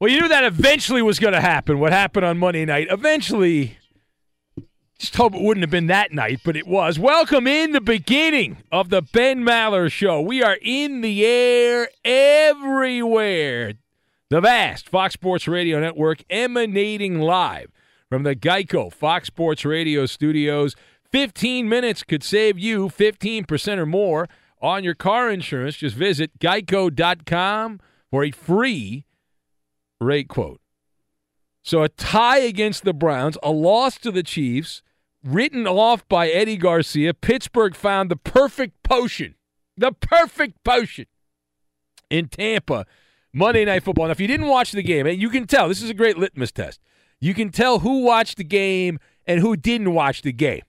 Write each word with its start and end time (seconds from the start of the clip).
Well, 0.00 0.12
you 0.12 0.20
knew 0.20 0.28
that 0.28 0.44
eventually 0.44 1.02
was 1.02 1.18
going 1.18 1.32
to 1.32 1.40
happen. 1.40 1.80
What 1.80 1.90
happened 1.90 2.24
on 2.24 2.38
Monday 2.38 2.64
night? 2.64 2.86
Eventually, 2.88 3.78
just 4.96 5.16
hope 5.16 5.34
it 5.34 5.42
wouldn't 5.42 5.64
have 5.64 5.72
been 5.72 5.88
that 5.88 6.12
night, 6.12 6.38
but 6.44 6.56
it 6.56 6.68
was. 6.68 7.00
Welcome 7.00 7.48
in 7.48 7.72
the 7.72 7.80
beginning 7.80 8.58
of 8.70 8.90
the 8.90 9.02
Ben 9.02 9.42
Maller 9.42 9.90
Show. 9.90 10.20
We 10.20 10.40
are 10.40 10.56
in 10.62 11.00
the 11.00 11.26
air 11.26 11.88
everywhere. 12.04 13.72
The 14.30 14.40
vast 14.40 14.88
Fox 14.88 15.14
Sports 15.14 15.48
Radio 15.48 15.80
Network 15.80 16.22
emanating 16.30 17.18
live 17.18 17.72
from 18.08 18.22
the 18.22 18.36
Geico 18.36 18.92
Fox 18.92 19.26
Sports 19.26 19.64
Radio 19.64 20.06
studios. 20.06 20.76
15 21.10 21.68
minutes 21.68 22.04
could 22.04 22.22
save 22.22 22.56
you 22.56 22.88
15% 22.88 23.78
or 23.78 23.86
more 23.86 24.28
on 24.62 24.84
your 24.84 24.94
car 24.94 25.28
insurance. 25.28 25.76
Just 25.76 25.96
visit 25.96 26.38
geico.com 26.38 27.80
for 28.12 28.22
a 28.22 28.30
free 28.30 29.06
rate 30.00 30.28
quote. 30.28 30.60
So 31.62 31.82
a 31.82 31.88
tie 31.88 32.38
against 32.38 32.84
the 32.84 32.94
Browns, 32.94 33.36
a 33.42 33.50
loss 33.50 33.98
to 33.98 34.10
the 34.10 34.22
Chiefs, 34.22 34.82
written 35.22 35.66
off 35.66 36.06
by 36.08 36.28
Eddie 36.28 36.56
Garcia. 36.56 37.12
Pittsburgh 37.12 37.74
found 37.74 38.10
the 38.10 38.16
perfect 38.16 38.82
potion, 38.82 39.34
the 39.76 39.92
perfect 39.92 40.62
potion 40.64 41.06
in 42.10 42.28
Tampa. 42.28 42.86
Monday 43.32 43.64
Night 43.64 43.82
Football. 43.82 44.06
Now, 44.06 44.12
if 44.12 44.20
you 44.20 44.26
didn't 44.26 44.48
watch 44.48 44.72
the 44.72 44.82
game, 44.82 45.06
and 45.06 45.20
you 45.20 45.28
can 45.28 45.46
tell, 45.46 45.68
this 45.68 45.82
is 45.82 45.90
a 45.90 45.94
great 45.94 46.16
litmus 46.16 46.50
test. 46.50 46.80
You 47.20 47.34
can 47.34 47.50
tell 47.50 47.80
who 47.80 48.02
watched 48.02 48.38
the 48.38 48.44
game 48.44 48.98
and 49.26 49.40
who 49.40 49.56
didn't 49.56 49.92
watch 49.92 50.22
the 50.22 50.32
game. 50.32 50.62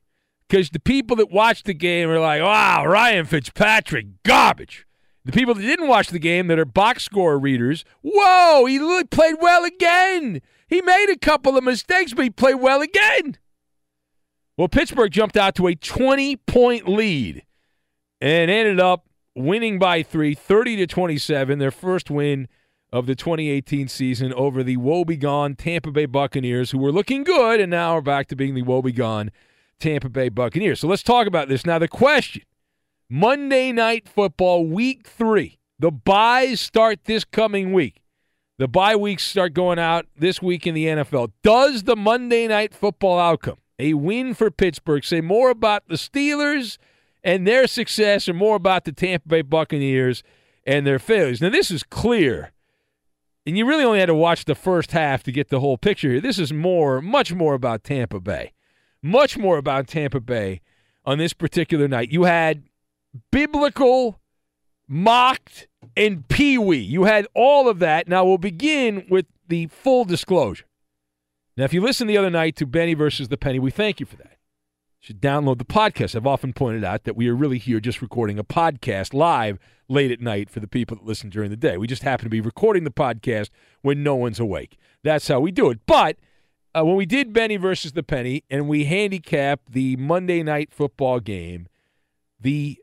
Because 0.48 0.70
the 0.72 0.80
people 0.80 1.16
that 1.18 1.32
watched 1.32 1.66
the 1.66 1.74
game 1.74 2.10
are 2.10 2.20
like, 2.20 2.42
wow, 2.42 2.86
Ryan 2.86 3.26
Fitzpatrick, 3.26 4.24
garbage. 4.24 4.86
The 5.26 5.32
people 5.32 5.54
that 5.54 5.62
didn't 5.62 5.88
watch 5.88 6.10
the 6.10 6.20
game 6.20 6.48
that 6.48 6.60
are 6.60 6.66
box 6.66 7.04
score 7.04 7.38
readers, 7.38 7.84
whoa, 8.02 8.66
he 8.66 8.80
played 9.06 9.36
well 9.40 9.66
again. 9.66 10.42
He 10.68 10.82
made 10.82 11.10
a 11.12 11.18
couple 11.18 11.58
of 11.58 11.64
mistakes, 11.64 12.14
but 12.14 12.24
he 12.24 12.30
played 12.30 12.56
well 12.56 12.82
again. 12.82 13.38
Well, 14.58 14.68
Pittsburgh 14.68 15.12
jumped 15.12 15.38
out 15.38 15.56
to 15.56 15.68
a 15.68 15.76
20 15.76 16.36
point 16.38 16.88
lead 16.88 17.44
and 18.22 18.52
ended 18.52 18.80
up 18.80 19.08
winning 19.36 19.80
by 19.80 20.04
three, 20.04 20.36
30 20.36 20.78
to 20.78 20.88
27, 20.88 21.60
their 21.60 21.72
first 21.72 22.10
win 22.10 22.48
of 22.92 23.06
the 23.06 23.16
2018 23.16 23.88
season 23.88 24.34
over 24.34 24.64
the 24.64 24.78
woebegone 24.78 25.56
Tampa 25.56 25.92
Bay 25.92 26.06
Buccaneers, 26.06 26.72
who 26.72 26.78
were 26.78 26.92
looking 26.92 27.24
good 27.24 27.60
and 27.60 27.72
now 27.72 27.96
are 27.96 28.02
back 28.02 28.28
to 28.28 28.36
being 28.36 28.56
the 28.56 28.64
woebegone 28.64 29.30
Tampa 29.80 30.10
Bay 30.10 30.30
Buccaneers. 30.30 30.80
So 30.80 30.88
let's 30.88 31.04
talk 31.04 31.28
about 31.28 31.48
this. 31.48 31.66
Now, 31.66 31.80
the 31.80 31.88
question 31.88 32.42
Monday 33.12 33.72
Night 33.72 34.08
Football, 34.08 34.68
week 34.68 35.08
three 35.08 35.58
The 35.80 35.90
byes 35.90 36.62
start 36.62 37.06
this 37.06 37.24
coming 37.26 37.74
week. 37.74 38.04
The 38.60 38.68
bye 38.68 38.96
weeks 38.96 39.24
start 39.24 39.56
going 39.56 39.80
out 39.80 40.06
this 40.16 40.44
week 40.44 40.68
in 40.68 40.76
the 40.76 40.86
NFL. 40.86 41.32
Does 41.42 41.84
the 41.84 41.96
Monday 41.96 42.48
night 42.48 42.76
football 42.76 43.18
outcome, 43.18 43.58
a 43.80 43.96
win 43.96 44.36
for 44.36 44.52
Pittsburgh, 44.52 45.04
say 45.04 45.22
more 45.22 45.50
about 45.50 45.88
the 45.88 45.96
Steelers 45.96 46.78
and 47.24 47.48
their 47.48 47.66
success 47.66 48.30
or 48.30 48.34
more 48.34 48.56
about 48.56 48.84
the 48.84 48.92
Tampa 48.92 49.28
Bay 49.28 49.42
Buccaneers 49.42 50.22
and 50.68 50.86
their 50.86 51.00
failures? 51.00 51.42
Now, 51.42 51.50
this 51.50 51.72
is 51.72 51.82
clear. 51.82 52.52
And 53.44 53.58
you 53.58 53.66
really 53.66 53.86
only 53.86 54.00
had 54.00 54.08
to 54.08 54.14
watch 54.14 54.46
the 54.46 54.54
first 54.54 54.92
half 54.92 55.24
to 55.24 55.32
get 55.32 55.50
the 55.50 55.62
whole 55.62 55.80
picture 55.80 56.12
here. 56.12 56.22
This 56.22 56.38
is 56.38 56.54
more, 56.54 57.02
much 57.02 57.34
more 57.34 57.56
about 57.56 57.84
Tampa 57.84 58.20
Bay. 58.20 58.54
Much 59.02 59.36
more 59.36 59.58
about 59.58 59.88
Tampa 59.88 60.20
Bay 60.20 60.62
on 61.06 61.18
this 61.18 61.34
particular 61.34 61.88
night. 61.88 62.12
You 62.12 62.26
had 62.26 62.66
biblical, 63.32 64.20
mocked, 64.88 65.68
and 65.96 66.28
Pee 66.28 66.58
Wee. 66.58 66.78
You 66.78 67.04
had 67.06 67.28
all 67.34 67.68
of 67.68 67.80
that. 67.80 68.08
Now 68.08 68.26
we'll 68.26 68.38
begin 68.38 69.06
with 69.10 69.26
the 69.48 69.68
full 69.68 70.06
disclosure. 70.06 70.66
Now, 71.58 71.66
if 71.66 71.74
you 71.74 71.82
listened 71.82 72.10
the 72.10 72.18
other 72.18 72.30
night 72.30 72.56
to 72.58 72.66
Benny 72.66 72.94
versus 72.94 73.28
the 73.28 73.36
Penny, 73.36 73.60
we 73.60 73.72
thank 73.72 74.00
you 74.00 74.06
for 74.06 74.16
that. 74.16 74.38
You 75.02 75.08
should 75.08 75.22
download 75.22 75.58
the 75.58 75.66
podcast. 75.66 76.16
I've 76.16 76.26
often 76.26 76.54
pointed 76.54 76.86
out 76.86 77.04
that 77.04 77.18
we 77.18 77.28
are 77.28 77.36
really 77.36 77.58
here 77.58 77.82
just 77.82 78.02
recording 78.02 78.40
a 78.40 78.46
podcast 78.46 79.14
live 79.14 79.60
late 79.90 80.12
at 80.12 80.22
night 80.22 80.50
for 80.50 80.62
the 80.62 80.68
people 80.68 80.96
that 80.96 81.06
listen 81.06 81.30
during 81.30 81.50
the 81.50 81.58
day. 81.58 81.76
We 81.76 81.88
just 81.88 82.04
happen 82.04 82.24
to 82.26 82.30
be 82.30 82.40
recording 82.40 82.86
the 82.86 82.92
podcast 82.92 83.50
when 83.82 84.04
no 84.04 84.16
one's 84.16 84.40
awake. 84.40 84.78
That's 85.04 85.28
how 85.28 85.42
we 85.42 85.52
do 85.52 85.70
it. 85.70 85.80
But 85.86 86.16
uh, 86.74 86.86
when 86.86 86.96
we 86.96 87.06
did 87.06 87.34
Benny 87.34 87.58
versus 87.58 87.92
the 87.92 88.04
Penny 88.04 88.44
and 88.50 88.70
we 88.70 88.86
handicapped 88.86 89.74
the 89.74 89.98
Monday 89.98 90.44
night 90.44 90.72
football 90.72 91.20
game, 91.20 91.68
the 92.40 92.80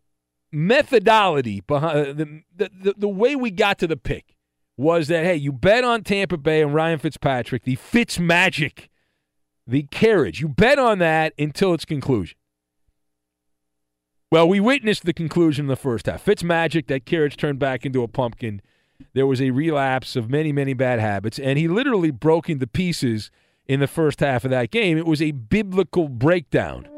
methodology 0.53 1.61
behind 1.61 1.99
uh, 1.99 2.13
the, 2.13 2.43
the, 2.57 2.95
the, 2.97 3.09
way 3.09 3.37
we 3.37 3.51
got 3.51 3.79
to 3.79 3.87
the 3.87 3.97
pick 3.97 4.37
was 4.77 5.09
that, 5.09 5.25
hey, 5.25 5.37
you 5.37 5.53
bet 5.53 5.85
on 5.85 6.03
Tampa 6.03 6.37
Bay 6.37 6.63
and 6.63 6.75
Ryan 6.75 6.99
Fitzpatrick, 6.99 7.65
the 7.65 7.77
Fitz 7.77 8.19
magic, 8.19 8.91
the 9.67 9.85
carriage. 9.85 10.41
You 10.41 10.49
bet 10.49 10.79
on 10.79 10.99
that 10.99 11.33
until 11.39 11.75
its 11.75 11.85
conclusion. 11.85 12.37
Well, 14.31 14.49
we 14.49 14.61
witnessed 14.61 15.05
the 15.05 15.13
conclusion 15.13 15.67
in 15.67 15.69
the 15.69 15.77
first 15.77 16.07
half. 16.07 16.23
Fitz 16.23 16.43
magic, 16.43 16.89
that 16.89 17.07
carriage 17.07 17.37
turned 17.37 17.59
back 17.59 17.87
into 17.87 18.03
a 18.03 18.09
pumpkin. 18.09 18.61
There 19.15 19.27
was 19.27 19.41
a 19.41 19.51
relapse 19.51 20.17
of 20.17 20.29
many, 20.29 20.53
many 20.53 20.75
bad 20.75 21.01
habits, 21.01 21.39
and 21.39 21.59
he 21.59 21.69
literally 21.69 22.11
broke 22.11 22.51
into 22.51 22.67
pieces 22.67 23.31
in 23.67 23.81
the 23.81 23.87
first 23.87 24.21
half 24.21 24.45
of 24.45 24.51
that 24.51 24.71
game. 24.71 24.99
It 24.99 25.07
was 25.07 25.23
a 25.23 25.33
biblical 25.33 26.09
breakdown 26.09 26.89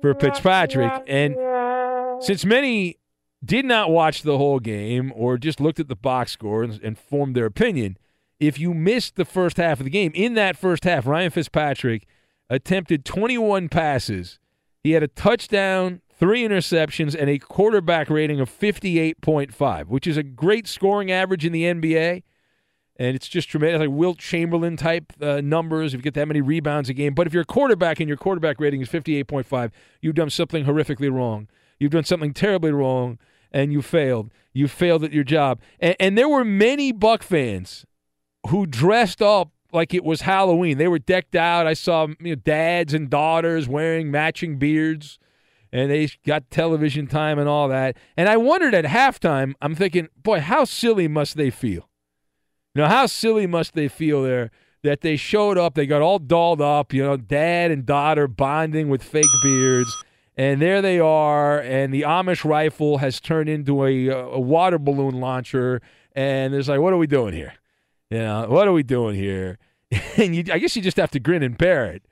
for 0.00 0.14
Fitzpatrick. 0.14 1.04
And 1.06 1.36
since 2.20 2.44
many 2.44 2.96
did 3.44 3.64
not 3.64 3.90
watch 3.90 4.22
the 4.22 4.38
whole 4.38 4.60
game 4.60 5.12
or 5.14 5.38
just 5.38 5.60
looked 5.60 5.80
at 5.80 5.88
the 5.88 5.96
box 5.96 6.32
score 6.32 6.62
and, 6.62 6.80
and, 6.82 6.98
formed 6.98 7.34
their 7.34 7.46
opinion, 7.46 7.96
if 8.38 8.58
you 8.58 8.74
missed 8.74 9.16
the 9.16 9.24
first 9.24 9.56
half 9.56 9.80
of 9.80 9.84
the 9.84 9.90
game, 9.90 10.12
in 10.14 10.34
that 10.34 10.56
first 10.56 10.84
half, 10.84 11.06
Ryan 11.06 11.30
Fitzpatrick 11.30 12.06
attempted 12.48 13.04
21 13.04 13.68
passes. 13.68 14.38
He 14.82 14.92
had 14.92 15.02
a 15.02 15.08
touchdown, 15.08 16.00
three 16.12 16.42
interceptions, 16.42 17.14
and 17.18 17.30
a 17.30 17.38
quarterback 17.38 18.10
rating 18.10 18.40
of 18.40 18.50
58.5, 18.50 19.86
which 19.86 20.06
is 20.06 20.16
a 20.16 20.22
great 20.22 20.66
scoring 20.66 21.10
average 21.10 21.44
in 21.44 21.52
the 21.52 21.64
NBA. 21.64 22.22
And 22.96 23.16
it's 23.16 23.28
just 23.28 23.48
tremendous, 23.48 23.80
like 23.80 23.90
Wilt 23.90 24.18
Chamberlain 24.18 24.76
type 24.76 25.12
uh, 25.22 25.40
numbers. 25.40 25.94
If 25.94 26.00
you 26.00 26.02
get 26.02 26.14
that 26.14 26.28
many 26.28 26.42
rebounds 26.42 26.90
a 26.90 26.94
game, 26.94 27.14
but 27.14 27.26
if 27.26 27.32
you're 27.32 27.42
a 27.42 27.46
quarterback 27.46 27.98
and 27.98 28.08
your 28.08 28.18
quarterback 28.18 28.60
rating 28.60 28.82
is 28.82 28.90
58.5, 28.90 29.70
you've 30.02 30.14
done 30.14 30.28
something 30.28 30.66
horrifically 30.66 31.10
wrong. 31.10 31.48
You've 31.80 31.92
done 31.92 32.04
something 32.04 32.34
terribly 32.34 32.70
wrong 32.70 33.18
and 33.50 33.72
you 33.72 33.82
failed. 33.82 34.30
You 34.52 34.68
failed 34.68 35.02
at 35.02 35.12
your 35.12 35.24
job. 35.24 35.60
And, 35.80 35.96
and 35.98 36.16
there 36.16 36.28
were 36.28 36.44
many 36.44 36.92
Buck 36.92 37.22
fans 37.22 37.86
who 38.48 38.66
dressed 38.66 39.22
up 39.22 39.50
like 39.72 39.94
it 39.94 40.04
was 40.04 40.20
Halloween. 40.22 40.78
They 40.78 40.88
were 40.88 40.98
decked 40.98 41.34
out. 41.34 41.66
I 41.66 41.72
saw 41.72 42.06
you 42.06 42.16
know, 42.20 42.34
dads 42.34 42.92
and 42.92 43.08
daughters 43.08 43.68
wearing 43.68 44.10
matching 44.10 44.58
beards, 44.58 45.18
and 45.72 45.90
they 45.90 46.10
got 46.26 46.50
television 46.50 47.06
time 47.06 47.38
and 47.38 47.48
all 47.48 47.68
that. 47.68 47.96
And 48.16 48.28
I 48.28 48.36
wondered 48.36 48.74
at 48.74 48.84
halftime, 48.84 49.54
I'm 49.62 49.74
thinking, 49.74 50.08
boy, 50.16 50.40
how 50.40 50.64
silly 50.64 51.08
must 51.08 51.36
they 51.36 51.50
feel? 51.50 51.88
You 52.74 52.82
know, 52.82 52.88
how 52.88 53.06
silly 53.06 53.46
must 53.46 53.74
they 53.74 53.88
feel 53.88 54.22
there 54.22 54.50
that 54.82 55.02
they 55.02 55.16
showed 55.16 55.58
up, 55.58 55.74
they 55.74 55.86
got 55.86 56.02
all 56.02 56.18
dolled 56.18 56.60
up, 56.60 56.92
you 56.92 57.02
know, 57.02 57.16
dad 57.16 57.70
and 57.70 57.84
daughter 57.84 58.26
bonding 58.26 58.88
with 58.88 59.02
fake 59.02 59.26
beards 59.42 59.94
and 60.36 60.60
there 60.62 60.80
they 60.80 61.00
are, 61.00 61.60
and 61.60 61.92
the 61.92 62.02
Amish 62.02 62.44
rifle 62.44 62.98
has 62.98 63.20
turned 63.20 63.48
into 63.48 63.84
a, 63.84 64.08
a 64.08 64.40
water 64.40 64.78
balloon 64.78 65.20
launcher, 65.20 65.82
and 66.12 66.54
it's 66.54 66.68
like, 66.68 66.80
what 66.80 66.92
are 66.92 66.98
we 66.98 67.06
doing 67.06 67.34
here? 67.34 67.54
You 68.10 68.18
know, 68.18 68.46
what 68.48 68.66
are 68.66 68.72
we 68.72 68.82
doing 68.82 69.16
here? 69.16 69.58
and 70.16 70.34
you, 70.34 70.44
I 70.52 70.58
guess 70.58 70.76
you 70.76 70.82
just 70.82 70.96
have 70.96 71.10
to 71.12 71.20
grin 71.20 71.42
and 71.42 71.56
bear 71.56 71.86
it. 71.86 72.02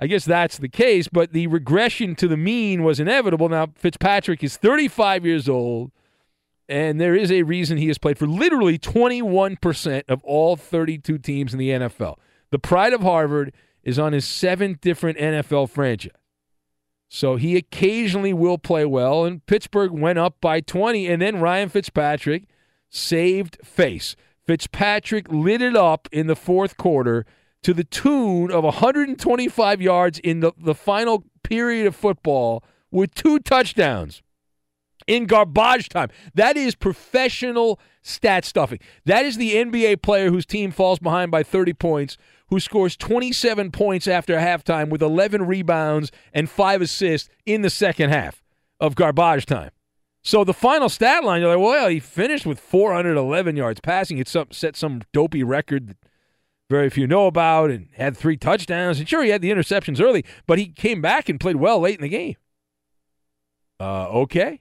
I 0.00 0.06
guess 0.06 0.24
that's 0.24 0.58
the 0.58 0.68
case, 0.68 1.06
but 1.06 1.32
the 1.32 1.46
regression 1.46 2.16
to 2.16 2.26
the 2.26 2.36
mean 2.36 2.82
was 2.82 2.98
inevitable. 2.98 3.48
Now, 3.48 3.68
Fitzpatrick 3.76 4.42
is 4.42 4.56
35 4.56 5.24
years 5.24 5.48
old, 5.48 5.92
and 6.68 7.00
there 7.00 7.14
is 7.14 7.30
a 7.30 7.44
reason 7.44 7.78
he 7.78 7.86
has 7.86 7.98
played 7.98 8.18
for 8.18 8.26
literally 8.26 8.78
21% 8.78 10.02
of 10.08 10.24
all 10.24 10.56
32 10.56 11.18
teams 11.18 11.52
in 11.52 11.58
the 11.60 11.68
NFL. 11.70 12.16
The 12.50 12.58
pride 12.58 12.92
of 12.92 13.02
Harvard 13.02 13.52
is 13.84 13.98
on 13.98 14.12
his 14.12 14.24
seventh 14.24 14.80
different 14.80 15.18
NFL 15.18 15.70
franchise. 15.70 16.12
So 17.14 17.36
he 17.36 17.58
occasionally 17.58 18.32
will 18.32 18.56
play 18.56 18.86
well, 18.86 19.26
and 19.26 19.44
Pittsburgh 19.44 19.90
went 19.90 20.18
up 20.18 20.40
by 20.40 20.60
20, 20.60 21.06
and 21.08 21.20
then 21.20 21.40
Ryan 21.40 21.68
Fitzpatrick 21.68 22.44
saved 22.88 23.58
face. 23.62 24.16
Fitzpatrick 24.46 25.30
lit 25.30 25.60
it 25.60 25.76
up 25.76 26.08
in 26.10 26.26
the 26.26 26.34
fourth 26.34 26.78
quarter 26.78 27.26
to 27.64 27.74
the 27.74 27.84
tune 27.84 28.50
of 28.50 28.64
125 28.64 29.82
yards 29.82 30.20
in 30.20 30.40
the, 30.40 30.52
the 30.56 30.74
final 30.74 31.24
period 31.42 31.86
of 31.86 31.94
football 31.94 32.64
with 32.90 33.14
two 33.14 33.38
touchdowns 33.38 34.22
in 35.06 35.26
garbage 35.26 35.90
time. 35.90 36.08
That 36.34 36.56
is 36.56 36.74
professional 36.74 37.78
stat 38.00 38.46
stuffing. 38.46 38.78
That 39.04 39.26
is 39.26 39.36
the 39.36 39.56
NBA 39.56 40.00
player 40.00 40.30
whose 40.30 40.46
team 40.46 40.70
falls 40.70 40.98
behind 40.98 41.30
by 41.30 41.42
30 41.42 41.74
points 41.74 42.16
who 42.52 42.60
scores 42.60 42.98
27 42.98 43.70
points 43.70 44.06
after 44.06 44.36
halftime 44.36 44.90
with 44.90 45.00
11 45.00 45.46
rebounds 45.46 46.12
and 46.34 46.50
five 46.50 46.82
assists 46.82 47.30
in 47.46 47.62
the 47.62 47.70
second 47.70 48.10
half 48.10 48.42
of 48.78 48.94
garbage 48.94 49.46
time. 49.46 49.70
So 50.22 50.44
the 50.44 50.52
final 50.52 50.90
stat 50.90 51.24
line, 51.24 51.40
you're 51.40 51.56
like, 51.56 51.64
well, 51.64 51.88
he 51.88 51.98
finished 51.98 52.44
with 52.44 52.60
411 52.60 53.56
yards 53.56 53.80
passing. 53.80 54.18
It 54.18 54.28
set 54.28 54.76
some 54.76 55.00
dopey 55.14 55.42
record 55.42 55.88
that 55.88 55.96
very 56.68 56.90
few 56.90 57.06
know 57.06 57.26
about 57.26 57.70
and 57.70 57.88
had 57.94 58.18
three 58.18 58.36
touchdowns. 58.36 58.98
And 58.98 59.08
sure, 59.08 59.24
he 59.24 59.30
had 59.30 59.40
the 59.40 59.50
interceptions 59.50 59.98
early, 59.98 60.22
but 60.46 60.58
he 60.58 60.66
came 60.66 61.00
back 61.00 61.30
and 61.30 61.40
played 61.40 61.56
well 61.56 61.80
late 61.80 61.94
in 61.94 62.02
the 62.02 62.08
game. 62.10 62.36
Uh, 63.80 64.08
okay. 64.08 64.60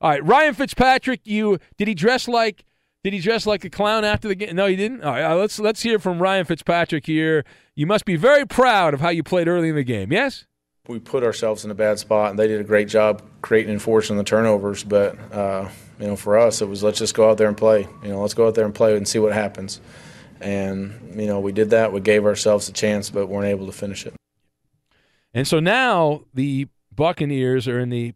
All 0.00 0.10
right, 0.10 0.24
Ryan 0.24 0.54
Fitzpatrick, 0.54 1.20
you 1.22 1.60
did 1.76 1.86
he 1.86 1.94
dress 1.94 2.26
like 2.26 2.64
did 3.10 3.16
he 3.16 3.20
dress 3.20 3.46
like 3.46 3.64
a 3.64 3.70
clown 3.70 4.04
after 4.04 4.28
the 4.28 4.34
game? 4.34 4.54
No, 4.54 4.66
he 4.66 4.76
didn't. 4.76 5.02
All 5.02 5.12
right, 5.12 5.24
uh, 5.24 5.36
let's 5.36 5.58
let's 5.58 5.82
hear 5.82 5.98
from 5.98 6.20
Ryan 6.20 6.44
Fitzpatrick 6.44 7.06
here. 7.06 7.44
You 7.74 7.86
must 7.86 8.04
be 8.04 8.16
very 8.16 8.46
proud 8.46 8.92
of 8.92 9.00
how 9.00 9.08
you 9.08 9.22
played 9.22 9.48
early 9.48 9.70
in 9.70 9.74
the 9.74 9.82
game. 9.82 10.12
Yes. 10.12 10.44
We 10.88 10.98
put 10.98 11.22
ourselves 11.22 11.64
in 11.64 11.70
a 11.70 11.74
bad 11.74 11.98
spot, 11.98 12.30
and 12.30 12.38
they 12.38 12.48
did 12.48 12.60
a 12.60 12.64
great 12.64 12.88
job 12.88 13.22
creating 13.42 13.72
and 13.72 13.80
forcing 13.80 14.16
the 14.16 14.24
turnovers. 14.24 14.84
But 14.84 15.16
uh, 15.32 15.68
you 15.98 16.06
know, 16.06 16.16
for 16.16 16.38
us, 16.38 16.60
it 16.60 16.68
was 16.68 16.82
let's 16.82 16.98
just 16.98 17.14
go 17.14 17.30
out 17.30 17.38
there 17.38 17.48
and 17.48 17.56
play. 17.56 17.88
You 18.02 18.10
know, 18.10 18.20
let's 18.20 18.34
go 18.34 18.46
out 18.46 18.54
there 18.54 18.64
and 18.64 18.74
play 18.74 18.96
and 18.96 19.08
see 19.08 19.18
what 19.18 19.32
happens. 19.32 19.80
And 20.40 21.14
you 21.18 21.26
know, 21.26 21.40
we 21.40 21.52
did 21.52 21.70
that. 21.70 21.92
We 21.92 22.00
gave 22.00 22.26
ourselves 22.26 22.68
a 22.68 22.72
chance, 22.72 23.10
but 23.10 23.26
weren't 23.26 23.46
able 23.46 23.66
to 23.66 23.72
finish 23.72 24.06
it. 24.06 24.14
And 25.32 25.46
so 25.46 25.60
now 25.60 26.24
the 26.34 26.68
Buccaneers 26.94 27.68
are 27.68 27.78
in 27.78 27.90
the 27.90 28.14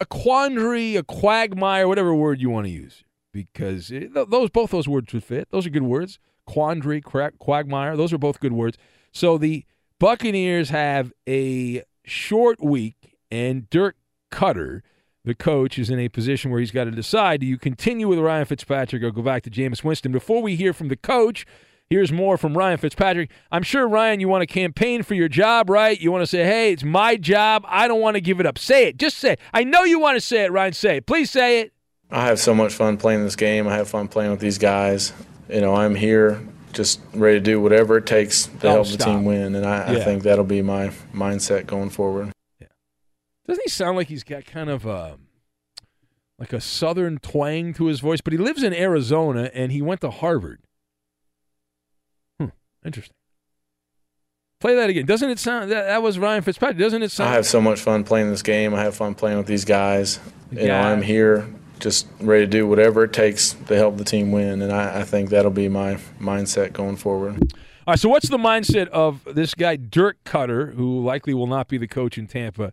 a 0.00 0.06
quandary, 0.06 0.96
a 0.96 1.02
quagmire, 1.02 1.88
whatever 1.88 2.14
word 2.14 2.40
you 2.40 2.50
want 2.50 2.66
to 2.66 2.70
use, 2.70 3.04
because 3.34 3.90
it, 3.90 4.14
those 4.14 4.48
both 4.48 4.70
those 4.70 4.88
words 4.88 5.12
would 5.12 5.24
fit. 5.24 5.48
Those 5.50 5.66
are 5.66 5.70
good 5.70 5.82
words. 5.82 6.18
Quandary, 6.46 7.02
crack, 7.02 7.38
quagmire, 7.38 7.96
those 7.96 8.12
are 8.12 8.18
both 8.18 8.40
good 8.40 8.52
words. 8.52 8.78
So 9.12 9.36
the 9.36 9.64
Buccaneers 9.98 10.70
have 10.70 11.12
a 11.28 11.82
short 12.04 12.62
week, 12.62 13.16
and 13.30 13.68
Dirk 13.68 13.96
Koetter, 14.30 14.82
the 15.24 15.34
coach, 15.34 15.78
is 15.78 15.90
in 15.90 15.98
a 15.98 16.08
position 16.08 16.50
where 16.50 16.60
he's 16.60 16.70
got 16.70 16.84
to 16.84 16.90
decide: 16.90 17.40
do 17.40 17.46
you 17.46 17.58
continue 17.58 18.08
with 18.08 18.18
Ryan 18.18 18.46
Fitzpatrick 18.46 19.02
or 19.02 19.10
go 19.10 19.22
back 19.22 19.42
to 19.42 19.50
Jameis 19.50 19.82
Winston? 19.84 20.12
Before 20.12 20.40
we 20.40 20.56
hear 20.56 20.72
from 20.72 20.88
the 20.88 20.96
coach. 20.96 21.44
Here's 21.90 22.10
more 22.10 22.38
from 22.38 22.56
Ryan 22.56 22.78
Fitzpatrick. 22.78 23.30
I'm 23.52 23.62
sure, 23.62 23.86
Ryan, 23.86 24.18
you 24.18 24.26
want 24.26 24.40
to 24.40 24.46
campaign 24.46 25.02
for 25.02 25.12
your 25.12 25.28
job, 25.28 25.68
right? 25.68 26.00
You 26.00 26.10
want 26.10 26.22
to 26.22 26.26
say, 26.26 26.42
hey, 26.42 26.72
it's 26.72 26.82
my 26.82 27.16
job. 27.16 27.62
I 27.68 27.86
don't 27.86 28.00
want 28.00 28.14
to 28.14 28.22
give 28.22 28.40
it 28.40 28.46
up. 28.46 28.56
Say 28.56 28.88
it. 28.88 28.96
Just 28.96 29.18
say 29.18 29.32
it. 29.32 29.40
I 29.52 29.64
know 29.64 29.84
you 29.84 30.00
want 30.00 30.16
to 30.16 30.20
say 30.22 30.44
it, 30.44 30.50
Ryan. 30.50 30.72
Say 30.72 30.96
it. 30.96 31.06
Please 31.06 31.30
say 31.30 31.60
it. 31.60 31.73
I 32.10 32.26
have 32.26 32.38
so 32.38 32.54
much 32.54 32.72
fun 32.72 32.96
playing 32.96 33.24
this 33.24 33.36
game. 33.36 33.66
I 33.66 33.74
have 33.74 33.88
fun 33.88 34.08
playing 34.08 34.30
with 34.30 34.40
these 34.40 34.58
guys. 34.58 35.12
You 35.48 35.60
know, 35.60 35.74
I'm 35.74 35.94
here 35.94 36.40
just 36.72 37.00
ready 37.14 37.38
to 37.38 37.40
do 37.40 37.60
whatever 37.60 37.96
it 37.96 38.06
takes 38.06 38.46
to 38.46 38.68
oh, 38.68 38.72
help 38.72 38.86
stop. 38.86 38.98
the 38.98 39.04
team 39.04 39.24
win. 39.24 39.54
And 39.54 39.64
I, 39.64 39.92
yeah. 39.92 39.98
I, 39.98 40.04
think 40.04 40.22
that'll 40.24 40.44
be 40.44 40.62
my 40.62 40.88
mindset 41.12 41.66
going 41.66 41.90
forward. 41.90 42.32
Yeah. 42.60 42.68
Doesn't 43.46 43.62
he 43.64 43.70
sound 43.70 43.96
like 43.96 44.08
he's 44.08 44.24
got 44.24 44.44
kind 44.44 44.68
of 44.68 44.84
a 44.84 45.18
like 46.38 46.52
a 46.52 46.60
southern 46.60 47.18
twang 47.18 47.72
to 47.74 47.86
his 47.86 48.00
voice, 48.00 48.20
but 48.20 48.32
he 48.32 48.38
lives 48.38 48.62
in 48.62 48.74
Arizona 48.74 49.50
and 49.54 49.70
he 49.70 49.80
went 49.80 50.00
to 50.00 50.10
Harvard. 50.10 50.60
Hmm, 52.40 52.48
interesting. 52.84 53.14
Play 54.60 54.74
that 54.74 54.90
again. 54.90 55.06
Doesn't 55.06 55.30
it 55.30 55.38
sound 55.38 55.70
that, 55.70 55.86
that 55.86 56.02
was 56.02 56.18
Ryan 56.18 56.42
Fitzpatrick? 56.42 56.78
Doesn't 56.78 57.02
it 57.02 57.10
sound? 57.10 57.30
I 57.30 57.34
have 57.34 57.46
so 57.46 57.60
much 57.60 57.80
fun 57.80 58.02
playing 58.02 58.30
this 58.30 58.42
game. 58.42 58.74
I 58.74 58.82
have 58.82 58.96
fun 58.96 59.14
playing 59.14 59.38
with 59.38 59.46
these 59.46 59.64
guys. 59.64 60.18
You 60.50 60.68
know, 60.68 60.80
I'm 60.80 61.02
here 61.02 61.48
just 61.80 62.06
ready 62.20 62.44
to 62.44 62.50
do 62.50 62.66
whatever 62.66 63.04
it 63.04 63.12
takes 63.12 63.52
to 63.52 63.76
help 63.76 63.96
the 63.96 64.04
team 64.04 64.32
win, 64.32 64.62
and 64.62 64.72
I, 64.72 65.00
I 65.00 65.04
think 65.04 65.30
that'll 65.30 65.50
be 65.50 65.68
my 65.68 65.94
mindset 66.20 66.72
going 66.72 66.96
forward. 66.96 67.52
All 67.86 67.92
right. 67.92 67.98
So, 67.98 68.08
what's 68.08 68.28
the 68.28 68.38
mindset 68.38 68.88
of 68.88 69.22
this 69.24 69.54
guy 69.54 69.76
Dirk 69.76 70.22
Koetter, 70.24 70.74
who 70.74 71.04
likely 71.04 71.34
will 71.34 71.46
not 71.46 71.68
be 71.68 71.78
the 71.78 71.88
coach 71.88 72.16
in 72.16 72.26
Tampa 72.26 72.72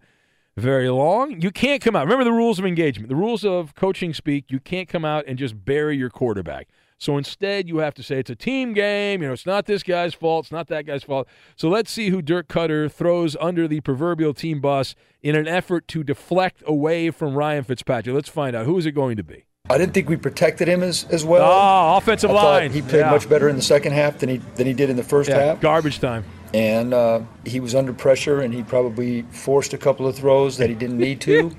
very 0.56 0.90
long? 0.90 1.42
You 1.42 1.52
can't 1.52 1.82
come 1.82 1.96
out. 1.96 2.04
Remember 2.04 2.24
the 2.24 2.32
rules 2.32 2.60
of 2.60 2.66
engagement, 2.66 3.10
the 3.10 3.16
rules 3.16 3.44
of 3.44 3.76
coaching 3.76 4.14
speak. 4.14 4.46
You 4.50 4.60
can't 4.60 4.88
come 4.88 5.04
out 5.04 5.26
and 5.28 5.38
just 5.38 5.66
bury 5.66 5.98
your 5.98 6.10
quarterback. 6.10 6.68
So 7.02 7.18
instead, 7.18 7.68
you 7.68 7.80
have 7.80 7.96
to 7.96 8.04
say 8.04 8.20
it's 8.20 8.30
a 8.30 8.36
team 8.36 8.74
game. 8.74 9.24
You 9.24 9.30
know, 9.30 9.34
it's 9.34 9.48
not 9.48 9.66
this 9.66 9.82
guy's 9.82 10.14
fault. 10.14 10.46
It's 10.46 10.52
not 10.52 10.68
that 10.68 10.86
guy's 10.86 11.02
fault. 11.02 11.28
So 11.56 11.68
let's 11.68 11.90
see 11.90 12.10
who 12.10 12.22
Dirk 12.22 12.48
Koetter 12.48 12.92
throws 12.92 13.36
under 13.42 13.68
the 13.68 13.82
proverbial 13.82 14.36
team 14.36 14.62
bus 14.62 14.94
in 15.24 15.36
an 15.36 15.48
effort 15.48 15.88
to 15.88 16.04
deflect 16.04 16.62
away 16.68 17.10
from 17.10 17.34
Ryan 17.34 17.64
Fitzpatrick. 17.64 18.14
Let's 18.14 18.30
find 18.30 18.56
out 18.56 18.68
who 18.68 18.78
is 18.78 18.86
it 18.86 18.92
going 18.92 19.18
to 19.18 19.24
be. 19.24 19.46
I 19.68 19.80
didn't 19.80 19.96
think 19.96 20.10
we 20.10 20.16
protected 20.16 20.68
him 20.68 20.84
as, 20.84 21.06
as 21.10 21.26
well. 21.26 21.42
Ah, 21.44 21.98
offensive 21.98 22.30
I 22.30 22.34
line. 22.34 22.72
He 22.72 22.84
played 22.84 23.00
Yeah. 23.00 23.10
much 23.10 23.28
better 23.28 23.50
in 23.50 23.56
the 23.56 23.62
second 23.64 23.94
half 23.94 24.20
than 24.20 24.30
he 24.30 24.38
than 24.56 24.68
he 24.68 24.74
did 24.74 24.92
in 24.92 24.96
the 24.96 25.04
first 25.04 25.28
Yeah, 25.28 25.40
half. 25.44 25.60
garbage 25.60 26.00
time. 26.00 26.24
And 26.54 26.94
uh, 26.94 27.22
he 27.48 27.60
was 27.60 27.74
under 27.74 27.94
pressure, 27.94 28.42
and 28.42 28.54
he 28.54 28.62
probably 28.62 29.24
forced 29.32 29.74
a 29.74 29.78
couple 29.80 30.06
of 30.06 30.16
throws 30.16 30.58
that 30.58 30.70
he 30.70 30.76
didn't 30.76 31.00
need 31.00 31.20
to. 31.22 31.50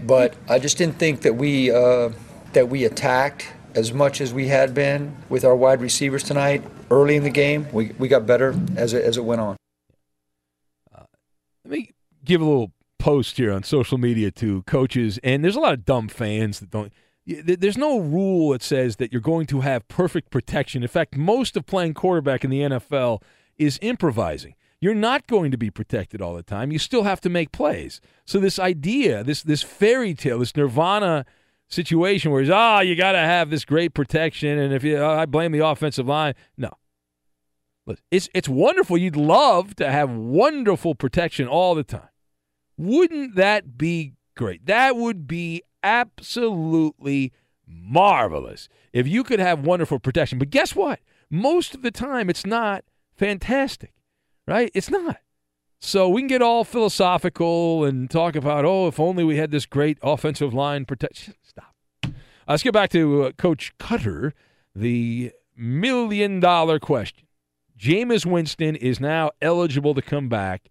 but 0.06 0.36
I 0.48 0.58
just 0.58 0.78
didn't 0.78 0.98
think 0.98 1.20
that 1.20 1.34
we 1.34 1.70
uh, 1.70 2.10
that 2.54 2.70
we 2.70 2.84
attacked 2.84 3.48
as 3.76 3.92
much 3.92 4.20
as 4.20 4.32
we 4.32 4.48
had 4.48 4.74
been 4.74 5.14
with 5.28 5.44
our 5.44 5.54
wide 5.54 5.80
receivers 5.80 6.22
tonight. 6.22 6.64
Early 6.90 7.14
in 7.14 7.22
the 7.22 7.30
game, 7.30 7.68
we, 7.72 7.92
we 7.98 8.08
got 8.08 8.26
better 8.26 8.54
as 8.74 8.94
it, 8.94 9.04
as 9.04 9.16
it 9.16 9.24
went 9.24 9.40
on. 9.40 9.56
Let 11.64 11.70
me 11.70 11.90
give 12.24 12.40
a 12.40 12.44
little 12.44 12.72
post 12.98 13.36
here 13.36 13.52
on 13.52 13.62
social 13.62 13.98
media 13.98 14.30
to 14.32 14.62
coaches, 14.62 15.18
and 15.22 15.44
there's 15.44 15.56
a 15.56 15.60
lot 15.60 15.74
of 15.74 15.84
dumb 15.84 16.08
fans 16.08 16.60
that 16.60 16.70
don't. 16.70 16.92
There's 17.26 17.76
no 17.76 17.98
rule 17.98 18.50
that 18.50 18.62
says 18.62 18.96
that 18.96 19.10
you're 19.10 19.20
going 19.20 19.46
to 19.46 19.60
have 19.60 19.88
perfect 19.88 20.30
protection. 20.30 20.82
In 20.82 20.88
fact, 20.88 21.16
most 21.16 21.56
of 21.56 21.66
playing 21.66 21.94
quarterback 21.94 22.44
in 22.44 22.50
the 22.50 22.60
NFL 22.60 23.20
is 23.58 23.80
improvising. 23.82 24.54
You're 24.80 24.94
not 24.94 25.26
going 25.26 25.50
to 25.50 25.56
be 25.56 25.68
protected 25.68 26.22
all 26.22 26.34
the 26.34 26.44
time. 26.44 26.70
You 26.70 26.78
still 26.78 27.02
have 27.02 27.20
to 27.22 27.28
make 27.28 27.50
plays. 27.50 28.00
So 28.24 28.38
this 28.38 28.60
idea, 28.60 29.24
this 29.24 29.42
this 29.42 29.62
fairy 29.62 30.14
tale, 30.14 30.38
this 30.38 30.54
nirvana 30.54 31.26
situation 31.68 32.30
where 32.30 32.42
it's 32.42 32.50
ah, 32.50 32.80
you 32.80 32.96
got 32.96 33.12
to 33.12 33.18
have 33.18 33.50
this 33.50 33.64
great 33.64 33.94
protection, 33.94 34.58
and 34.58 34.72
if 34.72 34.84
you, 34.84 35.02
I 35.02 35.26
blame 35.26 35.52
the 35.52 35.66
offensive 35.66 36.06
line, 36.06 36.34
no. 36.56 36.70
It's 38.10 38.28
it's 38.34 38.48
wonderful. 38.48 38.98
You'd 38.98 39.14
love 39.14 39.76
to 39.76 39.90
have 39.90 40.10
wonderful 40.10 40.96
protection 40.96 41.46
all 41.46 41.76
the 41.76 41.84
time. 41.84 42.08
Wouldn't 42.76 43.36
that 43.36 43.78
be 43.78 44.14
great? 44.34 44.66
That 44.66 44.96
would 44.96 45.28
be 45.28 45.62
absolutely 45.84 47.32
marvelous 47.64 48.68
if 48.92 49.06
you 49.06 49.22
could 49.22 49.38
have 49.38 49.64
wonderful 49.64 50.00
protection. 50.00 50.38
But 50.38 50.50
guess 50.50 50.74
what? 50.74 51.00
Most 51.30 51.74
of 51.74 51.82
the 51.82 51.92
time, 51.92 52.28
it's 52.28 52.44
not 52.44 52.84
fantastic, 53.16 53.92
right? 54.48 54.70
It's 54.74 54.90
not. 54.90 55.18
So 55.78 56.08
we 56.08 56.22
can 56.22 56.28
get 56.28 56.42
all 56.42 56.64
philosophical 56.64 57.84
and 57.84 58.10
talk 58.10 58.34
about, 58.34 58.64
oh, 58.64 58.88
if 58.88 58.98
only 58.98 59.24
we 59.24 59.36
had 59.36 59.50
this 59.50 59.66
great 59.66 59.98
offensive 60.02 60.54
line 60.54 60.84
protection. 60.84 61.34
Uh, 62.46 62.52
let's 62.52 62.62
get 62.62 62.72
back 62.72 62.90
to 62.90 63.24
uh, 63.24 63.32
Coach 63.32 63.72
Koetter, 63.78 64.32
the 64.74 65.32
million 65.56 66.38
dollar 66.38 66.78
question. 66.78 67.26
Jameis 67.78 68.24
Winston 68.24 68.76
is 68.76 69.00
now 69.00 69.32
eligible 69.42 69.94
to 69.94 70.02
come 70.02 70.28
back 70.28 70.70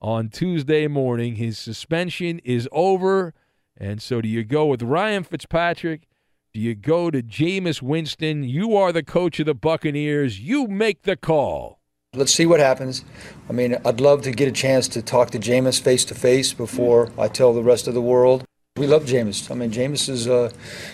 on 0.00 0.28
Tuesday 0.28 0.88
morning. 0.88 1.36
His 1.36 1.58
suspension 1.58 2.40
is 2.40 2.68
over. 2.72 3.34
And 3.76 4.02
so 4.02 4.20
do 4.20 4.28
you 4.28 4.42
go 4.44 4.66
with 4.66 4.82
Ryan 4.82 5.22
Fitzpatrick? 5.22 6.08
Do 6.52 6.60
you 6.60 6.74
go 6.74 7.10
to 7.10 7.22
Jameis 7.22 7.80
Winston? 7.80 8.42
You 8.44 8.76
are 8.76 8.92
the 8.92 9.02
coach 9.02 9.40
of 9.40 9.46
the 9.46 9.54
Buccaneers. 9.54 10.40
You 10.40 10.66
make 10.66 11.02
the 11.02 11.16
call. 11.16 11.78
Let's 12.14 12.34
see 12.34 12.44
what 12.44 12.60
happens. 12.60 13.04
I 13.48 13.52
mean, 13.52 13.78
I'd 13.86 14.00
love 14.00 14.20
to 14.22 14.32
get 14.32 14.48
a 14.48 14.52
chance 14.52 14.86
to 14.88 15.00
talk 15.00 15.30
to 15.30 15.38
Jameis 15.38 15.80
face 15.80 16.04
to 16.06 16.14
face 16.14 16.52
before 16.52 17.10
I 17.16 17.28
tell 17.28 17.54
the 17.54 17.62
rest 17.62 17.88
of 17.88 17.94
the 17.94 18.02
world. 18.02 18.44
We 18.76 18.86
love 18.86 19.04
Jameis. 19.04 19.50
I 19.50 19.54
mean, 19.54 19.70
Jameis 19.70 20.08
is 20.08 20.26
uh, 20.26 20.50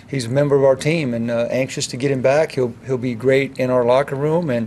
he's 0.09 0.25
a 0.27 0.29
member 0.29 0.57
of 0.57 0.65
our 0.65 0.75
team 0.75 1.15
and 1.15 1.31
uh, 1.31 1.47
anxious 1.49 1.87
to 1.87 1.97
get 1.97 2.11
him 2.11 2.21
back. 2.21 2.53
He'll 2.53 2.75
he'll 2.85 2.99
be 2.99 3.15
great 3.15 3.57
in 3.57 3.71
our 3.71 3.85
locker 3.85 4.17
room, 4.17 4.51
and 4.51 4.67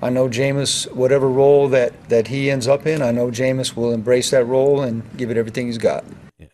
I 0.00 0.10
know 0.10 0.28
Jameis, 0.28 0.90
whatever 0.94 1.28
role 1.28 1.68
that 1.70 2.08
that 2.08 2.28
he 2.28 2.52
ends 2.52 2.68
up 2.68 2.86
in, 2.86 3.02
I 3.02 3.10
know 3.10 3.32
Jameis 3.32 3.74
will 3.74 3.92
embrace 3.92 4.30
that 4.30 4.44
role 4.44 4.80
and 4.80 5.02
give 5.16 5.28
it 5.28 5.36
everything 5.36 5.66
he's 5.66 5.76
got. 5.78 6.04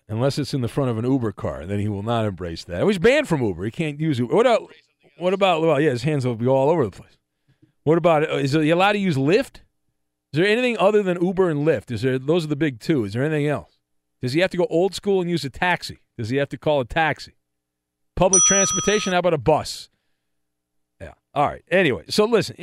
Unless 0.09 0.39
it's 0.39 0.55
in 0.55 0.63
the 0.63 0.69
front 0.69 0.91
of 0.91 0.97
an 0.97 1.05
Uber 1.05 1.33
car, 1.33 1.67
then 1.67 1.79
he 1.79 1.89
will 1.89 2.03
not 2.03 2.25
embrace 2.25 2.65
that. 2.65 2.83
He's 2.87 2.99
banned 2.99 3.29
from 3.29 3.43
Uber. 3.43 3.67
He 3.67 3.71
can't 3.71 4.01
use 4.01 4.19
Uber. 4.19 4.35
What 4.35 4.47
about, 4.47 4.73
what 5.19 5.35
about, 5.35 5.61
well, 5.61 5.79
yeah, 5.79 5.91
his 5.91 6.05
hands 6.05 6.25
will 6.25 6.37
be 6.37 6.47
all 6.47 6.71
over 6.71 6.87
the 6.87 6.91
place. 6.91 7.19
What 7.85 7.99
about, 7.99 8.23
is 8.23 8.53
he 8.53 8.71
allowed 8.71 8.93
to 8.93 8.99
use 8.99 9.17
Lyft? 9.19 9.57
Is 10.33 10.39
there 10.39 10.47
anything 10.47 10.79
other 10.79 11.03
than 11.03 11.23
Uber 11.23 11.51
and 11.51 11.67
Lyft? 11.67 11.91
Is 11.91 12.01
there, 12.01 12.19
those 12.19 12.45
are 12.45 12.49
the 12.49 12.57
big 12.57 12.81
two. 12.81 13.05
Is 13.05 13.13
there 13.13 13.23
anything 13.23 13.49
else? 13.49 13.78
Does 14.21 14.33
he 14.33 14.41
have 14.41 14.51
to 14.51 14.57
go 14.57 14.67
old 14.69 14.95
school 14.95 15.21
and 15.21 15.31
use 15.31 15.45
a 15.45 15.51
taxi? 15.51 15.99
Does 16.17 16.31
he 16.31 16.37
have 16.39 16.49
to 16.51 16.59
call 16.59 16.81
a 16.81 16.85
taxi? 16.85 17.35
Public 18.17 18.43
transportation? 18.45 19.13
How 19.13 19.21
about 19.21 19.35
a 19.35 19.39
bus? 19.39 19.91
Yeah. 21.01 21.15
All 21.35 21.47
right. 21.47 21.63
Anyway, 21.71 22.05
so 22.09 22.25
listen, 22.25 22.57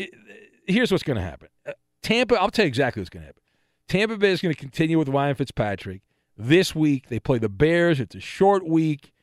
here's 0.68 0.92
what's 0.92 1.04
going 1.04 1.18
to 1.18 1.24
happen. 1.24 1.48
Uh, 1.66 1.72
Tampa, 2.04 2.36
I'll 2.36 2.50
tell 2.50 2.66
you 2.66 2.68
exactly 2.68 3.02
what's 3.02 3.10
going 3.10 3.24
to 3.24 3.28
happen. 3.28 3.42
Tampa 3.88 4.18
Bay 4.18 4.32
is 4.32 4.42
going 4.42 4.54
to 4.54 4.60
continue 4.60 4.98
with 4.98 5.10
Ryan 5.10 5.36
Fitzpatrick. 5.36 6.02
This 6.38 6.76
week, 6.76 7.08
they 7.08 7.20
play 7.20 7.38
the 7.38 7.50
Bears. 7.50 8.00
It's 8.00 8.16
a 8.16 8.20
short 8.20 8.68
week, 8.68 9.14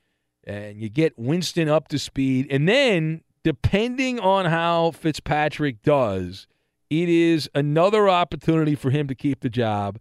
and 0.44 0.80
you 0.80 0.88
get 0.88 1.18
Winston 1.18 1.68
up 1.68 1.88
to 1.88 1.98
speed. 1.98 2.46
And 2.50 2.66
then, 2.66 3.22
depending 3.44 4.18
on 4.18 4.46
how 4.46 4.92
Fitzpatrick 4.92 5.82
does, 5.82 6.46
it 6.88 7.08
is 7.08 7.50
another 7.54 8.08
opportunity 8.08 8.74
for 8.74 8.90
him 8.90 9.08
to 9.08 9.14
keep 9.14 9.40
the 9.40 9.50
job. 9.50 9.98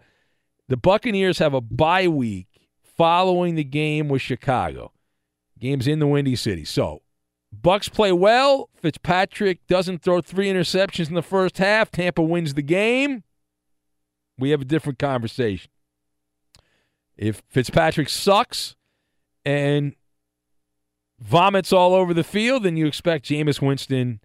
The 0.71 0.77
Buccaneers 0.77 1.39
have 1.39 1.53
a 1.53 1.59
bye 1.59 2.07
week 2.07 2.47
following 2.81 3.55
the 3.55 3.63
game 3.65 4.07
with 4.07 4.21
Chicago. 4.21 4.93
Game's 5.59 5.85
in 5.85 5.99
the 5.99 6.07
Windy 6.07 6.37
City. 6.37 6.63
So, 6.63 7.01
Bucks 7.51 7.89
play 7.89 8.13
well. 8.13 8.69
Fitzpatrick 8.77 9.67
doesn't 9.67 10.01
throw 10.01 10.21
three 10.21 10.47
interceptions 10.47 11.09
in 11.09 11.15
the 11.15 11.21
first 11.21 11.57
half. 11.57 11.91
Tampa 11.91 12.21
wins 12.21 12.53
the 12.53 12.61
game. 12.61 13.25
We 14.39 14.51
have 14.51 14.61
a 14.61 14.65
different 14.65 14.97
conversation. 14.97 15.69
If 17.17 17.43
Fitzpatrick 17.49 18.07
sucks 18.07 18.77
and 19.43 19.93
vomits 21.19 21.73
all 21.73 21.93
over 21.93 22.13
the 22.13 22.23
field, 22.23 22.63
then 22.63 22.77
you 22.77 22.85
expect 22.85 23.25
Jameis 23.25 23.61
Winston 23.61 24.21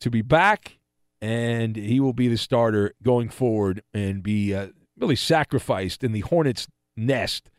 to 0.00 0.10
be 0.10 0.20
back, 0.20 0.80
and 1.22 1.76
he 1.76 1.98
will 1.98 2.12
be 2.12 2.28
the 2.28 2.36
starter 2.36 2.92
going 3.02 3.30
forward 3.30 3.82
and 3.94 4.22
be 4.22 4.54
uh, 4.54 4.66
really 5.02 5.16
sacrificed 5.16 6.04
in 6.04 6.12
the 6.12 6.20
Hornets' 6.20 6.68
nest. 6.96 7.50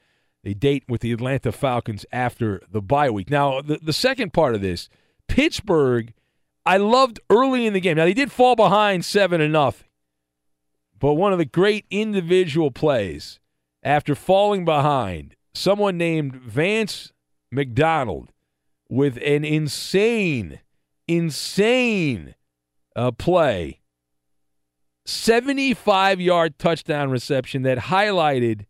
They 0.43 0.53
date 0.53 0.83
with 0.88 1.01
the 1.01 1.12
Atlanta 1.12 1.51
Falcons 1.51 2.05
after 2.12 2.62
the 2.71 2.81
bye 2.81 3.09
week. 3.09 3.29
Now, 3.29 3.62
the, 3.62 3.77
the 3.81 3.93
second 3.93 4.33
part 4.33 4.55
of 4.55 4.62
this, 4.62 4.89
Pittsburgh, 5.27 6.13
I 6.65 6.77
loved 6.77 7.19
early 7.29 7.65
in 7.65 7.73
the 7.73 7.81
game. 7.81 7.97
Now, 7.97 8.05
they 8.05 8.13
did 8.13 8.31
fall 8.31 8.55
behind 8.55 9.05
7 9.05 9.39
to 9.39 9.47
nothing, 9.47 9.88
but 11.00 11.13
one 11.13 11.33
of 11.33 11.38
the 11.38 11.45
great 11.45 11.85
individual 11.91 12.71
plays 12.71 13.39
after 13.83 14.15
falling 14.15 14.63
behind, 14.63 15.35
someone 15.53 15.97
named 15.97 16.35
Vance 16.35 17.12
McDonald 17.51 18.29
with 18.89 19.17
an 19.17 19.43
insane, 19.43 20.59
insane 21.07 22.35
uh, 22.95 23.12
play, 23.12 23.81
75 25.05 26.22
yard 26.22 26.57
touchdown 26.57 27.10
reception 27.10 27.63
that 27.63 27.77
highlighted 27.77 28.65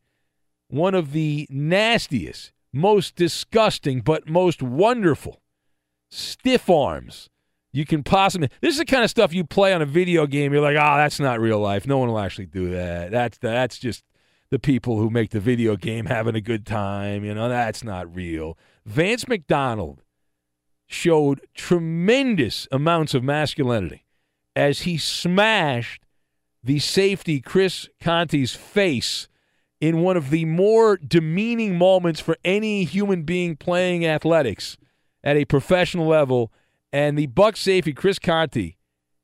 one 0.68 0.96
of 0.96 1.12
the 1.12 1.48
nastiest, 1.50 2.52
most 2.72 3.16
disgusting, 3.16 4.02
but 4.02 4.28
most 4.28 4.64
wonderful 4.64 5.42
stiff 6.10 6.70
arms 6.70 7.30
you 7.74 7.86
can 7.86 8.04
possibly. 8.04 8.50
This 8.62 8.74
is 8.74 8.78
the 8.78 8.86
kind 8.86 9.04
of 9.04 9.10
stuff 9.10 9.34
you 9.34 9.44
play 9.44 9.74
on 9.74 9.82
a 9.82 9.86
video 9.86 10.28
game. 10.28 10.54
You're 10.54 10.62
like, 10.62 10.78
oh, 10.78 10.98
that's 10.98 11.20
not 11.20 11.40
real 11.40 11.60
life. 11.60 11.88
No 11.88 11.98
one 11.98 12.10
will 12.10 12.20
actually 12.20 12.46
do 12.46 12.70
that. 12.72 13.12
That's 13.12 13.40
that's 13.40 13.80
just 13.80 14.04
the 14.52 14.60
people 14.60 14.98
who 14.98 15.10
make 15.10 15.32
the 15.32 15.40
video 15.40 15.76
game 15.76 16.06
having 16.06 16.36
a 16.36 16.42
good 16.42 16.66
time. 16.66 17.26
You 17.26 17.34
know, 17.34 17.50
that's 17.50 17.84
not 17.84 18.16
real. 18.16 18.58
Vance 18.86 19.28
McDonald 19.28 20.04
showed 20.86 21.42
tremendous 21.56 22.68
amounts 22.72 23.16
of 23.16 23.24
masculinity 23.24 24.06
as 24.56 24.82
he 24.82 24.98
smashed 24.98 26.03
the 26.64 26.80
safety 26.80 27.42
Chris 27.42 27.90
Conte's 28.00 28.56
face 28.56 29.28
in 29.82 30.02
one 30.02 30.16
of 30.16 30.30
the 30.30 30.46
more 30.46 30.96
demeaning 30.96 31.78
moments 31.78 32.22
for 32.22 32.38
any 32.46 32.86
human 32.86 33.24
being 33.24 33.58
playing 33.58 34.06
athletics 34.06 34.78
at 35.24 35.36
a 35.36 35.44
professional 35.44 36.08
level. 36.08 36.54
And 36.94 37.18
the 37.18 37.26
Buck 37.26 37.58
safety, 37.58 37.92
Chris 37.92 38.18
Conte, 38.18 38.76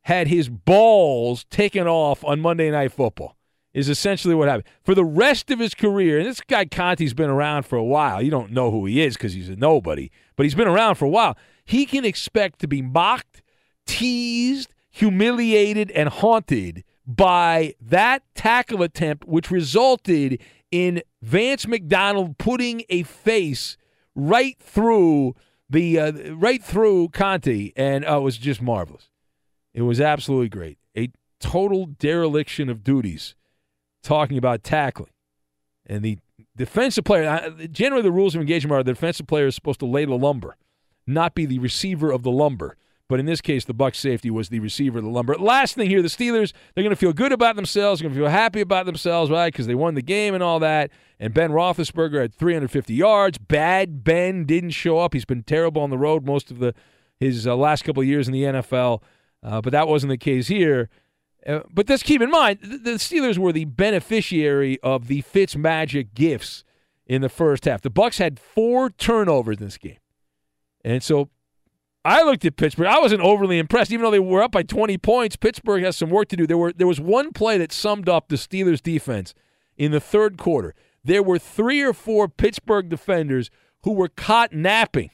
had 0.02 0.28
his 0.28 0.50
balls 0.50 1.46
taken 1.46 1.88
off 1.88 2.26
on 2.26 2.42
Monday 2.42 2.70
Night 2.72 2.92
Football. 2.92 3.38
Is 3.72 3.88
essentially 3.88 4.34
what 4.34 4.50
happened 4.50 4.68
for 4.84 4.96
the 4.96 5.06
rest 5.06 5.52
of 5.52 5.60
his 5.60 5.76
career. 5.76 6.18
And 6.18 6.28
this 6.28 6.42
guy 6.42 6.66
Conte's 6.66 7.14
been 7.14 7.30
around 7.30 7.64
for 7.64 7.78
a 7.78 7.84
while. 7.84 8.20
You 8.20 8.32
don't 8.32 8.52
know 8.52 8.72
who 8.72 8.88
he 8.88 9.02
is 9.02 9.16
because 9.16 9.34
he's 9.34 9.48
a 9.48 9.56
nobody, 9.56 10.10
but 10.36 10.44
he's 10.44 10.56
been 10.56 10.68
around 10.68 10.96
for 10.96 11.06
a 11.06 11.10
while. 11.10 11.38
He 11.64 11.86
can 11.86 12.04
expect 12.04 12.60
to 12.60 12.68
be 12.68 12.82
mocked, 12.82 13.44
teased, 13.86 14.74
humiliated, 14.90 15.92
and 15.92 16.10
haunted 16.10 16.84
by 17.10 17.74
that 17.82 18.22
tackle 18.36 18.84
attempt, 18.84 19.26
which 19.28 19.50
resulted 19.50 20.40
in 20.72 21.02
Vance 21.24 21.68
McDonald 21.68 22.38
putting 22.38 22.84
a 22.88 23.02
face 23.02 23.78
right 24.14 24.58
through 24.60 25.36
the 25.70 26.00
uh, 26.00 26.12
right 26.36 26.64
through 26.64 27.10
Conte, 27.10 27.72
and 27.76 28.08
uh, 28.08 28.18
it 28.18 28.22
was 28.22 28.38
just 28.38 28.62
marvelous. 28.62 29.10
It 29.74 29.82
was 29.82 30.00
absolutely 30.00 30.50
great. 30.50 30.78
A 30.96 31.10
total 31.40 31.88
dereliction 31.88 32.70
of 32.70 32.84
duties. 32.84 33.36
Talking 34.02 34.38
about 34.38 34.64
tackling, 34.64 35.12
and 35.86 36.04
the 36.04 36.20
defensive 36.56 37.04
player. 37.04 37.28
uh, 37.28 37.68
Generally, 37.68 38.04
the 38.04 38.12
rules 38.12 38.34
of 38.34 38.42
engagement 38.42 38.80
are 38.80 38.84
the 38.84 38.94
defensive 38.94 39.28
player 39.28 39.48
is 39.48 39.56
supposed 39.56 39.82
to 39.82 39.86
lay 39.86 40.06
the 40.06 40.16
lumber, 40.16 40.56
not 41.06 41.36
be 41.36 41.46
the 41.46 41.60
receiver 41.60 42.10
of 42.12 42.24
the 42.24 42.32
lumber. 42.32 42.78
But 43.10 43.20
in 43.20 43.26
this 43.26 43.42
case, 43.42 43.66
the 43.66 43.74
Buck 43.74 43.96
safety 43.96 44.30
was 44.30 44.50
the 44.50 44.60
receiver 44.60 45.02
the 45.02 45.10
lumber. 45.10 45.36
Last 45.36 45.74
thing 45.74 45.90
here, 45.90 46.04
the 46.04 46.10
Steelers, 46.10 46.54
they're 46.74 46.84
going 46.84 46.92
to 46.92 46.96
feel 46.96 47.12
good 47.12 47.32
about 47.32 47.56
themselves. 47.56 48.04
Going 48.04 48.14
to 48.14 48.20
feel 48.20 48.30
happy 48.30 48.62
about 48.62 48.86
themselves, 48.86 49.32
right? 49.32 49.52
Because 49.52 49.66
they 49.66 49.74
won 49.74 49.96
the 49.96 50.04
game 50.04 50.36
and 50.36 50.44
all 50.44 50.60
that. 50.60 50.92
And 51.20 51.34
Ben 51.34 51.50
Roethlisberger 51.50 52.22
had 52.22 52.36
350 52.36 52.94
yards. 52.94 53.40
Bad 53.40 54.04
Ben 54.04 54.46
didn't 54.46 54.70
show 54.70 55.00
up. 55.00 55.16
He's 55.16 55.26
been 55.26 55.42
terrible 55.42 55.82
on 55.82 55.90
the 55.90 55.98
road 55.98 56.24
most 56.24 56.52
of 56.52 56.60
the 56.60 56.74
his 57.20 57.46
uh, 57.46 57.56
last 57.56 57.84
couple 57.84 58.02
of 58.02 58.08
years 58.08 58.28
in 58.28 58.34
the 58.34 58.44
NFL. 58.44 59.02
Uh, 59.42 59.60
but 59.60 59.72
that 59.72 59.88
wasn't 59.88 60.12
the 60.12 60.18
case 60.18 60.48
here. 60.48 60.88
Uh, 61.46 61.62
but 61.72 61.90
let's 61.90 62.04
keep 62.04 62.22
in 62.22 62.30
mind, 62.30 62.60
th- 62.62 62.84
the 62.84 62.92
Steelers 62.92 63.38
were 63.38 63.52
the 63.52 63.66
beneficiary 63.66 64.80
of 64.82 65.08
the 65.08 65.22
Fitz 65.22 65.56
magic 65.56 66.14
gifts 66.14 66.64
in 67.08 67.22
the 67.22 67.30
first 67.30 67.66
half. 67.66 67.82
The 67.82 67.90
Bucks 67.90 68.20
had 68.20 68.40
four 68.40 68.92
turnovers 68.92 69.58
in 69.58 69.66
this 69.66 69.78
game. 69.78 69.98
And 70.86 71.02
so 71.02 71.30
I 72.06 72.24
looked 72.24 72.46
at 72.46 72.56
Pittsburgh. 72.56 72.88
I 72.88 73.00
wasn't 73.00 73.22
overly 73.22 73.60
impressed, 73.60 73.92
even 73.92 74.04
though 74.04 74.12
they 74.12 74.20
were 74.20 74.42
up 74.42 74.52
by 74.52 74.64
20 74.64 74.98
points. 75.00 75.36
Pittsburgh 75.36 75.84
has 75.84 75.98
some 75.98 76.10
work 76.10 76.30
to 76.30 76.38
do. 76.38 76.48
There 76.48 76.58
were 76.58 76.72
there 76.72 76.88
was 76.88 77.00
one 77.02 77.32
play 77.32 77.58
that 77.58 77.72
summed 77.72 78.08
up 78.08 78.30
the 78.30 78.38
Steelers' 78.38 78.82
defense 78.82 79.34
in 79.78 79.92
the 79.92 80.00
third 80.00 80.38
quarter. 80.38 80.76
There 81.04 81.24
were 81.24 81.40
three 81.40 81.82
or 81.82 81.94
four 81.94 82.28
Pittsburgh 82.28 82.90
defenders 82.90 83.50
who 83.84 83.92
were 83.92 84.10
caught 84.10 84.54
napping. 84.54 85.12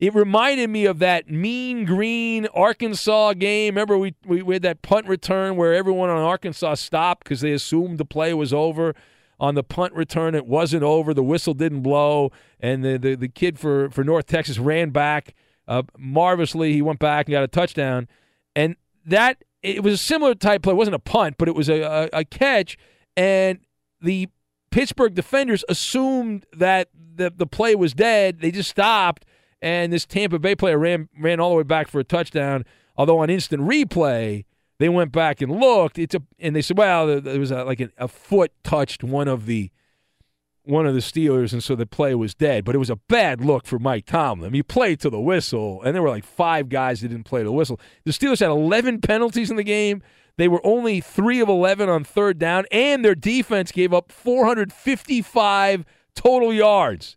It 0.00 0.14
reminded 0.14 0.70
me 0.70 0.86
of 0.86 1.00
that 1.00 1.28
mean 1.28 1.84
green 1.84 2.46
Arkansas 2.54 3.32
game. 3.34 3.74
Remember, 3.74 3.98
we, 3.98 4.14
we, 4.24 4.42
we 4.42 4.54
had 4.54 4.62
that 4.62 4.80
punt 4.82 5.08
return 5.08 5.56
where 5.56 5.74
everyone 5.74 6.08
on 6.08 6.18
Arkansas 6.18 6.74
stopped 6.74 7.24
because 7.24 7.40
they 7.40 7.52
assumed 7.52 7.98
the 7.98 8.04
play 8.04 8.32
was 8.32 8.52
over. 8.52 8.94
On 9.40 9.56
the 9.56 9.64
punt 9.64 9.92
return, 9.94 10.36
it 10.36 10.46
wasn't 10.46 10.84
over. 10.84 11.12
The 11.14 11.22
whistle 11.22 11.54
didn't 11.54 11.82
blow, 11.82 12.30
and 12.60 12.84
the, 12.84 12.96
the, 12.96 13.14
the 13.16 13.28
kid 13.28 13.58
for, 13.58 13.90
for 13.90 14.04
North 14.04 14.26
Texas 14.26 14.58
ran 14.58 14.90
back 14.90 15.34
uh, 15.68 15.82
marvelously. 15.96 16.72
He 16.72 16.82
went 16.82 16.98
back 16.98 17.26
and 17.26 17.32
got 17.32 17.44
a 17.44 17.48
touchdown. 17.48 18.08
And 18.56 18.74
that, 19.06 19.44
it 19.62 19.84
was 19.84 19.94
a 19.94 19.98
similar 19.98 20.34
type 20.34 20.62
play. 20.62 20.72
It 20.72 20.76
wasn't 20.76 20.96
a 20.96 21.00
punt, 21.00 21.36
but 21.38 21.46
it 21.46 21.54
was 21.54 21.68
a, 21.68 21.82
a, 21.82 22.08
a 22.12 22.24
catch. 22.24 22.76
And 23.16 23.60
the 24.00 24.28
Pittsburgh 24.72 25.14
defenders 25.14 25.64
assumed 25.68 26.46
that 26.52 26.88
the, 26.94 27.32
the 27.34 27.46
play 27.46 27.76
was 27.76 27.94
dead. 27.94 28.40
They 28.40 28.50
just 28.50 28.70
stopped 28.70 29.24
and 29.60 29.92
this 29.92 30.06
Tampa 30.06 30.38
Bay 30.38 30.54
player 30.54 30.78
ran 30.78 31.08
ran 31.18 31.40
all 31.40 31.50
the 31.50 31.56
way 31.56 31.62
back 31.62 31.88
for 31.88 32.00
a 32.00 32.04
touchdown. 32.04 32.64
Although 32.96 33.18
on 33.18 33.30
instant 33.30 33.62
replay, 33.62 34.44
they 34.78 34.88
went 34.88 35.12
back 35.12 35.40
and 35.40 35.60
looked. 35.60 35.98
It's 35.98 36.14
a 36.14 36.22
and 36.38 36.54
they 36.54 36.62
said, 36.62 36.78
well, 36.78 37.20
there 37.20 37.40
was 37.40 37.50
a, 37.50 37.64
like 37.64 37.80
a, 37.80 37.90
a 37.98 38.08
foot 38.08 38.52
touched 38.62 39.02
one 39.02 39.28
of 39.28 39.46
the 39.46 39.70
one 40.68 40.86
of 40.86 40.94
the 40.94 41.00
Steelers, 41.00 41.52
and 41.52 41.64
so 41.64 41.74
the 41.74 41.86
play 41.86 42.14
was 42.14 42.34
dead. 42.34 42.64
But 42.64 42.74
it 42.74 42.78
was 42.78 42.90
a 42.90 42.96
bad 42.96 43.40
look 43.40 43.66
for 43.66 43.78
Mike 43.78 44.06
Tomlin. 44.06 44.52
He 44.52 44.62
played 44.62 45.00
to 45.00 45.10
the 45.10 45.20
whistle, 45.20 45.82
and 45.82 45.94
there 45.94 46.02
were 46.02 46.10
like 46.10 46.24
five 46.24 46.68
guys 46.68 47.00
that 47.00 47.08
didn't 47.08 47.24
play 47.24 47.40
to 47.40 47.46
the 47.46 47.52
whistle. 47.52 47.80
The 48.04 48.12
Steelers 48.12 48.40
had 48.40 48.50
11 48.50 49.00
penalties 49.00 49.50
in 49.50 49.56
the 49.56 49.64
game. 49.64 50.02
They 50.36 50.48
were 50.48 50.64
only 50.64 51.00
three 51.00 51.40
of 51.40 51.48
11 51.48 51.88
on 51.88 52.04
third 52.04 52.38
down, 52.38 52.66
and 52.70 53.04
their 53.04 53.14
defense 53.14 53.72
gave 53.72 53.92
up 53.92 54.12
455 54.12 55.84
total 56.14 56.52
yards. 56.52 57.16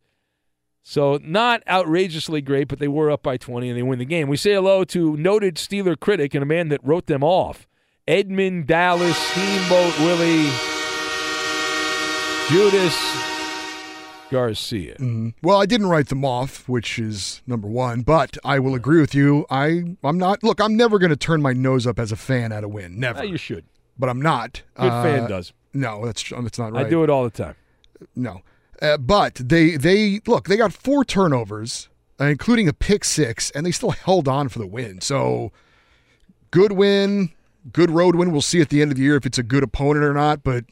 So 0.84 1.20
not 1.22 1.62
outrageously 1.68 2.42
great, 2.42 2.68
but 2.68 2.80
they 2.80 2.88
were 2.88 3.12
up 3.12 3.22
by 3.22 3.38
20 3.38 3.70
and 3.70 3.78
they 3.78 3.84
win 3.84 4.00
the 4.00 4.06
game. 4.06 4.28
We 4.28 4.38
say 4.38 4.54
hello 4.54 4.84
to 4.86 5.16
noted 5.16 5.56
Steeler 5.56 6.00
critic 6.00 6.34
and 6.34 6.42
a 6.42 6.46
man 6.48 6.70
that 6.70 6.84
wrote 6.84 7.06
them 7.06 7.24
off, 7.24 7.68
Edmund 8.08 8.66
Dallas 8.66 9.16
Steamboat 9.16 10.00
Willie 10.00 10.50
Judas 12.50 13.31
Garcia. 14.32 14.96
Mhm. 14.98 15.34
Well, 15.44 15.62
I 15.62 15.66
didn't 15.68 15.88
write 15.88 16.08
them 16.08 16.26
off, 16.26 16.68
which 16.68 16.98
is 16.98 17.42
number 17.46 17.68
one. 17.68 18.02
But 18.02 18.38
I 18.44 18.58
will 18.60 18.74
agree 18.74 19.00
with 19.00 19.14
you. 19.14 19.46
I 19.52 19.96
I'm 20.04 20.18
not. 20.18 20.42
Look, 20.44 20.60
I'm 20.60 20.76
never 20.76 20.98
going 20.98 21.10
to 21.12 21.16
turn 21.16 21.42
my 21.42 21.54
nose 21.54 21.86
up 21.86 22.00
as 22.00 22.12
a 22.12 22.16
fan 22.16 22.52
at 22.52 22.64
a 22.64 22.68
win. 22.68 23.00
Never. 23.00 23.20
Uh, 23.20 23.24
you 23.24 23.38
should. 23.38 23.66
But 24.00 24.10
I'm 24.10 24.22
not. 24.22 24.64
Good 24.76 24.88
Uh, 24.92 25.04
fan 25.04 25.30
does. 25.30 25.54
No, 25.74 26.06
that's 26.06 26.24
that's 26.28 26.58
not 26.58 26.72
right. 26.74 26.86
I 26.86 26.90
do 26.90 27.04
it 27.04 27.10
all 27.10 27.24
the 27.24 27.30
time. 27.30 27.56
No, 28.16 28.42
uh, 28.82 28.98
but 28.98 29.36
they 29.36 29.76
they 29.78 30.22
look. 30.26 30.48
They 30.48 30.58
got 30.58 30.74
four 30.74 31.06
turnovers, 31.06 31.88
uh, 32.20 32.26
including 32.26 32.68
a 32.68 32.74
pick 32.74 33.04
six, 33.04 33.52
and 33.52 33.66
they 33.66 33.72
still 33.72 33.92
held 33.92 34.28
on 34.28 34.50
for 34.50 34.60
the 34.60 34.66
win. 34.68 35.02
So 35.02 35.52
good 36.50 36.72
win, 36.72 37.32
good 37.72 37.92
road 37.92 38.16
win. 38.16 38.32
We'll 38.32 38.42
see 38.42 38.60
at 38.62 38.70
the 38.70 38.82
end 38.82 38.92
of 38.92 38.98
the 38.98 39.04
year 39.04 39.16
if 39.18 39.26
it's 39.26 39.38
a 39.38 39.44
good 39.44 39.64
opponent 39.64 40.04
or 40.04 40.14
not. 40.14 40.44
But 40.44 40.66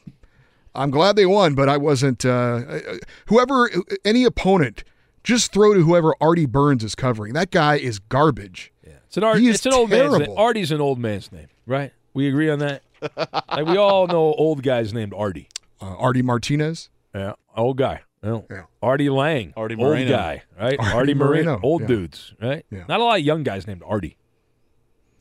I'm 0.74 0.90
glad 0.90 1.16
they 1.16 1.26
won. 1.26 1.54
But 1.54 1.68
I 1.68 1.76
wasn't. 1.76 2.24
Uh, 2.24 2.30
uh, 2.30 2.80
whoever 3.26 3.70
any 4.04 4.24
opponent, 4.24 4.84
just 5.24 5.52
throw 5.52 5.74
to 5.74 5.82
whoever 5.82 6.14
Artie 6.20 6.46
Burns 6.46 6.84
is 6.84 6.94
covering. 6.94 7.32
That 7.34 7.50
guy 7.50 7.76
is 7.76 7.98
garbage. 7.98 8.72
It's 8.82 9.16
an, 9.16 9.24
Art, 9.24 9.38
He 9.40 9.48
is 9.48 9.56
it's 9.56 9.66
an 9.66 9.72
old 9.72 9.90
man's 9.90 10.16
name. 10.18 10.30
Artie's 10.36 10.70
an 10.70 10.80
old 10.80 11.00
man's 11.00 11.32
name, 11.32 11.48
right? 11.66 11.92
We 12.14 12.28
agree 12.28 12.48
on 12.48 12.60
that? 12.60 12.82
like 13.16 13.66
we 13.66 13.76
all 13.76 14.06
know 14.06 14.34
old 14.34 14.62
guys 14.62 14.94
named 14.94 15.12
Artie. 15.12 15.48
Uh, 15.80 15.96
Artie 15.96 16.22
Martinez. 16.22 16.90
Yeah, 17.12 17.32
old 17.56 17.76
guy. 17.76 18.02
Yeah. 18.22 18.42
Yeah. 18.48 18.62
Artie 18.80 19.10
Lang. 19.10 19.52
Artie 19.56 19.74
old 19.74 19.82
Moreno. 19.84 20.10
guy, 20.10 20.42
right? 20.60 20.78
Artie 20.78 20.94
Artie 20.94 21.14
Moreno. 21.14 21.44
Moreno, 21.52 21.60
Old 21.64 21.80
yeah. 21.80 21.86
dudes, 21.88 22.34
right? 22.40 22.64
Yeah. 22.70 22.84
Not 22.88 23.00
a 23.00 23.02
lot 23.02 23.18
of 23.18 23.24
young 23.24 23.42
guys 23.42 23.66
named 23.66 23.82
Artie. 23.84 24.16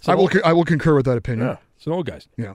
I 0.06 0.14
will. 0.14 0.22
old- 0.24 0.32
con- 0.32 0.42
I 0.46 0.54
will 0.54 0.66
concur 0.66 0.94
with 0.96 1.06
that 1.06 1.18
opinion. 1.18 1.48
yeah, 1.48 1.58
it's 1.76 1.88
an 1.88 1.94
old 1.94 2.06
guy's. 2.06 2.28
Yeah. 2.38 2.54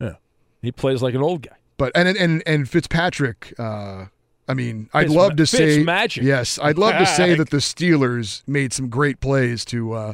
Yeah. 0.00 0.14
He 0.60 0.70
plays 0.70 1.02
like 1.02 1.14
an 1.14 1.22
old 1.22 1.42
guy. 1.42 1.56
But 1.76 1.92
and 1.94 2.08
and 2.16 2.42
and 2.46 2.68
Fitzpatrick. 2.68 3.54
Uh, 3.58 4.06
I 4.48 4.54
mean, 4.54 4.88
I'd 4.92 5.04
Fitz- 5.06 5.14
love 5.14 5.36
to 5.36 5.46
say 5.46 5.78
Fitzmagic. 5.84 6.22
yes. 6.22 6.58
I'd 6.60 6.76
love 6.78 6.98
to 6.98 7.06
say 7.06 7.34
that 7.36 7.50
the 7.50 7.58
Steelers 7.58 8.42
made 8.46 8.72
some 8.72 8.88
great 8.88 9.20
plays 9.20 9.64
to 9.66 9.92
uh, 9.92 10.12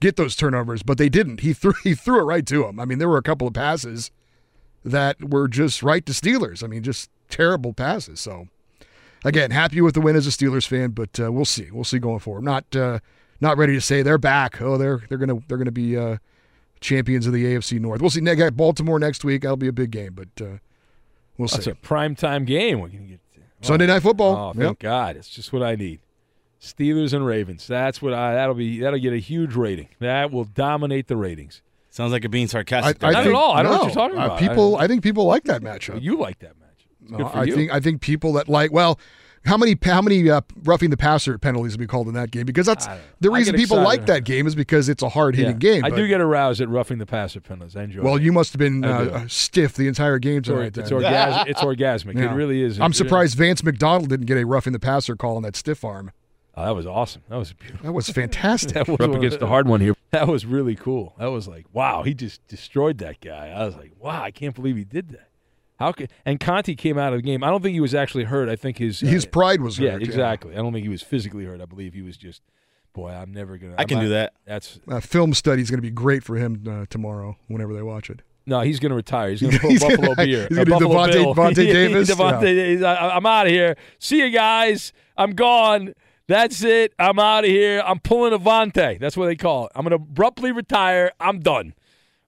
get 0.00 0.16
those 0.16 0.34
turnovers, 0.36 0.82
but 0.82 0.98
they 0.98 1.08
didn't. 1.08 1.40
He 1.40 1.52
threw 1.52 1.72
he 1.84 1.94
threw 1.94 2.20
it 2.20 2.24
right 2.24 2.46
to 2.46 2.66
him. 2.66 2.78
I 2.80 2.84
mean, 2.84 2.98
there 2.98 3.08
were 3.08 3.18
a 3.18 3.22
couple 3.22 3.46
of 3.46 3.54
passes 3.54 4.10
that 4.84 5.22
were 5.30 5.48
just 5.48 5.82
right 5.82 6.04
to 6.06 6.12
Steelers. 6.12 6.62
I 6.62 6.66
mean, 6.66 6.82
just 6.82 7.10
terrible 7.28 7.72
passes. 7.72 8.20
So 8.20 8.48
again, 9.24 9.50
happy 9.50 9.80
with 9.80 9.94
the 9.94 10.00
win 10.00 10.16
as 10.16 10.26
a 10.26 10.30
Steelers 10.30 10.66
fan, 10.66 10.90
but 10.90 11.18
uh, 11.20 11.32
we'll 11.32 11.44
see. 11.44 11.70
We'll 11.70 11.84
see 11.84 11.98
going 11.98 12.20
forward. 12.20 12.44
Not 12.44 12.74
uh, 12.76 12.98
not 13.40 13.56
ready 13.56 13.74
to 13.74 13.80
say 13.80 14.02
they're 14.02 14.18
back. 14.18 14.60
Oh, 14.60 14.76
they're 14.76 15.02
they're 15.08 15.18
gonna 15.18 15.38
they're 15.48 15.58
gonna 15.58 15.70
be 15.70 15.96
uh, 15.96 16.18
champions 16.80 17.26
of 17.26 17.32
the 17.32 17.44
AFC 17.44 17.80
North. 17.80 18.00
We'll 18.00 18.10
see. 18.10 18.20
They 18.20 18.36
got 18.36 18.56
Baltimore 18.56 18.98
next 18.98 19.24
week. 19.24 19.42
That'll 19.42 19.56
be 19.56 19.68
a 19.68 19.72
big 19.72 19.90
game, 19.92 20.14
but 20.14 20.44
uh, 20.44 20.58
we'll 21.38 21.48
That's 21.48 21.64
see. 21.64 21.70
a 21.70 21.74
prime 21.74 22.14
time 22.14 22.44
game. 22.44 22.80
We 22.80 22.90
can 22.90 23.06
get 23.08 23.20
Sunday 23.62 23.86
night 23.86 24.02
football. 24.02 24.36
Oh, 24.36 24.52
thank 24.52 24.62
Yep. 24.64 24.78
God! 24.80 25.16
It's 25.16 25.28
just 25.30 25.52
what 25.52 25.62
I 25.62 25.74
need. 25.74 26.00
Steelers 26.60 27.12
and 27.12 27.24
Ravens. 27.24 27.66
That's 27.66 28.02
what 28.02 28.12
I. 28.12 28.34
That'll 28.34 28.54
be. 28.54 28.80
That'll 28.80 28.98
get 28.98 29.12
a 29.12 29.18
huge 29.18 29.54
rating. 29.54 29.88
That 30.00 30.30
will 30.32 30.44
dominate 30.44 31.06
the 31.08 31.16
ratings. 31.16 31.62
Sounds 31.90 32.12
like 32.12 32.22
you're 32.22 32.30
being 32.30 32.48
sarcastic. 32.48 33.02
I 33.02 33.10
Not 33.12 33.26
at 33.26 33.32
all. 33.32 33.52
I 33.52 33.62
don't 33.62 33.72
know 33.72 33.78
what 33.78 33.84
you're 33.86 33.94
talking 33.94 34.18
Uh, 34.18 34.36
people, 34.36 34.76
I- 34.76 34.84
I, 34.84 34.86
think 34.86 35.02
people 35.02 35.24
like 35.24 35.44
that 35.44 35.62
matchup. 35.62 36.00
You 36.02 36.16
like 36.18 36.38
that 36.40 36.50
matchup. 36.56 36.86
It's 37.02 37.10
good 37.10 37.18
No, 37.20 37.28
for 37.28 37.38
I 37.38 37.44
you. 37.44 37.54
think 37.54 37.72
I 37.72 37.80
think 37.80 38.00
people 38.00 38.34
that 38.34 38.48
like 38.48 38.70
well, 38.72 38.98
how 39.48 39.56
many 39.56 39.76
how 39.82 40.00
many 40.00 40.30
uh, 40.30 40.40
roughing 40.64 40.90
the 40.90 40.96
passer 40.96 41.38
penalties 41.38 41.72
have 41.72 41.80
we 41.80 41.86
called 41.86 42.06
in 42.06 42.14
that 42.14 42.30
game? 42.30 42.46
Because 42.46 42.66
that's 42.66 42.86
I 42.86 43.00
the 43.20 43.30
reason 43.30 43.56
people 43.56 43.78
excited. 43.78 44.00
like 44.00 44.06
that 44.06 44.24
game 44.24 44.46
is 44.46 44.54
because 44.54 44.88
it's 44.88 45.02
a 45.02 45.08
hard 45.08 45.34
hitting 45.34 45.52
Yeah. 45.52 45.58
game. 45.74 45.84
I 45.84 45.90
but- 45.90 45.96
do 45.96 46.06
get 46.06 46.20
aroused 46.20 46.60
at 46.60 46.68
roughing 46.68 46.98
the 46.98 47.06
passer 47.06 47.40
penalties. 47.40 47.74
I 47.74 47.84
enjoy. 47.84 48.02
well, 48.02 48.16
it. 48.16 48.22
you 48.22 48.32
must 48.32 48.52
have 48.52 48.58
been 48.60 48.84
uh, 48.84 49.26
stiff 49.28 49.74
the 49.74 49.88
entire 49.88 50.18
game 50.18 50.38
It's, 50.38 50.48
or, 50.48 50.56
tonight. 50.56 50.78
it's, 50.78 50.90
then. 50.90 51.00
orgas- 51.00 51.46
it's 51.48 51.60
orgasmic. 51.60 52.14
Yeah. 52.16 52.30
It 52.32 52.34
really 52.36 52.62
is. 52.62 52.78
I'm 52.80 52.92
It- 52.92 52.94
surprised 52.96 53.36
Vance 53.36 53.64
McDonald 53.64 54.08
didn't 54.10 54.26
get 54.26 54.38
a 54.38 54.44
roughing 54.46 54.72
the 54.72 54.78
passer 54.78 55.16
call 55.16 55.36
on 55.36 55.42
that 55.42 55.56
stiff 55.56 55.84
arm. 55.84 56.12
Oh, 56.54 56.64
that 56.64 56.74
was 56.74 56.86
awesome. 56.86 57.22
That 57.28 57.36
was 57.36 57.52
beautiful. 57.52 57.84
That 57.86 57.92
was 57.92 58.08
fantastic. 58.08 58.72
That 58.74 58.88
was 58.88 58.98
We're 58.98 59.04
up 59.06 59.14
against 59.14 59.38
the 59.40 59.46
hard 59.46 59.68
one 59.68 59.80
here. 59.80 59.94
That 60.10 60.26
was 60.26 60.46
really 60.46 60.74
cool. 60.74 61.14
That 61.18 61.26
was 61.26 61.46
like, 61.46 61.66
wow, 61.72 62.02
he 62.02 62.14
just 62.14 62.44
destroyed 62.48 62.96
that 62.98 63.20
guy. 63.20 63.48
I 63.50 63.66
was 63.66 63.76
like, 63.76 63.92
wow, 63.98 64.22
I 64.22 64.30
can't 64.30 64.54
believe 64.54 64.76
he 64.76 64.84
did 64.84 65.10
that. 65.10 65.27
How 65.78 65.92
could, 65.92 66.10
and 66.24 66.40
Conte 66.40 66.74
came 66.74 66.98
out 66.98 67.12
of 67.12 67.18
the 67.20 67.22
game. 67.22 67.44
I 67.44 67.50
don't 67.50 67.62
think 67.62 67.74
he 67.74 67.80
was 67.80 67.94
actually 67.94 68.24
hurt. 68.24 68.48
I 68.48 68.56
think 68.56 68.78
his 68.78 69.00
His 69.00 69.24
uh, 69.24 69.28
pride 69.28 69.60
was 69.60 69.78
yeah, 69.78 69.92
hurt, 69.92 70.00
yeah. 70.02 70.06
exactly. 70.08 70.52
I 70.54 70.56
don't 70.56 70.72
think 70.72 70.82
he 70.82 70.88
was 70.88 71.02
physically 71.02 71.44
hurt. 71.44 71.60
I 71.60 71.66
believe 71.66 71.94
he 71.94 72.02
was 72.02 72.16
just, 72.16 72.42
boy, 72.92 73.10
I'm 73.10 73.32
never 73.32 73.56
gonna. 73.58 73.74
I 73.78 73.84
can 73.84 73.98
I'm 73.98 74.04
do 74.04 74.08
not- 74.10 74.14
that. 74.14 74.32
That's 74.44 74.80
Uh, 74.88 75.00
film 75.00 75.34
study 75.34 75.62
is 75.62 75.70
going 75.70 75.78
to 75.78 75.82
be 75.82 75.90
great 75.92 76.24
for 76.24 76.36
him 76.36 76.64
uh, 76.68 76.86
tomorrow 76.90 77.36
whenever 77.46 77.72
they 77.74 77.82
watch 77.82 78.10
it. 78.10 78.22
no, 78.46 78.60
he's 78.62 78.80
gonna 78.80 78.94
retire. 78.96 79.30
He's 79.30 79.40
gonna 79.42 79.58
pull 79.58 79.70
He's 79.70 79.80
Buffalo 79.80 80.14
gonna- 80.14 80.26
beer. 80.26 80.46
he's 80.48 80.58
Uh, 80.58 80.64
gonna 80.64 80.78
do 80.80 80.88
Buffalo 80.88 81.32
Devontae- 81.32 81.34
Devontae 81.34 81.54
Davis? 81.72 82.10
Devontae 82.10 82.42
Yeah. 82.42 82.54
Davis. 82.54 82.84
I, 82.84 83.08
I'm 83.10 83.26
out 83.26 83.46
of 83.46 83.52
here. 83.52 83.76
See 84.00 84.18
you 84.18 84.30
guys. 84.30 84.92
I'm 85.16 85.30
gone. 85.32 85.94
That's 86.26 86.62
it. 86.62 86.92
I'm 86.98 87.18
out 87.18 87.44
of 87.44 87.50
here. 87.50 87.82
I'm 87.86 88.00
pulling 88.00 88.38
Avante. 88.38 88.98
That's 88.98 89.16
what 89.16 89.26
they 89.26 89.36
call 89.36 89.66
it. 89.66 89.72
I'm 89.74 89.82
going 89.86 89.90
to 89.98 90.02
abruptly 90.04 90.52
retire. 90.52 91.12
I'm 91.20 91.40
done. 91.40 91.72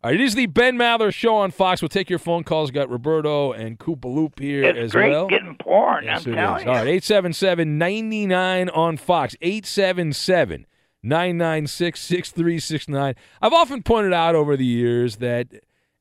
All 0.02 0.10
right, 0.10 0.18
it 0.18 0.24
is 0.24 0.34
the 0.34 0.46
Ben 0.46 0.76
Maller 0.78 1.12
Show 1.12 1.36
on 1.36 1.50
Fox. 1.50 1.82
We'll 1.82 1.90
take 1.90 2.08
your 2.08 2.18
phone 2.18 2.42
calls. 2.42 2.70
Got 2.70 2.88
Roberto 2.88 3.52
and 3.52 3.78
Koopa 3.78 4.06
Loop 4.06 4.38
here 4.38 4.64
It's 4.64 4.78
as 4.78 4.92
great 4.92 5.10
well. 5.10 5.26
getting 5.26 5.56
porn, 5.56 6.04
Yes, 6.04 6.26
I'm 6.26 6.32
telling 6.34 6.60
is. 6.60 6.64
you. 6.64 6.70
All 6.70 6.76
right, 6.76 6.86
877 6.88 7.76
99 7.76 8.68
on 8.70 8.96
Fox. 8.96 9.36
877 9.42 10.66
996 11.02 12.00
6369. 12.00 13.14
I've 13.42 13.52
often 13.52 13.82
pointed 13.82 14.14
out 14.14 14.34
over 14.34 14.56
the 14.56 14.64
years 14.64 15.16
that 15.16 15.48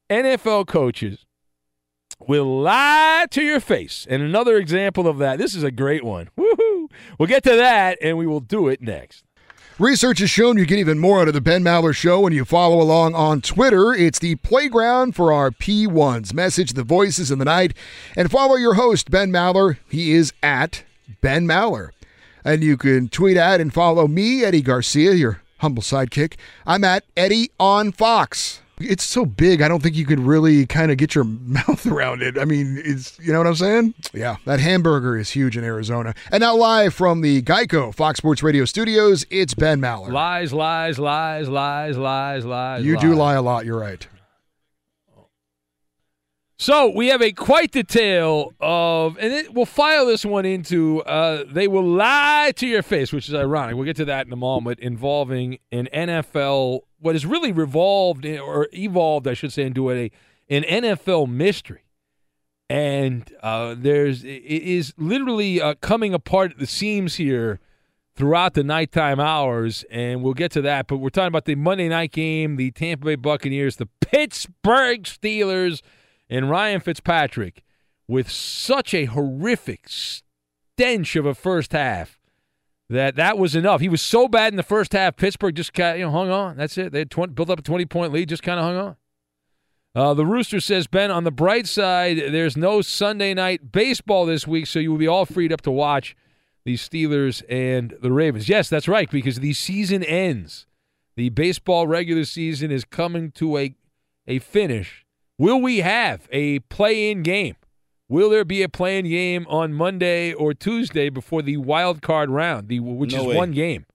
NFL 0.09 0.67
coaches 0.67 1.25
will 2.25 2.62
lie 2.62 3.25
to 3.31 3.41
your 3.41 3.59
face. 3.59 4.07
And 4.09 4.21
another 4.23 4.55
example 4.57 5.07
of 5.09 5.17
that, 5.17 5.38
this 5.39 5.53
is 5.55 5.63
a 5.63 5.71
great 5.71 6.05
one. 6.05 6.29
Woohoo! 6.38 6.89
We'll 7.17 7.27
get 7.27 7.43
to 7.43 7.55
that 7.57 7.97
and 8.01 8.17
we 8.17 8.25
will 8.27 8.39
do 8.39 8.69
it 8.69 8.81
next. 8.81 9.25
Research 9.79 10.19
has 10.19 10.29
shown 10.29 10.57
you 10.57 10.65
get 10.65 10.77
even 10.77 10.99
more 10.99 11.21
out 11.21 11.29
of 11.29 11.33
the 11.33 11.39
Ben 11.39 11.63
Maller 11.63 11.95
Show 11.95 12.19
when 12.19 12.33
you 12.33 12.43
follow 12.43 12.81
along 12.81 13.15
on 13.15 13.39
Twitter. 13.39 13.93
It's 13.93 14.19
the 14.19 14.35
playground 14.35 15.15
for 15.15 15.31
our 15.31 15.51
P1s. 15.51 16.33
Message 16.33 16.73
the 16.73 16.83
voices 16.83 17.31
in 17.31 17.39
the 17.39 17.45
night 17.45 17.73
and 18.17 18.29
follow 18.29 18.57
your 18.57 18.73
host, 18.73 19.09
Ben 19.09 19.31
Maller. 19.31 19.77
He 19.87 20.11
is 20.11 20.33
at 20.43 20.83
Ben 21.21 21.47
Maller. 21.47 21.91
And 22.43 22.61
you 22.61 22.75
can 22.75 23.07
tweet 23.07 23.37
at 23.37 23.61
and 23.61 23.73
follow 23.73 24.05
me, 24.05 24.43
Eddie 24.43 24.61
Garcia, 24.61 25.13
your 25.13 25.41
humble 25.59 25.81
sidekick. 25.81 26.35
I'm 26.67 26.83
at 26.83 27.05
Eddie 27.15 27.49
on 27.57 27.93
Fox. 27.93 28.59
It's 28.79 29.03
so 29.03 29.25
big, 29.25 29.61
I 29.61 29.67
don't 29.67 29.83
think 29.83 29.95
you 29.95 30.05
could 30.05 30.19
really 30.19 30.65
kind 30.65 30.91
of 30.91 30.97
get 30.97 31.13
your 31.13 31.23
mouth 31.25 31.85
around 31.85 32.21
it. 32.21 32.37
I 32.37 32.45
mean, 32.45 32.81
it's, 32.83 33.19
you 33.19 33.33
know 33.33 33.39
what 33.39 33.47
I'm 33.47 33.55
saying? 33.55 33.93
Yeah, 34.13 34.37
that 34.45 34.59
hamburger 34.59 35.17
is 35.17 35.29
huge 35.31 35.57
in 35.57 35.63
Arizona. 35.63 36.13
And 36.31 36.41
now, 36.41 36.55
live 36.55 36.93
from 36.93 37.21
the 37.21 37.41
Geico 37.41 37.93
Fox 37.93 38.17
Sports 38.17 38.41
Radio 38.41 38.65
studios, 38.65 39.25
it's 39.29 39.53
Ben 39.53 39.81
Maller. 39.81 40.11
Lies, 40.11 40.53
lies, 40.53 40.97
lies, 40.97 41.49
lies, 41.49 41.97
lies, 41.97 42.45
lies. 42.45 42.85
You 42.85 42.97
do 42.97 43.15
lie 43.15 43.35
a 43.35 43.41
lot, 43.41 43.65
you're 43.65 43.79
right. 43.79 44.07
So 46.61 46.91
we 46.93 47.07
have 47.07 47.21
a 47.21 47.31
quite 47.31 47.71
the 47.71 47.85
tale 47.85 48.51
of, 48.59 49.17
and 49.17 49.31
it, 49.31 49.53
we'll 49.53 49.65
file 49.65 50.05
this 50.05 50.25
one 50.25 50.45
into. 50.45 51.01
Uh, 51.03 51.45
they 51.47 51.69
will 51.69 51.87
lie 51.87 52.51
to 52.57 52.67
your 52.67 52.81
face, 52.81 53.13
which 53.13 53.29
is 53.29 53.33
ironic. 53.33 53.75
We'll 53.75 53.85
get 53.85 53.95
to 53.95 54.05
that 54.05 54.27
in 54.27 54.33
a 54.33 54.35
moment. 54.35 54.81
Involving 54.81 55.59
an 55.71 55.87
NFL, 55.93 56.81
what 56.99 57.15
has 57.15 57.25
really 57.25 57.51
revolved 57.51 58.25
or 58.25 58.67
evolved, 58.73 59.27
I 59.27 59.33
should 59.33 59.53
say, 59.53 59.63
into 59.63 59.91
a 59.91 60.12
an 60.49 60.63
NFL 60.63 61.29
mystery, 61.29 61.83
and 62.69 63.31
uh, 63.41 63.75
there's 63.77 64.23
it 64.23 64.27
is 64.27 64.93
literally 64.97 65.62
uh, 65.62 65.75
coming 65.75 66.13
apart 66.13 66.51
at 66.51 66.59
the 66.59 66.67
seams 66.67 67.15
here 67.15 67.59
throughout 68.15 68.53
the 68.53 68.63
nighttime 68.63 69.19
hours, 69.19 69.85
and 69.89 70.23
we'll 70.23 70.33
get 70.33 70.51
to 70.51 70.62
that. 70.62 70.88
But 70.88 70.97
we're 70.97 71.09
talking 71.09 71.27
about 71.27 71.45
the 71.45 71.55
Monday 71.55 71.88
night 71.88 72.12
game, 72.12 72.57
the 72.57 72.71
Tampa 72.71 73.05
Bay 73.05 73.15
Buccaneers, 73.15 73.77
the 73.77 73.88
Pittsburgh 74.01 75.03
Steelers, 75.03 75.81
and 76.29 76.49
Ryan 76.49 76.81
Fitzpatrick 76.81 77.63
with 78.07 78.29
such 78.29 78.93
a 78.93 79.05
horrific 79.05 79.88
stench 79.88 81.15
of 81.15 81.25
a 81.25 81.35
first 81.35 81.71
half 81.71 82.18
that 82.89 83.15
that 83.15 83.38
was 83.38 83.56
enough. 83.56 83.82
He 83.82 83.89
was 83.89 84.02
so 84.02 84.28
bad 84.28 84.52
in 84.54 84.58
the 84.58 84.63
first 84.63 84.93
half, 84.93 85.15
Pittsburgh 85.15 85.56
just 85.56 85.78
you 85.78 85.99
know 85.99 86.12
hung 86.12 86.30
on. 86.30 86.58
That's 86.58 86.78
it. 86.78 86.91
They 86.91 86.99
had 86.99 87.12
20, 87.12 87.34
built 87.34 87.49
up 87.49 87.60
a 87.60 87.62
twenty 87.62 87.86
point 87.86 88.12
lead, 88.12 88.30
just 88.30 88.43
kind 88.43 88.60
of 88.60 88.65
hung 88.65 88.78
on. 88.78 88.95
Uh, 89.95 90.13
the 90.13 90.25
Rooster 90.25 90.60
says, 90.60 90.86
Ben, 90.86 91.10
on 91.10 91.23
the 91.23 91.32
bright 91.32 91.67
side, 91.67 92.17
there's 92.17 92.56
no 92.56 92.82
Sunday 92.82 93.34
night 93.34 93.71
baseball 93.71 94.25
this 94.25 94.45
week, 94.47 94.67
so 94.67 94.80
you 94.80 94.91
will 94.91 94.99
be 94.99 95.08
all 95.08 95.25
freed 95.25 95.52
up 95.52 95.62
to 95.62 95.71
watch 95.71 96.15
the 96.63 96.75
Steelers 96.75 97.41
and 97.49 97.95
the 98.02 98.12
Ravens. 98.12 98.47
Yes, 98.47 98.69
that's 98.69 98.88
right, 98.88 99.10
because 99.10 99.39
the 99.39 99.54
season 99.54 100.04
ends. 100.04 100.67
The 101.15 101.30
baseball 101.30 101.88
regular 101.88 102.23
season 102.23 102.69
is 102.71 102.86
coming 102.86 103.32
to 103.32 103.58
a, 103.58 103.75
a 104.28 104.39
finish. 104.39 105.06
Will 105.39 105.60
we 105.60 105.80
have 105.80 106.30
a 106.32 106.60
play 106.60 107.10
in 107.10 107.23
game? 107.23 107.56
Will 108.10 108.30
there 108.32 108.43
be 108.43 108.63
a 108.63 108.69
playing 108.69 109.06
game 109.06 109.45
on 109.48 109.72
Monday 109.72 110.34
or 110.34 110.54
Tuesday 110.56 111.10
before 111.10 111.43
the 111.43 111.58
wild 111.58 112.02
card 112.02 112.32
round, 112.32 112.67
the, 112.67 112.80
which 112.80 113.13
No 113.13 113.22
is 113.22 113.28
way. 113.28 113.36
one 113.38 113.52
game? 113.52 113.86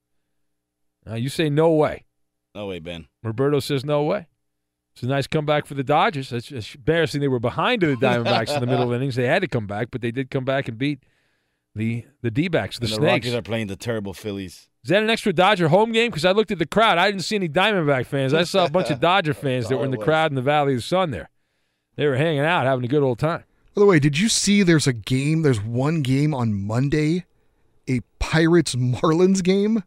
Uh, 1.08 1.16
you 1.16 1.28
say 1.28 1.50
no 1.50 1.72
way. 1.72 2.04
No 2.54 2.68
way, 2.68 2.78
Ben. 2.78 3.08
Roberto 3.24 3.58
says 3.58 3.84
no 3.84 4.04
way. 4.04 4.28
It's 4.94 5.02
a 5.02 5.06
nice 5.06 5.26
comeback 5.26 5.66
for 5.66 5.74
the 5.74 5.82
Dodgers. 5.82 6.32
It's, 6.32 6.74
embarrassing 6.76 7.20
they 7.20 7.26
were 7.26 7.40
behind 7.40 7.80
to 7.80 7.88
the 7.88 7.96
Diamondbacks 7.96 8.54
in 8.54 8.60
the 8.60 8.66
middle 8.66 8.88
of 8.88 8.94
innings. 8.94 9.16
They 9.16 9.26
had 9.26 9.42
to 9.42 9.48
come 9.48 9.66
back, 9.66 9.88
but 9.90 10.00
they 10.00 10.12
did 10.12 10.30
come 10.30 10.44
back 10.44 10.68
and 10.68 10.78
beat 10.78 11.00
the 11.74 12.04
the 12.22 12.30
D-backs, 12.30 12.78
the 12.78 12.84
And 12.84 12.92
the 12.92 12.96
Snakes. 12.96 13.26
Rockies 13.26 13.34
are 13.34 13.42
playing 13.42 13.66
the 13.66 13.74
terrible 13.74 14.14
Phillies. 14.14 14.68
Is 14.84 14.90
that 14.90 15.02
an 15.02 15.10
extra 15.10 15.32
Dodger 15.32 15.66
home 15.66 15.90
game? 15.90 16.10
Because 16.10 16.24
I 16.24 16.30
looked 16.30 16.52
at 16.52 16.60
the 16.60 16.66
crowd. 16.66 16.98
I 16.98 17.10
didn't 17.10 17.24
see 17.24 17.34
any 17.34 17.48
Diamondback 17.48 18.06
fans. 18.06 18.32
I 18.32 18.44
saw 18.44 18.66
a 18.66 18.70
bunch 18.70 18.90
of 18.90 19.00
Dodger 19.00 19.34
fans 19.34 19.68
that 19.68 19.76
were 19.76 19.84
in 19.84 19.90
the 19.90 19.96
crowd 19.96 20.30
in 20.30 20.36
the 20.36 20.42
Valley 20.42 20.74
of 20.74 20.78
the 20.78 20.82
Sun 20.82 21.10
there. 21.10 21.30
They 21.96 22.06
were 22.06 22.16
hanging 22.16 22.40
out, 22.40 22.64
having 22.66 22.84
a 22.84 22.88
good 22.88 23.02
old 23.02 23.18
time. 23.18 23.42
By 23.74 23.80
the 23.80 23.86
way, 23.86 23.98
did 23.98 24.18
you 24.18 24.28
see 24.28 24.62
there's 24.62 24.86
a 24.86 24.92
game, 24.92 25.42
there's 25.42 25.60
one 25.60 26.02
game 26.02 26.32
on 26.32 26.54
Monday, 26.54 27.24
a 27.88 28.00
Pirates 28.20 28.74
Marlins 28.74 29.42
game? 29.42 29.82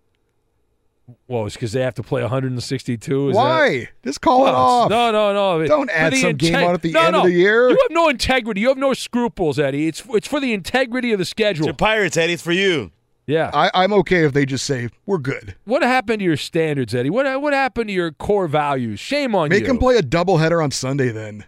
Well, 1.30 1.46
it's 1.46 1.56
because 1.56 1.72
they 1.72 1.82
have 1.82 1.94
to 1.96 2.04
play 2.04 2.22
162. 2.22 3.30
Is 3.30 3.36
Why? 3.36 3.80
That... 3.80 3.88
Just 4.04 4.20
call 4.20 4.46
it 4.48 4.54
off. 4.54 4.90
No, 4.90 5.12
no, 5.12 5.34
no. 5.34 5.66
Don't 5.66 5.90
add 5.90 6.12
the 6.12 6.18
some 6.18 6.34
game 6.34 6.54
inte- 6.54 6.68
on 6.68 6.74
at 6.74 6.82
the 6.82 6.92
No, 6.92 7.00
end 7.00 7.16
of 7.16 7.24
no. 7.24 7.30
the 7.30 7.34
year. 7.34 7.70
You 7.70 7.78
have 7.82 7.92
no 7.92 8.10
integrity. 8.10 8.60
You 8.60 8.68
have 8.68 8.78
no 8.78 8.94
scruples, 8.94 9.58
Eddie. 9.58 9.88
It's 9.88 10.04
it's 10.10 10.28
for 10.28 10.42
the 10.42 10.54
integrity 10.54 11.14
of 11.14 11.20
the 11.20 11.26
schedule. 11.26 11.66
Your 11.66 11.74
Pirates, 11.76 12.18
Eddie. 12.18 12.34
It's 12.34 12.44
for 12.44 12.52
you. 12.52 12.92
Yeah. 13.26 13.52
I, 13.54 13.72
I'm 13.74 13.94
okay 13.94 14.24
if 14.26 14.34
they 14.34 14.46
just 14.46 14.66
say, 14.66 14.90
we're 15.06 15.18
good. 15.18 15.56
What 15.66 15.82
happened 15.84 16.20
to 16.20 16.26
your 16.26 16.38
standards, 16.38 16.94
Eddie? 16.94 17.10
What 17.10 17.42
what 17.42 17.54
happened 17.54 17.88
to 17.88 17.94
your 17.94 18.12
core 18.12 18.48
values? 18.48 19.00
Shame 19.00 19.34
on 19.34 19.48
Make 19.48 19.60
you. 19.60 19.64
Make 19.64 19.68
them 19.68 19.78
play 19.80 19.96
a 19.96 20.02
doubleheader 20.02 20.62
on 20.62 20.72
Sunday 20.72 21.10
then. 21.10 21.46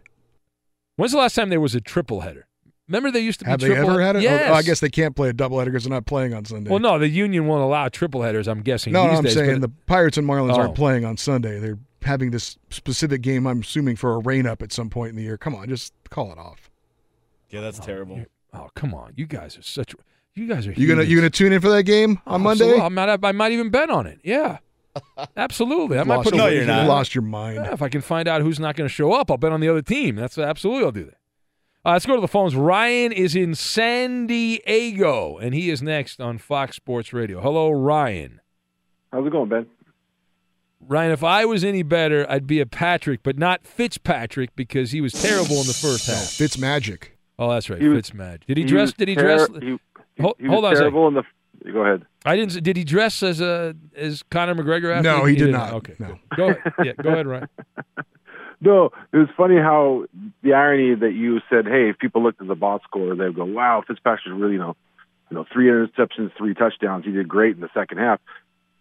When's 0.99 1.13
the 1.13 1.17
last 1.17 1.33
time 1.33 1.47
there 1.47 1.61
was 1.61 1.75
a 1.75 1.79
triple 1.79 2.19
header? 2.19 2.45
Remember 2.89 3.09
they 3.09 3.21
used 3.21 3.39
to 3.39 3.45
be 3.45 3.51
Have 3.51 3.61
they 3.61 3.67
triple 3.67 3.91
ever 3.91 4.01
had 4.01 4.17
it? 4.17 4.19
Oh, 4.19 4.21
yes. 4.23 4.49
Oh, 4.49 4.53
I 4.53 4.61
guess 4.63 4.81
they 4.81 4.89
can't 4.89 5.15
play 5.15 5.29
a 5.29 5.33
doubleheader 5.33 5.67
because 5.67 5.85
they're 5.85 5.93
not 5.93 6.05
playing 6.05 6.33
on 6.33 6.43
Sunday. 6.43 6.69
Well, 6.69 6.81
no, 6.81 6.99
the 6.99 7.07
union 7.07 7.47
won't 7.47 7.63
allow 7.63 7.87
triple 7.87 8.21
headers. 8.21 8.49
I'm 8.49 8.59
guessing. 8.59 8.91
no, 8.91 9.05
no, 9.05 9.09
these 9.11 9.17
I'm 9.19 9.23
days, 9.23 9.33
saying 9.35 9.61
but- 9.61 9.69
the 9.69 9.73
Pirates 9.85 10.17
and 10.17 10.27
Marlins 10.27 10.57
Oh. 10.57 10.59
aren't 10.59 10.75
playing 10.75 11.05
on 11.05 11.15
Sunday. 11.15 11.57
They're 11.61 11.79
having 12.01 12.31
this 12.31 12.57
specific 12.69 13.21
game, 13.21 13.47
I'm 13.47 13.61
assuming, 13.61 13.95
for 13.95 14.13
a 14.15 14.17
rain 14.17 14.45
up 14.45 14.61
at 14.61 14.73
some 14.73 14.89
point 14.89 15.11
in 15.11 15.15
the 15.15 15.21
year. 15.21 15.37
Come 15.37 15.55
on, 15.55 15.69
just 15.69 15.93
call 16.09 16.33
it 16.33 16.37
off. 16.37 16.69
Yeah, 17.49 17.61
that's 17.61 17.79
oh, 17.79 17.83
terrible. 17.83 18.25
Oh, 18.53 18.67
come 18.75 18.93
on. 18.93 19.13
You 19.15 19.25
guys 19.25 19.57
are 19.57 19.61
such. 19.61 19.95
You 20.35 20.49
guys 20.49 20.67
are. 20.67 20.73
You 20.73 20.85
gonna 20.85 21.03
humans. 21.03 21.09
you 21.11 21.15
gonna 21.15 21.29
tune 21.29 21.53
in 21.53 21.61
for 21.61 21.69
that 21.69 21.83
game 21.83 22.19
on 22.27 22.41
oh, 22.41 22.43
Monday? 22.43 22.65
Absolutely. 22.65 22.81
I 22.81 22.89
might, 22.89 23.19
I 23.23 23.31
might 23.31 23.53
even 23.53 23.69
bet 23.69 23.89
on 23.89 24.05
it. 24.05 24.19
Yeah, 24.21 24.57
absolutely. 25.37 25.99
I 25.99 26.03
might 26.03 26.17
Lost 26.17 26.25
put 26.29 26.33
a 26.33 26.37
your- 26.37 26.45
wager 26.45 26.61
you 26.81 26.87
lost 26.87 27.15
your 27.15 27.21
mind. 27.21 27.55
Yeah, 27.55 27.73
if 27.73 27.81
I 27.81 27.89
can 27.89 28.01
find 28.01 28.27
out 28.27 28.41
who's 28.41 28.59
not 28.59 28.75
going 28.75 28.87
to 28.87 28.93
show 28.93 29.11
up, 29.13 29.29
I'll 29.31 29.37
bet 29.37 29.51
on 29.51 29.59
the 29.61 29.69
other 29.69 29.81
team. 29.81 30.15
That's 30.15 30.37
absolutely 30.37 30.85
I'll 30.85 30.91
do 30.91 31.05
that. 31.05 31.15
Uh, 31.85 31.91
let's 31.93 32.05
go 32.05 32.15
to 32.15 32.21
the 32.21 32.27
phones. 32.27 32.55
Ryan 32.55 33.11
is 33.13 33.35
in 33.35 33.55
San 33.55 34.27
Diego, 34.27 35.37
and 35.37 35.53
he 35.55 35.69
is 35.69 35.81
next 35.81 36.19
on 36.19 36.37
Fox 36.37 36.75
Sports 36.75 37.13
Radio. 37.13 37.39
Hello, 37.41 37.69
Ryan. 37.71 38.41
How's 39.13 39.25
it 39.25 39.31
going, 39.31 39.47
Ben? 39.49 39.65
Ryan, 40.81 41.11
if 41.11 41.23
I 41.23 41.45
was 41.45 41.63
any 41.63 41.83
better, 41.83 42.25
I'd 42.29 42.47
be 42.47 42.59
a 42.59 42.65
Patrick, 42.65 43.21
but 43.23 43.37
not 43.37 43.65
Fitzpatrick 43.65 44.55
because 44.55 44.91
he 44.91 45.01
was 45.01 45.13
terrible 45.13 45.61
in 45.61 45.67
the 45.67 45.73
first 45.73 46.07
half. 46.07 46.29
Fitz 46.31 46.57
Magic. 46.57 47.17
Oh, 47.37 47.49
that's 47.49 47.69
right, 47.69 47.81
He 47.81 47.87
was- 47.87 48.09
Fitzmagic. 48.09 48.45
Did 48.45 48.57
he 48.57 48.63
he 48.63 48.69
dress? 48.69 48.93
Did 48.93 49.07
he 49.07 49.15
ter- 49.15 49.21
dress? 49.47 49.49
he- 49.61 49.77
hold, 50.21 50.35
He 50.39 50.47
hold 50.47 50.63
was 50.63 50.67
on 50.67 50.73
a 50.73 50.75
second. 50.75 50.91
terrible 50.91 51.07
in 51.09 51.13
the. 51.15 51.23
You 51.65 51.73
Go 51.73 51.81
ahead. 51.81 52.05
I 52.25 52.35
didn't. 52.35 52.61
Did 52.63 52.77
he 52.77 52.83
dress 52.83 53.21
as 53.23 53.41
a 53.41 53.75
as 53.95 54.23
Conor 54.31 54.55
McGregor? 54.55 54.91
After 54.95 55.01
No, 55.09 55.25
he 55.25 55.33
did 55.35 55.45
didn't. 55.47 55.53
not. 55.53 55.73
Okay, 55.73 55.95
No. 55.99 56.07
good. 56.07 56.37
Go 56.37 56.49
ahead. 56.49 56.73
Yeah, 56.83 56.93
go 57.01 57.09
ahead, 57.09 57.27
Ryan. 57.27 57.47
No, 58.61 58.89
it 59.13 59.17
was 59.17 59.29
funny 59.37 59.55
how 59.55 60.03
the 60.43 60.51
irony 60.53 60.93
that 60.93 61.13
you 61.13 61.39
said, 61.49 61.65
"Hey, 61.65 61.89
if 61.91 61.97
people 61.97 62.21
looked 62.21 62.41
at 62.41 62.47
the 62.47 62.55
box 62.55 62.83
score, 62.83 63.15
they'd 63.15 63.33
go, 63.33 63.45
wow, 63.45 63.81
Fitzpatrick's 63.87 64.37
really, 64.37 64.53
you 64.53 64.59
know, 64.59 64.75
you 65.31 65.35
know, 65.37 65.45
three 65.53 65.67
interceptions, 65.67 66.31
three 66.37 66.53
touchdowns. 66.53 67.05
He 67.05 67.11
did 67.11 67.27
great 67.27 67.55
in 67.55 67.61
the 67.61 67.69
second 67.73 67.99
half." 67.99 68.19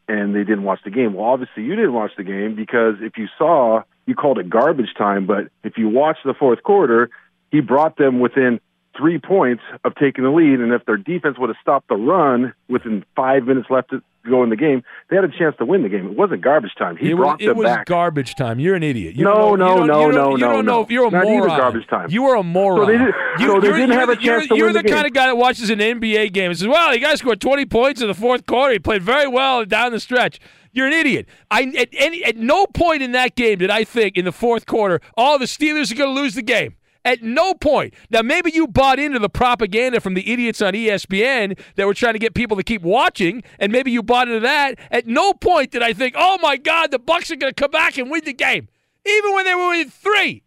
And 0.08 0.34
they 0.34 0.40
didn't 0.42 0.62
watch 0.64 0.80
the 0.84 0.90
game. 0.90 1.12
Well, 1.14 1.26
obviously, 1.26 1.62
you 1.64 1.76
didn't 1.76 1.92
watch 1.92 2.12
the 2.16 2.24
game 2.24 2.56
because 2.56 2.94
if 3.02 3.18
you 3.18 3.28
saw, 3.36 3.82
you 4.06 4.14
called 4.14 4.38
it 4.38 4.48
garbage 4.50 4.94
time. 4.96 5.26
But 5.26 5.48
if 5.62 5.76
you 5.76 5.88
watched 5.90 6.24
the 6.24 6.32
fourth 6.34 6.62
quarter, 6.62 7.10
he 7.52 7.60
brought 7.60 7.98
them 7.98 8.18
within 8.18 8.58
three 8.98 9.18
points 9.18 9.62
of 9.84 9.94
taking 9.94 10.24
the 10.24 10.30
lead, 10.30 10.60
and 10.60 10.72
if 10.72 10.84
their 10.84 10.96
defense 10.96 11.38
would 11.38 11.48
have 11.48 11.56
stopped 11.62 11.88
the 11.88 11.94
run 11.96 12.52
within 12.68 13.04
five 13.16 13.44
minutes 13.44 13.68
left 13.70 13.90
to 13.90 14.02
go 14.28 14.42
in 14.42 14.50
the 14.50 14.56
game, 14.56 14.82
they 15.08 15.16
had 15.16 15.24
a 15.24 15.28
chance 15.38 15.54
to 15.58 15.64
win 15.64 15.82
the 15.82 15.88
game. 15.88 16.06
It 16.08 16.16
wasn't 16.16 16.42
garbage 16.42 16.72
time. 16.76 16.96
He 16.96 17.12
it 17.12 17.16
brought 17.16 17.38
was, 17.40 17.48
it 17.48 17.56
was 17.56 17.64
back. 17.64 17.86
garbage 17.86 18.34
time. 18.34 18.58
You're 18.58 18.74
an 18.74 18.82
idiot. 18.82 19.14
You 19.14 19.24
No, 19.24 19.54
no, 19.54 19.54
know, 19.54 19.70
you 19.70 19.76
don't- 19.78 19.86
no, 19.86 19.94
don't- 19.94 20.14
no, 20.14 20.30
You 20.32 20.36
no, 20.38 20.52
don't 20.52 20.64
know. 20.66 20.82
no. 20.82 20.86
You're 20.90 21.06
a 21.06 21.10
Not 21.10 21.24
even 21.24 21.38
moron. 21.38 21.58
garbage 21.58 21.86
time. 21.86 22.08
You 22.10 22.24
are 22.26 22.36
a 22.36 22.42
moron. 22.42 22.80
So 22.80 22.86
they 22.92 22.98
did, 22.98 23.14
you, 23.38 23.46
so 23.46 23.60
they 23.60 23.68
didn't 23.72 23.90
have 23.92 24.08
a 24.10 24.16
chance 24.16 24.48
to 24.48 24.54
win 24.54 24.58
You're 24.58 24.72
the 24.72 24.82
the 24.82 24.88
kind 24.90 25.06
of 25.06 25.12
guy 25.14 25.26
that 25.26 25.36
watches 25.36 25.70
an 25.70 25.78
NBA 25.80 26.32
game 26.32 26.50
and 26.50 26.58
says, 26.58 26.68
"Well, 26.68 26.92
you 26.92 27.00
guys 27.00 27.20
scored 27.20 27.40
20 27.40 27.64
points 27.66 28.02
in 28.02 28.08
the 28.08 28.14
fourth 28.14 28.44
quarter. 28.44 28.72
He 28.74 28.78
played 28.80 29.02
very 29.02 29.28
well 29.28 29.64
down 29.64 29.92
the 29.92 30.00
stretch." 30.00 30.40
You're 30.72 30.86
an 30.88 30.92
idiot. 30.92 31.26
I 31.50 31.62
at 31.78 31.88
any 31.92 32.22
at 32.24 32.36
no 32.36 32.66
point 32.66 33.02
in 33.02 33.12
that 33.12 33.34
game 33.34 33.58
did 33.58 33.70
I 33.70 33.84
think 33.84 34.16
in 34.18 34.26
the 34.26 34.32
fourth 34.32 34.66
quarter, 34.66 35.00
"Oh, 35.16 35.38
the 35.38 35.46
Steelers 35.46 35.90
are 35.90 35.94
going 35.96 36.14
to 36.14 36.20
lose 36.20 36.34
the 36.34 36.42
game." 36.42 36.74
At 37.08 37.22
no 37.22 37.54
point. 37.54 37.94
Now, 38.10 38.20
maybe 38.20 38.50
you 38.52 38.66
bought 38.66 38.98
into 38.98 39.18
the 39.18 39.30
propaganda 39.30 39.98
from 39.98 40.12
the 40.12 40.30
idiots 40.30 40.60
on 40.60 40.74
ESPN 40.74 41.58
that 41.76 41.86
were 41.86 41.94
trying 41.94 42.12
to 42.12 42.18
get 42.18 42.34
people 42.34 42.54
to 42.58 42.62
keep 42.62 42.82
watching, 42.82 43.42
and 43.58 43.72
maybe 43.72 43.90
you 43.90 44.02
bought 44.02 44.28
into 44.28 44.40
that. 44.40 44.78
At 44.90 45.06
no 45.06 45.32
point 45.32 45.70
did 45.70 45.82
I 45.82 45.94
think, 45.94 46.14
"Oh 46.18 46.36
my 46.42 46.58
God, 46.58 46.90
the 46.90 46.98
Bucks 46.98 47.30
are 47.30 47.36
going 47.36 47.50
to 47.50 47.58
come 47.58 47.70
back 47.70 47.96
and 47.96 48.10
win 48.10 48.26
the 48.26 48.34
game," 48.34 48.68
even 49.06 49.32
when 49.32 49.46
they 49.46 49.54
were 49.54 49.72
in 49.72 49.88
three. 49.88 50.42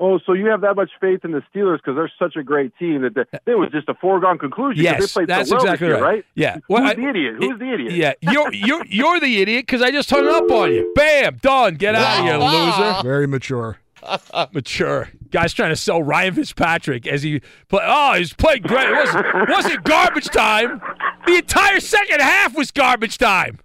Oh, 0.00 0.18
so 0.26 0.32
you 0.32 0.46
have 0.46 0.62
that 0.62 0.74
much 0.74 0.90
faith 1.00 1.24
in 1.24 1.30
the 1.30 1.44
Steelers 1.54 1.76
because 1.76 1.94
they're 1.94 2.12
such 2.18 2.34
a 2.34 2.42
great 2.42 2.76
team 2.76 3.02
that 3.02 3.14
the, 3.14 3.24
it 3.46 3.54
was 3.54 3.70
just 3.70 3.88
a 3.88 3.94
foregone 3.94 4.38
conclusion. 4.38 4.82
Yes, 4.82 5.00
they 5.00 5.20
played 5.20 5.28
that's 5.28 5.48
so 5.48 5.54
well 5.54 5.64
exactly 5.64 5.86
year, 5.86 5.94
right. 5.94 6.02
right. 6.02 6.24
Yeah. 6.34 6.58
Who's 6.66 6.80
I- 6.80 6.94
the 6.94 7.08
idiot? 7.08 7.34
Who's 7.38 7.58
the 7.60 7.72
idiot? 7.72 7.92
Yeah, 7.92 8.14
you're 8.20 8.52
you're 8.52 8.84
you're 8.86 9.20
the 9.20 9.40
idiot 9.40 9.64
because 9.64 9.80
I 9.80 9.92
just 9.92 10.10
hung 10.10 10.26
up 10.26 10.50
on 10.50 10.72
you. 10.72 10.92
Bam, 10.96 11.36
done. 11.36 11.76
Get 11.76 11.94
out 11.94 12.18
of 12.18 12.24
here, 12.24 12.36
loser. 12.36 13.02
Very 13.04 13.28
mature. 13.28 13.78
Mature 14.52 15.10
guy's 15.30 15.52
trying 15.52 15.70
to 15.70 15.76
sell 15.76 16.02
Ryan 16.02 16.34
Fitzpatrick 16.34 17.06
as 17.06 17.22
he 17.22 17.40
play. 17.68 17.82
Oh, 17.84 18.14
he's 18.14 18.32
playing 18.32 18.62
great. 18.62 18.88
It 18.88 18.94
wasn't 18.94 19.48
wasn't 19.48 19.84
garbage 19.84 20.26
time. 20.26 20.80
The 21.26 21.36
entire 21.36 21.80
second 21.80 22.20
half 22.20 22.56
was 22.56 22.70
garbage 22.70 23.18
time. 23.18 23.58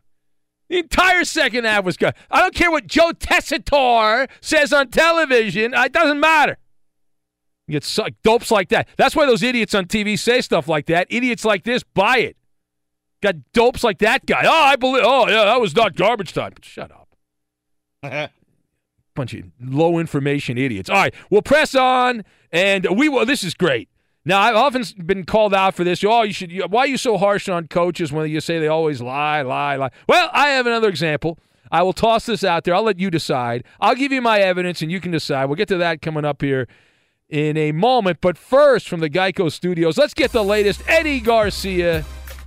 The 0.69 0.79
entire 0.79 1.25
second 1.25 1.65
half 1.65 1.83
was 1.83 1.97
good. 1.97 2.13
I 2.29 2.39
don't 2.39 2.55
care 2.55 2.71
what 2.71 2.87
Joe 2.87 3.11
Tessitore 3.11 4.29
says 4.39 4.71
on 4.71 4.87
television. 4.89 5.73
Uh, 5.73 5.83
it 5.83 5.91
doesn't 5.91 6.19
matter. 6.19 6.57
You 7.67 7.73
get 7.73 7.83
su- 7.83 8.05
dopes 8.23 8.51
like 8.51 8.69
that. 8.69 8.87
That's 8.97 9.15
why 9.15 9.25
those 9.25 9.43
idiots 9.43 9.75
on 9.75 9.85
TV 9.85 10.17
say 10.17 10.41
stuff 10.41 10.67
like 10.67 10.85
that. 10.87 11.07
Idiots 11.09 11.43
like 11.45 11.63
this 11.63 11.83
buy 11.83 12.19
it. 12.19 12.37
Got 13.21 13.35
dopes 13.53 13.83
like 13.83 13.99
that 13.99 14.25
guy. 14.25 14.43
Oh, 14.45 14.63
I 14.63 14.77
believe. 14.77 15.03
Oh, 15.05 15.27
yeah, 15.27 15.45
that 15.45 15.61
was 15.61 15.75
not 15.75 15.95
garbage 15.95 16.33
time. 16.33 16.53
Shut 16.61 16.91
up. 16.91 18.31
Bunch 19.15 19.33
of 19.33 19.43
low 19.59 19.97
information 19.97 20.57
idiots. 20.57 20.89
All 20.89 20.95
right, 20.95 21.13
we'll 21.29 21.41
press 21.41 21.75
on, 21.75 22.23
and 22.51 22.87
we 22.97 23.09
will. 23.09 23.25
This 23.25 23.43
is 23.43 23.53
great. 23.53 23.89
Now, 24.23 24.39
I've 24.39 24.55
often 24.55 24.83
been 25.05 25.25
called 25.25 25.53
out 25.53 25.73
for 25.73 25.83
this. 25.83 26.03
Oh, 26.03 26.21
you 26.21 26.33
should. 26.33 26.51
You, 26.51 26.63
why 26.63 26.81
are 26.81 26.87
you 26.87 26.97
so 26.97 27.17
harsh 27.17 27.49
on 27.49 27.67
coaches 27.67 28.11
when 28.11 28.29
you 28.29 28.39
say 28.39 28.59
they 28.59 28.67
always 28.67 29.01
lie, 29.01 29.41
lie, 29.41 29.75
lie? 29.75 29.89
Well, 30.07 30.29
I 30.31 30.49
have 30.49 30.67
another 30.67 30.87
example. 30.87 31.39
I 31.71 31.83
will 31.83 31.93
toss 31.93 32.25
this 32.25 32.43
out 32.43 32.63
there. 32.63 32.75
I'll 32.75 32.83
let 32.83 32.99
you 32.99 33.09
decide. 33.09 33.63
I'll 33.79 33.95
give 33.95 34.11
you 34.11 34.21
my 34.21 34.39
evidence, 34.39 34.81
and 34.81 34.91
you 34.91 34.99
can 34.99 35.11
decide. 35.11 35.45
We'll 35.45 35.55
get 35.55 35.69
to 35.69 35.77
that 35.77 36.01
coming 36.01 36.25
up 36.25 36.41
here 36.41 36.67
in 37.29 37.57
a 37.57 37.71
moment. 37.71 38.19
But 38.21 38.37
first, 38.37 38.87
from 38.87 38.99
the 38.99 39.09
Geico 39.09 39.51
Studios, 39.51 39.97
let's 39.97 40.13
get 40.13 40.31
the 40.31 40.43
latest. 40.43 40.83
Eddie 40.87 41.19
Garcia 41.19 42.05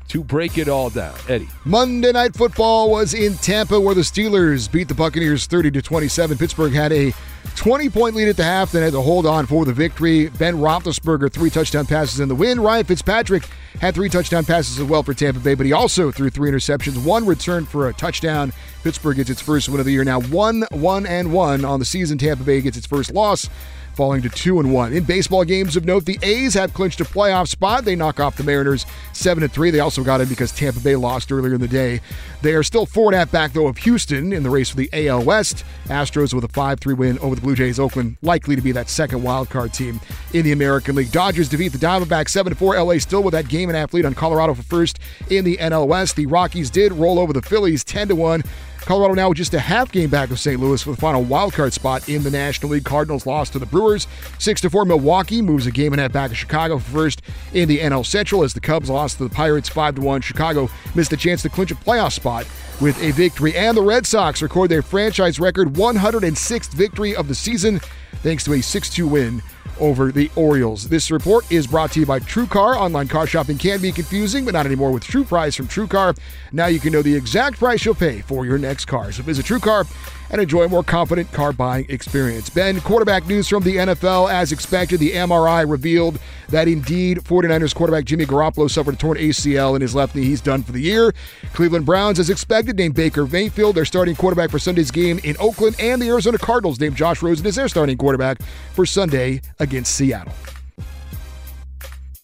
to 0.08 0.22
break 0.22 0.58
it 0.58 0.68
all 0.68 0.90
down. 0.90 1.14
Eddie. 1.28 1.48
Monday 1.64 2.12
Night 2.12 2.34
Football 2.34 2.90
was 2.90 3.14
in 3.14 3.34
Tampa, 3.34 3.80
where 3.80 3.94
the 3.94 4.02
Steelers 4.02 4.70
beat 4.70 4.88
the 4.88 4.94
Buccaneers 4.94 5.46
30 5.46 5.70
to 5.72 5.82
27. 5.82 6.38
Pittsburgh 6.38 6.72
had 6.72 6.92
a 6.92 7.12
20 7.56 7.88
point 7.88 8.14
lead 8.14 8.28
at 8.28 8.36
the 8.36 8.44
half, 8.44 8.72
then 8.72 8.82
had 8.82 8.92
to 8.92 9.00
hold 9.00 9.26
on 9.26 9.46
for 9.46 9.64
the 9.64 9.72
victory. 9.72 10.28
Ben 10.28 10.56
Roethlisberger 10.56 11.32
three 11.32 11.50
touchdown 11.50 11.86
passes 11.86 12.20
in 12.20 12.28
the 12.28 12.34
win. 12.34 12.60
Ryan 12.60 12.84
Fitzpatrick 12.84 13.48
had 13.80 13.94
three 13.94 14.08
touchdown 14.08 14.44
passes 14.44 14.78
as 14.78 14.86
well 14.86 15.02
for 15.02 15.14
Tampa 15.14 15.40
Bay, 15.40 15.54
but 15.54 15.66
he 15.66 15.72
also 15.72 16.10
threw 16.10 16.30
three 16.30 16.50
interceptions, 16.50 17.02
one 17.04 17.26
return 17.26 17.64
for 17.64 17.88
a 17.88 17.92
touchdown. 17.92 18.52
Pittsburgh 18.82 19.16
gets 19.16 19.30
its 19.30 19.40
first 19.40 19.68
win 19.68 19.80
of 19.80 19.86
the 19.86 19.92
year. 19.92 20.04
Now 20.04 20.20
one, 20.20 20.64
one, 20.70 21.06
and 21.06 21.32
one 21.32 21.64
on 21.64 21.78
the 21.78 21.84
season. 21.84 22.18
Tampa 22.18 22.44
Bay 22.44 22.60
gets 22.60 22.76
its 22.76 22.86
first 22.86 23.12
loss 23.12 23.48
falling 23.94 24.22
to 24.22 24.28
2 24.28 24.60
and 24.60 24.72
1. 24.72 24.92
In 24.92 25.04
baseball 25.04 25.44
games 25.44 25.76
of 25.76 25.84
note, 25.84 26.04
the 26.04 26.18
A's 26.22 26.54
have 26.54 26.74
clinched 26.74 27.00
a 27.00 27.04
playoff 27.04 27.48
spot. 27.48 27.84
They 27.84 27.96
knock 27.96 28.20
off 28.20 28.36
the 28.36 28.44
Mariners 28.44 28.86
7 29.12 29.42
and 29.42 29.52
3. 29.52 29.70
They 29.70 29.80
also 29.80 30.02
got 30.02 30.20
in 30.20 30.28
because 30.28 30.52
Tampa 30.52 30.80
Bay 30.80 30.96
lost 30.96 31.30
earlier 31.30 31.54
in 31.54 31.60
the 31.60 31.68
day. 31.68 32.00
They 32.42 32.54
are 32.54 32.62
still 32.62 32.86
4 32.86 33.10
and 33.10 33.14
a 33.14 33.18
half 33.18 33.30
back 33.30 33.52
though 33.52 33.66
of 33.66 33.78
Houston 33.78 34.32
in 34.32 34.42
the 34.42 34.50
race 34.50 34.70
for 34.70 34.76
the 34.76 34.90
AL 34.92 35.24
West. 35.24 35.64
Astros 35.86 36.34
with 36.34 36.44
a 36.44 36.48
5-3 36.48 36.96
win 36.96 37.18
over 37.20 37.34
the 37.34 37.40
Blue 37.40 37.54
Jays. 37.54 37.78
Oakland 37.78 38.16
likely 38.22 38.56
to 38.56 38.62
be 38.62 38.72
that 38.72 38.88
second 38.88 39.22
wild 39.22 39.50
card 39.50 39.72
team 39.72 40.00
in 40.32 40.44
the 40.44 40.52
American 40.52 40.94
League. 40.94 41.12
Dodgers 41.12 41.48
defeat 41.48 41.72
the 41.72 41.78
Diamondbacks 41.78 42.30
7 42.30 42.54
4. 42.54 42.80
LA 42.80 42.98
still 42.98 43.22
with 43.22 43.32
that 43.32 43.48
game 43.48 43.68
and 43.68 43.76
a 43.76 43.80
half 43.80 43.94
lead 43.94 44.04
on 44.04 44.14
Colorado 44.14 44.54
for 44.54 44.62
first 44.62 44.98
in 45.30 45.44
the 45.44 45.56
NL 45.58 45.86
West. 45.86 46.16
The 46.16 46.26
Rockies 46.26 46.70
did 46.70 46.92
roll 46.92 47.18
over 47.18 47.32
the 47.32 47.42
Phillies 47.42 47.84
10 47.84 48.08
to 48.08 48.14
1. 48.16 48.42
Colorado 48.84 49.14
now 49.14 49.32
just 49.32 49.54
a 49.54 49.58
half 49.58 49.90
game 49.90 50.10
back 50.10 50.30
of 50.30 50.38
St. 50.38 50.60
Louis 50.60 50.82
for 50.82 50.90
the 50.90 50.96
final 50.98 51.22
wild 51.22 51.54
card 51.54 51.72
spot 51.72 52.06
in 52.06 52.22
the 52.22 52.30
National 52.30 52.72
League. 52.72 52.84
Cardinals 52.84 53.24
lost 53.24 53.54
to 53.54 53.58
the 53.58 53.64
Brewers 53.64 54.06
6 54.38 54.60
to 54.60 54.68
4. 54.68 54.84
Milwaukee 54.84 55.40
moves 55.40 55.66
a 55.66 55.70
game 55.70 55.94
and 55.94 56.00
a 56.00 56.02
half 56.02 56.12
back 56.12 56.30
of 56.30 56.36
Chicago 56.36 56.78
first 56.78 57.22
in 57.54 57.66
the 57.66 57.78
NL 57.78 58.04
Central 58.04 58.42
as 58.42 58.52
the 58.52 58.60
Cubs 58.60 58.90
lost 58.90 59.16
to 59.16 59.24
the 59.24 59.34
Pirates 59.34 59.70
5 59.70 59.94
to 59.94 60.00
1. 60.02 60.20
Chicago 60.20 60.68
missed 60.94 61.14
a 61.14 61.16
chance 61.16 61.40
to 61.42 61.48
clinch 61.48 61.70
a 61.70 61.74
playoff 61.74 62.12
spot 62.12 62.46
with 62.78 63.00
a 63.02 63.10
victory. 63.12 63.56
And 63.56 63.74
the 63.74 63.82
Red 63.82 64.04
Sox 64.04 64.42
record 64.42 64.68
their 64.68 64.82
franchise 64.82 65.40
record 65.40 65.68
106th 65.68 66.74
victory 66.74 67.16
of 67.16 67.26
the 67.26 67.34
season 67.34 67.80
thanks 68.16 68.44
to 68.44 68.52
a 68.52 68.60
6 68.60 68.90
2 68.90 69.08
win 69.08 69.42
over 69.80 70.12
the 70.12 70.30
Orioles. 70.36 70.88
This 70.88 71.10
report 71.10 71.50
is 71.50 71.66
brought 71.66 71.92
to 71.92 72.00
you 72.00 72.06
by 72.06 72.20
TrueCar. 72.20 72.76
Online 72.76 73.08
car 73.08 73.26
shopping 73.26 73.58
can 73.58 73.80
be 73.80 73.92
confusing, 73.92 74.44
but 74.44 74.54
not 74.54 74.66
anymore 74.66 74.92
with 74.92 75.04
True 75.04 75.24
Price 75.24 75.56
from 75.56 75.68
TrueCar. 75.68 76.18
Now 76.52 76.66
you 76.66 76.80
can 76.80 76.92
know 76.92 77.02
the 77.02 77.14
exact 77.14 77.58
price 77.58 77.84
you'll 77.84 77.94
pay 77.94 78.20
for 78.20 78.46
your 78.46 78.58
next 78.58 78.84
car. 78.86 79.12
So 79.12 79.22
visit 79.22 79.46
TrueCar 79.46 79.86
and 80.34 80.42
enjoy 80.42 80.64
a 80.64 80.68
more 80.68 80.82
confident 80.82 81.30
car 81.30 81.52
buying 81.52 81.86
experience. 81.88 82.50
Ben, 82.50 82.80
quarterback 82.80 83.24
news 83.28 83.48
from 83.48 83.62
the 83.62 83.76
NFL. 83.76 84.28
As 84.28 84.50
expected, 84.50 84.98
the 84.98 85.12
MRI 85.12 85.68
revealed 85.68 86.18
that 86.48 86.66
indeed 86.66 87.18
49ers 87.18 87.72
quarterback 87.72 88.04
Jimmy 88.04 88.26
Garoppolo 88.26 88.68
suffered 88.68 88.94
a 88.94 88.96
torn 88.96 89.16
ACL 89.16 89.76
in 89.76 89.80
his 89.80 89.94
left 89.94 90.16
knee. 90.16 90.24
He's 90.24 90.40
done 90.40 90.64
for 90.64 90.72
the 90.72 90.80
year. 90.80 91.14
Cleveland 91.52 91.86
Browns, 91.86 92.18
as 92.18 92.30
expected, 92.30 92.76
named 92.76 92.96
Baker 92.96 93.26
Mayfield 93.26 93.76
their 93.76 93.84
starting 93.84 94.16
quarterback 94.16 94.50
for 94.50 94.58
Sunday's 94.58 94.90
game 94.90 95.20
in 95.22 95.36
Oakland, 95.38 95.76
and 95.78 96.02
the 96.02 96.08
Arizona 96.08 96.36
Cardinals 96.36 96.80
named 96.80 96.96
Josh 96.96 97.22
Rosen 97.22 97.46
as 97.46 97.54
their 97.54 97.68
starting 97.68 97.96
quarterback 97.96 98.42
for 98.72 98.84
Sunday 98.84 99.40
against 99.60 99.94
Seattle. 99.94 100.34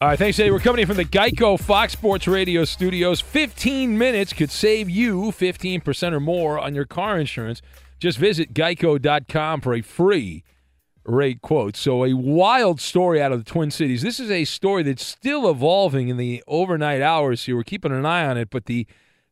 All 0.01 0.09
right, 0.09 0.19
thanks, 0.19 0.39
Eddie. 0.41 0.51
We're 0.51 0.59
coming 0.59 0.81
in 0.81 0.87
from 0.89 0.97
the 0.97 1.05
Geico 1.05 1.61
Fox 1.61 1.93
Sports 1.93 2.27
Radio 2.27 2.65
studios. 2.65 3.21
15 3.21 3.97
minutes 3.97 4.33
could 4.33 4.51
save 4.51 4.91
you 4.91 5.25
15% 5.31 6.13
or 6.13 6.21
more 6.21 6.59
on 6.59 6.75
your 6.75 6.87
car 6.87 7.21
insurance. 7.21 7.63
Just 8.01 8.19
visit 8.19 8.55
geico.com 8.55 9.61
for 9.61 9.75
a 9.75 9.83
free 9.83 10.43
rate 11.05 11.41
quote. 11.43 11.77
So, 11.77 12.05
a 12.05 12.15
wild 12.15 12.81
story 12.81 13.23
out 13.23 13.31
of 13.31 13.45
the 13.45 13.51
Twin 13.51 13.71
Cities. 13.71 14.03
This 14.03 14.19
is 14.19 14.31
a 14.31 14.45
story 14.45 14.83
that's 14.83 15.07
still 15.07 15.49
evolving 15.49 16.09
in 16.09 16.17
the 16.17 16.43
overnight 16.49 17.03
hours 17.03 17.45
here. 17.45 17.57
We're 17.57 17.63
keeping 17.63 17.93
an 17.93 18.05
eye 18.05 18.27
on 18.27 18.37
it, 18.37 18.51
but 18.51 18.67
the, 18.67 18.87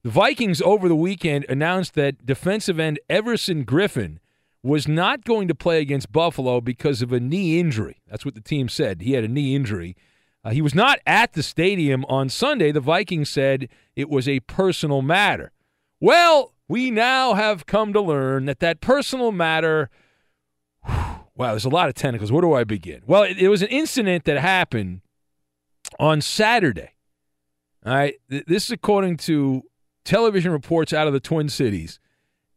Vikings 0.05 0.63
over 0.63 0.89
the 0.89 0.97
weekend 0.97 1.45
announced 1.49 1.95
that 1.95 2.25
defensive 2.25 2.79
end 2.79 2.99
Everson 3.09 3.65
Griffen 3.65 4.19
was 4.63 4.89
not 4.89 5.25
going 5.25 5.49
to 5.49 5.55
play 5.55 5.81
against 5.81 6.13
Buffalo 6.13 6.61
because 6.61 7.03
of 7.03 7.13
a 7.13 7.21
knee 7.21 7.61
injury. 7.61 8.01
That's 8.09 8.25
what 8.25 8.35
the 8.35 8.41
team 8.41 8.69
said. 8.69 9.03
He 9.03 9.13
had 9.13 9.25
a 9.25 9.29
knee 9.29 9.55
injury. 9.55 9.97
Uh, 10.45 10.51
he 10.51 10.63
was 10.63 10.75
not 10.75 11.01
at 11.07 11.33
the 11.33 11.43
stadium 11.43 12.05
on 12.07 12.29
Sunday. 12.29 12.73
The 12.73 12.81
Vikings 12.81 13.29
said 13.29 13.69
it 13.97 14.09
was 14.09 14.29
a 14.29 14.41
personal 14.41 15.03
matter. 15.03 15.53
Well, 16.01 16.55
we 16.69 16.91
now 16.91 17.35
have 17.35 17.67
come 17.67 17.93
to 17.93 18.01
learn 18.01 18.45
that 18.47 18.61
that 18.61 18.81
personal 18.81 19.33
matter. 19.33 19.91
Wow, 20.87 21.51
there's 21.53 21.65
a 21.65 21.71
lot 21.71 21.89
of 21.89 21.95
tentacles. 21.95 22.33
Where 22.33 22.43
do 22.43 22.53
I 22.53 22.65
begin? 22.65 23.03
Well, 23.07 23.23
it, 23.23 23.39
it 23.39 23.49
was 23.49 23.63
an 23.63 23.69
incident 23.69 24.25
that 24.25 24.39
happened 24.39 25.03
on 25.99 26.21
Saturday. 26.21 26.91
All 27.87 27.95
right, 27.95 28.17
Th- 28.29 28.45
this 28.45 28.65
is 28.65 28.71
according 28.73 29.19
to 29.19 29.63
television 30.05 30.51
reports 30.51 30.93
out 30.93 31.07
of 31.07 31.13
the 31.13 31.21
Twin 31.21 31.49
Cities. 31.49 32.01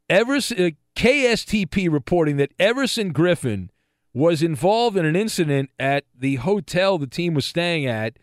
Everson, 0.10 0.66
uh, 0.66 0.70
KSTP 0.96 1.92
reporting 1.92 2.38
that 2.38 2.52
Everson 2.60 3.14
Griffen 3.14 3.70
was 4.14 4.42
involved 4.44 4.98
in 4.98 5.06
an 5.06 5.16
incident 5.16 5.70
at 5.80 6.06
the 6.18 6.36
hotel 6.38 6.98
the 6.98 7.08
team 7.08 7.34
was 7.34 7.46
staying 7.46 7.86
at 7.86 8.18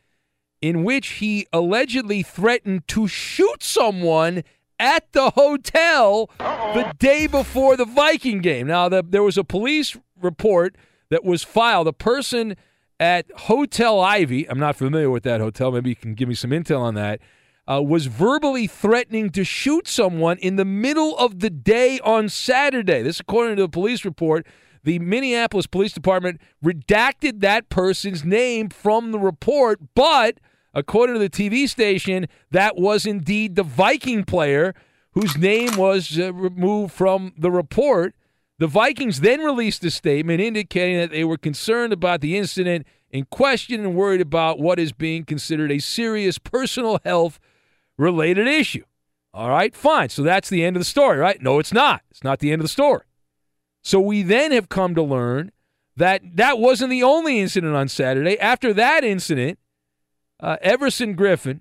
in 0.61 0.83
which 0.85 1.09
he 1.11 1.47
allegedly 1.53 2.23
threatened 2.23 2.87
to 2.89 3.07
shoot 3.07 3.63
someone 3.63 4.43
at 4.79 5.13
the 5.13 5.31
hotel 5.31 6.31
the 6.39 6.95
day 6.99 7.27
before 7.27 7.77
the 7.77 7.85
Viking 7.85 8.41
game. 8.41 8.67
Now, 8.67 8.89
the, 8.89 9.05
there 9.07 9.23
was 9.23 9.39
a 9.39 9.45
police 9.45 9.97
report 10.21 10.77
that 11.11 11.25
was 11.25 11.45
filed. 11.45 11.89
A 11.89 11.93
person 11.93 12.57
at 13.01 13.27
Hotel 13.33 14.01
Ivy, 14.01 14.49
I'm 14.49 14.59
not 14.59 14.77
familiar 14.77 15.11
with 15.11 15.23
that 15.25 15.41
hotel, 15.41 15.71
maybe 15.73 15.91
you 15.91 15.97
can 15.97 16.15
give 16.15 16.29
me 16.29 16.35
some 16.35 16.51
intel 16.51 16.81
on 16.81 16.95
that, 16.95 17.21
uh, 17.71 17.83
was 17.83 18.07
verbally 18.07 18.67
threatening 18.67 19.31
to 19.31 19.45
shoot 19.45 19.87
someone 19.87 20.39
in 20.39 20.57
the 20.57 20.65
middle 20.65 21.17
of 21.19 21.41
the 21.41 21.51
day 21.51 22.01
on 22.01 22.29
Saturday. 22.29 23.03
This, 23.03 23.21
according 23.21 23.57
to 23.57 23.63
the 23.63 23.69
police 23.69 24.05
report, 24.05 24.47
the 24.85 24.99
Minneapolis 24.99 25.67
Police 25.67 25.93
Department 25.93 26.41
redacted 26.65 27.41
that 27.41 27.69
person's 27.69 28.25
name 28.25 28.71
from 28.71 29.13
the 29.13 29.19
report, 29.19 29.81
but 29.95 30.39
according 30.79 31.15
to 31.15 31.21
the 31.21 31.31
TV 31.31 31.69
station, 31.69 32.27
that 32.51 32.77
was 32.77 33.07
indeed 33.07 33.57
the 33.57 33.63
Viking 33.63 34.25
player 34.25 34.75
whose 35.13 35.37
name 35.37 35.77
was 35.77 36.19
uh, 36.19 36.33
removed 36.33 36.93
from 36.93 37.33
the 37.37 37.51
report. 37.51 38.15
The 38.59 38.67
Vikings 38.67 39.21
then 39.21 39.41
released 39.41 39.85
a 39.85 39.91
statement 39.91 40.41
indicating 40.41 40.97
that 40.99 41.11
they 41.11 41.25
were 41.25 41.39
concerned 41.39 41.93
about 41.93 42.21
the 42.21 42.37
incident 42.37 42.87
in 43.11 43.25
question 43.25 43.81
and 43.81 43.95
worried 43.95 44.21
about 44.21 44.59
what 44.59 44.79
is 44.79 44.93
being 44.93 45.25
considered 45.25 45.73
a 45.73 45.79
serious 45.79 46.39
personal 46.39 47.01
health 47.05 47.39
related 47.97 48.47
issue. 48.47 48.85
All 49.33 49.51
right, 49.51 49.75
fine. 49.75 50.09
So 50.09 50.23
that's 50.23 50.49
the 50.49 50.65
end 50.65 50.77
of 50.77 50.81
the 50.81 50.85
story, 50.85 51.19
right? 51.19 51.41
No, 51.41 51.59
it's 51.59 51.73
not. 51.73 52.03
It's 52.11 52.25
not 52.25 52.39
the 52.39 52.51
end 52.51 52.61
of 52.61 52.65
the 52.65 52.69
story. 52.69 53.03
So 53.83 54.01
we 54.01 54.23
then 54.23 54.53
have 54.53 54.69
come 54.69 54.95
to 54.95 55.03
learn 55.03 55.53
that 55.97 56.23
that 56.37 56.59
wasn't 56.59 56.91
the 56.91 57.03
only 57.03 57.41
incident 57.41 57.75
on 57.75 57.89
Saturday. 57.89 58.39
After 58.39 58.73
that 58.75 59.05
incident, 59.05 59.59
uh, 60.41 60.57
Everson 60.61 61.17
Griffen, 61.17 61.61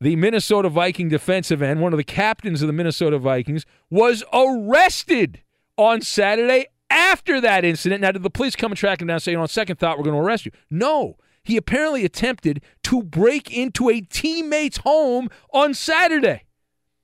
the 0.00 0.16
Minnesota 0.16 0.68
Viking 0.68 1.08
defensive 1.08 1.62
end, 1.62 1.80
one 1.80 1.92
of 1.92 1.96
the 1.96 2.04
captains 2.04 2.62
of 2.62 2.66
the 2.66 2.72
Minnesota 2.72 3.18
Vikings, 3.18 3.66
was 3.90 4.22
arrested 4.32 5.42
on 5.76 6.00
Saturday 6.00 6.66
after 6.90 7.40
that 7.40 7.64
incident. 7.64 8.02
Now, 8.02 8.12
did 8.12 8.22
the 8.22 8.30
police 8.30 8.56
come 8.56 8.72
and 8.72 8.78
track 8.78 9.00
him 9.00 9.08
down 9.08 9.14
and 9.14 9.22
say, 9.22 9.34
on 9.34 9.48
second 9.48 9.76
thought, 9.76 9.98
we're 9.98 10.04
going 10.04 10.16
to 10.16 10.22
arrest 10.22 10.46
you? 10.46 10.52
No. 10.70 11.16
He 11.42 11.56
apparently 11.56 12.04
attempted 12.04 12.62
to 12.84 13.02
break 13.02 13.50
into 13.50 13.88
a 13.88 14.00
teammate's 14.00 14.78
home 14.78 15.28
on 15.52 15.72
Saturday. 15.74 16.44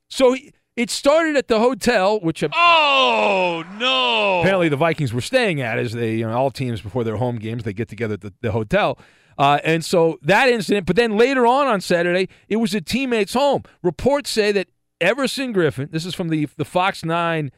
So 0.08 0.34
he, 0.34 0.52
it 0.76 0.90
started 0.90 1.36
at 1.36 1.48
the 1.48 1.60
hotel, 1.60 2.20
which 2.20 2.42
oh 2.52 3.64
no! 3.78 4.40
Apparently, 4.40 4.68
the 4.68 4.76
Vikings 4.76 5.14
were 5.14 5.20
staying 5.20 5.60
at 5.60 5.78
as 5.78 5.92
they, 5.92 6.16
you 6.16 6.26
know, 6.26 6.36
all 6.36 6.50
teams 6.50 6.80
before 6.80 7.04
their 7.04 7.16
home 7.16 7.36
games 7.36 7.62
they 7.62 7.72
get 7.72 7.88
together 7.88 8.14
at 8.14 8.20
the, 8.22 8.32
the 8.40 8.52
hotel. 8.52 8.98
Uh, 9.38 9.58
and 9.64 9.84
so 9.84 10.18
that 10.22 10.48
incident, 10.48 10.86
but 10.86 10.96
then 10.96 11.16
later 11.16 11.46
on 11.46 11.66
on 11.66 11.80
Saturday, 11.80 12.28
it 12.48 12.56
was 12.56 12.74
a 12.74 12.80
teammate's 12.80 13.34
home. 13.34 13.62
Reports 13.82 14.30
say 14.30 14.52
that 14.52 14.68
Everson 15.00 15.52
Griffen, 15.52 15.90
this 15.90 16.06
is 16.06 16.14
from 16.14 16.28
the 16.28 16.48
the 16.56 16.64
Fox 16.64 17.04
Nine, 17.04 17.50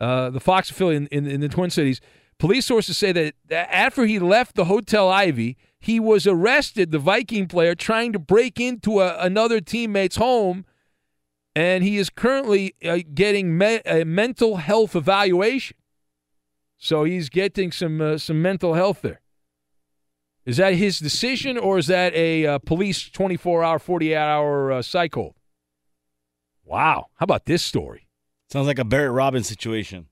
uh, 0.00 0.30
the 0.30 0.40
Fox 0.40 0.70
affiliate 0.70 1.08
in, 1.10 1.26
in, 1.26 1.30
in 1.30 1.40
the 1.40 1.48
Twin 1.48 1.70
Cities. 1.70 2.00
Police 2.38 2.66
sources 2.66 2.96
say 2.96 3.12
that 3.12 3.34
after 3.50 4.06
he 4.06 4.18
left 4.18 4.54
the 4.54 4.66
Hotel 4.66 5.08
Ivy, 5.08 5.56
he 5.80 5.98
was 5.98 6.26
arrested, 6.26 6.92
the 6.92 6.98
Viking 6.98 7.48
player, 7.48 7.74
trying 7.74 8.12
to 8.12 8.18
break 8.18 8.60
into 8.60 9.00
a, 9.00 9.18
another 9.18 9.60
teammate's 9.60 10.16
home 10.16 10.64
and 11.58 11.82
he 11.82 11.96
is 11.96 12.08
currently 12.08 12.76
uh, 12.84 13.00
getting 13.14 13.58
me- 13.58 13.80
a 13.84 14.04
mental 14.04 14.58
health 14.58 14.94
evaluation. 14.94 15.76
So 16.76 17.02
he's 17.02 17.28
getting 17.28 17.72
some 17.72 18.00
uh, 18.00 18.18
some 18.18 18.40
mental 18.40 18.74
health 18.74 19.02
there. 19.02 19.20
Is 20.48 20.56
that 20.56 20.72
his 20.72 20.98
decision, 20.98 21.58
or 21.58 21.76
is 21.76 21.88
that 21.88 22.14
a 22.14 22.46
uh, 22.46 22.58
police 22.60 23.10
24 23.10 23.62
hour, 23.62 23.78
48 23.78 24.16
hour 24.16 24.72
uh, 24.72 24.80
cycle? 24.80 25.36
Wow. 26.64 27.08
How 27.16 27.24
about 27.24 27.44
this 27.44 27.62
story? 27.62 28.08
Sounds 28.50 28.66
like 28.66 28.78
a 28.78 28.84
Barrett 28.84 29.12
Robbins 29.12 29.46
situation. 29.46 30.06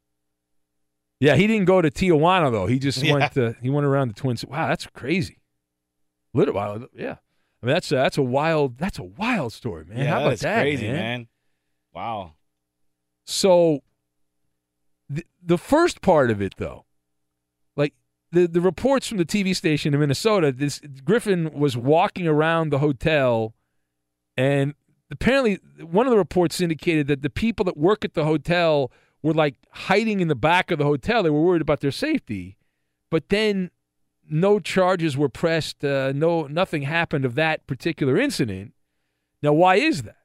Yeah, 1.20 1.36
he 1.36 1.46
didn't 1.46 1.64
go 1.64 1.80
to 1.80 1.90
Tijuana 1.90 2.52
though. 2.52 2.66
He 2.66 2.78
just 2.78 3.02
Yeah. 3.02 3.14
went. 3.14 3.32
To, 3.32 3.56
he 3.62 3.70
went 3.70 3.86
around 3.86 4.08
the 4.08 4.14
Twins. 4.14 4.44
Wow, 4.44 4.68
that's 4.68 4.86
crazy. 4.88 5.38
Little 6.34 6.54
while, 6.54 6.86
yeah. 6.94 7.16
I 7.62 7.66
mean, 7.66 7.72
that's 7.74 7.90
a, 7.90 7.94
that's 7.94 8.18
a 8.18 8.22
wild. 8.22 8.76
That's 8.76 8.98
a 8.98 9.04
wild 9.04 9.54
story, 9.54 9.86
man. 9.86 9.98
yeah, 9.98 10.10
How 10.10 10.20
about 10.20 10.28
that's 10.28 10.42
that, 10.42 10.60
crazy, 10.60 10.86
man? 10.86 10.94
man. 10.96 11.28
Wow. 11.94 12.34
So 13.24 13.80
the, 15.08 15.24
the 15.42 15.56
first 15.56 16.02
part 16.02 16.30
of 16.30 16.42
it 16.42 16.52
though, 16.58 16.84
the 18.32 18.46
the 18.46 18.60
reports 18.60 19.08
from 19.08 19.18
the 19.18 19.24
TV 19.24 19.54
station 19.54 19.94
in 19.94 20.00
Minnesota, 20.00 20.52
this 20.52 20.80
Griffen 20.80 21.52
was 21.52 21.76
walking 21.76 22.26
around 22.26 22.70
the 22.70 22.78
hotel 22.78 23.54
and 24.36 24.74
apparently 25.10 25.58
one 25.80 26.06
of 26.06 26.10
the 26.10 26.18
reports 26.18 26.60
indicated 26.60 27.06
that 27.06 27.22
the 27.22 27.30
people 27.30 27.64
that 27.64 27.76
work 27.76 28.04
at 28.04 28.14
the 28.14 28.24
hotel 28.24 28.90
were 29.22 29.34
like 29.34 29.56
hiding 29.70 30.20
in 30.20 30.28
the 30.28 30.34
back 30.34 30.70
of 30.70 30.78
the 30.78 30.84
hotel. 30.84 31.22
They 31.22 31.30
were 31.30 31.42
worried 31.42 31.62
about 31.62 31.80
their 31.80 31.90
safety. 31.90 32.56
But 33.10 33.28
then 33.28 33.70
no 34.28 34.58
charges 34.58 35.16
were 35.16 35.28
pressed, 35.28 35.84
uh, 35.84 36.12
no 36.14 36.46
nothing 36.46 36.82
happened 36.82 37.24
of 37.24 37.34
that 37.36 37.66
particular 37.66 38.18
incident. 38.18 38.74
Now, 39.42 39.52
why 39.52 39.76
is 39.76 40.02
that? 40.02 40.16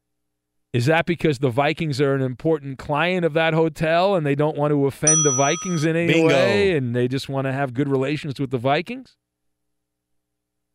Is 0.73 0.85
that 0.85 1.05
because 1.05 1.39
the 1.39 1.49
Vikings 1.49 1.99
are 1.99 2.15
an 2.15 2.21
important 2.21 2.77
client 2.77 3.25
of 3.25 3.33
that 3.33 3.53
hotel 3.53 4.15
and 4.15 4.25
they 4.25 4.35
don't 4.35 4.55
want 4.55 4.71
to 4.71 4.85
offend 4.85 5.25
the 5.25 5.31
Vikings 5.31 5.83
in 5.83 5.97
any 5.97 6.13
Bingo. 6.13 6.27
way 6.27 6.77
and 6.77 6.95
they 6.95 7.09
just 7.09 7.27
want 7.27 7.45
to 7.45 7.51
have 7.51 7.73
good 7.73 7.89
relations 7.89 8.39
with 8.39 8.51
the 8.51 8.57
Vikings? 8.57 9.17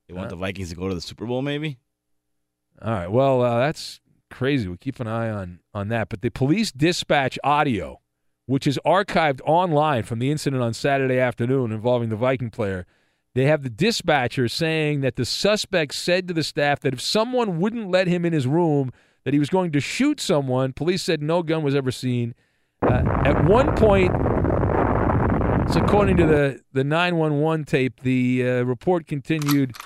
They 0.06 0.14
want 0.14 0.28
the 0.28 0.36
Vikings 0.36 0.68
to 0.70 0.76
go 0.76 0.88
to 0.88 0.94
the 0.94 1.00
Super 1.00 1.24
Bowl, 1.24 1.40
maybe? 1.40 1.78
All 2.82 2.92
right. 2.92 3.10
Well, 3.10 3.40
uh, 3.40 3.58
that's 3.58 4.00
crazy. 4.30 4.68
We 4.68 4.76
keep 4.76 5.00
an 5.00 5.06
eye 5.06 5.30
on 5.30 5.60
on 5.72 5.88
that. 5.88 6.10
But 6.10 6.20
the 6.20 6.30
police 6.30 6.70
dispatch 6.70 7.38
audio, 7.42 8.00
which 8.44 8.66
is 8.66 8.78
archived 8.84 9.40
online 9.46 10.02
from 10.02 10.18
the 10.18 10.30
incident 10.30 10.62
on 10.62 10.74
Saturday 10.74 11.18
afternoon 11.18 11.72
involving 11.72 12.10
the 12.10 12.16
Viking 12.16 12.50
player, 12.50 12.86
they 13.34 13.44
have 13.44 13.62
the 13.62 13.70
dispatcher 13.70 14.46
saying 14.46 15.00
that 15.00 15.16
the 15.16 15.24
suspect 15.24 15.94
said 15.94 16.28
to 16.28 16.34
the 16.34 16.44
staff 16.44 16.80
that 16.80 16.92
if 16.92 17.00
someone 17.00 17.58
wouldn't 17.58 17.90
let 17.90 18.06
him 18.06 18.24
in 18.24 18.32
his 18.32 18.46
room, 18.46 18.92
that 19.26 19.34
he 19.34 19.40
was 19.40 19.50
going 19.50 19.72
to 19.72 19.80
shoot 19.80 20.20
someone. 20.20 20.72
Police 20.72 21.02
said 21.02 21.20
no 21.20 21.42
gun 21.42 21.64
was 21.64 21.74
ever 21.74 21.90
seen. 21.90 22.32
Uh, 22.80 23.02
at 23.24 23.44
one 23.44 23.74
point, 23.74 24.12
so 25.72 25.80
according 25.82 26.16
to 26.18 26.26
the 26.26 26.60
the 26.72 26.84
911 26.84 27.64
tape, 27.64 28.02
the 28.02 28.48
uh, 28.48 28.62
report 28.62 29.08
continued. 29.08 29.76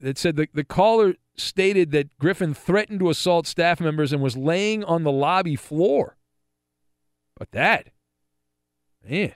It 0.00 0.18
said 0.18 0.34
the, 0.34 0.48
the 0.52 0.64
caller 0.64 1.14
stated 1.36 1.92
that 1.92 2.18
Griffen 2.18 2.56
threatened 2.56 2.98
to 2.98 3.08
assault 3.08 3.46
staff 3.46 3.80
members 3.80 4.12
and 4.12 4.20
was 4.20 4.36
laying 4.36 4.82
on 4.82 5.04
the 5.04 5.12
lobby 5.12 5.54
floor. 5.54 6.16
But 7.38 7.52
that, 7.52 7.90
man. 9.08 9.34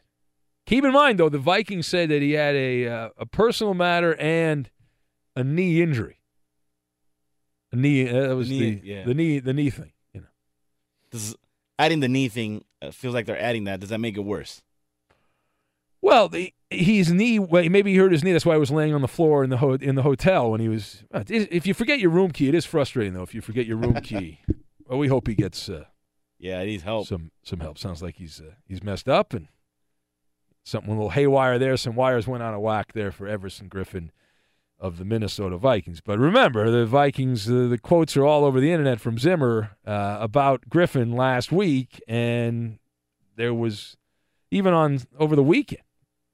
Keep 0.67 0.87
in 0.87 0.93
mind, 0.93 1.21
though, 1.21 1.29
the 1.29 1.39
Vikings 1.39 1.87
said 1.87 2.09
that 2.09 2.21
he 2.21 2.33
had 2.33 2.57
a 2.57 2.89
uh, 2.89 3.09
a 3.17 3.27
personal 3.27 3.75
matter 3.75 4.17
and 4.17 4.69
a 5.37 5.45
knee 5.45 5.81
injury. 5.81 6.19
Knee. 7.75 8.09
Uh, 8.09 8.29
that 8.29 8.37
was 8.37 8.49
Knee, 8.51 8.75
the 8.77 8.87
yeah. 8.87 9.05
the 9.05 9.15
knee 9.15 9.39
the 9.41 9.53
knee 9.53 9.71
thing. 9.71 9.93
You 10.13 10.21
know. 10.23 10.27
Is, 11.13 11.35
adding 11.79 12.01
the 12.01 12.09
knee 12.09 12.29
thing 12.29 12.65
uh, 12.83 12.91
feels 12.91 13.15
like 13.15 13.27
they're 13.27 13.41
adding 13.41 13.65
that. 13.65 13.81
Does 13.81 13.89
that 13.91 13.99
make 13.99 14.17
it 14.17 14.21
worse? 14.21 14.63
Well, 16.01 16.29
the, 16.29 16.53
his 16.71 17.11
knee. 17.13 17.39
Well, 17.39 17.67
maybe 17.71 17.93
he 17.93 17.97
hurt 17.97 18.13
his 18.13 18.23
knee. 18.23 18.33
That's 18.33 18.45
why 18.45 18.55
he 18.55 18.61
was 18.61 18.71
laying 18.71 18.95
on 18.95 19.01
the 19.01 19.09
floor 19.09 19.43
in 19.43 19.49
the 19.51 19.57
ho- 19.57 19.79
in 19.81 19.95
the 19.95 20.03
hotel 20.03 20.51
when 20.51 20.61
he 20.61 20.69
was. 20.69 21.03
uh, 21.13 21.25
If 21.29 21.67
you 21.67 21.73
forget 21.75 21.99
your 21.99 22.11
room 22.11 22.31
key, 22.31 22.49
it 22.49 22.55
is 22.55 22.67
frustrating 22.67 23.15
though. 23.15 23.23
If 23.23 23.35
you 23.35 23.41
forget 23.41 23.65
your 23.67 23.79
room 23.79 23.95
key, 24.03 24.41
well, 24.87 24.99
we 24.99 25.09
hope 25.09 25.27
he 25.27 25.35
gets. 25.35 25.69
Uh, 25.69 25.85
Yeah, 26.39 26.61
it 26.61 26.67
needs 26.67 26.83
help. 26.83 27.07
Some 27.07 27.31
some 27.43 27.61
help. 27.61 27.79
Sounds 27.79 28.03
like 28.03 28.17
he's 28.17 28.41
uh, 28.41 28.53
he's 28.67 28.83
messed 28.83 29.09
up 29.09 29.33
and 29.33 29.49
something 30.63 30.91
a 30.91 30.95
little 30.95 31.11
haywire 31.11 31.59
there. 31.59 31.77
Some 31.79 31.95
wires 31.95 32.27
went 32.29 32.43
out 32.43 32.53
of 32.55 32.61
whack 32.61 32.93
there 32.93 33.11
for 33.13 33.27
Everson 33.27 33.71
Griffen 33.71 34.11
of 34.85 34.99
the 34.99 35.05
Minnesota 35.07 35.57
Vikings. 35.57 36.03
But 36.03 36.19
remember, 36.19 36.71
the 36.71 36.85
Vikings. 36.85 37.51
Uh, 37.51 37.69
the 37.69 37.79
quotes 37.79 38.19
are 38.19 38.27
all 38.27 38.45
over 38.45 38.61
the 38.61 38.71
internet 38.71 39.01
from 39.01 39.19
Zimmer 39.19 39.71
uh, 39.87 40.19
about 40.21 40.69
Griffen 40.69 41.15
last 41.15 41.51
week, 41.51 42.03
and 42.07 42.79
there 43.35 43.55
was 43.55 43.97
even 44.51 44.75
on 44.75 45.01
over 45.19 45.35
the 45.35 45.43
weekend. 45.43 45.81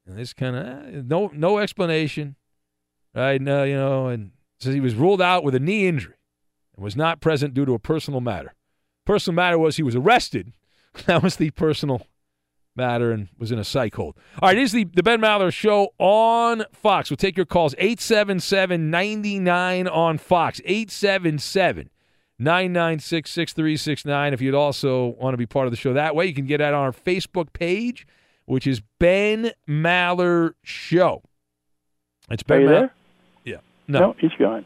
And 0.05 0.19
this 0.19 0.33
kind 0.33 0.57
of 0.57 1.07
no 1.07 1.31
no 1.33 1.59
explanation, 1.59 2.35
right? 3.15 3.41
No, 3.41 3.63
you 3.63 3.77
know, 3.77 4.09
and 4.09 4.33
says 4.59 4.75
he 4.75 4.81
was 4.81 4.97
ruled 4.97 5.23
out 5.23 5.45
with 5.45 5.55
a 5.55 5.61
knee 5.61 5.87
injury 5.87 6.17
and 6.75 6.83
was 6.83 6.97
not 6.97 7.21
present 7.21 7.55
due 7.55 7.65
to 7.65 7.75
a 7.75 7.79
personal 7.79 8.21
matter. 8.21 8.55
Personal 9.07 9.37
matter 9.37 9.61
was 9.61 9.77
he 9.77 9.85
was 9.85 9.97
arrested. 9.97 10.53
That 11.07 11.23
was 11.23 11.37
the 11.37 11.51
personal 11.51 12.09
matter 12.81 13.13
and 13.13 13.29
was 13.39 13.53
in 13.53 13.59
a 13.59 13.65
psych 13.65 13.95
hold. 13.95 14.17
All 14.41 14.49
right, 14.49 14.59
is 14.59 14.73
the, 14.73 14.85
the 14.85 15.03
Ben 15.03 15.21
Maller 15.21 15.53
Show 15.53 15.95
on 15.99 16.65
Fox. 16.73 17.11
We'll 17.11 17.17
take 17.17 17.37
your 17.37 17.47
calls 17.47 17.75
877 17.79 18.91
99 18.91 19.89
on 19.89 20.19
Fox. 20.19 20.61
877 20.65 21.91
996 22.39 23.31
6369. 23.31 24.33
If 24.33 24.41
you'd 24.41 24.55
also 24.55 25.09
want 25.21 25.35
to 25.35 25.39
be 25.39 25.47
part 25.47 25.67
of 25.67 25.73
the 25.73 25.77
show 25.77 25.93
that 25.93 26.15
way, 26.15 26.27
you 26.27 26.35
can 26.35 26.47
get 26.47 26.59
that 26.59 26.75
on 26.75 26.83
our 26.83 26.93
Facebook 26.93 27.53
page, 27.53 28.07
which 28.47 28.67
is 28.67 28.81
Ben 28.99 29.53
Maller 29.69 30.55
Show. 30.63 31.23
It's 32.31 32.43
Ben 32.43 32.59
Are 32.59 32.61
you 32.63 32.69
there? 32.69 32.95
Yeah. 33.45 33.57
No. 33.89 33.99
No, 34.01 34.17
he's 34.19 34.33
gone. 34.39 34.65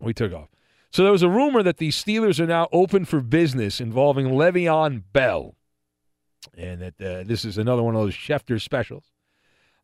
We 0.00 0.14
took 0.14 0.32
off. 0.32 0.48
So 0.90 1.04
there 1.04 1.12
was 1.12 1.22
a 1.22 1.28
rumor 1.28 1.62
that 1.62 1.76
the 1.76 1.90
Steelers 1.90 2.40
are 2.40 2.46
now 2.46 2.68
open 2.72 3.04
for 3.04 3.20
business 3.20 3.80
involving 3.80 4.28
Le'Veon 4.28 5.04
Bell, 5.12 5.54
and 6.56 6.80
that 6.80 7.00
uh, 7.00 7.22
this 7.24 7.44
is 7.44 7.58
another 7.58 7.82
one 7.82 7.94
of 7.94 8.02
those 8.02 8.14
Schefter 8.14 8.60
specials. 8.60 9.04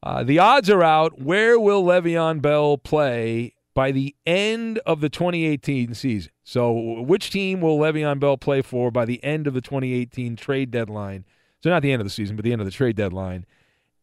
Uh, 0.02 0.22
the 0.22 0.38
odds 0.38 0.70
are 0.70 0.82
out. 0.82 1.20
Where 1.20 1.58
will 1.58 1.82
Le'Veon 1.84 2.40
Bell 2.40 2.78
play 2.78 3.54
by 3.74 3.90
the 3.90 4.14
end 4.26 4.78
of 4.86 5.00
the 5.00 5.08
2018 5.08 5.94
season? 5.94 6.32
So, 6.44 6.72
which 7.02 7.30
team 7.30 7.60
will 7.60 7.78
Le'Veon 7.78 8.20
Bell 8.20 8.36
play 8.36 8.62
for 8.62 8.90
by 8.90 9.04
the 9.04 9.22
end 9.24 9.46
of 9.46 9.54
the 9.54 9.60
2018 9.60 10.36
trade 10.36 10.70
deadline? 10.70 11.24
So, 11.62 11.70
not 11.70 11.82
the 11.82 11.92
end 11.92 12.00
of 12.00 12.06
the 12.06 12.10
season, 12.10 12.36
but 12.36 12.44
the 12.44 12.52
end 12.52 12.60
of 12.60 12.66
the 12.66 12.70
trade 12.70 12.96
deadline. 12.96 13.46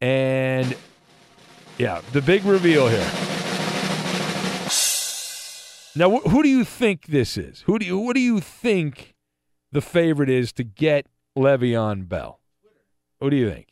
And 0.02 0.76
yeah, 1.78 2.02
the 2.12 2.22
big 2.22 2.44
reveal 2.44 2.88
here. 2.88 3.10
Now, 5.96 6.10
wh- 6.18 6.30
who 6.30 6.42
do 6.44 6.50
you 6.50 6.66
think 6.66 7.06
this 7.08 7.38
is? 7.38 7.62
Who 7.62 7.78
do 7.78 7.86
you 7.86 7.98
what 8.00 8.16
do 8.16 8.20
you 8.22 8.40
think 8.40 9.16
the 9.72 9.82
favorite 9.82 10.30
is 10.30 10.52
to 10.54 10.64
get 10.64 11.08
Le'Veon 11.38 12.10
Bell? 12.10 12.40
What 13.24 13.30
do 13.30 13.38
you 13.38 13.50
think? 13.50 13.68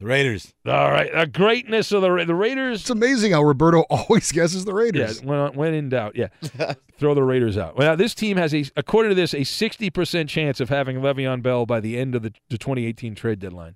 The 0.00 0.06
Raiders. 0.06 0.54
All 0.64 0.90
right, 0.90 1.12
the 1.12 1.26
greatness 1.26 1.90
of 1.92 2.02
the 2.02 2.10
Ra- 2.10 2.24
the 2.24 2.34
Raiders. 2.34 2.82
It's 2.82 2.90
amazing 2.90 3.32
how 3.32 3.42
Roberto 3.42 3.80
always 3.90 4.30
guesses 4.32 4.64
the 4.64 4.72
Yeah, 4.72 4.78
Raiders. 4.78 5.22
when, 5.22 5.52
when 5.54 5.74
in 5.74 5.88
doubt, 5.88 6.14
yeah, 6.16 6.28
throw 6.98 7.14
the 7.14 7.22
Raiders 7.24 7.58
out. 7.58 7.76
Well, 7.76 7.96
this 7.96 8.14
team 8.14 8.36
has 8.36 8.54
a, 8.54 8.64
according 8.76 9.10
to 9.10 9.14
this, 9.16 9.34
a 9.34 9.42
sixty 9.44 9.90
percent 9.90 10.30
chance 10.30 10.60
of 10.60 10.68
having 10.68 10.98
Le'Veon 11.00 11.42
Bell 11.42 11.66
by 11.66 11.80
the 11.80 11.98
end 11.98 12.14
of 12.14 12.22
the, 12.22 12.32
the 12.48 12.58
2018 12.58 13.14
trade 13.16 13.40
deadline. 13.40 13.74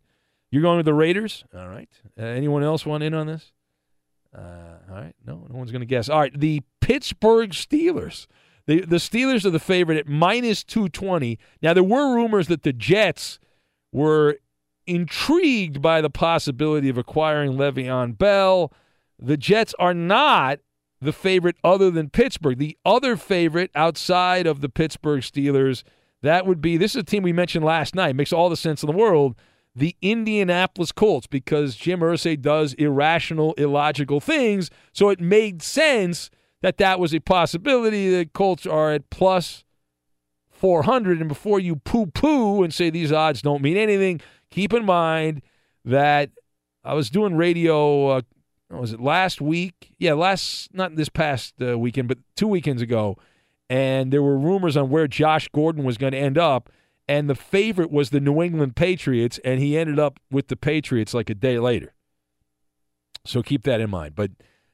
You're 0.53 0.63
going 0.63 0.77
with 0.77 0.87
the 0.87 0.95
Raiders, 0.95 1.45
all 1.57 1.67
right? 1.69 1.89
Uh, 2.19 2.23
anyone 2.25 2.63
else 2.63 2.87
want 2.87 3.03
in 3.03 3.15
on 3.15 3.27
this? 3.27 3.51
Uh, 4.37 4.41
all 4.89 4.95
right, 4.95 5.15
no, 5.27 5.47
no 5.51 5.57
one's 5.59 5.73
going 5.73 5.81
to 5.81 5.87
guess. 5.87 6.09
All 6.09 6.21
right, 6.21 6.39
the 6.39 6.63
Pittsburgh 6.81 7.51
Steelers. 7.51 8.27
The 8.67 8.83
the 8.83 8.97
Steelers 8.97 9.45
are 9.45 9.51
the 9.51 9.59
favorite 9.59 9.99
at 9.99 10.07
minus 10.07 10.63
two 10.63 10.89
twenty. 10.89 11.39
Now 11.61 11.75
there 11.75 11.83
were 11.83 12.15
rumors 12.15 12.47
that 12.47 12.63
the 12.63 12.73
Jets 12.73 13.41
were 13.93 14.39
intrigued 14.87 15.81
by 15.81 16.01
the 16.01 16.11
possibility 16.11 16.89
of 16.89 16.99
acquiring 16.99 17.53
Le'Veon 17.53 18.17
Bell. 18.17 18.73
The 19.19 19.37
Jets 19.37 19.75
are 19.79 19.95
not 19.95 20.59
the 21.01 21.13
favorite 21.13 21.57
other 21.65 21.91
than 21.91 22.11
Pittsburgh. 22.11 22.59
The 22.59 22.77
other 22.85 23.17
favorite 23.17 23.71
outside 23.75 24.47
of 24.47 24.61
the 24.61 24.69
Pittsburgh 24.69 25.23
Steelers, 25.23 25.83
that 26.23 26.47
would 26.47 26.61
be 26.61 26.77
this 26.77 26.95
is 26.95 27.03
a 27.03 27.05
team 27.05 27.23
we 27.23 27.33
mentioned 27.33 27.65
last 27.65 27.95
night. 27.95 28.17
Makes 28.17 28.33
all 28.33 28.49
the 28.49 28.57
sense 28.57 28.83
in 28.83 28.87
the 28.87 28.97
world. 28.97 29.35
The 29.75 29.97
Indianapolis 30.03 30.93
Colts, 30.93 31.27
because 31.27 31.77
Jim 31.77 32.01
Irsay 32.01 32.41
does 32.41 32.75
irrational, 32.75 33.55
illogical 33.55 34.21
things. 34.21 34.71
So 34.93 35.09
it 35.09 35.19
made 35.19 35.63
sense 35.63 36.31
that 36.61 36.77
that 36.79 37.01
was 37.01 37.15
a 37.15 37.21
possibility. 37.21 38.15
The 38.15 38.27
Colts 38.27 38.67
are 38.67 38.93
at 38.93 39.11
plus 39.11 39.65
400. 40.51 41.19
And 41.19 41.29
before 41.29 41.59
you 41.59 41.77
poo 41.77 42.07
poo 42.07 42.63
and 42.63 42.73
say 42.73 42.91
these 42.91 43.13
odds 43.13 43.43
don't 43.43 43.63
mean 43.63 43.77
anything, 43.77 44.21
keep 44.53 44.73
in 44.73 44.85
mind 44.85 45.43
that 45.85 46.31
I 46.85 46.95
was 46.95 47.11
doing 47.11 47.37
radio, 47.37 48.09
uh, 48.09 48.23
was 48.71 48.93
it 48.93 49.01
last 49.01 49.41
week? 49.41 49.95
Yeah, 49.99 50.15
last, 50.15 50.73
not 50.73 50.95
this 50.97 51.09
past 51.09 51.55
uh, 51.61 51.79
weekend, 51.79 52.09
but 52.09 52.19
two 52.37 52.47
weekends 52.47 52.83
ago. 52.83 53.19
And 53.69 54.13
there 54.13 54.23
were 54.23 54.39
rumors 54.39 54.77
on 54.77 54.91
where 54.91 55.09
Josh 55.09 55.49
Gordon 55.49 55.85
was 55.85 55.99
going 55.99 56.13
to 56.13 56.19
end 56.19 56.39
up. 56.39 56.71
And 57.09 57.29
the 57.29 57.35
favorite 57.35 57.91
was 57.91 58.11
the 58.11 58.21
New 58.21 58.41
England 58.43 58.77
Patriots, 58.77 59.41
and 59.45 59.61
he 59.61 59.77
ended 59.77 59.99
up 59.99 60.21
with 60.31 60.49
the 60.49 60.57
Patriots 60.57 61.13
like 61.13 61.29
a 61.29 61.35
day 61.35 61.59
later. 61.59 61.95
So 63.25 63.43
keep 63.43 63.65
that 63.65 63.81
in 63.81 63.91
mind. 63.91 64.15
But 64.15 64.31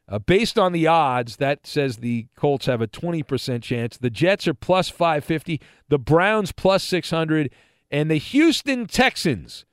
uh, 0.09 0.19
based 0.19 0.59
on 0.59 0.73
the 0.73 0.87
odds, 0.87 1.37
that 1.37 1.67
says 1.67 1.99
the 1.99 2.27
Colts 2.37 2.67
have 2.67 2.81
a 2.81 2.89
20% 2.89 3.63
chance. 3.63 3.97
The 3.97 4.11
Jets 4.11 4.49
are 4.49 4.55
plus 4.55 4.89
550, 4.89 5.61
the 5.89 5.99
Browns 5.99 6.53
plus 6.53 6.83
600, 6.85 7.51
and 7.91 8.11
the 8.11 8.17
Houston 8.17 8.87
Texans, 8.87 9.65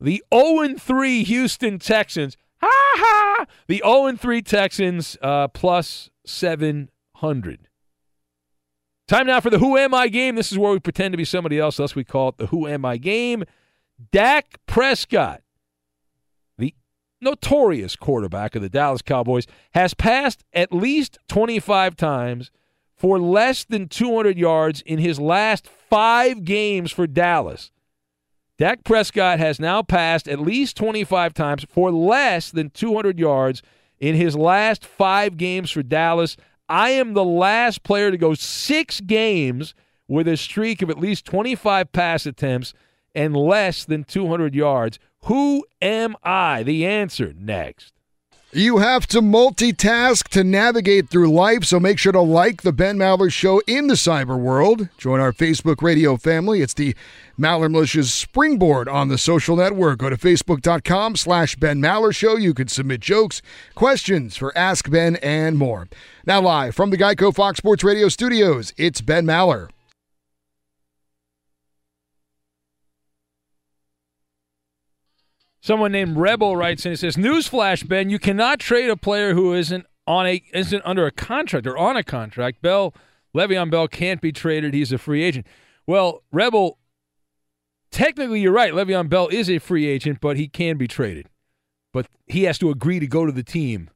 the 0.00 0.22
0 0.32 0.76
3 0.78 1.24
Houston 1.24 1.78
Texans, 1.78 2.36
ha 2.60 2.68
ha, 2.70 3.46
the 3.66 3.82
0 3.84 4.16
3 4.16 4.42
Texans 4.42 5.16
uh, 5.22 5.48
plus 5.48 6.10
700. 6.24 7.68
Time 9.08 9.26
now 9.28 9.40
for 9.40 9.50
the 9.50 9.60
Who 9.60 9.76
Am 9.76 9.94
I 9.94 10.08
game. 10.08 10.34
This 10.34 10.50
is 10.50 10.58
where 10.58 10.72
we 10.72 10.80
pretend 10.80 11.12
to 11.12 11.16
be 11.16 11.24
somebody 11.24 11.58
else, 11.60 11.76
thus 11.76 11.94
we 11.94 12.02
call 12.02 12.30
it 12.30 12.38
the 12.38 12.46
Who 12.46 12.66
Am 12.66 12.84
I 12.84 12.96
game. 12.96 13.44
Dak 14.10 14.58
Prescott, 14.66 15.42
the 16.58 16.74
notorious 17.20 17.94
quarterback 17.94 18.56
of 18.56 18.62
the 18.62 18.68
Dallas 18.68 19.02
Cowboys, 19.02 19.46
has 19.74 19.94
passed 19.94 20.44
at 20.52 20.72
least 20.72 21.18
25 21.28 21.96
times 21.96 22.50
for 22.96 23.20
less 23.20 23.64
than 23.64 23.88
200 23.88 24.36
yards 24.36 24.80
in 24.80 24.98
his 24.98 25.20
last 25.20 25.68
five 25.68 26.44
games 26.44 26.90
for 26.90 27.06
Dallas. 27.06 27.70
Dak 28.58 28.84
Prescott 28.84 29.38
has 29.38 29.60
now 29.60 29.82
passed 29.82 30.26
at 30.26 30.40
least 30.40 30.76
25 30.78 31.34
times 31.34 31.66
for 31.68 31.90
less 31.90 32.50
than 32.50 32.70
200 32.70 33.18
yards 33.18 33.62
in 34.00 34.14
his 34.14 34.34
last 34.34 34.84
five 34.84 35.36
games 35.36 35.70
for 35.70 35.82
Dallas. 35.82 36.38
I 36.68 36.90
am 36.90 37.12
the 37.12 37.24
last 37.24 37.82
player 37.82 38.10
to 38.10 38.16
go 38.16 38.32
six 38.32 39.00
games 39.02 39.74
with 40.08 40.26
a 40.26 40.38
streak 40.38 40.80
of 40.80 40.88
at 40.88 40.98
least 40.98 41.26
25 41.26 41.92
pass 41.92 42.24
attempts 42.24 42.72
and 43.14 43.36
less 43.36 43.84
than 43.84 44.04
200 44.04 44.54
yards. 44.54 44.98
Who 45.24 45.66
am 45.82 46.16
I? 46.22 46.62
The 46.62 46.86
answer 46.86 47.34
next. 47.36 47.92
You 48.56 48.78
have 48.78 49.06
to 49.08 49.20
multitask 49.20 50.28
to 50.28 50.42
navigate 50.42 51.10
through 51.10 51.30
life, 51.30 51.64
so 51.64 51.78
make 51.78 51.98
sure 51.98 52.12
to 52.12 52.22
like 52.22 52.62
the 52.62 52.72
Ben 52.72 52.96
Maller 52.96 53.30
Show 53.30 53.60
in 53.66 53.88
the 53.88 53.96
cyber 53.96 54.38
world. 54.38 54.88
Join 54.96 55.20
our 55.20 55.34
Facebook 55.34 55.82
radio 55.82 56.16
family. 56.16 56.62
It's 56.62 56.72
the 56.72 56.96
Maller 57.38 57.70
Militia's 57.70 58.14
springboard 58.14 58.88
on 58.88 59.08
the 59.08 59.18
social 59.18 59.56
network. 59.56 59.98
Go 59.98 60.08
to 60.08 60.16
facebook.com 60.16 61.16
slash 61.16 61.56
Ben 61.56 61.82
Maller 61.82 62.16
Show. 62.16 62.36
You 62.36 62.54
can 62.54 62.68
submit 62.68 63.00
jokes, 63.00 63.42
questions 63.74 64.38
for 64.38 64.56
Ask 64.56 64.88
Ben, 64.88 65.16
and 65.16 65.58
more. 65.58 65.86
Now 66.24 66.40
live 66.40 66.74
from 66.74 66.88
the 66.88 66.96
Geico 66.96 67.34
Fox 67.34 67.58
Sports 67.58 67.84
Radio 67.84 68.08
studios, 68.08 68.72
it's 68.78 69.02
Ben 69.02 69.26
Maller. 69.26 69.68
Someone 75.66 75.90
named 75.90 76.16
Rebel 76.16 76.56
writes 76.56 76.86
in 76.86 76.92
and 76.92 76.98
says, 77.00 77.16
"Newsflash, 77.16 77.88
Ben, 77.88 78.08
you 78.08 78.20
cannot 78.20 78.60
trade 78.60 78.88
a 78.88 78.96
player 78.96 79.34
who 79.34 79.52
isn't 79.52 79.84
on 80.06 80.24
a 80.24 80.40
isn't 80.54 80.82
under 80.84 81.06
a 81.06 81.10
contract 81.10 81.66
or 81.66 81.76
on 81.76 81.96
a 81.96 82.04
contract. 82.04 82.62
Bell, 82.62 82.94
Le'Veon 83.34 83.68
Bell 83.68 83.88
can't 83.88 84.20
be 84.20 84.30
traded. 84.30 84.74
He's 84.74 84.92
a 84.92 84.98
free 84.98 85.24
agent." 85.24 85.44
Well, 85.84 86.22
Rebel, 86.30 86.78
technically 87.90 88.42
you're 88.42 88.52
right. 88.52 88.74
Le'Veon 88.74 89.08
Bell 89.08 89.26
is 89.26 89.50
a 89.50 89.58
free 89.58 89.86
agent, 89.86 90.20
but 90.20 90.36
he 90.36 90.46
can 90.46 90.76
be 90.76 90.86
traded. 90.86 91.30
But 91.92 92.06
he 92.28 92.44
has 92.44 92.60
to 92.60 92.70
agree 92.70 93.00
to 93.00 93.08
go 93.08 93.26
to 93.26 93.32
the 93.32 93.42
team 93.42 93.90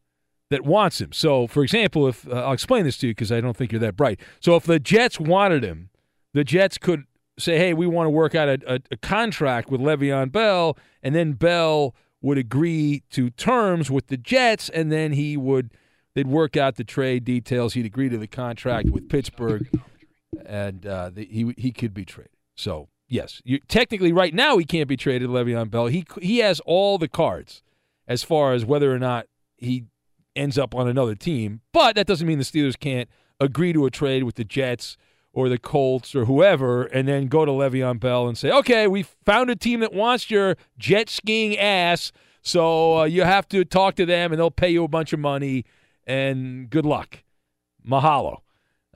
that 0.48 0.64
wants 0.64 1.00
him. 1.00 1.12
So, 1.12 1.46
for 1.46 1.62
example, 1.62 2.08
if 2.08 2.26
uh, 2.26 2.46
I'll 2.46 2.52
explain 2.52 2.82
this 2.82 2.98
to 2.98 3.06
you 3.06 3.12
because 3.12 3.30
I 3.30 3.40
don't 3.40 3.56
think 3.56 3.70
you're 3.70 3.80
that 3.82 3.96
bright. 3.96 4.18
So, 4.40 4.56
if 4.56 4.64
the 4.64 4.80
Jets 4.80 5.20
wanted 5.20 5.62
him, 5.62 5.90
the 6.34 6.42
Jets 6.42 6.78
could 6.78 7.04
say, 7.40 7.58
"Hey, 7.58 7.74
we 7.74 7.86
want 7.86 8.06
to 8.06 8.10
work 8.10 8.34
out 8.34 8.48
a, 8.48 8.74
a, 8.74 8.80
a 8.92 8.96
contract 8.96 9.70
with 9.70 9.80
Le'Veon 9.80 10.30
Bell," 10.32 10.76
and 11.02 11.14
then 11.14 11.32
Bell 11.32 11.94
would 12.22 12.38
agree 12.38 13.02
to 13.10 13.30
terms 13.30 13.90
with 13.90 14.08
the 14.08 14.16
Jets, 14.16 14.68
and 14.68 14.92
then 14.92 15.12
he 15.12 15.36
would 15.36 15.70
they'd 16.14 16.26
work 16.26 16.56
out 16.56 16.76
the 16.76 16.84
trade 16.84 17.24
details. 17.24 17.74
He'd 17.74 17.86
agree 17.86 18.08
to 18.08 18.18
the 18.18 18.26
contract 18.26 18.90
with 18.90 19.08
Pittsburgh, 19.08 19.68
and 20.44 20.86
uh, 20.86 21.10
the, 21.10 21.24
he 21.26 21.54
he 21.56 21.72
could 21.72 21.94
be 21.94 22.04
traded. 22.04 22.32
So 22.54 22.88
yes, 23.08 23.40
you, 23.44 23.58
technically 23.68 24.12
right 24.12 24.34
now 24.34 24.58
he 24.58 24.64
can't 24.64 24.88
be 24.88 24.96
traded. 24.96 25.30
Le'Veon 25.30 25.70
Bell. 25.70 25.86
He 25.86 26.04
he 26.20 26.38
has 26.38 26.60
all 26.60 26.98
the 26.98 27.08
cards 27.08 27.62
as 28.06 28.22
far 28.22 28.52
as 28.52 28.64
whether 28.64 28.92
or 28.92 28.98
not 28.98 29.26
he 29.56 29.84
ends 30.36 30.58
up 30.58 30.74
on 30.74 30.88
another 30.88 31.14
team, 31.14 31.60
but 31.72 31.96
that 31.96 32.06
doesn't 32.06 32.26
mean 32.26 32.38
the 32.38 32.44
Steelers 32.44 32.78
can't 32.78 33.08
agree 33.40 33.72
to 33.72 33.86
a 33.86 33.90
trade 33.90 34.24
with 34.24 34.34
the 34.34 34.44
Jets 34.44 34.96
or 35.32 35.48
the 35.48 35.58
Colts 35.58 36.14
or 36.14 36.24
whoever, 36.24 36.84
and 36.84 37.06
then 37.06 37.28
go 37.28 37.44
to 37.44 37.52
Le'Veon 37.52 38.00
Bell 38.00 38.26
and 38.26 38.36
say, 38.36 38.50
okay, 38.50 38.86
we 38.86 39.04
found 39.24 39.50
a 39.50 39.56
team 39.56 39.80
that 39.80 39.92
wants 39.92 40.30
your 40.30 40.56
jet 40.78 41.08
skiing 41.08 41.56
ass, 41.56 42.12
so 42.42 43.00
uh, 43.00 43.04
you 43.04 43.22
have 43.22 43.48
to 43.50 43.64
talk 43.64 43.94
to 43.96 44.06
them, 44.06 44.32
and 44.32 44.40
they'll 44.40 44.50
pay 44.50 44.70
you 44.70 44.84
a 44.84 44.88
bunch 44.88 45.12
of 45.12 45.20
money, 45.20 45.64
and 46.06 46.68
good 46.68 46.86
luck. 46.86 47.22
Mahalo. 47.86 48.38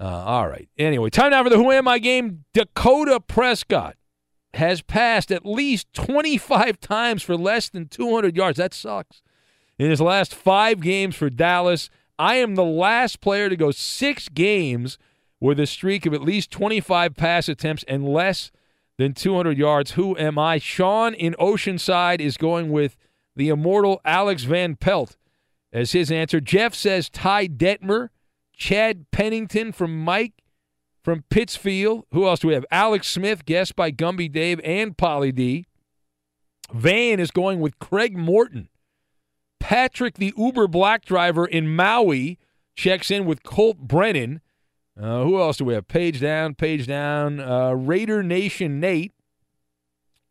Uh, 0.01 0.05
all 0.05 0.49
right. 0.49 0.69
Anyway, 0.77 1.09
time 1.09 1.31
now 1.31 1.43
for 1.45 1.51
the 1.51 1.57
Who 1.57 1.71
Am 1.71 1.87
I 1.87 1.99
game. 1.99 2.45
Dakota 2.53 3.21
Prescott 3.21 3.97
has 4.55 4.83
passed 4.83 5.31
at 5.31 5.47
least 5.47 5.93
25 5.95 6.81
times 6.81 7.23
for 7.23 7.37
less 7.37 7.69
than 7.69 7.87
200 7.87 8.37
yards. 8.37 8.59
That 8.59 8.75
sucks. 8.75 9.23
In 9.79 9.91
his 9.91 10.01
last 10.01 10.35
five 10.35 10.81
games 10.81 11.17
for 11.17 11.31
Dallas, 11.31 11.91
I 12.19 12.37
am 12.37 12.55
the 12.55 12.65
last 12.65 13.21
player 13.21 13.49
to 13.49 13.57
go 13.57 13.71
six 13.71 14.29
games 14.29 14.99
with 15.45 15.61
a 15.61 15.67
streak 15.67 16.07
of 16.07 16.15
at 16.15 16.23
least 16.23 16.51
25 16.51 17.15
pass 17.15 17.51
attempts 17.51 17.85
and 17.87 18.09
less 18.09 18.51
than 18.97 19.13
200 19.13 19.59
yards. 19.59 19.91
Who 19.91 20.17
am 20.17 20.39
I? 20.39 20.57
Sean 20.57 21.13
in 21.13 21.35
Oceanside 21.35 22.19
is 22.19 22.39
going 22.39 22.71
with 22.71 22.97
the 23.37 23.51
immortal 23.51 24.01
Alex 24.07 24.45
Van 24.45 24.75
Pelt 24.75 25.19
as 25.71 25.93
his 25.93 26.11
answer. 26.11 26.41
Jeff 26.41 26.75
says 26.75 27.11
Ty 27.11 27.49
Detmer, 27.49 28.09
Chad 28.57 29.11
Pennington 29.11 29.73
from 29.73 30.03
Mike 30.03 30.33
from 31.03 31.25
Pittsfield. 31.29 32.07
Who 32.13 32.27
else 32.27 32.41
do 32.41 32.49
we 32.49 32.55
have? 32.55 32.65
Alex 32.71 33.09
Smith, 33.09 33.45
guest 33.45 33.77
by 33.77 33.93
Gumby 33.93 34.33
Dave 34.33 34.63
and 34.65 34.97
Polly 34.97 35.31
D. 35.31 35.67
Van 36.73 37.21
is 37.21 37.31
going 37.31 37.61
with 37.61 37.79
Craig 37.79 38.17
Morton. 38.17 38.71
Patrick, 39.61 40.15
the 40.15 40.33
Uber 40.39 40.69
black 40.69 41.05
driver 41.05 41.45
in 41.45 41.77
Maui, 41.77 42.39
checks 42.75 43.11
in 43.11 43.27
with 43.27 43.43
Colt 43.43 43.77
Brennan. 43.77 44.41
Uh, 45.01 45.25
who 45.25 45.41
else 45.41 45.57
do 45.57 45.65
we 45.65 45.75
have? 45.75 45.89
Page 45.89 46.21
down, 46.21 46.55
page 46.55 46.87
down. 46.87 47.41
Uh, 47.41 47.73
Raider 47.73 48.23
Nation 48.23 48.79
Nate. 48.81 49.13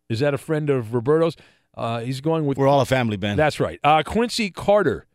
Is 0.10 0.20
that 0.20 0.34
a 0.34 0.38
friend 0.38 0.70
of 0.70 0.94
Roberto's? 0.94 1.36
Uh, 1.76 2.00
he's 2.02 2.22
going 2.22 2.46
with. 2.46 2.58
We're 2.58 2.68
all 2.68 2.82
a 2.82 2.86
family, 2.86 3.18
Ben. 3.18 3.36
That's 3.36 3.60
right. 3.60 3.80
Uh, 3.84 4.04
Quincy 4.06 4.52
Carter 4.52 5.08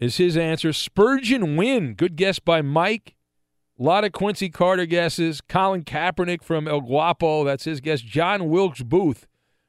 is 0.00 0.16
his 0.16 0.36
answer. 0.36 0.72
Spurgeon 0.72 1.56
Wynn. 1.56 1.94
Good 1.94 2.16
guess 2.16 2.38
by 2.38 2.62
Mike. 2.62 3.14
A 3.78 3.82
lot 3.82 4.04
of 4.04 4.12
Quincy 4.12 4.48
Carter 4.50 4.86
guesses. 4.86 5.40
Colin 5.40 5.84
Kaepernick 5.84 6.42
from 6.42 6.66
El 6.66 6.80
Guapo. 6.80 7.44
That's 7.44 7.64
his 7.64 7.80
guess. 7.80 8.00
John 8.00 8.48
Wilkes 8.48 8.82
Booth 8.82 9.26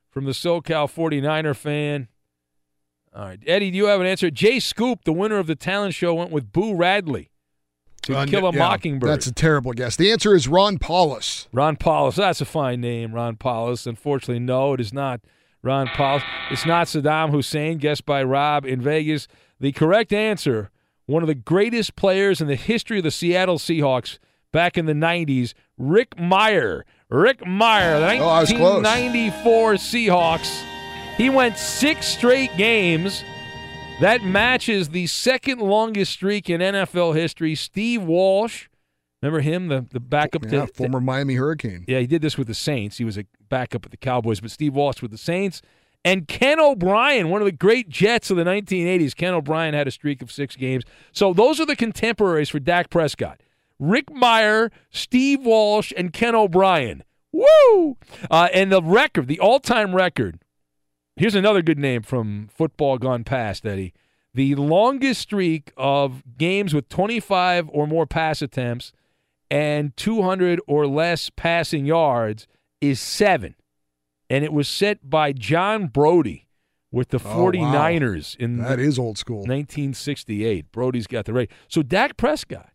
from 0.10 0.26
the 0.26 0.32
SoCal 0.32 0.91
49er 0.91 1.56
fan. 1.56 2.08
All 3.14 3.26
right. 3.26 3.39
Eddie, 3.45 3.72
do 3.72 3.78
you 3.78 3.86
have 3.86 4.02
an 4.02 4.08
answer? 4.08 4.32
Jay 4.32 4.60
Scoop, 4.60 5.04
the 5.04 5.14
winner 5.14 5.38
of 5.38 5.47
the 5.47 5.56
talent 5.56 5.93
show, 5.93 6.16
went 6.16 6.32
with 6.32 6.52
Boo 6.52 6.76
Radley 6.76 7.30
to 8.02 8.18
Uh, 8.18 8.26
kill 8.26 8.47
a 8.47 8.52
yeah, 8.54 8.60
mockingbird. 8.60 9.10
That's 9.10 9.28
a 9.28 9.32
terrible 9.34 9.74
guess. 9.74 9.95
The 9.95 10.12
answer 10.12 10.36
is 10.36 10.47
Ron 10.47 10.78
Paulus. 10.78 11.47
Ron 11.54 11.76
Paulus. 11.76 12.16
That's 12.16 12.41
a 12.41 12.45
fine 12.45 12.82
name, 12.82 13.14
Ron 13.14 13.36
Paulus. 13.36 13.86
Unfortunately, 13.88 14.39
no, 14.39 14.74
it 14.74 14.80
is 14.82 14.93
not 14.93 15.22
Ron 15.62 15.88
Paulus. 15.88 16.24
It's 16.52 16.66
not 16.66 16.88
Saddam 16.88 17.32
Hussein, 17.32 17.78
guessed 17.78 18.06
by 18.06 18.24
Rob 18.24 18.66
in 18.66 18.82
Vegas. 18.82 19.28
The 19.60 19.72
correct 19.72 20.14
answer, 20.14 20.70
one 21.06 21.22
of 21.24 21.28
the 21.28 21.36
greatest 21.36 21.95
players 21.95 22.39
in 22.41 22.47
the 22.47 22.56
history 22.56 23.00
of 23.00 23.04
the 23.04 23.12
Seattle 23.12 23.58
Seahawks 23.58 24.20
back 24.52 24.78
in 24.78 24.86
the 24.86 24.93
90s, 24.93 25.54
Rick 25.78 26.16
Mirer. 26.18 26.84
Rick 27.10 27.41
Mirer, 27.41 28.00
the 28.00 28.20
Oh, 28.24 28.28
I 28.30 28.41
was 28.41 28.50
close. 28.52 28.84
1994 28.84 29.74
Seahawks. 29.74 30.62
He 31.18 31.30
went 31.30 31.58
six 31.58 32.06
straight 32.08 32.56
games. 32.56 33.24
That 34.02 34.24
matches 34.24 34.89
the 34.89 35.08
second 35.08 35.60
longest 35.60 36.14
streak 36.14 36.50
in 36.50 36.62
NFL 36.62 37.16
history. 37.16 37.54
Steve 37.54 38.02
Walsh, 38.02 38.70
remember 39.22 39.41
him, 39.41 39.68
the, 39.68 39.86
the 39.91 40.00
backup 40.00 40.45
Yeah, 40.45 40.66
to, 40.66 40.68
former 40.68 41.02
Miami 41.02 41.36
Hurricane. 41.36 41.84
yeah, 41.86 42.00
he 42.00 42.08
did 42.08 42.22
this 42.22 42.38
with 42.38 42.47
the 42.47 42.54
Saints. 42.54 42.97
He 42.97 43.04
was 43.04 43.18
a 43.18 43.26
backup 43.50 43.84
with 43.84 43.91
the 43.91 43.97
Cowboys, 43.97 44.39
but 44.39 44.52
Steve 44.52 44.74
Walsh 44.74 45.02
with 45.02 45.12
the 45.12 45.18
Saints. 45.18 45.62
And 46.06 46.30
Ken 46.30 46.62
O'Brien, 46.62 47.30
one 47.30 47.41
of 47.41 47.45
the 47.45 47.52
great 47.52 47.89
Jets 47.89 48.32
of 48.32 48.38
the 48.38 48.45
1980s. 48.45 49.14
Ken 49.14 49.34
O'Brien 49.34 49.74
had 49.74 49.86
a 49.86 49.91
streak 49.91 50.22
of 50.22 50.32
six 50.32 50.56
games. 50.56 50.86
So 51.12 51.34
those 51.34 51.60
are 51.60 51.66
the 51.66 51.76
contemporaries 51.76 52.47
for 52.47 52.60
Dak 52.60 52.89
Prescott. 52.89 53.41
Rick 53.80 54.06
Mirer, 54.10 54.72
Steve 54.91 55.41
Walsh, 55.45 55.91
and 55.97 56.14
Ken 56.14 56.36
O'Brien. 56.36 57.04
Woo! 57.34 57.97
Uh, 58.32 58.47
and 58.54 58.72
the 58.72 58.82
record, 58.82 59.28
the 59.28 59.41
all-time 59.41 59.93
record. 59.93 60.39
Here's 61.20 61.36
another 61.36 61.61
good 61.61 61.78
name 61.78 62.03
from 62.03 62.47
football 62.47 62.97
gone 62.97 63.26
past, 63.26 63.65
Eddie. 63.65 63.93
The 64.34 64.55
longest 64.55 65.20
streak 65.20 65.74
of 65.76 66.24
games 66.38 66.74
with 66.74 66.88
25 66.88 67.70
or 67.74 67.88
more 67.88 68.05
pass 68.07 68.41
attempts 68.41 68.93
and 69.51 69.97
200 69.97 70.61
or 70.65 70.88
less 70.88 71.30
passing 71.30 71.86
yards 71.86 72.47
is 72.80 73.01
seven. 73.01 73.55
And 74.30 74.45
it 74.45 74.53
was 74.53 74.70
set 74.70 75.09
by 75.09 75.34
John 75.34 75.88
Brodie 75.88 76.47
with 76.89 77.09
the 77.09 77.20
Oh, 77.22 77.28
wow. 77.28 77.51
49ers 77.51 78.38
in 78.38 78.55
That 78.59 78.80
is 78.80 78.97
old 78.97 79.17
school. 79.17 79.39
1968. 79.39 80.72
Brodie's 80.72 81.05
got 81.05 81.26
the 81.26 81.34
rate. 81.34 81.51
So 81.67 81.84
Dak 81.84 82.15
Prescott, 82.15 82.70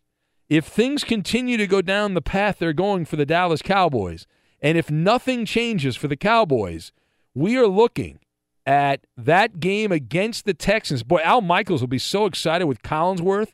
if 0.49 0.65
things 0.65 1.03
continue 1.03 1.57
to 1.57 1.65
go 1.65 1.81
down 1.81 2.13
the 2.13 2.21
path 2.21 2.59
they're 2.59 2.73
going 2.73 3.05
for 3.05 3.15
the 3.15 3.25
Dallas 3.25 3.63
Cowboys, 3.63 4.27
and 4.61 4.77
if 4.77 4.91
nothing 4.91 5.47
changes 5.47 5.95
for 5.95 6.07
the 6.07 6.15
Cowboys, 6.15 6.91
we 7.33 7.57
are 7.57 7.65
looking 7.65 8.19
at 8.65 9.05
that 9.15 9.59
game 9.59 9.91
against 9.91 10.45
the 10.45 10.53
Texans. 10.53 11.03
Boy, 11.03 11.21
Al 11.23 11.41
Michaels 11.41 11.81
will 11.81 11.87
be 11.87 11.99
so 11.99 12.25
excited 12.25 12.65
with 12.65 12.81
Collinsworth. 12.81 13.51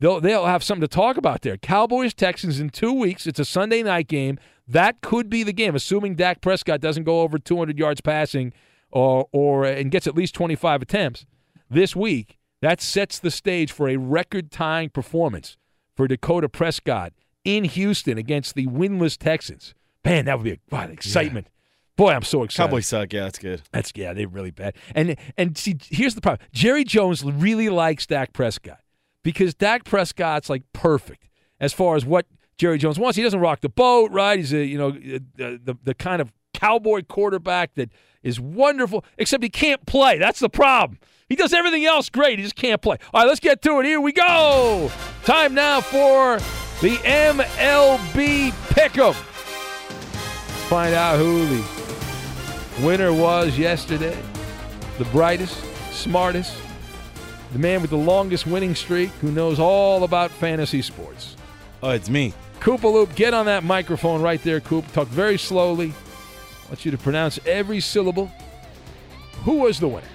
They'll 0.00 0.20
they'll 0.20 0.46
have 0.46 0.64
something 0.64 0.80
to 0.80 0.88
talk 0.88 1.16
about 1.16 1.42
there. 1.42 1.56
Cowboys 1.56 2.14
Texans 2.14 2.60
in 2.60 2.70
2 2.70 2.92
weeks. 2.92 3.26
It's 3.26 3.38
a 3.38 3.44
Sunday 3.44 3.82
night 3.82 4.08
game. 4.08 4.38
That 4.66 5.00
could 5.00 5.28
be 5.28 5.42
the 5.42 5.52
game 5.52 5.74
assuming 5.74 6.14
Dak 6.14 6.40
Prescott 6.40 6.80
doesn't 6.80 7.04
go 7.04 7.20
over 7.20 7.38
200 7.38 7.78
yards 7.78 8.00
passing 8.00 8.52
or 8.90 9.28
or 9.32 9.64
uh, 9.66 9.70
and 9.70 9.90
gets 9.90 10.06
at 10.06 10.16
least 10.16 10.34
25 10.34 10.82
attempts 10.82 11.26
this 11.70 11.94
week. 11.94 12.38
That 12.60 12.80
sets 12.80 13.18
the 13.18 13.30
stage 13.30 13.72
for 13.72 13.88
a 13.88 13.96
record-tying 13.96 14.90
performance 14.90 15.58
for 15.94 16.08
Dakota 16.08 16.48
Prescott 16.48 17.12
in 17.44 17.64
Houston 17.64 18.16
against 18.16 18.54
the 18.54 18.66
winless 18.66 19.18
Texans. 19.18 19.74
Man, 20.04 20.24
that 20.24 20.38
would 20.38 20.44
be 20.44 20.52
a 20.52 20.58
wow, 20.70 20.84
excitement. 20.84 21.48
Boy, 21.96 22.12
I'm 22.12 22.22
so 22.22 22.42
excited. 22.42 22.68
Cowboys 22.68 22.86
suck. 22.86 23.12
Yeah, 23.12 23.24
that's 23.24 23.38
good. 23.38 23.62
That's 23.72 23.92
yeah, 23.94 24.12
they're 24.12 24.28
really 24.28 24.50
bad. 24.50 24.74
And 24.94 25.16
and 25.36 25.56
see, 25.56 25.76
here's 25.90 26.14
the 26.14 26.20
problem. 26.20 26.46
Jerry 26.52 26.84
Jones 26.84 27.22
really 27.22 27.68
likes 27.68 28.06
Dak 28.06 28.32
Prescott 28.32 28.80
because 29.22 29.54
Dak 29.54 29.84
Prescott's 29.84 30.50
like 30.50 30.64
perfect 30.72 31.28
as 31.60 31.72
far 31.72 31.94
as 31.94 32.04
what 32.04 32.26
Jerry 32.58 32.78
Jones 32.78 32.98
wants. 32.98 33.16
He 33.16 33.22
doesn't 33.22 33.38
rock 33.40 33.60
the 33.60 33.68
boat, 33.68 34.10
right? 34.10 34.38
He's 34.38 34.52
a 34.52 34.64
you 34.64 34.78
know 34.78 34.88
uh, 34.88 35.18
the 35.36 35.60
the, 35.62 35.78
the 35.84 35.94
kind 35.94 36.20
of 36.20 36.32
cowboy 36.52 37.02
quarterback 37.02 37.74
that 37.74 37.90
is 38.22 38.40
wonderful, 38.40 39.04
except 39.18 39.42
he 39.42 39.50
can't 39.50 39.86
play. 39.86 40.18
That's 40.18 40.40
the 40.40 40.48
problem. 40.48 40.98
He 41.28 41.36
does 41.36 41.52
everything 41.52 41.84
else 41.84 42.08
great. 42.10 42.38
He 42.38 42.44
just 42.44 42.56
can't 42.56 42.82
play. 42.82 42.96
All 43.12 43.22
right, 43.22 43.28
let's 43.28 43.40
get 43.40 43.62
to 43.62 43.80
it. 43.80 43.86
Here 43.86 44.00
we 44.00 44.12
go. 44.12 44.90
Time 45.24 45.54
now 45.54 45.80
for 45.80 46.38
the 46.80 46.96
MLB 46.96 48.50
Pick'em. 48.68 49.14
Let's 49.14 50.64
find 50.68 50.94
out 50.94 51.18
who 51.18 51.46
the 51.46 51.83
winner 52.80 53.12
was 53.12 53.58
yesterday. 53.58 54.16
The 54.98 55.04
brightest, 55.06 55.56
smartest, 55.92 56.56
the 57.52 57.58
man 57.58 57.80
with 57.80 57.90
the 57.90 57.96
longest 57.96 58.46
winning 58.46 58.74
streak 58.74 59.10
who 59.20 59.30
knows 59.30 59.58
all 59.58 60.04
about 60.04 60.30
fantasy 60.30 60.82
sports. 60.82 61.36
Oh, 61.82 61.90
it's 61.90 62.10
me. 62.10 62.34
Koopa 62.60 62.90
Loop, 62.92 63.14
get 63.14 63.34
on 63.34 63.46
that 63.46 63.62
microphone 63.62 64.22
right 64.22 64.42
there, 64.42 64.60
Coop. 64.60 64.90
Talk 64.92 65.08
very 65.08 65.38
slowly. 65.38 65.92
I 66.64 66.68
want 66.68 66.84
you 66.84 66.90
to 66.90 66.98
pronounce 66.98 67.38
every 67.46 67.80
syllable. 67.80 68.30
Who 69.44 69.58
was 69.58 69.78
the 69.78 69.88
winner? 69.88 70.06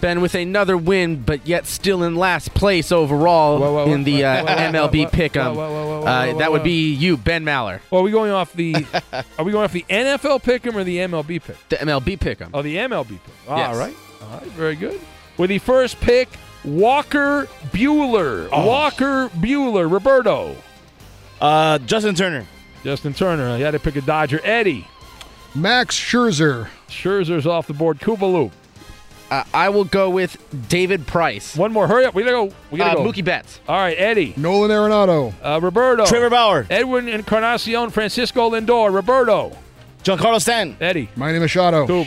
Ben 0.00 0.20
with 0.20 0.34
another 0.34 0.76
win, 0.76 1.22
but 1.22 1.46
yet 1.46 1.66
still 1.66 2.02
in 2.02 2.14
last 2.16 2.54
place 2.54 2.92
overall 2.92 3.58
Whoa, 3.58 3.72
whoa, 3.86 3.92
in 3.92 4.04
the 4.04 4.22
whoa, 4.22 4.28
uh, 4.28 4.42
whoa, 4.44 4.54
whoa, 4.54 4.88
MLB 4.88 5.04
whoa, 5.04 5.10
pick'em. 5.10 5.54
whoa, 5.54 5.68
whoa, 5.70 5.84
whoa, 5.86 6.00
whoa, 6.00 6.06
Uh, 6.06 6.38
that 6.38 6.52
would 6.52 6.62
be 6.62 6.92
you, 6.92 7.16
Ben 7.16 7.44
Maller. 7.44 7.80
Well, 7.90 8.00
are 8.00 8.04
we 8.04 8.10
going 8.10 8.30
off 8.30 8.52
the? 8.52 8.74
are 9.38 9.44
we 9.44 9.52
going 9.52 9.64
off 9.64 9.72
the 9.72 9.84
NFL 9.88 10.42
pick'em 10.42 10.74
or 10.74 10.84
the 10.84 10.98
MLB 10.98 11.42
pick? 11.42 11.56
The 11.68 11.76
MLB 11.76 12.18
pick'em. 12.18 12.50
Oh, 12.54 12.62
the 12.62 12.76
MLB 12.76 13.08
pick. 13.08 13.20
All 13.48 13.56
Yes. 13.58 13.76
right, 13.76 13.94
all 14.22 14.38
right, 14.38 14.46
very 14.48 14.76
good. 14.76 15.00
With 15.38 15.50
the 15.50 15.58
first 15.58 16.00
pick, 16.00 16.28
Walker 16.64 17.46
Buehler. 17.72 18.48
Oh. 18.52 18.66
Walker 18.66 19.28
Buehler. 19.30 19.90
Roberto. 19.90 20.56
Uh, 21.40 21.78
Justin 21.80 22.14
Turner. 22.14 22.46
Justin 22.84 23.12
Turner. 23.14 23.56
You 23.58 23.64
had 23.64 23.72
to 23.72 23.78
pick 23.80 23.96
a 23.96 24.00
Dodger. 24.00 24.40
Eddie. 24.44 24.86
Max 25.54 25.98
Scherzer. 25.98 26.68
Scherzer's 26.88 27.46
off 27.46 27.66
the 27.66 27.72
board. 27.74 27.98
Koopa 28.00 28.30
Loop. 28.32 28.52
Uh, 29.30 29.42
I 29.52 29.68
will 29.70 29.84
go 29.84 30.08
with 30.10 30.36
David 30.68 31.06
Price. 31.06 31.56
One 31.56 31.72
more. 31.72 31.88
Hurry 31.88 32.04
up. 32.04 32.14
We 32.14 32.22
gotta 32.22 32.48
go. 32.48 32.54
We 32.70 32.78
gotta 32.78 32.98
Uh, 33.00 33.02
go. 33.02 33.10
Mookie 33.10 33.24
Betts. 33.24 33.60
All 33.68 33.76
right, 33.76 33.96
Eddie. 33.98 34.34
Nolan 34.36 34.70
Arenado. 34.70 35.32
Uh, 35.42 35.60
Roberto. 35.60 36.06
Trevor 36.06 36.30
Bauer. 36.30 36.66
Edwin 36.70 37.08
Encarnacion. 37.08 37.90
Francisco 37.90 38.50
Lindor. 38.50 38.94
Roberto. 38.94 39.56
Giancarlo 40.04 40.40
Stanton. 40.40 40.76
Eddie. 40.80 41.08
Manny 41.16 41.38
Machado. 41.40 41.86
Coop. 41.86 42.06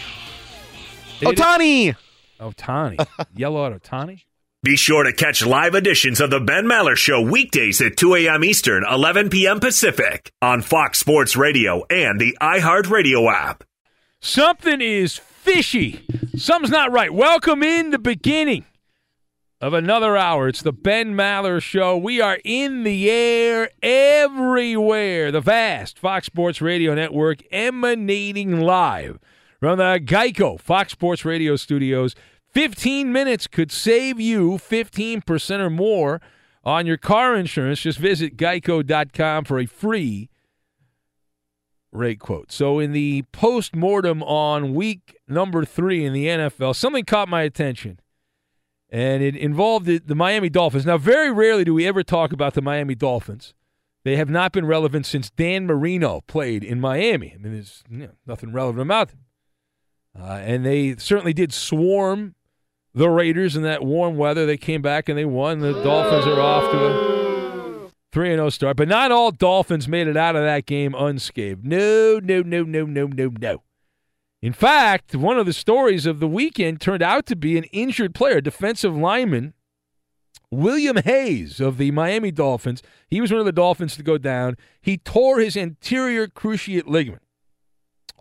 Ohtani. 1.22 1.96
Ohtani. 2.40 3.06
Yellow 3.36 3.66
out 3.66 3.82
Ohtani. 3.82 4.24
Be 4.64 4.76
sure 4.76 5.04
to 5.04 5.14
catch 5.14 5.46
live 5.46 5.74
editions 5.76 6.20
of 6.20 6.30
the 6.32 6.40
Ben 6.40 6.66
Maller 6.66 6.96
Show 6.96 7.22
weekdays 7.22 7.82
at 7.82 7.96
2 7.96 8.16
a.m. 8.16 8.44
Eastern, 8.44 8.84
11 8.90 9.30
p.m. 9.30 9.60
Pacific 9.62 10.32
on 10.42 10.62
Fox 10.62 11.00
Sports 11.00 11.38
Radio 11.38 11.86
and 11.90 12.20
the 12.20 12.38
iHeartRadio 12.42 13.32
app. 13.34 13.64
Something 14.20 14.82
is 14.82 15.22
fishy. 15.54 16.06
Something's 16.36 16.72
not 16.72 16.92
right. 16.92 17.12
Welcome 17.12 17.64
in 17.64 17.90
the 17.90 17.98
beginning 17.98 18.66
of 19.60 19.74
another 19.74 20.16
hour. 20.16 20.48
It's 20.48 20.62
the 20.62 20.72
Ben 20.72 21.16
Maller 21.16 21.60
Show. 21.60 21.98
We 21.98 22.22
are 22.22 22.38
in 22.44 22.84
the 22.84 23.10
air 23.10 23.72
everywhere. 23.82 25.32
The 25.32 25.42
vast 25.42 25.98
Fox 25.98 26.28
Sports 26.28 26.62
Radio 26.62 26.94
Network 26.94 27.40
emanating 27.52 28.62
live 28.62 29.18
from 29.60 29.80
the 29.80 30.00
Geico 30.04 30.60
Fox 30.60 30.92
Sports 30.92 31.26
Radio 31.26 31.56
studios. 31.56 32.16
15 32.54 33.12
minutes 33.12 33.48
could 33.48 33.72
save 33.72 34.20
you 34.20 34.52
15% 34.52 35.60
or 35.60 35.70
more 35.72 36.22
on 36.64 36.86
your 36.86 36.98
car 36.98 37.36
insurance. 37.36 37.82
Just 37.82 37.98
visit 37.98 38.38
geico.com 38.38 39.46
for 39.46 39.58
a 39.58 39.66
free 39.66 40.29
rate 41.92 42.20
quote. 42.20 42.52
So 42.52 42.80
in 42.80 42.92
the 42.92 43.24
post 43.32 43.76
mortem 43.76 44.24
on 44.24 44.74
week 44.74 45.18
number 45.28 45.66
three 45.66 46.06
in 46.06 46.14
the 46.14 46.28
NFL, 46.28 46.76
something 46.76 47.06
caught 47.06 47.30
my 47.30 47.42
attention, 47.44 48.00
and 48.90 49.24
it 49.24 49.36
involved 49.36 49.86
the, 49.86 50.00
the 50.00 50.16
Miami 50.16 50.50
Dolphins. 50.50 50.86
Now, 50.86 50.98
very 50.98 51.32
rarely 51.32 51.64
do 51.64 51.74
we 51.74 51.88
ever 51.88 52.04
talk 52.04 52.32
about 52.32 52.54
the 52.54 52.62
Miami 52.62 52.96
Dolphins. 52.96 53.54
They 54.04 54.16
have 54.16 54.30
not 54.30 54.54
been 54.54 54.66
relevant 54.66 55.06
since 55.06 55.30
Dan 55.30 55.66
Marino 55.66 56.22
played 56.22 56.64
in 56.64 56.80
Miami. 56.80 57.34
I 57.34 57.38
mean, 57.38 57.54
there's 57.54 57.84
you 57.90 57.98
know, 57.98 58.12
nothing 58.26 58.54
relevant 58.54 58.82
about 58.82 59.10
them. 59.10 59.20
Uh, 60.20 60.40
and 60.44 60.66
they 60.66 60.96
certainly 60.96 61.34
did 61.34 61.54
swarm 61.54 62.36
the 62.94 63.10
Raiders 63.10 63.56
in 63.56 63.64
that 63.64 63.84
warm 63.84 64.18
weather. 64.18 64.46
They 64.46 64.58
came 64.58 64.82
back 64.82 65.10
and 65.10 65.18
they 65.18 65.26
won. 65.26 65.60
The 65.60 65.74
Dolphins 65.84 66.26
are 66.26 66.40
off 66.40 66.72
to 66.72 66.78
a 66.78 67.19
3 68.12 68.30
0 68.30 68.50
start. 68.50 68.78
But 68.78 68.88
not 68.88 69.12
all 69.12 69.32
Dolphins 69.32 69.88
made 69.88 70.08
it 70.08 70.18
out 70.18 70.36
of 70.36 70.44
that 70.44 70.66
game 70.66 70.96
unscathed. 70.96 71.66
No, 71.66 72.20
no, 72.22 72.42
no, 72.42 72.64
no, 72.64 72.86
no, 72.86 73.06
no, 73.06 73.32
no. 73.40 73.64
In 74.42 74.54
fact, 74.54 75.16
one 75.16 75.38
of 75.38 75.46
the 75.46 75.54
stories 75.54 76.06
of 76.06 76.20
the 76.20 76.28
weekend 76.28 76.80
turned 76.80 77.04
out 77.04 77.26
to 77.26 77.36
be 77.36 77.58
an 77.58 77.66
injured 77.66 78.16
player, 78.16 78.40
defensive 78.40 78.96
lineman 78.96 79.54
William 80.52 80.98
Hayes 80.98 81.60
of 81.60 81.78
the 81.78 81.92
Miami 81.92 82.32
Dolphins. 82.32 82.82
He 83.08 83.22
was 83.22 83.32
one 83.32 83.40
of 83.40 83.46
the 83.46 83.52
Dolphins 83.52 83.96
to 83.98 84.04
go 84.04 84.18
down. 84.18 84.56
He 84.82 84.98
tore 84.98 85.40
his 85.40 85.56
anterior 85.56 86.28
cruciate 86.28 86.88
ligament. 86.88 87.22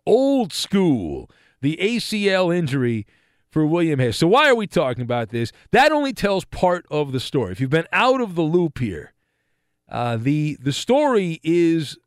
Old 0.05 0.53
school, 0.53 1.30
the 1.61 1.78
ACL 1.80 2.55
injury 2.55 3.07
for 3.51 3.64
William 3.64 3.99
Hayes. 3.99 4.16
So, 4.16 4.26
why 4.26 4.49
are 4.49 4.55
we 4.55 4.66
talking 4.66 5.03
about 5.03 5.30
this? 5.30 5.53
That 5.70 5.93
only 5.93 6.12
tells 6.12 6.45
part 6.45 6.86
of 6.91 7.12
the 7.12 7.20
story. 7.20 7.53
If 7.53 7.61
you've 7.61 7.70
been 7.70 7.89
out 7.93 8.20
of 8.20 8.34
the 8.34 8.43
loop 8.43 8.78
here, 8.78 9.14
uh, 9.89 10.16
the 10.16 10.57
the 10.61 10.72
story 10.72 11.41
is 11.43 11.99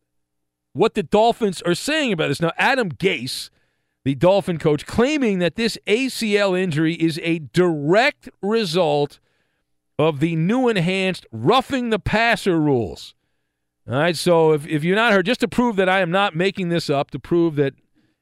what 0.74 0.94
the 0.94 1.04
Dolphins 1.04 1.62
are 1.64 1.76
saying 1.76 2.14
about 2.14 2.30
this. 2.30 2.42
Now, 2.42 2.52
Adam 2.58 2.92
Gase, 2.92 3.50
the 4.04 4.16
Dolphin 4.16 4.58
coach, 4.58 4.86
claiming 4.86 5.40
that 5.40 5.56
this 5.56 5.78
ACL 5.88 6.60
injury 6.60 6.94
is 6.96 7.20
a 7.24 7.40
direct 7.40 8.30
result 8.42 9.20
of 10.00 10.20
the 10.20 10.36
new 10.36 10.68
enhanced 10.68 11.26
roughing 11.32 11.90
the 11.90 12.00
passer 12.00 12.60
rules. 12.60 13.14
All 13.88 13.96
right, 13.96 14.16
so 14.16 14.54
if, 14.54 14.66
if 14.68 14.84
you're 14.84 14.96
not 14.96 15.12
heard, 15.12 15.26
just 15.26 15.42
to 15.42 15.48
prove 15.48 15.76
that 15.76 15.90
I 15.90 16.00
am 16.00 16.12
not 16.12 16.36
making 16.36 16.70
this 16.70 16.90
up, 16.90 17.12
to 17.12 17.20
prove 17.20 17.56
that 17.56 17.74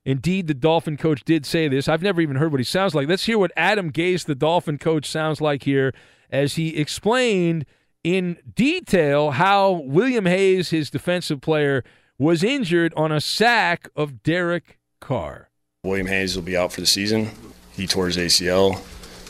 indeed 0.06 0.48
the 0.48 0.54
Dolphin 0.54 0.98
coach 0.98 1.24
did 1.24 1.46
say 1.46 1.68
this, 1.68 1.88
I've 1.88 2.02
never 2.02 2.22
even 2.22 2.38
heard 2.38 2.52
what 2.52 2.60
he 2.60 2.66
sounds 2.66 2.96
like. 2.96 3.08
Let's 3.08 3.26
hear 3.26 3.38
what 3.38 3.52
Adam 3.56 3.92
Gase, 3.92 4.26
the 4.26 4.36
Dolphin 4.36 4.78
coach, 4.78 5.06
sounds 5.06 5.42
like 5.42 5.64
here 5.64 5.94
as 6.30 6.56
he 6.56 6.78
explained 6.78 7.66
in 8.04 8.38
detail 8.56 9.32
how 9.32 9.72
William 9.72 10.26
Hayes, 10.26 10.70
his 10.70 10.90
defensive 10.90 11.42
player, 11.42 11.84
was 12.18 12.44
injured 12.44 12.94
on 12.96 13.12
a 13.12 13.22
sack 13.22 13.90
of 13.96 14.24
Derek 14.24 14.80
Carr. 15.00 15.50
William 15.84 16.08
Hayes 16.08 16.36
will 16.36 16.44
be 16.44 16.58
out 16.58 16.74
for 16.74 16.82
the 16.82 16.88
season. 16.88 17.30
He 17.74 17.88
tore 17.88 18.08
his 18.08 18.18
ACL 18.18 18.82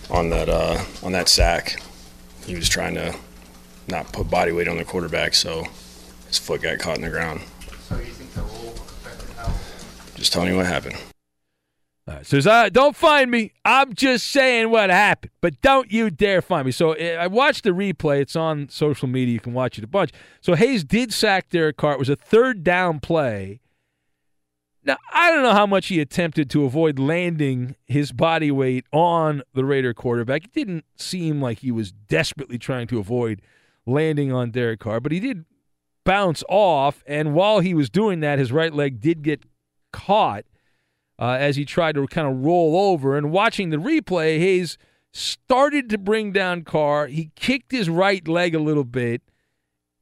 on 0.09 0.29
that 0.31 0.49
uh, 0.49 0.83
on 1.03 1.11
that 1.11 1.29
sack 1.29 1.79
he 2.49 2.55
was 2.55 2.67
trying 2.67 2.95
to 2.95 3.15
not 3.87 4.11
put 4.11 4.29
body 4.29 4.51
weight 4.51 4.67
on 4.67 4.77
the 4.77 4.83
quarterback, 4.85 5.35
so 5.35 5.65
his 6.27 6.39
foot 6.39 6.63
got 6.63 6.79
caught 6.79 6.95
in 6.95 7.03
the 7.03 7.09
ground. 7.09 7.41
So 7.81 7.95
you 7.97 8.05
think 8.05 8.33
the 8.33 8.41
rule 8.41 8.73
affected 8.73 9.29
how? 9.35 9.53
Just 10.15 10.33
telling 10.33 10.49
you 10.49 10.55
what 10.55 10.65
happened. 10.65 10.97
Right, 12.09 12.25
says, 12.25 12.47
uh, 12.47 12.69
don't 12.69 12.95
find 12.95 13.29
me. 13.29 13.51
I'm 13.63 13.93
just 13.93 14.29
saying 14.29 14.71
what 14.71 14.89
happened, 14.89 15.31
but 15.41 15.61
don't 15.61 15.91
you 15.91 16.09
dare 16.09 16.41
find 16.41 16.65
me. 16.65 16.71
So 16.71 16.95
uh, 16.95 17.17
I 17.19 17.27
watched 17.27 17.63
the 17.63 17.69
replay. 17.69 18.21
It's 18.21 18.35
on 18.35 18.67
social 18.69 19.07
media. 19.07 19.33
You 19.33 19.39
can 19.39 19.53
watch 19.53 19.77
it 19.77 19.83
a 19.83 19.87
bunch. 19.87 20.11
So 20.41 20.55
Hayes 20.55 20.83
did 20.83 21.13
sack 21.13 21.49
Derek 21.49 21.77
Carr. 21.77 21.93
It 21.93 21.99
was 21.99 22.09
a 22.09 22.15
third 22.15 22.63
down 22.63 22.99
play. 22.99 23.61
Now, 24.83 24.97
I 25.13 25.29
don't 25.29 25.43
know 25.43 25.53
how 25.53 25.67
much 25.67 25.87
he 25.87 25.99
attempted 25.99 26.49
to 26.49 26.63
avoid 26.63 26.97
landing 26.97 27.75
his 27.85 28.11
body 28.11 28.49
weight 28.49 28.85
on 28.91 29.43
the 29.53 29.63
Raider 29.63 29.93
quarterback. 29.93 30.45
It 30.45 30.53
didn't 30.53 30.85
seem 30.95 31.39
like 31.39 31.59
he 31.59 31.71
was 31.71 31.91
desperately 31.91 32.57
trying 32.57 32.87
to 32.87 32.97
avoid 32.97 33.39
landing 33.85 34.33
on 34.33 34.49
Derek 34.49 34.79
Carr, 34.79 34.99
but 34.99 35.11
he 35.11 35.19
did 35.19 35.45
bounce 36.05 36.43
off. 36.49 37.03
And 37.05 37.35
while 37.35 37.59
he 37.59 37.75
was 37.75 37.87
doing 37.87 38.21
that, 38.21 38.39
his 38.39 38.51
right 38.51 38.73
leg 38.73 38.99
did 38.99 39.21
get 39.21 39.43
caught 39.93 40.45
uh, 41.19 41.37
as 41.39 41.57
he 41.57 41.65
tried 41.65 41.95
to 41.95 42.07
kind 42.07 42.27
of 42.27 42.43
roll 42.43 42.91
over. 42.91 43.17
And 43.17 43.31
watching 43.31 43.69
the 43.69 43.77
replay, 43.77 44.39
Hayes 44.39 44.77
started 45.11 45.89
to 45.89 45.97
bring 45.97 46.31
down 46.31 46.63
Carr. 46.63 47.07
He 47.07 47.31
kicked 47.35 47.71
his 47.71 47.89
right 47.89 48.25
leg 48.27 48.55
a 48.55 48.59
little 48.59 48.83
bit, 48.85 49.21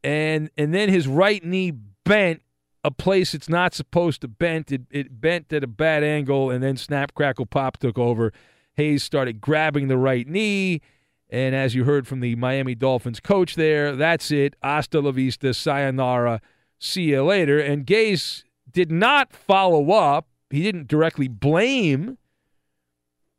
and 0.04 0.50
and 0.58 0.74
then 0.74 0.90
his 0.90 1.08
right 1.08 1.44
knee 1.44 1.72
bent 1.72 2.42
a 2.84 2.92
place 2.92 3.34
it's 3.34 3.50
not 3.50 3.74
supposed 3.74 4.22
to 4.22 4.28
bend. 4.28 4.72
It, 4.72 4.84
it 4.92 5.20
bent 5.20 5.52
at 5.52 5.64
a 5.64 5.68
bad 5.68 6.04
angle, 6.04 6.50
and 6.50 6.64
then 6.64 6.78
snap, 6.78 7.14
crackle, 7.14 7.46
pop 7.46 7.78
took 7.78 7.98
over. 7.98 8.32
Hayes 8.76 9.04
started 9.04 9.42
grabbing 9.42 9.88
the 9.88 9.98
right 9.98 10.28
knee. 10.28 10.82
And 11.30 11.54
as 11.54 11.76
you 11.76 11.84
heard 11.84 12.08
from 12.08 12.22
the 12.22 12.36
Miami 12.36 12.76
Dolphins 12.76 13.20
coach 13.20 13.56
there, 13.56 13.96
that's 13.96 14.32
it. 14.32 14.56
Hasta 14.64 15.02
la 15.02 15.12
vista, 15.12 15.54
sayonara, 15.54 16.40
see 16.80 17.10
you 17.10 17.24
later. 17.24 17.60
And 17.60 17.86
Gase 17.86 18.44
did 18.72 18.92
not 18.92 19.34
follow 19.34 19.92
up. 19.92 20.28
He 20.50 20.64
didn't 20.64 20.88
directly 20.88 21.28
blame 21.28 22.18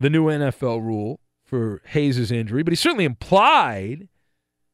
the 0.01 0.11
new 0.11 0.27
NFL 0.27 0.83
rule 0.83 1.21
for 1.45 1.83
Hayes' 1.87 2.31
injury, 2.31 2.63
but 2.63 2.73
he 2.73 2.77
certainly 2.77 3.05
implied 3.05 4.09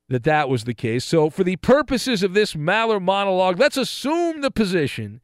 that 0.08 0.24
that 0.24 0.48
was 0.48 0.64
the 0.64 0.74
case. 0.74 1.04
So, 1.04 1.30
for 1.30 1.44
the 1.44 1.56
purposes 1.56 2.22
of 2.22 2.34
this 2.34 2.54
Maller 2.54 3.00
monologue, 3.00 3.58
let's 3.58 3.76
assume 3.76 4.40
the 4.40 4.50
position 4.50 5.20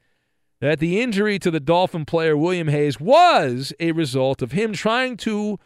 that 0.61 0.79
the 0.79 1.01
injury 1.01 1.39
to 1.39 1.51
the 1.51 1.61
Dolphin 1.61 2.05
player 2.05 2.37
William 2.37 2.69
Hayes 2.69 3.01
was 3.01 3.73
a 3.81 3.93
result 3.93 4.43
of 4.43 4.53
him 4.53 4.73
trying 4.73 5.17
to 5.19 5.59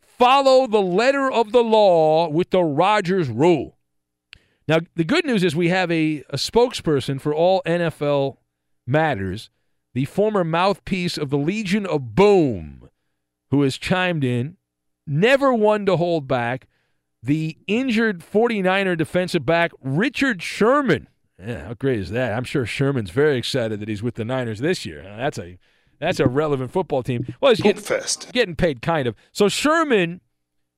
follow 0.00 0.66
the 0.66 0.80
letter 0.80 1.30
of 1.30 1.52
the 1.52 1.62
law 1.62 2.28
with 2.28 2.50
the 2.50 2.62
Rodgers 2.62 3.28
rule. 3.28 3.76
Now, 4.68 4.78
the 4.94 5.04
good 5.04 5.24
news 5.26 5.42
is 5.42 5.56
we 5.56 5.68
have 5.70 5.90
a, 5.90 6.22
a 6.30 6.36
spokesperson 6.36 7.20
for 7.20 7.34
all 7.34 7.62
NFL 7.66 8.36
matters, 8.86 9.50
the 9.94 10.04
former 10.06 10.44
mouthpiece 10.44 11.18
of 11.18 11.30
the 11.30 11.38
Legion 11.38 11.86
of 11.86 12.14
Boom, 12.14 12.88
who 13.50 13.62
has 13.62 13.76
chimed 13.76 14.24
in, 14.24 14.56
never 15.06 15.52
one 15.52 15.86
to 15.86 15.96
hold 15.96 16.26
back 16.26 16.66
the 17.22 17.56
injured 17.66 18.20
49er 18.20 18.96
defensive 18.96 19.46
back 19.46 19.72
Richard 19.80 20.42
Sherman. 20.42 21.08
Yeah, 21.38 21.66
how 21.66 21.74
great 21.74 21.98
is 21.98 22.10
that? 22.10 22.32
I'm 22.32 22.44
sure 22.44 22.66
Sherman's 22.66 23.10
very 23.10 23.36
excited 23.36 23.80
that 23.80 23.88
he's 23.88 24.02
with 24.02 24.14
the 24.14 24.24
Niners 24.24 24.60
this 24.60 24.84
year. 24.84 25.02
That's 25.02 25.38
a 25.38 25.58
that's 25.98 26.18
a 26.18 26.26
relevant 26.26 26.72
football 26.72 27.04
team. 27.04 27.32
Well, 27.40 27.52
he's 27.52 27.60
getting, 27.60 28.32
getting 28.32 28.56
paid 28.56 28.82
kind 28.82 29.06
of. 29.06 29.14
So 29.30 29.48
Sherman, 29.48 30.20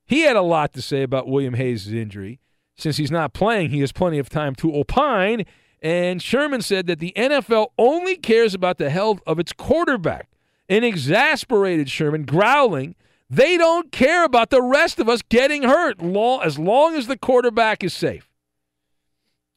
he 0.05 0.21
had 0.21 0.35
a 0.35 0.43
lot 0.43 0.73
to 0.73 0.83
say 0.83 1.01
about 1.01 1.27
William 1.27 1.55
Hayes' 1.55 1.91
injury. 1.91 2.39
Since 2.77 2.97
he's 2.97 3.09
not 3.09 3.33
playing, 3.33 3.71
he 3.71 3.79
has 3.79 3.91
plenty 3.91 4.19
of 4.19 4.29
time 4.29 4.53
to 4.55 4.75
opine. 4.75 5.45
And 5.85 6.19
Sherman 6.19 6.63
said 6.63 6.87
that 6.87 6.97
the 6.97 7.13
NFL 7.15 7.67
only 7.77 8.15
cares 8.15 8.55
about 8.55 8.79
the 8.79 8.89
health 8.89 9.19
of 9.27 9.37
its 9.37 9.53
quarterback. 9.53 10.29
An 10.67 10.83
exasperated 10.83 11.91
Sherman 11.91 12.25
growling 12.25 12.95
they 13.29 13.55
don't 13.55 13.91
care 13.91 14.23
about 14.23 14.49
the 14.49 14.63
rest 14.63 14.99
of 14.99 15.07
us 15.07 15.21
getting 15.21 15.61
hurt 15.61 16.01
long, 16.01 16.41
as 16.41 16.57
long 16.57 16.95
as 16.95 17.05
the 17.05 17.17
quarterback 17.17 17.83
is 17.83 17.93
safe. 17.93 18.29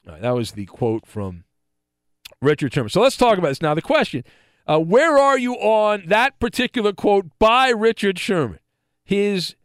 That 0.05 0.31
was 0.31 0.51
the 0.51 0.65
quote 0.65 1.07
from 1.07 1.45
Richard 2.43 2.73
Sherman. 2.73 2.89
So 2.89 3.01
let's 3.01 3.17
talk 3.17 3.39
about 3.39 3.49
this 3.49 3.61
now. 3.61 3.73
The 3.73 3.81
question 3.81 4.23
uh, 4.67 4.79
where 4.79 5.17
are 5.17 5.37
you 5.37 5.55
on 5.55 6.03
that 6.07 6.39
particular 6.39 6.93
quote 6.93 7.25
by 7.39 7.69
Richard 7.69 8.19
Sherman? 8.19 8.59
His 9.03 9.55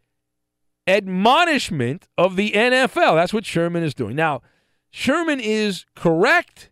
admonishment 0.86 2.08
of 2.16 2.36
the 2.36 2.52
NFL. 2.52 3.16
That's 3.16 3.34
what 3.34 3.44
Sherman 3.44 3.82
is 3.82 3.92
doing. 3.92 4.16
Now, 4.16 4.40
Sherman 4.96 5.40
is 5.40 5.86
correct 5.96 6.70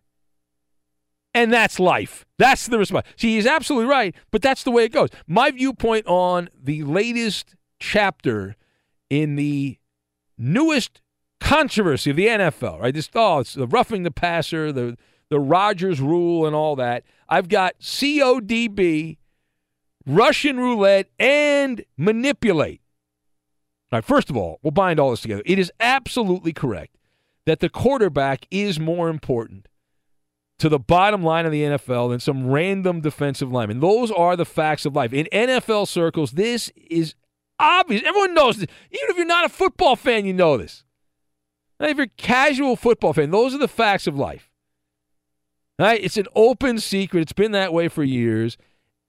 and 1.33 1.51
that's 1.51 1.77
life. 1.77 2.25
That's 2.39 2.67
the 2.67 2.79
response. 2.79 3.05
See, 3.17 3.35
he's 3.35 3.45
absolutely 3.45 3.89
right, 3.89 4.15
but 4.31 4.41
that's 4.41 4.63
the 4.63 4.71
way 4.71 4.85
it 4.85 4.93
goes. 4.93 5.09
My 5.27 5.51
viewpoint 5.51 6.07
on 6.07 6.47
the 6.57 6.83
latest 6.83 7.55
chapter 7.79 8.55
in 9.09 9.35
the 9.35 9.77
newest 10.37 11.01
controversy 11.41 12.11
of 12.11 12.15
the 12.15 12.27
NFL, 12.27 12.79
right? 12.79 12.93
This 12.93 13.09
oh, 13.13 13.39
it's 13.39 13.55
the 13.55 13.67
roughing 13.67 14.03
the 14.03 14.11
passer, 14.11 14.71
the 14.71 14.97
the 15.29 15.41
Rodgers 15.41 15.99
rule, 15.99 16.45
and 16.45 16.55
all 16.55 16.77
that. 16.77 17.03
I've 17.27 17.49
got 17.49 17.77
CODB, 17.81 19.17
Russian 20.05 20.61
roulette, 20.61 21.09
and 21.19 21.83
manipulate. 21.97 22.79
All 23.91 23.97
right, 23.97 24.05
first 24.05 24.29
of 24.29 24.37
all, 24.37 24.59
we'll 24.63 24.71
bind 24.71 24.97
all 24.97 25.11
this 25.11 25.19
together. 25.19 25.43
It 25.45 25.59
is 25.59 25.73
absolutely 25.81 26.53
correct 26.53 26.95
that 27.45 27.59
the 27.59 27.69
quarterback 27.69 28.47
is 28.51 28.79
more 28.79 29.09
important 29.09 29.67
to 30.59 30.69
the 30.69 30.79
bottom 30.79 31.23
line 31.23 31.45
of 31.45 31.51
the 31.51 31.63
NFL 31.63 32.11
than 32.11 32.19
some 32.19 32.47
random 32.47 33.01
defensive 33.01 33.51
lineman. 33.51 33.79
Those 33.79 34.11
are 34.11 34.35
the 34.35 34.45
facts 34.45 34.85
of 34.85 34.95
life. 34.95 35.11
In 35.11 35.27
NFL 35.31 35.87
circles, 35.87 36.31
this 36.31 36.71
is 36.75 37.15
obvious. 37.59 38.03
Everyone 38.05 38.33
knows 38.33 38.57
this. 38.57 38.69
Even 38.91 39.09
if 39.09 39.17
you're 39.17 39.25
not 39.25 39.45
a 39.45 39.49
football 39.49 39.95
fan, 39.95 40.25
you 40.25 40.33
know 40.33 40.57
this. 40.57 40.83
If 41.79 41.97
you're 41.97 42.05
a 42.05 42.09
casual 42.17 42.75
football 42.75 43.13
fan, 43.13 43.31
those 43.31 43.53
are 43.53 43.57
the 43.57 43.67
facts 43.67 44.07
of 44.07 44.17
life. 44.17 44.49
Right? 45.79 46.01
It's 46.01 46.17
an 46.17 46.27
open 46.35 46.79
secret. 46.79 47.21
It's 47.21 47.33
been 47.33 47.51
that 47.51 47.73
way 47.73 47.87
for 47.89 48.03
years. 48.03 48.57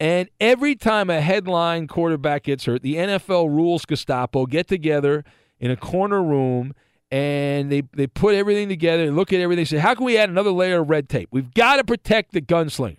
And 0.01 0.29
every 0.41 0.75
time 0.75 1.09
a 1.09 1.21
headline 1.21 1.87
quarterback 1.87 2.45
gets 2.45 2.65
hurt, 2.65 2.83
the 2.83 2.97
NFL 2.97 3.49
rules 3.49 3.85
Gestapo 3.85 4.47
get 4.47 4.67
together 4.67 5.25
in 5.61 5.71
a 5.71 5.77
corner 5.77 6.23
room 6.23 6.75
and 7.15 7.71
they, 7.71 7.85
they 7.93 8.09
put 8.09 8.35
everything 8.35 8.69
together 8.69 9.05
and 9.05 9.15
look 9.15 9.33
at 9.33 9.39
everything 9.39 9.65
say, 9.65 9.77
how 9.79 9.95
can 9.95 10.05
we 10.05 10.19
add 10.19 10.31
another 10.31 10.51
layer 10.51 10.81
of 10.81 10.91
red 10.91 11.09
tape? 11.09 11.29
We've 11.31 11.55
got 11.55 11.77
to 11.77 11.85
protect 11.85 12.33
the 12.33 12.41
gunslingers. 12.41 12.99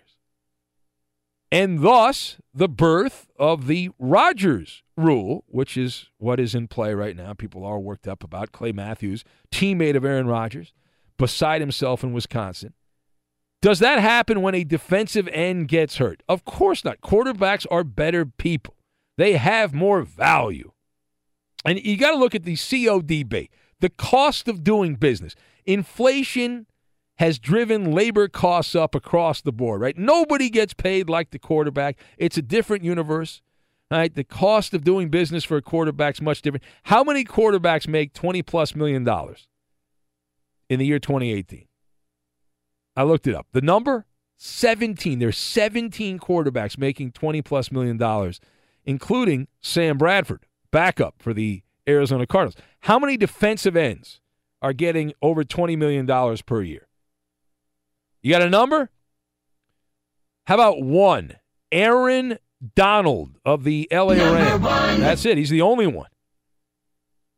And 1.52 1.82
thus, 1.82 2.38
the 2.54 2.66
birth 2.66 3.26
of 3.38 3.66
the 3.66 3.90
Rodgers 3.98 4.82
rule, 4.96 5.44
which 5.48 5.76
is 5.76 6.08
what 6.16 6.40
is 6.40 6.54
in 6.54 6.66
play 6.66 6.94
right 6.94 7.14
now. 7.14 7.34
People 7.34 7.62
are 7.62 7.78
worked 7.78 8.08
up 8.08 8.24
about 8.24 8.52
Clay 8.52 8.72
Matthews, 8.72 9.22
teammate 9.52 9.96
of 9.96 10.04
Aaron 10.06 10.26
Rodgers, 10.26 10.72
beside 11.18 11.60
himself 11.60 12.02
in 12.02 12.14
Wisconsin. 12.14 12.72
Does 13.60 13.80
that 13.80 13.98
happen 13.98 14.40
when 14.40 14.54
a 14.54 14.64
defensive 14.64 15.28
end 15.28 15.68
gets 15.68 15.98
hurt? 15.98 16.22
Of 16.26 16.46
course 16.46 16.86
not. 16.86 17.02
Quarterbacks 17.02 17.66
are 17.70 17.84
better 17.84 18.24
people. 18.24 18.76
They 19.18 19.34
have 19.34 19.74
more 19.74 20.00
value. 20.00 20.72
And 21.66 21.78
you 21.84 21.98
got 21.98 22.12
to 22.12 22.16
look 22.16 22.34
at 22.34 22.44
the 22.44 22.54
CODB, 22.54 23.50
the 23.80 23.90
cost 23.90 24.48
of 24.48 24.64
doing 24.64 24.94
business. 24.94 25.34
Inflation 25.64 26.66
has 27.18 27.38
driven 27.38 27.92
labor 27.92 28.28
costs 28.28 28.74
up 28.74 28.94
across 28.94 29.40
the 29.40 29.52
board, 29.52 29.80
right? 29.80 29.96
Nobody 29.96 30.50
gets 30.50 30.74
paid 30.74 31.08
like 31.08 31.30
the 31.30 31.38
quarterback. 31.38 31.98
It's 32.18 32.36
a 32.36 32.42
different 32.42 32.84
universe. 32.84 33.42
Right? 33.88 34.12
The 34.12 34.24
cost 34.24 34.74
of 34.74 34.82
doing 34.82 35.10
business 35.10 35.44
for 35.44 35.56
a 35.56 35.62
quarterback 35.62 36.16
is 36.16 36.20
much 36.20 36.42
different. 36.42 36.64
How 36.82 37.04
many 37.04 37.22
quarterbacks 37.24 37.86
make 37.86 38.12
20 38.12 38.42
plus 38.42 38.74
million 38.74 39.04
dollars 39.04 39.46
in 40.68 40.80
the 40.80 40.86
year 40.86 40.98
2018? 40.98 41.68
I 42.96 43.04
looked 43.04 43.28
it 43.28 43.34
up. 43.36 43.46
The 43.52 43.60
number 43.60 44.06
17. 44.38 45.20
There's 45.20 45.38
17 45.38 46.18
quarterbacks 46.18 46.76
making 46.76 47.12
20 47.12 47.42
plus 47.42 47.70
million 47.70 47.96
dollars, 47.96 48.40
including 48.84 49.48
Sam 49.60 49.98
Bradford, 49.98 50.46
backup 50.72 51.22
for 51.22 51.32
the 51.32 51.62
Arizona 51.88 52.26
Cardinals. 52.26 52.56
How 52.80 52.98
many 52.98 53.16
defensive 53.16 53.76
ends 53.76 54.20
are 54.62 54.72
getting 54.72 55.12
over 55.22 55.44
$20 55.44 55.76
million 55.76 56.06
per 56.46 56.62
year? 56.62 56.88
You 58.22 58.32
got 58.32 58.42
a 58.42 58.50
number? 58.50 58.90
How 60.46 60.54
about 60.54 60.82
one? 60.82 61.36
Aaron 61.70 62.38
Donald 62.74 63.38
of 63.44 63.64
the 63.64 63.88
LA 63.92 64.14
Rams. 64.14 65.00
That's 65.00 65.24
it. 65.24 65.36
He's 65.38 65.50
the 65.50 65.62
only 65.62 65.86
one. 65.86 66.08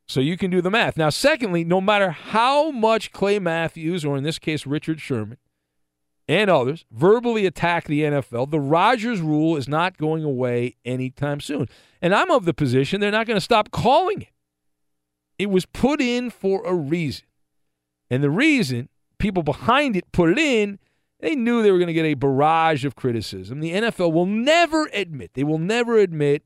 So 0.07 0.19
you 0.19 0.37
can 0.37 0.49
do 0.49 0.61
the 0.61 0.71
math. 0.71 0.97
Now, 0.97 1.09
secondly, 1.09 1.63
no 1.63 1.79
matter 1.79 2.09
how 2.09 2.71
much 2.71 3.11
Clay 3.11 3.37
Matthews, 3.37 4.03
or 4.03 4.17
in 4.17 4.23
this 4.23 4.39
case, 4.39 4.65
Richard 4.65 4.99
Sherman, 4.99 5.37
and 6.27 6.49
others 6.49 6.85
verbally 6.91 7.45
attack 7.45 7.85
the 7.85 8.01
NFL, 8.01 8.49
the 8.49 8.59
Rodgers 8.59 9.21
rule 9.21 9.55
is 9.55 9.67
not 9.67 9.97
going 9.97 10.23
away 10.23 10.77
anytime 10.85 11.39
soon. 11.39 11.67
And 12.01 12.15
I'm 12.15 12.31
of 12.31 12.45
the 12.45 12.53
position 12.53 13.01
they're 13.01 13.11
not 13.11 13.27
going 13.27 13.37
to 13.37 13.41
stop 13.41 13.71
calling 13.71 14.23
it. 14.23 14.29
It 15.39 15.49
was 15.49 15.65
put 15.65 16.01
in 16.01 16.29
for 16.29 16.63
a 16.65 16.75
reason. 16.75 17.25
And 18.11 18.21
the 18.21 18.29
reason 18.29 18.89
people 19.17 19.41
behind 19.41 19.95
it 19.95 20.11
put 20.11 20.29
it 20.29 20.37
in 20.37 20.77
they 21.19 21.35
knew 21.35 21.61
they 21.61 21.71
were 21.71 21.77
going 21.77 21.87
to 21.87 21.93
get 21.93 22.05
a 22.05 22.13
barrage 22.13 22.85
of 22.85 22.95
criticism. 22.95 23.59
The 23.59 23.73
NFL 23.73 24.13
will 24.13 24.25
never 24.25 24.89
admit, 24.93 25.31
they 25.33 25.43
will 25.43 25.57
never 25.57 25.97
admit 25.97 26.43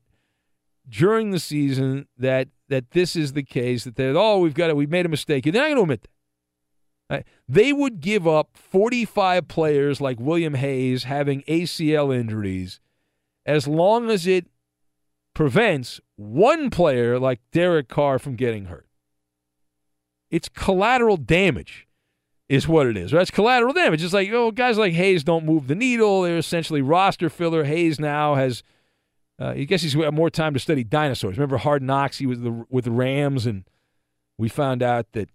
during 0.88 1.30
the 1.30 1.38
season 1.38 2.08
that 2.18 2.48
that 2.68 2.92
this 2.92 3.14
is 3.14 3.34
the 3.34 3.42
case, 3.42 3.84
that 3.84 3.96
they're, 3.96 4.16
oh, 4.16 4.38
we've 4.38 4.54
got 4.54 4.70
it, 4.70 4.76
we've 4.76 4.90
made 4.90 5.04
a 5.04 5.10
mistake. 5.10 5.44
They're 5.44 5.52
not 5.52 5.66
going 5.66 5.76
to 5.76 5.82
admit 5.82 6.02
that. 6.02 7.14
Right? 7.14 7.26
They 7.46 7.74
would 7.74 8.00
give 8.00 8.26
up 8.26 8.50
45 8.54 9.46
players 9.46 10.00
like 10.00 10.18
William 10.18 10.54
Hayes 10.54 11.04
having 11.04 11.42
ACL 11.42 12.14
injuries 12.14 12.80
as 13.44 13.68
long 13.68 14.10
as 14.10 14.26
it 14.26 14.46
prevents 15.34 16.00
one 16.16 16.70
player 16.70 17.18
like 17.18 17.40
Derek 17.52 17.88
Carr 17.88 18.18
from 18.18 18.34
getting 18.34 18.66
hurt. 18.66 18.83
It's 20.34 20.48
collateral 20.48 21.16
damage 21.16 21.86
is 22.48 22.66
what 22.66 22.88
it 22.88 22.96
is. 22.96 23.12
Right? 23.12 23.22
It's 23.22 23.30
collateral 23.30 23.72
damage. 23.72 24.02
It's 24.02 24.12
like, 24.12 24.30
oh, 24.32 24.50
guys 24.50 24.76
like 24.76 24.92
Hayes 24.92 25.22
don't 25.22 25.44
move 25.46 25.68
the 25.68 25.76
needle. 25.76 26.22
They're 26.22 26.36
essentially 26.36 26.82
roster 26.82 27.30
filler. 27.30 27.62
Hayes 27.62 28.00
now 28.00 28.34
has, 28.34 28.64
uh, 29.40 29.50
I 29.50 29.62
guess 29.62 29.82
he's 29.82 29.94
more 29.94 30.30
time 30.30 30.52
to 30.54 30.58
study 30.58 30.82
dinosaurs. 30.82 31.36
Remember 31.36 31.56
Hard 31.58 31.84
Knocks? 31.84 32.18
He 32.18 32.26
was 32.26 32.40
the, 32.40 32.66
with 32.68 32.84
the 32.84 32.90
Rams, 32.90 33.46
and 33.46 33.62
we 34.36 34.48
found 34.48 34.82
out 34.82 35.12
that 35.12 35.30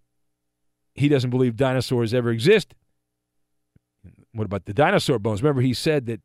he 0.96 1.08
doesn't 1.08 1.30
believe 1.30 1.56
dinosaurs 1.56 2.14
ever 2.14 2.30
exist. 2.30 2.76
What 4.34 4.44
about 4.44 4.66
the 4.66 4.74
dinosaur 4.74 5.18
bones? 5.18 5.42
Remember, 5.42 5.62
he 5.62 5.74
said 5.74 6.08
that 6.08 6.20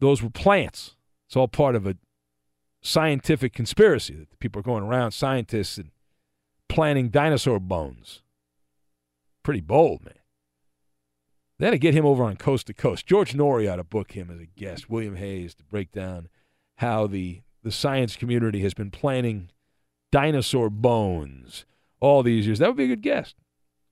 those 0.00 0.22
were 0.22 0.30
plants. 0.30 0.96
It's 1.26 1.36
all 1.36 1.46
part 1.46 1.76
of 1.76 1.86
a 1.86 1.96
scientific 2.80 3.52
conspiracy 3.52 4.14
that 4.14 4.38
people 4.38 4.60
are 4.60 4.62
going 4.62 4.82
around, 4.82 5.12
scientists, 5.12 5.76
and 5.76 5.90
planting 6.72 7.10
dinosaur 7.10 7.60
bones 7.60 8.22
pretty 9.42 9.60
bold, 9.60 10.04
man. 10.04 10.14
They 11.58 11.66
had 11.66 11.72
to 11.72 11.78
get 11.78 11.94
him 11.94 12.06
over 12.06 12.24
on 12.24 12.36
Coast 12.36 12.66
to 12.68 12.74
Coast. 12.74 13.06
George 13.06 13.34
Noory 13.34 13.70
ought 13.70 13.76
to 13.76 13.84
book 13.84 14.12
him 14.12 14.30
as 14.30 14.40
a 14.40 14.46
guest, 14.46 14.90
William 14.90 15.16
Hayes, 15.16 15.54
to 15.56 15.64
break 15.64 15.92
down 15.92 16.28
how 16.76 17.06
the, 17.06 17.42
the 17.62 17.70
science 17.70 18.16
community 18.16 18.60
has 18.60 18.74
been 18.74 18.90
planning 18.90 19.50
dinosaur 20.10 20.70
bones 20.70 21.64
all 22.00 22.22
these 22.22 22.46
years. 22.46 22.58
That 22.58 22.68
would 22.68 22.76
be 22.76 22.84
a 22.84 22.88
good 22.88 23.02
guest. 23.02 23.36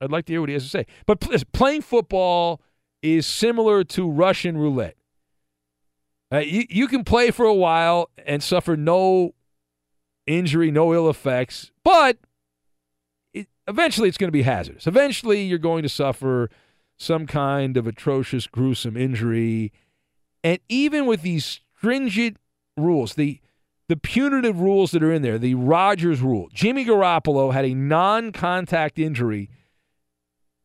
I'd 0.00 0.10
like 0.10 0.24
to 0.26 0.32
hear 0.32 0.40
what 0.40 0.48
he 0.48 0.54
has 0.54 0.64
to 0.64 0.70
say. 0.70 0.86
But 1.06 1.20
playing 1.52 1.82
football 1.82 2.60
is 3.02 3.26
similar 3.26 3.84
to 3.84 4.10
Russian 4.10 4.56
roulette. 4.56 4.96
Uh, 6.32 6.38
you, 6.38 6.64
you 6.70 6.88
can 6.88 7.04
play 7.04 7.30
for 7.30 7.44
a 7.44 7.54
while 7.54 8.08
and 8.24 8.42
suffer 8.42 8.76
no 8.76 9.34
injury, 10.26 10.70
no 10.70 10.94
ill 10.94 11.10
effects, 11.10 11.70
but 11.84 12.18
eventually 13.70 14.08
it's 14.08 14.18
going 14.18 14.28
to 14.28 14.32
be 14.32 14.42
hazardous. 14.42 14.86
Eventually 14.86 15.42
you're 15.42 15.58
going 15.58 15.82
to 15.82 15.88
suffer 15.88 16.50
some 16.98 17.26
kind 17.26 17.76
of 17.76 17.86
atrocious, 17.86 18.46
gruesome 18.46 18.96
injury. 18.96 19.72
And 20.44 20.58
even 20.68 21.06
with 21.06 21.22
these 21.22 21.60
stringent 21.76 22.36
rules, 22.76 23.14
the 23.14 23.40
the 23.88 23.96
punitive 23.96 24.60
rules 24.60 24.92
that 24.92 25.02
are 25.02 25.12
in 25.12 25.22
there, 25.22 25.36
the 25.36 25.56
Rodgers 25.56 26.20
rule, 26.20 26.48
Jimmy 26.52 26.84
Garoppolo 26.84 27.52
had 27.52 27.64
a 27.64 27.74
non-contact 27.74 29.00
injury 29.00 29.50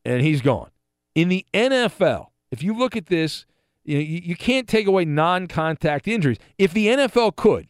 and 0.03 0.21
he's 0.21 0.41
gone. 0.41 0.69
In 1.15 1.29
the 1.29 1.43
NFL, 1.51 2.27
if 2.51 2.61
you 2.61 2.77
look 2.77 2.95
at 2.95 3.07
this, 3.07 3.47
you, 3.83 3.95
know, 3.95 4.01
you, 4.01 4.21
you 4.23 4.35
can't 4.35 4.67
take 4.67 4.85
away 4.85 5.05
non-contact 5.05 6.07
injuries. 6.07 6.37
If 6.59 6.71
the 6.71 6.85
NFL 6.85 7.35
could, 7.35 7.67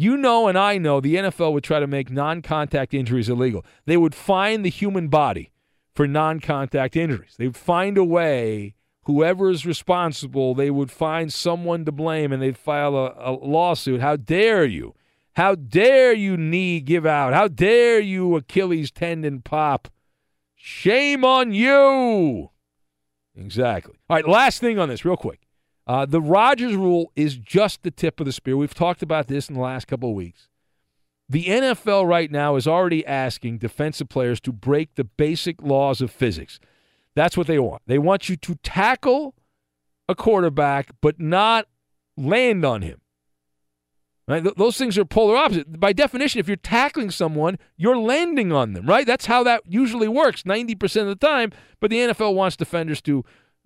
you 0.00 0.16
know, 0.16 0.48
and 0.48 0.56
I 0.56 0.78
know 0.78 0.98
the 0.98 1.16
NFL 1.16 1.52
would 1.52 1.64
try 1.64 1.78
to 1.78 1.86
make 1.86 2.10
non 2.10 2.40
contact 2.40 2.94
injuries 2.94 3.28
illegal. 3.28 3.64
They 3.84 3.98
would 3.98 4.14
fine 4.14 4.62
the 4.62 4.70
human 4.70 5.08
body 5.08 5.52
for 5.94 6.06
non 6.06 6.40
contact 6.40 6.96
injuries. 6.96 7.34
They 7.36 7.46
would 7.46 7.56
find 7.56 7.98
a 7.98 8.04
way, 8.04 8.74
whoever 9.04 9.50
is 9.50 9.66
responsible, 9.66 10.54
they 10.54 10.70
would 10.70 10.90
find 10.90 11.30
someone 11.30 11.84
to 11.84 11.92
blame 11.92 12.32
and 12.32 12.40
they'd 12.40 12.56
file 12.56 12.96
a, 12.96 13.14
a 13.18 13.32
lawsuit. 13.32 14.00
How 14.00 14.16
dare 14.16 14.64
you? 14.64 14.94
How 15.34 15.54
dare 15.54 16.14
you 16.14 16.38
knee 16.38 16.80
give 16.80 17.04
out? 17.04 17.34
How 17.34 17.48
dare 17.48 18.00
you 18.00 18.36
Achilles 18.36 18.90
tendon 18.90 19.42
pop? 19.42 19.88
Shame 20.56 21.26
on 21.26 21.52
you. 21.52 22.50
Exactly. 23.36 23.94
All 24.08 24.16
right, 24.16 24.26
last 24.26 24.60
thing 24.60 24.78
on 24.78 24.88
this, 24.88 25.04
real 25.04 25.16
quick. 25.16 25.40
Uh, 25.90 26.06
the 26.06 26.20
Rodgers 26.20 26.76
rule 26.76 27.10
is 27.16 27.34
just 27.36 27.82
the 27.82 27.90
tip 27.90 28.20
of 28.20 28.26
the 28.26 28.30
spear. 28.30 28.56
We've 28.56 28.72
talked 28.72 29.02
about 29.02 29.26
this 29.26 29.48
in 29.48 29.56
the 29.56 29.60
last 29.60 29.88
couple 29.88 30.10
of 30.10 30.14
weeks. 30.14 30.46
The 31.28 31.46
NFL 31.46 32.06
right 32.06 32.30
now 32.30 32.54
is 32.54 32.68
already 32.68 33.04
asking 33.04 33.58
defensive 33.58 34.08
players 34.08 34.40
to 34.42 34.52
break 34.52 34.94
the 34.94 35.02
basic 35.02 35.60
laws 35.60 36.00
of 36.00 36.12
physics. 36.12 36.60
That's 37.16 37.36
what 37.36 37.48
they 37.48 37.58
want. 37.58 37.82
They 37.88 37.98
want 37.98 38.28
you 38.28 38.36
to 38.36 38.54
tackle 38.62 39.34
a 40.08 40.14
quarterback, 40.14 40.92
but 41.00 41.18
not 41.18 41.66
land 42.16 42.64
on 42.64 42.82
him. 42.82 43.00
Right? 44.28 44.44
Th- 44.44 44.54
those 44.54 44.78
things 44.78 44.96
are 44.96 45.04
polar 45.04 45.36
opposite. 45.36 45.80
By 45.80 45.92
definition, 45.92 46.38
if 46.38 46.46
you're 46.46 46.56
tackling 46.56 47.10
someone, 47.10 47.58
you're 47.76 47.98
landing 47.98 48.52
on 48.52 48.74
them, 48.74 48.86
right? 48.86 49.08
That's 49.08 49.26
how 49.26 49.42
that 49.42 49.64
usually 49.66 50.06
works 50.06 50.44
90% 50.44 51.00
of 51.00 51.08
the 51.08 51.16
time. 51.16 51.50
But 51.80 51.90
the 51.90 51.96
NFL 51.96 52.36
wants 52.36 52.56
defenders 52.56 53.02
to 53.02 53.24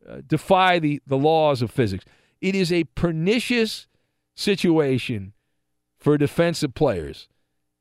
uh, 0.09 0.19
defy 0.27 0.79
the, 0.79 1.01
the 1.07 1.17
laws 1.17 1.63
of 1.63 1.71
physics. 1.71 2.05
It 2.41 2.55
is 2.55 2.73
a 2.73 2.85
pernicious 2.95 3.87
situation 4.35 5.33
for 5.99 6.19
defensive 6.19 6.75
players 6.75 7.29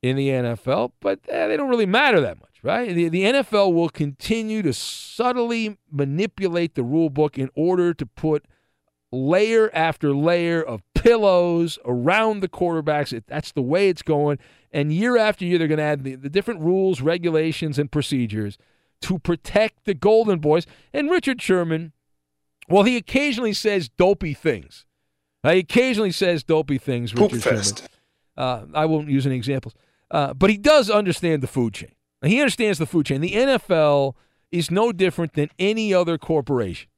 in 0.02 0.16
the 0.16 0.28
NFL, 0.28 0.92
but 1.00 1.20
eh, 1.28 1.48
they 1.48 1.56
don't 1.56 1.68
really 1.68 1.86
matter 1.86 2.20
that 2.20 2.38
much, 2.38 2.60
right? 2.62 2.94
The, 2.94 3.08
the 3.08 3.24
NFL 3.24 3.72
will 3.72 3.88
continue 3.88 4.62
to 4.62 4.72
subtly 4.72 5.78
manipulate 5.90 6.74
the 6.74 6.82
rule 6.82 7.10
book 7.10 7.38
in 7.38 7.50
order 7.54 7.94
to 7.94 8.06
put 8.06 8.44
layer 9.12 9.70
after 9.74 10.14
layer 10.14 10.62
of 10.62 10.82
pillows 10.94 11.78
around 11.84 12.40
the 12.40 12.48
quarterbacks. 12.48 13.12
It, 13.12 13.24
that's 13.26 13.52
the 13.52 13.62
way 13.62 13.88
it's 13.88 14.02
going. 14.02 14.38
And 14.72 14.92
year 14.92 15.16
after 15.16 15.44
year, 15.44 15.58
they're 15.58 15.68
going 15.68 15.78
to 15.78 15.84
add 15.84 16.04
the, 16.04 16.16
the 16.16 16.28
different 16.28 16.60
rules, 16.60 17.00
regulations, 17.00 17.78
and 17.78 17.90
procedures 17.90 18.58
to 19.02 19.18
protect 19.18 19.84
the 19.84 19.94
Golden 19.94 20.38
Boys. 20.38 20.66
And 20.92 21.10
Richard 21.10 21.40
Sherman 21.40 21.92
well, 22.68 22.84
he 22.84 22.96
occasionally 22.96 23.52
says 23.52 23.88
dopey 23.88 24.34
things. 24.34 24.86
Uh, 25.42 25.52
he 25.52 25.58
occasionally 25.60 26.12
says 26.12 26.42
dopey 26.42 26.78
things, 26.78 27.14
Richard 27.14 27.42
Sherman. 27.42 27.88
Uh, 28.36 28.64
I 28.74 28.86
won't 28.86 29.08
use 29.08 29.26
any 29.26 29.36
examples. 29.36 29.74
Uh, 30.10 30.34
but 30.34 30.50
he 30.50 30.56
does 30.56 30.90
understand 30.90 31.42
the 31.42 31.46
food 31.46 31.74
chain. 31.74 31.92
He 32.22 32.40
understands 32.40 32.78
the 32.78 32.86
food 32.86 33.06
chain. 33.06 33.20
The 33.20 33.32
NFL 33.32 34.14
is 34.50 34.70
no 34.70 34.92
different 34.92 35.34
than 35.34 35.50
any 35.58 35.92
other 35.92 36.16
corporation. 36.16 36.88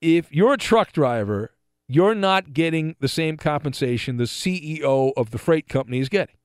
If 0.00 0.32
you're 0.32 0.54
a 0.54 0.58
truck 0.58 0.92
driver, 0.92 1.52
you're 1.86 2.14
not 2.14 2.52
getting 2.52 2.96
the 3.00 3.08
same 3.08 3.36
compensation 3.36 4.16
the 4.16 4.24
CEO 4.24 5.12
of 5.16 5.30
the 5.30 5.38
freight 5.38 5.68
company 5.68 5.98
is 5.98 6.08
getting. 6.08 6.36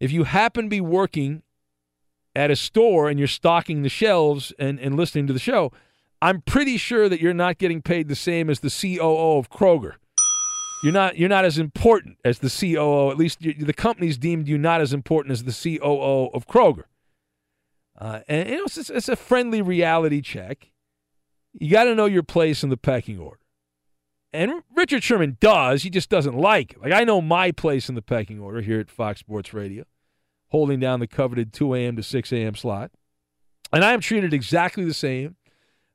If 0.00 0.10
you 0.10 0.24
happen 0.24 0.64
to 0.64 0.68
be 0.68 0.80
working 0.80 1.42
at 2.34 2.50
a 2.50 2.56
store 2.56 3.08
and 3.08 3.18
you're 3.18 3.28
stocking 3.28 3.82
the 3.82 3.88
shelves 3.88 4.52
and, 4.58 4.80
and 4.80 4.96
listening 4.96 5.26
to 5.28 5.32
the 5.32 5.38
show, 5.38 5.70
I'm 6.22 6.40
pretty 6.40 6.76
sure 6.76 7.08
that 7.08 7.20
you're 7.20 7.34
not 7.34 7.58
getting 7.58 7.82
paid 7.82 8.06
the 8.06 8.14
same 8.14 8.48
as 8.48 8.60
the 8.60 8.70
COO 8.70 9.38
of 9.38 9.50
Kroger. 9.50 9.94
You're 10.84 10.92
not 10.92 11.18
you're 11.18 11.28
not 11.28 11.44
as 11.44 11.58
important 11.58 12.18
as 12.24 12.38
the 12.38 12.48
COO. 12.48 13.10
At 13.10 13.18
least 13.18 13.42
you, 13.42 13.54
the 13.54 13.72
company's 13.72 14.18
deemed 14.18 14.46
you 14.46 14.56
not 14.56 14.80
as 14.80 14.92
important 14.92 15.32
as 15.32 15.42
the 15.42 15.78
COO 15.78 16.30
of 16.32 16.46
Kroger. 16.46 16.84
Uh, 17.98 18.20
and 18.28 18.48
you 18.48 18.56
know, 18.56 18.64
it's, 18.64 18.88
it's 18.88 19.08
a 19.08 19.16
friendly 19.16 19.62
reality 19.62 20.20
check. 20.20 20.70
You 21.54 21.70
got 21.70 21.84
to 21.84 21.94
know 21.94 22.06
your 22.06 22.22
place 22.22 22.62
in 22.62 22.70
the 22.70 22.76
pecking 22.76 23.18
order. 23.18 23.40
And 24.32 24.62
Richard 24.76 25.02
Sherman 25.02 25.38
does. 25.40 25.82
He 25.82 25.90
just 25.90 26.08
doesn't 26.08 26.38
like 26.38 26.74
it. 26.74 26.80
Like 26.80 26.92
I 26.92 27.02
know 27.02 27.20
my 27.20 27.50
place 27.50 27.88
in 27.88 27.96
the 27.96 28.02
pecking 28.02 28.38
order 28.38 28.60
here 28.60 28.78
at 28.78 28.90
Fox 28.92 29.18
Sports 29.18 29.52
Radio, 29.52 29.84
holding 30.50 30.78
down 30.78 31.00
the 31.00 31.08
coveted 31.08 31.52
2 31.52 31.74
a.m. 31.74 31.96
to 31.96 32.02
6 32.04 32.32
a.m. 32.32 32.54
slot, 32.54 32.92
and 33.72 33.84
I 33.84 33.92
am 33.92 34.00
treated 34.00 34.32
exactly 34.32 34.84
the 34.84 34.94
same. 34.94 35.34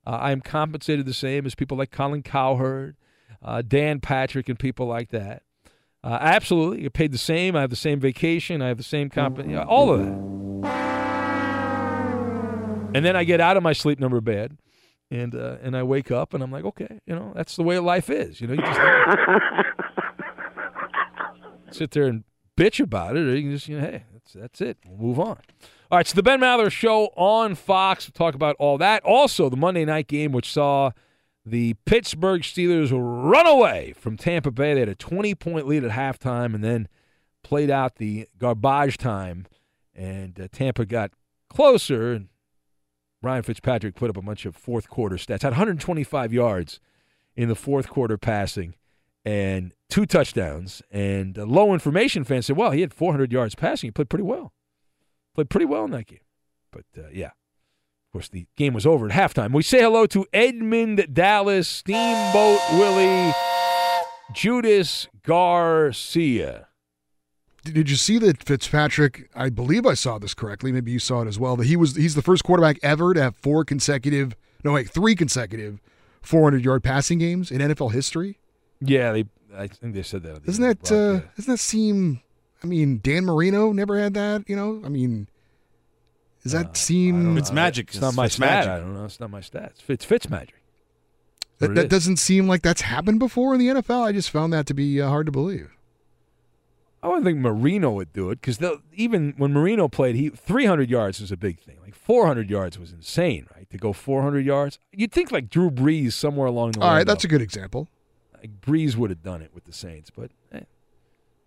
Uh, 0.08 0.12
I 0.12 0.32
am 0.32 0.40
compensated 0.40 1.04
the 1.04 1.12
same 1.12 1.44
as 1.44 1.54
people 1.54 1.76
like 1.76 1.90
Colin 1.90 2.22
Cowherd, 2.22 2.96
uh, 3.42 3.60
Dan 3.60 4.00
Patrick, 4.00 4.48
and 4.48 4.58
people 4.58 4.86
like 4.86 5.10
that. 5.10 5.42
Uh, 6.02 6.16
absolutely, 6.18 6.80
get 6.80 6.94
paid 6.94 7.12
the 7.12 7.18
same. 7.18 7.54
I 7.54 7.60
have 7.60 7.68
the 7.68 7.76
same 7.76 8.00
vacation. 8.00 8.62
I 8.62 8.68
have 8.68 8.78
the 8.78 8.82
same 8.82 9.10
comp. 9.10 9.38
All 9.68 9.92
of 9.92 10.00
that. 10.00 10.14
And 12.94 13.04
then 13.04 13.16
I 13.16 13.24
get 13.24 13.42
out 13.42 13.58
of 13.58 13.62
my 13.62 13.74
sleep 13.74 14.00
number 14.00 14.22
bed, 14.22 14.56
and 15.10 15.34
uh, 15.34 15.58
and 15.60 15.76
I 15.76 15.82
wake 15.82 16.10
up, 16.10 16.32
and 16.32 16.42
I'm 16.42 16.50
like, 16.50 16.64
okay, 16.64 17.00
you 17.04 17.14
know, 17.14 17.34
that's 17.36 17.56
the 17.56 17.62
way 17.62 17.78
life 17.78 18.08
is. 18.08 18.40
You 18.40 18.46
know, 18.46 18.54
you 18.54 18.62
just 18.62 18.80
sit 21.78 21.90
there 21.90 22.06
and 22.06 22.24
bitch 22.56 22.80
about 22.80 23.18
it, 23.18 23.26
or 23.26 23.36
you 23.36 23.42
can 23.42 23.52
just, 23.52 23.68
you 23.68 23.78
know, 23.78 23.86
hey, 23.86 24.04
that's 24.14 24.32
that's 24.32 24.60
it. 24.62 24.78
We'll 24.86 25.08
move 25.08 25.20
on. 25.20 25.36
All 25.90 25.96
right, 25.96 26.06
so 26.06 26.16
the 26.16 26.22
Ben 26.22 26.40
Maller 26.40 26.70
Show 26.70 27.06
on 27.16 27.54
Fox. 27.54 28.06
We'll 28.06 28.12
talk 28.12 28.34
about 28.34 28.56
all 28.58 28.76
that. 28.76 29.02
Also, 29.04 29.48
the 29.48 29.56
Monday 29.56 29.86
night 29.86 30.06
game, 30.06 30.32
which 30.32 30.52
saw 30.52 30.90
the 31.46 31.76
Pittsburgh 31.86 32.42
Steelers 32.42 32.90
run 32.92 33.46
away 33.46 33.94
from 33.96 34.18
Tampa 34.18 34.50
Bay. 34.50 34.74
They 34.74 34.80
had 34.80 34.90
a 34.90 34.94
20 34.94 35.34
point 35.34 35.66
lead 35.66 35.84
at 35.84 35.92
halftime 35.92 36.54
and 36.54 36.62
then 36.62 36.88
played 37.42 37.70
out 37.70 37.96
the 37.96 38.28
garbage 38.36 38.98
time. 38.98 39.46
And 39.94 40.38
uh, 40.38 40.48
Tampa 40.52 40.84
got 40.84 41.12
closer, 41.48 42.12
and 42.12 42.28
Ryan 43.22 43.44
Fitzpatrick 43.44 43.94
put 43.94 44.10
up 44.10 44.18
a 44.18 44.22
bunch 44.22 44.44
of 44.44 44.54
fourth 44.54 44.90
quarter 44.90 45.16
stats. 45.16 45.40
Had 45.40 45.52
125 45.52 46.34
yards 46.34 46.80
in 47.34 47.48
the 47.48 47.56
fourth 47.56 47.88
quarter 47.88 48.18
passing 48.18 48.74
and 49.24 49.72
two 49.88 50.04
touchdowns. 50.04 50.82
And 50.90 51.38
uh, 51.38 51.46
low 51.46 51.72
information 51.72 52.24
fans 52.24 52.44
said, 52.44 52.58
well, 52.58 52.72
he 52.72 52.82
had 52.82 52.92
400 52.92 53.32
yards 53.32 53.54
passing. 53.54 53.88
He 53.88 53.92
played 53.92 54.10
pretty 54.10 54.24
well. 54.24 54.52
Played 55.38 55.50
pretty 55.50 55.66
well 55.66 55.84
in 55.84 55.92
that 55.92 56.08
game. 56.08 56.18
But 56.72 56.84
uh, 56.98 57.10
yeah, 57.12 57.26
of 57.26 58.12
course, 58.12 58.28
the 58.28 58.48
game 58.56 58.74
was 58.74 58.84
over 58.84 59.08
at 59.08 59.12
halftime. 59.12 59.52
We 59.52 59.62
say 59.62 59.80
hello 59.80 60.04
to 60.06 60.26
Edmund 60.32 61.14
Dallas, 61.14 61.68
Steamboat 61.68 62.58
Willie, 62.72 63.32
Judas 64.34 65.06
Garcia. 65.22 66.66
Did 67.62 67.88
you 67.88 67.94
see 67.94 68.18
that 68.18 68.42
Fitzpatrick? 68.42 69.30
I 69.32 69.48
believe 69.48 69.86
I 69.86 69.94
saw 69.94 70.18
this 70.18 70.34
correctly. 70.34 70.72
Maybe 70.72 70.90
you 70.90 70.98
saw 70.98 71.22
it 71.22 71.28
as 71.28 71.38
well. 71.38 71.54
That 71.54 71.68
he 71.68 71.76
was 71.76 71.94
he's 71.94 72.16
the 72.16 72.22
first 72.22 72.42
quarterback 72.42 72.80
ever 72.82 73.14
to 73.14 73.22
have 73.22 73.36
four 73.36 73.64
consecutive, 73.64 74.34
no 74.64 74.72
wait, 74.72 74.90
three 74.90 75.14
consecutive 75.14 75.80
400 76.20 76.64
yard 76.64 76.82
passing 76.82 77.20
games 77.20 77.52
in 77.52 77.60
NFL 77.60 77.92
history. 77.92 78.40
Yeah, 78.80 79.12
they. 79.12 79.24
I 79.56 79.68
think 79.68 79.94
they 79.94 80.02
said 80.02 80.24
that. 80.24 80.44
Doesn't 80.44 80.64
that 80.64 80.90
uh, 80.90 81.20
doesn't 81.36 81.52
that 81.52 81.58
seem? 81.58 82.22
I 82.62 82.66
mean, 82.66 83.00
Dan 83.02 83.24
Marino 83.24 83.72
never 83.72 83.98
had 83.98 84.14
that. 84.14 84.48
You 84.48 84.56
know, 84.56 84.82
I 84.84 84.88
mean, 84.88 85.28
does 86.42 86.52
that 86.52 86.76
seem? 86.76 87.36
It's 87.38 87.52
magic. 87.52 87.88
It's 87.88 88.00
not 88.00 88.14
my 88.14 88.26
It's 88.26 88.34
stat. 88.34 88.48
magic. 88.66 88.70
I 88.70 88.78
don't 88.78 88.94
know. 88.94 89.04
It's 89.04 89.20
not 89.20 89.30
my 89.30 89.40
stats. 89.40 89.88
It's 89.88 90.04
Fitz 90.04 90.28
magic. 90.28 90.54
That, 91.58 91.74
that 91.74 91.88
doesn't 91.90 92.18
seem 92.18 92.46
like 92.46 92.62
that's 92.62 92.82
happened 92.82 93.18
before 93.18 93.52
in 93.52 93.58
the 93.60 93.66
NFL. 93.68 94.02
I 94.04 94.12
just 94.12 94.30
found 94.30 94.52
that 94.52 94.66
to 94.66 94.74
be 94.74 95.00
uh, 95.02 95.08
hard 95.08 95.26
to 95.26 95.32
believe. 95.32 95.70
I 97.02 97.08
wouldn't 97.08 97.24
think 97.26 97.38
Marino 97.38 97.90
would 97.92 98.12
do 98.12 98.30
it 98.30 98.40
because 98.40 98.60
even 98.92 99.34
when 99.36 99.52
Marino 99.52 99.88
played, 99.88 100.14
he 100.16 100.30
300 100.30 100.88
yards 100.90 101.20
was 101.20 101.30
a 101.32 101.36
big 101.36 101.60
thing. 101.60 101.76
Like 101.84 101.94
400 101.94 102.50
yards 102.50 102.78
was 102.78 102.92
insane, 102.92 103.46
right? 103.54 103.68
To 103.70 103.76
go 103.78 103.92
400 103.92 104.44
yards, 104.44 104.78
you'd 104.92 105.12
think 105.12 105.30
like 105.32 105.48
Drew 105.48 105.70
Brees 105.70 106.12
somewhere 106.12 106.46
along 106.46 106.72
the 106.72 106.80
All 106.80 106.86
line. 106.88 106.96
right, 106.98 107.06
that's 107.06 107.24
a 107.24 107.28
good 107.28 107.42
example. 107.42 107.88
Like 108.36 108.60
Brees 108.60 108.96
would 108.96 109.10
have 109.10 109.22
done 109.22 109.42
it 109.42 109.50
with 109.54 109.64
the 109.64 109.72
Saints, 109.72 110.10
but 110.10 110.30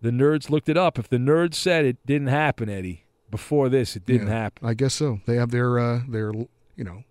the 0.02 0.10
nerds 0.10 0.50
looked 0.50 0.68
it 0.68 0.76
up. 0.76 0.98
If 0.98 1.08
the 1.08 1.16
nerds 1.16 1.54
said 1.54 1.84
it 1.84 1.96
didn't 2.06 2.28
happen, 2.28 2.68
Eddie, 2.68 3.04
before 3.30 3.68
this, 3.68 3.96
it 3.96 4.04
didn't 4.04 4.26
Yeah, 4.28 4.34
happen. 4.34 4.68
I 4.68 4.74
guess 4.74 4.94
so. 4.94 5.20
They 5.26 5.36
have 5.36 5.50
their 5.50 5.78
uh, 5.78 6.00
their 6.08 6.32
you 6.76 6.84
know 6.84 7.04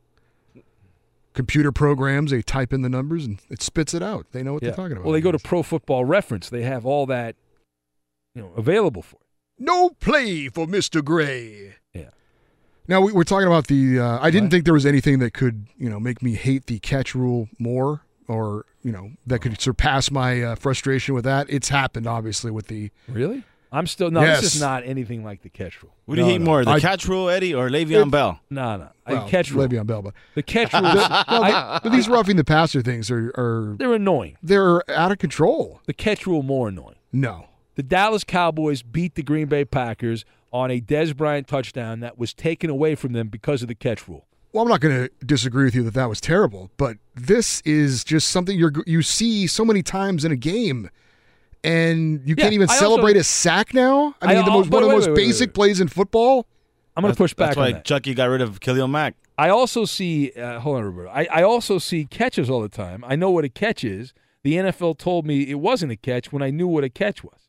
computer 1.33 1.71
programs. 1.71 2.31
They 2.31 2.41
type 2.41 2.73
in 2.73 2.81
the 2.81 2.89
numbers 2.89 3.25
and 3.25 3.39
it 3.49 3.61
spits 3.61 3.93
it 3.93 4.03
out. 4.03 4.27
They 4.31 4.43
know 4.43 4.53
what 4.53 4.63
Yeah. 4.63 4.69
they're 4.69 4.75
talking 4.75 4.91
about. 4.93 5.05
Well, 5.05 5.13
they 5.13 5.21
go 5.21 5.31
to 5.31 5.39
Pro 5.39 5.63
Football 5.63 6.05
Reference. 6.05 6.49
They 6.49 6.63
have 6.63 6.85
all 6.85 7.05
that, 7.07 7.35
you 8.35 8.41
know, 8.41 8.51
available 8.57 9.01
for. 9.01 9.17
No 9.57 9.91
play 9.99 10.49
for 10.49 10.65
Mr. 10.65 11.03
Gray. 11.03 11.75
Yeah. 11.93 12.09
Now 12.87 13.01
we, 13.01 13.11
we're 13.13 13.23
talking 13.23 13.47
about 13.47 13.67
the. 13.67 13.99
Uh, 13.99 14.19
I 14.21 14.31
didn't 14.31 14.49
think 14.49 14.65
there 14.65 14.73
was 14.73 14.85
anything 14.85 15.19
that 15.19 15.33
could, 15.33 15.67
you 15.77 15.89
know, 15.89 15.99
make 15.99 16.21
me 16.21 16.33
hate 16.33 16.65
the 16.65 16.79
catch 16.79 17.13
rule 17.15 17.47
more, 17.59 18.01
or 18.31 18.65
you 18.83 18.91
know, 18.91 19.11
that 19.27 19.39
could 19.39 19.59
surpass 19.61 20.09
my 20.09 20.41
uh, 20.41 20.55
frustration 20.55 21.13
with 21.13 21.25
that. 21.25 21.47
It's 21.49 21.69
happened, 21.69 22.07
obviously, 22.07 22.49
with 22.51 22.67
the. 22.67 22.89
Really? 23.07 23.43
I'm 23.73 23.87
still 23.87 24.11
no. 24.11 24.21
Yes. 24.21 24.41
This 24.41 24.55
is 24.55 24.61
not 24.61 24.83
anything 24.85 25.23
like 25.23 25.43
the 25.43 25.49
catch 25.49 25.81
rule. 25.81 25.93
What 26.05 26.15
do 26.15 26.21
you 26.21 26.25
No, 26.27 26.31
hate 26.33 26.39
no. 26.39 26.45
more, 26.45 26.65
the 26.65 26.71
I- 26.71 26.79
catch 26.81 27.07
rule, 27.07 27.29
Eddie, 27.29 27.53
or 27.53 27.69
Le'Veon 27.69 28.07
It- 28.07 28.11
Bell? 28.11 28.41
No, 28.49 28.75
no. 28.77 28.89
Well, 29.07 29.25
I 29.25 29.29
catch 29.29 29.49
rule. 29.51 29.65
Le'Veon 29.65 29.85
Bell, 29.87 30.01
but 30.01 30.13
The 30.35 30.43
catch 30.43 30.73
rule. 30.73 30.81
No, 30.83 30.91
I- 30.99 31.79
but 31.81 31.91
these 31.93 32.09
roughing 32.09 32.35
the 32.35 32.43
passer 32.43 32.81
things 32.81 33.09
are, 33.09 33.31
are 33.37 33.75
they're 33.79 33.93
annoying. 33.93 34.35
they're 34.43 34.89
out 34.91 35.13
of 35.13 35.19
control. 35.19 35.79
The 35.85 35.93
catch 35.93 36.27
rule 36.27 36.43
more 36.43 36.67
annoying. 36.67 36.95
No, 37.13 37.47
The 37.75 37.83
Dallas 37.83 38.25
Cowboys 38.25 38.81
beat 38.83 39.15
the 39.15 39.23
Green 39.23 39.47
Bay 39.47 39.63
Packers 39.63 40.25
on 40.51 40.69
a 40.69 40.81
Dez 40.81 41.15
Bryant 41.15 41.47
touchdown 41.47 42.01
that 42.01 42.17
was 42.17 42.33
taken 42.33 42.69
away 42.69 42.95
from 42.95 43.13
them 43.13 43.29
because 43.29 43.61
of 43.61 43.69
the 43.69 43.75
catch 43.75 44.05
rule. 44.05 44.25
Well, 44.53 44.63
I'm 44.63 44.69
not 44.69 44.81
going 44.81 45.07
to 45.07 45.25
disagree 45.25 45.63
with 45.63 45.75
you 45.75 45.83
that 45.83 45.93
that 45.93 46.09
was 46.09 46.19
terrible, 46.19 46.69
but 46.77 46.97
this 47.15 47.61
is 47.61 48.03
just 48.03 48.29
something 48.31 48.57
you're 48.57 48.73
you 48.85 49.01
see 49.01 49.47
so 49.47 49.63
many 49.63 49.81
times 49.81 50.25
in 50.25 50.31
a 50.31 50.35
game, 50.35 50.89
and 51.63 52.21
you 52.27 52.35
can't 52.35 52.53
even 52.53 52.69
I 52.69 52.73
also- 52.73 52.85
celebrate 52.85 53.17
a 53.17 53.23
sack 53.23 53.73
now. 53.73 54.15
I 54.21 54.33
I- 54.33 54.35
mean, 54.35 54.45
the 54.45 54.51
most, 54.51 54.69
one 54.69 54.83
of 54.83 54.89
the 54.89 54.95
most 54.95 55.07
wait, 55.07 55.15
wait, 55.15 55.25
basic 55.27 55.47
wait. 55.49 55.53
plays 55.53 55.79
in 55.81 55.87
football. 55.87 56.47
I'm 56.97 57.03
going 57.03 57.13
to 57.13 57.17
push 57.17 57.33
back 57.33 57.49
That's 57.49 57.57
why 57.57 57.67
on 57.67 57.73
that. 57.73 57.85
Chucky 57.85 58.13
got 58.13 58.25
rid 58.25 58.41
of 58.41 58.59
Khalil 58.59 58.87
Mack. 58.89 59.15
I 59.37 59.47
also 59.49 59.85
see. 59.85 60.31
Uh, 60.33 60.59
hold 60.59 60.77
on, 60.77 60.83
Roberto. 60.83 61.09
I, 61.09 61.25
I 61.31 61.43
also 61.43 61.77
see 61.79 62.03
catches 62.05 62.49
all 62.49 62.61
the 62.61 62.67
time. 62.69 63.05
I 63.07 63.15
know 63.15 63.31
what 63.31 63.45
a 63.45 63.49
catch 63.49 63.83
is. 63.85 64.13
The 64.43 64.55
NFL 64.55 64.97
told 64.97 65.25
me 65.25 65.49
it 65.49 65.59
wasn't 65.59 65.91
a 65.93 65.95
catch 65.95 66.33
when 66.33 66.41
I 66.43 66.49
knew 66.49 66.67
what 66.67 66.83
a 66.83 66.89
catch 66.89 67.23
was. 67.23 67.39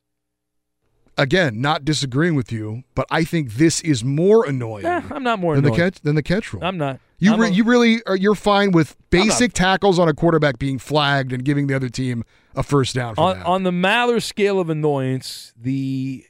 Again, 1.17 1.61
not 1.61 1.85
disagreeing 1.85 2.33
with 2.33 2.51
you, 2.51 2.83
but 2.95 3.05
I 3.11 3.23
think 3.23 3.53
this 3.53 3.81
is 3.81 4.03
more 4.03 4.45
annoying 4.47 4.85
Eh, 4.85 5.01
I'm 5.11 5.21
not 5.23 5.37
more 5.39 5.53
than 5.55 5.63
the 5.63 5.71
catch 5.71 5.99
than 6.01 6.15
the 6.15 6.23
catch 6.23 6.51
rule. 6.53 6.63
I'm 6.63 6.77
not. 6.77 6.99
You 7.19 7.33
I'm 7.33 7.39
re- 7.39 7.49
a- 7.49 7.51
you 7.51 7.63
really 7.63 8.01
are 8.07 8.15
you're 8.15 8.33
fine 8.35 8.71
with 8.71 8.95
basic 9.11 9.53
tackles 9.53 9.99
on 9.99 10.07
a 10.09 10.13
quarterback 10.13 10.57
being 10.57 10.79
flagged 10.79 11.31
and 11.31 11.45
giving 11.45 11.67
the 11.67 11.75
other 11.75 11.87
team 11.89 12.23
a 12.55 12.63
first 12.63 12.95
down 12.95 13.13
for 13.15 13.21
on, 13.21 13.37
that. 13.37 13.45
on 13.45 13.63
the 13.63 13.71
Maller 13.71 14.21
scale 14.21 14.59
of 14.59 14.69
annoyance, 14.69 15.53
the 15.55 16.25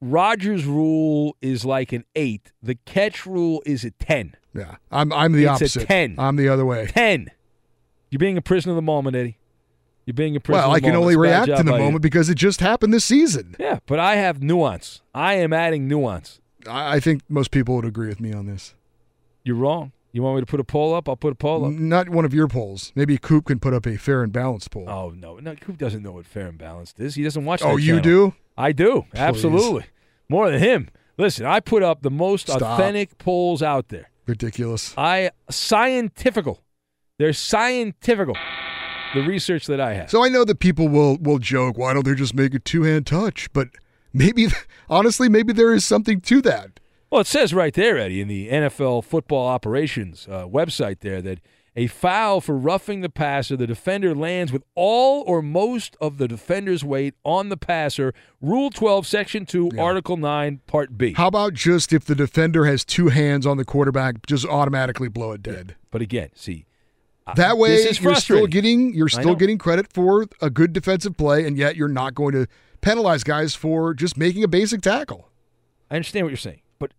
Rodgers 0.00 0.64
rule 0.64 1.36
is 1.42 1.64
like 1.64 1.92
an 1.92 2.04
eight. 2.14 2.52
The 2.62 2.76
catch 2.86 3.26
rule 3.26 3.62
is 3.66 3.84
a 3.84 3.90
ten. 3.90 4.34
yeah, 4.54 4.76
I'm 4.92 5.12
I'm 5.12 5.32
the 5.32 5.44
It's 5.44 5.50
opposite. 5.62 5.86
10. 5.88 6.14
I'm 6.18 6.36
the 6.36 6.48
other 6.48 6.64
way. 6.64 6.86
Ten. 6.86 7.30
You're 8.10 8.18
being 8.20 8.38
a 8.38 8.42
prisoner 8.42 8.72
of 8.72 8.76
the 8.76 8.82
moment, 8.82 9.16
Eddie. 9.16 9.36
You're 10.08 10.14
being 10.14 10.36
a 10.36 10.40
prisoner. 10.40 10.62
Well, 10.62 10.70
I 10.74 10.80
can 10.80 10.94
only 10.96 11.12
It's 11.12 11.18
a 11.18 11.22
bad 11.22 11.48
react 11.48 11.60
in 11.60 11.66
the 11.66 11.72
by 11.72 11.78
you. 11.80 11.84
moment 11.84 12.00
because 12.02 12.30
it 12.30 12.36
just 12.36 12.60
happened 12.60 12.94
this 12.94 13.04
season. 13.04 13.54
Yeah, 13.58 13.80
but 13.84 13.98
I 13.98 14.14
have 14.16 14.42
nuance. 14.42 15.02
I 15.14 15.34
am 15.34 15.52
adding 15.52 15.86
nuance. 15.86 16.40
I 16.66 16.94
I 16.96 17.00
think 17.00 17.20
most 17.28 17.50
people 17.50 17.76
would 17.76 17.84
agree 17.84 18.08
with 18.08 18.18
me 18.18 18.32
on 18.32 18.46
this. 18.46 18.74
You're 19.44 19.56
wrong. 19.56 19.92
You 20.12 20.22
want 20.22 20.36
me 20.36 20.40
to 20.40 20.46
put 20.46 20.60
a 20.60 20.64
poll 20.64 20.94
up? 20.94 21.10
I'll 21.10 21.16
put 21.16 21.32
a 21.32 21.36
poll 21.36 21.66
up. 21.66 21.72
Not 21.72 22.08
one 22.08 22.24
of 22.24 22.32
your 22.32 22.48
polls. 22.48 22.90
Maybe 22.94 23.18
Coop 23.18 23.44
can 23.44 23.58
put 23.58 23.74
up 23.74 23.84
a 23.86 23.98
fair 23.98 24.22
and 24.22 24.32
balanced 24.32 24.70
poll. 24.70 24.88
Oh 24.88 25.10
no, 25.10 25.36
no, 25.40 25.54
Coop 25.56 25.76
doesn't 25.76 26.02
know 26.02 26.12
what 26.12 26.24
fair 26.24 26.46
and 26.46 26.56
balanced 26.56 26.98
is. 27.00 27.14
He 27.16 27.22
doesn't 27.22 27.44
watch. 27.44 27.60
Oh, 27.62 27.76
you 27.76 27.96
channel. 28.00 28.02
do? 28.02 28.34
I 28.56 28.72
do. 28.72 29.04
Absolutely, 29.14 29.84
more 30.30 30.50
than 30.50 30.58
him. 30.60 30.88
Listen, 31.18 31.44
I 31.44 31.60
put 31.60 31.82
up 31.82 32.00
the 32.00 32.10
most 32.10 32.48
Stop. 32.48 32.62
authentic 32.62 33.18
polls 33.18 33.62
out 33.62 33.88
there. 33.90 34.08
Ridiculous. 34.26 34.94
I 34.96 35.32
scientifical. 35.50 36.62
They're 37.18 37.34
scientifical. 37.34 38.36
The 39.14 39.22
research 39.22 39.66
that 39.66 39.80
I 39.80 39.94
have. 39.94 40.10
So 40.10 40.24
I 40.24 40.28
know 40.28 40.44
that 40.44 40.60
people 40.60 40.88
will 40.88 41.16
will 41.18 41.38
joke, 41.38 41.78
why 41.78 41.94
don't 41.94 42.04
they 42.04 42.14
just 42.14 42.34
make 42.34 42.54
a 42.54 42.58
two 42.58 42.82
hand 42.82 43.06
touch? 43.06 43.52
But 43.52 43.68
maybe, 44.12 44.48
honestly, 44.90 45.28
maybe 45.28 45.52
there 45.52 45.72
is 45.72 45.84
something 45.84 46.20
to 46.22 46.42
that. 46.42 46.80
Well, 47.10 47.22
it 47.22 47.26
says 47.26 47.54
right 47.54 47.72
there, 47.72 47.96
Eddie, 47.96 48.20
in 48.20 48.28
the 48.28 48.48
NFL 48.48 49.04
football 49.04 49.46
operations 49.46 50.28
uh, 50.30 50.46
website 50.46 51.00
there 51.00 51.22
that 51.22 51.40
a 51.78 51.86
foul 51.86 52.40
for 52.40 52.56
roughing 52.56 53.02
the 53.02 53.08
passer, 53.08 53.56
the 53.56 53.66
defender 53.66 54.12
lands 54.12 54.52
with 54.52 54.64
all 54.74 55.22
or 55.26 55.40
most 55.40 55.96
of 56.00 56.18
the 56.18 56.26
defender's 56.26 56.84
weight 56.84 57.14
on 57.24 57.50
the 57.50 57.56
passer. 57.56 58.12
Rule 58.42 58.68
12, 58.68 59.06
Section 59.06 59.46
2, 59.46 59.70
Article 59.78 60.16
9, 60.16 60.60
Part 60.66 60.98
B. 60.98 61.12
How 61.12 61.28
about 61.28 61.54
just 61.54 61.92
if 61.92 62.04
the 62.04 62.16
defender 62.16 62.66
has 62.66 62.84
two 62.84 63.08
hands 63.08 63.46
on 63.46 63.58
the 63.58 63.64
quarterback, 63.64 64.26
just 64.26 64.44
automatically 64.44 65.08
blow 65.08 65.32
it 65.32 65.42
dead? 65.42 65.76
But 65.92 66.02
again, 66.02 66.30
see, 66.34 66.66
That 67.36 67.58
way, 67.58 67.82
you're 67.90 68.14
still 68.14 68.46
getting 68.46 68.94
you're 68.94 69.08
still 69.08 69.34
getting 69.34 69.58
credit 69.58 69.92
for 69.92 70.26
a 70.40 70.50
good 70.50 70.72
defensive 70.72 71.16
play, 71.16 71.46
and 71.46 71.56
yet 71.56 71.76
you're 71.76 71.88
not 71.88 72.14
going 72.14 72.32
to 72.32 72.46
penalize 72.80 73.24
guys 73.24 73.54
for 73.54 73.94
just 73.94 74.16
making 74.16 74.44
a 74.44 74.48
basic 74.48 74.80
tackle. 74.80 75.28
I 75.90 75.96
understand 75.96 76.26
what 76.26 76.30
you're 76.30 76.36
saying, 76.36 76.60
but 76.78 76.92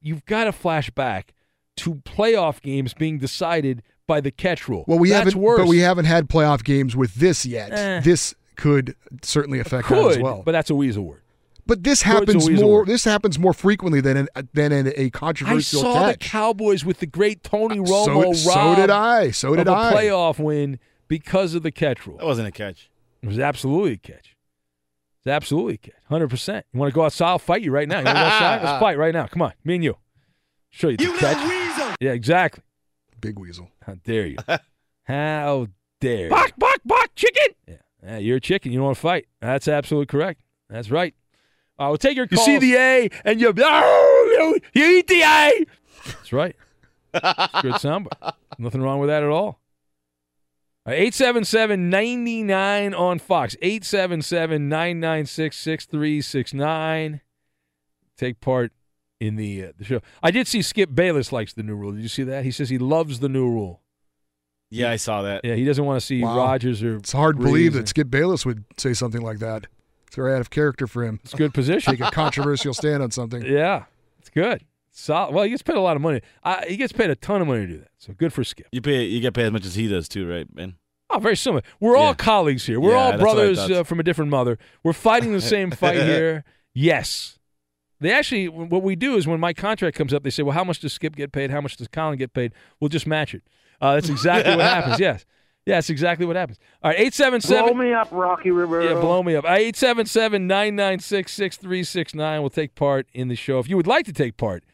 you've 0.00 0.24
got 0.26 0.44
to 0.44 0.52
flash 0.52 0.90
back 0.90 1.34
to 1.76 1.94
playoff 1.96 2.60
games 2.60 2.94
being 2.94 3.18
decided 3.18 3.82
by 4.06 4.20
the 4.20 4.30
catch 4.30 4.68
rule. 4.68 4.84
Well, 4.86 4.98
we 4.98 5.10
That's 5.10 5.24
haven't, 5.26 5.40
worse. 5.40 5.60
but 5.60 5.68
we 5.68 5.78
haven't 5.78 6.04
had 6.04 6.28
playoff 6.28 6.64
games 6.64 6.96
with 6.96 7.14
this 7.14 7.46
yet. 7.46 7.72
Eh. 7.72 8.00
This 8.00 8.34
could 8.56 8.94
certainly 9.22 9.58
affect 9.60 9.86
could, 9.86 9.96
that 9.98 10.10
as 10.10 10.18
well. 10.18 10.42
but 10.44 10.52
that's 10.52 10.70
a 10.70 10.74
weasel 10.74 11.04
word. 11.04 11.21
But 11.66 11.84
this 11.84 12.02
happens 12.02 12.48
more. 12.50 12.78
word. 12.80 12.88
This 12.88 13.04
happens 13.04 13.38
more 13.38 13.52
frequently 13.54 14.00
than 14.00 14.16
in, 14.16 14.28
than 14.52 14.72
in 14.72 14.88
a 14.88 15.04
I 15.06 15.10
controversial 15.10 15.82
saw 15.82 15.94
catch. 15.94 16.18
the 16.18 16.24
Cowboys 16.28 16.84
with 16.84 16.98
the 16.98 17.06
great 17.06 17.42
Tony 17.44 17.78
uh, 17.78 17.84
So- 17.84 18.08
Romo. 18.08 18.34
so 18.36 18.50
rob 18.50 18.76
did 18.76 18.90
I. 18.90 19.30
So 19.30 19.54
did 19.54 19.68
of 19.68 19.74
a 19.74 19.76
I. 19.76 19.92
playoff 19.94 20.38
win 20.38 20.78
because 21.08 21.54
of 21.54 21.62
the 21.62 21.70
catch 21.70 22.06
rule. 22.06 22.16
That 22.18 22.26
wasn't 22.26 22.48
a 22.48 22.52
catch. 22.52 22.90
It 23.22 23.28
was 23.28 23.38
absolutely 23.38 23.92
a 23.92 23.96
catch. 23.96 24.36
It's 25.18 25.28
absolutely 25.28 25.74
a 25.74 25.78
catch. 25.78 25.94
Hundred 26.08 26.30
percent. 26.30 26.66
You 26.72 26.80
want 26.80 26.90
to 26.90 26.94
go 26.94 27.04
outside? 27.04 27.28
I'll 27.28 27.38
fight 27.38 27.62
you 27.62 27.70
right 27.70 27.86
now. 27.86 28.00
You 28.00 28.04
want 28.06 28.16
to 28.16 28.22
go 28.22 28.26
outside? 28.26 28.62
Let's 28.64 28.80
fight 28.82 28.98
right 28.98 29.14
now. 29.14 29.26
Come 29.28 29.42
on, 29.42 29.52
me 29.64 29.76
and 29.76 29.84
you. 29.84 29.96
Show 30.70 30.88
you 30.88 30.96
the 30.96 31.16
catch. 31.18 31.96
Yeah, 32.00 32.10
exactly. 32.12 32.64
Big 33.20 33.38
weasel. 33.38 33.68
How 33.86 33.94
dare 34.02 34.26
you? 34.26 34.36
How 35.04 35.68
dare 36.00 36.24
you? 36.24 36.30
Bark, 36.30 36.52
bark, 36.58 36.80
bark, 36.84 37.14
chicken. 37.14 37.54
Yeah. 37.68 37.74
yeah, 38.02 38.18
you're 38.18 38.36
a 38.38 38.40
chicken. 38.40 38.72
You 38.72 38.78
don't 38.78 38.86
want 38.86 38.96
to 38.96 39.00
fight. 39.02 39.26
That's 39.40 39.68
absolutely 39.68 40.06
correct. 40.06 40.40
That's 40.68 40.90
right. 40.90 41.14
I 41.82 41.88
will 41.88 41.98
take 41.98 42.16
your 42.16 42.26
You 42.30 42.36
calls. 42.36 42.46
see 42.46 42.58
the 42.58 42.74
A 42.76 43.08
and 43.24 43.40
you, 43.40 43.52
oh, 43.56 44.58
you, 44.74 44.80
you 44.82 44.98
eat 44.98 45.06
the 45.08 45.22
A. 45.22 45.66
That's 46.06 46.32
right. 46.32 46.56
It's 47.14 47.22
a 47.24 47.60
good 47.62 47.74
soundbite. 47.74 48.32
Nothing 48.58 48.82
wrong 48.82 48.98
with 48.98 49.08
that 49.08 49.22
at 49.22 49.28
all. 49.28 49.60
All 50.84 50.92
right, 50.92 50.94
877 50.98 51.90
99 51.90 52.94
on 52.94 53.18
Fox. 53.18 53.54
877 53.62 54.68
996 54.68 55.56
6369. 55.56 57.20
Take 58.18 58.40
part 58.40 58.72
in 59.20 59.36
the, 59.36 59.66
uh, 59.66 59.72
the 59.78 59.84
show. 59.84 60.00
I 60.22 60.30
did 60.30 60.48
see 60.48 60.62
Skip 60.62 60.94
Bayless 60.94 61.30
likes 61.32 61.52
the 61.52 61.62
new 61.62 61.74
rule. 61.76 61.92
Did 61.92 62.02
you 62.02 62.08
see 62.08 62.24
that? 62.24 62.44
He 62.44 62.50
says 62.50 62.68
he 62.68 62.78
loves 62.78 63.20
the 63.20 63.28
new 63.28 63.48
rule. 63.48 63.80
Yeah, 64.70 64.90
I 64.90 64.96
saw 64.96 65.22
that. 65.22 65.44
Yeah, 65.44 65.54
he 65.54 65.64
doesn't 65.64 65.84
want 65.84 66.00
to 66.00 66.06
see 66.06 66.22
Wow. 66.22 66.36
Rodgers 66.36 66.82
or. 66.82 66.96
It's 66.96 67.12
hard 67.12 67.36
to 67.36 67.42
believe 67.42 67.72
Brees. 67.72 67.74
that 67.76 67.88
Skip 67.88 68.10
Bayless 68.10 68.46
would 68.46 68.64
say 68.78 68.94
something 68.94 69.20
like 69.20 69.38
that. 69.38 69.66
It's 70.12 70.16
very 70.18 70.34
out 70.34 70.42
of 70.42 70.50
character 70.50 70.86
for 70.86 71.04
him. 71.04 71.20
It's 71.24 71.32
a 71.32 71.38
good 71.38 71.54
position. 71.54 71.90
Take 71.96 72.06
a 72.06 72.10
controversial 72.10 72.74
stand 72.74 73.02
on 73.02 73.10
something. 73.10 73.42
Yeah, 73.46 73.84
it's 74.18 74.28
good. 74.28 74.62
Solid. 74.90 75.34
Well, 75.34 75.44
he 75.44 75.48
gets 75.48 75.62
paid 75.62 75.76
a 75.76 75.80
lot 75.80 75.96
of 75.96 76.02
money. 76.02 76.20
Uh, 76.44 76.60
he 76.68 76.76
gets 76.76 76.92
paid 76.92 77.08
a 77.08 77.14
ton 77.16 77.40
of 77.40 77.46
money 77.48 77.60
to 77.60 77.66
do 77.66 77.78
that. 77.78 77.88
So 77.96 78.12
good 78.12 78.30
for 78.30 78.44
Skip. 78.44 78.66
You 78.72 78.82
pay. 78.82 79.04
You 79.04 79.22
get 79.22 79.32
paid 79.32 79.46
as 79.46 79.52
much 79.52 79.64
as 79.64 79.74
he 79.74 79.88
does 79.88 80.10
too, 80.10 80.28
right, 80.28 80.46
man? 80.54 80.74
Oh, 81.08 81.18
very 81.18 81.34
similar. 81.34 81.62
We're 81.80 81.96
all 81.96 82.14
colleagues 82.14 82.66
here. 82.66 82.78
We're 82.78 82.90
Yeah, 82.90 82.96
all 82.98 83.10
that's 83.12 83.22
what 83.22 83.30
I 83.30 83.34
brothers 83.36 83.70
uh, 83.70 83.84
from 83.84 84.00
a 84.00 84.02
different 84.02 84.30
mother. 84.30 84.58
We're 84.82 84.92
fighting 84.92 85.32
the 85.32 85.40
same 85.40 85.70
fight 85.70 85.96
here. 86.02 86.44
Yes. 86.74 87.38
They 87.98 88.12
actually, 88.12 88.50
what 88.50 88.82
we 88.82 88.94
do 88.96 89.16
is 89.16 89.26
when 89.26 89.40
my 89.40 89.54
contract 89.54 89.96
comes 89.96 90.12
up, 90.12 90.24
they 90.24 90.30
say, 90.30 90.42
well, 90.42 90.52
how 90.52 90.64
much 90.64 90.80
does 90.80 90.92
Skip 90.92 91.16
get 91.16 91.32
paid? 91.32 91.50
How 91.50 91.62
much 91.62 91.78
does 91.78 91.88
Colin 91.88 92.18
get 92.18 92.34
paid? 92.34 92.52
We'll 92.80 92.90
just 92.90 93.06
match 93.06 93.32
it. 93.34 93.44
Uh, 93.80 93.94
that's 93.94 94.10
exactly 94.10 94.56
what 94.56 94.64
happens. 94.66 95.00
Yes. 95.00 95.24
Yeah, 95.64 95.76
that's 95.76 95.90
exactly 95.90 96.26
what 96.26 96.34
happens. 96.34 96.58
All 96.82 96.90
right, 96.90 96.98
877. 96.98 97.64
Blow 97.66 97.74
me 97.74 97.92
up, 97.92 98.08
Rocky 98.10 98.50
Rivera. 98.50 98.94
Yeah, 98.94 99.00
blow 99.00 99.22
me 99.22 99.36
up. 99.36 99.44
877 99.44 100.46
996 100.46 101.32
6369 101.32 102.42
will 102.42 102.50
take 102.50 102.74
part 102.74 103.06
in 103.12 103.28
the 103.28 103.36
show. 103.36 103.60
If 103.60 103.68
you 103.68 103.76
would 103.76 103.86
like 103.86 104.04
to 104.06 104.12
take 104.12 104.36
part 104.36 104.64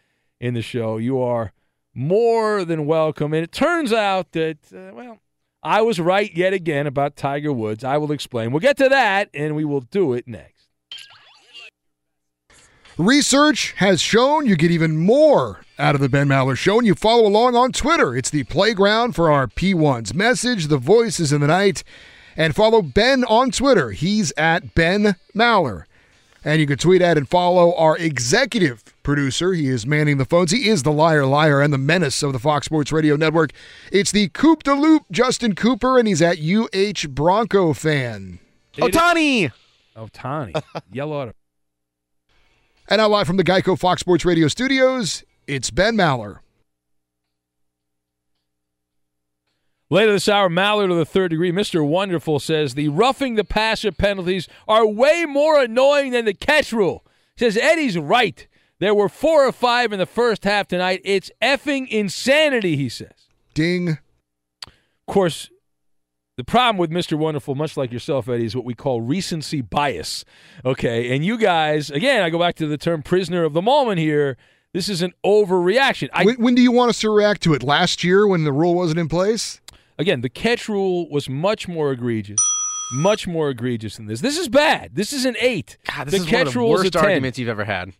in 0.41 0.55
the 0.55 0.63
show, 0.63 0.97
you 0.97 1.21
are 1.21 1.53
more 1.95 2.65
than 2.65 2.87
welcome. 2.87 3.35
And 3.35 3.45
it 3.45 3.53
turns 3.53 3.93
out 3.93 4.33
that, 4.33 4.59
uh, 4.75 4.95
well, 4.95 5.19
I 5.63 5.83
was 5.83 6.01
right 6.01 6.33
yet 6.35 6.53
again 6.55 6.87
about 6.87 7.17
Tiger 7.17 7.53
Woods. 7.53 7.85
I 7.85 7.99
will 7.99 8.13
explain. 8.13 8.53
We'll 8.53 8.61
get 8.61 8.77
to 8.79 8.89
that, 8.89 9.29
and 9.35 9.57
we 9.57 9.65
will 9.65 9.81
do 9.81 10.15
it 10.15 10.27
next. 10.27 10.58
Research 12.99 13.75
has 13.77 14.01
shown 14.01 14.45
you 14.45 14.57
get 14.57 14.73
even 14.73 14.97
more 14.97 15.61
out 15.79 15.95
of 15.95 16.01
the 16.01 16.09
Ben 16.09 16.27
Maller 16.27 16.57
Show, 16.59 16.79
and 16.79 16.87
you 16.87 16.97
follow 16.97 17.29
along 17.29 17.55
on 17.55 17.71
Twitter. 17.71 18.17
It's 18.17 18.29
the 18.29 18.43
playground 18.43 19.15
for 19.15 19.31
our 19.31 19.47
P1s. 19.47 20.15
Message 20.15 20.67
the 20.67 20.79
voices 20.79 21.33
in 21.33 21.41
the 21.41 21.47
night, 21.47 21.85
and 22.37 22.57
follow 22.57 22.83
Ben 22.83 23.23
on 23.27 23.53
Twitter. 23.53 23.93
He's 23.93 24.33
at 24.37 24.75
Ben 24.75 25.15
Maller. 25.33 25.85
And 26.45 26.61
you 26.61 26.67
can 26.67 26.77
tweet 26.77 27.01
at 27.01 27.17
and 27.17 27.29
follow 27.29 27.73
our 27.77 27.97
executive 27.97 28.83
producer. 29.05 29.53
He 29.53 29.69
is 29.69 29.87
manning 29.87 30.19
the 30.19 30.25
phones. 30.25 30.51
He 30.51 30.69
is 30.69 30.83
the 30.83 30.91
liar, 30.91 31.25
liar, 31.25 31.61
and 31.61 31.73
the 31.73 31.79
menace 31.79 32.25
of 32.25 32.33
the 32.33 32.41
Fox 32.41 32.67
Sports 32.67 32.91
Radio 32.91 33.15
Network. 33.15 33.53
It's 33.93 34.11
the 34.11 34.29
Coop 34.31 34.65
de 34.65 34.75
Loop, 34.75 35.05
Justin 35.13 35.55
Cooper, 35.55 36.01
and 36.01 36.09
he's 36.09 36.21
at 36.21 36.39
UH 36.41 37.07
Bronco 37.11 37.73
fan. 37.75 38.41
Ohtani. 38.75 39.53
Ohtani. 39.97 40.61
Yellow 40.93 41.23
auto. 41.23 41.33
And 42.91 43.01
now 43.01 43.09
live 43.09 43.27
from 43.27 43.37
the 43.37 43.45
Geico 43.45 43.79
Fox 43.79 44.01
Sports 44.01 44.25
Radio 44.25 44.49
studios, 44.49 45.23
it's 45.47 45.71
Ben 45.71 45.95
Maller. 45.95 46.39
Later 49.91 50.13
this 50.13 50.29
hour, 50.29 50.49
Mallard 50.49 50.91
of 50.91 50.97
the 50.97 51.05
third 51.05 51.31
degree, 51.31 51.53
Mr. 51.53 51.87
Wonderful 51.87 52.41
says 52.41 52.75
the 52.75 52.89
roughing 52.89 53.35
the 53.35 53.45
passer 53.45 53.93
penalties 53.93 54.49
are 54.67 54.87
way 54.87 55.27
more 55.27 55.61
annoying 55.61 56.13
than 56.13 56.25
the 56.25 56.33
catch 56.33 56.73
rule. 56.73 57.05
Says 57.37 57.59
Eddie's 57.59 57.99
right. 57.99 58.47
There 58.79 58.95
were 58.95 59.11
four 59.11 59.47
or 59.47 59.53
five 59.53 59.93
in 59.93 59.99
the 59.99 60.07
first 60.07 60.45
half 60.45 60.67
tonight. 60.67 61.03
It's 61.05 61.31
effing 61.43 61.89
insanity, 61.89 62.77
he 62.77 62.89
says. 62.89 63.29
Ding. 63.53 63.99
Of 64.67 64.73
course, 65.07 65.51
the 66.39 66.45
problem 66.45 66.77
with 66.79 66.91
Mr. 66.91 67.19
Wonderful, 67.19 67.57
much 67.57 67.77
like 67.77 67.91
yourself, 67.93 68.29
Eddie, 68.29 68.47
is 68.47 68.55
what 68.55 68.65
we 68.65 68.73
call 68.73 69.01
recency 69.01 69.61
bias. 69.61 70.25
Okay, 70.65 71.13
and 71.15 71.25
you 71.27 71.37
guys, 71.37 71.91
again, 71.91 72.23
I 72.23 72.31
go 72.31 72.39
back 72.39 72.55
to 72.57 72.67
the 72.69 72.79
term 72.79 73.03
prisoner 73.03 73.43
of 73.43 73.53
the 73.55 73.61
moment 73.61 73.99
here. 73.99 74.37
This 74.73 74.89
is 74.89 75.03
an 75.03 75.13
overreaction. 75.27 76.09
I, 76.13 76.25
when, 76.25 76.37
when 76.37 76.55
do 76.55 76.63
you 76.63 76.71
want 76.71 76.91
us 76.91 77.01
to 77.01 77.11
react 77.11 77.43
to 77.43 77.55
it? 77.55 77.65
Last 77.65 78.05
year 78.05 78.25
when 78.25 78.45
the 78.45 78.53
rule 78.53 78.77
wasn't 78.77 79.01
in 79.01 79.09
place? 79.09 79.61
Again, 79.99 80.21
the 80.21 80.29
catch 80.29 80.69
rule 80.69 81.11
was 81.11 81.29
much 81.29 81.67
more 81.67 81.91
egregious, 81.91 82.39
much 82.93 83.27
more 83.27 83.51
egregious 83.51 83.97
than 83.97 84.07
this. 84.07 84.21
This 84.21 84.39
is 84.39 84.49
bad. 84.49 84.95
This 84.95 85.13
is 85.13 85.25
an 85.25 85.35
eight. 85.41 85.77
God, 85.93 86.07
this 86.07 86.13
the 86.13 86.21
is 86.21 86.27
catch 86.27 86.33
one 86.39 86.47
of 86.47 86.53
the 86.53 86.59
rule 86.61 86.71
worst 86.71 86.97
arguments 86.97 87.39
you've 87.41 87.49
ever 87.49 87.65
had. 87.65 87.95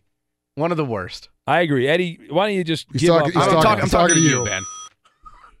One 0.55 0.71
of 0.71 0.77
the 0.77 0.85
worst. 0.85 1.27
I 1.45 1.59
agree, 1.59 1.89
Eddie. 1.89 2.19
Why 2.29 2.47
don't 2.47 2.55
you 2.55 2.63
just 2.63 2.87
He's 2.93 3.01
give 3.01 3.09
talking- 3.09 3.35
up? 3.35 3.43
he's 3.43 3.43
I'm, 3.43 3.49
talking- 3.49 3.63
talking, 3.63 3.83
I'm 3.83 3.89
talking 3.89 4.15
talking 4.15 4.15
to 4.15 4.21
to 4.21 4.29
you, 4.29 4.45
you. 4.45 4.61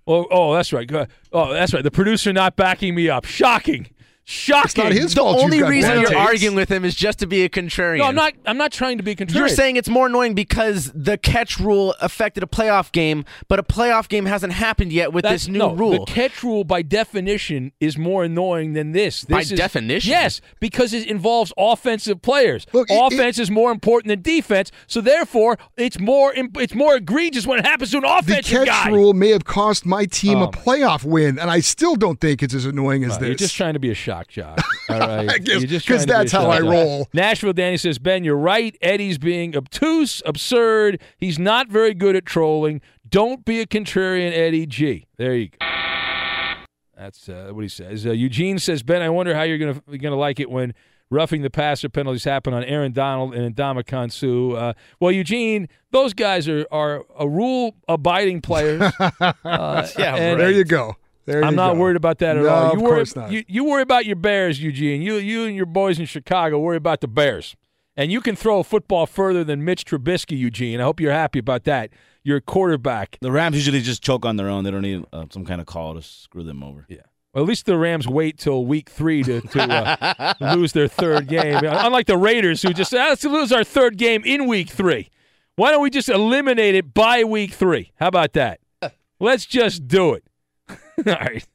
Oh, 0.09 0.25
oh, 0.31 0.53
that's 0.55 0.73
right. 0.73 0.89
Oh, 1.31 1.53
that's 1.53 1.71
right. 1.71 1.83
The 1.83 1.91
producer 1.91 2.33
not 2.33 2.55
backing 2.55 2.95
me 2.95 3.09
up. 3.09 3.25
Shocking. 3.25 3.87
Shocking. 4.31 4.65
It's 4.65 4.77
not 4.77 4.91
his 4.91 5.13
The 5.15 5.21
fault. 5.21 5.35
you've 5.37 5.43
only 5.45 5.63
reason 5.63 5.95
you're 6.01 6.09
takes. 6.09 6.19
arguing 6.19 6.53
with 6.55 6.69
him 6.71 6.85
is 6.85 6.93
just 6.93 7.17
to 7.19 7.25
be 7.25 7.43
a 7.45 7.49
contrarian. 7.49 7.97
No, 7.97 8.03
I'm 8.05 8.13
not. 8.15 8.33
I'm 8.45 8.57
not 8.57 8.71
trying 8.71 8.97
to 8.97 9.03
be 9.03 9.15
contrarian. 9.15 9.33
You're 9.33 9.49
saying 9.49 9.75
it's 9.75 9.89
more 9.89 10.05
annoying 10.05 10.35
because 10.35 10.91
the 10.93 11.17
catch 11.17 11.59
rule 11.59 11.95
affected 11.99 12.43
a 12.43 12.45
playoff 12.45 12.91
game, 12.91 13.25
but 13.47 13.57
a 13.57 13.63
playoff 13.63 14.07
game 14.07 14.27
hasn't 14.27 14.53
happened 14.53 14.93
yet 14.93 15.11
with 15.13 15.23
That's- 15.23 15.41
this 15.45 15.47
new 15.47 15.57
no, 15.57 15.73
rule. 15.73 16.05
The 16.05 16.11
catch 16.11 16.43
rule, 16.43 16.63
by 16.63 16.83
definition, 16.83 17.71
is 17.79 17.97
more 17.97 18.23
annoying 18.23 18.73
than 18.73 18.91
this. 18.91 19.23
By 19.23 19.39
This 19.39 19.53
is- 19.53 19.57
definition? 19.57 20.11
yes, 20.11 20.41
because 20.59 20.93
it 20.93 21.07
involves 21.07 21.51
offensive 21.57 22.21
players. 22.21 22.67
Look, 22.71 22.87
it- 22.91 22.99
Offense 23.01 23.39
is 23.39 23.49
more 23.49 23.71
important 23.71 24.09
than 24.09 24.21
defense, 24.21 24.71
so 24.85 25.01
therefore, 25.01 25.57
it's 25.75 25.99
more 25.99 26.33
it's 26.35 26.75
more 26.75 26.95
egregious 26.97 27.47
when 27.47 27.57
it 27.57 27.65
happens 27.65 27.89
to 27.91 27.97
an 27.97 28.03
The 28.03 28.15
offensive 28.17 28.45
catch 28.45 28.67
guy. 28.67 28.89
rule 28.91 29.13
may 29.13 29.29
have 29.29 29.45
cost 29.45 29.87
my 29.87 30.05
team 30.05 30.37
Oh, 30.37 30.41
a 30.41 30.45
um. 30.45 30.51
playoff 30.51 31.03
win, 31.03 31.39
and 31.39 31.49
I 31.49 31.61
still 31.61 31.95
don't 31.95 32.21
think 32.21 32.43
it's 32.43 32.53
as 32.53 32.65
annoying 32.65 33.03
as 33.03 33.11
Well, 33.11 33.19
this. 33.21 33.27
You're 33.29 33.35
just 33.35 33.55
trying 33.55 33.73
to 33.73 33.79
be 33.79 33.89
a 33.89 33.95
shock 33.95 34.18
jock. 34.27 34.59
All 34.89 34.99
right. 34.99 35.29
I 35.29 35.37
guess- 35.37 35.59
You're 35.61 35.67
just 35.67 35.87
'cause 35.87 36.05
trying 36.05 36.07
to 36.07 36.07
be 36.07 36.13
a 36.13 36.17
that's 36.17 36.31
how 36.31 36.49
I 36.51 36.59
jock. 36.59 36.69
roll. 36.71 37.07
Nashville 37.13 37.53
Danny 37.53 37.77
says, 37.77 37.97
Ben, 37.99 38.23
you're 38.23 38.35
right. 38.37 38.75
Eddie's 38.81 39.17
being 39.17 39.55
obtuse, 39.55 40.21
absurd. 40.25 41.01
He's 41.17 41.39
not 41.39 41.69
very 41.69 41.93
good 41.93 42.15
at 42.15 42.25
trolling. 42.25 42.81
Don't 43.07 43.45
be 43.45 43.59
a 43.61 43.65
contrarian, 43.65 44.31
Eddie 44.37 44.65
G. 44.67 45.05
There 45.17 45.33
you 45.35 45.49
go. 45.49 45.65
That's 46.97 47.29
uh, 47.29 47.51
what 47.53 47.61
he 47.61 47.69
says. 47.69 48.05
Uh, 48.05 48.11
Eugene 48.11 48.59
says, 48.59 48.83
Ben, 48.83 49.01
I 49.01 49.09
wonder 49.09 49.33
how 49.33 49.43
you're 49.43 49.57
gonna 49.57 49.81
gonna 49.97 50.17
like 50.17 50.39
it 50.41 50.49
when 50.49 50.73
roughing 51.09 51.41
the 51.41 51.49
passer 51.49 51.87
penalties 51.89 52.25
happen 52.25 52.53
on 52.53 52.63
Aaron 52.65 52.91
Donald 52.91 53.33
and 53.33 53.55
Ndamukong 53.55 54.11
Suh. 54.11 54.55
Uh, 54.57 54.73
well, 54.99 55.11
Eugene, 55.11 55.69
those 55.91 56.13
guys 56.13 56.47
are 56.49 56.67
are 56.71 57.05
a 57.17 57.27
rule 57.27 57.75
abiding 57.87 58.41
players. 58.41 58.81
Uh, 59.21 59.87
Yeah, 59.97 60.15
and 60.15 60.39
there 60.39 60.51
you 60.51 60.65
go. 60.65 60.95
There 61.25 61.43
I'm 61.43 61.55
not 61.55 61.73
go. 61.73 61.79
worried 61.79 61.97
about 61.97 62.17
that 62.19 62.37
at 62.37 62.43
No, 62.43 62.49
all. 62.49 62.67
You 62.71 62.77
of 62.77 62.81
worry, 62.81 62.95
course 62.97 63.15
not. 63.15 63.31
You, 63.31 63.43
you 63.47 63.63
worry 63.65 63.81
about 63.83 64.05
your 64.05 64.15
Bears, 64.15 64.61
Eugene. 64.61 65.01
You 65.01 65.15
you 65.15 65.45
and 65.45 65.55
your 65.55 65.65
boys 65.67 65.99
in 65.99 66.05
Chicago 66.05 66.59
worry 66.59 66.77
about 66.77 67.01
the 67.01 67.07
Bears. 67.07 67.55
And 67.95 68.11
you 68.11 68.21
can 68.21 68.35
throw 68.35 68.59
a 68.59 68.63
football 68.63 69.05
further 69.05 69.43
than 69.43 69.65
Mitch 69.65 69.83
Trubisky, 69.85 70.37
Eugene. 70.37 70.79
I 70.79 70.83
hope 70.83 71.01
you're 71.01 71.11
happy 71.11 71.39
about 71.39 71.65
that. 71.65 71.89
You're 72.23 72.37
a 72.37 72.41
quarterback. 72.41 73.17
The 73.19 73.31
Rams 73.31 73.57
usually 73.57 73.81
just 73.81 74.01
choke 74.01 74.25
on 74.25 74.37
their 74.37 74.47
own. 74.47 74.63
They 74.63 74.71
don't 74.71 74.81
need 74.83 75.03
uh, 75.11 75.25
some 75.31 75.43
kind 75.45 75.59
of 75.59 75.67
call 75.67 75.95
to 75.95 76.01
screw 76.01 76.43
them 76.43 76.63
over. 76.63 76.85
Yeah. 76.87 76.99
Well, 77.33 77.43
at 77.43 77.47
least 77.47 77.65
the 77.65 77.77
Rams 77.77 78.07
wait 78.07 78.37
till 78.37 78.65
week 78.65 78.89
three 78.89 79.21
to, 79.23 79.41
to 79.41 79.61
uh, 79.61 80.33
lose 80.55 80.71
their 80.71 80.87
third 80.87 81.27
game. 81.27 81.59
Unlike 81.63 82.07
the 82.07 82.17
Raiders, 82.17 82.61
who 82.61 82.73
just, 82.73 82.93
"Ah, 82.95 83.09
let's 83.09 83.23
lose 83.25 83.51
our 83.51 83.63
third 83.65 83.97
game 83.97 84.23
in 84.25 84.47
week 84.47 84.69
three. 84.69 85.09
Why 85.57 85.71
don't 85.71 85.81
we 85.81 85.89
just 85.89 86.07
eliminate 86.09 86.75
it 86.75 86.93
by 86.93 87.23
week 87.25 87.51
three? 87.51 87.91
How 87.99 88.07
about 88.07 88.31
that? 88.33 88.61
Let's 89.19 89.45
just 89.45 89.87
do 89.89 90.13
it. 90.13 90.23
All 91.07 91.13
right. 91.13 91.47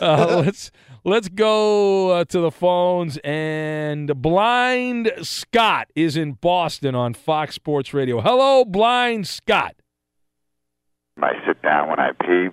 Uh, 0.00 0.42
let's 0.44 0.70
let's 1.04 1.28
go 1.28 2.10
uh, 2.10 2.24
to 2.26 2.40
the 2.40 2.50
phones 2.50 3.18
and 3.24 4.20
Blind 4.22 5.12
Scott 5.22 5.88
is 5.94 6.16
in 6.16 6.32
Boston 6.34 6.94
on 6.94 7.14
Fox 7.14 7.54
Sports 7.54 7.92
Radio. 7.92 8.20
Hello, 8.20 8.64
Blind 8.64 9.26
Scott. 9.26 9.74
I 11.20 11.32
sit 11.46 11.60
down 11.62 11.88
when 11.88 11.98
I 12.00 12.10
pee. 12.20 12.48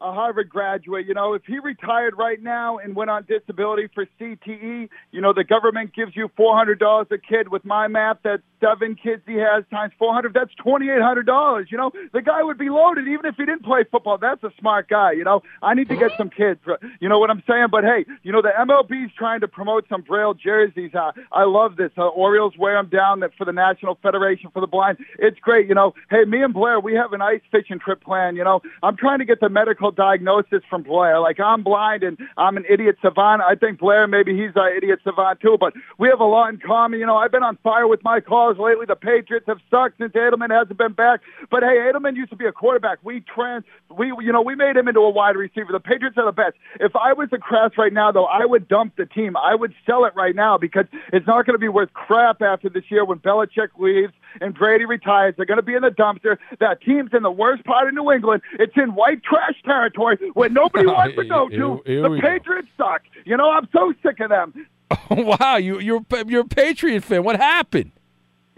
a 0.00 0.12
Harvard 0.12 0.48
graduate. 0.48 1.06
You 1.06 1.14
know, 1.14 1.34
if 1.34 1.42
he 1.46 1.58
retired 1.58 2.14
right 2.16 2.40
now 2.42 2.78
and 2.78 2.94
went 2.94 3.10
on 3.10 3.24
disability 3.24 3.88
for 3.94 4.06
CTE, 4.20 4.88
you 5.10 5.20
know, 5.20 5.32
the 5.32 5.44
government 5.44 5.94
gives 5.94 6.14
you 6.14 6.30
four 6.36 6.56
hundred 6.56 6.78
dollars 6.78 7.06
a 7.10 7.18
kid. 7.18 7.48
With 7.48 7.64
my 7.64 7.88
math, 7.88 8.18
that's 8.22 8.42
seven 8.60 8.94
kids 8.94 9.22
he 9.26 9.34
has 9.34 9.64
times 9.70 9.92
four 9.98 10.12
hundred. 10.14 10.34
That's 10.34 10.54
twenty 10.54 10.88
eight 10.90 11.02
hundred 11.02 11.26
dollars. 11.26 11.68
You 11.70 11.78
know, 11.78 11.90
the 12.12 12.22
guy 12.22 12.42
would 12.42 12.58
be 12.58 12.70
loaded 12.70 13.06
even 13.08 13.26
if 13.26 13.36
he 13.36 13.44
didn't 13.44 13.64
play 13.64 13.84
football. 13.90 14.18
That's 14.18 14.42
a 14.42 14.52
smart 14.58 14.88
guy. 14.88 15.12
You 15.12 15.24
know, 15.24 15.42
I 15.62 15.74
need 15.74 15.88
to 15.88 15.96
get 15.96 16.12
some 16.16 16.30
kids. 16.30 16.60
You 17.00 17.08
know 17.08 17.18
what 17.18 17.30
I'm 17.30 17.42
saying? 17.48 17.68
But 17.70 17.84
hey, 17.84 18.04
you 18.22 18.32
know, 18.32 18.42
the 18.42 18.52
MLB's 18.58 19.12
trying 19.16 19.40
to 19.40 19.48
promote 19.48 19.86
some 19.88 20.02
Braille 20.02 20.34
jerseys. 20.34 20.94
Uh, 20.94 21.12
I 21.32 21.44
love 21.44 21.76
this. 21.76 21.90
Uh, 21.96 22.08
Orioles 22.08 22.54
wear 22.58 22.74
them 22.74 22.88
down 22.88 23.22
for 23.36 23.44
the 23.44 23.52
National 23.52 23.96
Federation 24.02 24.50
for 24.52 24.60
the 24.60 24.66
Blind. 24.66 24.98
It's 25.18 25.38
great. 25.40 25.68
You 25.68 25.74
know, 25.74 25.94
hey, 26.10 26.24
me 26.24 26.42
and 26.42 26.54
Blair, 26.54 26.80
we 26.80 26.94
have 26.94 27.12
an 27.12 27.22
ice 27.22 27.40
fishing 27.50 27.78
trip 27.78 28.02
planned. 28.02 28.36
You 28.36 28.44
know, 28.44 28.60
I'm 28.82 28.96
trying 28.96 29.18
to 29.18 29.24
get 29.24 29.40
the 29.40 29.48
medical 29.48 29.90
diagnosis 29.90 30.62
from 30.68 30.82
Blair. 30.82 31.20
Like 31.20 31.40
I'm 31.40 31.62
blind 31.62 32.02
and 32.02 32.18
I'm 32.36 32.56
an 32.56 32.64
idiot 32.68 32.96
savant. 33.02 33.42
I 33.42 33.54
think 33.54 33.78
Blair 33.78 34.06
maybe 34.06 34.36
he's 34.36 34.52
an 34.54 34.72
idiot 34.76 35.00
savant 35.04 35.40
too. 35.40 35.56
But 35.58 35.74
we 35.98 36.08
have 36.08 36.20
a 36.20 36.24
lot 36.24 36.50
in 36.50 36.58
common. 36.58 37.00
You 37.00 37.06
know, 37.06 37.16
I've 37.16 37.32
been 37.32 37.42
on 37.42 37.58
fire 37.62 37.86
with 37.86 38.02
my 38.02 38.20
calls 38.54 38.58
lately. 38.64 38.86
The 38.86 38.96
Patriots 38.96 39.46
have 39.46 39.58
sucked 39.70 39.98
since 39.98 40.12
Edelman 40.12 40.50
hasn't 40.50 40.78
been 40.78 40.92
back. 40.92 41.20
But 41.50 41.62
hey, 41.62 41.90
Edelman 41.90 42.16
used 42.16 42.30
to 42.30 42.36
be 42.36 42.46
a 42.46 42.52
quarterback. 42.52 42.98
We 43.02 43.20
trans, 43.20 43.64
we 43.94 44.06
you 44.20 44.32
know, 44.32 44.42
we 44.42 44.54
made 44.54 44.76
him 44.76 44.88
into 44.88 45.00
a 45.00 45.10
wide 45.10 45.36
receiver. 45.36 45.72
The 45.72 45.80
Patriots 45.80 46.16
are 46.18 46.24
the 46.26 46.32
best. 46.32 46.54
If 46.80 46.96
I 46.96 47.12
was 47.12 47.28
a 47.32 47.38
Kraft 47.38 47.78
right 47.78 47.92
now, 47.92 48.12
though, 48.12 48.24
I 48.26 48.44
would 48.44 48.68
dump 48.68 48.96
the 48.96 49.06
team. 49.06 49.36
I 49.36 49.54
would 49.54 49.74
sell 49.86 50.04
it 50.04 50.14
right 50.14 50.34
now 50.34 50.58
because 50.58 50.86
it's 51.12 51.26
not 51.26 51.46
going 51.46 51.54
to 51.54 51.58
be 51.60 51.68
worth 51.68 51.92
crap 51.92 52.42
after 52.42 52.68
this 52.68 52.84
year 52.90 53.04
when 53.04 53.18
Belichick 53.18 53.68
leaves 53.78 54.12
and 54.40 54.54
Brady 54.54 54.84
retires. 54.84 55.34
They're 55.36 55.46
going 55.46 55.56
to 55.56 55.62
be 55.62 55.74
in 55.74 55.82
the 55.82 55.88
dumpster. 55.90 56.38
That 56.60 56.80
team's 56.82 57.10
in 57.12 57.22
the 57.22 57.30
worst 57.30 57.64
part 57.64 57.88
of 57.88 57.94
New 57.94 58.10
England. 58.12 58.42
It's 58.58 58.74
in 58.76 58.94
white 58.94 59.22
trash 59.22 59.54
territory 59.64 60.18
where 60.34 60.48
nobody 60.48 60.86
wants 60.86 61.16
to 61.16 61.24
go 61.24 61.48
to. 61.48 61.54
Here- 61.54 61.68
here 61.98 62.02
the 62.02 62.10
we 62.10 62.20
go. 62.20 62.28
Patriots 62.28 62.68
suck. 62.76 63.02
You 63.24 63.36
know, 63.36 63.50
I'm 63.50 63.68
so 63.72 63.92
sick 64.02 64.20
of 64.20 64.30
them. 64.30 64.66
wow, 65.10 65.56
you 65.56 65.80
you're 65.80 66.04
you're 66.26 66.42
a 66.42 66.48
Patriot 66.48 67.02
fan. 67.04 67.22
What 67.24 67.36
happened? 67.36 67.92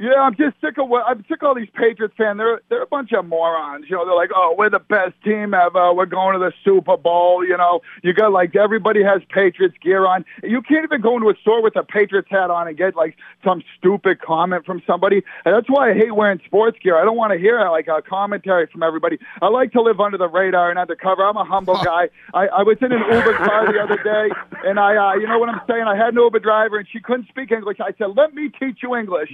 Yeah, 0.00 0.14
I'm 0.14 0.34
just 0.34 0.58
sick 0.62 0.78
of 0.78 0.88
what 0.88 1.04
I'm 1.06 1.22
sick 1.28 1.42
of 1.42 1.48
all 1.48 1.54
these 1.54 1.68
Patriots 1.74 2.14
fans. 2.16 2.38
They're 2.38 2.62
they're 2.70 2.82
a 2.82 2.86
bunch 2.86 3.12
of 3.12 3.26
morons. 3.26 3.84
You 3.86 3.96
know, 3.96 4.06
they're 4.06 4.16
like, 4.16 4.30
oh, 4.34 4.54
we're 4.56 4.70
the 4.70 4.78
best 4.78 5.12
team 5.22 5.52
ever. 5.52 5.92
We're 5.92 6.06
going 6.06 6.32
to 6.32 6.38
the 6.38 6.54
Super 6.64 6.96
Bowl. 6.96 7.44
You 7.44 7.58
know, 7.58 7.82
you 8.02 8.14
got 8.14 8.32
like 8.32 8.56
everybody 8.56 9.02
has 9.02 9.20
Patriots 9.28 9.76
gear 9.82 10.06
on. 10.06 10.24
You 10.42 10.62
can't 10.62 10.84
even 10.84 11.02
go 11.02 11.16
into 11.16 11.28
a 11.28 11.34
store 11.42 11.62
with 11.62 11.76
a 11.76 11.82
Patriots 11.82 12.28
hat 12.30 12.50
on 12.50 12.66
and 12.66 12.78
get 12.78 12.96
like 12.96 13.18
some 13.44 13.62
stupid 13.76 14.22
comment 14.22 14.64
from 14.64 14.82
somebody. 14.86 15.22
And 15.44 15.54
that's 15.54 15.68
why 15.68 15.90
I 15.90 15.92
hate 15.92 16.16
wearing 16.16 16.40
sports 16.46 16.78
gear. 16.82 16.96
I 16.96 17.04
don't 17.04 17.18
want 17.18 17.34
to 17.34 17.38
hear 17.38 17.60
like 17.68 17.88
a 17.88 18.00
commentary 18.00 18.68
from 18.72 18.82
everybody. 18.82 19.18
I 19.42 19.48
like 19.48 19.72
to 19.72 19.82
live 19.82 20.00
under 20.00 20.16
the 20.16 20.28
radar 20.28 20.70
and 20.70 20.78
undercover. 20.78 21.26
I'm 21.26 21.36
a 21.36 21.44
humble 21.44 21.76
guy. 21.84 22.08
I, 22.32 22.46
I 22.46 22.62
was 22.62 22.78
in 22.80 22.90
an 22.90 23.00
Uber 23.00 23.34
car 23.34 23.70
the 23.70 23.78
other 23.78 24.02
day, 24.02 24.34
and 24.64 24.80
I, 24.80 24.96
uh, 24.96 25.14
you 25.16 25.26
know 25.26 25.38
what 25.38 25.50
I'm 25.50 25.60
saying? 25.68 25.82
I 25.82 25.94
had 25.94 26.14
an 26.14 26.20
Uber 26.20 26.38
driver, 26.38 26.78
and 26.78 26.88
she 26.90 27.00
couldn't 27.00 27.28
speak 27.28 27.52
English. 27.52 27.80
I 27.80 27.92
said, 27.98 28.16
"Let 28.16 28.32
me 28.32 28.48
teach 28.58 28.78
you 28.82 28.96
English." 28.96 29.28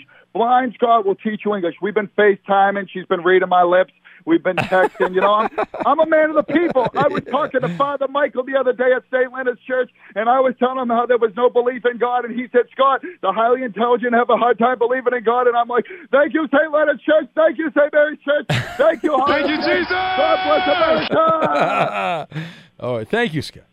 Blind 0.57 0.72
Scott 0.74 1.04
will 1.04 1.16
teach 1.16 1.42
you 1.44 1.54
English. 1.54 1.74
We've 1.82 1.92
been 1.92 2.09
FaceTiming. 2.16 2.88
She's 2.90 3.04
been 3.04 3.20
reading 3.20 3.50
my 3.50 3.62
lips. 3.62 3.92
We've 4.24 4.42
been 4.42 4.57
texting. 4.57 5.14
You 5.14 5.20
know, 5.20 5.34
I'm, 5.34 5.50
I'm 5.84 6.00
a 6.00 6.07
man 6.07 6.30
of 6.30 6.36
the 6.36 6.50
people. 6.50 6.88
I 6.96 7.09
was 7.09 7.22
talking 7.30 7.61
to 7.61 7.68
Father 7.76 8.09
Michael 8.09 8.42
the 8.42 8.57
other 8.59 8.72
day 8.72 8.90
at 8.96 9.02
St. 9.12 9.30
Leonard's 9.30 9.61
Church, 9.66 9.90
and 10.14 10.30
I 10.30 10.40
was 10.40 10.54
telling 10.59 10.78
him 10.78 10.88
how 10.88 11.04
there 11.04 11.18
was 11.18 11.32
no 11.36 11.50
belief 11.50 11.84
in 11.84 11.98
God, 11.98 12.24
and 12.24 12.34
he 12.34 12.46
said, 12.52 12.62
Scott, 12.72 13.02
the 13.20 13.32
highly 13.32 13.64
intelligent 13.64 14.14
have 14.14 14.30
a 14.30 14.38
hard 14.38 14.59
time 14.59 14.78
believing 14.78 15.12
in 15.12 15.24
God. 15.24 15.46
And 15.46 15.54
I'm 15.59 15.68
like, 15.68 15.84
thank 16.11 16.32
you, 16.32 16.48
St. 16.48 16.72
Leonard's 16.72 17.02
Church. 17.02 17.28
Thank 17.34 17.59
you, 17.59 17.70
St. 17.76 17.92
Mary's 17.92 18.18
Church. 18.20 18.46
Thank 18.78 19.02
you, 19.02 19.22
Thank 19.26 19.48
you, 19.48 19.57
Jesus. 19.59 19.90
God 19.90 20.38
bless 20.46 20.64
America. 21.12 22.28
All 22.80 22.96
right, 22.96 23.09
thank 23.09 23.34
you, 23.34 23.42
Scott. 23.42 23.66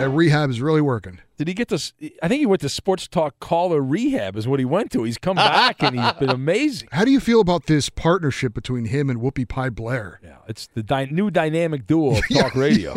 Boy, 0.00 0.10
that 0.10 0.16
rehab 0.16 0.50
is 0.50 0.60
really 0.60 0.80
working. 0.80 1.20
Did 1.36 1.48
he 1.48 1.54
get 1.54 1.68
this? 1.68 1.92
I 2.22 2.28
think 2.28 2.40
he 2.40 2.46
went 2.46 2.60
to 2.62 2.68
Sports 2.68 3.08
Talk 3.08 3.38
Caller 3.40 3.80
Rehab, 3.80 4.36
is 4.36 4.46
what 4.46 4.58
he 4.58 4.64
went 4.64 4.90
to. 4.92 5.04
He's 5.04 5.18
come 5.18 5.36
back 5.36 5.82
and 5.82 5.98
he's 5.98 6.12
been 6.14 6.28
amazing. 6.30 6.88
How 6.92 7.04
do 7.04 7.10
you 7.10 7.20
feel 7.20 7.40
about 7.40 7.66
this 7.66 7.88
partnership 7.88 8.52
between 8.54 8.86
him 8.86 9.08
and 9.08 9.20
Whoopi 9.20 9.48
Pie 9.48 9.70
Blair? 9.70 10.20
Yeah, 10.22 10.36
it's 10.48 10.68
the 10.74 10.82
dy- 10.82 11.08
new 11.10 11.30
dynamic 11.30 11.86
duo 11.86 12.16
of 12.18 12.22
talk 12.32 12.54
radio. 12.54 12.94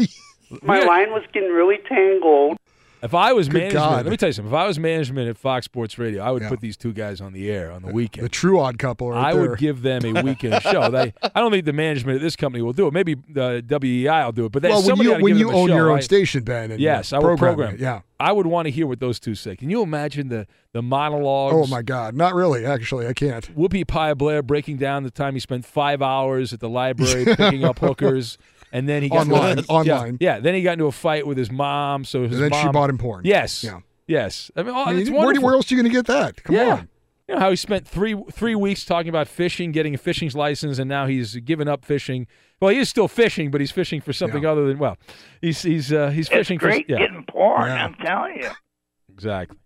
My 0.61 0.79
line 0.83 1.11
was 1.11 1.23
getting 1.33 1.49
really 1.49 1.77
tangled. 1.87 2.57
If 3.03 3.13
I 3.13 3.33
was 3.33 3.49
Good 3.49 3.55
management, 3.55 3.73
God. 3.83 4.05
let 4.05 4.11
me 4.11 4.15
tell 4.17 4.29
you 4.29 4.33
something. 4.33 4.51
If 4.53 4.57
I 4.57 4.65
was 4.65 4.79
management 4.79 5.27
at 5.29 5.37
Fox 5.37 5.65
Sports 5.65 5.99
Radio, 5.99 6.23
I 6.23 6.31
would 6.31 6.43
put 6.43 6.61
these 6.61 6.77
two 6.77 6.93
guys 6.93 7.19
on 7.19 7.33
the 7.33 7.51
air 7.51 7.69
on 7.69 7.81
the 7.81 7.91
weekend. 7.91 8.23
The 8.23 8.29
true 8.29 8.59
odd 8.61 8.79
couple. 8.79 9.09
Right 9.11 9.25
I 9.25 9.33
there. 9.33 9.49
would 9.49 9.59
give 9.59 9.81
them 9.81 10.05
a 10.15 10.21
weekend 10.23 10.61
show. 10.63 10.89
They, 10.89 11.13
I 11.21 11.41
don't 11.41 11.51
think 11.51 11.65
the 11.65 11.73
management 11.73 12.15
of 12.15 12.21
this 12.21 12.37
company 12.37 12.61
will 12.63 12.71
do 12.71 12.87
it. 12.87 12.93
Maybe 12.93 13.15
the 13.27 13.61
WEI 13.67 14.23
will 14.25 14.31
do 14.31 14.45
it. 14.45 14.53
But 14.53 14.63
well, 14.63 14.75
when 14.77 14.83
somebody 14.85 15.09
you 15.09 15.17
to 15.17 15.21
when 15.23 15.31
give 15.33 15.37
you 15.39 15.47
them 15.47 15.55
a 15.55 15.57
own 15.59 15.67
show, 15.67 15.75
your 15.75 15.89
own 15.89 15.95
right? 15.95 16.03
station, 16.03 16.43
Ben. 16.43 16.71
And 16.71 16.79
Yes, 16.79 17.11
I 17.11 17.19
would 17.19 17.37
program. 17.37 17.73
it, 17.75 17.79
Yeah. 17.81 18.01
I 18.19 18.31
would 18.31 18.47
want 18.47 18.67
to 18.67 18.71
hear 18.71 18.87
what 18.87 19.01
those 19.01 19.19
two 19.19 19.35
say. 19.35 19.57
Can 19.57 19.69
you 19.69 19.81
imagine 19.81 20.29
the 20.29 20.47
the 20.71 20.81
monologues? 20.81 21.55
Oh 21.55 21.67
my 21.69 21.81
God, 21.81 22.15
not 22.15 22.33
really. 22.33 22.65
Actually, 22.65 23.05
I 23.05 23.11
can't. 23.13 23.53
Whoopi 23.53 23.85
Pie 23.85 24.13
Blair 24.13 24.41
breaking 24.41 24.77
down 24.77 25.03
the 25.03 25.11
time 25.11 25.33
he 25.33 25.41
spent 25.41 25.65
five 25.65 26.01
hours 26.01 26.53
at 26.53 26.61
the 26.61 26.69
library 26.69 27.25
picking 27.25 27.65
up 27.65 27.79
hookers, 27.79 28.37
and 28.73 28.89
then 28.89 29.01
he 29.03 29.07
got 29.07 29.21
into 29.27 29.35
a- 29.35 29.37
Online, 29.37 29.57
yeah, 29.87 29.95
online. 29.97 30.17
Yeah, 30.19 30.39
then 30.41 30.53
he 30.55 30.61
got 30.63 30.73
into 30.73 30.85
a 30.87 30.91
fight 30.91 31.25
with 31.25 31.37
his 31.37 31.49
mom. 31.49 32.03
So 32.03 32.23
his 32.23 32.33
And 32.41 32.51
then 32.51 32.61
she 32.61 32.69
bought 32.69 32.89
him 32.89 32.97
porn. 32.97 33.21
Yes, 33.23 33.63
Yeah. 33.63 33.79
yes. 34.07 34.51
I 34.57 34.63
mean, 34.63 34.75
oh, 34.75 34.83
I 34.83 34.91
mean, 34.91 35.01
it's 35.03 35.09
where, 35.09 35.39
where 35.39 35.53
else 35.53 35.71
are 35.71 35.75
you 35.75 35.81
going 35.81 35.89
to 35.89 35.95
get 35.97 36.07
that? 36.07 36.43
Come 36.43 36.55
yeah. 36.57 36.73
on. 36.73 36.89
You 37.29 37.35
know 37.35 37.39
how 37.39 37.49
he 37.51 37.55
spent 37.55 37.87
three 37.87 38.21
three 38.33 38.53
weeks 38.53 38.83
talking 38.83 39.07
about 39.07 39.29
fishing, 39.29 39.71
getting 39.71 39.93
a 39.95 39.97
fishing 39.97 40.29
license, 40.33 40.77
and 40.77 40.89
now 40.89 41.05
he's 41.07 41.37
given 41.37 41.69
up 41.69 41.85
fishing. 41.85 42.27
Well, 42.59 42.71
he 42.71 42.79
is 42.79 42.89
still 42.89 43.07
fishing, 43.07 43.49
but 43.49 43.61
he's 43.61 43.71
fishing 43.71 44.01
for 44.01 44.11
something 44.11 44.45
other 44.45 44.67
than 44.67 44.77
well, 44.77 44.97
he's 45.41 45.61
he's 45.61 45.93
uh, 45.93 46.09
he's 46.09 46.27
It's 46.27 46.35
fishing 46.35 46.57
great 46.57 46.85
for 46.85 46.91
yeah. 46.91 46.97
getting 46.97 47.23
porn, 47.23 47.67
Yeah. 47.67 47.85
I'm 47.85 47.93
telling 47.95 48.41
you. 48.41 48.49
Exactly. 49.13 49.57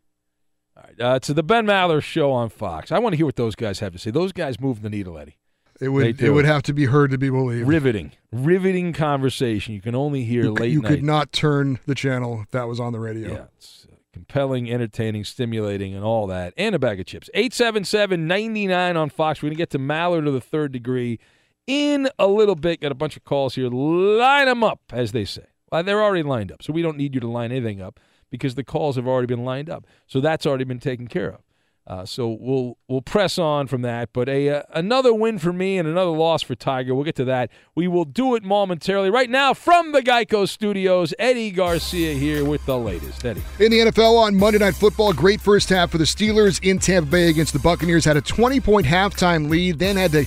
All 0.78 0.84
right, 0.84 1.02
uh, 1.02 1.20
to 1.20 1.34
the 1.34 1.42
Ben 1.42 1.66
Maller 1.66 2.04
show 2.04 2.32
on 2.32 2.50
Fox. 2.50 2.92
I 2.92 3.00
want 3.00 3.14
to 3.14 3.18
hear 3.18 3.26
what 3.26 3.38
those 3.38 3.56
guys 3.56 3.80
have 3.80 3.92
to 3.94 3.98
say. 4.00 4.12
Those 4.12 4.32
guys 4.34 4.60
move 4.60 4.84
the 4.84 4.90
needle, 4.92 5.18
Eddie. 5.18 5.38
It 5.80 5.90
would 5.90 6.22
it 6.22 6.32
would 6.32 6.46
have 6.46 6.64
to 6.64 6.74
be 6.74 6.86
heard 6.86 7.12
to 7.12 7.18
be 7.18 7.30
believed. 7.30 7.68
riveting, 7.68 8.12
riveting 8.32 8.94
conversation. 8.94 9.74
You 9.76 9.82
can 9.82 9.94
only 9.96 10.24
hear 10.24 10.44
You, 10.46 10.54
late 10.54 10.72
you 10.72 10.82
night. 10.82 10.90
could 10.90 11.04
not 11.04 11.32
turn 11.32 11.80
the 11.86 11.94
channel 11.96 12.42
if 12.44 12.52
that 12.52 12.68
was 12.68 12.80
on 12.80 12.94
the 12.94 13.00
radio. 13.00 13.32
Yeah, 13.32 13.46
it's 13.58 13.86
uh, 13.92 13.96
compelling, 14.12 14.72
entertaining, 14.72 15.24
stimulating, 15.24 15.94
and 15.94 16.04
all 16.04 16.26
that, 16.28 16.54
and 16.58 16.74
a 16.74 16.80
bag 16.80 17.00
of 17.00 17.06
chips. 17.06 17.30
877-99 17.36 18.96
on 18.96 19.10
Fox. 19.10 19.42
We're 19.42 19.48
going 19.48 19.56
to 19.56 19.62
get 19.62 19.70
to 19.72 19.80
Mallard 19.80 20.26
to 20.26 20.32
the 20.32 20.42
third 20.42 20.72
degree 20.72 21.20
in 21.68 22.10
a 22.18 22.28
little 22.28 22.56
bit. 22.56 22.82
Got 22.82 22.92
a 22.92 22.96
bunch 22.96 23.16
of 23.18 23.24
calls 23.24 23.56
here. 23.56 23.70
Line 23.70 24.48
them 24.48 24.64
up, 24.64 24.82
as 24.92 25.12
they 25.12 25.26
say. 25.26 25.46
Well, 25.72 25.84
they're 25.84 26.02
already 26.02 26.24
lined 26.24 26.52
up, 26.52 26.64
so 26.64 26.72
we 26.74 26.82
don't 26.82 26.98
need 26.98 27.14
you 27.14 27.20
to 27.22 27.28
line 27.28 27.52
anything 27.52 27.82
up 27.82 28.00
because 28.32 28.56
the 28.56 28.64
calls 28.64 28.96
have 28.96 29.08
already 29.08 29.28
been 29.28 29.44
lined 29.46 29.70
up. 29.70 29.86
So 30.08 30.22
that's 30.22 30.46
already 30.46 30.64
been 30.64 30.80
taken 30.80 31.08
care 31.08 31.30
of. 31.30 31.42
Uh, 31.88 32.06
so 32.06 32.28
we'll 32.28 32.78
we'll 32.90 33.02
press 33.02 33.38
on 33.38 33.66
from 33.66 33.82
that. 33.82 34.10
But 34.12 34.28
a 34.28 34.50
uh, 34.50 34.64
another 34.74 35.14
win 35.14 35.40
for 35.40 35.54
me 35.54 35.78
and 35.78 35.88
another 35.88 36.12
loss 36.12 36.42
for 36.44 36.54
Tiger. 36.54 36.94
We'll 36.94 37.06
get 37.06 37.16
to 37.16 37.26
that. 37.26 37.50
We 37.76 37.88
will 37.88 38.04
do 38.04 38.36
it 38.36 38.44
momentarily. 38.44 39.10
Right 39.10 39.30
now 39.30 39.54
from 39.54 39.94
the 39.94 40.02
Geico 40.02 40.50
Studios, 40.50 41.14
Eddie 41.18 41.52
Garcia 41.52 42.14
here 42.14 42.44
with 42.44 42.66
the 42.66 42.78
latest. 42.78 43.24
Eddie. 43.24 43.42
In 43.60 43.72
the 43.72 43.80
NFL 43.80 44.18
on 44.18 44.36
Monday 44.36 44.60
Night 44.60 44.76
Football, 44.76 45.14
great 45.14 45.40
first 45.40 45.70
half 45.70 45.92
for 45.92 45.98
the 45.98 46.04
Steelers 46.04 46.62
in 46.62 46.78
Tampa 46.78 47.10
Bay 47.10 47.30
against 47.30 47.54
the 47.54 47.60
Buccaneers. 47.60 48.04
Had 48.04 48.18
a 48.18 48.22
20 48.22 48.60
point 48.60 48.86
halftime 48.86 49.50
lead, 49.50 49.80
then 49.80 49.96
had 49.96 50.12
to 50.12 50.26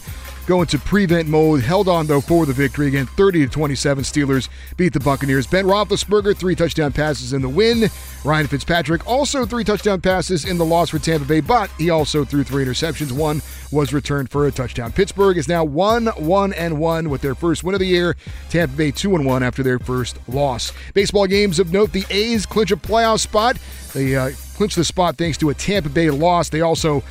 go 0.50 0.62
into 0.62 0.80
prevent 0.80 1.28
mode. 1.28 1.60
Held 1.60 1.86
on 1.86 2.08
though 2.08 2.20
for 2.20 2.44
the 2.44 2.52
victory 2.52 2.88
again, 2.88 3.06
30 3.06 3.46
to 3.46 3.48
27. 3.48 4.02
Steelers 4.02 4.48
beat 4.76 4.92
the 4.92 4.98
Buccaneers. 4.98 5.46
Ben 5.46 5.64
Roethlisberger 5.64 6.36
three 6.36 6.56
touchdown 6.56 6.92
passes 6.92 7.32
in 7.32 7.40
the 7.40 7.48
win. 7.48 7.88
Ryan 8.24 8.48
Fitzpatrick 8.48 9.06
also 9.06 9.46
three 9.46 9.62
touchdown 9.62 10.00
passes 10.00 10.44
in 10.44 10.58
the 10.58 10.64
loss 10.64 10.90
for 10.90 10.98
Tampa 10.98 11.24
Bay, 11.24 11.40
but 11.40 11.70
he 11.78 11.90
also 11.90 12.24
threw 12.24 12.42
three 12.42 12.64
interceptions. 12.64 13.12
One 13.12 13.40
was 13.70 13.94
returned 13.94 14.28
for 14.28 14.48
a 14.48 14.50
touchdown. 14.50 14.90
Pittsburgh 14.90 15.38
is 15.38 15.46
now 15.46 15.62
one 15.62 16.08
one 16.16 16.52
and 16.54 16.80
one 16.80 17.10
with 17.10 17.20
their 17.20 17.36
first 17.36 17.62
win 17.62 17.76
of 17.76 17.80
the 17.80 17.86
year. 17.86 18.16
Tampa 18.48 18.76
Bay 18.76 18.90
two 18.90 19.14
and 19.14 19.24
one 19.24 19.44
after 19.44 19.62
their 19.62 19.78
first 19.78 20.18
loss. 20.26 20.72
Baseball 20.94 21.28
games 21.28 21.60
of 21.60 21.72
note: 21.72 21.92
the 21.92 22.04
A's 22.10 22.44
clinch 22.44 22.72
a 22.72 22.76
playoff 22.76 23.20
spot. 23.20 23.56
They 23.94 24.16
uh, 24.16 24.30
the 24.58 24.84
spot 24.84 25.16
thanks 25.16 25.38
to 25.38 25.48
a 25.48 25.54
Tampa 25.54 25.88
Bay 25.88 26.10
loss. 26.10 26.48
They 26.48 26.60
also 26.60 27.02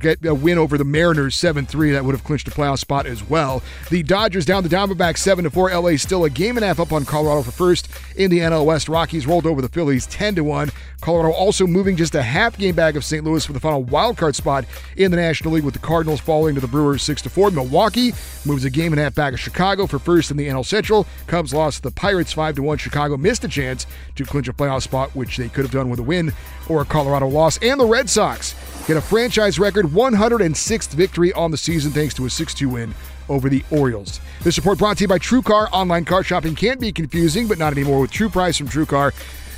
get 0.00 0.24
a 0.24 0.34
win 0.34 0.58
over 0.58 0.76
the 0.76 0.84
Mariners 0.84 1.36
7-3 1.36 1.92
that 1.92 2.04
would 2.04 2.14
have 2.14 2.24
clinched 2.24 2.48
a 2.48 2.50
playoff 2.50 2.78
spot 2.78 3.06
as 3.06 3.28
well. 3.28 3.62
The 3.90 4.02
Dodgers 4.02 4.44
down 4.44 4.62
the 4.62 4.68
Diamondbacks 4.68 5.18
7 5.18 5.44
to 5.44 5.50
4. 5.50 5.70
LA 5.70 5.96
still 5.96 6.24
a 6.24 6.30
game 6.30 6.56
and 6.56 6.64
a 6.64 6.68
half 6.68 6.80
up 6.80 6.92
on 6.92 7.04
Colorado 7.04 7.42
for 7.42 7.50
first 7.50 7.88
in 8.16 8.30
the 8.30 8.40
NL 8.40 8.64
West. 8.64 8.88
Rockies 8.88 9.26
rolled 9.26 9.46
over 9.46 9.62
the 9.62 9.68
Phillies 9.68 10.06
10 10.06 10.36
to 10.36 10.44
1. 10.44 10.70
Colorado 11.00 11.32
also 11.32 11.66
moving 11.66 11.96
just 11.96 12.14
a 12.14 12.22
half 12.22 12.58
game 12.58 12.74
back 12.74 12.94
of 12.94 13.04
St. 13.04 13.24
Louis 13.24 13.44
for 13.44 13.52
the 13.52 13.60
final 13.60 13.82
wild 13.82 14.16
card 14.16 14.36
spot 14.36 14.64
in 14.96 15.10
the 15.10 15.16
National 15.16 15.54
League 15.54 15.64
with 15.64 15.74
the 15.74 15.80
Cardinals 15.80 16.20
falling 16.20 16.54
to 16.54 16.60
the 16.60 16.68
Brewers 16.68 17.02
6 17.02 17.22
to 17.22 17.30
4. 17.30 17.50
Milwaukee 17.50 18.12
moves 18.44 18.64
a 18.64 18.70
game 18.70 18.92
and 18.92 19.00
a 19.00 19.04
half 19.04 19.14
back 19.14 19.32
of 19.32 19.40
Chicago 19.40 19.86
for 19.86 19.98
first 19.98 20.30
in 20.30 20.36
the 20.36 20.48
NL 20.48 20.64
Central. 20.64 21.06
Cubs 21.26 21.54
lost 21.54 21.78
to 21.78 21.82
the 21.88 21.94
Pirates 21.94 22.32
5 22.32 22.56
to 22.56 22.62
1. 22.62 22.78
Chicago 22.78 23.16
missed 23.16 23.44
a 23.44 23.48
chance 23.48 23.86
to 24.16 24.24
clinch 24.24 24.48
a 24.48 24.52
playoff 24.52 24.82
spot 24.82 25.14
which 25.14 25.36
they 25.36 25.48
could 25.48 25.64
have 25.64 25.72
done 25.72 25.88
with 25.88 26.00
a 26.00 26.02
win 26.02 26.32
or 26.68 26.82
a 26.82 26.84
Colorado 26.84 27.28
loss. 27.28 27.58
And 27.58 27.80
the 27.80 27.86
Red 27.86 28.10
Sox 28.10 28.54
get 28.86 28.96
a 28.96 29.00
franchise 29.00 29.58
record 29.60 29.86
106th 29.86 30.88
victory 30.94 31.32
on 31.34 31.50
the 31.50 31.56
season 31.56 31.92
thanks 31.92 32.14
to 32.14 32.26
a 32.26 32.30
6 32.30 32.54
2 32.54 32.68
win 32.68 32.94
over 33.28 33.48
the 33.48 33.62
Orioles. 33.70 34.20
This 34.42 34.56
report 34.56 34.78
brought 34.78 34.96
to 34.98 35.04
you 35.04 35.08
by 35.08 35.18
TrueCar. 35.18 35.68
Online 35.72 36.04
car 36.04 36.24
shopping 36.24 36.54
can 36.54 36.78
be 36.78 36.90
confusing, 36.90 37.46
but 37.46 37.58
not 37.58 37.72
anymore 37.72 38.00
with 38.00 38.10
True 38.10 38.28
Price 38.28 38.56
from 38.56 38.68
TrueCar. 38.68 39.12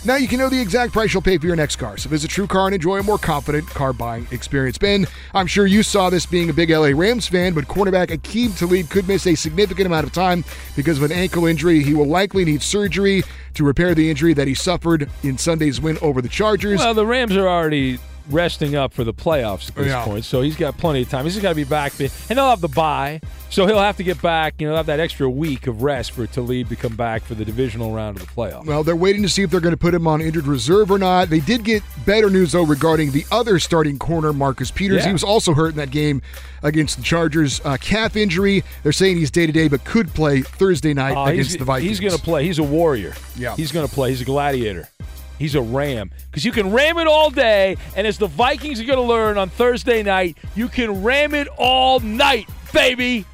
Now 0.05 0.17
you 0.17 0.27
can 0.27 0.41
know 0.41 0.49
the 0.49 0.61
exact 0.61 0.93
price 0.93 1.15
you'll 1.15 1.23
pay 1.23 1.39
for 1.39 1.47
your 1.47 1.55
next 1.55 1.77
car. 1.77 1.97
So 1.97 2.09
visit 2.09 2.29
TrueCar 2.29 2.67
and 2.67 2.75
enjoy 2.75 2.99
a 2.99 3.05
more 3.05 3.19
confident 3.19 3.69
car 3.69 3.93
buying 3.93 4.27
experience. 4.33 4.77
Ben, 4.77 5.07
I'm 5.33 5.47
sure 5.47 5.65
you 5.65 5.85
saw 5.85 6.11
this 6.11 6.27
being 6.27 6.51
a 6.51 6.53
big 6.53 6.71
LA 6.71 6.89
Rams 6.89 7.29
fan, 7.29 7.55
but 7.55 7.67
cornerback 7.67 8.09
Aqib 8.09 8.59
Talib 8.59 8.91
could 8.91 9.07
miss 9.07 9.29
a 9.29 9.37
significant 9.37 9.87
amount 9.87 10.05
of 10.05 10.13
time 10.13 10.45
because 10.75 10.99
of 10.99 11.05
an 11.05 11.13
ankle 11.13 11.47
injury. 11.47 11.85
He 11.85 11.95
will 11.95 12.09
likely 12.09 12.45
need 12.45 12.63
surgery 12.63 13.23
to 13.55 13.65
repair 13.65 13.95
the 13.95 14.11
injury 14.11 14.35
that 14.35 14.49
he 14.49 14.55
suffered 14.55 15.09
in 15.23 15.39
Sunday's 15.39 15.81
win 15.81 15.99
over 16.03 16.21
the 16.21 16.29
Chargers. 16.29 16.81
Well, 16.81 16.95
the 16.95 17.07
Rams 17.07 17.37
are 17.37 17.49
already 17.49 18.01
resting 18.31 18.75
up 18.77 18.93
for 18.93 19.05
the 19.05 19.13
playoffs 19.15 19.69
at 19.69 19.75
this 19.75 19.87
Yeah. 19.89 20.05
point, 20.05 20.25
so 20.25 20.41
he's 20.43 20.57
got 20.57 20.77
plenty 20.79 21.03
of 21.03 21.09
time. 21.11 21.25
He's 21.25 21.35
just 21.35 21.43
got 21.43 21.51
to 21.51 21.55
be 21.55 21.65
back, 21.65 21.93
and 21.99 22.11
they'll 22.29 22.49
have 22.51 22.61
the 22.61 22.69
bye, 22.69 23.21
so 23.51 23.67
he'll 23.67 23.79
have 23.81 23.97
to 23.99 24.03
get 24.05 24.21
back. 24.23 24.55
You 24.59 24.69
know, 24.69 24.77
have 24.77 24.87
that 24.87 25.01
extra 25.01 25.29
week 25.29 25.67
of 25.67 25.83
rest 25.83 26.13
for 26.13 26.27
Talib 26.27 26.69
to 26.69 26.77
come 26.77 26.97
back 26.97 27.23
for 27.25 27.35
the 27.35 27.45
divisional 27.45 27.93
round 27.93 28.17
of 28.19 28.27
the 28.27 28.33
playoffs. 28.33 28.65
Well, 28.67 28.85
they're 28.85 28.97
waiting 28.97 29.23
to 29.23 29.29
see 29.29 29.43
if 29.43 29.51
they're 29.51 29.61
going 29.61 29.73
to 29.75 29.77
put 29.79 29.95
him 29.95 30.07
on 30.07 30.21
injured 30.21 30.47
reserve 30.47 30.91
or 30.91 30.99
not. 30.99 31.31
They 31.31 31.41
did 31.41 31.65
get 31.65 31.83
better 32.07 32.31
news, 32.31 32.53
though, 32.53 32.65
regarding 32.65 33.11
the 33.13 33.25
other 33.31 33.59
starting 33.59 33.99
corner, 33.99 34.33
Marcus 34.33 34.71
Peters. 34.71 35.03
Yeah. 35.03 35.07
He 35.09 35.13
was 35.13 35.25
also 35.25 35.55
hurt 35.55 35.71
in 35.71 35.77
that 35.77 35.91
game 35.91 36.23
against 36.63 36.97
the 36.99 37.03
Chargers. 37.03 37.61
Uh, 37.65 37.77
calf 37.81 38.17
injury. 38.17 38.63
They're 38.83 38.93
saying 38.93 39.17
he's 39.17 39.31
day 39.31 39.47
to 39.47 39.53
day, 39.53 39.69
but 39.69 39.85
could 39.85 40.15
play 40.15 40.43
Thursday 40.43 40.95
night 40.95 41.17
Oh, 41.17 41.25
against 41.25 41.59
the 41.59 41.65
Vikings. 41.65 41.89
He's 41.89 42.01
going 42.01 42.17
to 42.17 42.23
play. 42.23 42.45
He's 42.45 42.59
a 42.59 42.63
warrior. 42.63 43.15
Yeah. 43.37 43.57
He's 43.57 43.73
going 43.73 43.87
to 43.87 43.93
play. 43.93 44.11
He's 44.11 44.21
a 44.21 44.25
gladiator. 44.25 44.89
He's 45.39 45.55
a 45.55 45.63
ram. 45.63 46.11
Because 46.27 46.45
you 46.45 46.53
can 46.53 46.73
ram 46.73 46.99
it 46.99 47.07
all 47.07 47.31
day, 47.31 47.77
and 47.97 48.07
as 48.07 48.19
the 48.19 48.27
Vikings 48.27 48.81
are 48.81 48.85
going 48.85 48.99
to 48.99 49.05
learn 49.05 49.39
on 49.39 49.49
Thursday 49.49 50.03
night, 50.03 50.39
you 50.55 50.69
can 50.69 51.03
ram 51.03 51.35
it 51.35 51.49
all 51.59 52.01
night, 52.01 52.49
baby. 52.73 53.25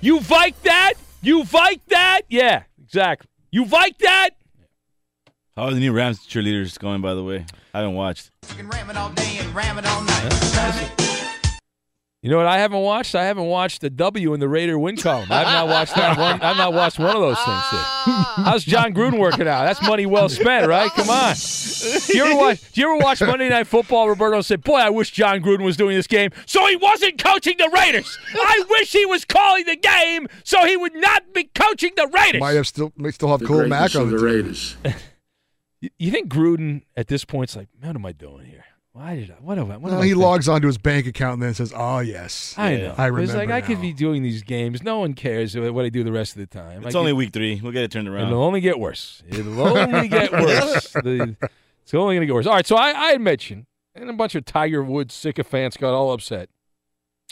You 0.00 0.20
Vike 0.20 0.60
that? 0.62 0.94
You 1.20 1.44
Vike 1.44 1.84
that? 1.88 2.22
Yeah, 2.28 2.64
exactly. 2.82 3.28
You 3.50 3.64
Vike 3.66 3.98
that? 3.98 4.30
How 5.56 5.64
are 5.64 5.74
the 5.74 5.80
new 5.80 5.92
Rams 5.92 6.26
cheerleaders 6.26 6.78
going, 6.78 7.02
by 7.02 7.14
the 7.14 7.22
way? 7.22 7.44
I 7.74 7.78
haven't 7.80 7.94
watched. 7.94 8.30
You 8.56 8.64
know 12.30 12.36
what 12.36 12.46
I 12.46 12.58
haven't 12.58 12.78
watched? 12.80 13.14
I 13.16 13.24
haven't 13.24 13.46
watched 13.46 13.80
the 13.80 13.90
W 13.90 14.32
in 14.32 14.38
the 14.38 14.48
Raider 14.48 14.78
win 14.78 14.96
column. 14.96 15.26
I've 15.30 15.46
not 15.46 15.66
watched 15.66 15.96
that 15.96 16.16
one. 16.16 16.40
I've 16.40 16.56
not 16.56 16.72
watched 16.72 16.98
one 17.00 17.08
of 17.16 17.20
those 17.20 17.36
things 17.36 17.46
yet. 17.72 17.80
Ah. 17.82 18.42
How's 18.44 18.62
Jon 18.64 18.94
Gruden 18.94 19.18
working 19.18 19.48
out? 19.48 19.64
That's 19.64 19.82
money 19.82 20.06
well 20.06 20.28
spent, 20.28 20.68
right? 20.68 20.88
Come 20.92 21.10
on. 21.10 21.34
Do 21.34 22.16
you 22.16 22.24
ever 22.24 22.36
watch? 22.36 22.72
Do 22.72 22.80
you 22.80 22.92
ever 22.94 23.02
watch 23.04 23.20
Monday 23.20 23.48
Night 23.48 23.66
Football? 23.66 24.08
Roberto 24.08 24.40
said, 24.40 24.62
"Boy, 24.62 24.76
I 24.78 24.90
wish 24.90 25.10
Jon 25.10 25.40
Gruden 25.42 25.64
was 25.64 25.76
doing 25.76 25.96
this 25.96 26.06
game, 26.06 26.30
so 26.46 26.64
he 26.68 26.76
wasn't 26.76 27.22
coaching 27.22 27.56
the 27.58 27.68
Raiders. 27.74 28.16
I 28.34 28.64
wish 28.70 28.92
he 28.92 29.04
was 29.06 29.24
calling 29.24 29.64
the 29.66 29.76
game, 29.76 30.28
so 30.44 30.64
he 30.64 30.76
would 30.76 30.94
not 30.94 31.32
be 31.34 31.44
coaching 31.54 31.90
the 31.96 32.06
Raiders." 32.06 32.40
Might 32.40 32.52
have 32.56 32.68
still 32.68 32.92
may 32.96 33.10
still 33.10 33.30
have 33.30 33.40
Khalil 33.40 33.66
Mack 33.68 33.96
on 33.96 34.10
the, 34.10 34.16
team. 34.16 34.24
Raiders. 34.24 34.76
You- 35.80 35.90
You 35.98 36.10
think 36.12 36.28
Gruden 36.32 36.82
at 36.96 37.08
this 37.08 37.24
point's 37.24 37.56
like, 37.56 37.66
"Man, 37.80 37.88
"What 37.88 37.96
am 37.96 38.06
I 38.06 38.12
doing 38.12 38.46
here? 38.46 38.61
Why 38.94 39.16
did 39.16 39.30
I? 39.30 39.34
What 39.34 39.56
have 39.56 39.70
I? 39.70 39.76
What 39.78 39.90
am 39.90 39.94
Well, 39.96 40.02
I 40.02 40.04
he 40.04 40.10
thinking?" 40.10 40.22
logs 40.22 40.48
onto 40.48 40.66
his 40.66 40.76
bank 40.76 41.06
account 41.06 41.34
and 41.34 41.42
then 41.42 41.54
says, 41.54 41.72
"Oh 41.74 42.00
yes, 42.00 42.54
I 42.58 42.76
know. 42.76 42.94
I 42.98 43.06
It's 43.06 43.12
remember." 43.14 43.36
like 43.38 43.50
I 43.50 43.60
could 43.62 43.80
be 43.80 43.92
doing 43.94 44.22
these 44.22 44.42
games. 44.42 44.82
No 44.82 44.98
one 44.98 45.14
cares 45.14 45.56
what 45.56 45.84
I 45.84 45.88
do 45.88 46.04
the 46.04 46.12
rest 46.12 46.32
of 46.36 46.40
the 46.40 46.46
time. 46.46 46.84
It's 46.84 46.94
I 46.94 46.98
only 46.98 47.12
could- 47.12 47.16
week 47.18 47.32
three. 47.32 47.58
We'll 47.62 47.72
get 47.72 47.84
it 47.84 47.90
turned 47.90 48.06
around. 48.08 48.26
It'll 48.28 48.42
only 48.42 48.60
get 48.60 48.78
worse. 48.78 49.22
It'll 49.28 49.60
only 49.66 50.08
get 50.08 50.30
worse. 50.32 50.88
The- 50.92 51.36
it's 51.82 51.94
only 51.94 52.14
going 52.16 52.20
to 52.20 52.26
get 52.26 52.34
worse. 52.34 52.46
All 52.46 52.54
right, 52.54 52.66
so 52.66 52.76
I, 52.76 52.90
I 52.90 53.06
had 53.12 53.20
mentioned, 53.20 53.66
and 53.94 54.08
a 54.08 54.12
bunch 54.12 54.34
of 54.34 54.44
Tiger 54.44 54.82
Woods 54.84 55.14
sycophants 55.14 55.76
got 55.76 55.94
all 55.94 56.12
upset. 56.12 56.48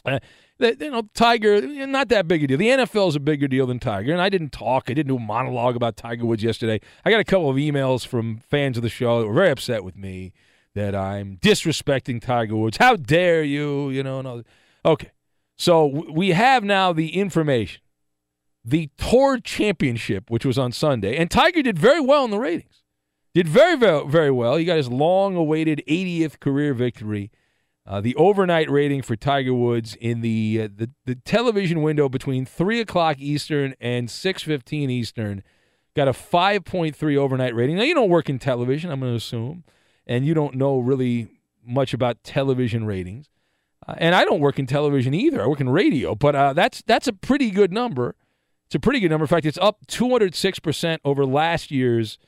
Uh, 0.04 0.18
that, 0.58 0.80
you 0.80 0.90
know, 0.90 1.02
Tiger, 1.14 1.60
not 1.86 2.08
that 2.08 2.26
big 2.26 2.42
a 2.42 2.46
deal. 2.48 2.58
The 2.58 2.68
NFL 2.68 3.08
is 3.10 3.16
a 3.16 3.20
bigger 3.20 3.46
deal 3.48 3.66
than 3.66 3.78
Tiger. 3.78 4.12
And 4.12 4.20
I 4.20 4.28
didn't 4.28 4.50
talk, 4.50 4.84
I 4.88 4.94
didn't 4.94 5.08
do 5.08 5.16
a 5.16 5.20
monologue 5.20 5.76
about 5.76 5.96
Tiger 5.96 6.26
Woods 6.26 6.42
yesterday. 6.42 6.80
I 7.04 7.10
got 7.10 7.20
a 7.20 7.24
couple 7.24 7.48
of 7.48 7.56
emails 7.56 8.04
from 8.06 8.38
fans 8.38 8.76
of 8.76 8.82
the 8.82 8.88
show 8.88 9.20
that 9.20 9.26
were 9.28 9.34
very 9.34 9.50
upset 9.50 9.84
with 9.84 9.96
me 9.96 10.32
that 10.74 10.94
I'm 10.94 11.36
disrespecting 11.38 12.20
Tiger 12.20 12.56
Woods. 12.56 12.76
How 12.78 12.96
dare 12.96 13.42
you? 13.42 13.90
You 13.90 14.02
know, 14.02 14.42
okay. 14.84 15.10
So 15.56 15.86
we 16.10 16.30
have 16.30 16.64
now 16.64 16.92
the 16.92 17.16
information 17.16 17.82
the 18.64 18.90
Tour 18.98 19.38
Championship, 19.38 20.30
which 20.30 20.44
was 20.44 20.58
on 20.58 20.72
Sunday, 20.72 21.16
and 21.16 21.30
Tiger 21.30 21.62
did 21.62 21.78
very 21.78 22.00
well 22.00 22.24
in 22.24 22.30
the 22.30 22.38
ratings. 22.38 22.82
Did 23.34 23.48
very, 23.48 23.76
very, 23.76 24.06
very 24.06 24.30
well. 24.30 24.56
He 24.56 24.64
got 24.64 24.76
his 24.76 24.88
long-awaited 24.88 25.82
80th 25.88 26.40
career 26.40 26.74
victory. 26.74 27.30
Uh, 27.86 28.00
the 28.00 28.14
overnight 28.16 28.68
rating 28.70 29.02
for 29.02 29.16
Tiger 29.16 29.54
Woods 29.54 29.94
in 29.94 30.20
the, 30.20 30.62
uh, 30.64 30.68
the 30.74 30.90
the 31.06 31.14
television 31.14 31.82
window 31.82 32.08
between 32.08 32.44
three 32.44 32.80
o'clock 32.80 33.16
Eastern 33.18 33.74
and 33.80 34.10
six 34.10 34.42
fifteen 34.42 34.90
Eastern 34.90 35.42
got 35.96 36.06
a 36.06 36.12
5.3 36.12 37.16
overnight 37.16 37.54
rating. 37.54 37.76
Now 37.76 37.82
you 37.82 37.94
don't 37.94 38.10
work 38.10 38.28
in 38.28 38.38
television, 38.38 38.90
I'm 38.90 39.00
going 39.00 39.12
to 39.12 39.16
assume, 39.16 39.64
and 40.10 40.26
you 40.26 40.34
don't 40.34 40.56
know 40.56 40.80
really 40.80 41.28
much 41.64 41.94
about 41.94 42.22
television 42.24 42.84
ratings. 42.84 43.30
Uh, 43.86 43.94
and 43.96 44.14
I 44.14 44.24
don't 44.24 44.40
work 44.40 44.58
in 44.58 44.66
television 44.66 45.14
either. 45.14 45.40
I 45.40 45.46
work 45.46 45.60
in 45.60 45.70
radio, 45.70 46.14
but 46.16 46.34
uh, 46.34 46.52
that's 46.52 46.82
that's 46.82 47.06
a 47.06 47.12
pretty 47.12 47.50
good 47.50 47.72
number. 47.72 48.16
It's 48.66 48.74
a 48.74 48.80
pretty 48.80 49.00
good 49.00 49.10
number. 49.10 49.24
In 49.24 49.28
fact, 49.28 49.46
it's 49.46 49.58
up 49.58 49.86
206% 49.86 50.98
over 51.04 51.24
last 51.24 51.70
year's 51.70 52.18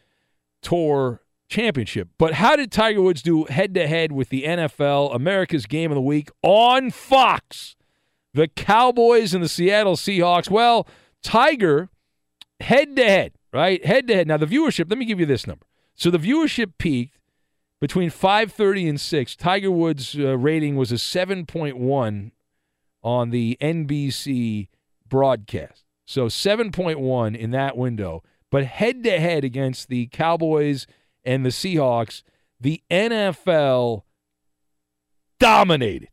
tour 0.63 1.23
championship. 1.49 2.09
But 2.19 2.35
how 2.35 2.57
did 2.57 2.73
Tiger 2.73 3.03
Woods 3.03 3.23
do 3.23 3.45
head 3.45 3.75
to 3.75 3.87
head 3.87 4.13
with 4.13 4.29
the 4.29 4.45
NFL, 4.45 5.15
America's 5.15 5.67
Game 5.67 5.91
of 5.91 5.97
the 5.97 6.01
Week 6.01 6.31
on 6.43 6.91
Fox? 6.91 7.77
The 8.33 8.49
Cowboys 8.49 9.35
and 9.35 9.45
the 9.45 9.49
Seattle 9.49 9.97
Seahawks. 9.97 10.49
Well, 10.49 10.87
Tiger 11.23 11.91
head 12.61 12.97
to 12.97 13.05
head, 13.05 13.33
right? 13.53 13.85
Head 13.85 14.07
to 14.09 14.15
head. 14.15 14.29
Now 14.29 14.37
the 14.37 14.47
viewership, 14.47 14.89
let 14.89 14.99
me 14.99 15.05
give 15.05 15.21
you 15.21 15.27
this 15.27 15.47
number. 15.47 15.67
So 15.95 16.11
the 16.11 16.19
viewership 16.19 16.73
peaked 16.79 17.19
between 17.83 18.11
5:30 18.11 18.89
and 18.89 19.01
6. 19.01 19.35
Tiger 19.35 19.73
Woods' 19.73 20.17
uh, 20.17 20.39
rating 20.39 20.77
was 20.77 20.93
a 20.93 20.95
7.1 20.95 22.31
on 23.03 23.31
the 23.31 23.59
NBC 23.61 24.69
broadcast. 25.09 25.83
So 26.07 26.27
7.1 26.27 27.37
in 27.37 27.51
that 27.51 27.77
window. 27.77 28.23
But 28.53 28.67
head 28.67 29.03
to 29.03 29.19
head 29.19 29.43
against 29.43 29.89
the 29.89 30.07
Cowboys 30.13 30.87
and 31.25 31.45
the 31.45 31.51
Seahawks, 31.51 32.23
the 32.61 32.85
NFL 32.89 34.05
dominated. 35.41 36.09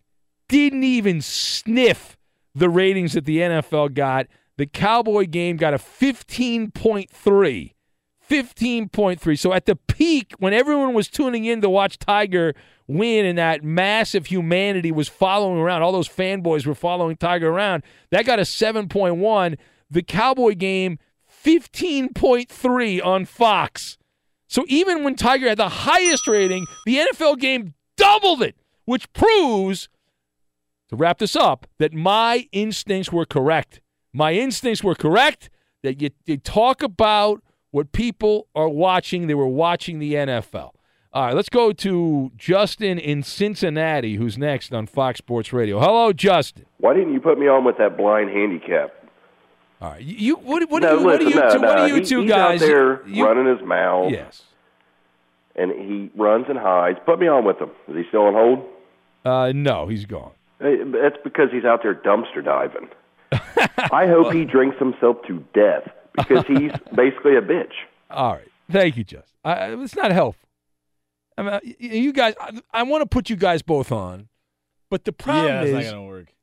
Didn't 0.47 0.83
even 0.83 1.21
sniff 1.21 2.17
the 2.55 2.69
ratings 2.69 3.13
that 3.13 3.25
the 3.25 3.37
NFL 3.37 3.93
got. 3.93 4.25
The 4.57 4.65
Cowboy 4.65 5.27
game 5.27 5.57
got 5.57 5.75
a 5.75 5.77
15.3. 5.77 7.73
15.3. 8.29 9.39
So 9.39 9.53
at 9.53 9.65
the 9.65 9.75
peak, 9.75 10.33
when 10.37 10.53
everyone 10.53 10.93
was 10.93 11.07
tuning 11.07 11.45
in 11.45 11.61
to 11.61 11.69
watch 11.69 11.97
Tiger 11.97 12.53
win 12.87 13.25
and 13.25 13.37
that 13.37 13.63
massive 13.63 14.27
humanity 14.27 14.91
was 14.91 15.07
following 15.07 15.59
around, 15.59 15.81
all 15.81 15.91
those 15.91 16.07
fanboys 16.07 16.65
were 16.65 16.75
following 16.75 17.17
Tiger 17.17 17.49
around, 17.49 17.83
that 18.11 18.25
got 18.25 18.39
a 18.39 18.43
7.1. 18.43 19.57
The 19.91 20.03
Cowboy 20.03 20.53
game, 20.53 20.99
15.3 21.43 23.03
on 23.03 23.25
Fox. 23.25 23.97
So 24.47 24.63
even 24.67 25.03
when 25.03 25.15
Tiger 25.15 25.49
had 25.49 25.57
the 25.57 25.69
highest 25.69 26.27
rating, 26.27 26.65
the 26.85 26.97
NFL 26.97 27.39
game 27.39 27.73
doubled 27.97 28.43
it, 28.43 28.55
which 28.85 29.11
proves, 29.13 29.89
to 30.89 30.95
wrap 30.95 31.17
this 31.17 31.35
up, 31.35 31.67
that 31.79 31.93
my 31.93 32.47
instincts 32.51 33.11
were 33.11 33.25
correct. 33.25 33.81
My 34.13 34.33
instincts 34.33 34.83
were 34.83 34.95
correct 34.95 35.49
that 35.83 36.01
you, 36.01 36.09
you 36.25 36.37
talk 36.37 36.81
about 36.81 37.43
what 37.71 37.91
people 37.91 38.47
are 38.55 38.69
watching. 38.69 39.27
They 39.27 39.33
were 39.35 39.47
watching 39.47 39.99
the 39.99 40.13
NFL. 40.13 40.71
All 41.11 41.25
right, 41.25 41.35
let's 41.35 41.49
go 41.49 41.71
to 41.71 42.31
Justin 42.37 42.99
in 42.99 43.23
Cincinnati, 43.23 44.15
who's 44.15 44.37
next 44.37 44.71
on 44.73 44.85
Fox 44.85 45.17
Sports 45.17 45.51
Radio. 45.51 45.79
Hello, 45.79 46.13
Justin. 46.13 46.65
Why 46.77 46.93
didn't 46.93 47.13
you 47.13 47.19
put 47.19 47.39
me 47.39 47.47
on 47.47 47.63
with 47.65 47.77
that 47.79 47.97
blind 47.97 48.29
handicap? 48.29 48.93
All 49.81 49.91
right, 49.91 50.01
you 50.03 50.35
what, 50.35 50.69
what 50.69 50.83
no, 50.83 50.99
you 50.99 51.05
what 51.05 51.21
listen, 51.21 51.29
you 51.29 51.35
no, 51.39 51.49
two, 51.53 51.59
what 51.61 51.75
no, 51.77 51.87
do 51.87 51.93
you 51.95 51.99
he- 52.01 52.05
two 52.05 52.21
he's 52.21 52.29
guys 52.29 52.61
out 52.61 52.67
there 52.67 53.07
you- 53.07 53.25
running 53.25 53.47
his 53.47 53.65
mouth. 53.65 54.11
Yes. 54.11 54.43
and 55.55 55.71
he 55.71 56.11
runs 56.15 56.45
and 56.49 56.59
hides. 56.59 56.99
Put 57.05 57.19
me 57.19 57.27
on 57.27 57.43
with 57.45 57.59
him. 57.59 57.69
Is 57.87 57.95
he 57.95 58.03
still 58.09 58.23
on 58.25 58.33
hold? 58.33 58.65
Uh, 59.25 59.51
no, 59.55 59.87
he's 59.87 60.05
gone. 60.05 60.31
That's 60.59 61.17
because 61.23 61.49
he's 61.51 61.65
out 61.65 61.81
there 61.81 61.95
dumpster 61.95 62.43
diving. 62.43 62.89
I 63.91 64.05
hope 64.07 64.33
he 64.33 64.43
drinks 64.45 64.77
himself 64.77 65.17
to 65.27 65.43
death 65.53 65.89
because 66.27 66.45
he's 66.47 66.71
basically 66.95 67.35
a 67.35 67.41
bitch. 67.41 67.73
All 68.09 68.33
right. 68.33 68.47
Thank 68.71 68.97
you, 68.97 69.03
Justin. 69.03 69.35
I, 69.43 69.73
it's 69.73 69.95
not 69.95 70.11
helpful. 70.11 70.47
I 71.37 71.43
mean, 71.43 71.75
you 71.79 72.11
guys, 72.11 72.35
I, 72.39 72.59
I 72.73 72.83
want 72.83 73.01
to 73.01 73.05
put 73.05 73.29
you 73.29 73.35
guys 73.35 73.61
both 73.61 73.91
on, 73.91 74.27
but 74.89 75.05
the 75.05 75.13
problem 75.13 75.47
yeah, 75.47 75.61
it's 75.61 75.69
is, 75.69 75.85
not 75.85 75.91
gonna 75.91 76.07
work. 76.07 76.33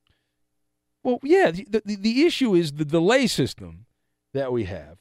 well, 1.02 1.18
yeah, 1.22 1.50
the, 1.50 1.82
the 1.84 1.96
the 1.96 2.22
issue 2.24 2.54
is 2.54 2.72
the 2.72 2.84
delay 2.84 3.26
system 3.26 3.84
that 4.32 4.52
we 4.52 4.64
have, 4.64 4.96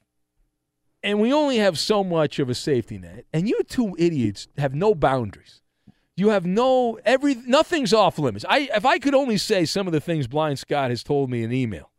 and 1.01 1.21
we 1.21 1.31
only 1.31 1.57
have 1.57 1.79
so 1.79 2.03
much 2.03 2.39
of 2.39 2.49
a 2.49 2.55
safety 2.55 2.97
net, 2.97 3.25
and 3.31 3.47
you 3.47 3.61
two 3.63 3.95
idiots 3.97 4.47
have 4.57 4.75
no 4.75 4.93
boundaries. 4.93 5.61
You 6.17 6.29
have 6.29 6.45
no 6.45 6.99
every 7.05 7.35
nothing's 7.35 7.93
off 7.93 8.19
limits. 8.19 8.45
I 8.49 8.69
if 8.75 8.85
I 8.85 8.99
could 8.99 9.15
only 9.15 9.37
say 9.37 9.65
some 9.65 9.87
of 9.87 9.93
the 9.93 10.01
things 10.01 10.27
Blind 10.27 10.59
Scott 10.59 10.89
has 10.89 11.03
told 11.03 11.29
me 11.29 11.43
in 11.43 11.53
email, 11.53 11.89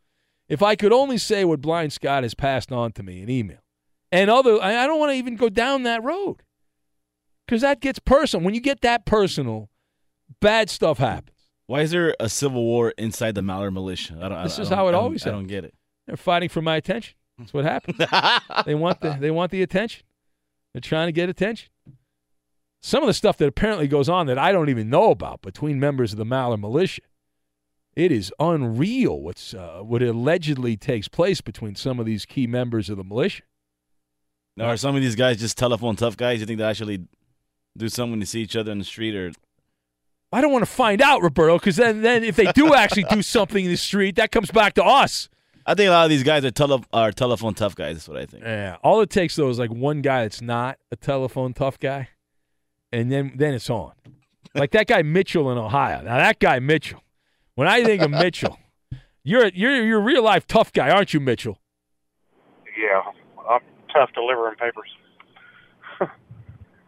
if 0.48 0.62
I 0.62 0.77
could 0.77 0.93
only 0.93 1.18
say 1.18 1.44
what 1.44 1.60
Blind 1.60 1.93
Scott 1.93 2.23
has 2.23 2.35
passed 2.35 2.70
on 2.73 2.93
to 2.93 3.02
me 3.02 3.23
in 3.23 3.28
email, 3.31 3.59
and 4.12 4.31
other, 4.31 4.60
I 4.62 4.85
I 4.85 4.86
don't 4.86 4.98
want 5.01 5.10
to 5.12 5.16
even 5.16 5.36
go 5.36 5.48
down 5.48 5.82
that 5.85 6.02
road 6.05 6.43
because 7.47 7.62
that 7.62 7.81
gets 7.81 7.98
personal. 7.98 8.44
When 8.44 8.55
you 8.55 8.60
get 8.60 8.81
that 8.82 9.05
personal, 9.06 9.68
bad 10.40 10.70
stuff 10.70 10.98
happens. 10.98 11.32
Why 11.66 11.81
is 11.81 11.90
there 11.90 12.14
a 12.20 12.28
civil 12.28 12.62
war 12.64 12.93
inside 12.97 13.35
the 13.35 13.40
Maller 13.40 13.73
militia? 13.73 14.18
I 14.23 14.28
don't. 14.28 14.43
This 14.44 14.59
I, 14.59 14.62
is 14.62 14.73
I 14.73 14.77
how 14.77 14.86
it 14.86 14.90
I 14.90 14.93
don't- 14.93 15.02
always 15.05 15.27
I 15.27 15.31
don't 15.31 15.47
get 15.48 15.64
it. 15.64 15.74
They're 16.06 16.16
fighting 16.16 16.48
for 16.48 16.62
my 16.62 16.77
attention. 16.77 17.14
That's 17.39 17.52
what 17.52 17.64
happens. 17.64 17.98
they 18.66 18.74
want 18.77 19.01
the 19.01 19.16
they 19.20 19.31
want 19.32 19.51
the 19.51 19.62
attention. 19.62 20.05
They're 20.73 20.81
trying 20.81 21.09
to 21.09 21.12
get 21.12 21.28
attention. 21.28 21.68
Some 22.82 23.02
of 23.02 23.09
the 23.09 23.14
stuff 23.14 23.36
that 23.39 23.48
apparently 23.48 23.89
goes 23.89 24.09
on 24.09 24.27
that 24.28 24.39
I 24.39 24.52
don't 24.52 24.68
even 24.68 24.89
know 24.89 25.10
about 25.10 25.43
between 25.43 25.81
members 25.81 26.12
of 26.12 26.18
the 26.18 26.24
Maller 26.24 26.59
militia. 26.60 27.02
It 27.97 28.12
is 28.12 28.31
unreal 28.39 29.18
what's 29.20 29.55
uh, 29.55 29.81
what 29.82 30.02
allegedly 30.02 30.77
takes 30.77 31.09
place 31.09 31.40
between 31.40 31.74
some 31.74 31.98
of 31.98 32.05
these 32.05 32.27
key 32.27 32.47
members 32.47 32.90
of 32.90 32.98
the 32.98 33.05
militia. 33.05 33.43
Now, 34.55 34.66
are 34.66 34.77
some 34.77 34.94
of 34.94 35.02
these 35.02 35.16
guys 35.16 35.39
just 35.39 35.56
telephone 35.56 35.97
tough 35.97 36.16
guys? 36.16 36.40
You 36.40 36.47
think 36.47 36.59
they 36.59 36.64
actually 36.64 37.06
do 37.77 37.89
something 37.89 38.20
to 38.20 38.27
see 38.27 38.43
each 38.43 38.55
other 38.55 38.70
in 38.70 38.78
the 38.78 38.85
street, 38.85 39.14
or 39.14 39.32
I 40.31 40.43
don't 40.43 40.52
want 40.52 40.62
to 40.62 40.70
find 40.70 41.01
out, 41.01 41.23
Roberto, 41.23 41.59
because 41.59 41.77
then, 41.77 42.02
then 42.02 42.23
if 42.23 42.36
they 42.36 42.52
do 42.52 42.74
actually 42.74 43.05
do 43.05 43.23
something 43.23 43.64
in 43.64 43.70
the 43.70 43.77
street, 43.77 44.16
that 44.16 44.31
comes 44.31 44.51
back 44.51 44.74
to 44.74 44.85
us. 44.85 45.28
I 45.64 45.74
think 45.74 45.89
a 45.89 45.90
lot 45.90 46.05
of 46.05 46.10
these 46.10 46.23
guys 46.23 46.44
are 46.44 46.51
tele 46.51 46.82
are 46.93 47.12
telephone 47.12 47.55
tough 47.55 47.74
guys. 47.74 47.97
That's 47.97 48.09
what 48.09 48.18
I 48.18 48.27
think. 48.27 48.44
Yeah, 48.44 48.77
all 48.85 49.01
it 49.01 49.10
takes 49.10 49.36
though 49.36 49.48
is 49.48 49.59
like 49.59 49.70
one 49.70 50.02
guy 50.02 50.23
that's 50.23 50.43
not 50.43 50.78
a 50.93 50.97
telephone 50.97 51.55
tough 51.55 51.78
guy, 51.81 52.10
and 52.93 53.10
then 53.10 53.32
then 53.36 53.55
it's 53.55 53.68
on. 53.70 53.93
Like 54.55 54.70
that 54.73 54.86
guy 54.86 55.02
Mitchell 55.02 55.51
in 55.51 55.59
Ohio. 55.59 56.02
Now 56.02 56.18
that 56.18 56.39
guy 56.39 56.60
Mitchell. 56.60 57.02
When 57.57 57.66
I 57.66 57.83
think 57.83 58.03
of 58.03 58.11
Mitchell, 58.23 58.59
you're 59.24 59.49
you're 59.49 59.85
you're 59.85 59.99
a 59.99 60.03
real 60.03 60.23
life 60.23 60.47
tough 60.47 60.73
guy, 60.73 60.91
aren't 60.91 61.12
you, 61.12 61.19
Mitchell? 61.19 61.59
Yeah, 62.78 63.03
I'm 63.51 63.61
tough 63.93 64.11
delivering 64.15 64.55
papers. 64.57 64.89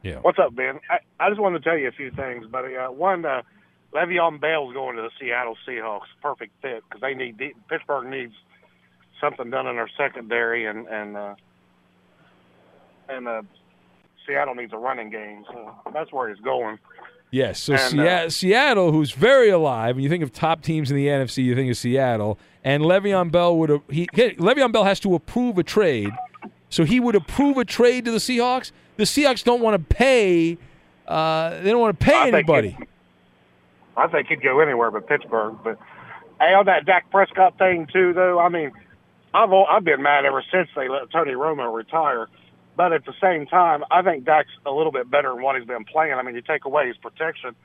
Yeah. 0.05 0.21
What's 0.21 0.39
up, 0.39 0.55
Ben? 0.55 0.79
I, 0.89 0.99
I 1.19 1.29
just 1.29 1.41
wanted 1.41 1.59
to 1.59 1.69
tell 1.69 1.77
you 1.77 1.89
a 1.89 1.93
few 1.93 2.13
things, 2.13 2.47
buddy. 2.47 2.77
Uh, 2.77 2.91
one, 2.91 3.25
uh, 3.25 3.43
Le'Veon 3.93 4.41
Bell's 4.41 4.73
going 4.73 4.95
to 4.95 5.03
the 5.03 5.11
Seattle 5.19 5.57
Seahawks. 5.67 6.07
Perfect 6.23 6.53
fit 6.63 6.85
because 6.85 7.01
they 7.01 7.15
need 7.15 7.37
Pittsburgh 7.69 8.09
needs 8.09 8.33
something 9.21 9.51
done 9.51 9.67
in 9.67 9.75
their 9.75 9.91
secondary, 9.99 10.67
and 10.67 10.87
and 10.87 11.17
uh, 11.17 11.35
and 13.09 13.27
uh, 13.27 13.43
Seattle 14.27 14.55
needs 14.55 14.73
a 14.73 14.79
running 14.79 15.11
game. 15.11 15.45
So 15.53 15.75
that's 15.93 16.13
where 16.13 16.29
he's 16.29 16.43
going. 16.45 16.79
Yes. 17.31 17.61
So 17.61 17.75
And, 17.75 17.81
Sea- 17.81 18.09
uh, 18.09 18.31
Seattle, 18.31 18.93
who's 18.93 19.13
very 19.13 19.51
alive, 19.51 19.97
and 19.97 20.03
you 20.03 20.09
think 20.09 20.23
of 20.23 20.33
top 20.33 20.63
teams 20.63 20.91
in 20.91 20.97
the 20.97 21.07
NFC, 21.09 21.45
you 21.45 21.55
think 21.55 21.71
of 21.71 21.77
Seattle, 21.77 22.39
and 22.65 22.83
Le'Veon 22.83 23.31
Bell 23.31 23.57
would 23.59 23.69
have 23.71 23.83
he 23.91 24.07
Le'Veon 24.07 24.73
Bell 24.73 24.85
has 24.85 24.99
to 25.01 25.15
approve 25.15 25.59
a 25.59 25.63
trade, 25.63 26.11
so 26.71 26.85
he 26.85 27.01
would 27.01 27.15
approve 27.15 27.57
a 27.59 27.65
trade 27.65 28.05
to 28.07 28.11
the 28.11 28.19
Seahawks. 28.19 28.73
The 28.97 29.05
Seahawks 29.05 29.45
don't 29.45 29.61
want 29.61 29.75
to 29.89 29.95
pay. 29.97 30.57
Uh, 31.07 31.61
they 31.61 31.71
don't 31.71 31.81
want 31.81 31.99
to 31.99 32.05
pay 32.05 32.15
I 32.17 32.29
anybody. 32.29 32.77
it- 32.81 32.89
I 33.97 34.07
think 34.07 34.29
he'd 34.29 34.43
go 34.43 34.61
anywhere 34.61 34.91
but 34.93 35.07
Pittsburgh. 35.09 35.57
But 35.65 35.77
hey, 36.41 36.55
on 36.55 36.67
that 36.67 36.87
Dak 36.87 37.11
Prescott 37.11 37.59
thing 37.59 37.89
too, 37.93 38.13
though. 38.13 38.39
I 38.39 38.49
mean, 38.49 38.71
I've 39.35 39.53
I've 39.53 39.85
been 39.85 40.03
mad 40.03 40.25
ever 40.25 40.43
since 40.53 40.69
they 40.77 40.89
let 40.89 41.11
Tony 41.11 41.33
Romo 41.33 41.75
retire. 41.75 42.29
But 42.79 42.93
at 42.93 43.05
the 43.05 43.13
same 43.21 43.47
time, 43.47 43.83
I 43.91 44.03
think 44.03 44.25
Dak's 44.25 44.53
a 44.65 44.71
little 44.71 44.93
bit 44.93 45.11
better 45.11 45.35
than 45.35 45.43
what 45.43 45.57
he's 45.59 45.67
been 45.67 45.85
playing. 45.85 46.15
I 46.15 46.23
mean, 46.23 46.37
you 46.37 46.43
take 46.43 46.65
away 46.65 46.87
his 46.87 46.97
protection 46.97 47.57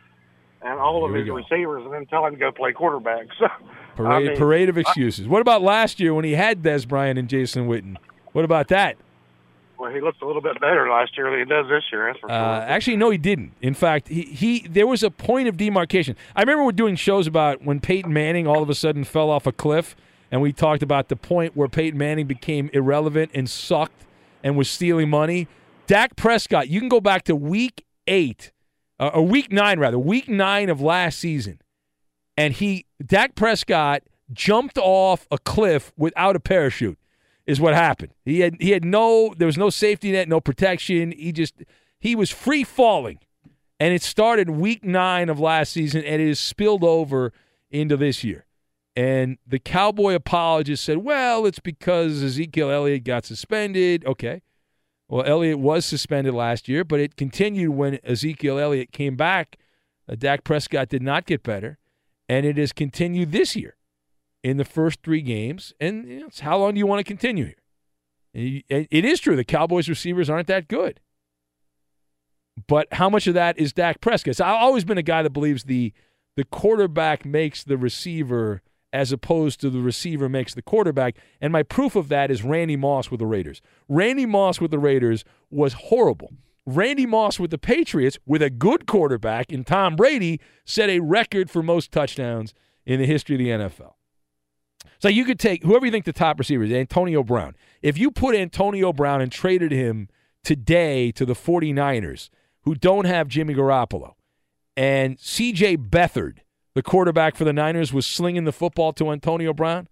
and 0.64 0.80
all 0.80 1.06
of 1.06 1.14
his 1.14 1.28
go. 1.28 1.36
receivers, 1.36 1.86
and 1.86 1.94
then 1.94 2.08
tell 2.08 2.26
him 2.26 2.34
to 2.34 2.40
go 2.40 2.52
play 2.52 2.74
quarterback. 2.74 3.28
So, 3.40 3.48
Parade, 3.96 4.12
I 4.12 4.28
mean, 4.30 4.38
parade 4.38 4.70
of 4.70 4.78
excuses. 4.80 5.28
what 5.28 5.42
about 5.42 5.62
last 5.62 6.00
year 6.00 6.16
when 6.16 6.26
he 6.26 6.32
had 6.32 6.64
Dez 6.64 6.88
Bryant 6.88 7.20
and 7.20 7.30
Jason 7.30 7.68
Witten? 7.68 7.96
What 8.32 8.44
about 8.44 8.70
that? 8.70 8.98
well, 9.78 9.92
he 9.92 10.02
looked 10.02 10.24
a 10.24 10.26
little 10.26 10.42
bit 10.42 10.60
better 10.60 10.90
last 10.90 11.16
year 11.16 11.30
than 11.30 11.38
he 11.40 11.46
does 11.46 11.68
this 11.70 11.84
year. 11.92 12.08
That's 12.08 12.20
for 12.20 12.32
Uh, 12.32 12.62
actually, 12.62 12.98
no, 12.98 13.12
he 13.12 13.20
didn't. 13.20 13.52
In 13.62 13.76
fact, 13.76 14.08
he, 14.08 14.24
he 14.24 14.68
there 14.68 14.88
was 14.88 15.04
a 15.04 15.12
point 15.12 15.48
of 15.48 15.58
demarcation. 15.58 16.16
I 16.36 16.42
remember 16.42 16.64
we're 16.64 16.72
doing 16.72 16.96
shows 16.96 17.28
about 17.28 17.64
when 17.64 17.80
Peyton 17.80 18.12
Manning 18.12 18.48
all 18.48 18.64
of 18.64 18.70
a 18.72 18.76
sudden 18.76 19.04
fell 19.04 19.30
off 19.30 19.46
a 19.46 19.52
cliff, 19.52 19.96
and 20.32 20.42
we 20.42 20.54
talked 20.54 20.82
about 20.82 21.10
the 21.10 21.16
point 21.16 21.56
where 21.56 21.68
Peyton 21.68 22.00
Manning 22.00 22.26
became 22.26 22.72
irrelevant 22.74 23.30
and 23.36 23.48
sucked 23.48 24.06
and 24.44 24.58
was 24.58 24.70
stealing 24.70 25.10
money. 25.10 25.48
Dak 25.88 26.16
Prescott, 26.16 26.70
you 26.70 26.80
can 26.80 26.90
go 26.90 27.02
back 27.02 27.24
to 27.24 27.36
week 27.36 27.86
eight, 28.08 28.52
uh, 29.00 29.12
or 29.14 29.26
week 29.26 29.52
nine 29.52 29.80
rather, 29.80 29.98
week 29.98 30.28
nine 30.28 30.70
of 30.70 30.82
last 30.82 31.20
season, 31.20 31.60
and 32.38 32.54
he 32.54 32.86
Dak 33.04 33.36
Prescott 33.36 34.04
jumped 34.32 34.78
off 34.78 35.28
a 35.32 35.38
cliff 35.38 35.92
without 35.98 36.36
a 36.36 36.40
parachute 36.40 36.98
is 37.46 37.60
what 37.60 37.74
happened. 37.74 38.14
He 38.26 38.40
had 38.40 38.56
he 38.60 38.72
had 38.72 38.86
no 38.86 39.34
there 39.38 39.46
was 39.46 39.58
no 39.58 39.70
safety 39.70 40.12
net, 40.12 40.28
no 40.28 40.40
protection. 40.40 41.12
He 41.12 41.32
just 41.32 41.56
he 42.00 42.16
was 42.16 42.30
free 42.30 42.64
falling. 42.64 43.20
And 43.80 43.94
it 43.94 44.02
started 44.02 44.50
week 44.50 44.84
9 44.86 45.30
of 45.30 45.40
last 45.40 45.74
season 45.74 46.04
and 46.06 46.22
it 46.22 46.28
has 46.28 46.40
spilled 46.40 46.84
over 46.84 47.34
into 47.70 47.98
this 47.98 48.24
year. 48.24 48.46
And 48.96 49.38
the 49.48 49.60
Cowboy 49.60 50.14
apologist 50.14 50.84
said, 50.84 51.00
"Well, 51.00 51.46
it's 51.46 51.60
because 51.60 52.24
Ezekiel 52.24 52.70
Elliott 52.70 53.04
got 53.04 53.26
suspended." 53.26 54.06
Okay. 54.06 54.42
Well, 55.10 55.24
Elliott 55.26 55.60
was 55.60 55.86
suspended 55.86 56.34
last 56.34 56.68
year, 56.68 56.84
but 56.84 57.00
it 57.00 57.16
continued 57.16 57.72
when 57.72 58.00
Ezekiel 58.04 58.58
Elliott 58.58 58.92
came 58.92 59.16
back. 59.16 59.58
Uh, 60.08 60.16
Dak 60.16 60.44
Prescott 60.44 60.90
did 60.90 61.02
not 61.02 61.26
get 61.26 61.44
better, 61.44 61.78
and 62.30 62.46
it 62.46 62.58
has 62.58 62.72
continued 62.72 63.32
this 63.32 63.56
year 63.56 63.76
in 64.44 64.58
the 64.58 64.66
first 64.66 65.00
three 65.04 65.22
games. 65.22 65.74
And 65.80 66.08
you 66.08 66.20
know, 66.22 66.30
how 66.42 66.58
long 66.58 66.74
do 66.74 66.80
you 66.80 66.88
want 66.88 67.00
to 67.00 67.04
continue 67.04 67.46
here? 67.46 67.56
It 68.70 69.06
is 69.06 69.20
true 69.20 69.36
the 69.36 69.44
Cowboys 69.44 69.88
receivers 69.88 70.30
aren't 70.30 70.48
that 70.48 70.68
good, 70.68 71.00
but 72.68 72.88
how 72.94 73.10
much 73.10 73.28
of 73.28 73.36
that 73.36 73.60
is 73.60 73.74
Dak 73.74 74.02
Prescott? 74.02 74.38
So 74.38 74.46
I've 74.46 74.62
always 74.62 74.84
been 74.84 74.98
a 74.98 75.04
guy 75.04 75.22
that 75.22 75.30
believes 75.32 75.66
the 75.66 75.94
the 76.36 76.44
quarterback 76.44 77.26
makes 77.26 77.64
the 77.64 77.78
receiver 77.78 78.64
as 78.94 79.12
opposed 79.12 79.60
to 79.60 79.72
the 79.72 79.80
receiver 79.80 80.30
makes 80.30 80.54
the 80.54 80.62
quarterback. 80.62 81.18
And 81.42 81.52
my 81.52 81.64
proof 81.64 81.96
of 81.96 82.10
that 82.10 82.30
is 82.30 82.44
Randy 82.44 82.78
Moss 82.78 83.10
with 83.10 83.20
the 83.20 83.26
Raiders. 83.26 83.62
Randy 83.90 84.28
Moss 84.28 84.62
with 84.62 84.72
the 84.72 84.80
Raiders 84.80 85.26
was 85.50 85.74
horrible. 85.74 86.32
Randy 86.66 87.06
Moss 87.06 87.40
with 87.40 87.52
the 87.52 87.58
Patriots, 87.58 88.18
with 88.26 88.42
a 88.42 88.50
good 88.50 88.86
quarterback 88.86 89.52
in 89.52 89.64
Tom 89.64 89.96
Brady, 89.96 90.40
set 90.64 90.90
a 90.90 91.00
record 91.00 91.50
for 91.50 91.62
most 91.62 91.92
touchdowns 91.92 92.54
in 92.86 93.00
the 93.00 93.06
history 93.06 93.36
of 93.36 93.40
the 93.40 93.50
NFL. 93.50 93.94
So 95.00 95.10
you 95.10 95.26
could 95.26 95.40
take 95.40 95.64
whoever 95.64 95.86
you 95.86 95.92
think 95.92 96.06
the 96.06 96.14
top 96.14 96.40
receiver 96.40 96.64
is, 96.64 96.72
Antonio 96.72 97.24
Brown. 97.24 97.56
If 97.82 97.98
you 97.98 98.12
put 98.12 98.36
Antonio 98.36 98.94
Brown 98.94 99.20
and 99.20 99.32
traded 99.32 99.72
him 99.72 100.08
today 100.44 101.12
to 101.14 101.26
the 101.26 101.34
49ers, 101.34 102.30
who 102.62 102.76
don't 102.76 103.06
have 103.06 103.28
Jimmy 103.28 103.54
Garoppolo, 103.54 104.14
and 104.78 105.18
CJ 105.18 105.90
Beathard, 105.90 106.38
the 106.76 106.82
quarterback 106.82 107.36
for 107.36 107.44
the 107.44 107.54
Niners, 107.54 107.94
was 107.94 108.06
slinging 108.06 108.46
the 108.46 108.52
football 108.52 108.94
to 108.94 109.12
Antonio 109.12 109.54
Brown, 109.54 109.88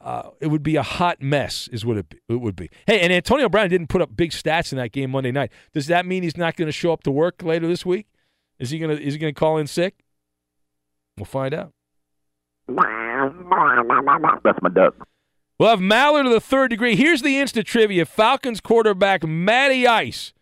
uh, 0.00 0.30
it 0.40 0.48
would 0.48 0.62
be 0.62 0.76
a 0.76 0.82
hot 0.82 1.20
mess, 1.22 1.68
is 1.72 1.84
what 1.84 1.96
it, 1.96 2.14
it 2.28 2.40
would 2.40 2.56
be. 2.56 2.70
Hey, 2.86 3.00
and 3.00 3.12
Antonio 3.12 3.48
Brown 3.48 3.68
didn't 3.68 3.88
put 3.88 4.02
up 4.02 4.16
big 4.16 4.30
stats 4.30 4.72
in 4.72 4.78
that 4.78 4.92
game 4.92 5.10
Monday 5.10 5.32
night. 5.32 5.50
Does 5.72 5.86
that 5.86 6.06
mean 6.06 6.22
he's 6.22 6.36
not 6.36 6.56
going 6.56 6.66
to 6.66 6.72
show 6.72 6.92
up 6.92 7.02
to 7.04 7.10
work 7.10 7.42
later 7.42 7.66
this 7.66 7.86
week? 7.86 8.06
Is 8.58 8.70
he 8.70 8.78
going 8.78 8.96
to 8.96 9.02
is 9.02 9.14
he 9.14 9.18
going 9.18 9.34
to 9.34 9.38
call 9.38 9.58
in 9.58 9.66
sick? 9.66 9.96
We'll 11.16 11.24
find 11.24 11.54
out. 11.54 11.72
That's 14.44 14.58
my 14.62 14.70
duck. 14.70 14.94
We'll 15.58 15.70
have 15.70 15.80
Mallard 15.80 16.26
to 16.26 16.30
the 16.30 16.40
third 16.40 16.68
degree. 16.68 16.96
Here's 16.96 17.22
the 17.22 17.38
instant 17.38 17.66
trivia 17.66 18.04
Falcons 18.04 18.60
quarterback 18.60 19.26
Matty 19.26 19.86
Ice. 19.86 20.32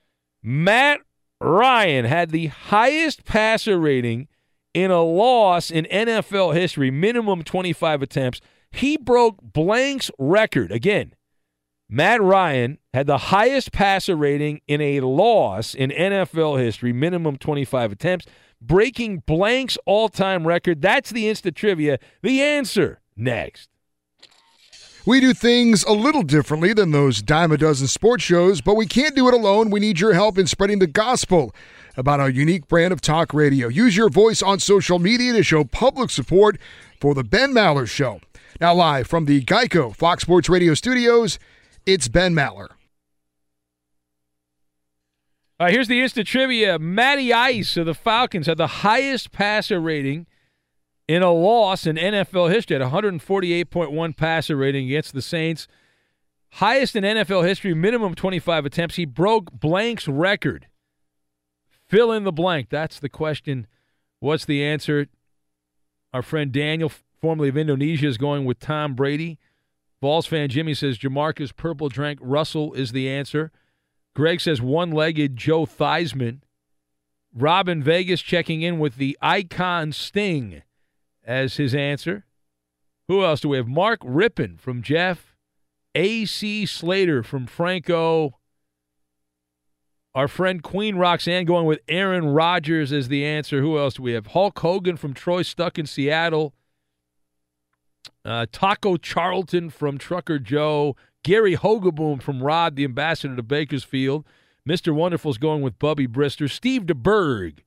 Matt 0.43 1.01
Ryan 1.41 2.05
had 2.05 2.31
the 2.31 2.47
highest 2.47 3.25
passer 3.25 3.79
rating 3.79 4.29
in 4.75 4.91
a 4.91 5.03
loss 5.03 5.71
in 5.71 5.87
NFL 5.87 6.55
history, 6.55 6.91
minimum 6.91 7.43
25 7.43 8.03
attempts. 8.03 8.41
He 8.71 8.97
broke 8.97 9.39
Blank's 9.41 10.11
record. 10.19 10.73
Again, 10.73 11.15
Matt 11.89 12.21
Ryan 12.21 12.79
had 12.93 13.07
the 13.07 13.19
highest 13.19 13.71
passer 13.73 14.17
rating 14.17 14.61
in 14.67 14.81
a 14.81 15.01
loss 15.01 15.75
in 15.75 15.91
NFL 15.91 16.59
history, 16.59 16.93
minimum 16.93 17.37
25 17.37 17.93
attempts, 17.93 18.27
breaking 18.61 19.23
Blank's 19.27 19.79
all 19.87 20.09
time 20.09 20.47
record. 20.47 20.83
That's 20.83 21.11
the 21.11 21.25
Insta 21.25 21.55
Trivia. 21.55 21.99
The 22.23 22.43
answer 22.43 23.01
next. 23.17 23.69
We 25.07 25.21
do 25.21 25.35
things 25.35 25.85
a 25.85 25.93
little 25.93 26.23
differently 26.23 26.73
than 26.73 26.91
those 26.91 27.21
dime 27.21 27.53
a 27.53 27.59
dozen 27.59 27.89
sports 27.89 28.25
shows, 28.25 28.63
but 28.63 28.75
we 28.75 28.87
can't 28.87 29.15
do 29.15 29.29
it 29.29 29.35
alone. 29.35 29.69
We 29.69 29.79
need 29.79 30.01
your 30.01 30.15
help 30.15 30.39
in 30.39 30.47
spreading 30.47 30.79
the 30.79 30.87
gospel 30.87 31.55
about 31.97 32.21
our 32.21 32.31
unique 32.31 32.69
brand 32.69 32.93
of 32.93 33.01
talk 33.01 33.33
radio. 33.35 33.69
Use 33.69 33.97
your 33.97 34.09
voice 34.09 34.43
on 34.43 34.61
social 34.61 34.99
media 34.99 35.33
to 35.33 35.43
show 35.43 35.65
public 35.65 36.11
support 36.11 36.59
for 37.01 37.15
the 37.15 37.25
Ben 37.25 37.53
Maller 37.53 37.89
Show. 37.89 38.21
Now, 38.61 38.75
live 38.75 39.07
from 39.07 39.25
the 39.25 39.43
Geico 39.45 39.95
Fox 39.95 40.23
Sports 40.23 40.49
Radio 40.49 40.75
studios, 40.75 41.39
it's 41.87 42.09
Ben 42.09 42.35
Maller. 42.35 42.69
All 45.61 45.67
right, 45.67 45.73
here's 45.73 45.89
the 45.89 46.01
instant 46.01 46.27
trivia. 46.27 46.79
Matty 46.79 47.33
Ice 47.33 47.77
of 47.77 47.87
the 47.87 47.95
Falcons 47.95 48.47
had 48.47 48.59
the 48.59 48.67
highest 48.67 49.31
passer 49.33 49.81
rating 49.81 50.27
in 51.07 51.23
a 51.23 51.31
loss 51.31 51.87
in 51.87 51.97
NFL 51.97 52.53
history 52.53 52.77
at 52.77 52.83
148.1 52.83 54.17
passer 54.17 54.57
rating 54.57 54.87
against 54.87 55.15
the 55.15 55.23
Saints. 55.23 55.69
Highest 56.55 56.97
in 56.97 57.05
NFL 57.05 57.47
history, 57.47 57.75
minimum 57.75 58.15
25 58.15 58.67
attempts. 58.67 58.97
He 58.97 59.05
broke 59.05 59.53
Blank's 59.53 60.09
record. 60.09 60.67
Fill 61.89 62.13
in 62.13 62.25
the 62.25 62.33
blank. 62.33 62.69
That's 62.71 62.99
the 62.99 63.09
question. 63.09 63.67
What's 64.21 64.45
the 64.45 64.65
answer? 64.65 65.07
Our 66.13 66.23
friend 66.23 66.53
Daniel, 66.53 66.91
formerly 67.21 67.49
of 67.49 67.57
Indonesia, 67.57 68.07
is 68.07 68.19
going 68.19 68.45
with 68.45 68.59
Tom 68.59 68.95
Brady. 68.95 69.39
Balls 70.01 70.27
fan 70.27 70.49
Jimmy 70.49 70.75
says 70.75 70.99
JaMarcus 70.99 71.57
Purple 71.57 71.89
Drank 71.89 72.19
Russell 72.23 72.73
is 72.75 72.93
the 72.93 73.09
answer. 73.09 73.51
Greg 74.15 74.41
says 74.41 74.63
one 74.63 74.93
legged 74.93 75.37
Joe 75.37 75.67
Theismann. 75.67 76.41
Robin 77.35 77.83
Vegas 77.83 78.23
checking 78.23 78.63
in 78.63 78.79
with 78.79 78.97
the 78.97 79.19
icon 79.21 79.93
Sting 79.93 80.63
as 81.25 81.57
his 81.57 81.75
answer. 81.75 82.25
Who 83.09 83.25
else 83.25 83.41
do 83.41 83.49
we 83.49 83.57
have? 83.57 83.67
Mark 83.67 84.01
Rypien 84.01 84.61
from 84.61 84.83
Jeff. 84.83 85.35
A.C. 85.95 86.67
Slater 86.67 87.23
from 87.23 87.47
Franco. 87.47 88.39
Our 90.15 90.29
friend 90.29 90.63
Queen 90.63 90.95
Roxanne 90.97 91.45
going 91.45 91.67
with 91.67 91.81
Aaron 91.89 92.27
Rodgers 92.27 92.93
as 92.93 93.09
the 93.09 93.25
answer. 93.25 93.61
Who 93.61 93.79
else 93.79 93.95
do 93.95 94.03
we 94.03 94.13
have? 94.13 94.29
Hulk 94.29 94.59
Hogan 94.61 94.97
from 94.97 95.13
Troy 95.13 95.43
Stuck 95.43 95.79
in 95.79 95.87
Seattle. 95.87 96.55
Uh, 98.25 98.47
Taco 98.53 98.97
Charlton 98.97 99.71
from 99.71 99.99
Trucker 99.99 100.39
Joe. 100.39 100.97
Gary 101.25 101.57
Hogaboom 101.57 102.23
from 102.23 102.43
Rod, 102.43 102.77
the 102.77 102.85
ambassador 102.85 103.35
to 103.35 103.43
Bakersfield. 103.43 104.25
Mr. 104.69 104.95
Wonderful's 104.95 105.39
going 105.39 105.63
with 105.63 105.79
Bubby 105.79 106.07
Brister. 106.07 106.51
Steve 106.51 106.83
DeBerg 106.83 107.61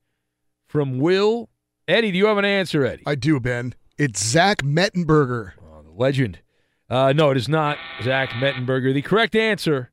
from 0.66 0.98
Will. 0.98 1.50
Eddie, 1.86 2.12
do 2.12 2.18
you 2.18 2.26
have 2.26 2.38
an 2.38 2.44
answer, 2.44 2.84
Eddie? 2.84 3.02
I 3.04 3.14
do, 3.14 3.38
Ben. 3.40 3.74
It's 3.98 4.24
Zach 4.24 4.62
Mettenberger. 4.62 5.52
Oh, 5.60 5.82
the 5.82 5.90
legend. 5.90 6.40
Uh, 6.88 7.12
no, 7.12 7.30
it 7.30 7.36
is 7.36 7.48
not 7.48 7.78
Zach 8.02 8.30
Mettenberger. 8.30 8.94
The 8.94 9.02
correct 9.02 9.36
answer, 9.36 9.90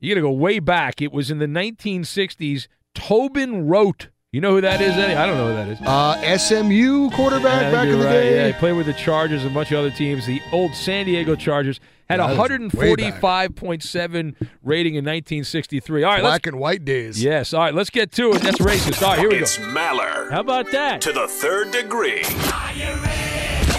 you 0.00 0.10
got 0.10 0.16
to 0.16 0.22
go 0.22 0.30
way 0.32 0.58
back. 0.58 1.00
It 1.02 1.12
was 1.12 1.30
in 1.30 1.38
the 1.38 1.46
1960s. 1.46 2.66
Tobin 2.94 3.66
Rote. 3.68 4.08
You 4.32 4.40
know 4.42 4.50
who 4.52 4.60
that 4.60 4.80
is, 4.82 4.92
Eddie? 4.94 5.14
I 5.14 5.24
don't 5.24 5.36
know 5.38 5.48
who 5.48 5.54
that 5.54 5.68
is. 5.68 5.80
Uh, 5.80 6.36
SMU 6.38 7.10
quarterback 7.10 7.62
Yeah, 7.62 7.70
back 7.70 7.88
in 7.88 7.98
the 7.98 8.04
right. 8.04 8.12
day. 8.12 8.34
Yeah, 8.36 8.46
he 8.48 8.52
played 8.54 8.72
with 8.76 8.84
the 8.86 8.92
Chargers 8.92 9.42
and 9.44 9.50
a 9.52 9.54
bunch 9.54 9.72
of 9.72 9.78
other 9.78 9.90
teams. 9.90 10.26
The 10.26 10.42
old 10.52 10.74
San 10.74 11.06
Diego 11.06 11.36
Chargers 11.36 11.80
had 12.10 12.18
Yeah, 12.18 12.32
a 12.32 12.36
that 12.36 12.50
is 12.60 12.74
way 12.74 12.94
back. 12.96 13.14
145.7 13.20 14.34
rating 14.62 14.94
in 14.94 15.04
1963. 15.04 16.02
All 16.02 16.10
right, 16.10 16.22
let's, 16.22 16.32
Black 16.32 16.46
and 16.48 16.58
white 16.58 16.84
days. 16.84 17.22
yes. 17.22 17.54
All 17.54 17.60
right, 17.62 17.74
let's 17.74 17.88
get 17.90 18.12
to 18.12 18.32
it. 18.32 18.42
That's 18.42 18.58
racist. 18.58 19.02
All 19.02 19.10
right, 19.10 19.18
here 19.18 19.28
we 19.30 19.36
go. 19.36 19.42
It's 19.42 19.56
Maller 19.58 20.30
How 20.30 20.40
about 20.40 20.70
that? 20.72 21.00
to 21.02 21.12
the 21.12 21.28
third 21.28 21.70
degree. 21.70 22.22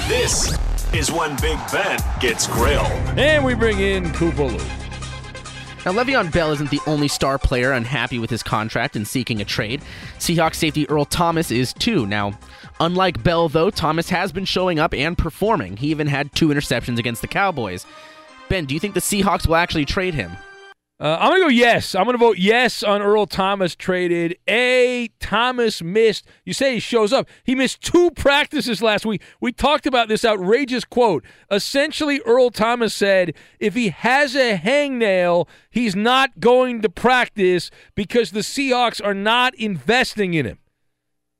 This 0.07 0.57
is 0.93 1.11
when 1.11 1.35
Big 1.41 1.59
Ben 1.71 1.99
gets 2.19 2.47
grilled. 2.47 2.87
And 3.19 3.43
we 3.45 3.53
bring 3.53 3.79
in 3.79 4.05
Kupolu. 4.05 4.59
Now, 5.87 5.93
Le'Veon 5.93 6.33
Bell 6.33 6.51
isn't 6.51 6.69
the 6.69 6.81
only 6.85 7.07
star 7.07 7.37
player 7.39 7.71
unhappy 7.71 8.19
with 8.19 8.29
his 8.29 8.43
contract 8.43 8.97
and 8.97 9.07
seeking 9.07 9.39
a 9.39 9.45
trade. 9.45 9.81
Seahawks 10.19 10.55
safety 10.55 10.85
Earl 10.89 11.05
Thomas 11.05 11.49
is 11.49 11.71
too. 11.71 12.05
Now, 12.05 12.37
unlike 12.81 13.23
Bell, 13.23 13.47
though, 13.47 13.69
Thomas 13.69 14.09
has 14.09 14.33
been 14.33 14.43
showing 14.43 14.79
up 14.79 14.93
and 14.93 15.17
performing. 15.17 15.77
He 15.77 15.87
even 15.87 16.07
had 16.07 16.35
two 16.35 16.49
interceptions 16.49 16.97
against 16.99 17.21
the 17.21 17.29
Cowboys. 17.29 17.85
Ben, 18.49 18.65
do 18.65 18.73
you 18.73 18.81
think 18.81 18.95
the 18.95 18.99
Seahawks 18.99 19.47
will 19.47 19.55
actually 19.55 19.85
trade 19.85 20.13
him? 20.13 20.33
Uh, 20.99 21.15
I'm 21.19 21.29
going 21.29 21.41
to 21.41 21.45
go 21.45 21.49
yes. 21.49 21.93
I'm 21.93 22.05
going 22.05 22.15
to 22.15 22.25
vote 22.25 22.39
yes 22.39 22.81
on 22.81 23.03
Earl 23.03 23.27
Thomas 23.27 23.75
traded. 23.75 24.35
A. 24.49 25.09
Thomas 25.19 25.83
missed. 25.83 26.25
You 26.43 26.53
say 26.53 26.73
he 26.73 26.79
shows 26.79 27.13
up. 27.13 27.29
He 27.43 27.53
missed 27.53 27.81
two 27.81 28.09
practices 28.11 28.81
last 28.81 29.05
week. 29.05 29.21
We 29.39 29.51
talked 29.51 29.85
about 29.85 30.07
this 30.07 30.25
outrageous 30.25 30.85
quote. 30.85 31.23
Essentially, 31.51 32.19
Earl 32.25 32.49
Thomas 32.49 32.95
said 32.95 33.35
if 33.59 33.75
he 33.75 33.89
has 33.89 34.35
a 34.35 34.57
hangnail, 34.57 35.47
he's 35.69 35.95
not 35.95 36.39
going 36.39 36.81
to 36.81 36.89
practice 36.89 37.69
because 37.93 38.31
the 38.31 38.39
Seahawks 38.39 39.03
are 39.03 39.13
not 39.13 39.53
investing 39.55 40.33
in 40.33 40.47
him. 40.47 40.57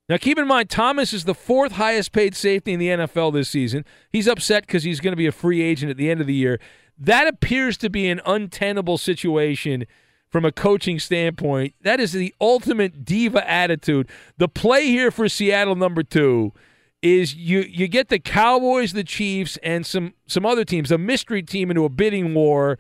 Now, 0.10 0.18
keep 0.18 0.38
in 0.38 0.48
mind, 0.48 0.70
Thomas 0.70 1.12
is 1.12 1.26
the 1.26 1.36
fourth 1.36 1.74
highest 1.74 2.14
paid 2.14 2.34
safety 2.34 2.72
in 2.74 2.80
the 2.80 2.88
NFL 2.88 3.34
this 3.34 3.50
season. 3.50 3.84
He's 4.10 4.28
upset 4.28 4.66
because 4.66 4.84
he's 4.84 5.02
going 5.02 5.12
to 5.12 5.18
be 5.18 5.26
a 5.26 5.34
free 5.34 5.62
agent 5.62 5.90
at 5.90 5.98
the 5.98 6.10
end 6.10 6.22
of 6.22 6.28
the 6.28 6.34
year. 6.34 6.60
That 6.98 7.28
appears 7.28 7.78
to 7.78 7.90
be 7.90 8.08
an 8.10 8.22
untenable 8.26 8.98
situation 8.98 9.86
from 10.30 10.46
a 10.46 10.52
coaching 10.52 11.00
standpoint. 11.00 11.74
That 11.82 12.00
is 12.00 12.12
the 12.12 12.34
ultimate 12.42 13.06
diva 13.06 13.50
attitude. 13.50 14.10
The 14.38 14.48
play 14.48 14.88
here 14.88 15.12
for 15.12 15.30
Seattle, 15.30 15.76
number 15.76 16.04
two, 16.04 16.54
is 17.02 17.36
you 17.36 17.60
you 17.62 17.88
get 17.88 18.10
the 18.10 18.20
Cowboys, 18.20 18.94
the 18.94 19.04
Chiefs, 19.04 19.58
and 19.64 19.86
some 19.86 20.14
some 20.28 20.46
other 20.46 20.66
teams, 20.66 20.92
a 20.92 20.98
mystery 20.98 21.44
team, 21.44 21.70
into 21.70 21.86
a 21.86 21.90
bidding 21.90 22.34
war 22.34 22.78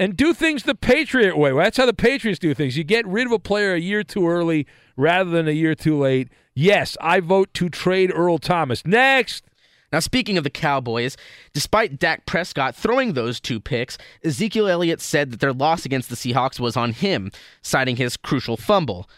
and 0.00 0.16
do 0.16 0.32
things 0.32 0.62
the 0.62 0.74
Patriot 0.74 1.36
way. 1.36 1.52
Well, 1.52 1.64
that's 1.64 1.76
how 1.76 1.84
the 1.84 1.92
Patriots 1.92 2.38
do 2.38 2.54
things. 2.54 2.76
You 2.76 2.84
get 2.84 3.06
rid 3.06 3.26
of 3.26 3.32
a 3.32 3.38
player 3.38 3.74
a 3.74 3.80
year 3.80 4.02
too 4.02 4.26
early 4.26 4.66
rather 4.96 5.28
than 5.28 5.46
a 5.46 5.52
year 5.52 5.74
too 5.74 5.98
late. 5.98 6.30
Yes, 6.54 6.96
I 7.02 7.20
vote 7.20 7.52
to 7.54 7.68
trade 7.68 8.10
Earl 8.14 8.38
Thomas. 8.38 8.84
Next. 8.86 9.44
Now, 9.92 9.98
speaking 9.98 10.38
of 10.38 10.44
the 10.44 10.50
Cowboys, 10.50 11.16
despite 11.52 11.98
Dak 11.98 12.26
Prescott 12.26 12.76
throwing 12.76 13.12
those 13.12 13.40
two 13.40 13.60
picks, 13.60 13.98
Ezekiel 14.24 14.68
Elliott 14.68 15.00
said 15.00 15.30
that 15.30 15.40
their 15.40 15.52
loss 15.52 15.84
against 15.84 16.08
the 16.08 16.16
Seahawks 16.16 16.60
was 16.60 16.76
on 16.76 16.92
him, 16.92 17.32
citing 17.62 17.96
his 17.96 18.16
crucial 18.16 18.56
fumble. 18.56 19.08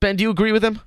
Ben, 0.00 0.16
do 0.16 0.22
you 0.22 0.30
agree 0.30 0.52
with 0.52 0.64
him? 0.64 0.80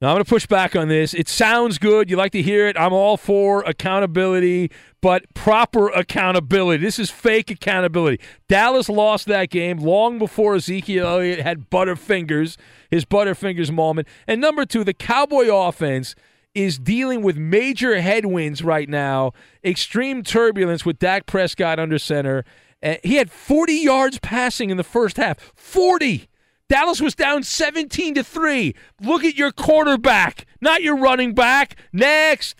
Now, 0.00 0.10
I'm 0.10 0.16
going 0.16 0.24
to 0.24 0.28
push 0.28 0.46
back 0.46 0.74
on 0.74 0.88
this. 0.88 1.14
It 1.14 1.28
sounds 1.28 1.78
good. 1.78 2.10
You 2.10 2.16
like 2.16 2.32
to 2.32 2.42
hear 2.42 2.66
it. 2.66 2.76
I'm 2.78 2.92
all 2.92 3.16
for 3.16 3.62
accountability, 3.62 4.70
but 5.00 5.32
proper 5.34 5.88
accountability. 5.88 6.82
This 6.84 6.98
is 6.98 7.10
fake 7.10 7.50
accountability. 7.50 8.22
Dallas 8.48 8.88
lost 8.88 9.26
that 9.28 9.50
game 9.50 9.78
long 9.78 10.18
before 10.18 10.56
Ezekiel 10.56 11.06
Elliott 11.06 11.40
had 11.40 11.70
Butterfingers, 11.70 12.56
his 12.90 13.04
Butterfingers 13.04 13.70
moment. 13.70 14.08
And 14.26 14.40
number 14.40 14.66
two, 14.66 14.82
the 14.82 14.92
Cowboy 14.92 15.46
offense 15.48 16.14
is 16.54 16.78
dealing 16.78 17.22
with 17.22 17.36
major 17.36 18.00
headwinds 18.00 18.62
right 18.62 18.88
now, 18.88 19.32
extreme 19.64 20.22
turbulence 20.22 20.86
with 20.86 20.98
Dak 20.98 21.26
Prescott 21.26 21.78
under 21.78 21.98
center. 21.98 22.44
Uh, 22.82 22.94
he 23.02 23.16
had 23.16 23.30
40 23.30 23.72
yards 23.72 24.18
passing 24.18 24.70
in 24.70 24.76
the 24.76 24.84
first 24.84 25.16
half. 25.16 25.38
40. 25.56 26.28
Dallas 26.68 27.00
was 27.00 27.14
down 27.14 27.42
17 27.42 28.14
to 28.14 28.24
3. 28.24 28.74
Look 29.00 29.24
at 29.24 29.36
your 29.36 29.52
quarterback, 29.52 30.46
not 30.60 30.82
your 30.82 30.96
running 30.96 31.34
back. 31.34 31.76
Next. 31.92 32.56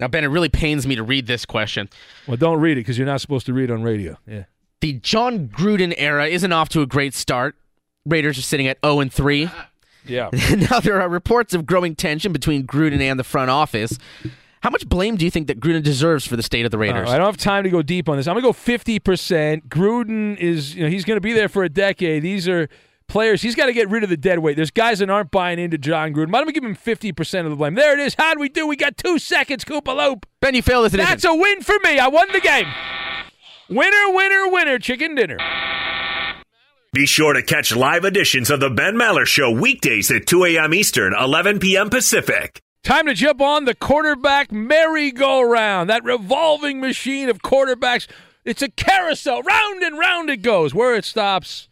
Now, 0.00 0.08
Ben, 0.08 0.24
it 0.24 0.28
really 0.28 0.48
pains 0.48 0.86
me 0.86 0.96
to 0.96 1.02
read 1.02 1.26
this 1.26 1.46
question. 1.46 1.88
Well, 2.26 2.36
don't 2.36 2.60
read 2.60 2.72
it 2.72 2.80
because 2.80 2.98
you're 2.98 3.06
not 3.06 3.20
supposed 3.20 3.46
to 3.46 3.52
read 3.52 3.70
on 3.70 3.82
radio. 3.82 4.18
Yeah. 4.26 4.44
The 4.80 4.94
Jon 4.94 5.48
Gruden 5.48 5.94
era 5.96 6.26
isn't 6.26 6.52
off 6.52 6.68
to 6.70 6.82
a 6.82 6.86
great 6.86 7.14
start. 7.14 7.54
Raiders 8.04 8.36
are 8.36 8.42
sitting 8.42 8.66
at 8.66 8.78
0 8.84 8.98
and 9.00 9.12
3. 9.12 9.48
Yeah. 10.04 10.30
now 10.70 10.80
there 10.80 11.00
are 11.00 11.08
reports 11.08 11.54
of 11.54 11.66
growing 11.66 11.94
tension 11.94 12.32
between 12.32 12.66
Gruden 12.66 13.00
and 13.00 13.18
the 13.18 13.24
front 13.24 13.50
office. 13.50 13.98
How 14.62 14.70
much 14.70 14.88
blame 14.88 15.16
do 15.16 15.24
you 15.24 15.30
think 15.30 15.48
that 15.48 15.58
Gruden 15.58 15.82
deserves 15.82 16.24
for 16.24 16.36
the 16.36 16.42
state 16.42 16.64
of 16.64 16.70
the 16.70 16.78
Raiders? 16.78 17.08
Uh, 17.08 17.12
I 17.12 17.18
don't 17.18 17.26
have 17.26 17.36
time 17.36 17.64
to 17.64 17.70
go 17.70 17.82
deep 17.82 18.08
on 18.08 18.16
this. 18.16 18.28
I'm 18.28 18.34
going 18.40 18.44
to 18.44 18.48
go 18.48 18.52
50%. 18.52 19.66
Gruden 19.68 20.36
is, 20.38 20.76
you 20.76 20.84
know, 20.84 20.88
he's 20.88 21.04
going 21.04 21.16
to 21.16 21.20
be 21.20 21.32
there 21.32 21.48
for 21.48 21.64
a 21.64 21.68
decade. 21.68 22.22
These 22.22 22.46
are 22.48 22.68
players. 23.08 23.42
He's 23.42 23.56
got 23.56 23.66
to 23.66 23.72
get 23.72 23.90
rid 23.90 24.04
of 24.04 24.10
the 24.10 24.16
dead 24.16 24.38
weight. 24.38 24.54
There's 24.54 24.70
guys 24.70 25.00
that 25.00 25.10
aren't 25.10 25.32
buying 25.32 25.58
into 25.58 25.78
Jon 25.78 26.14
Gruden. 26.14 26.30
Why 26.30 26.38
don't 26.38 26.46
we 26.46 26.52
give 26.52 26.62
him 26.62 26.76
50% 26.76 27.44
of 27.44 27.50
the 27.50 27.56
blame? 27.56 27.74
There 27.74 27.92
it 27.92 27.98
is. 27.98 28.14
How'd 28.14 28.38
we 28.38 28.48
do? 28.48 28.66
We 28.68 28.76
got 28.76 28.96
two 28.96 29.18
seconds, 29.18 29.64
Koopa 29.64 29.96
Loop. 29.96 30.26
Ben, 30.40 30.54
you 30.54 30.62
failed 30.62 30.84
this. 30.86 30.92
That's 30.92 31.24
a 31.24 31.34
win 31.34 31.60
for 31.62 31.76
me. 31.82 31.98
I 31.98 32.06
won 32.06 32.28
the 32.32 32.40
game. 32.40 32.66
Winner, 33.68 34.14
winner, 34.14 34.48
winner, 34.48 34.78
chicken 34.78 35.16
dinner. 35.16 35.38
Be 36.94 37.06
sure 37.06 37.32
to 37.32 37.42
catch 37.42 37.74
live 37.74 38.04
editions 38.04 38.50
of 38.50 38.60
the 38.60 38.68
Ben 38.68 38.96
Maller 38.96 39.24
Show 39.24 39.50
weekdays 39.50 40.10
at 40.10 40.26
2 40.26 40.44
a.m. 40.44 40.74
Eastern, 40.74 41.14
11 41.18 41.58
p.m. 41.58 41.88
Pacific. 41.88 42.60
Time 42.84 43.06
to 43.06 43.14
jump 43.14 43.40
on 43.40 43.64
the 43.64 43.74
quarterback 43.74 44.52
merry-go-round, 44.52 45.88
that 45.88 46.04
revolving 46.04 46.80
machine 46.80 47.30
of 47.30 47.38
quarterbacks. 47.38 48.06
It's 48.44 48.60
a 48.60 48.68
carousel. 48.68 49.40
Round 49.40 49.82
and 49.82 49.98
round 49.98 50.28
it 50.28 50.42
goes. 50.42 50.74
Where 50.74 50.94
it 50.94 51.06
stops, 51.06 51.70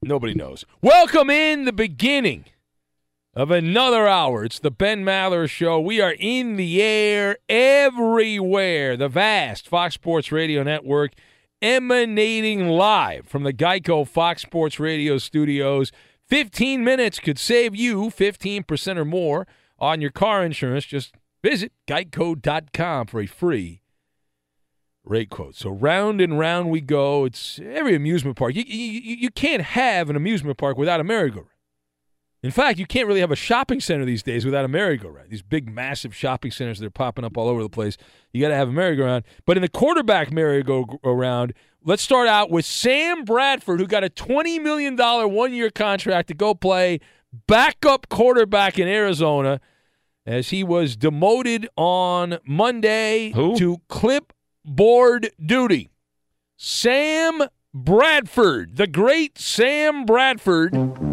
nobody 0.00 0.32
knows. 0.32 0.64
Welcome 0.80 1.28
in 1.28 1.66
the 1.66 1.72
beginning 1.74 2.46
of 3.34 3.50
another 3.50 4.08
hour. 4.08 4.42
It's 4.42 4.58
the 4.58 4.70
Ben 4.70 5.04
Maller 5.04 5.46
Show. 5.46 5.78
We 5.78 6.00
are 6.00 6.16
in 6.18 6.56
the 6.56 6.80
air 6.80 7.36
everywhere. 7.46 8.96
The 8.96 9.10
vast 9.10 9.68
Fox 9.68 9.96
Sports 9.96 10.32
Radio 10.32 10.62
Network 10.62 11.12
emanating 11.62 12.68
live 12.68 13.26
from 13.26 13.42
the 13.42 13.52
Geico 13.52 14.06
Fox 14.06 14.42
Sports 14.42 14.80
Radio 14.80 15.18
studios. 15.18 15.92
15 16.28 16.84
minutes 16.84 17.18
could 17.18 17.38
save 17.38 17.74
you 17.74 18.04
15% 18.04 18.96
or 18.96 19.04
more 19.04 19.46
on 19.78 20.00
your 20.00 20.10
car 20.10 20.44
insurance. 20.44 20.84
Just 20.84 21.14
visit 21.42 21.72
geico.com 21.88 23.06
for 23.06 23.20
a 23.20 23.26
free 23.26 23.82
rate 25.04 25.30
quote. 25.30 25.56
So 25.56 25.70
round 25.70 26.20
and 26.20 26.38
round 26.38 26.70
we 26.70 26.80
go. 26.80 27.24
It's 27.24 27.60
every 27.64 27.94
amusement 27.94 28.36
park. 28.36 28.54
You, 28.54 28.62
you, 28.66 29.16
you 29.16 29.30
can't 29.30 29.62
have 29.62 30.08
an 30.08 30.16
amusement 30.16 30.58
park 30.58 30.78
without 30.78 31.00
a 31.00 31.04
merry-go-round. 31.04 31.48
In 32.42 32.50
fact, 32.50 32.78
you 32.78 32.86
can't 32.86 33.06
really 33.06 33.20
have 33.20 33.30
a 33.30 33.36
shopping 33.36 33.80
center 33.80 34.06
these 34.06 34.22
days 34.22 34.46
without 34.46 34.64
a 34.64 34.68
merry-go-round. 34.68 35.28
These 35.28 35.42
big, 35.42 35.70
massive 35.70 36.14
shopping 36.14 36.50
centers 36.50 36.78
that 36.78 36.86
are 36.86 36.90
popping 36.90 37.24
up 37.24 37.36
all 37.36 37.48
over 37.48 37.62
the 37.62 37.68
place. 37.68 37.98
You 38.32 38.40
got 38.40 38.48
to 38.48 38.54
have 38.54 38.68
a 38.68 38.72
merry-go-round. 38.72 39.24
But 39.44 39.58
in 39.58 39.60
the 39.62 39.68
quarterback 39.68 40.32
merry-go-round, 40.32 41.52
let's 41.84 42.02
start 42.02 42.28
out 42.28 42.50
with 42.50 42.64
Sam 42.64 43.24
Bradford, 43.24 43.78
who 43.78 43.86
got 43.86 44.04
a 44.04 44.08
$20 44.08 44.62
million 44.62 44.96
one-year 44.96 45.70
contract 45.70 46.28
to 46.28 46.34
go 46.34 46.54
play 46.54 47.00
backup 47.46 48.08
quarterback 48.08 48.78
in 48.78 48.88
Arizona 48.88 49.60
as 50.24 50.48
he 50.48 50.64
was 50.64 50.96
demoted 50.96 51.68
on 51.76 52.38
Monday 52.46 53.32
to 53.32 53.82
clipboard 53.88 55.30
duty. 55.44 55.90
Sam 56.56 57.42
Bradford, 57.74 58.76
the 58.76 58.86
great 58.86 59.38
Sam 59.38 60.04
Bradford. 60.06 61.09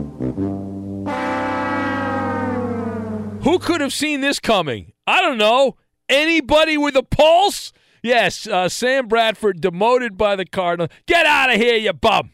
Who 3.47 3.59
could 3.59 3.79
have 3.79 3.93
seen 3.93 4.19
this 4.19 4.41
coming? 4.41 4.91
I 5.07 5.21
don't 5.21 5.37
know. 5.37 5.77
Anybody 6.09 6.77
with 6.77 6.97
a 6.97 7.01
pulse? 7.01 7.71
Yes, 8.03 8.45
uh, 8.45 8.67
Sam 8.67 9.07
Bradford 9.07 9.61
demoted 9.61 10.17
by 10.17 10.35
the 10.35 10.45
Cardinals. 10.45 10.89
Get 11.05 11.25
out 11.25 11.53
of 11.53 11.55
here, 11.55 11.77
you 11.77 11.93
bum. 11.93 12.31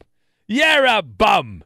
You're 0.47 0.87
a 0.87 1.03
bum. 1.03 1.63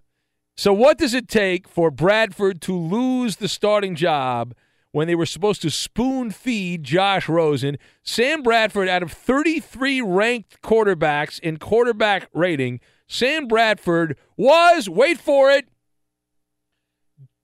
So, 0.57 0.74
what 0.74 0.98
does 0.98 1.14
it 1.14 1.30
take 1.30 1.65
for 1.65 1.90
Bradford 1.90 2.61
to 2.64 2.78
lose 2.78 3.38
the 3.38 3.48
starting 3.48 3.95
job 3.95 4.53
when 4.91 5.07
they 5.07 5.15
were 5.15 5.26
supposed 5.26 5.61
to 5.61 5.69
spoon 5.69 6.30
feed 6.32 6.84
Josh 6.84 7.30
Rosen? 7.30 7.78
Sam 8.03 8.44
Bradford, 8.44 8.90
out 8.90 9.02
of 9.02 9.14
33 9.14 10.02
ranked 10.02 10.61
quarterbacks 10.61 11.40
in 11.40 11.56
quarterback 11.56 12.28
rating, 12.34 12.82
Sam 13.07 13.48
Bradford 13.48 14.18
was, 14.36 14.90
wait 14.90 15.22
for 15.22 15.49
it, 15.49 15.69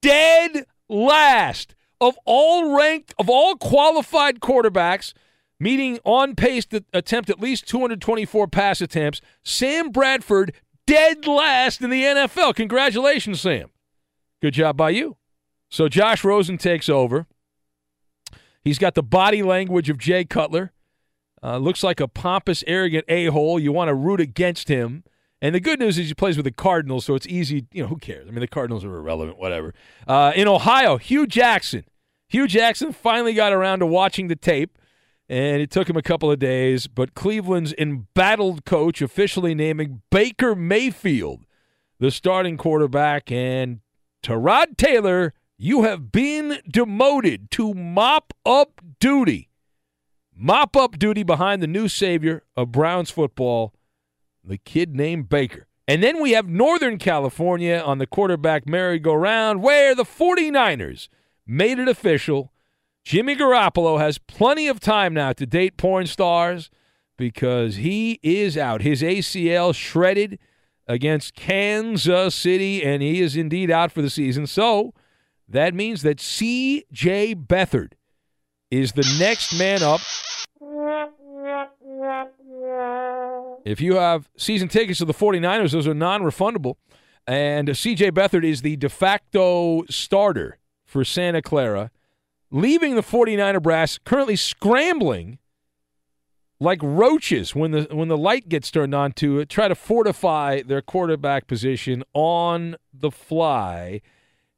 dead 0.01 0.65
last 0.89 1.75
of 2.07 2.17
all 2.25 2.75
ranked, 2.77 3.13
of 3.17 3.29
all 3.29 3.55
qualified 3.55 4.39
quarterbacks, 4.39 5.13
meeting 5.59 5.99
on 6.03 6.35
pace 6.35 6.65
to 6.65 6.83
attempt 6.93 7.29
at 7.29 7.39
least 7.39 7.67
224 7.67 8.47
pass 8.47 8.81
attempts. 8.81 9.21
Sam 9.43 9.89
Bradford 9.89 10.53
dead 10.85 11.25
last 11.25 11.81
in 11.81 11.89
the 11.89 12.03
NFL. 12.03 12.55
Congratulations, 12.55 13.41
Sam. 13.41 13.69
Good 14.41 14.53
job 14.53 14.75
by 14.75 14.89
you. 14.89 15.17
So 15.69 15.87
Josh 15.87 16.23
Rosen 16.23 16.57
takes 16.57 16.89
over. 16.89 17.25
He's 18.61 18.77
got 18.77 18.95
the 18.95 19.03
body 19.03 19.41
language 19.41 19.89
of 19.89 19.97
Jay 19.97 20.25
Cutler. 20.25 20.71
Uh, 21.41 21.57
looks 21.57 21.83
like 21.83 21.99
a 21.99 22.07
pompous, 22.07 22.63
arrogant 22.67 23.05
a 23.09 23.25
hole. 23.27 23.59
You 23.59 23.71
want 23.71 23.89
to 23.89 23.93
root 23.95 24.21
against 24.21 24.67
him. 24.67 25.03
And 25.41 25.53
the 25.53 25.59
good 25.59 25.77
news 25.77 25.97
is 25.97 26.07
he 26.07 26.13
plays 26.13 26.37
with 26.37 26.45
the 26.45 26.51
Cardinals, 26.51 27.03
so 27.03 27.15
it's 27.15 27.27
easy. 27.27 27.65
You 27.73 27.83
know, 27.83 27.89
who 27.89 27.97
cares? 27.97 28.29
I 28.29 28.31
mean, 28.31 28.39
the 28.39 28.47
Cardinals 28.47 28.85
are 28.85 28.95
irrelevant, 28.95 29.37
whatever. 29.37 29.73
Uh, 30.07 30.31
in 30.35 30.47
Ohio, 30.47 30.95
Hue 30.95 31.27
Jackson. 31.27 31.83
Hue 32.33 32.47
Jackson 32.47 32.91
finally 32.91 33.35
got 33.35 33.53
around 33.53 33.77
to 33.79 33.85
watching 33.85 34.27
the 34.27 34.35
tape, 34.35 34.79
and 35.29 35.61
it 35.61 35.69
took 35.69 35.87
him 35.87 35.95
a 35.95 36.01
couple 36.01 36.31
of 36.31 36.39
days. 36.39 36.87
But 36.87 37.13
Cleveland's 37.13 37.75
embattled 37.77 38.65
coach 38.65 39.03
officially 39.03 39.53
naming 39.53 40.01
Baker 40.09 40.55
Mayfield 40.55 41.45
the 41.99 42.09
starting 42.09 42.57
quarterback. 42.57 43.31
And 43.31 43.81
Tyrod 44.23 44.77
Taylor, 44.77 45.35
you 45.59 45.83
have 45.83 46.11
been 46.11 46.59
demoted 46.67 47.51
to 47.51 47.75
mop 47.75 48.33
up 48.43 48.81
duty. 48.99 49.51
Mop 50.35 50.75
up 50.75 50.97
duty 50.97 51.21
behind 51.21 51.61
the 51.61 51.67
new 51.67 51.87
savior 51.87 52.41
of 52.57 52.71
Browns 52.71 53.11
football, 53.11 53.75
the 54.43 54.57
kid 54.57 54.95
named 54.95 55.29
Baker. 55.29 55.67
And 55.87 56.01
then 56.01 56.19
we 56.19 56.31
have 56.31 56.47
Northern 56.47 56.97
California 56.97 57.77
on 57.77 57.99
the 57.99 58.07
quarterback 58.07 58.67
merry-go-round, 58.67 59.61
where 59.61 59.93
the 59.93 60.03
49ers 60.03 61.09
made 61.45 61.79
it 61.79 61.87
official. 61.87 62.51
Jimmy 63.03 63.35
Garoppolo 63.35 63.99
has 63.99 64.17
plenty 64.17 64.67
of 64.67 64.79
time 64.79 65.13
now 65.13 65.33
to 65.33 65.45
date 65.45 65.77
porn 65.77 66.07
stars 66.07 66.69
because 67.17 67.77
he 67.77 68.19
is 68.23 68.57
out. 68.57 68.81
His 68.81 69.01
ACL 69.01 69.75
shredded 69.75 70.39
against 70.87 71.35
Kansas 71.35 72.35
City, 72.35 72.83
and 72.83 73.01
he 73.01 73.21
is 73.21 73.35
indeed 73.35 73.69
out 73.71 73.91
for 73.91 74.01
the 74.01 74.09
season. 74.09 74.47
So 74.47 74.93
that 75.47 75.73
means 75.73 76.01
that 76.01 76.19
C.J. 76.19 77.35
Beathard 77.35 77.93
is 78.71 78.93
the 78.93 79.15
next 79.19 79.57
man 79.57 79.83
up. 79.83 80.01
If 83.65 83.79
you 83.79 83.95
have 83.95 84.29
season 84.37 84.67
tickets 84.67 84.99
to 84.99 85.05
the 85.05 85.13
49ers, 85.13 85.71
those 85.71 85.87
are 85.87 85.93
non 85.93 86.21
refundable. 86.21 86.75
And 87.25 87.69
CJ 87.69 88.11
Beathard 88.11 88.43
is 88.43 88.61
the 88.61 88.75
de 88.75 88.89
facto 88.89 89.83
starter 89.89 90.57
for 90.93 91.03
Santa 91.03 91.41
Clara, 91.41 91.91
leaving 92.51 92.95
the 92.95 93.01
49er 93.01 93.61
brass 93.61 93.97
currently 93.97 94.35
scrambling 94.35 95.39
like 96.59 96.79
roaches 96.81 97.53
when 97.53 97.71
the 97.71 97.87
when 97.91 98.07
the 98.07 98.17
light 98.17 98.47
gets 98.47 98.71
turned 98.71 98.93
on 98.93 99.11
to 99.13 99.39
it, 99.39 99.49
try 99.49 99.67
to 99.67 99.75
fortify 99.75 100.61
their 100.61 100.81
quarterback 100.81 101.47
position 101.47 102.03
on 102.13 102.77
the 102.93 103.11
fly. 103.11 104.01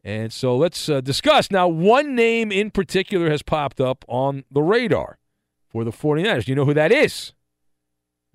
And 0.03 0.32
so 0.32 0.56
let's 0.56 0.88
uh, 0.88 1.02
discuss. 1.02 1.49
Now, 1.49 1.68
one 1.68 2.14
name 2.14 2.52
in 2.52 2.70
particular 2.70 3.32
has 3.32 3.41
popped 3.41 3.82
up 3.82 4.06
on 4.07 4.44
the 4.52 4.62
radar 4.62 5.18
for 5.68 5.84
the 5.84 5.91
49ers. 5.91 6.45
Do 6.45 6.52
you 6.52 6.56
know 6.56 6.66
who 6.66 6.76
that 6.76 6.91
is? 6.91 7.34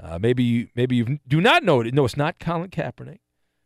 Uh, 0.03 0.19
maybe 0.19 0.43
you, 0.43 0.69
maybe 0.75 0.97
you 0.97 1.21
do 1.29 1.41
not 1.41 1.63
know 1.63 1.81
it. 1.81 1.95
No, 1.95 2.05
it's 2.07 2.17
not 2.17 2.41
Colin 2.41 2.71
Kaepernick. 2.71 3.21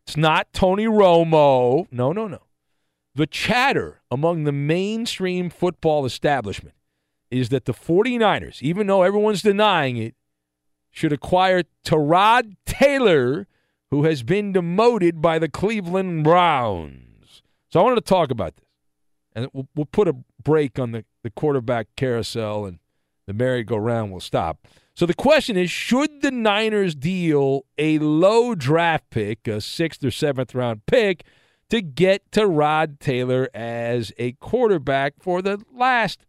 It's 0.06 0.18
not 0.18 0.52
Tony 0.52 0.84
Romo. 0.84 1.86
No, 1.90 2.12
no, 2.12 2.28
no. 2.28 2.42
The 3.14 3.26
chatter 3.26 4.00
among 4.10 4.44
the 4.44 4.52
mainstream 4.52 5.48
football 5.48 6.04
establishment 6.04 6.74
is 7.30 7.48
that 7.50 7.64
the 7.64 7.72
49ers, 7.72 8.60
even 8.60 8.86
though 8.86 9.02
everyone's 9.02 9.42
denying 9.42 9.96
it, 9.96 10.14
should 10.90 11.12
acquire 11.12 11.62
Tyrod 11.84 12.56
Taylor, 12.66 13.46
who 13.90 14.04
has 14.04 14.22
been 14.22 14.52
demoted 14.52 15.20
by 15.20 15.38
the 15.38 15.48
Cleveland 15.48 16.24
Browns. 16.24 17.42
So 17.70 17.80
I 17.80 17.82
wanted 17.82 17.96
to 17.96 18.00
talk 18.02 18.30
about 18.30 18.56
this. 18.56 18.64
And 19.34 19.48
we'll, 19.52 19.68
we'll 19.74 19.86
put 19.86 20.06
a 20.06 20.14
break 20.42 20.78
on 20.78 20.92
the, 20.92 21.04
the 21.22 21.30
quarterback 21.30 21.88
carousel 21.96 22.66
and 22.66 22.78
the 23.26 23.32
merry-go-round 23.32 24.12
will 24.12 24.20
stop. 24.20 24.68
So 24.94 25.06
the 25.06 25.14
question 25.14 25.56
is 25.56 25.70
should 25.70 26.22
the 26.22 26.30
Niners 26.30 26.94
deal 26.94 27.64
a 27.76 27.98
low 27.98 28.54
draft 28.54 29.10
pick, 29.10 29.48
a 29.48 29.60
sixth 29.60 30.04
or 30.04 30.12
seventh 30.12 30.54
round 30.54 30.86
pick, 30.86 31.24
to 31.74 31.80
get 31.80 32.30
Tyrod 32.30 33.00
Taylor 33.00 33.48
as 33.52 34.12
a 34.16 34.32
quarterback 34.34 35.14
for 35.18 35.42
the 35.42 35.60
last, 35.74 36.24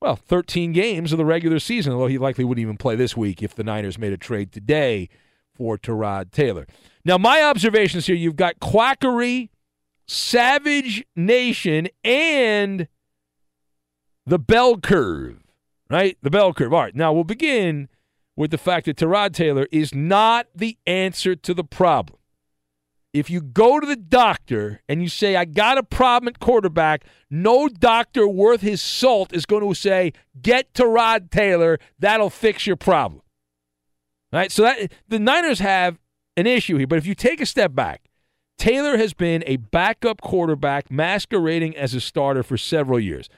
well, 0.00 0.16
13 0.16 0.72
games 0.72 1.12
of 1.12 1.18
the 1.18 1.26
regular 1.26 1.58
season, 1.58 1.92
although 1.92 2.06
he 2.06 2.16
likely 2.16 2.42
wouldn't 2.42 2.62
even 2.62 2.78
play 2.78 2.96
this 2.96 3.14
week 3.14 3.42
if 3.42 3.54
the 3.54 3.62
Niners 3.62 3.98
made 3.98 4.14
a 4.14 4.16
trade 4.16 4.50
today 4.50 5.10
for 5.54 5.76
Tyrod 5.76 6.30
Taylor. 6.30 6.66
Now, 7.04 7.18
my 7.18 7.42
observations 7.42 8.06
here 8.06 8.16
you've 8.16 8.36
got 8.36 8.60
quackery, 8.60 9.50
Savage 10.06 11.04
Nation, 11.14 11.88
and 12.02 12.88
the 14.24 14.38
bell 14.38 14.78
curve, 14.78 15.42
right? 15.90 16.16
The 16.22 16.30
bell 16.30 16.54
curve. 16.54 16.72
All 16.72 16.80
right, 16.80 16.96
now 16.96 17.12
we'll 17.12 17.24
begin 17.24 17.90
with 18.36 18.52
the 18.52 18.56
fact 18.56 18.86
that 18.86 18.96
Tyrod 18.96 19.34
Taylor 19.34 19.68
is 19.70 19.94
not 19.94 20.46
the 20.54 20.78
answer 20.86 21.36
to 21.36 21.52
the 21.52 21.64
problem. 21.64 22.17
If 23.12 23.30
you 23.30 23.40
go 23.40 23.80
to 23.80 23.86
the 23.86 23.96
doctor 23.96 24.82
and 24.88 25.02
you 25.02 25.08
say, 25.08 25.34
I 25.34 25.44
got 25.46 25.78
a 25.78 25.82
problem 25.82 26.28
at 26.28 26.40
quarterback, 26.40 27.04
no 27.30 27.68
doctor 27.68 28.28
worth 28.28 28.60
his 28.60 28.82
salt 28.82 29.32
is 29.32 29.46
going 29.46 29.66
to 29.66 29.74
say, 29.74 30.12
get 30.40 30.74
Tyrod 30.74 31.30
Taylor. 31.30 31.78
That'll 31.98 32.30
fix 32.30 32.66
your 32.66 32.76
problem. 32.76 33.22
Right? 34.30 34.52
So 34.52 34.62
that 34.62 34.92
the 35.08 35.18
Niners 35.18 35.60
have 35.60 35.98
an 36.36 36.46
issue 36.46 36.76
here. 36.76 36.86
But 36.86 36.98
if 36.98 37.06
you 37.06 37.14
take 37.14 37.40
a 37.40 37.46
step 37.46 37.74
back, 37.74 38.02
Taylor 38.58 38.98
has 38.98 39.14
been 39.14 39.42
a 39.46 39.56
backup 39.56 40.20
quarterback 40.20 40.90
masquerading 40.90 41.76
as 41.76 41.94
a 41.94 42.00
starter 42.00 42.42
for 42.42 42.58
several 42.58 43.00
years. 43.00 43.28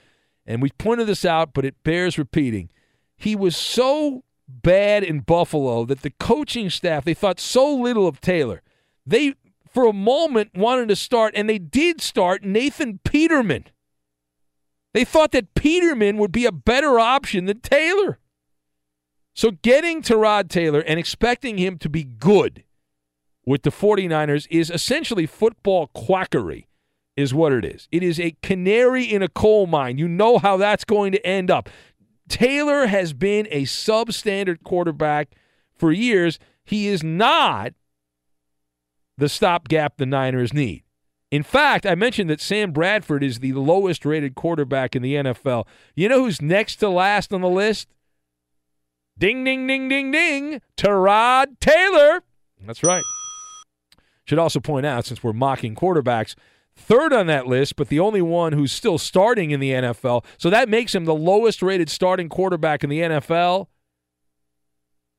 And 0.45 0.61
we 0.61 0.71
pointed 0.71 1.07
this 1.07 1.23
out, 1.23 1.53
but 1.53 1.63
it 1.63 1.81
bears 1.83 2.17
repeating. 2.17 2.69
He 3.15 3.35
was 3.35 3.55
so 3.55 4.23
bad 4.47 5.03
in 5.03 5.19
Buffalo 5.19 5.85
that 5.85 6.01
the 6.01 6.09
coaching 6.09 6.69
staff 6.69 7.05
they 7.05 7.13
thought 7.13 7.39
so 7.39 7.73
little 7.73 8.07
of 8.07 8.19
Taylor. 8.19 8.61
They 9.05 9.35
for 9.71 9.85
a 9.85 9.93
moment 9.93 10.51
wanted 10.55 10.89
to 10.89 10.95
start 10.95 11.33
and 11.35 11.49
they 11.49 11.57
did 11.57 12.01
start 12.01 12.43
Nathan 12.43 12.99
Peterman. 13.03 13.65
They 14.93 15.05
thought 15.05 15.31
that 15.31 15.53
Peterman 15.55 16.17
would 16.17 16.31
be 16.31 16.45
a 16.45 16.51
better 16.51 16.99
option 16.99 17.45
than 17.45 17.61
Taylor. 17.61 18.19
So 19.33 19.51
getting 19.51 20.01
Tyrod 20.01 20.49
Taylor 20.49 20.81
and 20.81 20.99
expecting 20.99 21.57
him 21.57 21.77
to 21.77 21.89
be 21.89 22.03
good 22.03 22.63
with 23.45 23.63
the 23.63 23.69
49ers 23.69 24.45
is 24.51 24.69
essentially 24.69 25.25
football 25.25 25.87
quackery 25.87 26.67
is 27.15 27.33
what 27.33 27.53
it 27.53 27.63
is. 27.63 27.87
It 27.91 28.03
is 28.03 28.19
a 28.19 28.35
canary 28.43 29.05
in 29.05 29.21
a 29.21 29.29
coal 29.29 29.67
mine. 29.67 29.97
You 29.97 30.07
know 30.07 30.37
how 30.37 30.57
that's 30.57 30.83
going 30.83 31.13
to 31.13 31.25
end 31.25 31.49
up. 31.49 31.69
Taylor 32.27 32.87
has 32.87 33.13
been 33.13 33.47
a 33.51 33.63
substandard 33.63 34.63
quarterback 34.63 35.29
for 35.75 35.91
years. 35.91 36.39
He 36.63 36.87
is 36.87 37.03
not 37.03 37.73
the 39.21 39.29
stopgap 39.29 39.97
the 39.97 40.05
Niners 40.07 40.51
need. 40.51 40.81
In 41.29 41.43
fact, 41.43 41.85
I 41.85 41.93
mentioned 41.93 42.27
that 42.31 42.41
Sam 42.41 42.71
Bradford 42.71 43.23
is 43.23 43.37
the 43.37 43.53
lowest 43.53 44.03
rated 44.03 44.33
quarterback 44.33 44.95
in 44.95 45.03
the 45.03 45.13
NFL. 45.13 45.67
You 45.95 46.09
know 46.09 46.23
who's 46.23 46.41
next 46.41 46.77
to 46.77 46.89
last 46.89 47.31
on 47.31 47.41
the 47.41 47.47
list? 47.47 47.87
Ding, 49.19 49.43
ding, 49.43 49.67
ding, 49.67 49.87
ding, 49.87 50.09
ding. 50.09 50.59
Tyrod 50.75 51.59
Taylor. 51.59 52.23
That's 52.65 52.81
right. 52.81 53.03
Should 54.25 54.39
also 54.39 54.59
point 54.59 54.87
out, 54.87 55.05
since 55.05 55.23
we're 55.23 55.33
mocking 55.33 55.75
quarterbacks, 55.75 56.33
third 56.75 57.13
on 57.13 57.27
that 57.27 57.45
list, 57.45 57.75
but 57.75 57.89
the 57.89 57.99
only 57.99 58.23
one 58.23 58.53
who's 58.53 58.71
still 58.71 58.97
starting 58.97 59.51
in 59.51 59.59
the 59.59 59.69
NFL. 59.69 60.25
So 60.39 60.49
that 60.49 60.67
makes 60.67 60.95
him 60.95 61.05
the 61.05 61.13
lowest 61.13 61.61
rated 61.61 61.91
starting 61.91 62.27
quarterback 62.27 62.83
in 62.83 62.89
the 62.89 63.01
NFL. 63.01 63.67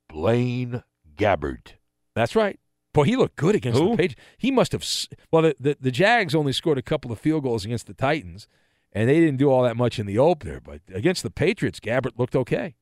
Blaine 0.09 0.83
Gabbert. 1.17 1.75
That's 2.17 2.35
right. 2.35 2.59
Boy, 2.95 3.05
he 3.05 3.17
looked 3.17 3.37
good 3.37 3.55
against 3.55 3.79
Who? 3.81 3.91
the 3.91 3.97
Patriots. 3.97 4.21
He 4.39 4.51
must 4.51 4.73
have. 4.73 4.85
Well, 5.31 5.43
the, 5.43 5.57
the, 5.59 5.77
the 5.81 5.91
Jags 5.91 6.35
only 6.35 6.53
scored 6.53 6.79
a 6.79 6.83
couple 6.83 7.11
of 7.11 7.19
field 7.19 7.43
goals 7.43 7.65
against 7.65 7.87
the 7.87 7.95
Titans, 7.95 8.47
and 8.93 9.09
they 9.09 9.19
didn't 9.21 9.39
do 9.39 9.51
all 9.51 9.63
that 9.63 9.77
much 9.77 9.99
in 9.99 10.07
the 10.07 10.19
opener. 10.19 10.61
But 10.61 10.81
against 10.93 11.23
the 11.23 11.31
Patriots, 11.31 11.81
Gabbert 11.81 12.19
looked 12.19 12.37
okay. 12.37 12.75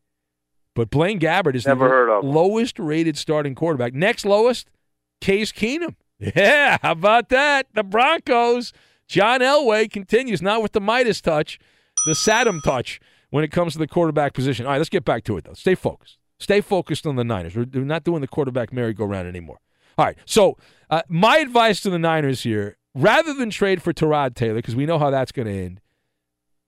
But 0.74 0.90
Blaine 0.90 1.20
Gabbert 1.20 1.54
is 1.54 1.66
Never 1.66 1.84
the 1.84 1.90
heard 1.90 2.08
of 2.10 2.24
lowest 2.24 2.78
rated 2.78 3.16
starting 3.16 3.54
quarterback. 3.54 3.92
Next 3.94 4.24
lowest, 4.24 4.68
Case 5.20 5.52
Keenum. 5.52 5.94
Yeah, 6.36 6.76
how 6.82 6.92
about 6.92 7.30
that? 7.30 7.68
The 7.72 7.82
Broncos. 7.82 8.74
John 9.08 9.40
Elway 9.40 9.90
continues, 9.90 10.42
not 10.42 10.62
with 10.62 10.72
the 10.72 10.80
Midas 10.80 11.20
touch, 11.22 11.58
the 12.06 12.12
Saddam 12.12 12.62
touch 12.62 13.00
when 13.30 13.42
it 13.42 13.50
comes 13.50 13.72
to 13.72 13.78
the 13.78 13.86
quarterback 13.86 14.34
position. 14.34 14.66
All 14.66 14.72
right, 14.72 14.78
let's 14.78 14.90
get 14.90 15.04
back 15.04 15.24
to 15.24 15.38
it, 15.38 15.44
though. 15.44 15.54
Stay 15.54 15.74
focused. 15.74 16.18
Stay 16.38 16.60
focused 16.60 17.06
on 17.06 17.16
the 17.16 17.24
Niners. 17.24 17.56
We're 17.56 17.64
we're 17.72 17.84
not 17.84 18.04
doing 18.04 18.20
the 18.20 18.28
quarterback 18.28 18.70
merry-go-round 18.70 19.26
anymore. 19.26 19.60
All 20.00 20.06
right, 20.06 20.16
so 20.24 20.56
uh, 20.88 21.02
my 21.10 21.36
advice 21.36 21.82
to 21.82 21.90
the 21.90 21.98
Niners 21.98 22.42
here, 22.42 22.78
rather 22.94 23.34
than 23.34 23.50
trade 23.50 23.82
for 23.82 23.92
Tyrod 23.92 24.34
Taylor, 24.34 24.54
because 24.54 24.74
we 24.74 24.86
know 24.86 24.98
how 24.98 25.10
that's 25.10 25.30
going 25.30 25.46
to 25.46 25.52
end, 25.52 25.82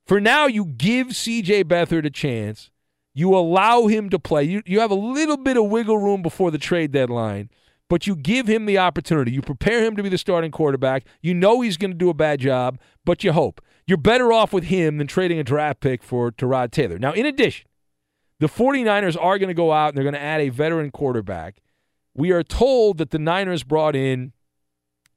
for 0.06 0.20
now 0.20 0.44
you 0.46 0.66
give 0.66 1.16
C.J. 1.16 1.64
Beathard 1.64 2.04
a 2.04 2.10
chance. 2.10 2.70
You 3.14 3.34
allow 3.34 3.86
him 3.86 4.10
to 4.10 4.18
play. 4.18 4.42
You, 4.42 4.60
you 4.66 4.80
have 4.80 4.90
a 4.90 4.96
little 4.96 5.38
bit 5.38 5.56
of 5.56 5.70
wiggle 5.70 5.96
room 5.96 6.20
before 6.20 6.50
the 6.50 6.58
trade 6.58 6.92
deadline, 6.92 7.48
but 7.88 8.06
you 8.06 8.14
give 8.16 8.48
him 8.48 8.66
the 8.66 8.76
opportunity. 8.76 9.32
You 9.32 9.40
prepare 9.40 9.82
him 9.82 9.96
to 9.96 10.02
be 10.02 10.10
the 10.10 10.18
starting 10.18 10.50
quarterback. 10.50 11.06
You 11.22 11.32
know 11.32 11.62
he's 11.62 11.78
going 11.78 11.92
to 11.92 11.96
do 11.96 12.10
a 12.10 12.14
bad 12.14 12.38
job, 12.40 12.78
but 13.06 13.24
you 13.24 13.32
hope. 13.32 13.62
You're 13.86 13.96
better 13.96 14.30
off 14.30 14.52
with 14.52 14.64
him 14.64 14.98
than 14.98 15.06
trading 15.06 15.38
a 15.38 15.44
draft 15.44 15.80
pick 15.80 16.02
for 16.02 16.32
Tyrod 16.32 16.70
Taylor. 16.70 16.98
Now, 16.98 17.12
in 17.12 17.24
addition, 17.24 17.66
the 18.40 18.48
49ers 18.48 19.16
are 19.18 19.38
going 19.38 19.48
to 19.48 19.54
go 19.54 19.72
out 19.72 19.88
and 19.88 19.96
they're 19.96 20.04
going 20.04 20.12
to 20.12 20.20
add 20.20 20.42
a 20.42 20.50
veteran 20.50 20.90
quarterback. 20.90 21.62
We 22.14 22.30
are 22.30 22.42
told 22.42 22.98
that 22.98 23.10
the 23.10 23.18
Niners 23.18 23.62
brought 23.62 23.96
in 23.96 24.32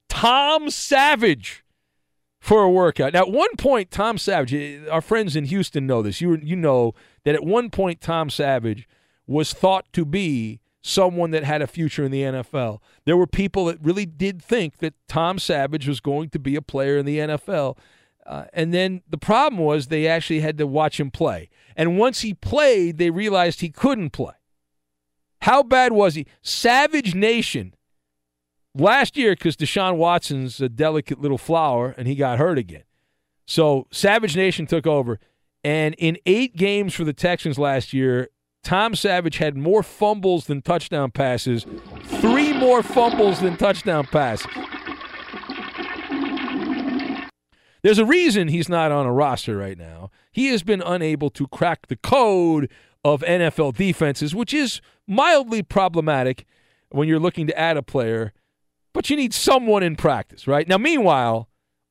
Tom 0.10 0.70
Savage 0.70 1.64
for 2.40 2.64
a 2.64 2.70
workout. 2.70 3.14
Now, 3.14 3.22
at 3.22 3.32
one 3.32 3.56
point, 3.58 3.92
Tom 3.92 4.18
Savage, 4.18 4.54
eh, 4.54 4.80
our 4.90 5.02
friends 5.02 5.36
in 5.36 5.46
Houston 5.46 5.88
know 5.88 6.02
this. 6.02 6.22
You 6.22 6.38
you 6.42 6.56
know 6.56 6.94
that 7.24 7.36
at 7.36 7.44
one 7.44 7.70
point, 7.70 8.02
Tom 8.02 8.30
Savage 8.30 8.88
was 9.28 9.52
thought 9.52 9.92
to 9.94 10.06
be 10.06 10.62
someone 10.82 11.32
that 11.32 11.44
had 11.44 11.64
a 11.64 11.68
future 11.68 12.04
in 12.04 12.12
the 12.12 12.22
NFL. 12.22 12.80
There 13.06 13.18
were 13.18 13.26
people 13.26 13.66
that 13.66 13.80
really 13.82 14.06
did 14.06 14.40
think 14.40 14.78
that 14.78 14.94
Tom 15.08 15.40
Savage 15.40 15.88
was 15.88 16.00
going 16.00 16.30
to 16.30 16.40
be 16.40 16.56
a 16.56 16.62
player 16.62 16.98
in 16.98 17.08
the 17.08 17.18
NFL. 17.18 17.78
Uh, 18.24 18.46
and 18.54 18.72
then 18.72 19.02
the 19.10 19.18
problem 19.18 19.60
was 19.60 19.88
they 19.88 20.08
actually 20.08 20.42
had 20.42 20.60
to 20.60 20.68
watch 20.68 21.00
him 21.00 21.10
play. 21.10 21.50
And 21.76 21.98
once 21.98 22.22
he 22.22 22.36
played, 22.36 23.00
they 23.00 23.10
realized 23.10 23.62
he 23.62 23.70
couldn't 23.70 24.12
play. 24.12 24.34
How 25.46 25.62
bad 25.62 25.94
was 25.94 26.16
he? 26.16 26.26
Savage 26.42 27.14
Nation 27.14 27.76
last 28.74 29.16
year 29.16 29.36
because 29.36 29.56
Deshaun 29.56 29.96
Watson's 29.96 30.60
a 30.60 30.68
delicate 30.68 31.22
little 31.22 31.38
flower 31.38 31.94
and 32.00 32.08
he 32.08 32.16
got 32.16 32.40
hurt 32.40 32.58
again. 32.58 32.82
So 33.46 33.86
Savage 33.92 34.36
Nation 34.36 34.66
took 34.66 34.88
over. 34.88 35.20
And 35.64 35.94
in 36.00 36.18
eight 36.26 36.56
games 36.56 36.96
for 36.96 37.04
the 37.04 37.14
Texans 37.14 37.60
last 37.60 37.94
year, 37.94 38.30
Tom 38.64 38.96
Savage 38.96 39.38
had 39.38 39.56
more 39.56 39.84
fumbles 39.84 40.48
than 40.48 40.64
touchdown 40.64 41.12
passes, 41.12 41.68
three 42.06 42.52
more 42.52 42.82
fumbles 42.82 43.40
than 43.40 43.56
touchdown 43.56 44.06
passes. 44.08 44.48
There's 47.84 48.00
a 48.00 48.06
reason 48.06 48.48
he's 48.48 48.68
not 48.68 48.92
on 48.92 49.06
a 49.06 49.14
roster 49.14 49.56
right 49.56 49.78
now. 49.78 50.10
He 50.32 50.48
has 50.48 50.64
been 50.64 50.82
unable 50.82 51.30
to 51.30 51.46
crack 51.46 51.86
the 51.86 51.96
code 51.96 52.72
of 53.06 53.22
NFL 53.22 53.76
defenses, 53.76 54.34
which 54.34 54.52
is 54.52 54.82
mildly 55.08 55.62
problematic 55.62 56.44
when 56.90 57.08
you're 57.08 57.20
looking 57.20 57.46
to 57.46 57.58
add 57.58 57.78
a 57.78 57.84
player, 57.84 58.34
but 58.94 59.12
you 59.12 59.16
need 59.16 59.32
someone 59.32 59.84
in 59.84 59.96
practice, 59.96 60.48
right? 60.48 60.68
Now, 60.68 60.80
meanwhile, 60.80 61.48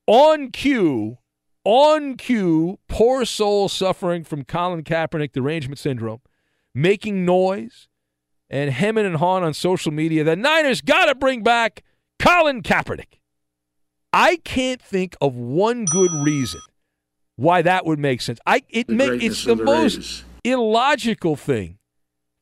on 0.08 0.50
cue, 0.50 1.18
on 1.62 2.16
cue, 2.16 2.80
poor 2.88 3.24
soul 3.24 3.68
suffering 3.68 4.24
from 4.24 4.42
Colin 4.42 4.82
Kaepernick 4.82 5.30
derangement 5.30 5.78
syndrome, 5.78 6.20
making 6.74 7.24
noise 7.24 7.86
and 8.50 8.72
hemming 8.72 9.06
and 9.06 9.16
hawing 9.16 9.44
on 9.44 9.54
social 9.54 9.92
media. 9.92 10.24
The 10.24 10.34
Niners 10.34 10.80
got 10.80 11.06
to 11.06 11.14
bring 11.14 11.44
back 11.44 11.84
Colin 12.18 12.60
Kaepernick. 12.60 13.20
I 14.12 14.36
can't 14.38 14.82
think 14.82 15.16
of 15.20 15.36
one 15.36 15.84
good 15.84 16.10
reason 16.12 16.60
why 17.36 17.62
that 17.62 17.86
would 17.86 18.00
make 18.00 18.20
sense. 18.20 18.40
I 18.44 18.62
it 18.68 18.88
make 18.88 19.22
it's 19.22 19.44
the 19.44 19.54
the 19.54 19.64
most. 19.64 20.24
Illogical 20.44 21.36
thing 21.36 21.78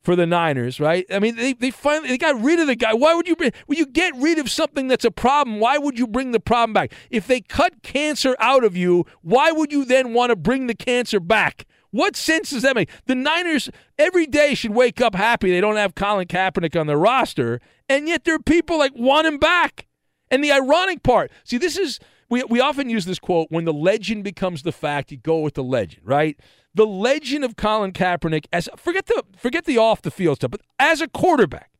for 0.03 0.15
the 0.15 0.25
Niners, 0.25 0.79
right? 0.79 1.05
I 1.09 1.19
mean, 1.19 1.35
they, 1.37 1.53
they 1.53 1.71
finally 1.71 2.09
they 2.09 2.17
got 2.17 2.41
rid 2.41 2.59
of 2.59 2.67
the 2.67 2.75
guy. 2.75 2.93
Why 2.93 3.13
would 3.13 3.27
you 3.27 3.35
bring 3.35 3.53
when 3.67 3.77
you 3.77 3.85
get 3.85 4.13
rid 4.17 4.37
of 4.37 4.51
something 4.51 4.87
that's 4.87 5.05
a 5.05 5.11
problem? 5.11 5.59
Why 5.59 5.77
would 5.77 5.97
you 5.97 6.07
bring 6.07 6.31
the 6.31 6.39
problem 6.39 6.73
back? 6.73 6.91
If 7.09 7.25
they 7.25 7.41
cut 7.41 7.81
cancer 7.83 8.35
out 8.39 8.63
of 8.63 8.75
you, 8.75 9.05
why 9.21 9.51
would 9.51 9.71
you 9.71 9.85
then 9.85 10.13
want 10.13 10.31
to 10.31 10.35
bring 10.35 10.67
the 10.67 10.75
cancer 10.75 11.19
back? 11.19 11.65
What 11.91 12.15
sense 12.15 12.49
does 12.49 12.63
that 12.63 12.75
make? 12.75 12.89
The 13.05 13.15
Niners 13.15 13.69
every 13.97 14.25
day 14.25 14.55
should 14.55 14.71
wake 14.71 14.99
up 14.99 15.15
happy 15.15 15.51
they 15.51 15.61
don't 15.61 15.75
have 15.75 15.95
Colin 15.95 16.27
Kaepernick 16.27 16.79
on 16.79 16.87
their 16.87 16.97
roster, 16.97 17.61
and 17.87 18.07
yet 18.07 18.23
there 18.25 18.35
are 18.35 18.39
people 18.39 18.79
like 18.79 18.93
want 18.95 19.27
him 19.27 19.37
back. 19.37 19.85
And 20.31 20.43
the 20.43 20.51
ironic 20.51 21.03
part, 21.03 21.31
see, 21.43 21.59
this 21.59 21.77
is 21.77 21.99
we 22.29 22.43
we 22.45 22.59
often 22.59 22.89
use 22.89 23.05
this 23.05 23.19
quote 23.19 23.47
when 23.51 23.65
the 23.65 23.73
legend 23.73 24.23
becomes 24.23 24.63
the 24.63 24.71
fact, 24.71 25.11
you 25.11 25.17
go 25.17 25.39
with 25.39 25.53
the 25.53 25.63
legend, 25.63 26.01
right? 26.03 26.37
The 26.75 26.85
legend 26.85 27.43
of 27.43 27.55
Colin 27.55 27.91
Kaepernick 27.91 28.45
as 28.51 28.67
forget 28.77 29.05
the 29.05 29.23
forget 29.37 29.65
the 29.65 29.77
off 29.77 30.01
the 30.01 30.11
field 30.11 30.37
stuff, 30.37 30.51
but 30.51 30.61
as 30.79 31.01
a 31.01 31.07
quarterback, 31.07 31.71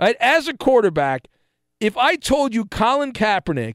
right? 0.00 0.16
As 0.20 0.48
a 0.48 0.56
quarterback, 0.56 1.28
if 1.80 1.96
I 1.96 2.16
told 2.16 2.54
you 2.54 2.64
Colin 2.64 3.12
Kaepernick 3.12 3.74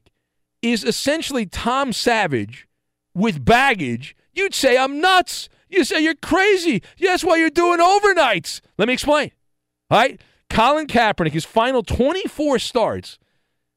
is 0.60 0.84
essentially 0.84 1.46
Tom 1.46 1.92
Savage 1.92 2.66
with 3.14 3.44
baggage, 3.44 4.14
you'd 4.34 4.54
say 4.54 4.76
I'm 4.76 5.00
nuts. 5.00 5.48
You 5.68 5.84
say 5.84 6.02
you're 6.02 6.14
crazy. 6.14 6.82
That's 7.00 7.24
why 7.24 7.36
you're 7.36 7.50
doing 7.50 7.80
overnights. 7.80 8.60
Let 8.78 8.88
me 8.88 8.94
explain. 8.94 9.32
All 9.90 9.98
right? 9.98 10.20
Colin 10.50 10.86
Kaepernick, 10.86 11.32
his 11.32 11.44
final 11.44 11.82
24 11.82 12.58
starts 12.58 13.18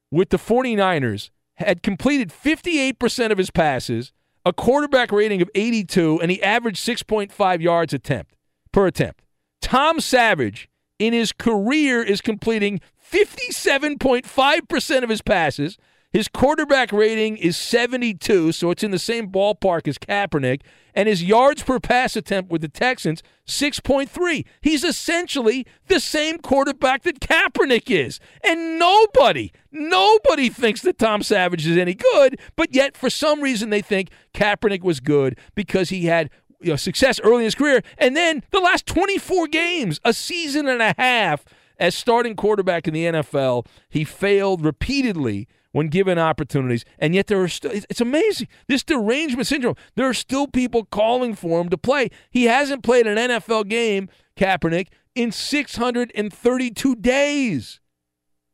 with 0.10 0.30
the 0.30 0.38
49ers, 0.38 1.30
had 1.56 1.84
completed 1.84 2.30
58% 2.30 3.32
of 3.32 3.38
his 3.38 3.52
passes, 3.52 4.14
a 4.46 4.54
quarterback 4.54 5.12
rating 5.12 5.42
of 5.42 5.50
82, 5.56 6.20
and 6.22 6.32
he 6.32 6.42
averaged 6.42 6.86
6.5 6.86 7.62
yards 7.62 7.94
attempt 7.94 8.36
per 8.72 8.88
attempt. 8.88 9.22
Tom 9.62 10.00
Savage, 10.00 10.70
in 11.00 11.14
his 11.14 11.32
career, 11.32 12.02
is 12.02 12.22
completing 12.22 12.80
57.5% 13.12 15.04
of 15.04 15.10
his 15.10 15.22
passes. 15.22 15.78
His 16.12 16.28
quarterback 16.28 16.92
rating 16.92 17.38
is 17.38 17.56
72, 17.56 18.52
so 18.52 18.70
it's 18.70 18.84
in 18.84 18.92
the 18.92 19.00
same 19.00 19.30
ballpark 19.30 19.88
as 19.88 19.98
Kaepernick. 19.98 20.62
And 20.94 21.08
his 21.08 21.24
yards 21.24 21.64
per 21.64 21.80
pass 21.80 22.18
attempt 22.18 22.52
with 22.52 22.62
the 22.62 22.68
Texans, 22.68 23.24
6.3. 23.48 24.46
He's 24.60 24.84
essentially 24.84 25.66
the 25.88 26.02
same 26.02 26.40
quarterback 26.40 27.04
that 27.04 27.22
Kaepernick 27.22 27.90
is. 27.90 28.20
And 28.44 28.78
nobody, 28.78 29.54
nobody 29.72 30.50
thinks 30.50 30.82
that 30.82 31.00
Tom 31.00 31.24
Savage 31.24 31.66
is 31.66 31.78
any 31.78 31.94
good, 31.94 32.38
but 32.58 32.76
yet 32.76 32.98
for 32.98 33.10
some 33.10 33.40
reason 33.40 33.70
they 33.70 33.82
think 33.82 34.10
Kaepernick 34.34 34.82
was 34.82 35.00
good 35.00 35.38
because 35.56 35.90
he 35.90 36.08
had 36.08 36.30
you 36.60 36.72
know, 36.72 36.76
success 36.76 37.22
early 37.22 37.38
in 37.38 37.46
his 37.46 37.56
career, 37.56 37.82
and 37.98 38.16
then 38.16 38.44
the 38.52 38.60
last 38.60 38.86
24 38.86 39.48
games, 39.48 40.00
a 40.04 40.14
season 40.14 40.68
and 40.68 40.82
a 40.82 40.94
half 40.98 41.46
as 41.80 41.96
starting 41.96 42.36
quarterback 42.36 42.88
in 42.88 42.94
the 42.94 43.06
NFL, 43.06 43.66
he 43.90 44.04
failed 44.04 44.64
repeatedly 44.64 45.48
when 45.72 45.88
given 45.88 46.20
opportunities, 46.20 46.84
and 47.00 47.16
yet 47.16 47.28
there 47.28 47.42
are 47.42 47.48
still, 47.48 47.72
it's 47.72 48.02
amazing. 48.02 48.48
This 48.68 48.84
derangement 48.84 49.48
syndrome, 49.48 49.76
there 49.96 50.08
are 50.08 50.14
still 50.14 50.48
people 50.48 50.86
calling 50.86 51.36
for 51.36 51.62
him 51.62 51.70
to 51.70 51.78
play. 51.78 52.10
He 52.30 52.46
hasn't 52.46 52.84
played 52.84 53.08
an 53.08 53.18
NFL 53.18 53.70
game, 53.70 54.10
Kaepernick, 54.36 54.88
in 55.16 55.32
632 55.32 56.96
days. 56.96 57.80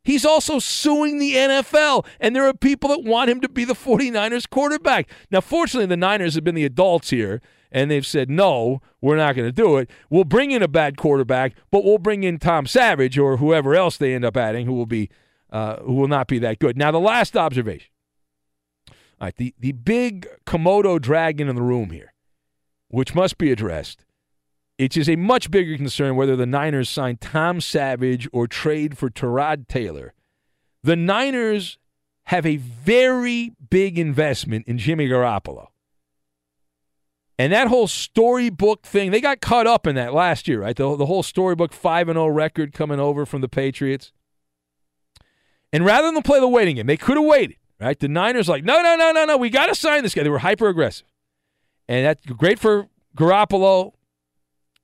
He's 0.04 0.26
also 0.26 0.60
suing 0.60 1.20
the 1.20 1.34
NFL, 1.34 2.06
and 2.20 2.36
there 2.36 2.48
are 2.48 2.54
people 2.54 2.90
that 2.90 3.04
want 3.04 3.30
him 3.30 3.42
to 3.42 3.50
be 3.50 3.66
the 3.66 3.74
49ers 3.74 4.50
quarterback. 4.50 5.10
Now, 5.30 5.42
fortunately, 5.42 5.88
the 5.88 5.98
Niners 5.98 6.36
have 6.36 6.46
been 6.46 6.56
the 6.56 6.64
adults 6.64 7.10
here, 7.10 7.42
and 7.72 7.92
they've 7.92 8.06
said, 8.06 8.30
no, 8.30 8.82
we're 9.02 9.18
not 9.18 9.36
going 9.36 9.50
to 9.50 9.52
do 9.52 9.76
it. 9.78 9.90
We'll 10.10 10.24
bring 10.24 10.52
in 10.52 10.64
a 10.64 10.70
bad 10.70 10.96
quarterback, 10.96 11.56
but 11.72 11.84
we'll 11.84 11.98
bring 11.98 12.24
in 12.24 12.38
Tom 12.38 12.68
Savage 12.68 13.18
or 13.18 13.38
whoever 13.38 13.76
else 13.76 13.98
they 13.98 14.14
end 14.14 14.24
up 14.24 14.38
adding 14.38 14.66
who 14.66 14.74
will 14.74 14.86
be– 14.86 15.10
uh, 15.52 15.78
who 15.78 15.94
will 15.94 16.08
not 16.08 16.28
be 16.28 16.40
that 16.40 16.60
good. 16.60 16.78
Now, 16.78 16.92
the 16.92 17.00
last 17.00 17.36
observation. 17.36 17.90
All 19.20 19.28
right, 19.28 19.36
the, 19.36 19.54
the 19.60 19.72
big 19.72 20.28
Komodo 20.46 21.02
dragon 21.02 21.50
in 21.50 21.56
the 21.56 21.62
room 21.62 21.90
here, 21.90 22.14
which 22.90 23.16
must 23.16 23.38
be 23.38 23.52
addressed. 23.52 24.06
It 24.78 24.96
is 24.96 25.10
a 25.10 25.16
much 25.16 25.50
bigger 25.50 25.76
concern 25.76 26.16
whether 26.16 26.36
the 26.36 26.46
Niners 26.46 26.90
sign 26.90 27.18
Tom 27.18 27.60
Savage 27.62 28.30
or 28.32 28.48
trade 28.48 28.98
for 28.98 29.10
Tyrod 29.10 29.68
Taylor. 29.68 30.14
The 30.84 30.96
Niners 30.96 31.80
have 32.26 32.46
a 32.46 32.58
very 32.58 33.54
big 33.70 33.98
investment 33.98 34.68
in 34.68 34.78
Jimmy 34.78 35.08
Garoppolo. 35.08 35.68
And 37.40 37.54
that 37.54 37.68
whole 37.68 37.88
storybook 37.88 38.84
thing, 38.84 39.12
they 39.12 39.22
got 39.22 39.42
caught 39.42 39.68
up 39.68 39.88
in 39.88 39.96
that 39.96 40.14
last 40.14 40.48
year, 40.48 40.62
right? 40.62 40.76
The, 40.76 40.96
the 40.96 41.06
whole 41.06 41.24
storybook 41.24 41.72
5 41.72 42.08
0 42.08 42.28
record 42.28 42.74
coming 42.74 43.00
over 43.00 43.26
from 43.26 43.42
the 43.42 43.50
Patriots. 43.50 44.12
And 45.78 45.86
rather 45.86 46.12
than 46.12 46.24
play 46.24 46.40
the 46.40 46.48
waiting 46.48 46.78
game, 46.78 46.88
they 46.88 46.98
could 46.98 47.18
have 47.18 47.26
waited, 47.28 47.58
right? 47.80 48.00
The 48.00 48.08
Niners 48.08 48.50
like, 48.50 48.64
no, 48.64 48.82
no, 48.82 48.96
no, 48.96 49.12
no, 49.12 49.26
no, 49.26 49.38
we 49.38 49.52
got 49.52 49.68
to 49.68 49.76
sign 49.76 50.02
this 50.02 50.16
guy. 50.16 50.24
They 50.24 50.30
were 50.30 50.40
hyper 50.40 50.70
aggressive. 50.70 51.06
And 51.88 52.04
that's 52.04 52.26
great 52.26 52.58
for 52.58 52.88
Garoppolo. 53.16 53.92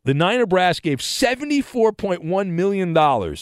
The 0.04 0.14
Niner 0.14 0.46
brass 0.46 0.80
gave 0.80 1.00
$74.1 1.00 2.48
million 2.50 3.36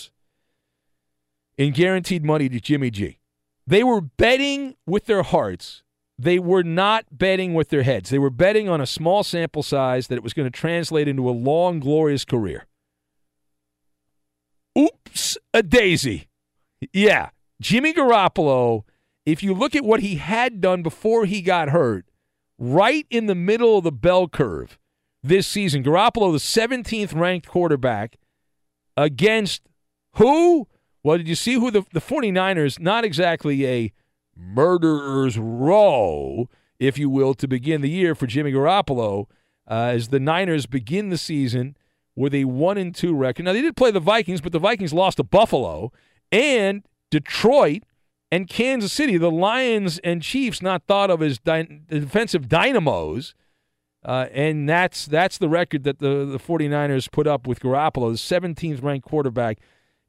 in 1.58 1.74
guaranteed 1.74 2.24
money 2.24 2.48
to 2.48 2.62
Jimmy 2.62 2.90
G. 2.90 3.20
They 3.68 3.84
were 3.84 4.00
betting 4.00 4.78
with 4.86 5.08
their 5.08 5.24
hearts. 5.24 5.84
They 6.18 6.40
were 6.40 6.64
not 6.64 7.04
betting 7.12 7.54
with 7.54 7.68
their 7.68 7.84
heads. 7.84 8.12
They 8.12 8.20
were 8.20 8.30
betting 8.30 8.70
on 8.70 8.80
a 8.80 8.86
small 8.88 9.26
sample 9.26 9.62
size 9.62 10.08
that 10.08 10.16
it 10.16 10.24
was 10.24 10.32
going 10.32 10.50
to 10.50 10.58
translate 10.58 11.10
into 11.10 11.30
a 11.30 11.32
long, 11.32 11.82
glorious 11.82 12.24
career. 12.24 12.66
Oops, 14.80 15.38
a 15.54 15.62
daisy. 15.62 16.30
Yeah. 16.94 17.32
Jimmy 17.62 17.94
Garoppolo, 17.94 18.84
if 19.24 19.44
you 19.44 19.54
look 19.54 19.76
at 19.76 19.86
what 19.86 20.00
he 20.00 20.16
had 20.16 20.60
done 20.60 20.82
before 20.82 21.26
he 21.26 21.42
got 21.42 21.70
hurt, 21.70 22.06
right 22.58 23.06
in 23.12 23.28
the 23.28 23.36
middle 23.36 23.78
of 23.78 23.84
the 23.84 23.92
bell 23.92 24.28
curve 24.28 24.80
this 25.22 25.46
season, 25.48 25.84
Garoppolo, 25.84 26.32
the 26.32 26.40
17th 26.40 27.16
ranked 27.16 27.48
quarterback, 27.48 28.18
against 28.98 29.62
who? 30.16 30.68
Well, 31.04 31.18
did 31.18 31.28
you 31.28 31.36
see 31.36 31.54
who 31.54 31.70
the, 31.70 31.84
the 31.94 32.02
49ers, 32.02 32.80
not 32.80 33.06
exactly 33.06 33.68
a 33.68 33.94
murderer's 34.36 35.38
row, 35.38 36.50
if 36.80 36.98
you 36.98 37.12
will, 37.12 37.36
to 37.36 37.48
begin 37.48 37.82
the 37.82 37.90
year 37.90 38.16
for 38.16 38.26
Jimmy 38.26 38.52
Garoppolo, 38.52 39.28
uh, 39.70 39.92
as 39.94 40.08
the 40.08 40.20
Niners 40.20 40.66
begin 40.66 41.10
the 41.10 41.18
season 41.18 41.78
with 42.16 42.34
a 42.34 42.46
1 42.46 42.78
and 42.80 42.94
2 42.96 43.16
record. 43.16 43.46
Now, 43.46 43.54
they 43.54 43.62
did 43.62 43.78
play 43.78 43.92
the 43.92 44.00
Vikings, 44.00 44.42
but 44.42 44.52
the 44.52 44.60
Vikings 44.60 44.94
lost 44.94 45.18
to 45.18 45.24
Buffalo 45.24 45.92
and 46.32 46.84
Detroit 47.12 47.84
and 48.32 48.50
Kansas 48.50 48.92
City, 48.92 49.18
the 49.18 49.30
Lions 49.30 50.00
and 50.00 50.24
Chiefs, 50.24 50.62
not 50.62 50.88
thought 50.88 51.12
of 51.12 51.22
as 51.22 51.38
dy- 51.38 51.82
defensive 51.88 52.48
dynamos. 52.48 53.36
Uh, 54.04 54.26
and 54.32 54.68
that's 54.68 55.06
that's 55.06 55.38
the 55.38 55.50
record 55.50 55.84
that 55.84 56.00
the, 56.00 56.26
the 56.26 56.40
49ers 56.40 57.12
put 57.12 57.28
up 57.28 57.46
with 57.46 57.60
Garoppolo, 57.60 58.12
the 58.12 58.38
17th 58.48 58.82
ranked 58.82 59.08
quarterback 59.08 59.60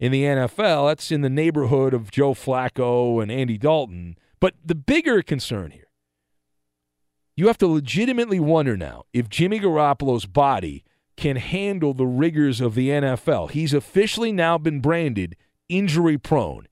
in 0.01 0.11
the 0.13 0.23
NFL. 0.23 0.89
That's 0.89 1.13
in 1.13 1.21
the 1.21 1.29
neighborhood 1.29 1.93
of 1.93 2.11
Joe 2.11 2.33
Flacco 2.33 3.23
and 3.23 3.31
Andy 3.31 3.59
Dalton. 3.59 4.17
But 4.41 4.55
the 4.65 4.75
bigger 4.75 5.21
concern 5.21 5.73
here, 5.73 5.91
you 7.37 7.49
have 7.49 7.59
to 7.59 7.67
legitimately 7.67 8.41
wonder 8.41 8.77
now 8.79 9.05
if 9.13 9.29
Jimmy 9.29 9.61
Garoppolo's 9.61 10.27
body 10.27 10.85
can 11.17 11.37
handle 11.37 11.93
the 11.93 12.07
rigors 12.07 12.61
of 12.61 12.75
the 12.75 12.89
NFL. 12.89 13.51
He's 13.51 13.75
officially 13.75 14.33
now 14.33 14.57
been 14.57 14.81
branded 14.81 15.37
injury 15.69 16.19
prone. 16.19 16.67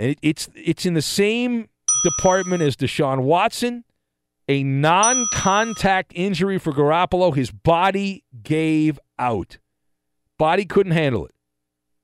And 0.00 0.12
it, 0.12 0.18
it's 0.22 0.48
it's 0.56 0.86
in 0.86 0.94
the 0.94 1.02
same 1.02 1.68
department 2.02 2.62
as 2.62 2.74
Deshaun 2.74 3.20
Watson, 3.20 3.84
a 4.48 4.64
non-contact 4.64 6.12
injury 6.16 6.58
for 6.58 6.72
Garoppolo. 6.72 7.36
His 7.36 7.50
body 7.50 8.24
gave 8.42 8.98
out. 9.18 9.58
Body 10.38 10.64
couldn't 10.64 10.92
handle 10.92 11.26
it. 11.26 11.34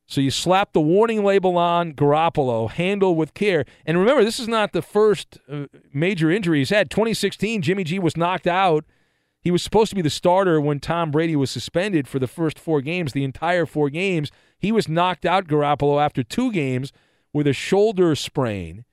So 0.07 0.21
you 0.21 0.31
slap 0.31 0.73
the 0.75 0.81
warning 0.81 1.25
label 1.25 1.57
on 1.57 1.95
Garoppolo, 1.95 2.71
handle 2.71 3.17
with 3.17 3.35
care. 3.35 3.65
And 3.87 3.99
remember, 3.99 4.23
this 4.23 4.39
is 4.39 4.47
not 4.47 4.73
the 4.73 4.83
first 4.83 5.39
uh, 5.51 5.65
major 5.93 6.31
injury 6.31 6.59
he's 6.59 6.71
had. 6.71 6.91
2016, 6.91 7.63
Jimmy 7.63 7.83
G 7.83 7.99
was 7.99 8.17
knocked 8.17 8.47
out. 8.47 8.85
He 9.41 9.51
was 9.51 9.63
supposed 9.63 9.91
to 9.91 9.97
be 9.97 10.03
the 10.03 10.11
starter 10.11 10.61
when 10.61 10.81
Tom 10.81 11.11
Brady 11.11 11.35
was 11.35 11.51
suspended 11.51 12.07
for 12.07 12.19
the 12.19 12.29
first 12.29 12.59
four 12.59 12.83
games, 12.83 13.15
the 13.15 13.25
entire 13.25 13.65
four 13.65 13.91
games. 13.91 14.31
He 14.59 14.71
was 14.71 14.89
knocked 14.89 15.25
out, 15.25 15.49
Garoppolo, 15.49 16.01
after 16.01 16.23
two 16.23 16.53
games 16.53 16.93
with 17.37 17.47
a 17.47 17.53
shoulder 17.53 18.15
sprain. 18.15 18.85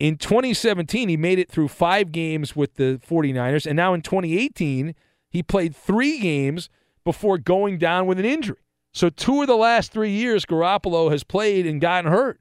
In 0.00 0.16
2017, 0.16 1.10
he 1.10 1.16
made 1.18 1.38
it 1.38 1.50
through 1.50 1.68
five 1.68 2.12
games 2.12 2.56
with 2.56 2.76
the 2.76 2.98
49ers. 3.06 3.66
And 3.66 3.76
now 3.76 3.92
in 3.92 4.00
2018, 4.00 4.94
he 5.28 5.42
played 5.42 5.76
three 5.76 6.18
games 6.18 6.70
before 7.04 7.36
going 7.36 7.76
down 7.76 8.06
with 8.06 8.18
an 8.18 8.24
injury. 8.24 8.56
So, 8.94 9.10
two 9.10 9.42
of 9.42 9.48
the 9.48 9.56
last 9.56 9.92
three 9.92 10.10
years, 10.10 10.46
Garoppolo 10.46 11.10
has 11.10 11.24
played 11.24 11.66
and 11.66 11.80
gotten 11.80 12.10
hurt. 12.10 12.40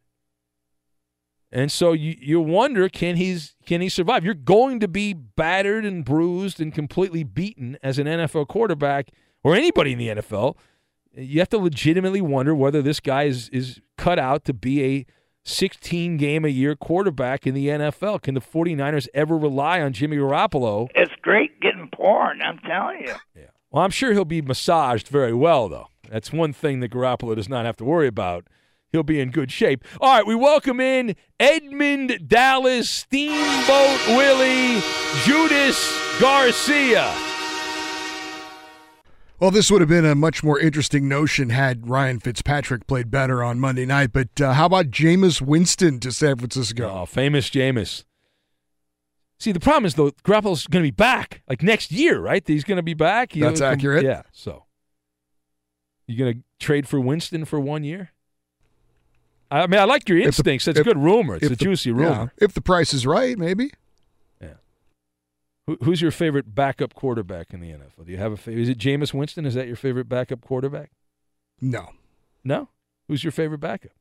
And 1.52 1.72
so 1.72 1.91
you, 1.91 2.15
you 2.20 2.40
wonder 2.40 2.90
can 2.90 3.15
he's 3.15 3.56
can 3.65 3.82
he 3.82 3.90
survive? 3.90 4.24
You're 4.24 4.34
going 4.34 4.80
to 4.80 4.88
be 4.88 5.14
battered 5.14 5.86
and 5.86 6.03
bruised 6.03 6.60
and 6.60 6.74
completely 6.74 7.24
beaten 7.24 7.78
as 7.84 7.99
an 7.99 8.07
NFL 8.07 8.48
quarterback 8.48 9.10
or 9.44 9.56
anybody 9.56 9.91
in 9.91 9.99
the 9.99 10.07
NFL 10.07 10.56
you 11.15 11.40
have 11.40 11.49
to 11.49 11.57
legitimately 11.57 12.22
wonder 12.22 12.56
whether 12.56 12.82
this 12.82 12.99
guy 12.99 13.24
is, 13.24 13.49
is 13.49 13.82
cut 13.98 14.18
out 14.20 14.45
to 14.45 14.53
be 14.53 14.84
a 14.84 15.06
16 15.45 16.18
game 16.18 16.45
a 16.45 16.49
year 16.49 16.76
quarterback 16.76 17.45
in 17.45 17.53
the 17.53 17.68
NFL. 17.68 18.22
Can 18.22 18.34
the 18.34 18.41
49ers 18.41 19.07
ever 19.14 19.38
rely 19.38 19.82
on 19.82 19.94
Jimmy 19.94 20.18
Garoppolo? 20.18 20.88
It's 20.95 21.14
great 21.22 21.60
getting 21.60 21.90
porn, 21.94 22.41
I'm 22.41 22.60
telling 22.60 23.02
you. 23.02 23.14
Yeah. 23.36 23.48
Well, 23.72 23.84
I'm 23.84 23.91
sure 23.91 24.14
he'll 24.14 24.26
be 24.26 24.41
massaged 24.41 25.07
very 25.07 25.34
well, 25.34 25.68
though. 25.68 25.88
That's 26.10 26.32
one 26.32 26.53
thing 26.53 26.80
that 26.80 26.91
Garoppolo 26.91 27.36
does 27.36 27.49
not 27.49 27.65
have 27.65 27.76
to 27.78 27.86
worry 27.86 28.07
about. 28.07 28.48
He'll 28.91 29.03
be 29.03 29.20
in 29.20 29.32
good 29.32 29.52
shape. 29.52 29.84
All 29.99 30.14
right, 30.14 30.26
we 30.26 30.36
welcome 30.36 30.80
in 30.80 31.15
Edmund 31.40 32.28
Dallas 32.28 32.90
Steamboat 32.90 34.07
Willie 34.10 34.82
Judas 35.24 36.20
Garcia. 36.22 37.32
Well, 39.44 39.52
this 39.52 39.70
would 39.70 39.82
have 39.82 39.90
been 39.90 40.06
a 40.06 40.15
much 40.15 40.41
more 40.41 40.57
interesting 40.57 41.10
notion 41.10 41.49
had 41.49 41.90
Ryan 41.90 42.22
Fitzpatrick 42.22 42.88
played 42.88 43.11
better 43.11 43.44
on 43.44 43.60
Monday 43.60 43.86
night. 43.86 44.14
But 44.14 44.40
uh, 44.40 44.53
how 44.53 44.68
about 44.68 44.86
Jameis 44.86 45.41
Winston 45.41 45.99
to 45.99 46.14
San 46.14 46.38
Francisco? 46.38 46.90
Oh, 46.90 47.06
famous 47.06 47.49
Jameis. 47.49 48.06
See, 49.40 49.52
the 49.52 49.60
problem 49.60 49.84
is 49.84 49.95
though, 49.95 50.11
Garoppolo's 50.11 50.65
going 50.68 50.82
to 50.82 50.88
be 50.88 50.95
back 50.95 51.41
like 51.49 51.61
next 51.61 51.91
year, 51.91 52.22
right? 52.22 52.41
He's 52.48 52.64
going 52.64 52.78
to 52.78 52.84
be 52.84 52.94
back. 52.94 53.34
That's 53.34 53.60
accurate. 53.60 54.06
Yeah. 54.06 54.22
So, 54.32 54.64
you 56.07 56.18
going 56.18 56.36
to 56.36 56.65
trade 56.65 56.88
for 56.88 57.02
Winston 57.02 57.44
for 57.44 57.60
one 57.60 57.84
year? 57.84 58.11
I 59.52 59.68
mean, 59.68 59.82
I 59.82 59.84
like 59.84 60.07
your 60.07 60.20
instincts. 60.20 60.70
It's 60.70 60.80
a 60.80 60.86
good 60.86 60.98
rumor. 60.98 61.36
It's 61.36 61.48
a 61.48 61.49
the, 61.49 61.56
juicy 61.57 61.91
rumor. 61.91 62.32
Yeah, 62.40 62.45
if 62.45 62.53
the 62.53 62.61
price 62.61 62.94
is 62.94 63.06
right, 63.06 63.38
maybe. 63.38 63.72
Who, 65.68 65.77
who's 65.84 66.02
your 66.02 66.11
favorite 66.11 66.53
backup 66.53 66.94
quarterback 66.94 67.53
in 67.53 67.61
the 67.61 67.69
NFL? 67.69 68.06
Do 68.06 68.11
you 68.11 68.18
have 68.18 68.34
a 68.34 68.38
favorite? 68.38 68.64
Is 68.64 68.69
it 68.69 68.77
Jameis 68.77 69.14
Winston? 69.14 69.45
Is 69.45 69.53
that 69.53 69.68
your 69.68 69.76
favorite 69.76 70.10
backup 70.10 70.41
quarterback? 70.41 70.91
No. 71.61 71.90
No? 72.44 72.69
Who's 73.07 73.23
your 73.23 73.31
favorite 73.31 73.60
backup? 73.60 73.91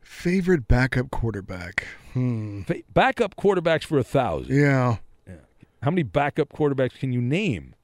Favorite 0.00 0.68
backup 0.68 1.10
quarterback? 1.10 1.86
Hmm. 2.12 2.62
Fa- 2.62 2.82
backup 2.92 3.36
quarterbacks 3.36 3.84
for 3.84 3.98
a 3.98 4.04
thousand. 4.04 4.54
Yeah. 4.56 4.96
yeah. 5.26 5.34
How 5.82 5.90
many 5.90 6.04
backup 6.04 6.50
quarterbacks 6.50 6.98
can 6.98 7.12
you 7.12 7.20
name 7.20 7.74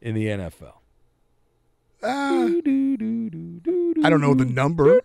in 0.00 0.14
the 0.14 0.26
NFL? 0.26 0.74
Uh, 2.02 2.48
I 4.02 4.08
don't 4.08 4.20
know 4.22 4.34
the 4.34 4.46
number. 4.46 5.00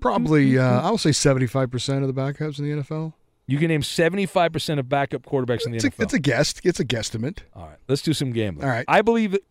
Probably, 0.00 0.58
uh, 0.58 0.80
I'll 0.80 0.96
say 0.96 1.10
75% 1.10 2.02
of 2.02 2.14
the 2.14 2.18
backups 2.20 2.58
in 2.58 2.64
the 2.64 2.82
NFL. 2.82 3.12
You 3.48 3.58
can 3.58 3.68
name 3.68 3.82
75% 3.82 4.78
of 4.80 4.88
backup 4.88 5.22
quarterbacks 5.24 5.66
in 5.66 5.70
the 5.72 5.76
It's 5.76 5.84
a, 5.84 5.90
NFL. 5.90 6.02
it's 6.02 6.14
a 6.14 6.18
guess. 6.18 6.54
It's 6.64 6.80
a 6.80 6.84
guesstimate. 6.84 7.38
All 7.54 7.66
right, 7.66 7.78
let's 7.88 8.02
do 8.02 8.12
some 8.12 8.32
gambling. 8.32 8.66
All 8.66 8.74
right. 8.74 8.84
I 8.88 9.02
believe 9.02 9.32
that. 9.32 9.42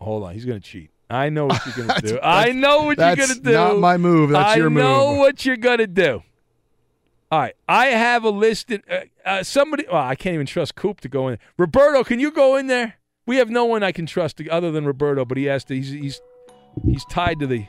Hold 0.00 0.22
on, 0.24 0.34
he's 0.34 0.44
going 0.44 0.60
to 0.60 0.66
cheat. 0.66 0.90
I 1.10 1.28
know 1.30 1.46
what 1.46 1.60
you're 1.66 1.74
going 1.86 2.00
to 2.00 2.06
do. 2.06 2.18
I 2.22 2.52
know 2.52 2.84
what 2.84 2.98
you're 2.98 3.16
going 3.16 3.28
to 3.30 3.40
do. 3.40 3.52
not 3.52 3.78
my 3.78 3.96
move. 3.96 4.30
That's 4.30 4.54
I 4.54 4.56
your 4.56 4.70
move. 4.70 4.84
I 4.84 4.86
know 4.86 5.12
what 5.14 5.44
you're 5.44 5.56
going 5.56 5.78
to 5.78 5.86
do. 5.88 6.22
All 7.30 7.40
right, 7.40 7.54
I 7.68 7.86
have 7.86 8.22
a 8.24 8.30
list. 8.30 8.70
In, 8.70 8.82
uh, 8.90 9.00
uh, 9.24 9.42
somebody, 9.42 9.84
well, 9.90 10.02
I 10.02 10.14
can't 10.14 10.34
even 10.34 10.46
trust 10.46 10.76
Coop 10.76 11.00
to 11.00 11.08
go 11.08 11.28
in. 11.28 11.38
Roberto, 11.58 12.04
can 12.04 12.20
you 12.20 12.30
go 12.30 12.56
in 12.56 12.68
there? 12.68 12.94
We 13.26 13.36
have 13.36 13.50
no 13.50 13.64
one 13.66 13.82
I 13.82 13.92
can 13.92 14.06
trust 14.06 14.38
to, 14.38 14.48
other 14.48 14.70
than 14.70 14.86
Roberto, 14.86 15.24
but 15.26 15.36
he 15.36 15.44
has 15.44 15.64
to. 15.64 15.74
He's 15.74 15.90
he's 15.90 16.20
he's 16.86 17.04
tied 17.06 17.40
to 17.40 17.46
the 17.46 17.66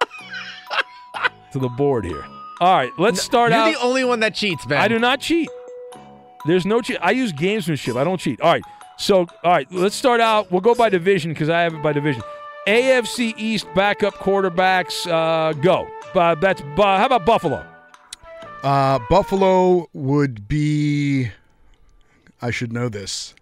to 1.52 1.58
the 1.58 1.68
board 1.70 2.04
here. 2.04 2.24
All 2.60 2.74
right, 2.76 2.90
let's 2.98 3.22
start 3.22 3.52
out. 3.52 3.66
You're 3.66 3.76
out. 3.76 3.80
the 3.80 3.86
only 3.86 4.04
one 4.04 4.20
that 4.20 4.34
cheats, 4.34 4.66
Ben. 4.66 4.78
I 4.80 4.88
do 4.88 4.98
not 4.98 5.20
cheat. 5.20 5.48
There's 6.46 6.66
no 6.66 6.80
cheat. 6.80 6.98
I 7.00 7.12
use 7.12 7.32
gamesmanship. 7.32 7.96
I 7.96 8.04
don't 8.04 8.18
cheat. 8.18 8.40
All 8.40 8.50
right. 8.52 8.62
So, 8.96 9.20
all 9.44 9.52
right, 9.52 9.70
let's 9.70 9.94
start 9.94 10.20
out. 10.20 10.50
We'll 10.50 10.60
go 10.60 10.74
by 10.74 10.88
division 10.88 11.32
because 11.32 11.48
I 11.48 11.60
have 11.60 11.74
it 11.74 11.82
by 11.82 11.92
division. 11.92 12.22
AFC 12.66 13.32
East 13.38 13.66
backup 13.74 14.14
quarterbacks. 14.14 15.06
Uh, 15.06 15.52
go. 15.52 15.86
Uh, 16.14 16.34
that's 16.34 16.60
uh, 16.62 16.98
how 16.98 17.06
about 17.06 17.24
Buffalo? 17.24 17.64
Uh, 18.64 18.98
Buffalo 19.08 19.88
would 19.92 20.48
be. 20.48 21.30
I 22.42 22.50
should 22.50 22.72
know 22.72 22.88
this. 22.88 23.34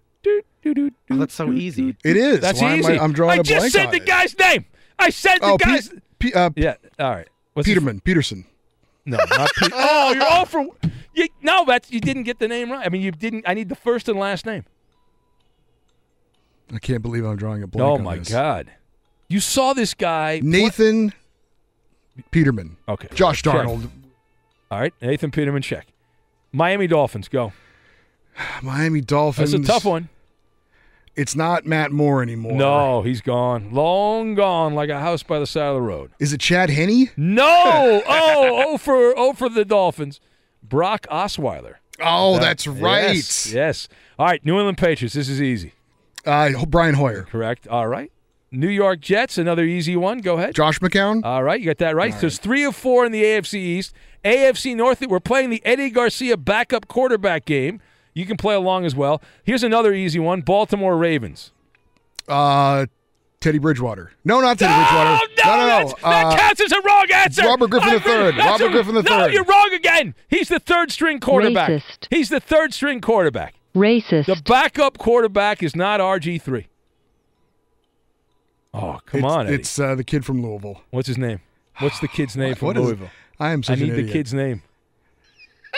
Oh, 0.66 0.90
that's 1.10 1.34
so 1.34 1.52
easy. 1.52 1.96
It 2.04 2.16
is. 2.16 2.40
That's 2.40 2.60
Why 2.60 2.76
easy. 2.76 2.98
I, 2.98 3.04
am 3.04 3.12
drawing 3.12 3.38
I 3.38 3.40
a 3.40 3.42
just 3.44 3.70
said 3.72 3.86
on 3.86 3.92
the 3.92 3.98
it. 3.98 4.06
guy's 4.06 4.36
name. 4.38 4.64
I 4.98 5.10
said 5.10 5.38
the 5.38 5.46
Oh, 5.46 5.56
guy's. 5.56 5.88
Pe- 6.18 6.30
Pe- 6.30 6.32
uh, 6.32 6.50
yeah. 6.56 6.74
All 6.98 7.10
right. 7.10 7.28
What's 7.54 7.66
his- 7.66 7.74
Peterman. 7.74 8.00
Peterson. 8.00 8.44
No, 9.06 9.16
not 9.16 9.50
Pete. 9.56 9.72
oh, 9.74 10.12
you're 10.12 10.26
all 10.26 10.44
for. 10.44 10.66
You, 11.14 11.28
no, 11.40 11.64
that's 11.64 11.90
you 11.90 11.98
didn't 11.98 12.24
get 12.24 12.40
the 12.40 12.46
name 12.46 12.70
right. 12.70 12.84
I 12.84 12.90
mean, 12.90 13.00
you 13.00 13.10
didn't. 13.10 13.48
I 13.48 13.54
need 13.54 13.70
the 13.70 13.74
first 13.74 14.06
and 14.06 14.18
last 14.18 14.44
name. 14.44 14.64
I 16.70 16.78
can't 16.78 17.00
believe 17.00 17.24
I'm 17.24 17.36
drawing 17.36 17.62
a 17.62 17.66
blank. 17.66 17.88
Oh 17.88 17.94
on 17.94 18.02
my 18.02 18.18
this. 18.18 18.28
God! 18.28 18.70
You 19.30 19.40
saw 19.40 19.72
this 19.72 19.94
guy. 19.94 20.42
Nathan 20.44 21.14
Peterman. 22.30 22.76
Okay. 22.86 23.08
Josh 23.14 23.42
Check. 23.42 23.54
Darnold. 23.54 23.88
All 24.70 24.80
right, 24.80 24.92
Nathan 25.00 25.30
Peterman, 25.30 25.62
check. 25.62 25.86
Miami 26.52 26.86
Dolphins, 26.86 27.28
go. 27.28 27.52
Miami 28.62 29.00
Dolphins. 29.00 29.52
That's 29.52 29.64
a 29.64 29.66
tough 29.66 29.84
one. 29.84 30.08
It's 31.16 31.34
not 31.34 31.64
Matt 31.64 31.92
Moore 31.92 32.22
anymore. 32.22 32.52
No, 32.52 33.02
he's 33.02 33.20
gone. 33.22 33.72
Long 33.72 34.34
gone, 34.34 34.74
like 34.74 34.90
a 34.90 35.00
house 35.00 35.22
by 35.22 35.38
the 35.38 35.46
side 35.46 35.68
of 35.68 35.74
the 35.76 35.80
road. 35.80 36.10
Is 36.18 36.32
it 36.32 36.40
Chad 36.40 36.68
Henne? 36.70 37.10
No! 37.16 38.02
oh, 38.06 38.64
oh 38.66 38.76
for 38.78 39.14
oh 39.16 39.32
for 39.32 39.48
the 39.48 39.64
Dolphins. 39.64 40.20
Brock 40.62 41.06
Osweiler. 41.10 41.76
Oh, 42.00 42.34
That- 42.34 42.40
that's 42.42 42.66
right. 42.66 43.14
Yes, 43.16 43.52
yes. 43.52 43.88
All 44.18 44.26
right, 44.26 44.44
New 44.44 44.56
England 44.58 44.78
Patriots. 44.78 45.14
This 45.14 45.28
is 45.28 45.40
easy. 45.40 45.72
Uh, 46.24 46.64
Brian 46.66 46.94
Hoyer. 46.94 47.22
Correct. 47.22 47.66
All 47.68 47.86
right. 47.88 48.10
New 48.50 48.68
York 48.68 49.00
Jets, 49.00 49.38
another 49.38 49.64
easy 49.64 49.96
one. 49.96 50.18
Go 50.18 50.36
ahead. 50.38 50.54
Josh 50.54 50.78
McCown. 50.80 51.22
All 51.24 51.42
right, 51.42 51.60
you 51.60 51.66
got 51.66 51.78
that 51.78 51.96
right. 51.96 52.14
so 52.14 52.26
it's 52.28 52.38
three 52.38 52.64
of 52.64 52.76
four 52.76 53.04
in 53.04 53.12
the 53.12 53.22
AFC 53.22 53.54
East. 53.54 53.92
AFC 54.24 54.74
North, 54.76 55.00
we're 55.06 55.20
playing 55.20 55.50
the 55.50 55.64
Eddie 55.64 55.90
Garcia 55.90 56.36
backup 56.36 56.88
quarterback 56.88 57.44
game. 57.44 57.80
You 58.16 58.24
can 58.24 58.38
play 58.38 58.54
along 58.54 58.86
as 58.86 58.96
well. 58.96 59.20
Here's 59.44 59.62
another 59.62 59.92
easy 59.92 60.18
one 60.18 60.40
Baltimore 60.40 60.96
Ravens. 60.96 61.52
Uh, 62.26 62.86
Teddy 63.40 63.58
Bridgewater. 63.58 64.10
No, 64.24 64.40
not 64.40 64.58
Teddy 64.58 64.72
Bridgewater. 64.74 65.26
No, 65.44 65.56
no, 65.56 65.60
no. 65.60 65.66
that's- 65.66 65.94
that 66.02 66.26
Uh, 66.26 66.36
counts 66.38 66.60
as 66.62 66.72
a 66.72 66.80
wrong 66.80 67.06
answer. 67.12 67.42
Robert 67.46 67.68
Griffin 67.68 67.90
I 67.90 67.94
the 67.94 68.00
third. 68.00 68.36
Robert 68.38 68.64
a- 68.64 68.68
Griffin 68.70 68.94
the 68.94 69.02
No, 69.02 69.26
you're 69.26 69.44
wrong 69.44 69.70
again. 69.74 70.14
He's 70.28 70.48
the 70.48 70.58
third 70.58 70.90
string 70.90 71.20
quarterback. 71.20 71.68
Racist. 71.68 72.06
He's 72.08 72.30
the 72.30 72.40
third 72.40 72.72
string 72.72 73.02
quarterback. 73.02 73.54
Racist. 73.74 74.24
The 74.24 74.42
backup 74.50 74.96
quarterback 74.96 75.62
is 75.62 75.76
not 75.76 76.00
RG3. 76.00 76.68
Oh, 78.72 78.98
come 79.04 79.20
it's, 79.24 79.30
on, 79.32 79.46
Eddie. 79.46 79.56
It's 79.56 79.78
uh, 79.78 79.94
the 79.94 80.04
kid 80.04 80.24
from 80.24 80.42
Louisville. 80.42 80.80
What's 80.90 81.08
his 81.08 81.18
name? 81.18 81.40
What's 81.80 82.00
the 82.00 82.08
kid's 82.08 82.34
name 82.36 82.54
from 82.54 82.66
What 82.68 82.76
is- 82.78 82.82
Louisville? 82.84 83.10
I 83.38 83.50
am 83.50 83.62
I 83.68 83.74
need 83.74 83.82
an 83.82 83.88
the 83.90 83.94
idiot. 83.98 84.12
kid's 84.14 84.32
name. 84.32 84.62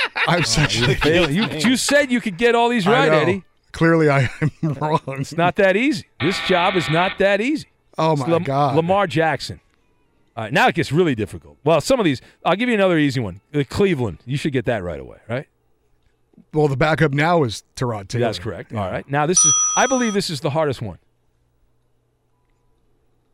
I'm 0.27 0.45
such 0.45 0.79
an 0.81 0.95
failing. 0.97 1.35
You, 1.35 1.47
you 1.59 1.77
said 1.77 2.11
you 2.13 2.21
could 2.21 2.37
get 2.39 2.55
all 2.55 2.69
these 2.69 2.87
right. 2.87 3.11
Eddie. 3.13 3.45
Clearly, 3.73 4.09
I 4.11 4.31
am 4.41 4.51
wrong. 4.81 5.01
It's 5.09 5.37
not 5.37 5.57
that 5.57 5.77
easy. 5.77 6.07
This 6.21 6.39
job 6.47 6.75
is 6.77 6.89
not 6.91 7.19
that 7.19 7.41
easy. 7.41 7.67
Oh 7.97 8.17
my 8.17 8.27
Lam- 8.27 8.43
God. 8.43 8.77
Lamar 8.77 9.07
Jackson. 9.07 9.61
All 10.37 10.45
right, 10.45 10.53
now 10.53 10.69
it 10.69 10.75
gets 10.77 10.93
really 10.93 11.15
difficult. 11.17 11.57
Well, 11.65 11.81
some 11.81 11.99
of 11.99 12.05
these, 12.05 12.21
I'll 12.45 12.55
give 12.55 12.69
you 12.69 12.75
another 12.77 12.97
easy 12.97 13.19
one. 13.21 13.41
The 13.51 13.65
Cleveland. 13.65 14.19
You 14.25 14.37
should 14.37 14.53
get 14.53 14.67
that 14.67 14.85
right 14.85 15.01
away, 15.01 15.19
right? 15.29 15.49
Well, 16.55 16.69
the 16.69 16.77
backup 16.77 17.13
now 17.13 17.43
is 17.43 17.65
Tyrod 17.75 18.07
Taylor. 18.09 18.25
That's 18.27 18.39
correct. 18.39 18.73
All 18.73 18.89
right. 18.91 19.09
Now 19.11 19.27
this 19.27 19.45
is, 19.45 19.53
I 19.77 19.87
believe 19.89 20.15
this 20.15 20.31
is 20.31 20.41
the 20.41 20.51
hardest 20.51 20.81
one. 20.81 20.99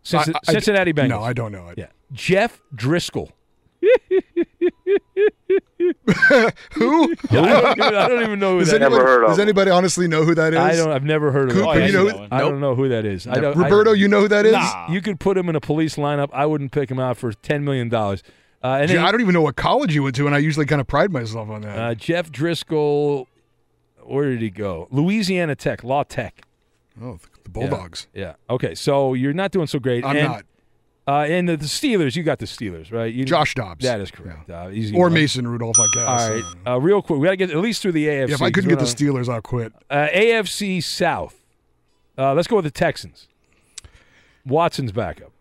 Cinci- 0.02 0.32
I- 0.34 0.38
I- 0.48 0.52
Cincinnati 0.52 0.92
Bengals. 0.94 1.08
No, 1.08 1.22
I 1.22 1.32
don't 1.34 1.52
know 1.52 1.68
it. 1.68 1.78
Yeah, 1.78 1.88
Jeff 2.12 2.60
Driskel. 2.74 3.30
Who? 6.74 7.12
I 7.30 7.34
don't, 7.34 7.78
even, 7.78 7.94
I 7.94 8.08
don't 8.08 8.22
even 8.22 8.38
know 8.38 8.54
who 8.54 8.60
Does 8.60 8.70
that 8.70 8.82
anybody, 8.82 9.04
is. 9.04 9.28
Does 9.28 9.38
anybody 9.38 9.70
honestly 9.70 10.08
know 10.08 10.24
who 10.24 10.34
that 10.34 10.52
is? 10.52 10.58
I 10.58 10.76
don't. 10.76 10.90
I've 10.90 11.04
never 11.04 11.30
heard 11.32 11.50
of 11.50 11.56
Cooper, 11.56 11.78
that. 11.78 11.86
you 11.86 11.92
know 11.92 12.08
who- 12.08 12.26
I 12.30 12.38
don't 12.40 12.60
know 12.60 12.74
who 12.74 12.88
that 12.88 13.04
is. 13.04 13.26
I 13.26 13.34
don't, 13.40 13.56
Roberto, 13.56 13.92
I, 13.92 13.94
you 13.94 14.08
know 14.08 14.20
who 14.20 14.28
that 14.28 14.46
is? 14.46 14.52
Nah. 14.52 14.88
You 14.90 15.00
could 15.00 15.20
put 15.20 15.36
him 15.36 15.48
in 15.48 15.56
a 15.56 15.60
police 15.60 15.96
lineup. 15.96 16.28
I 16.32 16.46
wouldn't 16.46 16.72
pick 16.72 16.90
him 16.90 16.98
out 16.98 17.16
for 17.16 17.32
ten 17.32 17.64
million 17.64 17.88
dollars. 17.88 18.22
Uh, 18.62 18.78
and 18.80 18.88
Gee, 18.88 18.94
then, 18.96 19.04
I 19.04 19.12
don't 19.12 19.20
even 19.20 19.34
know 19.34 19.42
what 19.42 19.56
college 19.56 19.94
you 19.94 20.02
went 20.02 20.16
to, 20.16 20.26
and 20.26 20.34
I 20.34 20.38
usually 20.38 20.64
kind 20.66 20.80
of 20.80 20.86
pride 20.86 21.12
myself 21.12 21.50
on 21.50 21.60
that. 21.62 21.78
uh, 21.78 21.94
Jeff 21.94 22.30
Driskel. 22.32 23.26
Where 24.02 24.30
did 24.30 24.40
he 24.42 24.50
go? 24.50 24.88
Louisiana 24.90 25.54
Tech, 25.54 25.82
Law 25.84 26.02
Tech. 26.02 26.42
oh, 27.02 27.18
the 27.42 27.48
Bulldogs. 27.50 28.06
Yeah. 28.14 28.34
Okay. 28.50 28.74
So 28.74 29.14
you're 29.14 29.32
not 29.32 29.50
doing 29.50 29.66
so 29.66 29.78
great. 29.78 30.04
I'm 30.04 30.16
And, 30.16 30.28
not. 30.28 30.44
Uh, 31.06 31.18
and 31.28 31.46
the, 31.48 31.56
the 31.56 31.66
Steelers, 31.66 32.16
you 32.16 32.22
got 32.22 32.38
the 32.38 32.46
Steelers, 32.46 32.90
right? 32.90 33.12
You, 33.12 33.26
Josh 33.26 33.54
Dobbs. 33.54 33.84
That 33.84 34.00
is 34.00 34.10
correct. 34.10 34.48
Uh, 34.48 34.70
easy 34.72 34.96
Or. 34.96 35.10
Mason 35.10 35.46
Rudolph, 35.46 35.76
I 35.78 35.86
guess. 35.92 36.08
All 36.08 36.30
right. 36.30 36.44
Uh, 36.66 36.80
real 36.80 37.02
quick, 37.02 37.18
we 37.20 37.26
got 37.26 37.32
to 37.32 37.36
get 37.36 37.50
at 37.50 37.58
least 37.58 37.82
through 37.82 37.92
the 37.92 38.06
AFC. 38.06 38.28
Yeah, 38.28 38.34
if 38.34 38.42
I 38.42 38.50
couldn't 38.50 38.70
get 38.70 38.78
the 38.78 38.86
Steelers, 38.86 39.28
I'll 39.28 39.42
quit. 39.42 39.72
Uh, 39.90 40.08
AFC 40.14 40.82
South. 40.82 41.44
Uh, 42.16 42.32
let's 42.32 42.48
go 42.48 42.56
with 42.56 42.64
the 42.64 42.70
Texans. 42.70 43.28
Watson's 44.46 44.92
backup. 44.92 45.32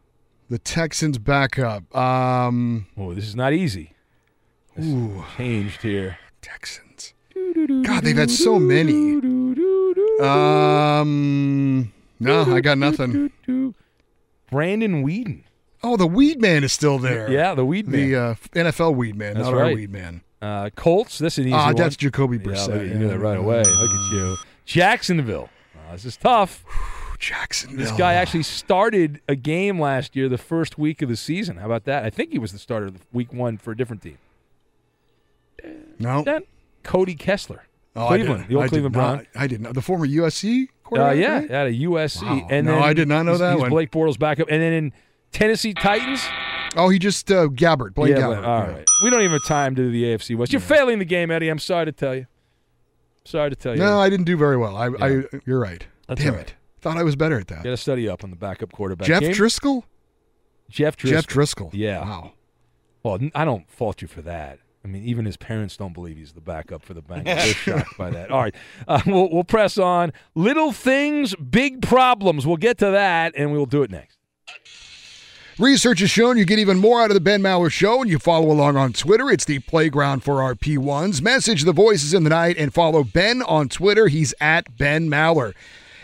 The 0.50 0.60
Texans 0.60 1.18
backup. 1.18 1.96
Um, 1.96 2.88
Oh, 2.98 3.14
this 3.14 3.26
is 3.26 3.36
not 3.36 3.54
easy. 3.54 3.94
This 4.76 4.86
Ooh. 4.88 5.24
changed 5.38 5.82
here. 5.82 6.18
Texans. 6.42 7.14
God, 7.86 8.04
they've 8.04 8.18
had 8.18 8.30
so 8.32 8.60
many. 8.60 9.14
Um, 10.22 11.94
no, 12.20 12.54
I 12.54 12.60
got 12.62 12.78
nothing. 12.78 13.32
Brandon 14.52 15.04
Weeden. 15.06 15.44
Oh, 15.84 15.98
the 15.98 16.08
Weed 16.08 16.40
Man 16.42 16.64
is 16.64 16.72
still 16.72 16.98
there. 16.98 17.30
Yeah, 17.30 17.56
the 17.56 17.66
Weed 17.66 17.88
Man. 17.88 18.10
The 18.10 18.16
uh, 18.16 18.36
NFL 18.54 18.96
Weed 18.96 19.16
Man, 19.16 19.34
That's 19.34 19.46
not 19.46 19.54
our 19.54 19.64
right. 19.64 19.76
Weed 19.76 19.92
Man. 19.92 20.22
Uh, 20.42 20.70
Colts. 20.76 21.18
This 21.20 21.34
is 21.38 21.40
an 21.40 21.48
easy 21.50 21.54
Ah, 21.56 21.68
one. 21.68 21.76
that's 21.76 21.96
Jacoby 21.96 22.38
Yeah, 22.38 22.44
Brissett. 22.44 22.68
look 22.70 22.82
you 22.88 22.94
knew 22.96 23.08
that 23.10 23.20
right 23.20 23.38
away. 23.38 23.64
Look 23.64 23.68
at 23.68 24.12
you. 24.14 24.36
Jacksonville. 24.66 25.50
Uh, 25.76 25.92
this 25.94 26.06
is 26.06 26.18
tough. 26.18 26.64
Jacksonville. 27.20 27.80
This 27.80 27.92
guy 27.94 28.14
actually 28.16 28.44
started 28.44 29.22
a 29.30 29.36
game 29.36 29.80
last 29.80 30.16
year, 30.16 30.28
the 30.28 30.38
first 30.38 30.78
week 30.78 31.02
of 31.02 31.10
the 31.10 31.16
season. 31.16 31.58
How 31.58 31.66
about 31.66 31.86
that? 31.86 32.04
I 32.04 32.10
think 32.10 32.32
he 32.32 32.40
was 32.40 32.52
the 32.52 32.60
starter 32.60 32.88
of 32.88 32.94
the 33.00 33.06
week 33.14 33.32
one 33.34 33.58
for 33.58 33.72
a 33.72 33.78
different 33.78 34.02
team. 34.02 34.18
No. 36.00 36.24
That 36.24 36.44
Cody 36.84 37.16
Kessler. 37.16 37.64
Oh, 37.96 38.08
Cleveland, 38.08 38.44
did- 38.44 38.50
the 38.50 38.56
old 38.56 38.66
I 38.66 38.68
Cleveland 38.70 38.94
Brown. 38.94 39.28
I 39.36 39.48
didn't 39.48 39.62
know. 39.64 39.72
The 39.72 39.82
former 39.82 40.06
USC 40.08 40.64
Uh, 40.64 40.68
quarterback? 40.84 41.18
yeah, 41.18 41.34
right? 41.40 41.52
out 41.52 41.68
of 41.68 41.74
USC. 41.74 42.24
Wow. 42.26 42.48
And 42.50 42.66
No, 42.66 42.74
then 42.76 42.84
I 42.84 42.94
did 42.94 43.08
not 43.08 43.24
know 43.24 43.38
that. 43.38 43.70
Blake 43.70 43.92
Bortles 43.92 44.18
backup, 44.20 44.48
and 44.50 44.62
then 44.62 44.74
in 44.74 44.94
Tennessee 45.34 45.74
Titans. 45.74 46.24
Oh, 46.76 46.90
he 46.90 46.98
just 46.98 47.32
uh, 47.32 47.48
Gabbert, 47.48 47.94
Blake 47.94 48.12
yeah, 48.12 48.22
Gabbert. 48.22 48.42
but- 48.42 48.46
all 48.46 48.64
yeah. 48.64 48.72
right. 48.72 48.88
We 49.04 49.10
don't 49.10 49.22
even 49.22 49.34
have 49.34 49.46
time 49.46 49.76
to 49.76 49.82
do 49.84 49.92
the 49.92 50.04
AFC 50.04 50.38
West. 50.38 50.52
You're 50.54 50.62
failing 50.62 51.00
the 51.00 51.06
game, 51.06 51.30
Eddie. 51.30 51.50
I'm 51.50 51.60
sorry 51.60 51.86
to 51.86 51.92
tell 51.92 52.16
you. 52.16 52.28
Sorry 53.26 53.50
to 53.50 53.56
tell 53.56 53.74
you. 53.74 53.80
No, 53.80 54.00
I 54.00 54.10
didn't 54.10 54.26
do 54.26 54.38
very 54.38 54.58
well. 54.58 54.76
I, 54.76 54.88
I 54.88 55.24
you're 55.46 55.60
right. 55.60 55.86
That's 56.08 56.22
Damn 56.22 56.34
right. 56.36 56.48
it. 56.48 56.56
Thought 56.82 56.98
I 56.98 57.04
was 57.04 57.16
better 57.16 57.40
at 57.40 57.48
that. 57.48 57.64
Got 57.64 57.70
to 57.70 57.78
study 57.78 58.10
up 58.10 58.24
on 58.24 58.30
the 58.30 58.36
backup 58.36 58.72
quarterback. 58.74 59.08
Jeff 59.08 59.22
game. 59.22 59.32
Driskel? 59.34 59.84
Jeff 60.70 60.98
Driskel. 60.98 61.10
Jeff 61.10 61.28
Driskel. 61.28 61.70
Yeah. 61.74 62.02
Wow. 62.02 62.34
Well, 63.04 63.20
I 63.34 63.46
don't 63.46 63.70
fault 63.70 64.02
you 64.02 64.08
for 64.08 64.22
that. 64.24 64.60
I 64.84 64.90
mean, 64.90 65.04
even 65.06 65.26
his 65.26 65.38
parents 65.38 65.78
don't 65.78 65.94
believe 65.94 66.18
he's 66.18 66.34
the 66.34 66.42
backup 66.42 66.84
for 66.84 66.94
the 66.94 67.02
Bengals. 67.02 67.24
They're 67.26 67.54
shocked 67.54 67.98
by 67.98 68.10
that. 68.10 68.32
All 68.32 68.42
right, 68.42 68.56
uh, 68.88 69.02
we'll, 69.06 69.30
we'll 69.32 69.46
press 69.46 69.78
on. 69.78 70.12
Little 70.36 70.74
things, 70.74 71.36
big 71.36 71.82
problems. 71.82 72.46
We'll 72.46 72.58
get 72.58 72.78
to 72.80 72.92
that, 72.92 73.34
and 73.38 73.54
we'll 73.54 73.66
do 73.66 73.84
it 73.84 73.92
next. 73.92 74.13
Research 75.60 76.00
has 76.00 76.10
shown 76.10 76.36
you 76.36 76.46
get 76.46 76.58
even 76.58 76.80
more 76.80 77.04
out 77.04 77.12
of 77.12 77.14
the 77.14 77.22
Ben 77.22 77.40
Maller 77.40 77.72
Show 77.72 78.02
and 78.02 78.10
you 78.10 78.18
follow 78.18 78.50
along 78.52 78.76
on 78.76 78.92
Twitter. 78.92 79.30
It's 79.30 79.46
the 79.46 79.60
playground 79.60 80.24
for 80.24 80.42
our 80.42 80.56
P1s. 80.56 81.22
Message 81.22 81.64
the 81.64 81.72
voices 81.72 82.12
in 82.12 82.24
the 82.24 82.32
night 82.32 82.58
and 82.58 82.74
follow 82.74 83.04
Ben 83.04 83.44
on 83.44 83.70
Twitter. 83.70 84.08
He's 84.08 84.34
at 84.42 84.80
Ben 84.80 85.08
Maller. 85.10 85.54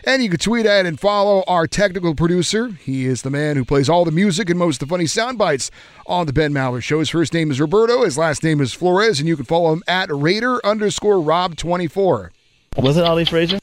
And 0.04 0.22
you 0.22 0.30
can 0.30 0.38
tweet 0.38 0.68
at 0.68 0.86
and 0.86 1.00
follow 1.00 1.44
our 1.48 1.66
technical 1.66 2.14
producer. 2.14 2.70
He 2.70 3.08
is 3.08 3.24
the 3.24 3.32
man 3.32 3.56
who 3.56 3.66
plays 3.66 3.90
all 3.90 4.06
the 4.06 4.12
music 4.12 4.52
and 4.52 4.60
most 4.60 4.84
of 4.84 4.88
the 4.88 4.94
funny 4.94 5.08
sound 5.08 5.40
bites 5.40 5.72
on 6.06 6.28
the 6.28 6.34
Ben 6.34 6.54
Maller 6.54 6.82
Show. 6.84 7.00
His 7.00 7.10
first 7.10 7.34
name 7.34 7.50
is 7.50 7.60
Roberto. 7.60 8.04
His 8.06 8.20
last 8.20 8.44
name 8.44 8.62
is 8.62 8.72
Flores, 8.72 9.20
and 9.20 9.28
you 9.28 9.36
can 9.36 9.46
follow 9.46 9.74
him 9.74 9.82
at 9.88 10.12
Raider 10.12 10.64
underscore 10.64 11.16
Rob24. 11.16 12.30
Was 12.78 12.98
it 12.98 13.04
Ali 13.04 13.26
Frazier? 13.26 13.60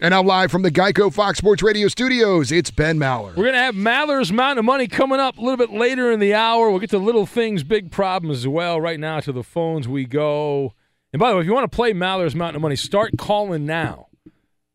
And 0.00 0.12
now 0.12 0.22
live 0.22 0.52
from 0.52 0.62
the 0.62 0.70
Geico 0.70 1.12
Fox 1.12 1.38
Sports 1.38 1.60
Radio 1.60 1.88
studios, 1.88 2.52
it's 2.52 2.70
Ben 2.70 3.00
Maller. 3.00 3.34
We're 3.34 3.42
going 3.42 3.54
to 3.54 3.58
have 3.58 3.74
Maller's 3.74 4.30
Mountain 4.30 4.60
of 4.60 4.64
Money 4.64 4.86
coming 4.86 5.18
up 5.18 5.38
a 5.38 5.40
little 5.40 5.56
bit 5.56 5.72
later 5.72 6.12
in 6.12 6.20
the 6.20 6.34
hour. 6.34 6.70
We'll 6.70 6.78
get 6.78 6.90
to 6.90 6.98
little 6.98 7.26
things, 7.26 7.64
big 7.64 7.90
problems 7.90 8.38
as 8.38 8.46
well. 8.46 8.80
Right 8.80 9.00
now, 9.00 9.18
to 9.18 9.32
the 9.32 9.42
phones 9.42 9.88
we 9.88 10.04
go. 10.04 10.72
And 11.12 11.18
by 11.18 11.30
the 11.30 11.34
way, 11.34 11.40
if 11.40 11.46
you 11.48 11.52
want 11.52 11.68
to 11.68 11.74
play 11.74 11.92
Maller's 11.92 12.36
Mountain 12.36 12.54
of 12.56 12.62
Money, 12.62 12.76
start 12.76 13.18
calling 13.18 13.66
now. 13.66 14.06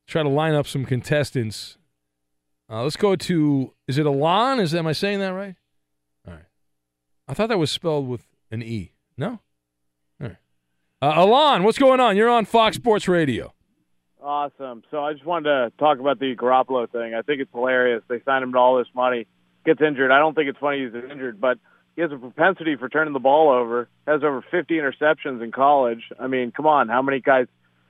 Try 0.08 0.24
to 0.24 0.30
line 0.30 0.56
up 0.56 0.68
some 0.68 0.84
contestants. 0.84 1.78
Uh, 2.70 2.84
let's 2.84 2.98
go 2.98 3.16
to, 3.16 3.74
is 3.88 3.98
it 3.98 4.06
Alon? 4.06 4.60
Is 4.60 4.76
Am 4.76 4.86
I 4.86 4.92
saying 4.92 5.20
that 5.20 5.30
right? 5.30 5.56
All 6.28 6.34
right. 6.34 6.44
I 7.30 7.34
thought 7.34 7.48
that 7.48 7.60
was 7.60 7.72
spelled 7.72 8.10
with 8.10 8.26
an 8.52 8.62
E. 8.62 8.92
No? 9.18 9.40
All 10.20 10.28
right. 10.28 10.38
Uh, 11.02 11.14
Alon, 11.16 11.64
what's 11.64 11.78
going 11.78 12.02
on? 12.02 12.18
You're 12.18 12.30
on 12.30 12.44
Fox 12.44 12.76
Sports 12.76 13.08
Radio. 13.08 13.54
Awesome. 14.24 14.84
So 14.90 15.04
I 15.04 15.12
just 15.12 15.26
wanted 15.26 15.50
to 15.50 15.72
talk 15.78 16.00
about 16.00 16.18
the 16.18 16.34
Garoppolo 16.34 16.90
thing. 16.90 17.14
I 17.14 17.24
think 17.24 17.42
it's 17.42 17.52
hilarious. 17.52 18.02
They 18.08 18.22
signed 18.24 18.44
him 18.44 18.54
to 18.54 18.58
all 18.58 18.78
this 18.78 18.88
money, 18.96 19.28
gets 19.66 19.82
injured. 19.82 20.12
I 20.12 20.20
don't 20.20 20.34
think 20.34 20.50
it's 20.50 20.60
funny 20.60 20.86
he's 20.86 20.96
injured, 20.96 21.42
but 21.42 21.60
he 21.98 22.02
has 22.04 22.12
a 22.12 22.18
propensity 22.18 22.78
for 22.78 22.88
turning 22.88 23.12
the 23.12 23.20
ball 23.20 23.50
over. 23.50 23.90
Has 24.08 24.24
over 24.24 24.42
50 24.50 24.76
interceptions 24.76 25.44
in 25.44 25.52
college. 25.52 26.04
I 26.18 26.28
mean, 26.28 26.52
come 26.52 26.66
on, 26.66 26.88
how 26.88 27.02
many 27.02 27.20
guys 27.20 27.48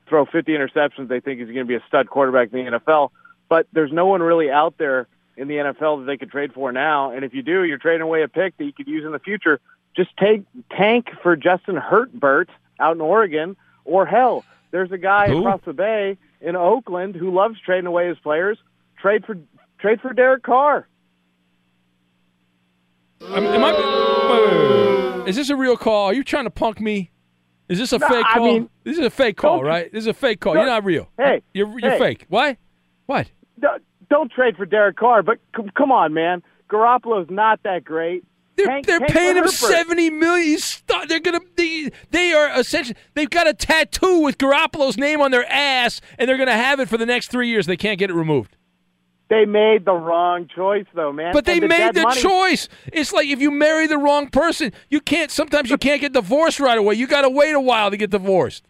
throw 0.09 0.25
50 0.25 0.51
interceptions? 0.53 1.07
They 1.07 1.19
think 1.19 1.39
he's 1.39 1.47
going 1.47 1.59
to 1.59 1.65
be 1.65 1.75
a 1.75 1.83
stud 1.87 2.09
quarterback 2.09 2.51
in 2.51 2.65
the 2.65 2.79
NFL. 2.79 3.11
But 3.47 3.67
there's 3.71 3.91
no 3.91 4.07
one 4.07 4.23
really 4.23 4.49
out 4.49 4.79
there 4.79 5.07
in 5.37 5.47
the 5.47 5.55
NFL 5.55 5.99
that 5.99 6.05
they 6.07 6.17
could 6.17 6.31
trade 6.31 6.51
for 6.53 6.71
now. 6.71 7.11
And 7.11 7.23
if 7.23 7.35
you 7.35 7.43
do, 7.43 7.63
you're 7.63 7.77
trading 7.77 8.01
away 8.01 8.23
a 8.23 8.27
pick 8.27 8.57
that 8.57 8.65
you 8.65 8.73
could 8.73 8.87
use 8.87 9.05
in 9.05 9.11
the 9.11 9.19
future. 9.19 9.59
Just 9.95 10.09
take 10.17 10.43
tank 10.71 11.09
for 11.21 11.35
Justin 11.35 11.75
Herbert 11.75 12.49
out 12.79 12.95
in 12.95 13.01
Oregon, 13.01 13.55
or 13.85 14.07
hell, 14.07 14.43
there's 14.73 14.91
a 14.91 14.97
guy 14.97 15.29
Who? 15.29 15.39
across 15.39 15.61
the 15.65 15.71
bay 15.71 16.17
in 16.41 16.57
Oakland 16.57 17.15
who 17.15 17.31
loves 17.33 17.55
trading 17.65 17.85
away 17.87 18.09
his 18.09 18.17
players. 18.19 18.57
Trade 19.01 19.23
for 19.25 19.35
trade 19.79 20.01
for 20.01 20.11
Derek 20.13 20.43
Carr. 20.43 20.87
Am, 23.21 23.45
am 23.45 23.63
I, 23.63 23.71
wait, 25.11 25.19
wait. 25.23 25.29
Is 25.29 25.35
this 25.37 25.49
a 25.49 25.55
real 25.55 25.77
call? 25.77 26.07
Are 26.07 26.13
you 26.13 26.23
trying 26.23 26.43
to 26.43 26.49
punk 26.49 26.81
me? 26.81 27.11
Is 27.69 27.79
this 27.79 27.93
a 27.93 27.97
No, 27.99 28.07
fake 28.09 28.25
I 28.27 28.33
call? 28.37 28.45
mean, 28.45 28.69
this 28.83 28.97
is 28.97 29.05
a 29.05 29.09
fake 29.09 29.37
call, 29.37 29.63
right? 29.63 29.89
This 29.91 30.01
is 30.03 30.07
a 30.07 30.13
fake 30.13 30.41
call. 30.41 30.53
No, 30.55 30.61
You're 30.61 30.69
not 30.69 30.83
real. 30.83 31.07
hey, 31.17 31.41
you're 31.53 31.79
you're 31.79 31.91
hey. 31.91 31.99
fake. 31.99 32.25
What? 32.27 32.57
What? 33.05 33.29
Don't- 33.59 33.81
Don't 34.09 34.31
trade 34.31 34.57
for 34.57 34.65
Derek 34.65 34.97
Carr, 34.97 35.23
but 35.23 35.37
c- 35.55 35.69
come 35.77 35.91
on, 35.91 36.13
man. 36.13 36.43
Garoppolo's 36.69 37.29
not 37.29 37.61
that 37.63 37.83
great. 37.85 38.25
They're, 38.55 38.67
Tank- 38.67 38.85
they're 38.85 38.99
for 38.99 39.07
paying 39.07 39.35
him 39.35 39.43
Herbert. 39.45 39.51
seventy 39.53 40.09
million. 40.09 40.59
They're 41.07 41.19
gonna 41.19 41.39
they, 41.55 41.89
they 42.11 42.33
are 42.33 42.59
essentially 42.59 42.95
they've 43.15 43.29
got 43.29 43.47
a 43.47 43.53
tattoo 43.53 44.19
with 44.19 44.37
Garoppolo's 44.37 44.97
name 44.97 45.21
on 45.21 45.31
their 45.31 45.45
ass, 45.51 46.01
and 46.19 46.29
they're 46.29 46.37
gonna 46.37 46.51
have 46.51 46.79
it 46.79 46.87
for 46.89 46.97
the 46.97 47.05
next 47.05 47.31
three 47.31 47.49
years. 47.49 47.65
They 47.65 47.77
can't 47.77 47.97
get 47.97 48.09
it 48.09 48.13
removed. 48.13 48.55
They 49.29 49.45
made 49.45 49.85
the 49.85 49.93
wrong 49.93 50.47
choice, 50.53 50.85
though, 50.93 51.11
man. 51.11 51.33
But 51.33 51.45
they 51.45 51.59
the 51.59 51.67
made 51.67 51.95
the 51.95 52.03
money- 52.03 52.21
choice. 52.21 52.69
It's 52.91 53.11
like 53.11 53.27
if 53.27 53.39
you 53.41 53.49
marry 53.49 53.87
the 53.87 53.97
wrong 53.97 54.29
person, 54.29 54.71
you 54.89 55.01
can't. 55.01 55.31
Sometimes 55.31 55.71
you 55.71 55.77
can't 55.77 56.01
get 56.01 56.13
divorced 56.13 56.59
right 56.59 56.77
away. 56.77 56.93
You 56.95 57.07
got 57.07 57.21
to 57.21 57.29
wait 57.29 57.53
a 57.55 57.59
while 57.59 57.89
to 57.89 57.97
get 57.97 58.11
divorced. 58.11 58.63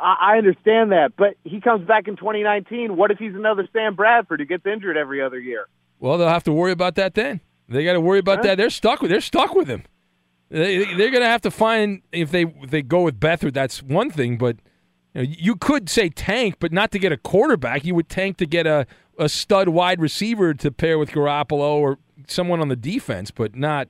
I, 0.00 0.16
I 0.34 0.38
understand 0.38 0.92
that, 0.92 1.12
but 1.18 1.34
he 1.44 1.60
comes 1.60 1.86
back 1.86 2.08
in 2.08 2.16
2019. 2.16 2.96
What 2.96 3.10
if 3.10 3.18
he's 3.18 3.34
another 3.34 3.68
Sam 3.74 3.94
Bradford 3.94 4.40
who 4.40 4.46
gets 4.46 4.64
injured 4.64 4.96
every 4.96 5.20
other 5.20 5.38
year? 5.38 5.66
Well, 6.00 6.16
they'll 6.16 6.28
have 6.28 6.44
to 6.44 6.52
worry 6.52 6.72
about 6.72 6.94
that 6.94 7.14
then. 7.14 7.40
They 7.68 7.84
got 7.84 7.94
to 7.94 8.00
worry 8.00 8.18
about 8.18 8.42
that. 8.42 8.56
They're 8.56 8.70
stuck 8.70 9.00
with. 9.00 9.10
They're 9.10 9.20
stuck 9.20 9.54
with 9.54 9.68
him. 9.68 9.84
They, 10.50 10.84
they're 10.84 11.10
going 11.10 11.22
to 11.22 11.28
have 11.28 11.40
to 11.42 11.50
find 11.50 12.02
if 12.12 12.30
they 12.30 12.42
if 12.42 12.70
they 12.70 12.82
go 12.82 13.02
with 13.02 13.18
Beathard. 13.18 13.54
That's 13.54 13.82
one 13.82 14.10
thing, 14.10 14.36
but 14.36 14.56
you, 15.14 15.22
know, 15.22 15.34
you 15.38 15.56
could 15.56 15.88
say 15.88 16.08
tank, 16.10 16.56
but 16.58 16.72
not 16.72 16.90
to 16.92 16.98
get 16.98 17.12
a 17.12 17.16
quarterback. 17.16 17.84
You 17.84 17.94
would 17.94 18.08
tank 18.08 18.36
to 18.38 18.46
get 18.46 18.66
a, 18.66 18.86
a 19.18 19.28
stud 19.28 19.70
wide 19.70 20.00
receiver 20.00 20.54
to 20.54 20.70
pair 20.70 20.98
with 20.98 21.10
Garoppolo 21.10 21.76
or 21.76 21.98
someone 22.28 22.60
on 22.60 22.68
the 22.68 22.76
defense, 22.76 23.30
but 23.30 23.56
not. 23.56 23.88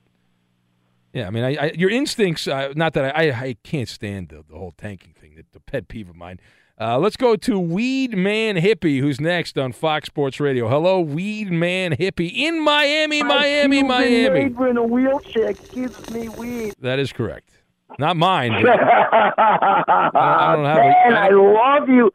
Yeah, 1.13 1.27
I 1.27 1.29
mean, 1.29 1.43
I, 1.43 1.55
I, 1.55 1.71
your 1.75 1.89
instincts. 1.89 2.47
Uh, 2.47 2.73
not 2.75 2.93
that 2.93 3.15
I, 3.15 3.29
I, 3.29 3.41
I 3.43 3.57
can't 3.63 3.87
stand 3.87 4.29
the, 4.29 4.43
the 4.49 4.57
whole 4.57 4.73
tanking 4.77 5.13
thing. 5.13 5.35
It's 5.37 5.55
a 5.55 5.59
pet 5.59 5.87
peeve 5.87 6.09
of 6.09 6.15
mine. 6.15 6.39
Uh, 6.79 6.97
let's 6.99 7.15
go 7.15 7.37
to 7.37 7.57
Weed 7.57 8.17
Man 8.17 8.55
Hippie, 8.57 8.99
who's 8.99 9.21
next 9.21 9.57
on 9.57 9.71
Fox 9.71 10.07
Sports 10.07 10.41
Radio. 10.41 10.67
Hello, 10.67 10.99
Weed 10.99 11.49
Man 11.49 11.93
Hippie 11.95 12.33
in 12.35 12.61
Miami, 12.61 13.23
Miami, 13.23 13.81
Miami. 13.81 14.41
in 14.69 14.75
a 14.77 14.83
wheelchair 14.83 15.53
gives 15.53 16.09
me 16.11 16.27
weed. 16.29 16.73
That 16.81 16.99
is 16.99 17.13
correct. 17.13 17.49
Not 17.97 18.17
mine. 18.17 18.51
I 18.55 20.53
don't 20.55 20.65
have 20.65 20.77
a- 20.77 20.81
Man, 20.81 21.13
I 21.13 21.29
love 21.29 21.87
you. 21.87 22.11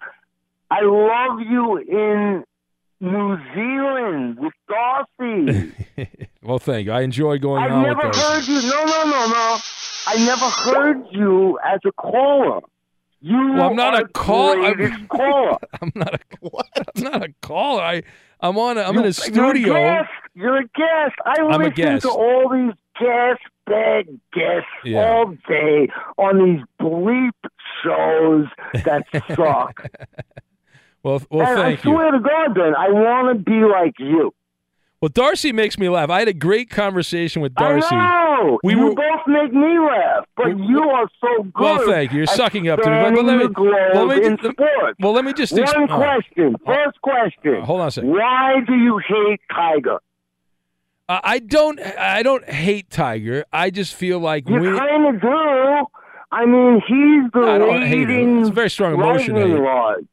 I 0.70 0.80
love 0.82 1.40
you 1.40 1.78
in 1.78 2.44
New 3.00 3.38
Zealand 3.54 4.38
with 4.40 4.52
Darcy. 4.68 5.72
well, 6.42 6.58
thank 6.58 6.84
you. 6.86 6.92
I 6.92 7.00
enjoy 7.00 7.38
going 7.38 7.62
I've 7.62 7.72
on 7.72 7.82
never 7.82 8.06
with 8.08 8.12
those. 8.14 8.22
heard 8.22 8.46
you. 8.46 8.60
No, 8.68 8.84
no, 8.84 9.04
no, 9.04 9.26
no. 9.26 9.58
I 10.06 10.16
never 10.18 10.48
heard 10.50 11.06
you 11.10 11.58
as 11.64 11.80
a 11.86 11.92
caller. 11.92 12.60
You 13.20 13.52
Well, 13.52 13.70
I'm 13.70 13.76
not 13.76 13.94
are 13.94 14.02
a 14.04 14.08
call. 14.08 14.64
I'm, 14.64 14.74
greatest 14.74 15.08
caller. 15.08 15.58
I'm 15.82 15.92
not 15.94 16.14
a. 16.14 16.18
I'm 16.96 17.02
not 17.02 17.22
a 17.24 17.32
caller. 17.42 17.82
I. 17.82 18.02
I'm 18.40 18.56
on. 18.58 18.78
A, 18.78 18.82
I'm 18.82 18.96
in 18.98 19.04
a 19.04 19.12
studio. 19.12 19.52
You're 19.54 19.76
a 19.76 19.98
guest. 19.98 20.10
You're 20.34 20.56
a 20.56 20.62
guest. 20.64 21.14
I 21.26 21.34
I'm 21.42 21.54
a 21.60 21.64
listen 21.64 21.72
guest. 21.74 22.02
to 22.02 22.10
all 22.10 22.48
these 22.48 22.72
guest 22.98 23.40
bad 23.66 24.06
guests 24.32 24.66
Yeah. 24.84 25.04
all 25.04 25.34
day 25.48 25.88
on 26.18 26.38
these 26.44 26.64
bleep 26.80 27.30
shows 27.84 28.46
that 28.84 29.04
suck. 29.36 29.86
Well, 31.02 31.22
well, 31.30 31.46
and 31.46 31.56
thank 31.58 31.86
I 31.86 31.88
you. 31.90 31.96
swear 31.96 32.10
to 32.10 32.18
God, 32.20 32.54
Ben, 32.54 32.74
I 32.76 32.90
want 32.90 33.34
to 33.34 33.42
be 33.42 33.64
like 33.64 33.94
you. 33.98 34.34
Well, 35.00 35.08
Darcy 35.08 35.50
makes 35.50 35.78
me 35.78 35.88
laugh. 35.88 36.10
I 36.10 36.18
had 36.18 36.28
a 36.28 36.34
great 36.34 36.68
conversation 36.68 37.40
with 37.40 37.54
Darcy. 37.54 37.88
We 38.62 38.74
you 38.74 38.86
were- 38.86 38.94
both 38.94 39.26
make 39.26 39.52
me 39.52 39.78
laugh, 39.78 40.24
but 40.36 40.58
you 40.58 40.82
are 40.82 41.08
so 41.20 41.42
good. 41.44 41.52
Well, 41.62 41.86
thank 41.86 42.12
you. 42.12 42.18
You're 42.18 42.26
sucking 42.26 42.68
up 42.68 42.80
to 42.82 42.90
me. 42.90 42.96
But, 43.16 43.24
let 43.24 43.38
me, 43.38 43.46
well, 43.56 44.06
let 44.06 44.18
me, 44.18 44.26
in 44.26 44.36
just- 44.36 44.52
sports. 44.52 44.96
well, 45.00 45.12
let 45.12 45.24
me 45.24 45.32
just 45.32 45.52
One 45.52 45.62
ex- 45.62 45.72
all 45.74 45.86
right. 45.86 45.90
question. 46.24 46.56
First 46.66 47.00
question. 47.02 47.62
hold 47.62 47.80
on 47.80 47.88
a 47.88 47.90
second. 47.90 48.10
Why 48.10 48.60
do 48.66 48.74
you 48.74 48.98
hate 49.06 49.40
Tiger? 49.54 49.98
Uh, 51.08 51.20
I 51.24 51.38
don't. 51.40 51.80
I 51.80 52.22
don't 52.22 52.48
hate 52.48 52.88
Tiger. 52.90 53.44
I 53.52 53.70
just 53.70 53.94
feel 53.94 54.20
like 54.20 54.48
You 54.48 54.60
we. 54.60 54.78
kind 54.78 55.14
of 55.14 55.20
do. 55.20 55.86
I 56.32 56.46
mean, 56.46 56.80
he's 56.86 57.32
the 57.32 57.40
I 57.40 57.58
don't 57.58 57.82
hate 57.82 58.08
him. 58.08 58.40
It's 58.40 58.50
a 58.50 58.52
very 58.52 58.70
strong 58.70 58.94
emotion. 58.94 59.34
lightning 59.34 59.54
Eddie. 59.54 59.60
rod. 59.60 60.06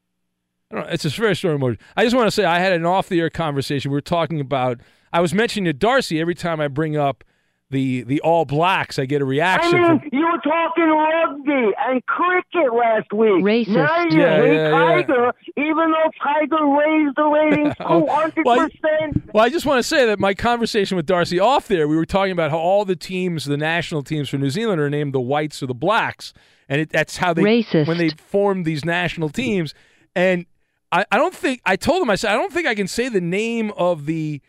I 0.72 0.76
don't 0.76 0.90
it's 0.90 1.06
a 1.06 1.10
very 1.10 1.36
strong 1.36 1.56
emotion. 1.56 1.78
I 1.95 2.04
just 2.04 2.16
want 2.16 2.26
to 2.28 2.32
say 2.32 2.44
I 2.45 2.58
had 2.60 2.74
an 2.74 2.86
off 2.86 3.08
the 3.10 3.20
air 3.22 3.30
conversation. 3.30 3.91
We 3.91 3.95
were 3.95 4.02
talking 4.02 4.40
about. 4.40 4.80
I 5.14 5.22
was 5.22 5.34
mentioning 5.34 5.66
to 5.66 5.74
Darcy 5.74 6.20
every 6.20 6.36
time 6.36 6.60
I 6.60 6.68
bring 6.68 6.98
up 6.98 7.24
the 7.69 8.03
the 8.03 8.22
All 8.22 8.45
Blacks, 8.45 8.98
I 8.98 9.06
get 9.06 9.22
a 9.22 9.26
reaction 9.26 9.76
I 9.76 9.89
mean, 9.89 9.99
from. 9.99 10.10
you 10.14 10.26
were 10.26 10.38
talking 10.39 10.85
rugby 10.85 11.73
and 11.88 12.06
cricket 12.06 12.73
last 12.73 13.11
week. 13.11 13.44
Racist. 13.44 13.68
Now 13.76 14.03
you 14.06 14.19
Yeah, 14.22 14.38
hate 14.38 14.53
yeah, 14.53 15.02
yeah. 15.10 15.31
Even 15.57 15.91
though 15.91 16.11
Tiger 16.23 16.65
raised 16.65 17.15
the 17.18 17.23
ratings 17.23 17.73
Oh, 17.81 18.06
two 18.06 18.07
hundred 18.11 18.45
well, 18.45 18.60
I- 18.61 18.69
percent. 18.69 19.34
Well, 19.34 19.44
I 19.44 19.49
just 19.49 19.65
want 19.65 19.80
to 19.80 19.84
say 19.84 20.06
that 20.06 20.18
my 20.18 20.34
conversation 20.34 20.95
with 20.95 21.06
Darcy 21.06 21.39
off 21.39 21.68
there, 21.68 21.88
we 21.89 21.98
were 21.98 22.06
talking 22.06 22.31
about 22.31 22.52
how 22.52 22.57
all 22.57 22.85
the 22.85 22.95
teams, 22.95 23.44
the 23.45 23.57
national 23.57 24.02
teams 24.03 24.30
for 24.30 24.38
New 24.38 24.49
Zealand, 24.49 24.80
are 24.80 24.89
named 24.89 25.14
the 25.14 25.19
Whites 25.19 25.61
or 25.61 25.65
the 25.68 25.73
Blacks, 25.76 26.34
and 26.69 26.80
it, 26.81 26.89
that's 26.89 27.18
how 27.18 27.34
they 27.34 27.41
Racist. 27.44 27.88
when 27.88 27.98
they 27.98 28.10
formed 28.10 28.64
these 28.65 28.85
national 28.85 29.27
teams. 29.30 29.73
And 30.15 30.45
I, 30.91 31.06
I 31.11 31.18
don't 31.18 31.35
think 31.35 31.61
I 31.65 31.76
told 31.76 32.02
him 32.02 32.10
I 32.10 32.15
said 32.15 32.31
I 32.31 32.35
don't 32.35 32.53
think 32.53 32.65
I 32.65 32.76
can 32.76 32.88
say 32.88 33.10
the 33.10 33.19
name 33.19 33.72
of 33.76 34.06
the 34.06 34.41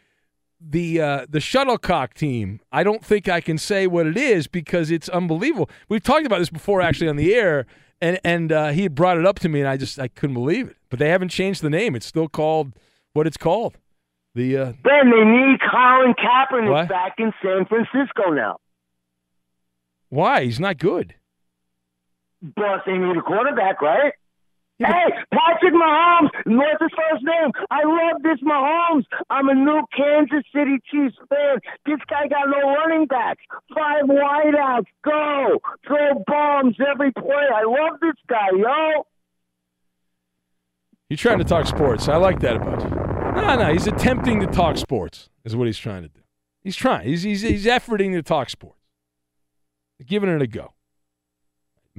the 0.60 1.00
uh, 1.00 1.26
the 1.28 1.40
shuttlecock 1.40 2.14
team. 2.14 2.60
I 2.72 2.82
don't 2.82 3.04
think 3.04 3.28
I 3.28 3.40
can 3.40 3.58
say 3.58 3.86
what 3.86 4.06
it 4.06 4.16
is 4.16 4.46
because 4.46 4.90
it's 4.90 5.08
unbelievable. 5.08 5.70
We've 5.88 6.02
talked 6.02 6.26
about 6.26 6.38
this 6.38 6.50
before 6.50 6.80
actually 6.80 7.08
on 7.08 7.16
the 7.16 7.34
air, 7.34 7.66
and 8.00 8.18
and 8.24 8.50
uh, 8.52 8.68
he 8.68 8.82
had 8.82 8.94
brought 8.94 9.18
it 9.18 9.26
up 9.26 9.38
to 9.40 9.48
me, 9.48 9.60
and 9.60 9.68
I 9.68 9.76
just 9.76 9.98
I 9.98 10.08
couldn't 10.08 10.34
believe 10.34 10.68
it. 10.68 10.76
But 10.90 10.98
they 10.98 11.08
haven't 11.10 11.28
changed 11.28 11.62
the 11.62 11.70
name; 11.70 11.94
it's 11.94 12.06
still 12.06 12.28
called 12.28 12.72
what 13.12 13.26
it's 13.26 13.36
called. 13.36 13.78
The 14.34 14.56
uh, 14.56 14.72
Ben, 14.82 15.10
they 15.10 15.24
need 15.24 15.58
Colin 15.70 16.14
Kaepernick 16.14 16.70
What? 16.70 16.88
back 16.88 17.14
in 17.18 17.32
San 17.42 17.64
Francisco 17.66 18.30
now. 18.30 18.58
why 20.10 20.44
he's 20.44 20.60
not 20.60 20.78
good. 20.78 21.14
But 22.40 22.82
they 22.86 22.96
need 22.96 23.16
a 23.16 23.22
quarterback, 23.22 23.82
right? 23.82 24.12
Hey, 24.78 25.10
Patrick 25.32 25.74
Mahomes, 25.74 26.30
what's 26.46 26.80
his 26.80 26.90
first 26.94 27.24
name? 27.24 27.50
I 27.68 27.82
love 27.84 28.22
this 28.22 28.38
Mahomes. 28.46 29.04
I'm 29.28 29.48
a 29.48 29.54
new 29.54 29.82
Kansas 29.96 30.44
City 30.54 30.78
Chiefs 30.88 31.16
fan. 31.28 31.58
This 31.84 31.98
guy 32.08 32.28
got 32.28 32.48
no 32.48 32.74
running 32.74 33.06
backs. 33.06 33.42
Five 33.74 34.04
wideouts. 34.04 34.86
Go. 35.04 35.58
Throw 35.84 36.22
bombs 36.28 36.76
every 36.88 37.12
play. 37.12 37.48
I 37.52 37.64
love 37.64 37.98
this 38.00 38.14
guy, 38.28 38.50
yo. 38.56 39.04
You're 41.08 41.16
trying 41.16 41.38
to 41.38 41.44
talk 41.44 41.66
sports. 41.66 42.08
I 42.08 42.16
like 42.16 42.38
that 42.40 42.56
about 42.56 42.82
you. 42.82 42.90
No, 43.42 43.56
no, 43.56 43.72
he's 43.72 43.88
attempting 43.88 44.40
to 44.40 44.46
talk 44.46 44.76
sports. 44.76 45.28
Is 45.44 45.56
what 45.56 45.66
he's 45.66 45.78
trying 45.78 46.02
to 46.02 46.08
do. 46.08 46.20
He's 46.62 46.76
trying. 46.76 47.06
He's 47.08 47.22
he's, 47.22 47.42
he's 47.42 47.66
efforting 47.66 48.12
to 48.12 48.22
talk 48.22 48.48
sports. 48.48 48.78
Giving 50.06 50.30
it 50.30 50.40
a 50.40 50.46
go. 50.46 50.74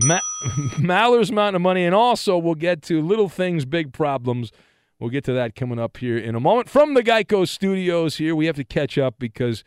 Ma- 0.02 0.20
Maller's 0.80 1.30
amount 1.30 1.56
of 1.56 1.62
money, 1.62 1.86
and 1.86 1.94
also 1.96 2.38
we'll 2.38 2.56
get 2.56 2.82
to 2.84 3.02
little 3.02 3.30
things, 3.30 3.66
big 3.66 3.92
problems. 3.94 4.52
We'll 5.00 5.10
get 5.10 5.24
to 5.26 5.34
that 5.34 5.56
coming 5.56 5.80
up 5.80 5.98
here 5.98 6.18
in 6.18 6.36
a 6.36 6.40
moment. 6.40 6.70
From 6.70 6.94
the 6.94 7.02
Geico 7.04 7.48
Studios 7.48 8.18
here, 8.18 8.36
we 8.36 8.48
have 8.48 8.56
to 8.58 8.64
catch 8.66 8.98
up 8.98 9.16
because, 9.18 9.64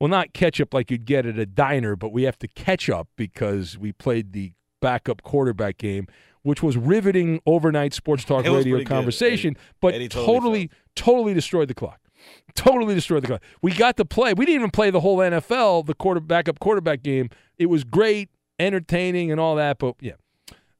well, 0.00 0.08
not 0.08 0.32
catch 0.32 0.60
up 0.60 0.74
like 0.74 0.90
you'd 0.90 1.04
get 1.04 1.24
at 1.24 1.38
a 1.38 1.46
diner, 1.46 1.94
but 1.94 2.12
we 2.12 2.24
have 2.24 2.38
to 2.40 2.48
catch 2.48 2.90
up 2.90 3.08
because 3.16 3.78
we 3.78 3.92
played 3.92 4.32
the 4.32 4.52
backup 4.80 5.22
quarterback 5.22 5.78
game, 5.78 6.08
which 6.42 6.62
was 6.64 6.76
riveting 6.76 7.40
overnight 7.46 7.94
sports 7.94 8.24
talk 8.24 8.44
radio 8.44 8.82
conversation, 8.84 9.50
Eddie- 9.56 9.60
but 9.80 9.94
Eddie 9.94 10.08
totally 10.08 10.26
totally, 10.34 10.70
totally 10.96 11.34
destroyed 11.34 11.68
the 11.68 11.74
clock. 11.74 12.00
Totally 12.54 12.94
destroyed 12.94 13.22
the 13.22 13.26
clock. 13.28 13.42
We 13.62 13.72
got 13.72 13.96
to 13.96 14.04
play. 14.04 14.32
We 14.34 14.44
didn't 14.46 14.60
even 14.60 14.70
play 14.70 14.90
the 14.90 15.00
whole 15.00 15.18
NFL, 15.18 15.86
the 15.86 15.94
quarter 15.94 16.20
backup 16.20 16.58
quarterback 16.60 17.02
game. 17.02 17.30
It 17.58 17.66
was 17.66 17.82
great, 17.84 18.30
entertaining, 18.58 19.30
and 19.30 19.40
all 19.40 19.56
that. 19.56 19.78
But 19.78 19.96
yeah. 20.00 20.12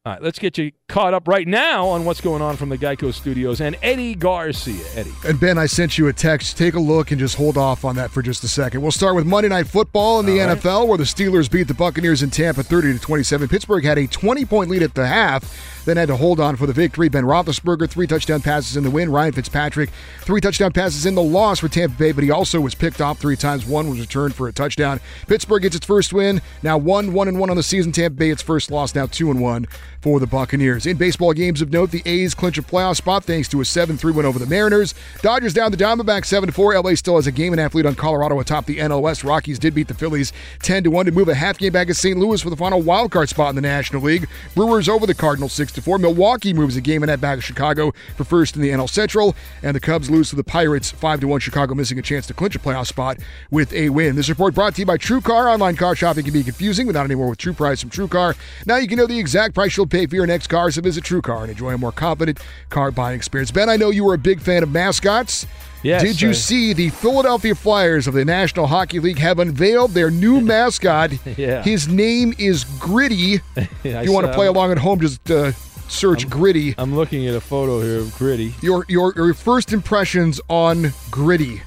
All 0.05 0.13
right, 0.15 0.21
let's 0.21 0.41
get 0.41 0.59
you 0.59 0.73
caught 0.89 1.15
up 1.15 1.29
right 1.29 1.47
now 1.47 1.87
on 1.87 2.05
what's 2.05 2.21
going 2.21 2.43
on 2.43 2.57
from 2.57 2.71
the 2.71 2.77
Geico 2.77 3.15
Studios 3.15 3.61
and 3.61 3.77
Eddie 3.85 4.17
Garcia. 4.17 4.85
Eddie. 4.97 5.13
And 5.25 5.39
Ben, 5.39 5.59
I 5.59 5.67
sent 5.67 5.97
you 5.97 6.09
a 6.09 6.13
text. 6.13 6.59
Take 6.59 6.75
a 6.75 6.81
look 6.81 7.13
and 7.13 7.21
just 7.21 7.37
hold 7.37 7.57
off 7.57 7.85
on 7.85 7.95
that 7.95 8.11
for 8.11 8.21
just 8.21 8.43
a 8.43 8.49
second. 8.49 8.83
We'll 8.83 8.91
start 8.91 9.15
with 9.15 9.27
Monday 9.27 9.49
Night 9.49 9.69
Football 9.69 10.19
in 10.19 10.27
the 10.27 10.41
All 10.41 10.49
right. 10.49 10.59
NFL, 10.59 10.89
where 10.89 10.99
the 10.99 11.05
Steelers 11.05 11.49
beat 11.49 11.69
the 11.69 11.75
Buccaneers 11.75 12.25
in 12.25 12.31
Tampa 12.31 12.65
30 12.65 12.95
to 12.95 12.99
27. 12.99 13.47
Pittsburgh 13.47 13.85
had 13.85 13.97
a 13.97 14.09
20 14.09 14.45
point 14.45 14.71
lead 14.71 14.83
at 14.83 14.95
the 14.95 15.07
half, 15.07 15.82
then 15.85 15.97
had 15.97 16.09
to 16.09 16.17
hold 16.17 16.41
on 16.41 16.57
for 16.57 16.67
the 16.67 16.73
victory. 16.73 17.09
Ben 17.09 17.25
Roethlisberger 17.25 17.89
three 17.89 18.07
touchdown 18.07 18.41
passes 18.41 18.77
in 18.77 18.85
the 18.85 18.91
win. 18.91 19.11
Ryan 19.11 19.33
Fitzpatrick 19.33 19.91
three 20.21 20.41
touchdown 20.41 20.73
passes 20.73 21.07
in 21.07 21.15
the 21.15 21.23
loss 21.23 21.61
for 21.61 21.69
Tampa 21.69 21.97
Bay, 21.97 22.13
but 22.13 22.25
he 22.25 22.31
also 22.31 22.61
was 22.61 22.75
picked 22.75 23.01
off 23.01 23.19
three 23.19 23.37
times. 23.37 23.67
One 23.67 23.89
was 23.89 24.01
returned 24.01 24.35
for 24.35 24.49
a 24.49 24.53
touchdown. 24.53 25.01
Pittsburgh 25.27 25.63
gets 25.63 25.77
its 25.77 25.87
first 25.87 26.13
win. 26.13 26.41
Now 26.63 26.79
one 26.79 27.13
one 27.13 27.29
and 27.29 27.39
one 27.39 27.51
on 27.51 27.57
the 27.57 27.63
season. 27.63 27.93
Tampa 27.93 28.17
Bay 28.17 28.31
its 28.31 28.43
first 28.43 28.71
loss. 28.71 28.95
Now 28.95 29.07
two 29.07 29.31
and 29.31 29.41
one 29.41 29.67
for 30.01 30.19
the 30.19 30.27
Buccaneers. 30.27 30.85
In 30.85 30.97
baseball 30.97 31.33
games 31.33 31.63
of 31.63 31.73
note, 31.73 31.93
the 31.93 32.03
A's 32.05 32.35
clinch 32.35 32.59
a 32.59 32.63
playoff 32.63 32.97
spot 32.97 33.25
thanks 33.25 33.49
to 33.49 33.61
a 33.61 33.65
7 33.65 33.97
3 33.97 34.13
win 34.13 34.27
over 34.27 34.39
the 34.39 34.47
Mariners. 34.47 34.95
Dodgers 35.23 35.55
down 35.55 35.71
the 35.71 35.77
Diamondbacks 35.77 36.27
7 36.27 36.51
4. 36.51 36.81
LA 36.81 36.95
still 36.95 37.17
has 37.17 37.27
a 37.27 37.33
game 37.33 37.53
and 37.53 37.61
a 37.61 37.63
half 37.63 37.75
lead 37.75 37.87
on 37.87 37.95
Colorado 37.95 38.39
atop 38.41 38.67
the 38.67 38.79
NL 38.79 39.03
West. 39.03 39.25
Rockies 39.25 39.59
did 39.59 39.75
beat 39.75 39.89
the 39.89 39.95
Phillies 39.95 40.33
10 40.63 40.91
1 40.91 41.07
to 41.07 41.13
move 41.13 41.29
a 41.29 41.35
half 41.35 41.59
game 41.59 41.73
back 41.73 41.89
at 41.89 41.97
St. 41.97 42.19
Louis 42.19 42.41
for 42.41 42.51
the 42.51 42.57
final 42.57 42.83
wild 42.83 43.11
card 43.11 43.29
spot 43.29 43.51
in 43.51 43.57
the 43.57 43.63
National 43.63 44.03
League. 44.03 44.29
Brewers 44.55 44.89
over 44.89 45.07
the 45.07 45.15
Cardinals 45.15 45.53
6 45.53 45.72
4. 45.81 45.99
Milwaukee 45.99 46.53
moves 46.53 46.77
a 46.77 46.81
game 46.81 47.03
and 47.03 47.09
that 47.09 47.21
back 47.21 47.39
at 47.39 47.45
Chicago 47.45 47.93
for 48.17 48.25
first 48.25 48.57
in 48.57 48.63
the 48.63 48.71
NL 48.71 48.89
Central. 48.89 49.35
And 49.63 49.75
the 49.75 49.81
Cubs 49.81 50.11
lose 50.11 50.31
to 50.31 50.37
the 50.37 50.45
Pirates 50.45 50.91
5 50.91 51.21
to 51.21 51.29
1. 51.29 51.41
Chicago 51.41 51.75
missing 51.75 51.99
a 51.99 52.03
chance 52.03 52.27
to 52.27 52.35
clinch 52.35 52.57
a 52.57 52.59
playoff 52.59 52.87
spot 52.87 53.19
with 53.51 53.73
a 53.73 53.89
win. 53.91 54.17
This 54.17 54.29
report 54.29 54.55
brought 54.55 54.75
to 54.75 54.83
you 54.83 54.87
by 54.87 54.97
True 54.97 55.21
Car. 55.21 55.49
Online 55.49 55.77
car 55.77 55.95
shopping 55.97 56.25
can 56.25 56.33
be 56.33 56.43
confusing, 56.43 56.87
but 56.87 56.95
not 56.95 57.05
anymore 57.05 57.29
with 57.29 57.39
True 57.39 57.53
Price 57.55 57.81
from 57.81 57.91
True 57.91 58.09
Car. 58.09 58.35
Now 58.67 58.77
you 58.77 58.89
can 58.89 58.99
know 58.99 59.07
the 59.07 59.19
exact 59.19 59.55
price 59.55 59.77
you'll 59.77 59.87
pay 59.87 60.07
for 60.07 60.17
your 60.17 60.27
next 60.27 60.49
car, 60.49 60.71
so 60.71 60.83
visit 60.83 61.05
True 61.05 61.23
Car 61.23 61.43
and 61.43 61.51
enjoy 61.51 61.75
a 61.75 61.79
more 61.79 61.93
confident 61.93 62.41
car 62.69 62.91
buying 62.91 63.17
experience. 63.17 63.51
Ben, 63.51 63.69
I 63.69 63.77
know 63.77 63.91
you 63.91 64.05
were 64.05 64.15
a 64.15 64.19
big 64.19 64.41
fan 64.41 64.63
of 64.63 64.71
mascots. 64.71 65.47
Yes, 65.83 66.03
Did 66.03 66.21
you 66.21 66.33
see 66.33 66.73
the 66.73 66.91
Philadelphia 66.91 67.55
Flyers 67.55 68.07
of 68.07 68.15
the 68.15 68.25
National 68.25 68.69
Hockey 68.69 69.01
League 69.01 69.19
have 69.19 69.41
unveiled 69.41 69.93
their 69.93 70.11
new 70.11 70.41
mascot? 70.43 71.13
Yeah. 71.37 71.63
His 71.63 71.89
name 71.89 72.35
is 72.39 72.65
Gritty. 72.79 73.15
Yeah, 73.15 73.41
if 73.85 74.05
you 74.05 74.13
want 74.13 74.27
to 74.27 74.33
play 74.33 74.47
along 74.47 74.71
at 74.71 74.79
home, 74.79 75.01
just 75.01 75.29
uh, 75.31 75.51
search 75.89 76.31
Gritty. 76.31 76.75
I'm 76.79 76.95
looking 76.95 77.27
at 77.27 77.35
a 77.35 77.41
photo 77.41 77.81
here 77.81 77.99
of 77.99 78.17
Gritty. 78.17 78.55
Your, 78.63 78.85
your 78.89 79.13
your 79.17 79.35
first 79.35 79.73
impressions 79.73 80.41
on 80.49 80.93
Gritty. 81.11 81.63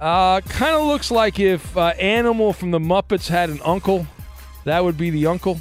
Uh, 0.00 0.40
kind 0.42 0.76
of 0.76 0.86
looks 0.86 1.10
like 1.10 1.40
if 1.40 1.76
uh, 1.76 1.88
Animal 1.98 2.52
from 2.52 2.70
the 2.70 2.78
Muppets 2.78 3.28
had 3.28 3.50
an 3.50 3.60
uncle, 3.64 4.06
that 4.64 4.84
would 4.84 4.96
be 4.96 5.10
the 5.10 5.26
uncle. 5.26 5.60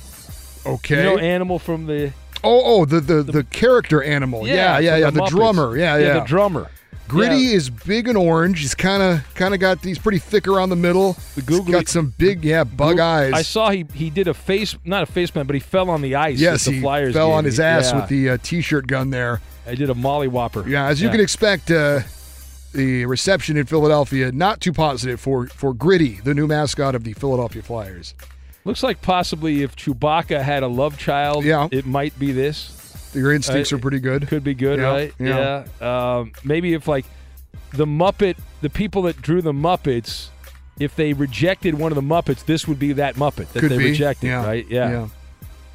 Okay. 0.65 0.97
You 0.97 1.03
know 1.03 1.17
Animal 1.17 1.57
from 1.57 1.87
the 1.87 2.11
Oh, 2.43 2.61
oh, 2.63 2.85
the 2.85 2.99
the, 2.99 3.23
the, 3.23 3.43
character 3.45 4.03
animal. 4.03 4.47
Yeah, 4.47 4.77
yeah, 4.77 4.91
from 4.91 4.99
yeah. 5.01 5.09
The, 5.09 5.19
Muppets. 5.21 5.29
drummer. 5.29 5.77
Yeah, 5.77 5.97
yeah. 5.97 6.19
the 6.19 6.25
drummer. 6.25 6.69
Gritty 7.07 7.35
Yeah. 7.37 7.55
is 7.55 7.69
big 7.69 8.07
and 8.07 8.17
orange. 8.17 8.59
He's 8.61 8.73
kind 8.75 9.01
of 9.03 9.21
kind 9.35 9.53
of 9.53 9.59
got 9.59 9.81
these 9.81 9.99
pretty 9.99 10.17
thick 10.19 10.47
around 10.47 10.69
the 10.69 10.75
middle. 10.75 11.15
The 11.35 11.41
googly- 11.43 11.73
got 11.73 11.87
some 11.87 12.13
big 12.17 12.43
yeah 12.43 12.63
bug 12.63 12.99
eyes. 12.99 13.33
I 13.33 13.41
saw 13.43 13.69
he 13.69 13.85
he 13.93 14.09
did 14.09 14.27
a 14.27 14.33
face, 14.33 14.75
not 14.83 15.03
a 15.03 15.05
face 15.05 15.29
plant, 15.31 15.47
but 15.47 15.53
he 15.53 15.59
fell 15.59 15.89
on 15.89 16.01
the 16.01 16.15
ice. 16.15 16.39
yes, 16.39 16.65
the 16.65 16.71
he 16.73 16.81
Flyers 16.81 17.13
fell 17.13 17.27
game. 17.27 17.37
on 17.37 17.45
his 17.45 17.59
ass 17.59 17.91
Yeah. 17.91 17.99
with 17.99 18.09
the 18.09 18.29
uh, 18.31 18.37
t-shirt 18.41 18.87
gun 18.87 19.09
there. 19.11 19.41
I 19.67 19.75
did 19.75 19.89
a 19.89 19.95
molly 19.95 20.27
whopper. 20.27 20.67
Yeah, 20.67 20.87
as 20.87 21.01
you 21.01 21.07
Yeah. 21.07 21.13
can 21.13 21.21
expect, 21.21 21.71
uh, 21.71 22.01
the 22.73 23.05
reception 23.05 23.55
in 23.57 23.65
Philadelphia 23.65 24.31
not 24.31 24.59
too 24.59 24.73
positive 24.73 25.19
for 25.19 25.47
for 25.47 25.73
Gritty, 25.73 26.19
the 26.23 26.33
new 26.33 26.47
mascot 26.47 26.95
of 26.95 27.03
the 27.03 27.13
Philadelphia 27.13 27.61
Flyers. 27.61 28.13
Looks 28.65 28.81
like 28.81 29.01
possibly 29.03 29.61
if 29.61 29.75
Chewbacca 29.75 30.41
had 30.41 30.63
a 30.63 30.67
love 30.67 30.97
child, 30.97 31.45
Yeah. 31.45 31.67
it 31.71 31.85
might 31.85 32.17
be 32.17 32.31
this. 32.31 32.71
Your 33.15 33.31
instincts 33.33 33.71
Uh, 33.71 33.77
are 33.77 33.79
pretty 33.79 33.99
good. 33.99 34.27
Could 34.27 34.43
be 34.43 34.53
good, 34.53 34.79
Yeah, 34.79 34.85
right? 34.91 35.13
yeah. 35.19 35.63
Yeah. 35.81 36.17
Um, 36.19 36.31
maybe 36.43 36.73
if 36.73 36.87
like 36.87 37.05
the 37.73 37.85
Muppet, 37.85 38.35
the 38.61 38.69
people 38.69 39.01
that 39.03 39.21
drew 39.21 39.41
the 39.41 39.53
Muppets, 39.53 40.27
if 40.79 40.95
they 40.95 41.13
rejected 41.13 41.75
one 41.75 41.91
of 41.91 41.95
the 41.95 42.01
Muppets, 42.01 42.45
this 42.45 42.67
would 42.67 42.79
be 42.79 42.93
that 42.93 43.15
Muppet 43.15 43.51
that 43.53 43.59
Could 43.61 43.71
they 43.71 43.77
be. 43.77 43.85
rejected, 43.91 44.27
Yeah, 44.27 44.45
right? 44.45 44.65
Yeah. 44.69 44.89
yeah. 44.91 45.07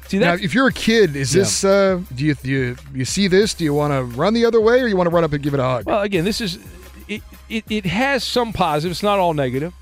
See 0.07 0.19
now, 0.19 0.33
if 0.33 0.53
you're 0.53 0.67
a 0.67 0.73
kid, 0.73 1.15
is 1.15 1.31
this 1.31 1.63
uh, 1.63 2.01
do 2.13 2.25
you 2.25 2.35
do 2.35 2.49
you, 2.49 2.75
you 2.93 3.05
see 3.05 3.27
this? 3.27 3.53
Do 3.53 3.63
you 3.63 3.73
want 3.73 3.93
to 3.93 4.03
run 4.03 4.33
the 4.33 4.43
other 4.45 4.59
way, 4.59 4.81
or 4.81 4.87
you 4.87 4.97
want 4.97 5.07
to 5.09 5.13
run 5.15 5.23
up 5.23 5.31
and 5.31 5.41
give 5.41 5.53
it 5.53 5.59
a 5.59 5.63
hug? 5.63 5.85
Well, 5.85 6.01
again, 6.01 6.25
this 6.25 6.41
is 6.41 6.59
it. 7.07 7.21
It, 7.49 7.63
it 7.69 7.85
has 7.85 8.23
some 8.23 8.51
positives, 8.53 8.97
It's 8.97 9.03
not 9.03 9.19
all 9.19 9.33
negative. 9.33 9.73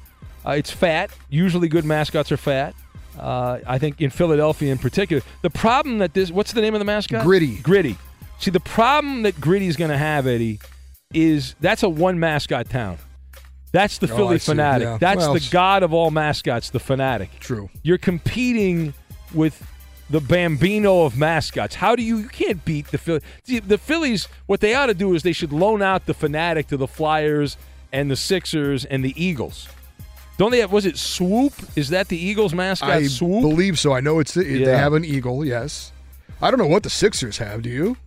Uh, 0.45 0.51
it's 0.51 0.71
fat. 0.71 1.09
Usually, 1.29 1.67
good 1.67 1.83
mascots 1.85 2.31
are 2.31 2.37
fat. 2.37 2.73
Uh, 3.17 3.59
I 3.67 3.77
think 3.79 4.01
in 4.01 4.09
Philadelphia, 4.09 4.71
in 4.71 4.77
particular, 4.77 5.21
the 5.41 5.49
problem 5.49 5.97
that 5.99 6.13
this 6.13 6.31
what's 6.31 6.53
the 6.53 6.61
name 6.61 6.73
of 6.75 6.79
the 6.79 6.85
mascot? 6.85 7.23
Gritty. 7.23 7.57
Gritty. 7.57 7.97
See, 8.39 8.51
the 8.51 8.59
problem 8.59 9.23
that 9.23 9.39
Gritty's 9.41 9.75
going 9.75 9.91
to 9.91 9.97
have, 9.97 10.25
Eddie, 10.27 10.59
is 11.13 11.55
that's 11.59 11.83
a 11.83 11.89
one 11.89 12.19
mascot 12.19 12.69
town. 12.69 12.97
That's 13.71 13.97
the 13.99 14.11
Oh, 14.11 14.15
Phillie 14.15 14.37
Phanatic. 14.37 14.81
Yeah. 14.81 14.97
That's 14.99 15.19
Well, 15.19 15.33
the 15.33 15.47
god 15.51 15.83
of 15.83 15.93
all 15.93 16.09
mascots, 16.11 16.69
the 16.71 16.79
Phanatic. 16.79 17.29
True. 17.39 17.69
You're 17.83 17.97
competing 17.99 18.93
with 19.33 19.61
the 20.09 20.19
Bambino 20.19 21.03
of 21.03 21.17
mascots. 21.17 21.75
How 21.75 21.95
do 21.95 22.01
you? 22.01 22.17
You 22.17 22.29
can't 22.29 22.63
beat 22.65 22.87
the 22.87 22.97
Phillies. 22.97 23.21
See, 23.43 23.59
the 23.59 23.77
Phillies. 23.77 24.27
What 24.47 24.59
they 24.61 24.73
ought 24.73 24.87
to 24.87 24.93
do 24.95 25.13
is 25.13 25.21
they 25.23 25.33
should 25.33 25.51
loan 25.53 25.81
out 25.81 26.05
the 26.07 26.13
Phanatic 26.15 26.67
to 26.67 26.77
the 26.77 26.87
Flyers 26.87 27.57
and 27.91 28.09
the 28.09 28.15
Sixers 28.15 28.85
and 28.85 29.03
the 29.03 29.13
Eagles. 29.23 29.67
Don't 30.39 30.51
they 30.51 30.59
have? 30.59 30.71
Was 30.71 30.85
it 30.85 30.97
Swoop? 30.97 31.51
Is 31.75 31.89
that 31.89 32.07
the 32.07 32.17
Eagles 32.17 32.53
mascot? 32.53 32.89
I 32.89 33.07
Swoop. 33.07 33.41
believe 33.41 33.77
so. 33.77 33.91
I 33.93 33.99
know 33.99 34.19
it's 34.19 34.33
they 34.33 34.45
Yeah. 34.59 34.77
have 34.77 34.93
an 34.93 35.03
eagle. 35.03 35.43
Yes. 35.43 35.91
I 36.41 36.49
don't 36.49 36.57
know 36.59 36.65
what 36.65 36.83
the 36.83 36.89
Sixers 36.89 37.37
have. 37.39 37.61
Do 37.61 37.69
you? 37.69 37.97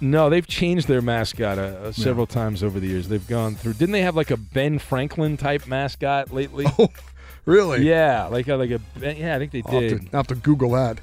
No, 0.00 0.30
they've 0.30 0.46
changed 0.46 0.88
their 0.88 1.02
mascot 1.02 1.58
uh, 1.58 1.62
uh, 1.62 1.92
several 1.92 2.26
times 2.26 2.62
over 2.62 2.80
the 2.80 2.86
years. 2.86 3.08
They've 3.08 3.26
gone 3.28 3.54
through. 3.54 3.74
Didn't 3.74 3.92
they 3.92 4.00
have 4.00 4.16
like 4.16 4.30
a 4.30 4.38
Ben 4.38 4.78
Franklin 4.78 5.36
type 5.36 5.66
mascot 5.66 6.32
lately? 6.32 6.64
Oh, 6.78 6.88
really? 7.52 7.86
Yeah, 7.86 8.24
like 8.24 8.48
a, 8.48 8.56
like 8.56 8.70
a 8.70 8.78
Ben- 8.98 9.16
yeah. 9.18 9.36
I 9.36 9.38
think 9.38 9.52
they 9.52 9.62
I'll 9.66 9.72
have, 9.80 9.90
did. 9.90 10.00
to, 10.00 10.06
I'll 10.16 10.18
have 10.20 10.26
to 10.28 10.34
Google 10.36 10.70
that. 10.72 10.98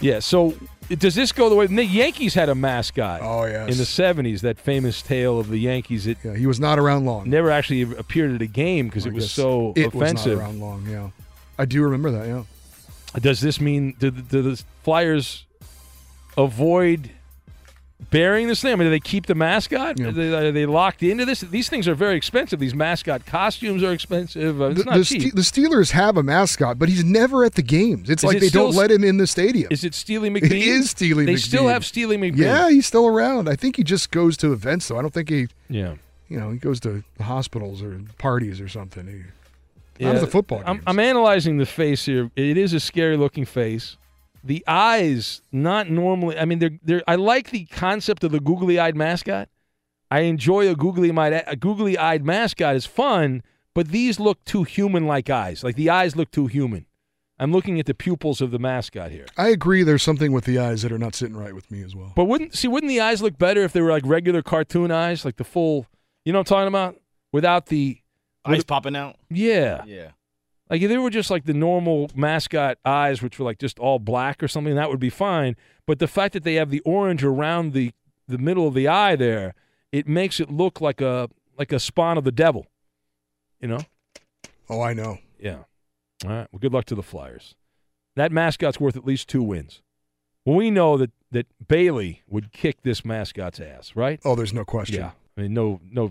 Yeah. 0.00 0.20
So 0.20 0.54
does 0.88 1.14
this 1.14 1.32
go 1.32 1.48
the 1.48 1.54
way 1.54 1.66
the 1.66 1.84
Yankees 1.84 2.34
had 2.34 2.48
a 2.48 2.54
mascot? 2.54 3.20
Oh 3.22 3.44
yes. 3.44 3.70
in 3.70 3.76
the 3.78 3.84
'70s, 3.84 4.40
that 4.42 4.58
famous 4.58 5.02
tale 5.02 5.38
of 5.38 5.48
the 5.48 5.58
Yankees. 5.58 6.06
It 6.06 6.18
yeah, 6.22 6.34
he 6.34 6.46
was 6.46 6.60
not 6.60 6.78
around 6.78 7.04
long. 7.04 7.28
never 7.28 7.50
actually 7.50 7.82
appeared 7.82 8.32
at 8.34 8.42
a 8.42 8.46
game 8.46 8.88
because 8.88 9.06
it 9.06 9.12
was 9.12 9.30
so 9.30 9.72
it 9.76 9.86
offensive. 9.86 10.32
was 10.32 10.40
not 10.40 10.44
around 10.44 10.60
long. 10.60 10.86
Yeah, 10.88 11.10
I 11.58 11.64
do 11.64 11.82
remember 11.82 12.10
that. 12.12 12.26
Yeah. 12.26 12.44
Does 13.20 13.40
this 13.40 13.60
mean 13.60 13.94
do, 13.98 14.10
do 14.10 14.42
the 14.42 14.62
Flyers 14.82 15.46
avoid 16.36 17.10
bearing 18.10 18.46
this 18.48 18.60
thing? 18.62 18.72
I 18.72 18.76
mean, 18.76 18.86
do 18.86 18.90
they 18.90 19.00
keep 19.00 19.26
the 19.26 19.34
mascot? 19.34 19.98
Yeah. 19.98 20.08
Are, 20.08 20.12
they, 20.12 20.34
are 20.34 20.52
they 20.52 20.66
locked 20.66 21.02
into 21.02 21.24
this? 21.24 21.40
These 21.40 21.68
things 21.68 21.86
are 21.88 21.94
very 21.94 22.16
expensive. 22.16 22.58
These 22.60 22.74
mascot 22.74 23.26
costumes 23.26 23.82
are 23.82 23.92
expensive. 23.92 24.60
Uh, 24.60 24.66
it's 24.66 24.78
The, 24.78 24.84
not 24.84 24.94
the. 24.98 25.04
Ste- 25.04 25.34
the 25.34 25.42
Steelers 25.42 25.90
have 25.90 26.16
a 26.16 26.22
mascot, 26.22 26.78
but 26.78 26.88
he's 26.88 27.04
never 27.04 27.44
at 27.44 27.54
the 27.54 27.62
games. 27.62 28.10
It's 28.10 28.22
Is 28.22 28.26
like 28.28 28.36
it 28.36 28.40
they 28.40 28.48
still 28.48 28.66
don't 28.68 28.76
let 28.76 28.90
him 28.90 29.04
in 29.04 29.16
the 29.16 29.26
stadium. 29.26 29.68
Is 29.70 29.84
it 29.84 29.94
Steely 29.94 30.30
McBeam? 30.30 30.44
It 30.44 30.52
is 30.52 30.90
Steely 30.90 31.24
McBeam. 31.24 31.26
They 31.26 31.34
McBeam. 31.34 31.38
still 31.40 31.68
have 31.68 31.84
Steely 31.84 32.16
McBeam. 32.18 32.36
Yeah, 32.36 32.70
he's 32.70 32.86
still 32.86 33.06
around. 33.06 33.48
I 33.48 33.56
think 33.56 33.76
he 33.76 33.82
just 33.84 34.10
goes 34.10 34.36
to 34.38 34.52
events, 34.52 34.88
though. 34.88 34.98
I 34.98 35.02
don't 35.02 35.12
think 35.14 35.28
he, 35.28 35.48
Yeah. 35.68 35.94
you 36.28 36.38
know, 36.38 36.50
he 36.50 36.58
goes 36.58 36.80
to 36.80 37.02
hospitals 37.20 37.82
or 37.82 38.00
parties 38.18 38.60
or 38.60 38.68
something. 38.68 39.06
He, 39.06 40.04
Yeah, 40.04 40.14
the 40.14 40.26
football 40.26 40.62
I'm. 40.66 40.82
I'm 40.86 40.98
analyzing 40.98 41.58
the 41.58 41.66
face 41.66 42.04
here. 42.06 42.30
It 42.36 42.56
is 42.56 42.72
a 42.72 42.80
scary 42.80 43.16
looking 43.16 43.44
face. 43.44 43.96
The 44.44 44.62
eyes, 44.66 45.40
not 45.50 45.88
normally. 45.88 46.38
I 46.38 46.44
mean, 46.44 46.58
they're, 46.58 46.78
they're, 46.82 47.02
I 47.08 47.14
like 47.14 47.50
the 47.50 47.64
concept 47.64 48.22
of 48.24 48.30
the 48.30 48.40
googly 48.40 48.78
eyed 48.78 48.94
mascot. 48.94 49.48
I 50.10 50.20
enjoy 50.20 50.68
a 50.68 50.76
googly 50.76 51.10
eyed 51.10 51.42
a 51.46 51.56
googly 51.56 51.96
eyed 51.96 52.24
mascot 52.24 52.76
is 52.76 52.86
fun, 52.86 53.42
but 53.74 53.88
these 53.88 54.20
look 54.20 54.44
too 54.44 54.62
human 54.62 55.06
like 55.06 55.30
eyes. 55.30 55.64
Like 55.64 55.76
the 55.76 55.90
eyes 55.90 56.14
look 56.14 56.30
too 56.30 56.46
human. 56.46 56.86
I'm 57.38 57.50
looking 57.50 57.80
at 57.80 57.86
the 57.86 57.94
pupils 57.94 58.40
of 58.40 58.50
the 58.50 58.58
mascot 58.60 59.10
here. 59.10 59.26
I 59.36 59.48
agree. 59.48 59.82
There's 59.82 60.02
something 60.02 60.30
with 60.30 60.44
the 60.44 60.58
eyes 60.58 60.82
that 60.82 60.92
are 60.92 60.98
not 60.98 61.14
sitting 61.14 61.36
right 61.36 61.54
with 61.54 61.70
me 61.70 61.82
as 61.82 61.96
well. 61.96 62.12
But 62.14 62.26
wouldn't 62.26 62.54
see 62.54 62.68
wouldn't 62.68 62.90
the 62.90 63.00
eyes 63.00 63.22
look 63.22 63.38
better 63.38 63.62
if 63.62 63.72
they 63.72 63.80
were 63.80 63.90
like 63.90 64.04
regular 64.06 64.42
cartoon 64.42 64.90
eyes, 64.92 65.24
like 65.24 65.36
the 65.36 65.44
full? 65.44 65.86
You 66.24 66.32
know 66.32 66.40
what 66.40 66.50
I'm 66.52 66.56
talking 66.56 66.68
about? 66.68 67.00
Without 67.32 67.66
the 67.66 67.98
Eyes 68.44 68.64
popping 68.64 68.94
out. 68.94 69.16
Yeah. 69.30 69.84
Yeah. 69.86 70.10
Like 70.74 70.82
if 70.82 70.88
they 70.88 70.98
were 70.98 71.08
just 71.08 71.30
like 71.30 71.44
the 71.44 71.54
normal 71.54 72.10
mascot 72.16 72.78
eyes, 72.84 73.22
which 73.22 73.38
were 73.38 73.44
like 73.44 73.60
just 73.60 73.78
all 73.78 74.00
black 74.00 74.42
or 74.42 74.48
something, 74.48 74.74
that 74.74 74.90
would 74.90 74.98
be 74.98 75.08
fine. 75.08 75.54
But 75.86 76.00
the 76.00 76.08
fact 76.08 76.32
that 76.32 76.42
they 76.42 76.54
have 76.54 76.70
the 76.70 76.80
orange 76.80 77.22
around 77.22 77.74
the 77.74 77.92
the 78.26 78.38
middle 78.38 78.66
of 78.66 78.74
the 78.74 78.88
eye 78.88 79.14
there, 79.14 79.54
it 79.92 80.08
makes 80.08 80.40
it 80.40 80.50
look 80.50 80.80
like 80.80 81.00
a 81.00 81.30
like 81.56 81.70
a 81.70 81.78
spawn 81.78 82.18
of 82.18 82.24
the 82.24 82.32
devil. 82.32 82.66
You 83.60 83.68
know? 83.68 83.80
Oh, 84.68 84.80
I 84.80 84.94
know. 84.94 85.18
Yeah. 85.38 85.58
All 86.24 86.30
right. 86.30 86.48
Well, 86.50 86.58
good 86.58 86.72
luck 86.72 86.86
to 86.86 86.96
the 86.96 87.04
Flyers. 87.04 87.54
That 88.16 88.32
mascot's 88.32 88.80
worth 88.80 88.96
at 88.96 89.04
least 89.04 89.28
two 89.28 89.44
wins. 89.44 89.80
Well, 90.44 90.56
we 90.56 90.72
know 90.72 90.96
that 90.96 91.12
that 91.30 91.46
Bailey 91.68 92.22
would 92.26 92.50
kick 92.50 92.82
this 92.82 93.04
mascot's 93.04 93.60
ass, 93.60 93.94
right? 93.94 94.18
Oh, 94.24 94.34
there's 94.34 94.52
no 94.52 94.64
question. 94.64 94.96
Yeah. 94.96 95.12
I 95.38 95.42
mean, 95.42 95.54
no, 95.54 95.80
no. 95.88 96.10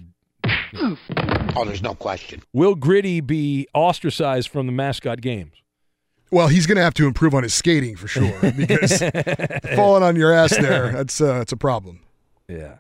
Oh, 1.56 1.66
there's 1.66 1.84
no 1.84 1.96
question. 1.96 2.42
Will 2.54 2.76
Gritty 2.76 3.22
be 3.22 3.68
ostracized 3.74 4.50
from 4.50 4.66
the 4.66 4.72
mascot 4.72 5.22
games? 5.22 5.54
Well, 6.32 6.48
he's 6.48 6.66
going 6.66 6.78
to 6.78 6.84
have 6.84 6.96
to 6.96 7.06
improve 7.06 7.36
on 7.36 7.44
his 7.44 7.54
skating 7.54 7.96
for 7.96 8.08
sure 8.08 8.52
because 8.58 9.04
falling 9.76 10.02
on 10.04 10.16
your 10.16 10.34
ass 10.34 10.58
there, 10.58 10.92
that's 10.92 11.22
uh, 11.22 11.38
that's 11.38 11.52
a 11.52 11.58
problem. 11.58 12.00
Yeah. 12.48 12.78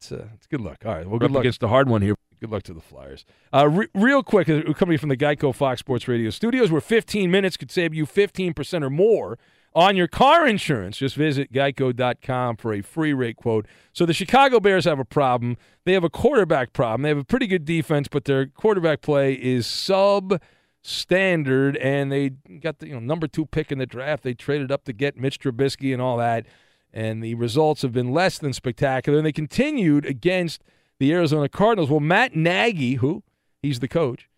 It's, 0.00 0.12
uh, 0.12 0.28
it's 0.34 0.46
good 0.46 0.60
luck. 0.60 0.78
All 0.84 0.94
right. 0.94 1.06
Well, 1.06 1.18
good 1.18 1.30
luck 1.30 1.40
against 1.40 1.60
the 1.60 1.68
hard 1.68 1.88
one 1.88 2.02
here. 2.02 2.16
Good 2.40 2.50
luck 2.50 2.64
to 2.64 2.74
the 2.74 2.80
Flyers. 2.80 3.24
Uh, 3.54 3.68
re- 3.68 3.86
real 3.94 4.24
quick, 4.24 4.48
uh, 4.48 4.72
coming 4.72 4.98
from 4.98 5.10
the 5.10 5.16
Geico 5.16 5.54
Fox 5.54 5.78
Sports 5.78 6.08
Radio 6.08 6.28
studios, 6.30 6.72
where 6.72 6.80
15 6.80 7.30
minutes 7.30 7.56
could 7.56 7.70
save 7.70 7.94
you 7.94 8.04
15% 8.04 8.82
or 8.82 8.90
more 8.90 9.38
on 9.74 9.96
your 9.96 10.08
car 10.08 10.46
insurance. 10.46 10.98
Just 10.98 11.16
visit 11.16 11.52
geico.com 11.52 12.56
for 12.56 12.72
a 12.72 12.82
free 12.82 13.12
rate 13.12 13.36
quote. 13.36 13.66
So 13.92 14.06
the 14.06 14.14
Chicago 14.14 14.60
Bears 14.60 14.84
have 14.84 14.98
a 14.98 15.04
problem. 15.04 15.56
They 15.84 15.92
have 15.92 16.04
a 16.04 16.10
quarterback 16.10 16.72
problem. 16.72 17.02
They 17.02 17.08
have 17.08 17.18
a 17.18 17.24
pretty 17.24 17.46
good 17.46 17.64
defense, 17.64 18.08
but 18.08 18.24
their 18.24 18.46
quarterback 18.46 19.00
play 19.02 19.34
is 19.34 19.66
sub 19.66 20.40
standard, 20.82 21.76
and 21.76 22.10
they 22.10 22.30
got 22.30 22.80
the 22.80 22.88
you 22.88 22.94
know, 22.94 23.00
number 23.00 23.26
two 23.26 23.46
pick 23.46 23.70
in 23.72 23.78
the 23.78 23.86
draft. 23.86 24.22
They 24.22 24.34
traded 24.34 24.70
up 24.70 24.84
to 24.84 24.92
get 24.92 25.16
Mitch 25.16 25.38
Trubisky 25.38 25.92
and 25.92 26.02
all 26.02 26.16
that, 26.18 26.46
and 26.92 27.22
the 27.22 27.34
results 27.36 27.82
have 27.82 27.92
been 27.92 28.12
less 28.12 28.38
than 28.38 28.52
spectacular. 28.52 29.18
And 29.18 29.26
they 29.26 29.32
continued 29.32 30.04
against 30.04 30.62
the 30.98 31.12
Arizona 31.12 31.48
Cardinals. 31.48 31.90
Well, 31.90 32.00
Matt 32.00 32.36
Nagy, 32.36 32.94
who 32.94 33.22
he's 33.62 33.80
the 33.80 33.88
coach, 33.88 34.28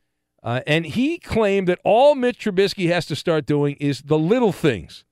uh, 0.43 0.61
and 0.67 0.85
he 0.85 1.19
claimed 1.19 1.67
that 1.69 1.81
all 1.85 2.15
Mitch 2.15 2.45
Trubisky 2.45 2.89
has 2.89 3.07
to 3.07 3.17
start 3.17 3.47
doing 3.47 3.77
is 3.81 4.03
the 4.03 4.19
little 4.19 4.53
things. 4.53 5.05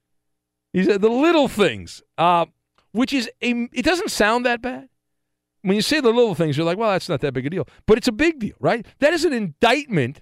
He 0.72 0.84
said 0.84 1.00
the 1.00 1.10
little 1.10 1.48
things, 1.48 2.02
uh, 2.18 2.46
which 2.92 3.12
is 3.12 3.30
a. 3.42 3.68
It 3.72 3.84
doesn't 3.84 4.10
sound 4.10 4.46
that 4.46 4.62
bad. 4.62 4.88
When 5.62 5.76
you 5.76 5.82
say 5.82 6.00
the 6.00 6.10
little 6.10 6.34
things, 6.34 6.56
you're 6.56 6.66
like, 6.66 6.78
well, 6.78 6.90
that's 6.90 7.08
not 7.08 7.20
that 7.20 7.32
big 7.32 7.46
a 7.46 7.50
deal, 7.50 7.68
but 7.86 7.96
it's 7.96 8.08
a 8.08 8.12
big 8.12 8.40
deal, 8.40 8.56
right? 8.58 8.84
That 8.98 9.12
is 9.12 9.24
an 9.24 9.32
indictment 9.32 10.20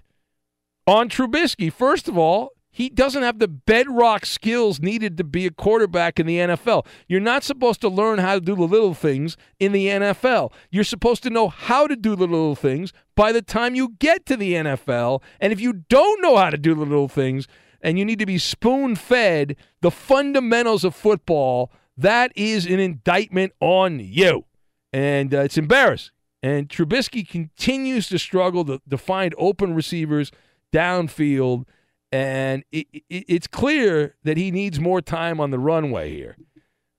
on 0.85 1.09
Trubisky. 1.09 1.73
First 1.73 2.07
of 2.07 2.15
all, 2.15 2.51
he 2.73 2.89
doesn't 2.89 3.21
have 3.21 3.39
the 3.39 3.49
bedrock 3.49 4.25
skills 4.25 4.79
needed 4.79 5.17
to 5.17 5.25
be 5.25 5.45
a 5.45 5.51
quarterback 5.51 6.19
in 6.19 6.25
the 6.25 6.37
NFL. 6.37 6.85
You're 7.07 7.19
not 7.19 7.43
supposed 7.43 7.81
to 7.81 7.89
learn 7.89 8.19
how 8.19 8.35
to 8.35 8.41
do 8.41 8.55
the 8.55 8.63
little 8.63 8.93
things 8.93 9.35
in 9.59 9.73
the 9.73 9.87
NFL. 9.87 10.53
You're 10.69 10.85
supposed 10.85 11.21
to 11.23 11.29
know 11.29 11.49
how 11.49 11.85
to 11.85 11.97
do 11.97 12.15
the 12.15 12.27
little 12.27 12.55
things 12.55 12.93
by 13.15 13.33
the 13.33 13.41
time 13.41 13.75
you 13.75 13.95
get 13.99 14.25
to 14.27 14.37
the 14.37 14.53
NFL. 14.53 15.21
And 15.41 15.51
if 15.51 15.59
you 15.59 15.73
don't 15.89 16.21
know 16.21 16.37
how 16.37 16.49
to 16.49 16.57
do 16.57 16.73
the 16.73 16.85
little 16.85 17.09
things 17.09 17.45
and 17.83 17.97
you 17.97 18.05
need 18.05 18.19
to 18.19 18.25
be 18.25 18.37
spoon 18.37 18.95
fed 18.95 19.55
the 19.81 19.91
fundamentals 19.91 20.83
of 20.83 20.95
football, 20.95 21.71
that 21.97 22.31
is 22.35 22.65
an 22.65 22.79
indictment 22.79 23.53
on 23.59 23.99
you. 23.99 24.45
And 24.93 25.33
uh, 25.33 25.41
it's 25.41 25.57
embarrassing. 25.57 26.13
And 26.43 26.69
Trubisky 26.69 27.27
continues 27.27 28.09
to 28.09 28.17
struggle 28.17 28.65
to, 28.65 28.81
to 28.89 28.97
find 28.97 29.35
open 29.37 29.75
receivers 29.75 30.31
downfield 30.73 31.65
and 32.11 32.63
it, 32.71 32.87
it, 32.91 33.03
it's 33.09 33.47
clear 33.47 34.15
that 34.23 34.37
he 34.37 34.51
needs 34.51 34.79
more 34.79 35.01
time 35.01 35.39
on 35.39 35.51
the 35.51 35.59
runway 35.59 36.13
here. 36.13 36.37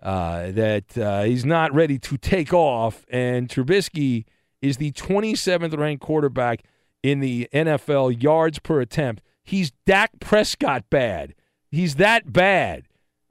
Uh, 0.03 0.51
that 0.51 0.99
uh, 0.99 1.23
he's 1.23 1.45
not 1.45 1.73
ready 1.73 1.97
to 1.97 2.17
take 2.17 2.53
off, 2.53 3.07
and 3.09 3.49
Trubisky 3.49 4.25
is 4.61 4.79
the 4.79 4.91
27th 4.93 5.79
ranked 5.79 6.03
quarterback 6.03 6.65
in 7.05 7.21
the 7.21 7.49
NFL 7.53 8.21
yards 8.21 8.59
per 8.59 8.81
attempt. 8.81 9.23
He's 9.45 9.73
Dak 9.87 10.11
Prescott 10.21 10.85
bad. 10.91 11.35
He's 11.71 11.97
that 11.97 12.33
bad, 12.33 12.85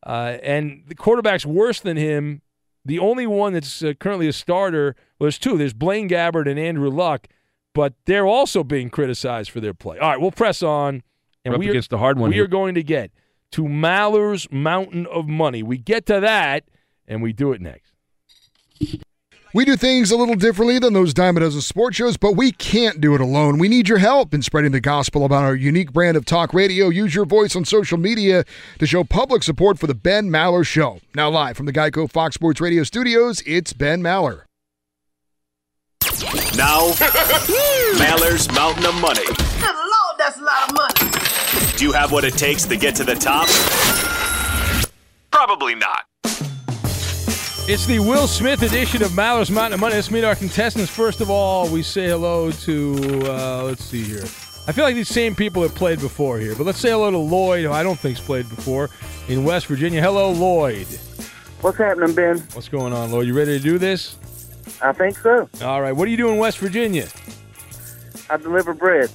uh, 0.06 0.38
and 0.44 0.84
the 0.88 0.96
quarterback's 0.96 1.46
worse 1.46 1.80
than 1.80 1.96
him. 1.98 2.42
The 2.84 2.98
only 2.98 3.28
one 3.28 3.54
that's 3.54 3.84
uh, 3.84 3.94
currently 4.00 4.28
a 4.28 4.34
starter, 4.34 4.96
well, 5.20 5.26
there's 5.26 5.38
two. 5.38 5.58
There's 5.58 5.74
Blaine 5.74 6.10
Gabbert 6.10 6.50
and 6.50 6.60
Andrew 6.60 6.90
Luck, 6.90 7.28
but 7.76 7.94
they're 8.06 8.26
also 8.26 8.64
being 8.64 8.90
criticized 8.90 9.52
for 9.52 9.60
their 9.60 9.76
play. 9.76 10.00
All 10.00 10.10
right, 10.10 10.20
we'll 10.20 10.32
press 10.32 10.64
on. 10.64 11.04
And 11.46 11.54
We're 11.54 11.60
we 11.60 11.68
are, 11.68 11.72
against 11.72 11.92
the 11.92 11.98
hard 12.00 12.18
one 12.20 12.30
We 12.30 12.36
here. 12.38 12.46
are 12.46 12.48
going 12.48 12.76
to 12.76 12.84
get 12.84 13.12
to 13.52 13.68
Maller's 13.68 14.48
Mountain 14.52 15.06
of 15.08 15.28
Money. 15.28 15.62
We 15.64 15.78
get 15.78 16.06
to 16.08 16.20
that, 16.20 16.64
and 17.08 17.22
we 17.22 17.34
do 17.34 17.52
it 17.52 17.62
next. 17.62 17.94
We 19.54 19.66
do 19.66 19.76
things 19.76 20.12
a 20.12 20.16
little 20.16 20.36
differently 20.36 20.80
than 20.80 20.94
those 20.94 21.14
dime 21.14 21.36
a 21.36 21.42
dozen 21.42 21.60
sports 21.60 21.98
shows, 21.98 22.16
but 22.16 22.38
we 22.38 22.54
can't 22.54 23.02
do 23.02 23.16
it 23.16 23.22
alone. 23.22 23.58
We 23.58 23.68
need 23.68 23.90
your 23.90 23.98
help 23.98 24.34
in 24.34 24.42
spreading 24.42 24.72
the 24.72 24.80
gospel 24.80 25.26
about 25.26 25.44
our 25.44 25.56
unique 25.56 25.92
brand 25.92 26.16
of 26.16 26.24
talk 26.24 26.54
radio. 26.54 26.88
Use 26.88 27.14
your 27.14 27.26
voice 27.26 27.54
on 27.54 27.66
social 27.66 27.98
media 27.98 28.46
to 28.80 28.86
show 28.86 29.04
public 29.04 29.44
support 29.44 29.78
for 29.78 29.88
the 29.88 29.94
Ben 29.94 30.30
Maller 30.30 30.66
Show. 30.66 31.02
Now, 31.16 31.30
live 31.30 31.58
from 31.58 31.66
the 31.66 31.74
Geico 31.74 32.10
Fox 32.10 32.36
Sports 32.36 32.62
Radio 32.62 32.84
studios, 32.84 33.44
it's 33.46 33.74
Ben 33.74 34.02
Maller. 34.02 34.44
Now, 36.56 36.92
Maller's 37.98 38.50
Mountain 38.54 38.86
of 38.86 38.96
Money. 39.02 39.26
Good 39.26 39.76
Lord, 39.76 40.18
that's 40.18 40.38
a 40.38 40.44
lot 40.44 40.70
of 40.70 40.76
money. 40.76 41.76
Do 41.78 41.84
you 41.84 41.92
have 41.92 42.14
what 42.14 42.24
it 42.24 42.36
takes 42.36 42.64
to 42.64 42.78
get 42.78 42.96
to 42.96 43.04
the 43.04 43.16
top? 43.16 43.50
Probably 45.30 45.76
not. 45.76 46.06
It's 47.74 47.86
the 47.86 48.00
Will 48.00 48.28
Smith 48.28 48.64
edition 48.64 49.02
of 49.02 49.16
Maller's 49.16 49.50
Mountain 49.50 49.76
of 49.76 49.80
Money. 49.80 49.96
Let's 49.96 50.12
meet 50.12 50.26
our 50.26 50.36
contestants. 50.36 50.92
First 50.92 51.22
of 51.22 51.30
all, 51.30 51.70
we 51.70 51.82
say 51.82 52.10
hello 52.10 52.52
to, 52.52 53.22
uh, 53.24 53.64
let's 53.64 53.86
see 53.86 54.04
here. 54.04 54.24
I 54.68 54.74
feel 54.74 54.84
like 54.84 54.96
these 54.96 55.08
same 55.08 55.36
people 55.36 55.62
have 55.62 55.74
played 55.74 56.02
before 56.02 56.38
here, 56.38 56.54
but 56.54 56.66
let's 56.66 56.80
say 56.80 56.90
hello 56.90 57.10
to 57.10 57.18
Lloyd, 57.18 57.64
who 57.64 57.72
I 57.72 57.82
don't 57.82 57.98
think's 57.98 58.20
played 58.20 58.50
before 58.50 58.90
in 59.30 59.46
West 59.46 59.68
Virginia. 59.68 60.02
Hello, 60.02 60.32
Lloyd. 60.32 60.86
What's 61.62 61.78
happening, 61.78 62.14
Ben? 62.14 62.40
What's 62.52 62.68
going 62.68 62.92
on, 62.92 63.10
Lloyd? 63.10 63.26
You 63.26 63.34
ready 63.34 63.58
to 63.58 63.64
do 63.64 63.78
this? 63.78 64.18
I 64.82 64.92
think 64.92 65.18
so. 65.20 65.50
All 65.62 65.82
right. 65.82 65.94
What 65.94 66.04
do 66.04 66.12
you 66.12 66.18
do 66.18 66.28
in 66.28 66.40
West 66.40 66.58
Virginia? 66.58 67.08
I 68.30 68.36
deliver 68.36 68.74
bread. 68.74 69.10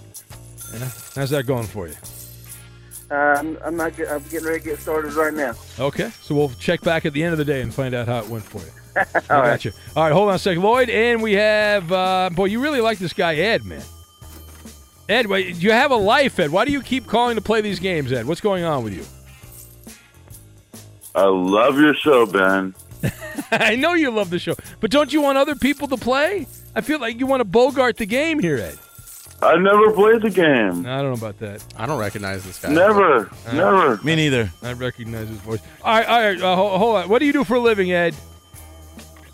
Yeah. 0.72 0.88
How's 1.14 1.28
that 1.28 1.44
going 1.46 1.66
for 1.66 1.88
you? 1.88 1.94
Uh, 3.10 3.14
I'm, 3.14 3.58
I'm 3.64 3.76
not. 3.76 3.96
get- 3.96 4.10
I'm 4.10 4.22
getting 4.24 4.46
ready 4.46 4.60
to 4.60 4.64
get 4.64 4.78
started 4.80 5.12
right 5.14 5.32
now. 5.32 5.54
Okay. 5.78 6.10
So 6.22 6.34
we'll 6.34 6.50
check 6.58 6.80
back 6.82 7.06
at 7.06 7.12
the 7.12 7.22
end 7.22 7.32
of 7.32 7.38
the 7.38 7.44
day 7.44 7.62
and 7.62 7.72
find 7.72 7.94
out 7.94 8.08
how 8.08 8.18
it 8.18 8.28
went 8.28 8.44
for 8.44 8.58
you. 8.58 8.72
I 8.96 9.04
got 9.04 9.30
right. 9.30 9.64
you. 9.64 9.72
All 9.94 10.04
right, 10.04 10.12
hold 10.12 10.28
on 10.30 10.34
a 10.34 10.38
second, 10.38 10.62
Lloyd. 10.62 10.88
And 10.90 11.22
we 11.22 11.34
have, 11.34 11.92
uh, 11.92 12.30
boy, 12.32 12.46
you 12.46 12.60
really 12.60 12.80
like 12.80 12.98
this 12.98 13.12
guy, 13.12 13.36
Ed, 13.36 13.64
man. 13.64 13.82
Ed, 15.08 15.26
wait, 15.26 15.56
you 15.56 15.70
have 15.70 15.90
a 15.92 15.96
life, 15.96 16.38
Ed. 16.40 16.50
Why 16.50 16.64
do 16.64 16.72
you 16.72 16.82
keep 16.82 17.06
calling 17.06 17.36
to 17.36 17.42
play 17.42 17.60
these 17.60 17.78
games, 17.78 18.10
Ed? 18.10 18.26
What's 18.26 18.40
going 18.40 18.64
on 18.64 18.82
with 18.82 18.94
you? 18.94 19.04
I 21.14 21.26
love 21.26 21.78
your 21.78 21.94
show, 21.94 22.26
Ben. 22.26 22.74
I 23.52 23.76
know 23.76 23.94
you 23.94 24.10
love 24.10 24.30
the 24.30 24.38
show, 24.38 24.54
but 24.80 24.90
don't 24.90 25.12
you 25.12 25.20
want 25.20 25.38
other 25.38 25.54
people 25.54 25.86
to 25.88 25.96
play? 25.96 26.46
I 26.74 26.80
feel 26.80 26.98
like 26.98 27.20
you 27.20 27.26
want 27.26 27.40
to 27.40 27.44
bogart 27.44 27.98
the 27.98 28.06
game 28.06 28.40
here, 28.40 28.56
Ed. 28.56 28.78
I 29.42 29.56
never 29.58 29.92
played 29.92 30.22
the 30.22 30.30
game. 30.30 30.86
I 30.86 31.02
don't 31.02 31.12
know 31.12 31.12
about 31.26 31.38
that. 31.40 31.62
I 31.76 31.86
don't 31.86 31.98
recognize 32.00 32.44
this 32.44 32.58
guy. 32.58 32.72
Never, 32.72 33.30
never. 33.52 33.98
Me 34.02 34.16
neither. 34.16 34.50
I 34.62 34.72
recognize 34.72 35.28
his 35.28 35.38
voice. 35.38 35.60
All 35.84 35.94
right, 35.94 36.06
all 36.08 36.20
right. 36.20 36.40
Uh, 36.40 36.56
hold, 36.56 36.78
hold 36.80 36.96
on. 36.96 37.08
What 37.08 37.18
do 37.18 37.26
you 37.26 37.32
do 37.32 37.44
for 37.44 37.54
a 37.56 37.60
living, 37.60 37.92
Ed? 37.92 38.14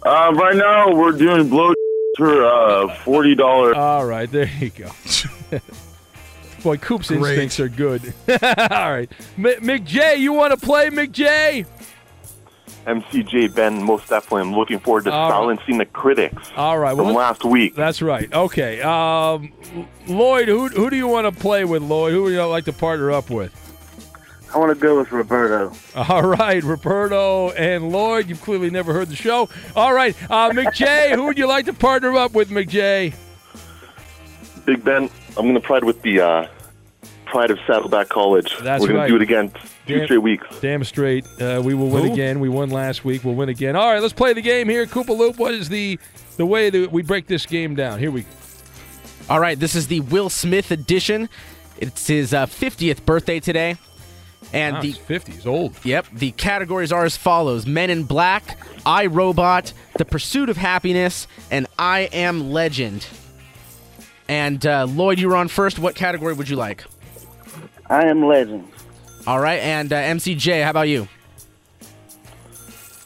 Uh, 0.04 0.32
right 0.34 0.56
now, 0.56 0.92
we're 0.92 1.12
doing 1.12 1.48
blow 1.48 1.72
for 2.16 2.44
uh, 2.44 2.94
forty 3.04 3.34
dollars. 3.36 3.76
All 3.76 4.04
right, 4.04 4.30
there 4.30 4.50
you 4.58 4.70
go. 4.70 4.90
Boy, 6.62 6.76
Coop's 6.76 7.08
Great. 7.08 7.38
instincts 7.38 7.58
are 7.60 7.68
good. 7.68 8.12
all 8.28 8.92
right, 8.92 9.10
M- 9.36 9.44
McJ, 9.44 10.18
you 10.18 10.32
want 10.32 10.58
to 10.58 10.64
play, 10.64 10.90
McJ? 10.90 11.66
MCJ 12.86 13.54
Ben, 13.54 13.82
most 13.82 14.08
definitely. 14.08 14.42
I'm 14.42 14.54
looking 14.54 14.78
forward 14.80 15.04
to 15.04 15.12
All 15.12 15.30
right. 15.30 15.36
silencing 15.36 15.78
the 15.78 15.86
critics 15.86 16.50
All 16.56 16.78
right. 16.78 16.96
from 16.96 17.06
Well, 17.06 17.14
last 17.14 17.44
week. 17.44 17.74
that's 17.76 18.02
right. 18.02 18.32
Okay. 18.32 18.80
Um, 18.82 19.52
Lloyd, 20.08 20.48
who 20.48 20.68
who 20.68 20.90
do 20.90 20.96
you 20.96 21.06
want 21.06 21.32
to 21.32 21.40
play 21.40 21.64
with, 21.64 21.82
Lloyd? 21.82 22.12
Who 22.12 22.24
would 22.24 22.32
you 22.32 22.44
like 22.46 22.64
to 22.64 22.72
partner 22.72 23.12
up 23.12 23.30
with? 23.30 23.58
I 24.54 24.58
want 24.58 24.68
to 24.70 24.74
go 24.74 24.98
with 24.98 25.10
Roberto. 25.12 25.72
All 25.96 26.22
right, 26.22 26.62
Roberto 26.62 27.50
and 27.52 27.90
Lloyd. 27.90 28.28
You've 28.28 28.42
clearly 28.42 28.68
never 28.68 28.92
heard 28.92 29.08
the 29.08 29.16
show. 29.16 29.48
All 29.74 29.94
right, 29.94 30.14
uh, 30.30 30.50
McJ, 30.50 31.12
who 31.14 31.24
would 31.24 31.38
you 31.38 31.46
like 31.46 31.64
to 31.66 31.72
partner 31.72 32.14
up 32.16 32.32
with, 32.32 32.50
McJ? 32.50 33.14
Big 34.66 34.84
Ben, 34.84 35.08
I'm 35.36 35.42
going 35.44 35.54
to 35.54 35.60
pride 35.60 35.84
with 35.84 36.02
the 36.02 36.20
uh, 36.20 36.46
pride 37.32 37.50
of 37.50 37.58
Saddleback 37.66 38.10
College. 38.10 38.58
That's 38.60 38.82
We're 38.82 38.92
gonna 38.92 39.08
do 39.08 39.16
it 39.16 39.22
again 39.22 39.50
two 39.86 39.94
Damn- 39.96 40.04
straight 40.04 40.18
weeks. 40.18 40.46
Damn 40.60 40.84
straight. 40.84 41.24
Uh, 41.40 41.62
we 41.64 41.72
will 41.72 41.88
win 41.88 42.04
Who? 42.06 42.12
again. 42.12 42.40
We 42.40 42.50
won 42.50 42.68
last 42.68 43.06
week. 43.06 43.24
We'll 43.24 43.34
win 43.34 43.48
again. 43.48 43.74
All 43.74 43.90
right, 43.90 44.02
let's 44.02 44.12
play 44.12 44.34
the 44.34 44.42
game 44.42 44.68
here. 44.68 44.84
Koopa 44.84 45.16
Loop, 45.16 45.38
what 45.38 45.54
is 45.54 45.70
the 45.70 45.98
the 46.36 46.44
way 46.44 46.68
that 46.68 46.92
we 46.92 47.00
break 47.02 47.26
this 47.26 47.46
game 47.46 47.74
down? 47.74 47.98
Here 47.98 48.10
we 48.10 48.22
go. 48.22 48.28
All 49.30 49.40
right, 49.40 49.58
this 49.58 49.74
is 49.74 49.86
the 49.86 50.00
Will 50.00 50.28
Smith 50.28 50.70
edition. 50.70 51.30
It's 51.78 52.06
his 52.06 52.34
uh, 52.34 52.44
50th 52.46 53.04
birthday 53.06 53.40
today. 53.40 53.76
And 54.52 54.74
Wow, 54.76 54.82
the 54.82 54.86
he's 54.88 54.98
50. 54.98 55.32
He's 55.32 55.46
old. 55.46 55.74
Yep. 55.84 56.06
The 56.12 56.32
categories 56.32 56.92
are 56.92 57.06
as 57.06 57.16
follows: 57.16 57.66
Men 57.66 57.88
in 57.88 58.04
Black, 58.04 58.58
I 58.84 59.06
Robot, 59.06 59.72
The 59.96 60.04
Pursuit 60.04 60.50
of 60.50 60.58
Happiness, 60.58 61.26
and 61.50 61.66
I 61.78 62.10
Am 62.12 62.50
Legend. 62.50 63.06
And 64.28 64.64
uh, 64.66 64.84
Lloyd, 64.84 65.18
you 65.18 65.28
were 65.28 65.36
on 65.36 65.48
first. 65.48 65.78
What 65.78 65.94
category 65.94 66.34
would 66.34 66.48
you 66.50 66.56
like? 66.56 66.84
I 67.92 68.06
am 68.06 68.24
legend. 68.24 68.66
All 69.26 69.38
right, 69.38 69.60
and 69.60 69.92
uh, 69.92 69.96
MCJ, 69.96 70.64
how 70.64 70.70
about 70.70 70.88
you? 70.88 71.06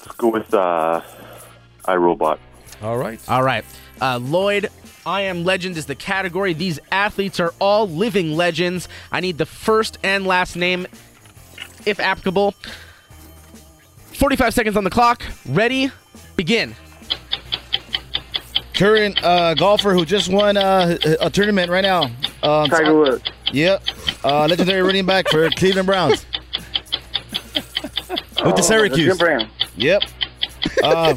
Let's 0.04 0.14
go 0.16 0.28
with 0.28 0.54
uh, 0.54 1.02
iRobot. 1.86 2.38
All 2.82 2.96
right. 2.96 3.20
All 3.28 3.42
right. 3.42 3.64
Uh, 4.00 4.18
Lloyd, 4.18 4.68
I 5.04 5.22
Am 5.22 5.42
Legend 5.42 5.76
is 5.76 5.86
the 5.86 5.96
category. 5.96 6.52
These 6.52 6.78
athletes 6.92 7.40
are 7.40 7.52
all 7.60 7.88
living 7.88 8.36
legends. 8.36 8.88
I 9.10 9.18
need 9.18 9.38
the 9.38 9.46
first 9.46 9.98
and 10.04 10.24
last 10.24 10.54
name, 10.54 10.86
if 11.84 11.98
applicable. 11.98 12.54
45 14.12 14.54
seconds 14.54 14.76
on 14.76 14.84
the 14.84 14.90
clock. 14.90 15.20
Ready? 15.48 15.90
Begin. 16.36 16.76
Current 18.76 19.22
uh, 19.24 19.54
golfer 19.54 19.92
who 19.94 20.04
just 20.04 20.30
won 20.30 20.56
uh, 20.56 20.98
a 21.20 21.30
tournament 21.30 21.70
right 21.70 21.82
now. 21.82 22.04
Um, 22.42 22.68
Tiger 22.68 22.94
Woods. 22.94 23.24
Yep. 23.52 23.82
Uh, 24.22 24.46
legendary 24.46 24.82
running 24.82 25.06
back 25.06 25.28
for 25.28 25.48
Cleveland 25.50 25.86
Browns. 25.86 26.26
With 27.54 28.54
the 28.54 28.54
Oh, 28.58 28.60
Syracuse. 28.60 29.06
Jim 29.06 29.16
Brown. 29.16 29.48
Yep. 29.76 30.02
Uh, 30.82 31.14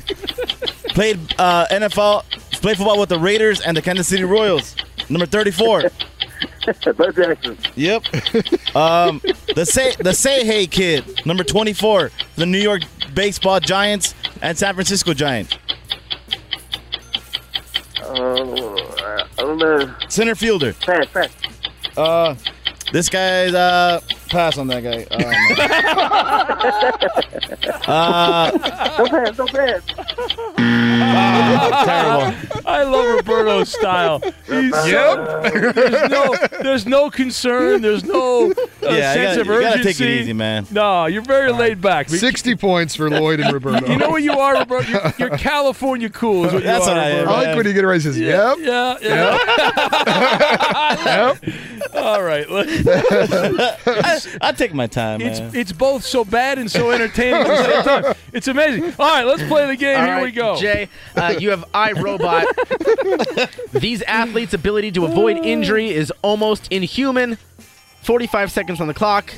played 0.90 1.19
uh, 1.38 1.68
NFL, 1.69 2.23
played 2.61 2.77
football 2.77 2.99
with 2.99 3.10
the 3.10 3.19
Raiders 3.19 3.61
and 3.61 3.76
the 3.76 3.81
Kansas 3.81 4.07
City 4.07 4.23
Royals. 4.23 4.76
Number 5.10 5.26
34. 5.26 5.84
Bud 6.95 7.15
Jackson. 7.15 7.57
Yep. 7.76 8.03
Um, 8.76 9.22
the 9.56 9.65
say 9.65 9.94
the 9.99 10.14
say 10.14 10.45
hey 10.45 10.65
kid, 10.68 11.26
number 11.26 11.44
24, 11.44 12.11
the 12.36 12.45
New 12.45 12.60
York 12.60 12.84
Baseball 13.14 13.60
Giants 13.60 14.14
and 14.41 14.57
San 14.57 14.73
Francisco 14.76 15.14
Giants. 15.14 15.57
Center 20.07 20.36
fielder. 20.36 20.73
Pass, 20.73 21.06
pass. 21.07 21.30
Uh, 21.98 22.36
this 22.91 23.10
guy's 23.10 23.53
uh 23.53 23.99
pass 24.30 24.57
on 24.57 24.68
that 24.68 24.84
guy. 24.84 25.06
Oh, 25.11 25.18
uh, 27.91 28.51
don't 28.97 29.10
pass, 29.10 29.35
don't 29.35 29.51
pass. 29.51 29.84
terrible. 31.85 32.34
I 32.65 32.84
love 32.84 33.15
Roberto's 33.15 33.72
style. 33.72 34.19
He's 34.47 34.72
There's 34.72 36.10
no, 36.10 36.35
there's 36.61 36.85
no 36.85 37.10
concern. 37.10 37.81
There's 37.81 38.03
no 38.03 38.51
uh, 38.51 38.56
Yeah, 38.81 39.14
sense 39.14 39.35
you 39.35 39.41
of 39.41 39.47
gotta- 39.47 39.60
you 39.60 39.61
gotta 39.61 39.80
urgency. 39.80 39.93
take 39.93 40.01
it 40.01 40.22
easy, 40.22 40.34
man. 40.34 40.68
No, 40.72 41.06
you're 41.07 41.22
very 41.23 41.51
laid 41.51 41.81
back. 41.81 42.10
60 42.10 42.56
points 42.56 42.95
for 42.95 43.10
Lloyd 43.10 43.39
and 43.39 43.51
Roberto. 43.53 43.88
You 43.88 43.97
know 43.97 44.10
what 44.10 44.22
you 44.23 44.34
are, 44.34 44.56
Roberto? 44.60 44.88
You're, 44.89 45.14
you're 45.30 45.30
California 45.38 46.10
cool. 46.10 46.45
Is 46.45 46.53
what 46.53 46.64
That's 46.64 46.85
you 46.85 46.91
are, 46.91 46.95
what 46.95 47.03
I 47.03 47.10
am, 47.10 47.27
I 47.27 47.31
like 47.47 47.56
when 47.57 47.65
he 47.65 47.73
get 47.73 47.84
it 47.84 47.88
right. 47.88 47.95
He 47.95 48.01
says, 48.01 48.19
Yeah, 48.19 48.56
yep. 48.56 48.99
yeah, 49.01 49.38
yeah. 51.06 51.35
All 51.93 52.22
right. 52.23 52.45
I, 52.49 54.19
I 54.41 54.51
take 54.51 54.73
my 54.73 54.88
time, 54.88 55.22
It's 55.22 55.39
man. 55.39 55.51
it's 55.56 55.72
both 55.72 56.03
so 56.03 56.23
bad 56.26 56.57
and 56.60 56.69
so 56.69 56.91
entertaining 56.91 57.41
at 57.41 57.47
the 57.47 57.64
same 57.64 57.84
time. 58.03 58.15
It's 58.34 58.47
amazing. 58.47 58.84
All 58.99 59.07
right, 59.07 59.26
let's 59.26 59.43
play 59.43 59.65
the 59.68 59.76
game. 59.76 59.99
All 59.99 60.06
Here 60.06 60.22
we 60.22 60.31
go. 60.31 60.56
Jay, 60.57 60.89
uh, 61.15 61.35
you 61.38 61.49
have 61.51 61.65
iRobot. 61.73 63.72
These 63.80 64.01
athletes' 64.03 64.53
ability 64.53 64.91
to 64.93 65.06
avoid 65.06 65.38
injury 65.38 65.89
is 65.89 66.11
almost 66.22 66.72
inhuman. 66.72 67.38
45 68.03 68.51
seconds 68.51 68.81
on 68.81 68.88
the 68.88 68.93
clock. 68.93 69.34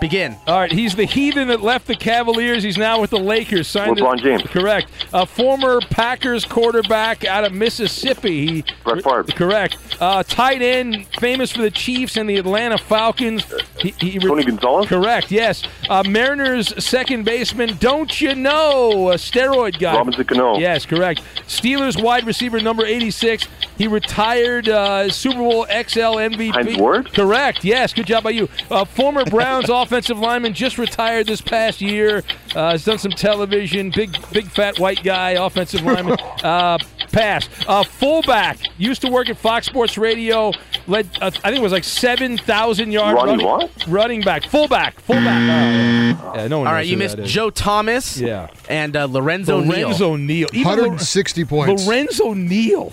Begin. 0.00 0.36
All 0.46 0.58
right, 0.60 0.70
he's 0.70 0.94
the 0.94 1.04
heathen 1.04 1.48
that 1.48 1.60
left 1.60 1.86
the 1.86 1.94
Cavaliers. 1.96 2.62
He's 2.62 2.78
now 2.78 3.00
with 3.00 3.10
the 3.10 3.18
Lakers. 3.18 3.66
Signed 3.66 3.96
LeBron 3.96 4.22
James. 4.22 4.42
Correct. 4.42 4.88
A 5.12 5.26
former 5.26 5.80
Packers 5.90 6.44
quarterback 6.44 7.24
out 7.24 7.44
of 7.44 7.52
Mississippi. 7.52 8.46
He, 8.46 8.64
Brett 8.84 9.02
Favre. 9.02 9.24
Correct. 9.24 9.76
Uh, 10.00 10.22
tight 10.22 10.62
end, 10.62 11.06
famous 11.18 11.50
for 11.50 11.62
the 11.62 11.70
Chiefs 11.70 12.16
and 12.16 12.30
the 12.30 12.36
Atlanta 12.36 12.78
Falcons. 12.78 13.44
He, 13.78 13.90
he 13.98 14.18
Tony 14.18 14.44
Gonzalez. 14.44 14.88
Correct. 14.88 15.30
Yes. 15.32 15.64
Uh, 15.88 16.04
Mariners 16.06 16.84
second 16.84 17.24
baseman. 17.24 17.76
Don't 17.78 18.20
you 18.20 18.34
know? 18.34 19.10
A 19.10 19.14
steroid 19.14 19.78
guy. 19.80 19.94
Robinson 19.94 20.24
Cano. 20.24 20.58
Yes, 20.58 20.86
correct. 20.86 21.22
Steelers 21.48 22.00
wide 22.00 22.24
receiver 22.24 22.60
number 22.60 22.84
86. 22.84 23.48
He 23.76 23.88
retired 23.88 24.68
uh, 24.68 25.08
Super 25.10 25.38
Bowl 25.38 25.64
XL 25.66 26.18
MVP. 26.18 26.50
Hines 26.52 26.76
Ward? 26.76 27.12
Correct. 27.12 27.64
Yes. 27.64 27.92
Good 27.92 28.06
job 28.06 28.24
by 28.24 28.30
you. 28.30 28.48
Uh, 28.70 28.84
former 28.84 29.24
Browns 29.24 29.68
offensive 29.88 30.18
lineman 30.18 30.52
just 30.52 30.76
retired 30.76 31.26
this 31.26 31.40
past 31.40 31.80
year. 31.80 32.22
Uh, 32.54 32.72
has 32.72 32.84
done 32.84 32.98
some 32.98 33.10
television. 33.10 33.90
Big, 33.90 34.14
big 34.32 34.46
fat 34.46 34.78
white 34.78 35.02
guy, 35.02 35.30
offensive 35.30 35.82
lineman. 35.82 36.16
Uh, 36.38 36.78
pass. 37.10 37.48
Uh, 37.66 37.82
fullback. 37.82 38.58
Used 38.78 39.00
to 39.02 39.10
work 39.10 39.28
at 39.28 39.36
Fox 39.36 39.66
Sports 39.66 39.98
Radio. 39.98 40.52
Led, 40.86 41.08
uh, 41.20 41.26
I 41.42 41.50
think 41.50 41.56
it 41.56 41.62
was 41.62 41.72
like 41.72 41.82
7,000 41.82 42.92
yard 42.92 43.16
Ronnie 43.16 43.30
running, 43.32 43.46
what? 43.46 43.84
running 43.88 44.20
back. 44.20 44.44
Fullback. 44.44 45.00
Fullback. 45.00 45.26
Oh, 45.26 45.26
yeah. 45.26 46.34
yeah, 46.36 46.46
no 46.46 46.60
one 46.60 46.68
All 46.68 46.80
you 46.80 46.96
missed 46.96 47.16
that 47.16 47.24
is. 47.24 47.32
Joe 47.32 47.50
Thomas 47.50 48.18
Yeah. 48.20 48.48
and 48.68 48.96
uh, 48.96 49.06
Lorenzo, 49.06 49.58
Lorenzo 49.60 50.14
Neal. 50.14 50.46
Neal. 50.46 50.48
Even 50.52 50.64
Lor- 50.64 50.76
160 50.76 51.44
points. 51.44 51.86
Lorenzo 51.86 52.34
Neal. 52.34 52.92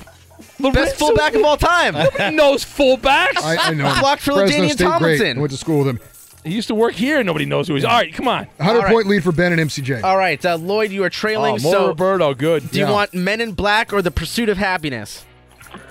Best 0.60 0.96
fullback 0.96 1.36
of 1.36 1.44
all 1.44 1.58
time. 1.58 1.94
Nobody 1.94 2.36
knows 2.36 2.66
fullbacks. 2.66 3.38
I, 3.38 3.58
I 3.60 3.74
know. 3.74 3.94
Blocked 4.00 4.24
for 4.24 4.34
Fresno 4.34 4.58
LaDainian 4.58 4.72
State 4.72 4.78
Great. 4.78 4.90
Tomlinson. 4.90 5.38
I 5.38 5.42
went 5.42 5.52
to 5.52 5.58
school 5.58 5.78
with 5.80 5.88
him. 5.90 6.00
He 6.46 6.54
used 6.54 6.68
to 6.68 6.76
work 6.76 6.94
here, 6.94 7.18
and 7.18 7.26
nobody 7.26 7.46
knows 7.46 7.68
who 7.68 7.74
he 7.74 7.80
is. 7.80 7.86
All 7.86 7.92
right, 7.92 8.14
come 8.14 8.28
on. 8.28 8.46
100 8.58 8.78
All 8.78 8.84
right. 8.84 8.94
point 8.94 9.08
lead 9.08 9.24
for 9.24 9.32
Ben 9.32 9.52
and 9.52 9.60
MCJ. 9.70 10.04
All 10.04 10.16
right, 10.16 10.44
uh, 10.46 10.56
Lloyd, 10.58 10.92
you 10.92 11.04
are 11.04 11.10
trailing. 11.10 11.56
Oh, 11.56 11.64
more 11.64 11.74
so, 11.74 11.88
Roberto, 11.88 12.36
good. 12.36 12.70
do 12.70 12.80
you 12.80 12.86
want 12.88 13.16
Men 13.16 13.42
in 13.42 13.54
Black 13.54 13.92
or 13.92 14.04
The 14.04 14.12
Pursuit 14.12 14.48
of 14.50 14.58
Happiness? 14.58 15.26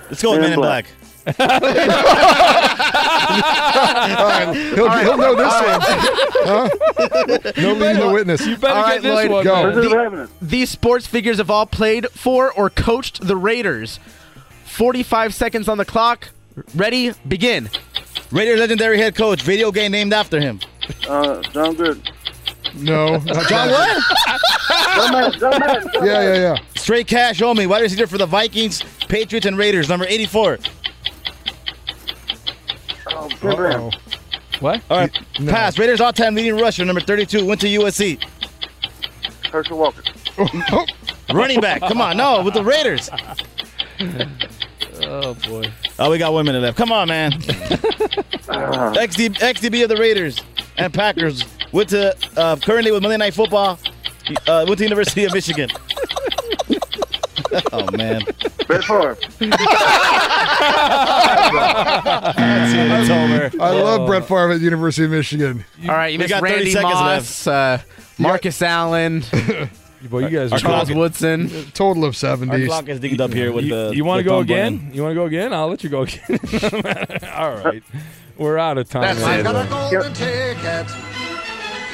Let's 0.09 0.23
go 0.23 0.31
with 0.31 0.39
Men 0.41 0.53
in 0.53 0.59
Black. 0.59 0.85
All 1.27 1.45
right, 4.27 4.53
he'll, 4.75 4.89
he'll 4.99 5.17
know 5.17 5.35
this 5.35 5.53
one. 5.53 5.81
Huh? 6.45 6.69
No 7.57 7.73
leading 7.73 7.99
the 7.99 8.11
witness. 8.13 8.45
You 8.45 8.55
better 8.57 8.79
All 8.79 8.85
get 8.85 8.91
right, 8.91 9.01
this 9.01 9.15
Lloyd. 9.15 9.31
one. 9.31 9.43
Go. 9.43 9.63
man. 9.63 9.73
Pursuit 9.73 9.91
of 9.91 9.99
Happiness. 9.99 10.29
These 10.41 10.69
sports 10.69 11.07
figures 11.07 11.37
have 11.39 11.49
all 11.49 11.65
played 11.65 12.07
for 12.11 12.51
or 12.53 12.69
coached 12.69 13.25
the 13.25 13.35
Raiders. 13.35 13.99
45 14.65 15.33
seconds 15.33 15.67
on 15.67 15.77
the 15.77 15.85
clock. 15.85 16.29
Ready? 16.75 17.11
Begin. 17.27 17.69
Raider 18.31 18.57
legendary 18.57 18.97
head 18.97 19.15
coach, 19.15 19.41
video 19.43 19.71
game 19.71 19.91
named 19.91 20.13
after 20.13 20.39
him. 20.39 20.59
Uh, 21.07 21.41
John 21.43 21.75
Good. 21.75 22.01
No. 22.75 23.17
not 23.19 23.47
John 23.47 23.67
that. 23.69 24.03
what? 24.27 24.95
John 24.95 25.11
Madden, 25.11 25.39
John 25.39 25.59
Madden, 25.59 25.89
John 25.93 26.05
Yeah, 26.05 26.21
yeah, 26.21 26.33
yeah. 26.35 26.55
Straight 26.75 27.07
cash 27.07 27.41
only. 27.41 27.67
Wide 27.67 27.81
receiver 27.83 28.07
for 28.07 28.17
the 28.17 28.25
Vikings, 28.25 28.81
Patriots, 29.07 29.45
and 29.45 29.57
Raiders. 29.57 29.87
Number 29.87 30.05
84. 30.05 30.59
Oh, 33.07 33.29
Jim 33.29 33.91
What? 34.59 34.81
All 34.89 34.97
right, 34.97 35.19
No. 35.39 35.51
pass. 35.51 35.77
Raiders 35.79 36.01
all-time 36.01 36.35
leading 36.35 36.57
rusher, 36.57 36.83
number 36.83 37.01
32. 37.01 37.45
Went 37.45 37.61
to 37.61 37.67
USC. 37.67 38.19
Herschel 39.51 39.77
Walker. 39.77 40.03
Running 41.33 41.61
back. 41.61 41.81
Come 41.81 42.01
on, 42.01 42.17
no, 42.17 42.43
with 42.43 42.55
the 42.55 42.63
Raiders. 42.63 43.09
Oh 45.07 45.33
boy. 45.47 45.71
Oh, 45.99 46.11
we 46.11 46.17
got 46.17 46.33
one 46.33 46.45
minute 46.45 46.61
left. 46.61 46.77
Come 46.77 46.91
on, 46.91 47.07
man. 47.07 47.31
XD, 47.41 49.37
XDB 49.39 49.83
of 49.83 49.89
the 49.89 49.97
Raiders 49.97 50.41
and 50.77 50.93
Packers 50.93 51.43
went 51.71 51.89
to 51.89 52.15
uh, 52.37 52.55
currently 52.57 52.91
with 52.91 53.01
Monday 53.01 53.17
Night 53.17 53.33
Football. 53.33 53.79
Uh, 54.47 54.65
went 54.67 54.77
to 54.79 54.83
University 54.83 55.25
of 55.25 55.33
Michigan. 55.33 55.69
oh 57.71 57.89
man, 57.91 58.21
Brett 58.67 58.83
Favre. 58.83 59.15
that's 59.15 59.53
it. 62.73 62.91
It's 62.91 63.09
over. 63.09 63.63
I 63.63 63.71
love 63.71 64.07
Brett 64.07 64.27
Favre 64.27 64.51
at 64.51 64.59
the 64.59 64.65
University 64.65 65.05
of 65.05 65.11
Michigan. 65.11 65.63
All 65.83 65.89
right, 65.89 66.07
you 66.07 66.17
we 66.17 66.23
missed 66.23 66.29
got 66.29 66.41
30 66.41 66.53
Randy 66.53 66.71
seconds 66.71 66.93
Moss, 66.93 67.47
uh, 67.47 67.81
Marcus 68.17 68.61
Allen, 68.61 69.23
Boy, 70.09 70.27
you 70.27 70.37
guys, 70.37 70.51
are 70.51 70.59
Charles 70.59 70.87
clock- 70.89 70.97
Woodson. 70.97 71.49
Total 71.73 72.03
of 72.05 72.09
Our 72.23 72.37
70s. 72.37 72.67
clock 72.67 72.87
is 72.89 72.99
digged 72.99 73.21
up 73.21 73.33
here 73.33 73.51
with 73.51 73.65
You, 73.65 73.75
the. 73.89 73.93
you 73.95 74.05
want 74.05 74.19
to 74.19 74.23
go 74.23 74.39
again? 74.39 74.77
button. 74.77 74.93
You 74.93 75.01
want 75.03 75.11
to 75.11 75.15
go 75.15 75.25
again? 75.25 75.53
I'll 75.53 75.67
let 75.67 75.83
you 75.83 75.89
go 75.89 76.01
again. 76.03 76.21
All 77.33 77.55
right. 77.57 77.83
We're 78.37 78.57
out 78.57 78.77
of 78.77 78.89
time. 78.89 79.01
That's 79.03 79.19
man. 79.21 79.39
it. 79.39 79.43
got 79.43 79.65
a 79.65 79.69
golden 79.69 80.13
ticket. 80.13 80.87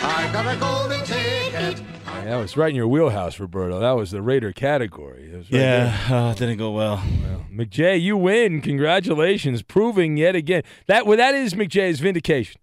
I 0.04 0.30
got 0.34 0.56
a 0.56 0.60
golden 0.60 1.04
ticket. 1.06 1.82
I 2.08 2.26
that 2.26 2.36
was 2.38 2.58
right 2.58 2.70
in 2.70 2.76
your 2.76 2.88
wheelhouse, 2.88 3.40
Roberto. 3.40 3.80
That 3.80 3.92
was 3.92 4.12
the 4.12 4.22
Raider 4.22 4.52
category. 4.52 5.32
Right 5.34 5.46
Yeah, 5.50 5.98
there. 6.08 6.18
uh, 6.18 6.34
didn't 6.34 6.58
go 6.58 6.72
well. 6.72 7.04
well. 7.24 7.46
McJay, 7.54 8.02
you 8.02 8.18
win. 8.18 8.62
Congratulations, 8.62 9.62
proving 9.62 10.18
yet 10.18 10.36
again 10.36 10.64
that 10.88 11.06
well, 11.06 11.18
that 11.18 11.36
is 11.36 11.54
McJay's 11.54 12.00
vindication. 12.00 12.60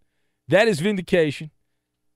That 0.48 0.66
is 0.68 0.80
vindication. 0.80 1.50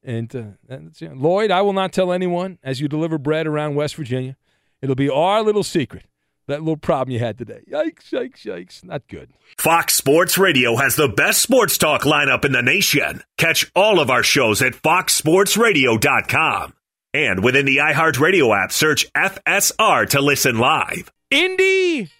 And 0.04 0.34
uh, 0.34 0.42
that's, 0.68 1.00
yeah. 1.00 1.12
Lloyd, 1.14 1.50
I 1.50 1.62
will 1.62 1.72
not 1.72 1.92
tell 1.92 2.12
anyone 2.12 2.58
as 2.62 2.80
you 2.80 2.88
deliver 2.88 3.18
bread 3.18 3.46
around 3.46 3.76
West 3.76 3.94
Virginia. 3.94 4.36
It'll 4.80 4.96
be 4.96 5.08
our 5.08 5.42
little 5.42 5.62
secret. 5.62 6.06
That 6.48 6.60
little 6.60 6.76
problem 6.76 7.12
you 7.12 7.20
had 7.20 7.38
today. 7.38 7.60
Yikes! 7.70 8.10
Yikes! 8.10 8.44
Yikes! 8.44 8.84
Not 8.84 9.06
good. 9.06 9.30
Fox 9.58 9.94
Sports 9.94 10.36
Radio 10.36 10.74
has 10.76 10.96
the 10.96 11.08
best 11.08 11.40
sports 11.40 11.78
talk 11.78 12.02
lineup 12.02 12.44
in 12.44 12.50
the 12.50 12.62
nation. 12.62 13.22
Catch 13.38 13.70
all 13.76 14.00
of 14.00 14.10
our 14.10 14.24
shows 14.24 14.60
at 14.60 14.72
foxsportsradio.com. 14.72 16.74
And 17.14 17.44
within 17.44 17.66
the 17.66 17.76
iHeartRadio 17.76 18.56
app, 18.56 18.72
search 18.72 19.06
FSR 19.12 20.08
to 20.10 20.20
listen 20.20 20.58
live. 20.58 21.12
Indy, 21.30 22.10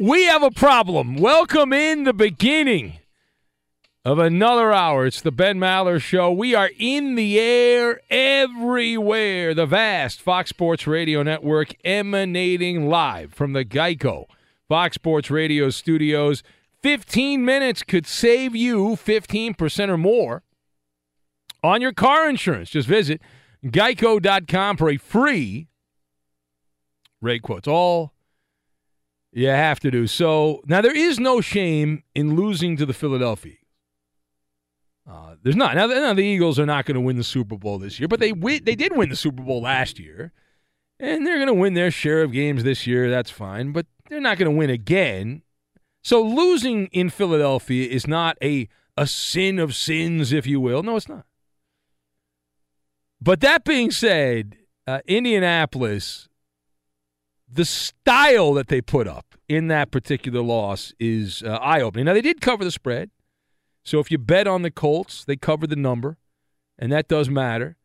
we 0.00 0.24
have 0.24 0.42
a 0.42 0.50
problem. 0.50 1.16
Welcome 1.16 1.72
in 1.72 2.04
the 2.04 2.14
beginning 2.14 2.98
of 4.04 4.18
another 4.18 4.72
hour. 4.72 5.06
It's 5.06 5.22
the 5.22 5.32
Ben 5.32 5.58
Maller 5.58 6.00
Show. 6.00 6.30
We 6.30 6.54
are 6.54 6.70
in 6.78 7.14
the 7.14 7.38
air 7.38 8.00
everywhere. 8.10 9.54
The 9.54 9.66
vast 9.66 10.20
Fox 10.20 10.50
Sports 10.50 10.86
Radio 10.86 11.22
network 11.22 11.74
emanating 11.84 12.88
live 12.88 13.32
from 13.32 13.54
the 13.54 13.64
Geico 13.64 14.26
Fox 14.68 14.96
Sports 14.96 15.30
Radio 15.30 15.70
studios. 15.70 16.42
15 16.82 17.44
minutes 17.44 17.82
could 17.82 18.06
save 18.06 18.54
you 18.54 18.90
15% 18.90 19.88
or 19.88 19.96
more 19.96 20.42
on 21.62 21.80
your 21.80 21.94
car 21.94 22.28
insurance. 22.28 22.68
Just 22.68 22.86
visit 22.86 23.22
geico.com 23.64 24.76
for 24.76 24.90
a 24.90 24.98
free 24.98 25.68
rate 27.22 27.40
quotes. 27.40 27.66
All 27.66 28.12
you 29.32 29.48
have 29.48 29.80
to 29.80 29.90
do. 29.90 30.06
So 30.06 30.60
now 30.66 30.82
there 30.82 30.94
is 30.94 31.18
no 31.18 31.40
shame 31.40 32.02
in 32.14 32.36
losing 32.36 32.76
to 32.76 32.84
the 32.84 32.92
Philadelphia. 32.92 33.54
Uh, 35.08 35.34
there's 35.42 35.56
not 35.56 35.74
now, 35.74 35.86
now. 35.86 36.14
The 36.14 36.22
Eagles 36.22 36.58
are 36.58 36.66
not 36.66 36.86
going 36.86 36.94
to 36.94 37.00
win 37.00 37.16
the 37.16 37.24
Super 37.24 37.58
Bowl 37.58 37.78
this 37.78 38.00
year, 38.00 38.08
but 38.08 38.20
they 38.20 38.32
they 38.32 38.74
did 38.74 38.96
win 38.96 39.10
the 39.10 39.16
Super 39.16 39.42
Bowl 39.42 39.60
last 39.62 39.98
year, 39.98 40.32
and 40.98 41.26
they're 41.26 41.36
going 41.36 41.48
to 41.48 41.54
win 41.54 41.74
their 41.74 41.90
share 41.90 42.22
of 42.22 42.32
games 42.32 42.64
this 42.64 42.86
year. 42.86 43.10
That's 43.10 43.30
fine, 43.30 43.72
but 43.72 43.86
they're 44.08 44.20
not 44.20 44.38
going 44.38 44.50
to 44.50 44.56
win 44.56 44.70
again. 44.70 45.42
So 46.02 46.22
losing 46.22 46.86
in 46.86 47.10
Philadelphia 47.10 47.88
is 47.88 48.06
not 48.06 48.38
a 48.42 48.68
a 48.96 49.06
sin 49.06 49.58
of 49.58 49.74
sins, 49.74 50.32
if 50.32 50.46
you 50.46 50.60
will. 50.60 50.82
No, 50.82 50.96
it's 50.96 51.08
not. 51.08 51.26
But 53.20 53.40
that 53.40 53.64
being 53.64 53.90
said, 53.90 54.56
uh, 54.86 55.00
Indianapolis, 55.06 56.28
the 57.50 57.64
style 57.64 58.52
that 58.54 58.68
they 58.68 58.80
put 58.80 59.08
up 59.08 59.34
in 59.48 59.68
that 59.68 59.90
particular 59.90 60.42
loss 60.42 60.92
is 60.98 61.42
uh, 61.42 61.54
eye 61.54 61.80
opening. 61.80 62.06
Now, 62.06 62.14
they 62.14 62.20
did 62.20 62.40
cover 62.40 62.64
the 62.64 62.70
spread. 62.70 63.10
So 63.84 63.98
if 63.98 64.10
you 64.10 64.18
bet 64.18 64.46
on 64.46 64.62
the 64.62 64.70
Colts, 64.70 65.24
they 65.24 65.36
cover 65.36 65.66
the 65.66 65.76
number, 65.76 66.16
and 66.78 66.90
that 66.90 67.08
does 67.08 67.28
matter. 67.28 67.76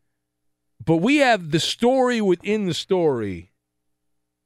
But 0.84 0.96
we 0.96 1.18
have 1.18 1.50
the 1.50 1.60
story 1.60 2.20
within 2.20 2.66
the 2.66 2.74
story 2.74 3.52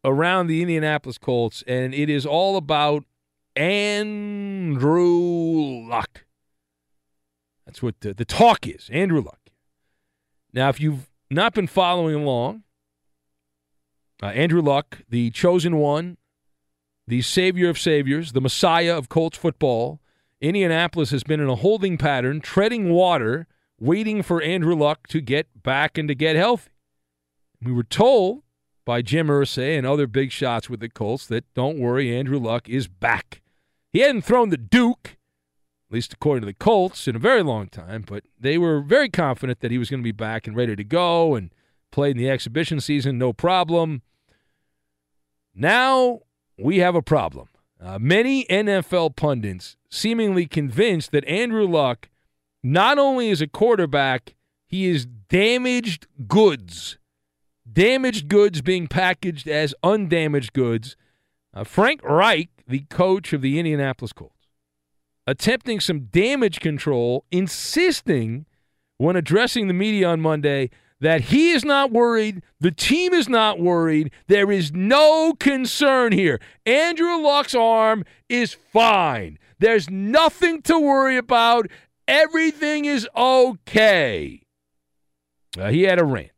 around 0.04 0.48
the 0.48 0.60
Indianapolis 0.60 1.16
Colts, 1.16 1.62
and 1.66 1.94
it 1.94 2.10
is 2.10 2.26
all 2.26 2.56
about 2.56 3.04
Andrew 3.54 5.08
Luck. 5.88 6.24
That's 7.64 7.82
what 7.82 8.00
the, 8.00 8.12
the 8.12 8.24
talk 8.24 8.66
is 8.66 8.90
Andrew 8.92 9.20
Luck. 9.22 9.38
Now, 10.52 10.68
if 10.68 10.80
you've 10.80 11.08
not 11.30 11.54
been 11.54 11.66
following 11.66 12.16
along, 12.16 12.64
uh, 14.22 14.26
Andrew 14.26 14.60
Luck, 14.60 15.02
the 15.08 15.30
chosen 15.30 15.76
one, 15.76 16.18
the 17.06 17.22
savior 17.22 17.68
of 17.68 17.78
saviors, 17.78 18.32
the 18.32 18.40
messiah 18.40 18.96
of 18.96 19.08
Colts 19.08 19.38
football, 19.38 20.00
Indianapolis 20.44 21.10
has 21.10 21.24
been 21.24 21.40
in 21.40 21.48
a 21.48 21.54
holding 21.54 21.96
pattern, 21.96 22.40
treading 22.40 22.90
water, 22.90 23.46
waiting 23.80 24.22
for 24.22 24.42
Andrew 24.42 24.74
Luck 24.74 25.06
to 25.08 25.20
get 25.20 25.62
back 25.62 25.96
and 25.96 26.06
to 26.08 26.14
get 26.14 26.36
healthy. 26.36 26.70
We 27.62 27.72
were 27.72 27.82
told 27.82 28.42
by 28.84 29.00
Jim 29.00 29.28
Irsay 29.28 29.78
and 29.78 29.86
other 29.86 30.06
big 30.06 30.30
shots 30.30 30.68
with 30.68 30.80
the 30.80 30.90
Colts 30.90 31.26
that 31.28 31.52
don't 31.54 31.78
worry, 31.78 32.14
Andrew 32.14 32.38
Luck 32.38 32.68
is 32.68 32.88
back. 32.88 33.40
He 33.92 34.00
hadn't 34.00 34.22
thrown 34.22 34.50
the 34.50 34.58
Duke, 34.58 35.16
at 35.88 35.94
least 35.94 36.12
according 36.12 36.42
to 36.42 36.46
the 36.46 36.52
Colts, 36.52 37.08
in 37.08 37.16
a 37.16 37.20
very 37.20 37.42
long 37.42 37.68
time, 37.68 38.04
but 38.06 38.24
they 38.38 38.58
were 38.58 38.80
very 38.80 39.08
confident 39.08 39.60
that 39.60 39.70
he 39.70 39.78
was 39.78 39.88
going 39.88 40.00
to 40.00 40.04
be 40.04 40.12
back 40.12 40.46
and 40.46 40.54
ready 40.54 40.76
to 40.76 40.84
go 40.84 41.34
and 41.34 41.54
played 41.90 42.16
in 42.16 42.22
the 42.22 42.28
exhibition 42.28 42.80
season, 42.80 43.16
no 43.16 43.32
problem. 43.32 44.02
Now 45.54 46.20
we 46.58 46.78
have 46.78 46.94
a 46.94 47.02
problem. 47.02 47.48
Uh, 47.80 47.98
many 47.98 48.44
NFL 48.46 49.16
pundits 49.16 49.76
seemingly 49.90 50.46
convinced 50.46 51.12
that 51.12 51.26
Andrew 51.26 51.66
Luck 51.66 52.08
not 52.62 52.98
only 52.98 53.28
is 53.28 53.40
a 53.42 53.46
quarterback, 53.46 54.34
he 54.66 54.86
is 54.86 55.06
damaged 55.06 56.06
goods. 56.26 56.98
Damaged 57.70 58.28
goods 58.28 58.62
being 58.62 58.86
packaged 58.86 59.48
as 59.48 59.74
undamaged 59.82 60.52
goods. 60.52 60.96
Uh, 61.52 61.64
Frank 61.64 62.02
Reich, 62.02 62.48
the 62.66 62.80
coach 62.90 63.32
of 63.32 63.42
the 63.42 63.58
Indianapolis 63.58 64.12
Colts, 64.12 64.48
attempting 65.26 65.80
some 65.80 66.06
damage 66.06 66.60
control, 66.60 67.24
insisting 67.30 68.46
when 68.96 69.16
addressing 69.16 69.68
the 69.68 69.74
media 69.74 70.08
on 70.08 70.20
Monday 70.20 70.70
that 71.00 71.22
he 71.22 71.50
is 71.50 71.64
not 71.64 71.90
worried, 71.90 72.42
the 72.60 72.70
team 72.70 73.12
is 73.12 73.28
not 73.28 73.60
worried, 73.60 74.10
there 74.26 74.50
is 74.50 74.72
no 74.72 75.34
concern 75.38 76.12
here. 76.12 76.40
Andrew 76.64 77.16
Luck's 77.16 77.54
arm 77.54 78.04
is 78.28 78.54
fine. 78.54 79.38
There's 79.58 79.90
nothing 79.90 80.62
to 80.62 80.78
worry 80.78 81.16
about. 81.16 81.66
Everything 82.06 82.84
is 82.84 83.08
okay. 83.16 84.42
Uh, 85.58 85.70
he 85.70 85.82
had 85.82 85.98
a 85.98 86.04
rant. 86.04 86.30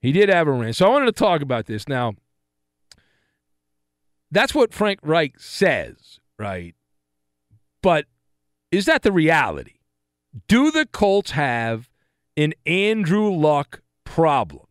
He 0.00 0.12
did 0.12 0.28
have 0.28 0.48
a 0.48 0.52
rant. 0.52 0.76
So 0.76 0.86
I 0.86 0.90
wanted 0.90 1.06
to 1.06 1.12
talk 1.12 1.40
about 1.40 1.66
this. 1.66 1.88
Now, 1.88 2.14
that's 4.30 4.54
what 4.54 4.72
Frank 4.72 5.00
Reich 5.02 5.38
says, 5.38 6.20
right? 6.38 6.74
But 7.82 8.06
is 8.70 8.86
that 8.86 9.02
the 9.02 9.12
reality? 9.12 9.74
Do 10.48 10.70
the 10.70 10.86
Colts 10.86 11.32
have 11.32 11.88
an 12.36 12.54
Andrew 12.64 13.30
Luck 13.30 13.82
problem? 14.04 14.66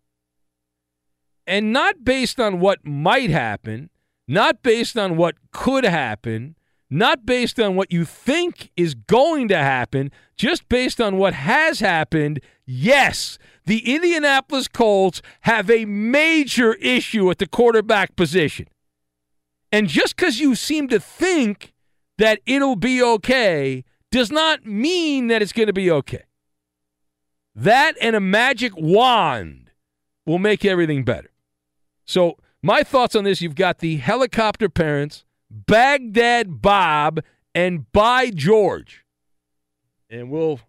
And 1.48 1.72
not 1.72 2.04
based 2.04 2.40
on 2.40 2.60
what 2.60 2.86
might 2.86 3.30
happen, 3.30 3.90
not 4.28 4.64
based 4.64 4.98
on 4.98 5.16
what 5.18 5.36
could 5.52 5.84
happen, 5.84 6.56
not 6.90 7.26
based 7.26 7.60
on 7.60 7.76
what 7.76 7.92
you 7.92 8.06
think 8.06 8.72
is 8.76 8.96
going 8.96 9.48
to 9.48 9.58
happen, 9.58 10.12
just 10.38 10.68
based 10.70 11.02
on 11.02 11.18
what 11.18 11.34
has 11.34 11.80
happened. 11.80 12.40
Yes, 12.66 13.38
the 13.66 13.96
Indianapolis 13.96 14.68
Colts 14.68 15.22
have 15.42 15.70
a 15.70 15.86
major 15.86 16.74
issue 16.76 17.30
at 17.30 17.38
the 17.38 17.48
quarterback 17.48 18.16
position. 18.16 18.68
And 19.72 19.88
just 19.88 20.16
because 20.16 20.40
you 20.40 20.56
seem 20.56 20.88
to 20.90 21.00
think 21.00 21.74
that 22.18 22.40
it'll 22.46 22.76
be 22.76 23.02
okay 23.02 23.84
does 24.12 24.32
not 24.32 24.66
mean 24.66 25.28
that 25.28 25.42
it's 25.42 25.52
going 25.52 25.68
to 25.68 25.74
be 25.74 25.92
okay. 25.92 26.24
That 27.56 27.96
and 28.02 28.16
a 28.16 28.20
magic 28.20 28.74
wand 28.76 29.72
will 30.26 30.40
make 30.40 30.66
everything 30.66 31.06
better. 31.06 31.32
So, 32.04 32.38
my 32.62 32.84
thoughts 32.84 33.16
on 33.16 33.24
this 33.24 33.42
you've 33.42 33.56
got 33.56 33.80
the 33.80 33.98
helicopter 33.98 34.68
parents, 34.70 35.24
Baghdad 35.50 36.62
Bob, 36.62 37.22
and 37.54 37.92
By 37.92 38.30
George. 38.32 39.06
And 40.10 40.30
we'll 40.30 40.60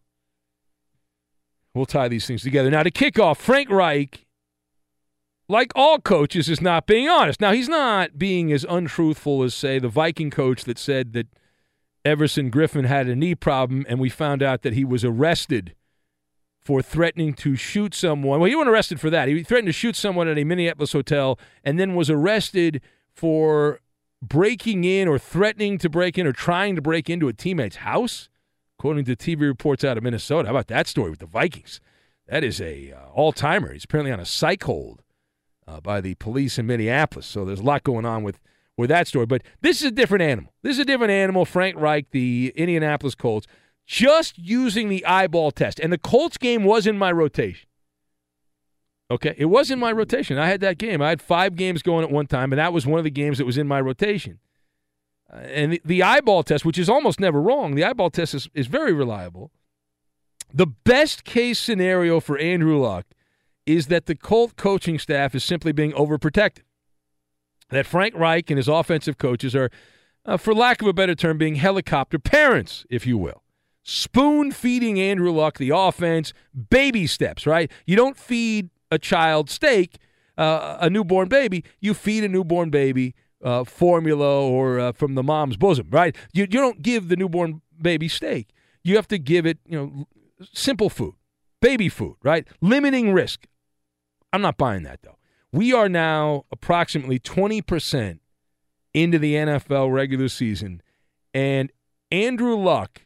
we'll 1.74 1.86
tie 1.86 2.08
these 2.08 2.26
things 2.26 2.42
together. 2.42 2.70
Now 2.70 2.84
to 2.84 2.90
kick 2.90 3.18
off, 3.18 3.40
Frank 3.40 3.68
Reich, 3.68 4.26
like 5.48 5.72
all 5.74 5.98
coaches, 5.98 6.48
is 6.48 6.60
not 6.60 6.86
being 6.86 7.08
honest. 7.08 7.40
Now 7.40 7.52
he's 7.52 7.68
not 7.68 8.18
being 8.18 8.52
as 8.52 8.64
untruthful 8.68 9.42
as, 9.42 9.54
say, 9.54 9.78
the 9.78 9.88
Viking 9.88 10.30
coach 10.30 10.64
that 10.64 10.78
said 10.78 11.12
that 11.14 11.26
Everson 12.04 12.50
Griffen 12.50 12.86
had 12.86 13.08
a 13.08 13.16
knee 13.16 13.34
problem, 13.34 13.84
and 13.88 13.98
we 13.98 14.08
found 14.08 14.42
out 14.42 14.62
that 14.62 14.74
he 14.74 14.84
was 14.84 15.04
arrested 15.04 15.74
for 16.66 16.82
threatening 16.82 17.32
to 17.32 17.54
shoot 17.54 17.94
someone. 17.94 18.40
Well, 18.40 18.48
he 18.48 18.56
wasn't 18.56 18.70
arrested 18.70 18.98
for 18.98 19.08
that. 19.08 19.28
He 19.28 19.44
threatened 19.44 19.68
to 19.68 19.72
shoot 19.72 19.94
someone 19.94 20.26
at 20.26 20.36
a 20.36 20.42
Minneapolis 20.42 20.92
hotel 20.92 21.38
and 21.62 21.78
then 21.78 21.94
was 21.94 22.10
arrested 22.10 22.80
for 23.14 23.78
breaking 24.20 24.82
in 24.82 25.06
or 25.06 25.16
threatening 25.16 25.78
to 25.78 25.88
break 25.88 26.18
in 26.18 26.26
or 26.26 26.32
trying 26.32 26.74
to 26.74 26.82
break 26.82 27.08
into 27.08 27.28
a 27.28 27.32
teammate's 27.32 27.76
house, 27.76 28.28
according 28.80 29.04
to 29.04 29.14
TV 29.14 29.42
reports 29.42 29.84
out 29.84 29.96
of 29.96 30.02
Minnesota. 30.02 30.48
How 30.48 30.54
about 30.54 30.66
that 30.66 30.88
story 30.88 31.08
with 31.08 31.20
the 31.20 31.26
Vikings? 31.26 31.80
That 32.26 32.42
is 32.42 32.60
a 32.60 32.90
uh, 32.90 33.10
all-timer. 33.14 33.72
He's 33.72 33.84
apparently 33.84 34.10
on 34.10 34.18
a 34.18 34.26
psych 34.26 34.64
hold 34.64 35.04
uh, 35.68 35.80
by 35.80 36.00
the 36.00 36.16
police 36.16 36.58
in 36.58 36.66
Minneapolis. 36.66 37.26
So 37.26 37.44
there's 37.44 37.60
a 37.60 37.62
lot 37.64 37.84
going 37.84 38.04
on 38.04 38.24
with 38.24 38.40
with 38.76 38.90
that 38.90 39.06
story. 39.06 39.26
But 39.26 39.42
this 39.60 39.80
is 39.80 39.86
a 39.86 39.90
different 39.92 40.22
animal. 40.22 40.52
This 40.62 40.72
is 40.72 40.80
a 40.80 40.84
different 40.84 41.12
animal. 41.12 41.44
Frank 41.44 41.76
Reich, 41.78 42.10
the 42.10 42.52
Indianapolis 42.56 43.14
Colts, 43.14 43.46
just 43.86 44.36
using 44.36 44.88
the 44.88 45.04
eyeball 45.06 45.50
test. 45.52 45.78
And 45.80 45.92
the 45.92 45.98
Colts 45.98 46.36
game 46.36 46.64
was 46.64 46.86
in 46.86 46.98
my 46.98 47.12
rotation. 47.12 47.68
Okay, 49.08 49.34
it 49.38 49.44
was 49.44 49.70
in 49.70 49.78
my 49.78 49.92
rotation. 49.92 50.36
I 50.36 50.48
had 50.48 50.60
that 50.62 50.78
game. 50.78 51.00
I 51.00 51.10
had 51.10 51.22
five 51.22 51.54
games 51.54 51.82
going 51.82 52.04
at 52.04 52.10
one 52.10 52.26
time, 52.26 52.52
and 52.52 52.58
that 52.58 52.72
was 52.72 52.86
one 52.86 52.98
of 52.98 53.04
the 53.04 53.10
games 53.10 53.38
that 53.38 53.44
was 53.44 53.56
in 53.56 53.68
my 53.68 53.80
rotation. 53.80 54.40
Uh, 55.32 55.36
and 55.36 55.72
the, 55.72 55.82
the 55.84 56.02
eyeball 56.02 56.42
test, 56.42 56.64
which 56.64 56.78
is 56.78 56.88
almost 56.88 57.20
never 57.20 57.40
wrong, 57.40 57.76
the 57.76 57.84
eyeball 57.84 58.10
test 58.10 58.34
is, 58.34 58.48
is 58.52 58.66
very 58.66 58.92
reliable. 58.92 59.52
The 60.52 60.66
best 60.66 61.24
case 61.24 61.58
scenario 61.60 62.18
for 62.18 62.36
Andrew 62.38 62.80
Luck 62.80 63.06
is 63.64 63.86
that 63.86 64.06
the 64.06 64.16
Colt 64.16 64.56
coaching 64.56 64.98
staff 64.98 65.34
is 65.34 65.44
simply 65.44 65.72
being 65.72 65.92
overprotective. 65.92 66.62
That 67.70 67.86
Frank 67.86 68.14
Reich 68.14 68.50
and 68.50 68.58
his 68.58 68.68
offensive 68.68 69.18
coaches 69.18 69.54
are, 69.54 69.70
uh, 70.24 70.36
for 70.36 70.54
lack 70.54 70.82
of 70.82 70.88
a 70.88 70.92
better 70.92 71.14
term, 71.14 71.38
being 71.38 71.56
helicopter 71.56 72.18
parents, 72.18 72.84
if 72.90 73.06
you 73.06 73.18
will. 73.18 73.42
Spoon 73.88 74.50
feeding 74.50 74.98
Andrew 74.98 75.30
Luck 75.30 75.58
the 75.58 75.70
offense, 75.70 76.32
baby 76.70 77.06
steps, 77.06 77.46
right? 77.46 77.70
You 77.86 77.94
don't 77.94 78.16
feed 78.16 78.70
a 78.90 78.98
child 78.98 79.48
steak, 79.48 79.98
uh, 80.36 80.78
a 80.80 80.90
newborn 80.90 81.28
baby. 81.28 81.62
You 81.78 81.94
feed 81.94 82.24
a 82.24 82.28
newborn 82.28 82.70
baby 82.70 83.14
uh, 83.44 83.62
formula 83.62 84.44
or 84.44 84.80
uh, 84.80 84.90
from 84.90 85.14
the 85.14 85.22
mom's 85.22 85.56
bosom, 85.56 85.86
right? 85.90 86.16
You, 86.32 86.48
you 86.50 86.58
don't 86.58 86.82
give 86.82 87.06
the 87.06 87.14
newborn 87.14 87.62
baby 87.80 88.08
steak. 88.08 88.48
You 88.82 88.96
have 88.96 89.06
to 89.06 89.18
give 89.18 89.46
it, 89.46 89.58
you 89.68 89.78
know, 89.78 90.06
simple 90.52 90.90
food, 90.90 91.14
baby 91.62 91.88
food, 91.88 92.16
right? 92.24 92.44
Limiting 92.60 93.12
risk. 93.12 93.46
I'm 94.32 94.42
not 94.42 94.56
buying 94.56 94.82
that 94.82 95.02
though. 95.02 95.16
We 95.52 95.72
are 95.72 95.88
now 95.88 96.44
approximately 96.50 97.20
20% 97.20 98.18
into 98.92 99.20
the 99.20 99.34
NFL 99.34 99.92
regular 99.92 100.26
season, 100.26 100.82
and 101.32 101.70
Andrew 102.10 102.56
Luck 102.56 103.02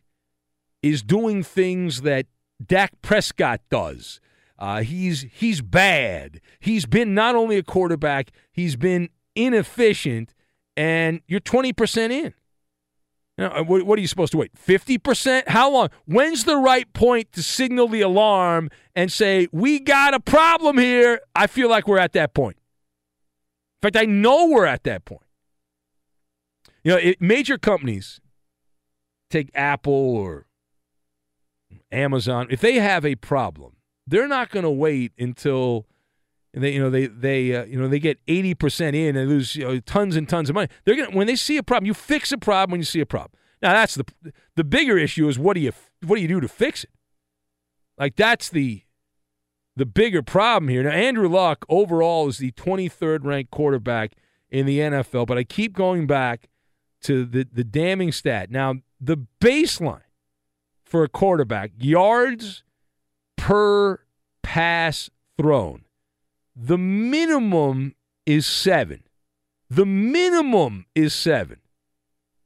is 0.82 1.02
doing 1.02 1.42
things 1.42 2.02
that 2.02 2.26
Dak 2.64 3.00
Prescott 3.02 3.60
does. 3.70 4.20
Uh, 4.58 4.82
he's 4.82 5.22
he's 5.32 5.62
bad. 5.62 6.40
He's 6.58 6.84
been 6.84 7.14
not 7.14 7.34
only 7.34 7.56
a 7.56 7.62
quarterback, 7.62 8.30
he's 8.52 8.76
been 8.76 9.08
inefficient, 9.34 10.34
and 10.76 11.20
you're 11.26 11.40
20% 11.40 12.10
in. 12.10 12.34
Now, 13.38 13.62
what, 13.62 13.84
what 13.84 13.98
are 13.98 14.02
you 14.02 14.06
supposed 14.06 14.32
to 14.32 14.38
wait? 14.38 14.52
50%? 14.54 15.48
How 15.48 15.70
long? 15.70 15.88
When's 16.04 16.44
the 16.44 16.58
right 16.58 16.92
point 16.92 17.32
to 17.32 17.42
signal 17.42 17.88
the 17.88 18.02
alarm 18.02 18.68
and 18.94 19.10
say, 19.10 19.48
we 19.50 19.80
got 19.80 20.12
a 20.12 20.20
problem 20.20 20.76
here? 20.76 21.20
I 21.34 21.46
feel 21.46 21.70
like 21.70 21.88
we're 21.88 21.98
at 21.98 22.12
that 22.12 22.34
point. 22.34 22.58
In 23.82 23.86
fact, 23.86 23.96
I 23.96 24.04
know 24.04 24.48
we're 24.48 24.66
at 24.66 24.84
that 24.84 25.06
point. 25.06 25.22
You 26.84 26.92
know, 26.92 26.98
it, 26.98 27.22
major 27.22 27.56
companies, 27.56 28.20
take 29.30 29.50
Apple 29.54 29.94
or 29.94 30.44
Amazon, 31.92 32.46
if 32.50 32.60
they 32.60 32.74
have 32.74 33.04
a 33.04 33.16
problem, 33.16 33.76
they're 34.06 34.28
not 34.28 34.50
going 34.50 34.64
to 34.64 34.70
wait 34.70 35.12
until 35.18 35.86
they 36.52 36.72
you 36.72 36.80
know 36.80 36.90
they 36.90 37.06
they 37.06 37.54
uh, 37.54 37.64
you 37.64 37.80
know 37.80 37.88
they 37.88 38.00
get 38.00 38.24
80% 38.26 38.94
in 38.94 39.16
and 39.16 39.28
lose 39.28 39.54
you 39.54 39.64
know, 39.64 39.80
tons 39.80 40.16
and 40.16 40.28
tons 40.28 40.48
of 40.48 40.54
money. 40.54 40.68
They're 40.84 40.96
going 40.96 41.14
when 41.14 41.26
they 41.26 41.36
see 41.36 41.56
a 41.56 41.62
problem, 41.62 41.86
you 41.86 41.94
fix 41.94 42.32
a 42.32 42.38
problem 42.38 42.72
when 42.72 42.80
you 42.80 42.84
see 42.84 43.00
a 43.00 43.06
problem. 43.06 43.32
Now 43.62 43.72
that's 43.72 43.94
the 43.94 44.04
the 44.56 44.64
bigger 44.64 44.98
issue 44.98 45.28
is 45.28 45.38
what 45.38 45.54
do 45.54 45.60
you 45.60 45.72
what 46.04 46.16
do 46.16 46.22
you 46.22 46.28
do 46.28 46.40
to 46.40 46.48
fix 46.48 46.84
it? 46.84 46.90
Like 47.98 48.16
that's 48.16 48.48
the 48.48 48.82
the 49.76 49.86
bigger 49.86 50.22
problem 50.22 50.68
here. 50.68 50.82
Now 50.82 50.90
Andrew 50.90 51.28
Luck 51.28 51.64
overall 51.68 52.28
is 52.28 52.38
the 52.38 52.52
23rd 52.52 53.24
ranked 53.24 53.50
quarterback 53.52 54.14
in 54.50 54.66
the 54.66 54.80
NFL, 54.80 55.26
but 55.26 55.38
I 55.38 55.44
keep 55.44 55.74
going 55.74 56.08
back 56.08 56.48
to 57.02 57.24
the 57.24 57.46
the 57.50 57.64
damning 57.64 58.10
stat. 58.10 58.50
Now 58.50 58.74
the 59.00 59.18
baseline 59.40 60.02
for 60.90 61.04
a 61.04 61.08
quarterback 61.08 61.70
yards 61.78 62.64
per 63.36 64.00
pass 64.42 65.08
thrown. 65.38 65.84
The 66.56 66.76
minimum 66.76 67.94
is 68.26 68.44
seven. 68.44 69.04
The 69.70 69.86
minimum 69.86 70.86
is 70.96 71.14
seven. 71.14 71.58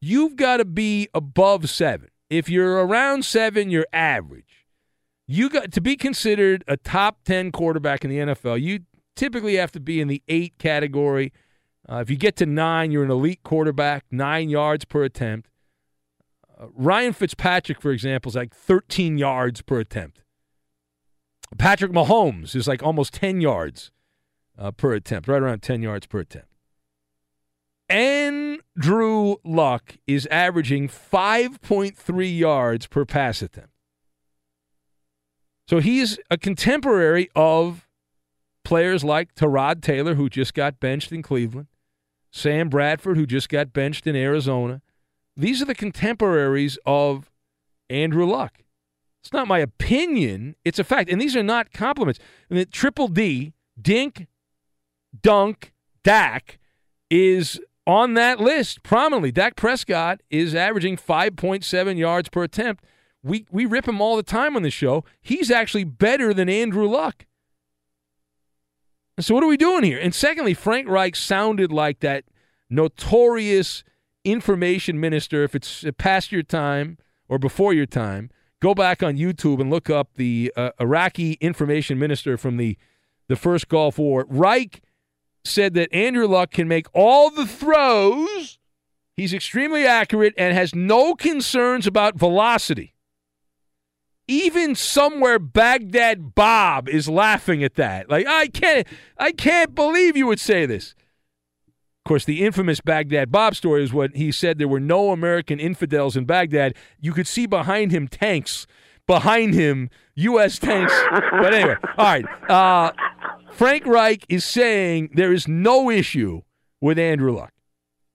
You've 0.00 0.36
got 0.36 0.58
to 0.58 0.66
be 0.66 1.08
above 1.14 1.70
seven. 1.70 2.10
If 2.28 2.50
you're 2.50 2.84
around 2.86 3.24
seven, 3.24 3.70
you're 3.70 3.86
average. 3.92 4.66
You 5.26 5.48
got 5.48 5.72
to 5.72 5.80
be 5.80 5.96
considered 5.96 6.62
a 6.68 6.76
top 6.76 7.24
10 7.24 7.50
quarterback 7.50 8.04
in 8.04 8.10
the 8.10 8.18
NFL. 8.18 8.60
You 8.60 8.80
typically 9.16 9.56
have 9.56 9.72
to 9.72 9.80
be 9.80 10.02
in 10.02 10.08
the 10.08 10.22
eight 10.28 10.58
category. 10.58 11.32
Uh, 11.90 11.96
if 11.96 12.10
you 12.10 12.16
get 12.16 12.36
to 12.36 12.46
nine, 12.46 12.90
you're 12.90 13.04
an 13.04 13.10
elite 13.10 13.42
quarterback, 13.42 14.04
nine 14.10 14.50
yards 14.50 14.84
per 14.84 15.04
attempt. 15.04 15.48
Uh, 16.58 16.66
Ryan 16.74 17.12
Fitzpatrick, 17.12 17.80
for 17.80 17.90
example, 17.90 18.30
is 18.30 18.36
like 18.36 18.54
13 18.54 19.18
yards 19.18 19.62
per 19.62 19.80
attempt. 19.80 20.22
Patrick 21.58 21.92
Mahomes 21.92 22.54
is 22.54 22.66
like 22.66 22.82
almost 22.82 23.14
10 23.14 23.40
yards 23.40 23.90
uh, 24.58 24.70
per 24.70 24.92
attempt, 24.92 25.28
right 25.28 25.42
around 25.42 25.62
10 25.62 25.82
yards 25.82 26.06
per 26.06 26.20
attempt. 26.20 26.48
Andrew 27.88 29.36
Luck 29.44 29.96
is 30.06 30.26
averaging 30.26 30.88
5.3 30.88 32.38
yards 32.38 32.86
per 32.86 33.04
pass 33.04 33.42
attempt. 33.42 33.70
So 35.68 35.80
he's 35.80 36.18
a 36.30 36.36
contemporary 36.36 37.28
of 37.34 37.88
players 38.64 39.04
like 39.04 39.34
Tyrod 39.34 39.82
Taylor, 39.82 40.14
who 40.14 40.28
just 40.28 40.54
got 40.54 40.80
benched 40.80 41.12
in 41.12 41.22
Cleveland, 41.22 41.68
Sam 42.30 42.68
Bradford, 42.68 43.16
who 43.16 43.26
just 43.26 43.48
got 43.48 43.72
benched 43.72 44.06
in 44.06 44.16
Arizona. 44.16 44.82
These 45.36 45.60
are 45.62 45.66
the 45.66 45.74
contemporaries 45.74 46.78
of 46.86 47.30
Andrew 47.90 48.26
Luck. 48.26 48.62
It's 49.22 49.32
not 49.32 49.48
my 49.48 49.58
opinion, 49.58 50.54
it's 50.64 50.78
a 50.78 50.84
fact. 50.84 51.10
And 51.10 51.20
these 51.20 51.34
are 51.34 51.42
not 51.42 51.72
compliments. 51.72 52.20
I 52.50 52.54
mean, 52.54 52.66
Triple 52.70 53.08
D, 53.08 53.54
Dink, 53.80 54.26
Dunk, 55.22 55.72
Dak 56.02 56.58
is 57.10 57.58
on 57.86 58.14
that 58.14 58.38
list 58.40 58.82
prominently. 58.82 59.32
Dak 59.32 59.56
Prescott 59.56 60.20
is 60.30 60.54
averaging 60.54 60.96
5.7 60.96 61.98
yards 61.98 62.28
per 62.28 62.42
attempt. 62.42 62.84
We, 63.22 63.46
we 63.50 63.64
rip 63.64 63.88
him 63.88 64.00
all 64.00 64.16
the 64.16 64.22
time 64.22 64.56
on 64.56 64.62
the 64.62 64.70
show. 64.70 65.04
He's 65.22 65.50
actually 65.50 65.84
better 65.84 66.34
than 66.34 66.48
Andrew 66.50 66.86
Luck. 66.86 67.24
So, 69.20 69.34
what 69.34 69.44
are 69.44 69.48
we 69.48 69.56
doing 69.56 69.84
here? 69.84 69.98
And 69.98 70.14
secondly, 70.14 70.54
Frank 70.54 70.88
Reich 70.88 71.14
sounded 71.14 71.72
like 71.72 72.00
that 72.00 72.24
notorious 72.68 73.84
information 74.24 74.98
minister, 74.98 75.44
if 75.44 75.54
it's 75.54 75.84
past 75.98 76.32
your 76.32 76.42
time 76.42 76.98
or 77.28 77.38
before 77.38 77.72
your 77.72 77.86
time, 77.86 78.30
go 78.60 78.74
back 78.74 79.02
on 79.02 79.16
YouTube 79.16 79.60
and 79.60 79.70
look 79.70 79.90
up 79.90 80.10
the 80.16 80.52
uh, 80.56 80.70
Iraqi 80.80 81.32
information 81.34 81.98
minister 81.98 82.36
from 82.36 82.56
the, 82.56 82.78
the 83.28 83.36
first 83.36 83.68
Gulf 83.68 83.98
War. 83.98 84.26
Reich 84.28 84.80
said 85.44 85.74
that 85.74 85.92
Andrew 85.92 86.26
Luck 86.26 86.50
can 86.50 86.66
make 86.68 86.86
all 86.94 87.30
the 87.30 87.46
throws. 87.46 88.58
He's 89.16 89.34
extremely 89.34 89.86
accurate 89.86 90.34
and 90.36 90.56
has 90.56 90.74
no 90.74 91.14
concerns 91.14 91.86
about 91.86 92.16
velocity. 92.16 92.94
Even 94.26 94.74
somewhere 94.74 95.38
Baghdad 95.38 96.34
Bob 96.34 96.88
is 96.88 97.08
laughing 97.08 97.62
at 97.62 97.74
that. 97.74 98.08
Like 98.08 98.26
I 98.26 98.46
can't 98.46 98.86
I 99.18 99.32
can't 99.32 99.74
believe 99.74 100.16
you 100.16 100.26
would 100.26 100.40
say 100.40 100.64
this. 100.64 100.94
Of 102.04 102.08
course, 102.08 102.26
the 102.26 102.44
infamous 102.44 102.82
Baghdad 102.82 103.32
Bob 103.32 103.56
story 103.56 103.82
is 103.82 103.90
what 103.90 104.14
he 104.14 104.30
said 104.30 104.58
there 104.58 104.68
were 104.68 104.78
no 104.78 105.10
American 105.10 105.58
infidels 105.58 106.18
in 106.18 106.26
Baghdad. 106.26 106.74
You 107.00 107.14
could 107.14 107.26
see 107.26 107.46
behind 107.46 107.92
him 107.92 108.08
tanks, 108.08 108.66
behind 109.06 109.54
him 109.54 109.88
U.S. 110.16 110.58
tanks. 110.58 110.92
but 111.10 111.54
anyway, 111.54 111.76
all 111.96 112.04
right. 112.04 112.26
Uh, 112.50 112.92
Frank 113.52 113.86
Reich 113.86 114.26
is 114.28 114.44
saying 114.44 115.12
there 115.14 115.32
is 115.32 115.48
no 115.48 115.88
issue 115.88 116.42
with 116.78 116.98
Andrew 116.98 117.34
Luck. 117.34 117.54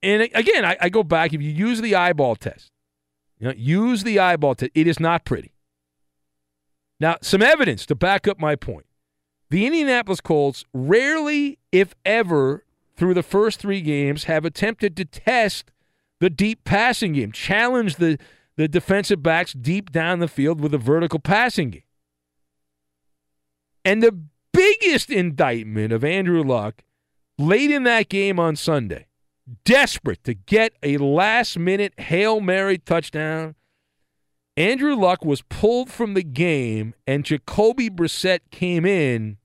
And 0.04 0.22
again, 0.36 0.66
I, 0.66 0.78
I 0.80 0.90
go 0.90 1.02
back. 1.02 1.34
If 1.34 1.42
you 1.42 1.50
use 1.50 1.82
the 1.82 1.96
eyeball 1.96 2.36
test, 2.36 2.70
you 3.40 3.48
know, 3.48 3.56
use 3.58 4.04
the 4.04 4.20
eyeball 4.20 4.54
test. 4.54 4.72
It 4.76 4.86
is 4.86 5.00
not 5.00 5.26
pretty. 5.26 5.56
Now, 7.00 7.18
some 7.24 7.42
evidence 7.42 7.88
to 7.88 7.96
back 7.96 8.28
up 8.28 8.40
my 8.40 8.56
point. 8.56 8.86
The 9.50 9.66
Indianapolis 9.66 10.22
Colts 10.22 10.64
rarely, 10.76 11.58
if 11.72 11.96
ever, 12.06 12.66
through 13.00 13.14
the 13.14 13.24
first 13.24 13.60
three 13.60 13.80
games 13.80 14.26
have 14.26 14.44
attempted 14.44 14.98
to 14.98 15.06
test 15.06 15.72
the 16.20 16.30
deep 16.30 16.66
passing 16.66 17.14
game, 17.14 17.32
challenge 17.32 17.96
the, 17.96 18.20
the 18.58 18.68
defensive 18.68 19.24
backs 19.24 19.54
deep 19.54 19.90
down 19.90 20.20
the 20.20 20.28
field 20.28 20.60
with 20.60 20.74
a 20.74 20.78
vertical 20.78 21.20
passing 21.20 21.70
game. 21.70 21.84
And 23.86 24.04
the 24.04 24.22
biggest 24.52 25.10
indictment 25.10 25.94
of 25.94 26.04
Andrew 26.04 26.44
Luck 26.44 26.84
late 27.38 27.72
in 27.72 27.84
that 27.84 28.10
game 28.10 28.38
on 28.38 28.58
Sunday, 28.58 29.08
desperate 29.64 30.22
to 30.26 30.34
get 30.34 30.74
a 30.84 30.98
last 30.98 31.58
minute 31.58 31.98
Hail 31.98 32.42
Mary 32.42 32.78
touchdown. 32.78 33.56
Andrew 34.58 34.94
Luck 34.94 35.24
was 35.24 35.42
pulled 35.44 35.90
from 35.90 36.16
the 36.16 36.24
game, 36.24 36.94
and 37.08 37.24
Jacoby 37.24 37.90
Brissett 37.90 38.40
came 38.52 38.86
in 38.86 39.38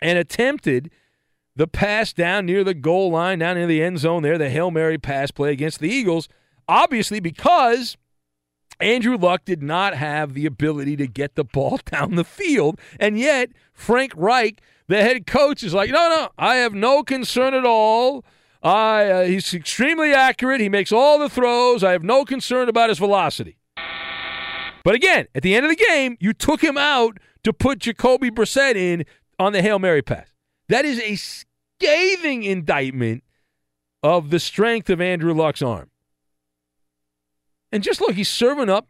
and 0.00 0.16
attempted 0.16 0.92
the 1.58 1.66
pass 1.66 2.12
down 2.12 2.46
near 2.46 2.62
the 2.62 2.72
goal 2.72 3.10
line, 3.10 3.40
down 3.40 3.56
near 3.56 3.66
the 3.66 3.82
end 3.82 3.98
zone 3.98 4.22
there, 4.22 4.38
the 4.38 4.48
Hail 4.48 4.70
Mary 4.70 4.96
pass 4.96 5.32
play 5.32 5.50
against 5.50 5.80
the 5.80 5.90
Eagles, 5.90 6.28
obviously 6.68 7.18
because 7.18 7.96
Andrew 8.78 9.16
Luck 9.16 9.44
did 9.44 9.60
not 9.60 9.94
have 9.94 10.34
the 10.34 10.46
ability 10.46 10.94
to 10.96 11.08
get 11.08 11.34
the 11.34 11.42
ball 11.42 11.80
down 11.84 12.14
the 12.14 12.22
field. 12.22 12.80
And 13.00 13.18
yet, 13.18 13.50
Frank 13.72 14.12
Reich, 14.16 14.60
The 14.86 15.02
head 15.02 15.26
coach 15.26 15.64
is 15.64 15.74
like, 15.74 15.90
no, 15.90 16.08
no, 16.08 16.28
I 16.38 16.56
have 16.56 16.74
no 16.74 17.02
concern 17.02 17.54
at 17.54 17.66
all. 17.66 18.24
I, 18.62 19.10
uh, 19.10 19.24
he's 19.24 19.52
extremely 19.52 20.12
accurate. 20.12 20.60
He 20.60 20.68
makes 20.68 20.92
all 20.92 21.18
the 21.18 21.28
throws. 21.28 21.82
I 21.82 21.90
have 21.90 22.04
no 22.04 22.24
concern 22.24 22.68
about 22.68 22.88
his 22.88 22.98
velocity. 23.00 23.58
But 24.84 24.94
again, 24.94 25.26
at 25.34 25.42
the 25.42 25.56
end 25.56 25.66
of 25.66 25.70
the 25.70 25.84
game, 25.84 26.16
you 26.20 26.32
took 26.32 26.62
him 26.62 26.78
out 26.78 27.18
to 27.42 27.52
put 27.52 27.80
Jacoby 27.80 28.30
Brissett 28.30 28.76
in 28.76 29.04
on 29.40 29.52
the 29.52 29.60
Hail 29.60 29.80
Mary 29.80 30.02
pass. 30.02 30.28
That 30.68 30.84
is 30.84 31.00
a 31.00 31.16
scathing 31.80 32.42
indictment 32.42 33.22
of 34.02 34.30
the 34.30 34.40
strength 34.40 34.90
of 34.90 35.00
Andrew 35.00 35.34
Luck's 35.34 35.62
arm. 35.62 35.90
And 37.70 37.82
just 37.82 38.00
look, 38.00 38.14
he's 38.14 38.28
serving 38.28 38.70
up 38.70 38.86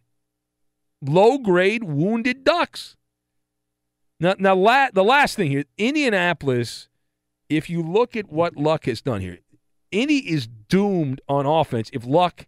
low 1.03 1.39
grade 1.39 1.85
wounded 1.85 2.45
ducks. 2.45 2.97
Now, 4.21 4.35
now 4.39 4.55
la- 4.55 4.91
the 4.93 5.05
last 5.05 5.37
thing 5.37 5.51
here 5.51 5.65
Indianapolis, 5.77 6.89
if 7.49 7.71
you 7.71 7.83
look 7.83 8.17
at 8.17 8.31
what 8.31 8.57
Luck 8.57 8.87
has 8.87 9.01
done 9.01 9.21
here, 9.21 9.39
Indy 9.91 10.31
is 10.31 10.47
doomed 10.47 11.21
on 11.29 11.47
offense 11.47 11.91
if 11.93 12.05
Luck 12.05 12.47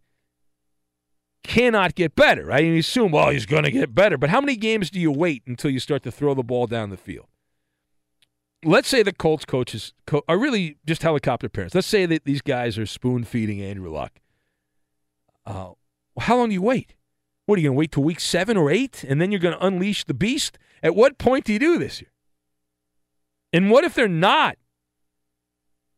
cannot 1.42 1.94
get 1.94 2.14
better, 2.14 2.44
right? 2.44 2.64
And 2.64 2.74
you 2.74 2.80
assume, 2.80 3.12
well, 3.12 3.30
he's 3.30 3.46
going 3.46 3.64
to 3.64 3.70
get 3.70 3.94
better. 3.94 4.18
But 4.18 4.30
how 4.30 4.40
many 4.40 4.56
games 4.56 4.90
do 4.90 5.00
you 5.00 5.10
wait 5.10 5.42
until 5.46 5.70
you 5.70 5.80
start 5.80 6.02
to 6.02 6.12
throw 6.12 6.34
the 6.34 6.42
ball 6.42 6.66
down 6.66 6.90
the 6.90 6.96
field? 6.96 7.26
Let's 8.62 8.88
say 8.88 9.02
the 9.02 9.12
Colts 9.12 9.44
coaches 9.44 9.94
co- 10.06 10.22
are 10.28 10.38
really 10.38 10.76
just 10.86 11.02
helicopter 11.02 11.48
parents. 11.48 11.74
Let's 11.74 11.86
say 11.86 12.04
that 12.06 12.24
these 12.24 12.42
guys 12.42 12.78
are 12.78 12.86
spoon 12.86 13.24
feeding 13.24 13.62
Andrew 13.62 13.90
Luck. 13.90 14.20
Uh, 15.46 15.70
how 16.18 16.36
long 16.36 16.48
do 16.48 16.54
you 16.54 16.62
wait? 16.62 16.94
What 17.46 17.58
are 17.58 17.62
you 17.62 17.68
going 17.68 17.76
to 17.76 17.78
wait 17.78 17.92
till 17.92 18.02
week 18.02 18.20
seven 18.20 18.56
or 18.56 18.70
eight, 18.70 19.02
and 19.02 19.20
then 19.20 19.32
you're 19.32 19.40
going 19.40 19.56
to 19.56 19.66
unleash 19.66 20.04
the 20.04 20.14
beast? 20.14 20.58
At 20.82 20.94
what 20.94 21.18
point 21.18 21.46
do 21.46 21.52
you 21.52 21.58
do 21.58 21.78
this 21.78 21.98
here? 21.98 22.12
And 23.52 23.70
what 23.70 23.84
if 23.84 23.94
they're 23.94 24.08
not? 24.08 24.56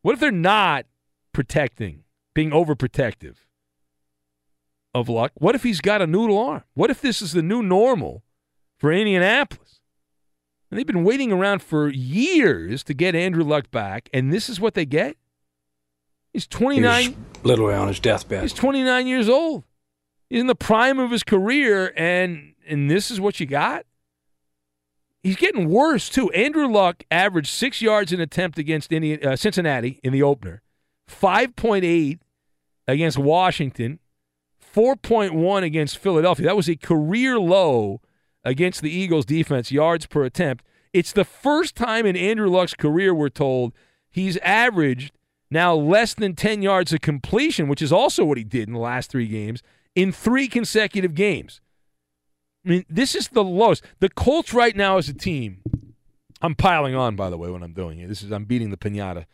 What 0.03 0.15
if 0.15 0.21
they're 0.21 0.31
not 0.33 0.87
protecting, 1.33 2.05
being 2.35 2.51
overprotective 2.51 3.37
of 4.95 5.09
Luck? 5.09 5.33
What 5.35 5.55
if 5.55 5.63
he's 5.63 5.81
got 5.81 6.01
a 6.01 6.07
noodle 6.07 6.39
arm? 6.39 6.65
What 6.75 6.91
if 6.91 7.01
this 7.01 7.21
is 7.21 7.33
the 7.33 7.43
new 7.43 7.63
normal 7.63 8.23
for 8.79 8.93
Indianapolis? 8.93 9.81
And 10.73 10.79
they've 10.79 10.87
been 10.87 11.05
waiting 11.05 11.31
around 11.31 11.61
for 11.61 11.91
years 11.91 12.83
to 12.85 12.95
get 12.95 13.15
Andrew 13.15 13.45
Luck 13.45 13.71
back, 13.71 14.09
and 14.15 14.33
this 14.33 14.49
is 14.49 14.59
what 14.59 14.73
they 14.73 14.87
get? 14.87 15.19
He's 16.33 16.47
29. 16.47 17.03
He's 17.03 17.15
literally 17.43 17.75
on 17.75 17.89
his 17.89 18.01
deathbed. 18.01 18.41
He's 18.41 18.55
29 18.55 19.07
years 19.07 19.29
old. 19.29 19.65
He's 20.31 20.41
in 20.41 20.47
the 20.47 20.55
prime 20.55 20.99
of 20.99 21.11
his 21.11 21.25
career, 21.25 21.93
and 21.95 22.55
and 22.67 22.91
this 22.91 23.11
is 23.11 23.21
what 23.21 23.39
you 23.39 23.45
got. 23.45 23.85
He's 25.23 25.37
getting 25.37 25.69
worse 25.69 26.09
too. 26.09 26.31
Andrew 26.31 26.67
Luck 26.67 27.05
averaged 27.11 27.51
six 27.51 27.83
yards 27.83 28.11
an 28.11 28.21
attempt 28.21 28.59
against 28.59 28.93
Indian, 28.93 29.23
uh, 29.23 29.37
Cincinnati 29.37 30.01
in 30.03 30.11
the 30.11 30.23
opener, 30.23 30.63
five 31.07 31.55
point 31.55 31.85
eight 31.85 32.23
against 32.89 33.19
Washington, 33.19 33.99
four 34.59 34.97
point 34.97 35.35
one 35.35 35.65
against 35.65 35.99
Philadelphia. 35.99 36.47
That 36.47 36.57
was 36.57 36.71
a 36.71 36.77
career 36.77 37.39
low 37.39 38.01
against 38.45 38.83
the 38.83 38.91
Eagles' 38.91 39.25
defense 39.25 39.71
yards 39.71 40.07
per 40.07 40.25
attempt. 40.25 40.65
It's 40.93 41.13
the 41.13 41.25
first 41.25 41.75
time 41.75 42.07
in 42.07 42.17
Andrew 42.17 42.49
Luck's 42.49 42.75
career 42.75 43.15
we're 43.15 43.29
told 43.29 43.73
he's 44.11 44.37
averaged 44.39 45.13
now 45.51 45.75
less 45.75 46.15
than 46.15 46.35
10 46.35 46.63
yards 46.63 46.93
of 46.93 47.01
completion, 47.01 47.69
which 47.69 47.83
is 47.83 47.93
also 47.93 48.25
what 48.25 48.39
he 48.39 48.45
did 48.45 48.69
in 48.69 48.75
the 48.75 48.81
last 48.81 49.11
three 49.11 49.27
games, 49.27 49.63
in 49.95 50.13
three 50.13 50.49
consecutive 50.49 51.15
games. 51.15 51.61
I 52.65 52.69
mean, 52.69 52.85
this 52.89 53.15
is 53.15 53.29
the 53.29 53.45
lowest. 53.45 53.85
The 54.01 54.09
Colts 54.09 54.55
right 54.55 54.77
now 54.77 54.97
as 54.99 55.09
a 55.09 55.15
team, 55.15 55.63
I'm 56.41 56.55
piling 56.55 56.95
on, 56.95 57.17
by 57.17 57.29
the 57.29 57.39
way, 57.39 57.51
when 57.51 57.63
I'm 57.63 57.75
doing 57.75 57.99
it. 57.99 58.09
This 58.09 58.23
is 58.23 58.31
I'm 58.31 58.45
beating 58.45 58.71
the 58.71 58.77
pinata. 58.77 59.27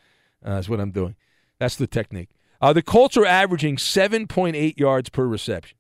Uh, 0.47 0.53
is 0.53 0.69
what 0.69 0.81
I'm 0.81 0.93
doing. 0.93 1.17
That's 1.59 1.77
the 1.77 1.87
technique. 1.87 2.31
Uh, 2.61 2.73
the 2.73 2.83
Colts 2.83 3.17
are 3.17 3.27
averaging 3.27 3.77
7.8 3.77 4.79
yards 4.79 5.09
per 5.09 5.27
reception. 5.27 5.78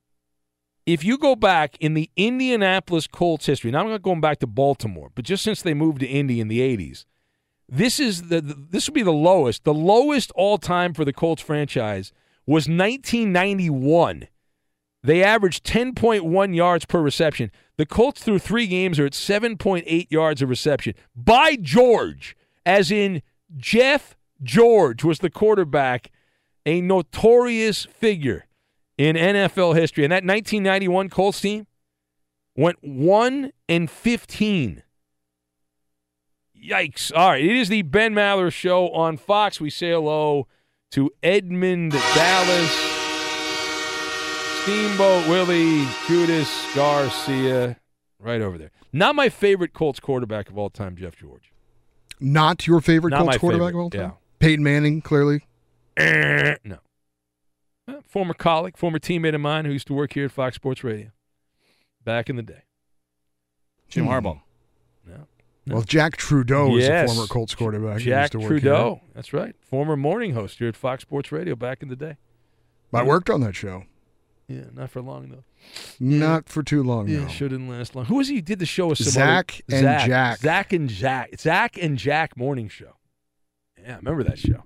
If 0.88 1.04
you 1.04 1.18
go 1.18 1.36
back 1.36 1.76
in 1.80 1.92
the 1.92 2.08
Indianapolis 2.16 3.06
Colts 3.06 3.44
history, 3.44 3.70
now 3.70 3.80
I'm 3.80 3.90
not 3.90 4.00
going 4.00 4.22
back 4.22 4.38
to 4.38 4.46
Baltimore, 4.46 5.10
but 5.14 5.26
just 5.26 5.44
since 5.44 5.60
they 5.60 5.74
moved 5.74 6.00
to 6.00 6.06
Indy 6.06 6.40
in 6.40 6.48
the 6.48 6.60
80s, 6.60 7.04
this 7.68 8.00
is 8.00 8.28
the, 8.28 8.40
the 8.40 8.54
this 8.54 8.88
would 8.88 8.94
be 8.94 9.02
the 9.02 9.12
lowest. 9.12 9.64
The 9.64 9.74
lowest 9.74 10.32
all 10.34 10.56
time 10.56 10.94
for 10.94 11.04
the 11.04 11.12
Colts 11.12 11.42
franchise 11.42 12.10
was 12.46 12.68
1991. 12.68 14.28
They 15.02 15.22
averaged 15.22 15.66
10.1 15.66 16.56
yards 16.56 16.86
per 16.86 17.02
reception. 17.02 17.50
The 17.76 17.84
Colts 17.84 18.22
through 18.22 18.38
three 18.38 18.66
games 18.66 18.98
are 18.98 19.04
at 19.04 19.12
7.8 19.12 20.06
yards 20.10 20.40
of 20.40 20.48
reception. 20.48 20.94
By 21.14 21.56
George, 21.56 22.34
as 22.64 22.90
in 22.90 23.20
Jeff 23.58 24.16
George 24.42 25.04
was 25.04 25.18
the 25.18 25.28
quarterback, 25.28 26.10
a 26.64 26.80
notorious 26.80 27.84
figure 27.84 28.46
in 28.98 29.16
NFL 29.16 29.76
history. 29.76 30.04
And 30.04 30.12
that 30.12 30.24
1991 30.24 31.08
Colts 31.08 31.40
team 31.40 31.66
went 32.56 32.76
1 32.82 33.52
and 33.68 33.90
15. 33.90 34.82
Yikes. 36.62 37.12
All 37.16 37.30
right, 37.30 37.44
it 37.44 37.56
is 37.56 37.68
the 37.68 37.82
Ben 37.82 38.12
Maller 38.14 38.52
show 38.52 38.88
on 38.90 39.16
Fox. 39.16 39.60
We 39.60 39.70
say 39.70 39.90
hello 39.90 40.48
to 40.90 41.10
Edmund 41.22 41.92
Dallas, 41.92 42.72
Steamboat 44.62 45.28
Willie, 45.28 45.86
Judas 46.08 46.50
Garcia, 46.74 47.76
right 48.18 48.40
over 48.40 48.58
there. 48.58 48.72
Not 48.92 49.14
my 49.14 49.28
favorite 49.28 49.72
Colts 49.72 50.00
quarterback 50.00 50.48
of 50.50 50.58
all 50.58 50.68
time, 50.70 50.96
Jeff 50.96 51.14
George. 51.16 51.52
Not 52.20 52.66
your 52.66 52.80
favorite 52.80 53.12
Not 53.12 53.20
Colts 53.20 53.38
quarterback 53.38 53.68
favorite, 53.68 53.78
of 53.78 53.84
all 53.84 53.90
time? 53.90 54.00
yeah. 54.00 54.10
Peyton 54.40 54.64
Manning, 54.64 55.00
clearly. 55.00 55.46
Eh, 55.96 56.56
no. 56.64 56.78
Former 58.06 58.34
colleague, 58.34 58.76
former 58.76 58.98
teammate 58.98 59.34
of 59.34 59.40
mine 59.40 59.64
who 59.64 59.72
used 59.72 59.86
to 59.88 59.94
work 59.94 60.12
here 60.14 60.24
at 60.26 60.32
Fox 60.32 60.56
Sports 60.56 60.82
Radio 60.84 61.10
back 62.04 62.28
in 62.30 62.36
the 62.36 62.42
day. 62.42 62.62
Jim 63.88 64.04
Hmm. 64.04 64.10
Harbaugh. 64.10 64.40
Well, 65.66 65.82
Jack 65.82 66.16
Trudeau 66.16 66.76
is 66.78 66.88
a 66.88 67.06
former 67.06 67.26
Colts 67.26 67.54
quarterback. 67.54 67.98
who 67.98 68.04
Jack 68.06 68.22
used 68.22 68.32
to 68.32 68.38
work 68.38 68.48
Trudeau. 68.48 69.00
Here. 69.02 69.10
That's 69.14 69.32
right. 69.34 69.54
Former 69.60 69.96
morning 69.98 70.32
host 70.32 70.58
here 70.58 70.68
at 70.68 70.76
Fox 70.76 71.02
Sports 71.02 71.30
Radio 71.30 71.54
back 71.56 71.82
in 71.82 71.88
the 71.90 71.96
day. 71.96 72.16
I 72.92 73.02
worked 73.02 73.28
on 73.28 73.42
that 73.42 73.54
show. 73.54 73.84
Yeah, 74.46 74.64
not 74.72 74.88
for 74.90 75.02
long 75.02 75.28
though. 75.28 75.44
Not 76.00 76.48
for 76.48 76.62
too 76.62 76.82
long, 76.82 77.06
Yeah, 77.06 77.20
no. 77.24 77.28
sure 77.28 77.50
didn't 77.50 77.68
last 77.68 77.94
long. 77.94 78.06
Who 78.06 78.14
was 78.14 78.28
he? 78.28 78.36
who 78.36 78.40
Did 78.40 78.60
the 78.60 78.64
show 78.66 78.86
with 78.86 78.96
some 78.96 79.10
Zach 79.12 79.60
other- 79.68 79.76
and 79.76 79.84
Zach. 79.84 80.06
Jack. 80.08 80.38
Zach 80.38 80.72
and 80.72 80.88
Jack. 80.88 81.38
Zach 81.38 81.76
and 81.76 81.98
Jack 81.98 82.34
morning 82.38 82.68
show. 82.70 82.96
Yeah, 83.78 83.92
I 83.92 83.96
remember 83.96 84.24
that 84.24 84.38
show. 84.38 84.62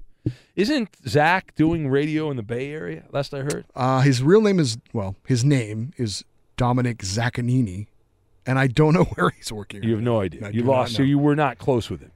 Isn't 0.54 0.88
Zach 1.08 1.54
doing 1.54 1.88
radio 1.88 2.30
in 2.30 2.36
the 2.36 2.42
Bay 2.42 2.70
Area? 2.72 3.04
Last 3.10 3.34
I 3.34 3.40
heard. 3.40 3.64
Uh, 3.74 4.00
his 4.00 4.22
real 4.22 4.40
name 4.40 4.58
is, 4.60 4.78
well, 4.92 5.16
his 5.26 5.44
name 5.44 5.92
is 5.96 6.24
Dominic 6.56 6.98
Zaccanini, 6.98 7.86
and 8.46 8.58
I 8.58 8.66
don't 8.66 8.94
know 8.98 9.04
where 9.04 9.30
he's 9.30 9.52
working. 9.52 9.82
You 9.82 9.92
have 9.92 10.02
no 10.02 10.20
idea. 10.20 10.46
I 10.46 10.50
you 10.50 10.62
lost, 10.62 10.94
so 10.94 11.02
you 11.02 11.18
were 11.18 11.36
not 11.36 11.58
close 11.58 11.90
with 11.90 12.00
him. 12.00 12.12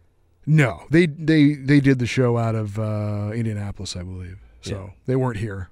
No, 0.46 0.84
they 0.90 1.06
they 1.06 1.54
they 1.54 1.80
did 1.80 1.98
the 1.98 2.06
show 2.06 2.38
out 2.38 2.54
of 2.54 2.78
uh, 2.78 3.32
Indianapolis, 3.34 3.96
I 3.96 4.02
believe. 4.02 4.38
So 4.60 4.92
they 5.06 5.16
weren't 5.16 5.38
here. 5.38 5.70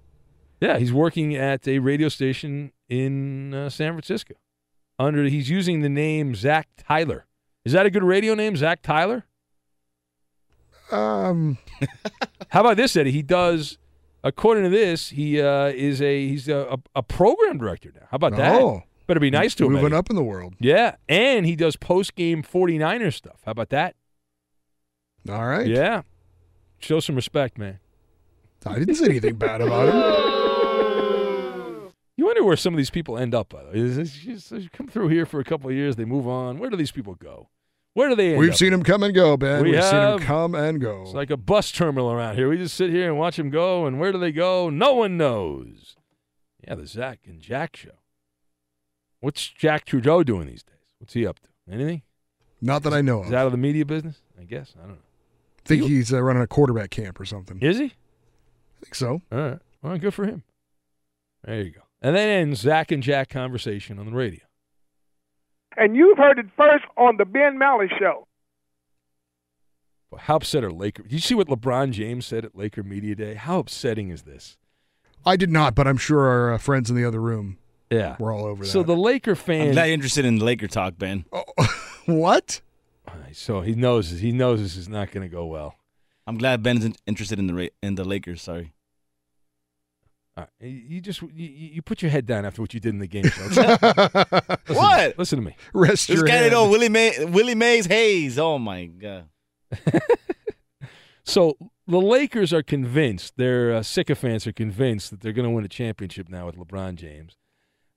Yeah, 0.61 0.79
he's 0.79 0.93
working 0.93 1.35
at 1.35 1.67
a 1.69 1.79
radio 1.81 2.09
station 2.09 2.73
in 2.89 3.55
uh, 3.55 3.69
San 3.71 3.93
Francisco. 3.93 4.35
Under 4.99 5.25
he's 5.25 5.51
using 5.51 5.81
the 5.81 5.89
name 5.89 6.35
Zach 6.35 6.69
Tyler. 6.77 7.27
Is 7.65 7.73
that 7.73 7.87
a 7.87 7.91
good 7.91 8.03
radio 8.05 8.35
name, 8.35 8.57
Zach 8.57 8.83
Tyler? 8.83 9.25
Um, 10.91 11.59
How 12.51 12.61
about 12.61 12.77
this, 12.77 12.95
Eddie? 12.97 13.11
He 13.13 13.23
does, 13.23 13.79
according 14.23 14.65
to 14.65 14.71
this, 14.71 15.11
he 15.11 15.41
uh, 15.41 15.67
is 15.67 16.01
a 16.03 16.29
he's 16.29 16.49
a, 16.49 16.67
a, 16.73 16.79
a 16.97 17.03
program 17.03 17.59
director 17.59 17.91
now. 17.95 18.07
How 18.11 18.17
about 18.17 18.37
that? 18.37 18.61
Oh. 18.61 18.83
Better 19.07 19.21
be 19.21 19.31
nice 19.31 19.55
to 19.57 19.67
him. 19.67 19.73
Moving 19.73 19.87
Eddie. 19.89 19.97
up 19.97 20.09
in 20.11 20.17
the 20.17 20.23
world. 20.25 20.55
Yeah, 20.61 20.97
and 21.11 21.45
he 21.45 21.57
does 21.57 21.77
post 21.77 22.15
game 22.15 22.43
49er 22.43 23.13
stuff. 23.13 23.41
How 23.45 23.53
about 23.53 23.69
that? 23.71 23.97
All 25.29 25.47
right. 25.47 25.67
Yeah, 25.67 26.03
show 26.79 27.01
some 27.01 27.15
respect, 27.17 27.59
man. 27.59 27.81
I 28.67 28.79
didn't 28.79 28.95
say 28.95 29.07
anything 29.07 29.35
bad 29.37 29.61
about 29.61 29.89
him. 29.89 29.95
You 32.17 32.27
wonder 32.27 32.45
where 32.45 32.57
some 32.57 32.73
of 32.73 32.79
these 32.79 32.89
people 32.91 33.19
end 33.19 33.35
up. 33.35 33.51
By 33.51 33.65
the 33.65 33.71
way, 33.71 33.77
Is 33.79 33.97
this 33.97 34.13
just- 34.15 34.51
they 34.51 34.69
come 34.73 34.87
through 34.87 35.09
here 35.09 35.27
for 35.27 35.41
a 35.41 35.45
couple 35.45 35.69
of 35.69 35.77
years, 35.77 35.97
they 35.97 36.05
move 36.07 36.27
on. 36.29 36.59
Where 36.59 36.71
do 36.71 36.77
these 36.77 36.93
people 36.93 37.15
go? 37.15 37.49
Where 37.95 38.09
do 38.09 38.17
they 38.17 38.31
end 38.31 38.39
We've 38.39 38.57
seen 38.57 38.73
him 38.73 38.83
come 38.83 39.03
and 39.05 39.15
go, 39.15 39.37
Ben. 39.37 39.63
We 39.63 39.71
We've 39.71 39.83
seen 39.83 39.93
have. 39.95 40.21
come 40.21 40.55
and 40.55 40.81
go. 40.81 41.03
It's 41.03 41.15
like 41.15 41.31
a 41.31 41.37
bus 41.37 41.71
terminal 41.71 42.11
around 42.13 42.35
here. 42.37 42.49
We 42.49 42.57
just 42.57 42.77
sit 42.77 42.91
here 42.91 43.09
and 43.09 43.17
watch 43.19 43.37
them 43.37 43.51
go, 43.51 43.87
and 43.87 44.01
where 44.01 44.11
do 44.13 44.19
they 44.19 44.33
go? 44.33 44.69
No 44.69 44.95
one 44.95 45.17
knows. 45.17 45.97
Yeah, 46.67 46.75
the 46.75 46.87
Zach 46.87 47.21
and 47.27 47.41
Jack 47.41 47.77
show. 47.77 47.91
What's 49.21 49.49
Jack 49.49 49.85
Trudeau 49.85 50.25
doing 50.25 50.49
these 50.49 50.65
days? 50.65 50.75
What's 50.99 51.15
he 51.15 51.27
up 51.27 51.39
to? 51.41 51.49
Anything? 51.73 52.03
Not 52.61 52.83
that 52.83 52.93
I 52.93 53.01
know 53.01 53.21
of. 53.21 53.27
Is 53.27 53.31
of. 53.33 53.37
out 53.39 53.47
of 53.47 53.53
the 53.53 53.59
media 53.59 53.85
business? 53.85 54.23
I 54.41 54.45
guess. 54.45 54.75
I 54.77 54.87
don't 54.87 54.97
know. 54.97 55.03
think 55.65 55.85
he's 55.85 56.13
uh, 56.13 56.21
running 56.21 56.43
a 56.43 56.47
quarterback 56.47 56.91
camp 56.91 57.21
or 57.21 57.25
something. 57.25 57.59
Is 57.61 57.79
he? 57.79 57.85
I 57.87 58.81
think 58.83 58.95
so. 58.95 59.23
All 59.31 59.39
right. 59.39 59.59
Well, 59.83 59.99
good 59.99 60.15
for 60.15 60.27
him. 60.27 60.43
There 61.45 61.63
you 61.63 61.71
go. 61.71 61.83
And 62.03 62.17
then 62.17 62.29
ends 62.29 62.61
Zach 62.61 62.91
and 62.91 63.03
Jack 63.03 63.29
conversation 63.29 63.99
on 63.99 64.07
the 64.07 64.13
radio. 64.13 64.41
And 65.77 65.97
you've 65.97 66.19
heard 66.19 66.39
it 66.39 66.47
first 66.57 66.85
on 66.97 67.17
the 67.17 67.25
Ben 67.25 67.59
Maller 67.59 67.89
Show. 67.99 68.27
How 70.17 70.37
upset 70.37 70.63
are 70.63 70.73
Laker? 70.73 71.03
Did 71.03 71.13
you 71.13 71.19
see 71.19 71.35
what 71.35 71.49
LeBron 71.49 71.91
James 71.91 72.25
said 72.25 72.45
at 72.45 72.55
Laker 72.55 72.85
Media 72.85 73.17
Day? 73.17 73.35
How 73.35 73.59
upsetting 73.59 74.11
is 74.11 74.23
this? 74.23 74.57
I 75.27 75.35
did 75.37 75.51
not, 75.51 75.75
but 75.75 75.89
I'm 75.89 75.97
sure 75.97 76.21
our 76.29 76.53
uh, 76.55 76.59
friends 76.59 76.89
in 76.89 76.95
the 76.97 77.05
other 77.05 77.21
room 77.21 77.59
Yeah. 77.91 78.15
were 78.21 78.31
all 78.33 78.45
over 78.45 78.63
that. 78.65 78.71
So 78.71 78.83
the 78.85 78.95
Laker 78.95 79.35
fan. 79.35 79.69
I'm 79.69 79.73
glad 79.73 79.87
you're 79.87 79.95
interested 79.95 80.25
in 80.25 80.39
Laker 80.39 80.69
talk, 80.69 80.97
Ben. 80.99 81.25
what? 82.07 82.61
So 83.33 83.63
he 83.63 83.75
knows 83.75 84.11
he 84.11 84.31
knows 84.31 84.63
this 84.63 84.77
is 84.77 84.89
not 84.89 85.11
going 85.11 85.29
to 85.29 85.33
go 85.35 85.45
well. 85.47 85.75
I'm 86.27 86.39
glad 86.39 86.63
Ben's 86.63 86.85
in- 86.85 86.95
interested 87.07 87.41
in 87.41 87.49
the 87.49 87.73
in 87.83 87.97
the 87.97 88.05
Lakers. 88.05 88.43
Sorry. 88.43 88.73
All 90.37 90.45
right, 90.61 90.69
you 90.71 91.01
just 91.01 91.23
you, 91.23 91.31
you 91.35 91.83
put 91.83 92.03
your 92.03 92.11
head 92.11 92.27
down 92.27 92.45
after 92.45 92.61
what 92.61 92.75
you 92.75 92.81
did 92.81 92.89
in 92.95 92.99
the 92.99 93.07
game. 93.07 93.25
Show. 93.29 93.43
Listen, 93.47 94.59
What? 94.77 95.19
Listen 95.19 95.39
to 95.39 95.45
me. 95.45 95.57
Rest 95.73 96.09
This 96.09 96.17
your 96.19 96.27
guy 96.27 96.35
hand. 96.39 96.53
know 96.53 96.69
Willie 96.69 96.89
May 96.89 97.25
Willie 97.25 97.55
Mays 97.55 97.87
Hayes. 97.87 98.39
Oh 98.39 98.59
my 98.59 98.87
god. 98.87 99.29
So 101.27 101.57
the 101.87 102.01
Lakers 102.03 102.53
are 102.53 102.63
convinced, 102.63 103.39
their 103.39 103.73
uh, 103.73 103.83
sycophants 103.83 104.47
are 104.47 104.53
convinced 104.53 105.11
that 105.11 105.21
they're 105.23 105.33
going 105.33 105.49
to 105.49 105.55
win 105.55 105.65
a 105.65 105.69
championship 105.69 106.29
now 106.29 106.45
with 106.45 106.57
LeBron 106.57 106.97
James. 106.97 107.37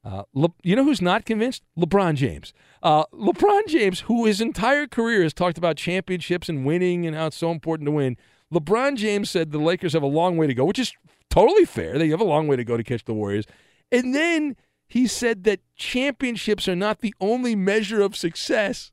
Uh, 0.01 0.23
Le- 0.33 0.53
you 0.63 0.77
know 0.77 0.85
who's 0.85 1.01
not 1.01 1.25
convinced? 1.25 1.63
LeBron 1.77 2.15
James. 2.15 2.53
Uh, 2.81 3.03
LeBron 3.13 3.67
James, 3.67 3.99
who 4.01 4.25
his 4.25 4.39
entire 4.39 4.87
career 4.87 5.23
has 5.23 5.33
talked 5.33 5.57
about 5.57 5.75
championships 5.75 6.47
and 6.47 6.65
winning 6.65 7.05
and 7.05 7.17
how 7.17 7.27
it's 7.27 7.35
so 7.35 7.51
important 7.51 7.87
to 7.87 7.91
win. 7.91 8.15
LeBron 8.53 8.95
James 8.95 9.29
said 9.29 9.51
the 9.51 9.57
Lakers 9.57 9.91
have 9.91 10.03
a 10.03 10.07
long 10.07 10.37
way 10.37 10.47
to 10.47 10.53
go, 10.53 10.63
which 10.63 10.79
is 10.79 10.93
totally 11.29 11.65
fair. 11.65 11.97
They 11.97 12.09
have 12.09 12.21
a 12.21 12.25
long 12.25 12.47
way 12.47 12.55
to 12.55 12.63
go 12.63 12.77
to 12.77 12.83
catch 12.83 13.05
the 13.05 13.13
Warriors. 13.13 13.45
And 13.91 14.13
then 14.13 14.55
he 14.87 15.07
said 15.07 15.43
that 15.43 15.59
championships 15.75 16.67
are 16.67 16.75
not 16.75 16.99
the 16.99 17.13
only 17.19 17.55
measure 17.55 18.01
of 18.01 18.15
success. 18.15 18.91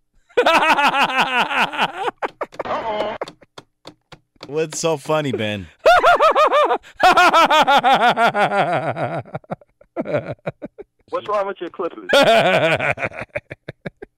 What's 4.47 4.79
so 4.81 4.97
funny, 4.97 5.33
Ben? 5.33 5.69
What's 11.11 11.29
wrong 11.29 11.47
with 11.47 11.61
your 11.61 11.71
Clippers? 11.71 12.09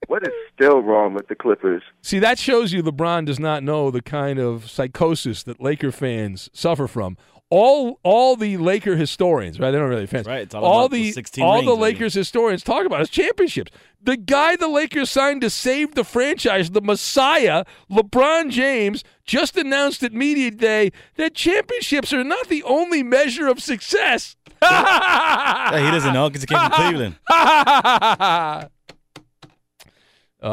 what 0.07 0.23
is 0.23 0.33
still 0.55 0.81
wrong 0.81 1.12
with 1.15 1.28
the 1.28 1.35
Clippers? 1.35 1.83
See, 2.03 2.19
that 2.19 2.39
shows 2.39 2.73
you 2.73 2.83
LeBron 2.83 3.27
does 3.27 3.39
not 3.39 3.62
know 3.62 3.91
the 3.91 4.01
kind 4.03 4.39
of 4.39 4.70
psychosis 4.70 5.43
that 5.43 5.61
Laker 5.61 5.93
fans 5.93 6.49
suffer 6.53 6.86
from. 6.86 7.17
All 7.49 8.00
all 8.02 8.34
the 8.34 8.57
Laker 8.57 8.97
historians, 8.97 9.60
right? 9.60 9.70
They 9.70 9.78
don't 9.78 9.89
really 9.89 10.07
fans. 10.07 10.26
Right, 10.26 10.41
it's 10.41 10.55
all 10.55 10.65
about 10.65 10.91
the 10.91 11.05
the 11.05 11.12
16 11.12 11.44
all 11.44 11.55
rings, 11.55 11.66
the 11.66 11.73
baby. 11.73 11.83
Lakers 11.83 12.15
historians 12.15 12.65
talk 12.65 12.86
about 12.86 13.00
is 13.02 13.08
championships. 13.08 13.70
The 14.02 14.16
guy 14.16 14.57
the 14.57 14.68
Lakers 14.68 15.10
signed 15.10 15.42
to 15.42 15.50
save 15.50 15.94
the 15.94 16.02
franchise, 16.02 16.70
the 16.70 16.81
Messiah, 16.81 17.65
LeBron 17.91 18.50
James, 18.50 19.05
just 19.25 19.57
announced 19.57 20.02
at 20.02 20.12
media 20.12 20.50
day 20.50 20.91
that 21.16 21.34
championships 21.34 22.12
are 22.12 22.25
not 22.25 22.49
the 22.49 22.65
only 22.65 23.02
measure 23.05 23.47
of 23.47 23.60
success. 23.60 24.34
Yeah, 24.62 25.84
he 25.84 25.91
doesn't 25.91 26.15
know 26.15 26.28
because 26.28 26.42
he 26.42 26.47
came 26.47 26.58
from 26.58 26.70
Cleveland. 26.73 27.16
Oh, 27.28 28.66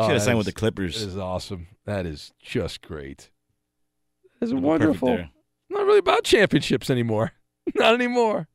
Should 0.04 0.10
have 0.12 0.20
that 0.20 0.22
signed 0.22 0.38
with 0.38 0.46
the 0.46 0.52
Clippers. 0.54 1.00
That 1.00 1.08
is 1.08 1.18
awesome. 1.18 1.68
That 1.86 2.06
is 2.06 2.34
just 2.42 2.82
great. 2.82 3.30
That's 4.40 4.54
wonderful. 4.54 5.26
Not 5.74 5.86
really 5.86 6.00
about 6.00 6.24
championships 6.24 6.90
anymore. 6.90 7.34
not 7.76 7.94
anymore. 7.94 8.48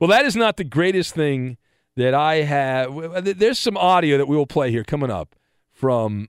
Well, 0.00 0.08
that 0.08 0.24
is 0.24 0.36
not 0.36 0.56
the 0.56 0.64
greatest 0.64 1.14
thing 1.14 1.58
that 1.96 2.14
I 2.14 2.36
have. 2.36 3.38
There's 3.38 3.58
some 3.58 3.76
audio 3.76 4.18
that 4.18 4.28
we 4.28 4.36
will 4.36 4.46
play 4.46 4.70
here 4.70 4.84
coming 4.84 5.10
up 5.10 5.34
from 5.72 6.28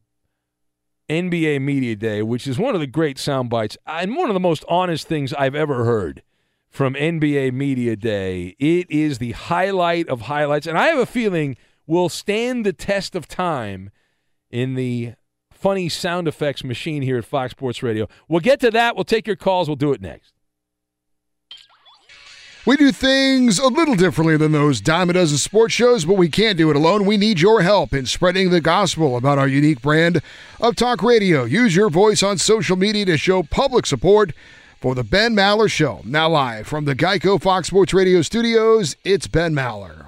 NBA 1.10 1.62
Media 1.62 1.96
Day, 1.96 2.22
which 2.22 2.48
is 2.48 2.58
one 2.58 2.76
of 2.76 2.82
the 2.82 2.88
great 2.88 3.18
sound 3.18 3.50
bites 3.50 3.78
and 3.86 4.16
one 4.16 4.30
of 4.30 4.34
the 4.34 4.40
most 4.40 4.66
honest 4.68 5.08
things 5.08 5.34
I've 5.34 5.56
ever 5.56 5.86
heard 5.86 6.24
from 6.70 6.94
NBA 6.94 7.54
Media 7.54 7.96
Day. 7.96 8.56
It 8.60 8.90
is 8.92 9.18
the 9.18 9.32
highlight 9.32 10.10
of 10.10 10.22
highlights, 10.22 10.68
and 10.68 10.78
I 10.78 10.88
have 10.88 11.00
a 11.00 11.06
feeling 11.06 11.56
will 11.86 12.10
stand 12.10 12.66
the 12.66 12.74
test 12.74 13.16
of 13.16 13.28
time 13.28 13.90
in 14.52 14.76
the 14.76 15.14
funny 15.58 15.90
sound 15.90 16.28
effects 16.28 16.64
machine 16.64 17.02
here 17.02 17.18
at 17.18 17.26
Fox 17.26 17.52
Sports 17.52 17.82
Radio. 17.82 18.08
We'll 18.28 18.42
get 18.42 18.60
to 18.62 18.72
that. 18.72 18.96
We'll 18.96 19.06
take 19.06 19.28
your 19.28 19.36
calls. 19.36 19.68
We'll 19.68 19.76
do 19.76 19.92
it 19.92 20.02
next. 20.02 20.34
We 22.66 22.76
do 22.76 22.92
things 22.92 23.60
a 23.60 23.68
little 23.68 23.96
differently 23.96 24.36
than 24.36 24.52
those 24.52 24.82
dime 24.82 25.10
a 25.10 25.14
dozen 25.14 25.38
sports 25.38 25.74
shows, 25.74 26.04
but 26.04 26.16
we 26.16 26.28
can't 26.28 26.58
do 26.58 26.70
it 26.70 26.76
alone. 26.76 27.06
We 27.06 27.16
need 27.16 27.40
your 27.40 27.62
help 27.62 27.94
in 27.94 28.06
spreading 28.06 28.50
the 28.50 28.60
gospel 28.60 29.16
about 29.16 29.40
our 29.40 29.48
unique 29.48 29.82
brand 29.82 30.22
of 30.60 30.76
talk 30.76 31.02
radio. 31.02 31.46
Use 31.46 31.78
your 31.78 31.90
voice 31.90 32.22
on 32.22 32.38
social 32.38 32.76
media 32.76 33.06
to 33.06 33.18
show 33.18 33.42
public 33.42 33.86
support 33.86 34.34
for 34.82 34.96
the 34.96 35.06
Ben 35.06 35.34
Maller 35.34 35.72
Show. 35.72 36.02
Now, 36.04 36.28
live 36.28 36.68
from 36.68 36.84
the 36.84 36.94
Geico 36.94 37.42
Fox 37.42 37.68
Sports 37.68 37.94
Radio 37.94 38.22
studios, 38.22 38.98
it's 39.06 39.28
Ben 39.28 39.54
Maller. 39.54 40.07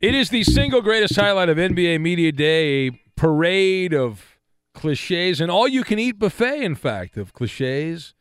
It 0.00 0.14
is 0.14 0.30
the 0.30 0.44
single 0.44 0.80
greatest 0.80 1.16
highlight 1.16 1.48
of 1.48 1.56
NBA 1.56 2.00
Media 2.00 2.30
Day, 2.30 2.86
a 2.86 2.90
parade 3.16 3.92
of 3.92 4.38
cliches, 4.72 5.40
an 5.40 5.50
all 5.50 5.66
you 5.66 5.82
can 5.82 5.98
eat 5.98 6.20
buffet, 6.20 6.62
in 6.62 6.76
fact, 6.76 7.16
of 7.16 7.32
cliches. 7.32 8.14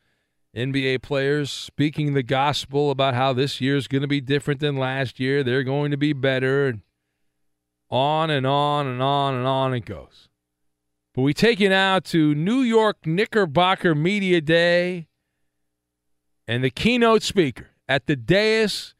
NBA 0.55 1.03
players 1.03 1.51
speaking 1.51 2.15
the 2.15 2.23
gospel 2.23 2.89
about 2.89 3.13
how 3.13 3.31
this 3.31 3.61
year 3.61 3.77
is 3.77 3.87
going 3.87 4.01
to 4.01 4.07
be 4.07 4.19
different 4.19 4.59
than 4.59 4.75
last 4.75 5.19
year. 5.19 5.43
They're 5.43 5.61
going 5.61 5.91
to 5.91 5.97
be 5.97 6.13
better. 6.13 6.67
And 6.67 6.81
on 7.91 8.31
and 8.31 8.47
on 8.47 8.87
and 8.87 8.99
on 8.99 9.35
and 9.35 9.45
on 9.45 9.75
it 9.75 9.85
goes. 9.85 10.29
But 11.13 11.21
we 11.21 11.35
take 11.35 11.59
you 11.59 11.69
now 11.69 11.99
to 11.99 12.33
New 12.33 12.61
York 12.61 13.05
Knickerbocker 13.05 13.93
Media 13.93 14.41
Day 14.41 15.09
and 16.47 16.63
the 16.63 16.71
keynote 16.71 17.21
speaker 17.21 17.67
at 17.87 18.07
the 18.07 18.15
dais, 18.15 18.95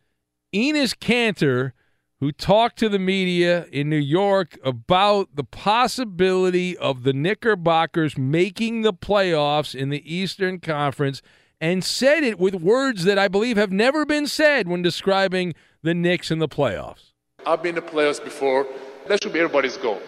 Enes 0.53 0.95
Kanter, 0.95 1.71
who 2.19 2.31
talked 2.31 2.79
to 2.79 2.89
the 2.89 2.99
media 2.99 3.65
in 3.71 3.89
New 3.89 3.95
York 3.95 4.57
about 4.63 5.35
the 5.35 5.43
possibility 5.43 6.75
of 6.77 7.03
the 7.03 7.13
Knickerbockers 7.13 8.17
making 8.17 8.81
the 8.81 8.93
playoffs 8.93 9.75
in 9.75 9.89
the 9.89 10.15
Eastern 10.15 10.59
Conference 10.59 11.21
and 11.61 11.83
said 11.83 12.23
it 12.23 12.39
with 12.39 12.55
words 12.55 13.03
that 13.03 13.19
I 13.19 13.27
believe 13.27 13.57
have 13.57 13.71
never 13.71 14.05
been 14.05 14.27
said 14.27 14.67
when 14.67 14.81
describing 14.81 15.53
the 15.83 15.93
Knicks 15.93 16.31
in 16.31 16.39
the 16.39 16.47
playoffs. 16.47 17.11
I've 17.45 17.61
been 17.61 17.75
to 17.75 17.81
playoffs 17.81 18.23
before. 18.23 18.67
That 19.07 19.21
should 19.21 19.33
be 19.33 19.39
everybody's 19.39 19.77
goal. 19.77 20.01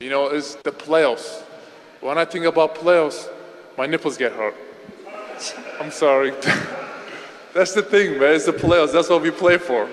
You 0.00 0.10
know, 0.10 0.28
it's 0.28 0.54
the 0.56 0.70
playoffs. 0.70 1.42
When 2.00 2.16
I 2.16 2.24
think 2.24 2.44
about 2.44 2.76
playoffs, 2.76 3.28
my 3.76 3.86
nipples 3.86 4.16
get 4.16 4.32
hurt. 4.32 4.54
I'm 5.80 5.90
sorry. 5.90 6.30
That's 7.54 7.74
the 7.74 7.82
thing, 7.82 8.18
man. 8.18 8.34
It's 8.34 8.46
the 8.46 8.52
playoffs. 8.52 8.92
That's 8.92 9.08
what 9.08 9.22
we 9.22 9.30
play 9.30 9.58
for. 9.58 9.88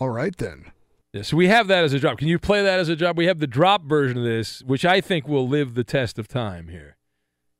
All 0.00 0.10
right, 0.10 0.36
then. 0.36 0.72
Yeah, 1.12 1.22
so 1.22 1.36
we 1.36 1.48
have 1.48 1.66
that 1.68 1.84
as 1.84 1.92
a 1.92 1.98
drop. 1.98 2.18
Can 2.18 2.28
you 2.28 2.38
play 2.38 2.62
that 2.62 2.78
as 2.78 2.88
a 2.88 2.96
drop? 2.96 3.16
We 3.16 3.26
have 3.26 3.38
the 3.38 3.46
drop 3.46 3.82
version 3.84 4.18
of 4.18 4.24
this, 4.24 4.62
which 4.62 4.84
I 4.84 5.00
think 5.00 5.26
will 5.26 5.48
live 5.48 5.74
the 5.74 5.84
test 5.84 6.18
of 6.18 6.28
time 6.28 6.68
here. 6.68 6.96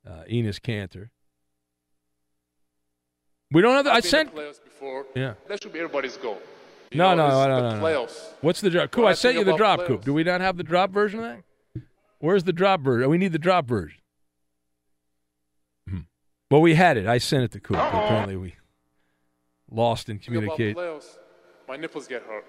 Uh, 0.07 0.23
Enes 0.31 0.61
Kanter. 0.61 1.09
We 3.51 3.63
don't 3.63 3.75
have 3.75 3.85
the. 3.87 3.91
I 3.93 3.97
I've 3.97 4.03
been 4.03 4.11
sent. 4.11 4.35
to 4.35 4.41
playoffs 4.41 4.63
before. 4.63 5.07
Yeah. 5.15 5.35
That 5.49 5.63
should 5.63 5.73
be 5.73 5.79
everybody's 5.79 6.17
goal. 6.19 6.39
You 6.91 6.99
No, 6.99 7.15
know, 7.15 7.29
no, 7.29 7.41
it's 7.41 7.49
no, 7.49 7.57
the 7.57 7.63
no, 7.71 7.77
no. 7.77 7.83
playoffs. 7.83 8.33
What's 8.43 8.61
the 8.61 8.71
drop? 8.71 8.91
Coop, 8.91 8.99
When 9.05 9.09
I 9.09 9.11
I 9.13 9.15
sent 9.15 9.37
you 9.39 9.45
the 9.45 9.51
about 9.55 9.59
drop, 9.79 9.87
Coop. 9.87 10.05
Do 10.05 10.13
we 10.13 10.25
not 10.25 10.41
have 10.43 10.57
the 10.59 10.63
drop 10.65 10.91
version 10.91 11.21
of 11.21 11.27
that? 11.27 11.43
Where's 12.21 12.45
the 12.45 12.53
drop 12.53 12.81
version? 12.83 13.09
We 13.09 13.19
need 13.19 13.33
the 13.33 13.39
drop 13.39 13.67
version. 13.67 14.01
Hmm. 15.89 16.01
Well, 16.51 16.61
we 16.61 16.75
had 16.75 16.97
it. 16.99 17.07
I 17.07 17.17
sent 17.19 17.45
it 17.45 17.51
to 17.53 17.61
Coop. 17.61 17.77
Apparently, 17.79 18.37
we 18.37 18.55
lost 19.71 20.09
in 20.09 20.19
Think 20.19 20.39
about 20.45 20.57
communicate. 20.57 20.77
my 21.69 21.77
nipples 21.77 22.07
get 22.07 22.23
hurt. 22.23 22.45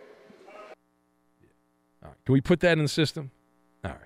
All 2.04 2.10
right. 2.10 2.18
Can 2.26 2.34
we 2.34 2.42
put 2.42 2.60
that 2.62 2.74
in 2.78 2.84
the 2.84 2.88
system? 2.90 3.32
All 3.84 3.92
right. 3.92 4.00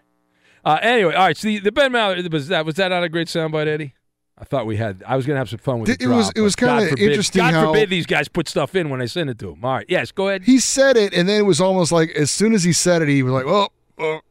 Uh, 0.65 0.79
anyway, 0.81 1.13
all 1.13 1.25
right. 1.27 1.37
So 1.37 1.47
the, 1.47 1.59
the 1.59 1.71
Ben 1.71 1.91
Maller 1.91 2.31
was 2.31 2.47
that 2.47 2.65
was 2.65 2.75
that 2.75 2.87
not 2.89 3.03
a 3.03 3.09
great 3.09 3.27
soundbite, 3.27 3.67
Eddie? 3.67 3.93
I 4.37 4.45
thought 4.45 4.65
we 4.65 4.77
had. 4.77 5.03
I 5.07 5.15
was 5.15 5.25
going 5.27 5.35
to 5.35 5.39
have 5.39 5.49
some 5.49 5.59
fun 5.59 5.79
with 5.79 5.89
It- 5.89 5.99
the 5.99 6.05
it 6.05 6.07
was- 6.07 6.31
it 6.35 6.41
was 6.41 6.55
kinda 6.55 6.89
interesting 6.97 7.41
God 7.41 7.53
how- 7.53 7.65
forbid 7.67 7.89
these 7.89 8.07
guys 8.07 8.27
put 8.27 8.47
stuff 8.47 8.75
in 8.75 8.89
when 8.89 8.99
I 9.01 9.05
send 9.05 9.29
it 9.29 9.37
to 9.39 9.47
them. 9.47 9.63
All 9.63 9.73
right. 9.73 9.85
Yes. 9.87 10.11
Go 10.11 10.29
ahead. 10.29 10.43
He 10.43 10.59
said 10.59 10.97
it, 10.97 11.13
and 11.13 11.29
then 11.29 11.39
it 11.39 11.43
was 11.45 11.61
almost 11.61 11.91
like 11.91 12.09
as 12.11 12.31
soon 12.31 12.53
as 12.53 12.63
he 12.63 12.73
said 12.73 13.01
it, 13.03 13.09
he 13.09 13.21
was 13.21 13.31
like, 13.33 13.45
"Oh, 13.45 13.69
oh," 13.99 14.21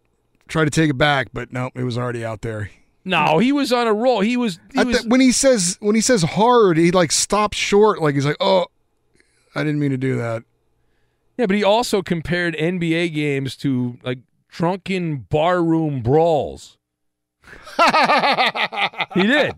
tried 0.49 0.65
to 0.65 0.71
take 0.71 0.91
it 0.91 0.99
back, 0.99 1.29
but 1.33 1.53
no, 1.53 1.71
it 1.77 1.85
was 1.85 1.97
already 1.97 2.25
out 2.25 2.43
there. 2.43 2.71
No, 3.05 3.39
he 3.39 3.53
was 3.53 3.73
on 3.73 3.87
a 3.87 3.93
roll. 3.95 4.21
He 4.21 4.37
was. 4.37 4.59
He 4.75 4.83
was 4.85 5.03
the- 5.03 5.09
when 5.09 5.21
he 5.21 5.31
says 5.33 5.77
when 5.81 5.95
he 5.95 6.01
says 6.01 6.23
hard, 6.23 6.79
he 6.79 6.91
like 6.91 7.13
stops 7.13 7.57
short, 7.57 8.01
like 8.03 8.15
he's 8.17 8.27
like, 8.27 8.37
"Oh, 8.41 8.67
I 9.55 9.65
didn't 9.65 9.81
mean 9.81 9.91
to 9.91 9.97
do 9.97 10.17
that." 10.17 10.45
Yeah, 11.37 11.47
but 11.47 11.57
he 11.57 11.65
also 11.65 12.03
compared 12.03 12.55
NBA 12.57 13.15
games 13.15 13.57
to 13.57 13.99
like 14.03 14.19
drunken 14.49 15.27
barroom 15.29 16.03
brawls. 16.03 16.79
he 19.15 19.23
did. 19.23 19.55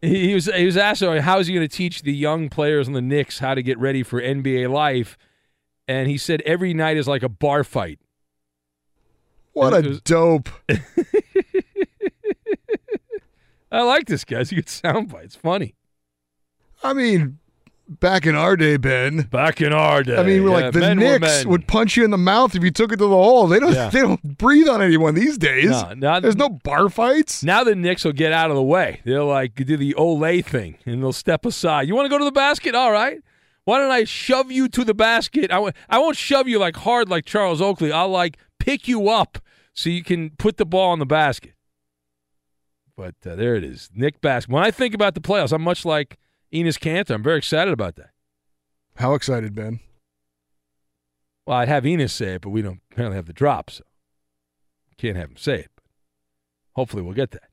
He, 0.00 0.28
he 0.28 0.34
was 0.34 0.46
he 0.46 0.64
was 0.66 0.76
asked, 0.76 1.02
"Oh, 1.02 1.20
"How 1.20 1.38
is 1.38 1.46
he 1.46 1.54
going 1.54 1.68
to 1.68 1.74
teach 1.74 2.02
the 2.02 2.14
young 2.14 2.48
players 2.48 2.88
on 2.88 2.94
the 2.94 3.02
Knicks 3.02 3.38
how 3.38 3.54
to 3.54 3.62
get 3.62 3.78
ready 3.78 4.02
for 4.02 4.20
NBA 4.20 4.70
life?" 4.70 5.16
and 5.88 6.08
he 6.08 6.18
said 6.18 6.42
every 6.42 6.74
night 6.74 6.98
is 6.98 7.08
like 7.08 7.22
a 7.22 7.28
bar 7.28 7.64
fight. 7.64 7.98
What 9.54 9.72
a 9.72 9.88
was- 9.88 10.02
dope. 10.02 10.50
I 13.72 13.82
like 13.82 14.06
this 14.06 14.24
guy. 14.24 14.40
It's 14.40 14.52
a 14.52 14.56
good 14.56 14.66
soundbite. 14.66 15.24
It's 15.24 15.34
funny. 15.34 15.74
I 16.82 16.92
mean, 16.92 17.38
back 17.88 18.26
in 18.26 18.34
our 18.34 18.56
day, 18.56 18.76
Ben. 18.76 19.22
Back 19.22 19.60
in 19.60 19.72
our 19.72 20.02
day. 20.02 20.16
I 20.16 20.22
mean, 20.22 20.42
we're 20.44 20.50
yeah, 20.50 20.64
like 20.66 20.72
the 20.74 20.94
Knicks 20.94 21.46
would 21.46 21.66
punch 21.66 21.96
you 21.96 22.04
in 22.04 22.10
the 22.10 22.18
mouth 22.18 22.54
if 22.54 22.62
you 22.62 22.70
took 22.70 22.92
it 22.92 22.96
to 22.98 23.04
the 23.04 23.08
hole. 23.08 23.46
They 23.46 23.58
don't. 23.58 23.72
Yeah. 23.72 23.90
They 23.98 24.00
don't 24.00 24.38
breathe 24.38 24.68
on 24.68 24.82
anyone 24.82 25.14
these 25.14 25.38
days. 25.38 25.70
No, 25.70 25.94
not- 25.94 26.22
There's 26.22 26.36
no 26.36 26.48
bar 26.50 26.88
fights. 26.88 27.42
Now 27.42 27.64
the 27.64 27.74
Knicks 27.74 28.04
will 28.04 28.12
get 28.12 28.32
out 28.32 28.50
of 28.50 28.56
the 28.56 28.62
way. 28.62 29.00
They'll 29.04 29.26
like 29.26 29.54
do 29.54 29.76
the 29.76 29.94
Olay 29.94 30.44
thing 30.44 30.78
and 30.86 31.02
they'll 31.02 31.12
step 31.12 31.44
aside. 31.46 31.88
You 31.88 31.94
want 31.94 32.06
to 32.06 32.10
go 32.10 32.18
to 32.18 32.24
the 32.24 32.32
basket? 32.32 32.74
All 32.74 32.92
right. 32.92 33.20
Why 33.64 33.78
don't 33.78 33.90
I 33.90 34.04
shove 34.04 34.50
you 34.50 34.68
to 34.68 34.84
the 34.84 34.94
basket? 34.94 35.50
I 35.50 35.56
w- 35.56 35.72
I 35.90 35.98
won't 35.98 36.16
shove 36.16 36.48
you 36.48 36.58
like 36.58 36.76
hard 36.76 37.08
like 37.08 37.24
Charles 37.26 37.60
Oakley. 37.60 37.92
I'll 37.92 38.08
like 38.08 38.38
pick 38.58 38.88
you 38.88 39.08
up 39.08 39.38
so 39.74 39.90
you 39.90 40.02
can 40.02 40.30
put 40.30 40.56
the 40.56 40.64
ball 40.66 40.92
in 40.92 40.98
the 40.98 41.06
basket. 41.06 41.52
But 42.96 43.14
uh, 43.26 43.36
there 43.36 43.54
it 43.54 43.64
is. 43.64 43.90
Nick 43.94 44.20
Basket. 44.20 44.50
When 44.52 44.64
I 44.64 44.70
think 44.70 44.94
about 44.94 45.14
the 45.14 45.20
playoffs, 45.20 45.52
I'm 45.52 45.62
much 45.62 45.84
like 45.84 46.18
Enes 46.52 46.78
Kanter. 46.78 47.14
I'm 47.14 47.22
very 47.22 47.38
excited 47.38 47.72
about 47.72 47.96
that. 47.96 48.10
How 48.96 49.14
excited, 49.14 49.54
Ben? 49.54 49.80
Well, 51.46 51.58
I'd 51.58 51.68
have 51.68 51.84
Enes 51.84 52.10
say 52.10 52.34
it, 52.34 52.42
but 52.42 52.50
we 52.50 52.62
don't 52.62 52.80
apparently 52.92 53.16
have 53.16 53.26
the 53.26 53.32
drop, 53.32 53.70
so 53.70 53.84
can't 54.98 55.16
have 55.16 55.30
him 55.30 55.36
say 55.36 55.60
it. 55.60 55.70
But 55.76 55.84
hopefully, 56.72 57.02
we'll 57.02 57.14
get 57.14 57.30
that 57.30 57.48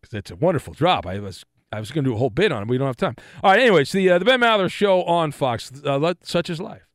because 0.00 0.14
it's 0.14 0.30
a 0.30 0.36
wonderful 0.36 0.72
drop. 0.72 1.06
I 1.06 1.20
was 1.20 1.44
I 1.70 1.78
was 1.78 1.90
going 1.92 2.04
to 2.04 2.10
do 2.10 2.14
a 2.14 2.18
whole 2.18 2.30
bit 2.30 2.50
on 2.50 2.62
it. 2.62 2.66
But 2.66 2.70
We 2.72 2.78
don't 2.78 2.86
have 2.86 2.96
time. 2.96 3.16
All 3.42 3.50
right. 3.50 3.60
Anyways, 3.60 3.92
the 3.92 4.10
uh, 4.10 4.18
the 4.18 4.24
Ben 4.24 4.40
Maller 4.40 4.70
show 4.70 5.04
on 5.04 5.32
Fox. 5.32 5.70
Uh, 5.84 5.98
let, 5.98 6.26
such 6.26 6.50
is 6.50 6.60
life. 6.60 6.88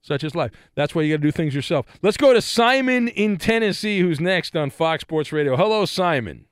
Such 0.00 0.24
is 0.24 0.34
life. 0.34 0.50
That's 0.74 0.94
why 0.94 1.02
you 1.02 1.14
got 1.14 1.22
to 1.22 1.28
do 1.28 1.32
things 1.32 1.54
yourself. 1.54 1.86
Let's 2.02 2.16
go 2.16 2.32
to 2.32 2.42
Simon 2.42 3.08
in 3.08 3.36
Tennessee, 3.36 4.00
who's 4.00 4.20
next 4.20 4.56
on 4.56 4.70
Fox 4.70 5.02
Sports 5.02 5.32
Radio. 5.32 5.56
Hello, 5.56 5.84
Simon. 5.84 6.46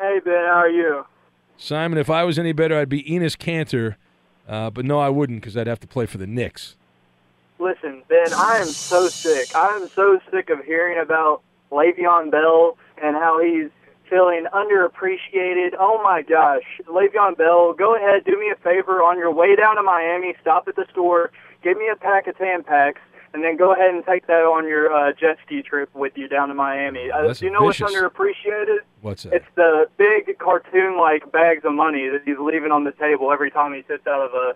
Hey 0.00 0.20
Ben, 0.24 0.34
how 0.34 0.60
are 0.60 0.68
you? 0.68 1.06
Simon, 1.56 1.98
if 1.98 2.10
I 2.10 2.24
was 2.24 2.38
any 2.38 2.52
better, 2.52 2.78
I'd 2.78 2.88
be 2.88 3.02
Enes 3.04 3.36
Kanter, 3.36 3.96
uh, 4.48 4.70
but 4.70 4.84
no, 4.84 4.98
I 4.98 5.08
wouldn't 5.08 5.40
because 5.40 5.56
I'd 5.56 5.66
have 5.66 5.80
to 5.80 5.86
play 5.86 6.06
for 6.06 6.18
the 6.18 6.26
Knicks. 6.26 6.76
Listen, 7.58 8.02
Ben, 8.08 8.32
I 8.34 8.58
am 8.58 8.66
so 8.66 9.08
sick. 9.08 9.54
I 9.54 9.68
am 9.68 9.88
so 9.88 10.20
sick 10.30 10.50
of 10.50 10.64
hearing 10.64 10.98
about 10.98 11.42
Le'Veon 11.70 12.30
Bell 12.30 12.76
and 13.02 13.16
how 13.16 13.40
he's 13.42 13.70
feeling 14.10 14.46
underappreciated. 14.52 15.74
Oh 15.78 16.00
my 16.02 16.22
gosh, 16.22 16.62
Le'Veon 16.86 17.36
Bell, 17.36 17.72
go 17.72 17.96
ahead, 17.96 18.24
do 18.24 18.38
me 18.38 18.50
a 18.50 18.56
favor 18.56 19.02
on 19.02 19.18
your 19.18 19.32
way 19.32 19.56
down 19.56 19.76
to 19.76 19.82
Miami. 19.82 20.34
Stop 20.40 20.68
at 20.68 20.76
the 20.76 20.86
store, 20.90 21.30
give 21.62 21.78
me 21.78 21.88
a 21.88 21.96
pack 21.96 22.26
of 22.26 22.36
Tampax, 22.36 22.94
and 23.34 23.44
then 23.44 23.56
go 23.56 23.72
ahead 23.74 23.90
and 23.92 24.04
take 24.06 24.26
that 24.28 24.44
on 24.44 24.66
your 24.66 24.90
uh, 24.92 25.12
jet 25.12 25.36
ski 25.44 25.60
trip 25.62 25.94
with 25.94 26.12
you 26.16 26.28
down 26.28 26.48
to 26.48 26.54
Miami. 26.54 27.10
Uh, 27.10 27.26
That's 27.26 27.40
do 27.40 27.46
you 27.46 27.52
know 27.52 27.66
vicious. 27.66 27.82
what's 27.82 27.94
underappreciated? 27.94 28.78
What's 29.02 29.24
that? 29.24 29.34
It's 29.34 29.46
the 29.56 29.86
big 29.98 30.38
cartoon-like 30.38 31.30
bags 31.32 31.64
of 31.64 31.74
money 31.74 32.08
that 32.08 32.22
he's 32.24 32.38
leaving 32.40 32.70
on 32.72 32.84
the 32.84 32.92
table 32.92 33.30
every 33.32 33.50
time 33.50 33.74
he 33.74 33.82
sits 33.86 34.06
out 34.06 34.22
of 34.22 34.32
a 34.32 34.54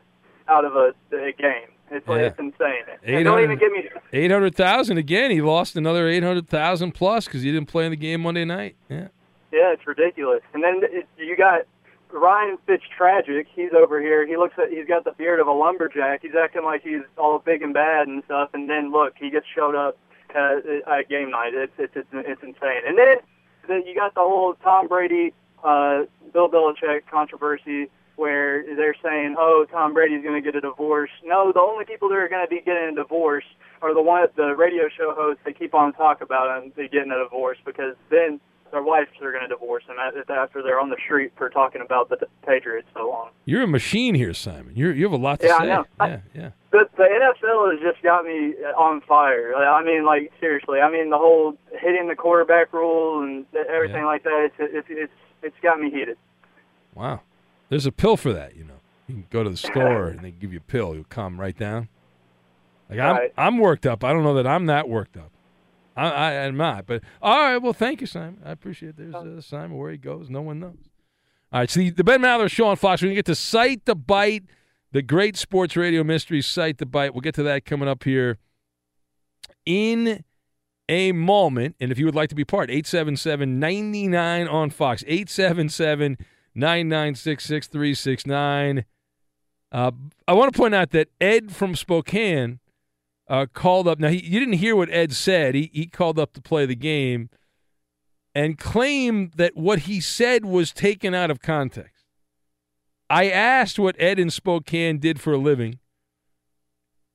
out 0.50 0.64
of 0.64 0.74
a, 0.76 0.94
a 1.14 1.32
game. 1.32 1.68
It's 1.90 2.06
Yeah. 2.08 2.14
it's 2.16 2.38
insane. 2.38 2.84
And 3.04 3.24
don't 3.24 3.42
even 3.42 3.58
get 3.58 3.70
me. 3.72 3.88
Eight 4.12 4.30
hundred 4.30 4.54
thousand 4.54 4.98
again. 4.98 5.30
He 5.30 5.40
lost 5.42 5.76
another 5.76 6.08
eight 6.08 6.22
hundred 6.22 6.48
thousand 6.48 6.92
plus 6.92 7.24
because 7.26 7.42
he 7.42 7.50
didn't 7.52 7.68
play 7.68 7.84
in 7.84 7.90
the 7.90 7.96
game 7.96 8.22
Monday 8.22 8.44
night. 8.44 8.76
Yeah. 8.88 9.08
Yeah, 9.50 9.72
it's 9.72 9.86
ridiculous. 9.86 10.42
And 10.52 10.62
then 10.62 10.80
it, 10.84 11.08
you 11.16 11.34
got 11.36 11.62
Ryan 12.12 12.58
Fitztragic. 12.66 13.46
He's 13.54 13.70
over 13.76 14.00
here. 14.00 14.26
He 14.26 14.36
looks 14.36 14.54
at. 14.58 14.70
He's 14.70 14.86
got 14.86 15.04
the 15.04 15.12
beard 15.12 15.40
of 15.40 15.46
a 15.46 15.52
lumberjack. 15.52 16.22
He's 16.22 16.34
acting 16.34 16.64
like 16.64 16.82
he's 16.82 17.02
all 17.16 17.38
big 17.38 17.62
and 17.62 17.74
bad 17.74 18.08
and 18.08 18.22
stuff. 18.24 18.50
And 18.54 18.68
then 18.68 18.92
look, 18.92 19.14
he 19.18 19.30
gets 19.30 19.46
showed 19.54 19.74
up 19.74 19.98
uh, 20.34 20.56
at 20.86 21.08
game 21.08 21.30
night. 21.30 21.52
It's 21.54 21.72
it's 21.78 21.92
it's, 21.96 22.08
it's 22.12 22.42
insane. 22.42 22.82
And 22.86 22.98
then 22.98 23.16
then 23.68 23.82
you 23.86 23.94
got 23.94 24.14
the 24.14 24.20
whole 24.20 24.54
Tom 24.62 24.88
Brady, 24.88 25.34
uh, 25.62 26.04
Bill 26.32 26.48
Belichick 26.48 27.06
controversy. 27.10 27.90
Where 28.16 28.64
they're 28.74 28.96
saying, 29.00 29.36
"Oh, 29.38 29.64
Tom 29.70 29.94
Brady's 29.94 30.24
going 30.24 30.34
to 30.34 30.44
get 30.44 30.56
a 30.56 30.60
divorce." 30.60 31.10
No, 31.22 31.52
the 31.52 31.60
only 31.60 31.84
people 31.84 32.08
that 32.08 32.16
are 32.16 32.28
going 32.28 32.44
to 32.44 32.50
be 32.50 32.60
getting 32.60 32.88
a 32.90 32.94
divorce 32.96 33.44
are 33.80 33.94
the 33.94 34.02
one 34.02 34.26
the 34.34 34.56
radio 34.56 34.88
show 34.88 35.14
hosts 35.14 35.40
that 35.44 35.56
keep 35.56 35.72
on 35.72 35.92
talking 35.92 36.24
about 36.24 36.62
them 36.62 36.88
getting 36.90 37.12
a 37.12 37.22
divorce 37.22 37.58
because 37.64 37.94
then 38.10 38.40
their 38.70 38.82
wives 38.82 39.08
are 39.22 39.30
going 39.32 39.42
to 39.42 39.48
divorce 39.48 39.84
them 39.86 39.96
after 39.98 40.62
they're 40.62 40.80
on 40.80 40.90
the 40.90 40.96
street 41.04 41.32
for 41.36 41.48
talking 41.48 41.80
about 41.80 42.08
the 42.08 42.18
Patriots 42.46 42.88
so 42.94 43.08
long. 43.08 43.30
You're 43.44 43.62
a 43.62 43.66
machine 43.66 44.14
here, 44.14 44.34
Simon. 44.34 44.72
You're, 44.76 44.92
you 44.92 45.04
have 45.04 45.12
a 45.12 45.16
lot 45.22 45.40
to 45.40 45.46
Yeah, 45.46 45.54
I 45.56 45.58
say. 45.60 45.66
know. 45.66 45.84
Yeah, 46.00 46.20
yeah. 46.34 46.50
The, 46.70 46.88
the 46.96 47.02
NFL 47.04 47.72
has 47.72 47.80
just 47.80 48.02
got 48.02 48.24
me 48.24 48.54
uh, 48.64 48.78
on 48.78 49.00
fire. 49.02 49.54
I 49.54 49.82
mean, 49.82 50.04
like 50.04 50.32
seriously. 50.40 50.80
I 50.80 50.90
mean, 50.90 51.10
the 51.10 51.16
whole 51.18 51.56
hitting 51.80 52.08
the 52.08 52.14
quarterback 52.16 52.72
rule 52.72 53.22
and 53.22 53.46
everything 53.68 54.04
like 54.04 54.22
that. 54.24 54.50
It's 54.58 54.72
it's 54.74 54.86
it's 54.90 55.12
it's 55.42 55.56
got 55.62 55.80
me 55.80 55.90
heated. 55.90 56.18
Wow. 56.94 57.20
There's 57.70 57.86
a 57.86 57.92
pill 57.92 58.16
for 58.16 58.32
that, 58.32 58.56
you 58.56 58.64
know. 58.64 58.74
You 59.06 59.14
can 59.14 59.26
go 59.30 59.42
to 59.42 59.48
the 59.50 59.56
store 59.56 60.08
and 60.08 60.20
they 60.20 60.30
give 60.30 60.52
you 60.52 60.58
a 60.58 60.70
pill. 60.70 60.94
You'll 60.94 61.04
calm 61.04 61.40
right 61.40 61.56
down. 61.56 61.88
Like 62.90 62.98
I'm, 62.98 63.16
Right. 63.16 63.32
I'm 63.38 63.58
worked 63.58 63.86
up. 63.86 64.04
I 64.04 64.12
don't 64.12 64.22
know 64.22 64.34
that 64.34 64.46
I'm 64.46 64.66
that 64.66 64.88
worked 64.88 65.16
up. 65.16 65.30
I, 65.98 66.10
I 66.10 66.32
am 66.32 66.56
not. 66.56 66.86
But 66.86 67.02
all 67.20 67.38
right. 67.38 67.58
Well, 67.58 67.72
thank 67.72 68.00
you, 68.00 68.06
Simon. 68.06 68.40
I 68.44 68.52
appreciate. 68.52 68.90
It. 68.90 69.12
There's 69.12 69.14
uh, 69.14 69.40
Simon. 69.40 69.76
Where 69.76 69.90
he 69.90 69.98
goes, 69.98 70.30
no 70.30 70.42
one 70.42 70.60
knows. 70.60 70.76
All 71.52 71.60
right. 71.60 71.70
So 71.70 71.80
the, 71.80 71.90
the 71.90 72.04
Ben 72.04 72.20
Maller 72.20 72.50
Show 72.50 72.66
on 72.66 72.76
Fox. 72.76 73.02
We're 73.02 73.08
gonna 73.08 73.16
get 73.16 73.26
to 73.26 73.34
Sight 73.34 73.84
the 73.84 73.94
Bite, 73.94 74.44
the 74.92 75.02
great 75.02 75.36
sports 75.36 75.76
radio 75.76 76.04
mystery 76.04 76.40
Sight 76.40 76.78
the 76.78 76.86
Bite. 76.86 77.14
We'll 77.14 77.20
get 77.20 77.34
to 77.34 77.42
that 77.44 77.64
coming 77.64 77.88
up 77.88 78.04
here 78.04 78.38
in 79.66 80.24
a 80.88 81.12
moment. 81.12 81.76
And 81.80 81.92
if 81.92 81.98
you 81.98 82.06
would 82.06 82.14
like 82.14 82.28
to 82.30 82.34
be 82.34 82.44
part, 82.44 82.70
877 82.70 83.58
99 83.58 84.48
on 84.48 84.70
Fox. 84.70 85.02
877 85.06 86.16
996 86.54 87.44
6369. 87.44 88.84
Uh, 89.70 89.90
I 90.26 90.32
want 90.32 90.52
to 90.52 90.58
point 90.58 90.74
out 90.74 90.90
that 90.90 91.08
Ed 91.20 91.52
from 91.52 91.74
Spokane 91.74 92.60
uh, 93.28 93.46
called 93.52 93.86
up. 93.86 93.98
Now, 93.98 94.08
he, 94.08 94.24
you 94.24 94.40
didn't 94.40 94.54
hear 94.54 94.74
what 94.74 94.90
Ed 94.90 95.12
said. 95.12 95.54
He, 95.54 95.70
he 95.72 95.86
called 95.86 96.18
up 96.18 96.32
to 96.34 96.40
play 96.40 96.66
the 96.66 96.74
game 96.74 97.30
and 98.34 98.58
claimed 98.58 99.32
that 99.36 99.56
what 99.56 99.80
he 99.80 100.00
said 100.00 100.44
was 100.44 100.72
taken 100.72 101.14
out 101.14 101.30
of 101.30 101.40
context. 101.40 102.04
I 103.10 103.30
asked 103.30 103.78
what 103.78 103.96
Ed 103.98 104.18
in 104.18 104.30
Spokane 104.30 104.98
did 104.98 105.20
for 105.20 105.32
a 105.32 105.38
living, 105.38 105.78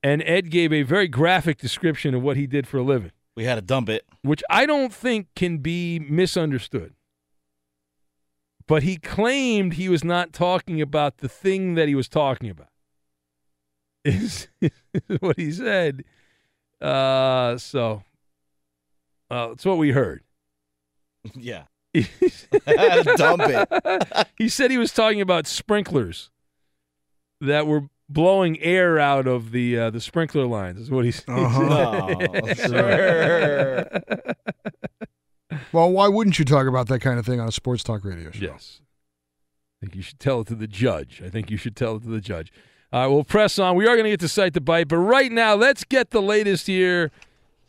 and 0.01 0.24
Ed 0.25 0.50
gave 0.50 0.74
a 0.74 0.83
very 0.83 1.08
graphic 1.08 1.59
description 1.59 2.14
of 2.14 2.22
what 2.22 2.35
he 2.35 2.48
did 2.48 2.67
for 2.67 2.77
a 2.77 2.83
living. 2.83 3.11
We 3.35 3.45
had 3.45 3.56
to 3.56 3.61
dump 3.61 3.90
it. 3.90 4.06
Which 4.22 4.43
I 4.50 4.66
don't 4.66 4.93
think 4.93 5.27
can 5.35 5.59
be 5.59 6.00
misunderstood. 6.00 6.93
But 8.67 8.83
he 8.83 8.98
claimed 8.98 9.74
he 9.74 9.90
was 9.90 10.03
not 10.03 10.33
talking 10.33 10.82
about 10.82 11.17
the 11.17 11.30
thing 11.30 11.75
that 11.75 11.88
he 11.88 11.95
was 11.95 12.08
talking 12.08 12.50
about. 12.50 12.69
Is 14.06 14.48
what 15.19 15.38
he 15.38 15.51
said. 15.51 16.03
Uh, 16.82 17.57
so 17.57 18.03
uh, 19.32 19.49
that's 19.49 19.65
what 19.65 19.77
we 19.77 19.91
heard. 19.91 20.23
Yeah. 21.35 21.64
dump 21.93 23.43
it. 23.45 24.27
he 24.38 24.49
said 24.49 24.72
he 24.72 24.77
was 24.77 24.91
talking 24.91 25.22
about 25.22 25.48
sprinklers 25.48 26.32
that 27.40 27.67
were 27.67 27.88
blowing 28.09 28.59
air 28.61 28.99
out 28.99 29.27
of 29.27 29.51
the 29.51 29.77
uh, 29.77 29.90
the 29.90 30.01
sprinkler 30.01 30.45
lines. 30.45 30.80
Is 30.80 30.91
what 30.91 31.06
he 31.06 31.11
said. 31.11 31.30
Uh-huh. 31.30 32.15
Sure. 32.56 33.88
Well, 35.72 35.91
why 35.91 36.07
wouldn't 36.07 36.38
you 36.40 36.45
talk 36.45 36.67
about 36.67 36.88
that 36.88 36.99
kind 36.99 37.19
of 37.19 37.25
thing 37.25 37.40
on 37.40 37.48
a 37.48 37.51
sports 37.51 37.83
talk 37.83 38.03
radio 38.03 38.32
show? 38.32 38.45
Yes. 38.45 38.82
I 39.82 39.85
think 39.85 39.95
you 39.95 40.01
should 40.01 40.19
tell 40.19 40.41
it 40.41 40.48
to 40.48 40.56
the 40.56 40.67
judge. 40.67 41.22
I 41.23 41.30
think 41.30 41.49
you 41.51 41.57
should 41.57 41.75
tell 41.75 41.95
it 41.95 42.03
to 42.03 42.09
the 42.09 42.22
judge. 42.22 42.51
All 42.93 42.99
right, 42.99 43.07
we'll 43.07 43.23
press 43.23 43.57
on. 43.57 43.75
We 43.75 43.88
are 43.88 43.95
going 43.95 44.03
to 44.03 44.11
get 44.11 44.19
to 44.19 44.27
Sight 44.27 44.53
the 44.53 44.61
Bite, 44.61 44.88
but 44.88 44.97
right 44.97 45.31
now, 45.31 45.55
let's 45.55 45.83
get 45.83 46.11
the 46.11 46.22
latest 46.22 46.67
here 46.67 47.09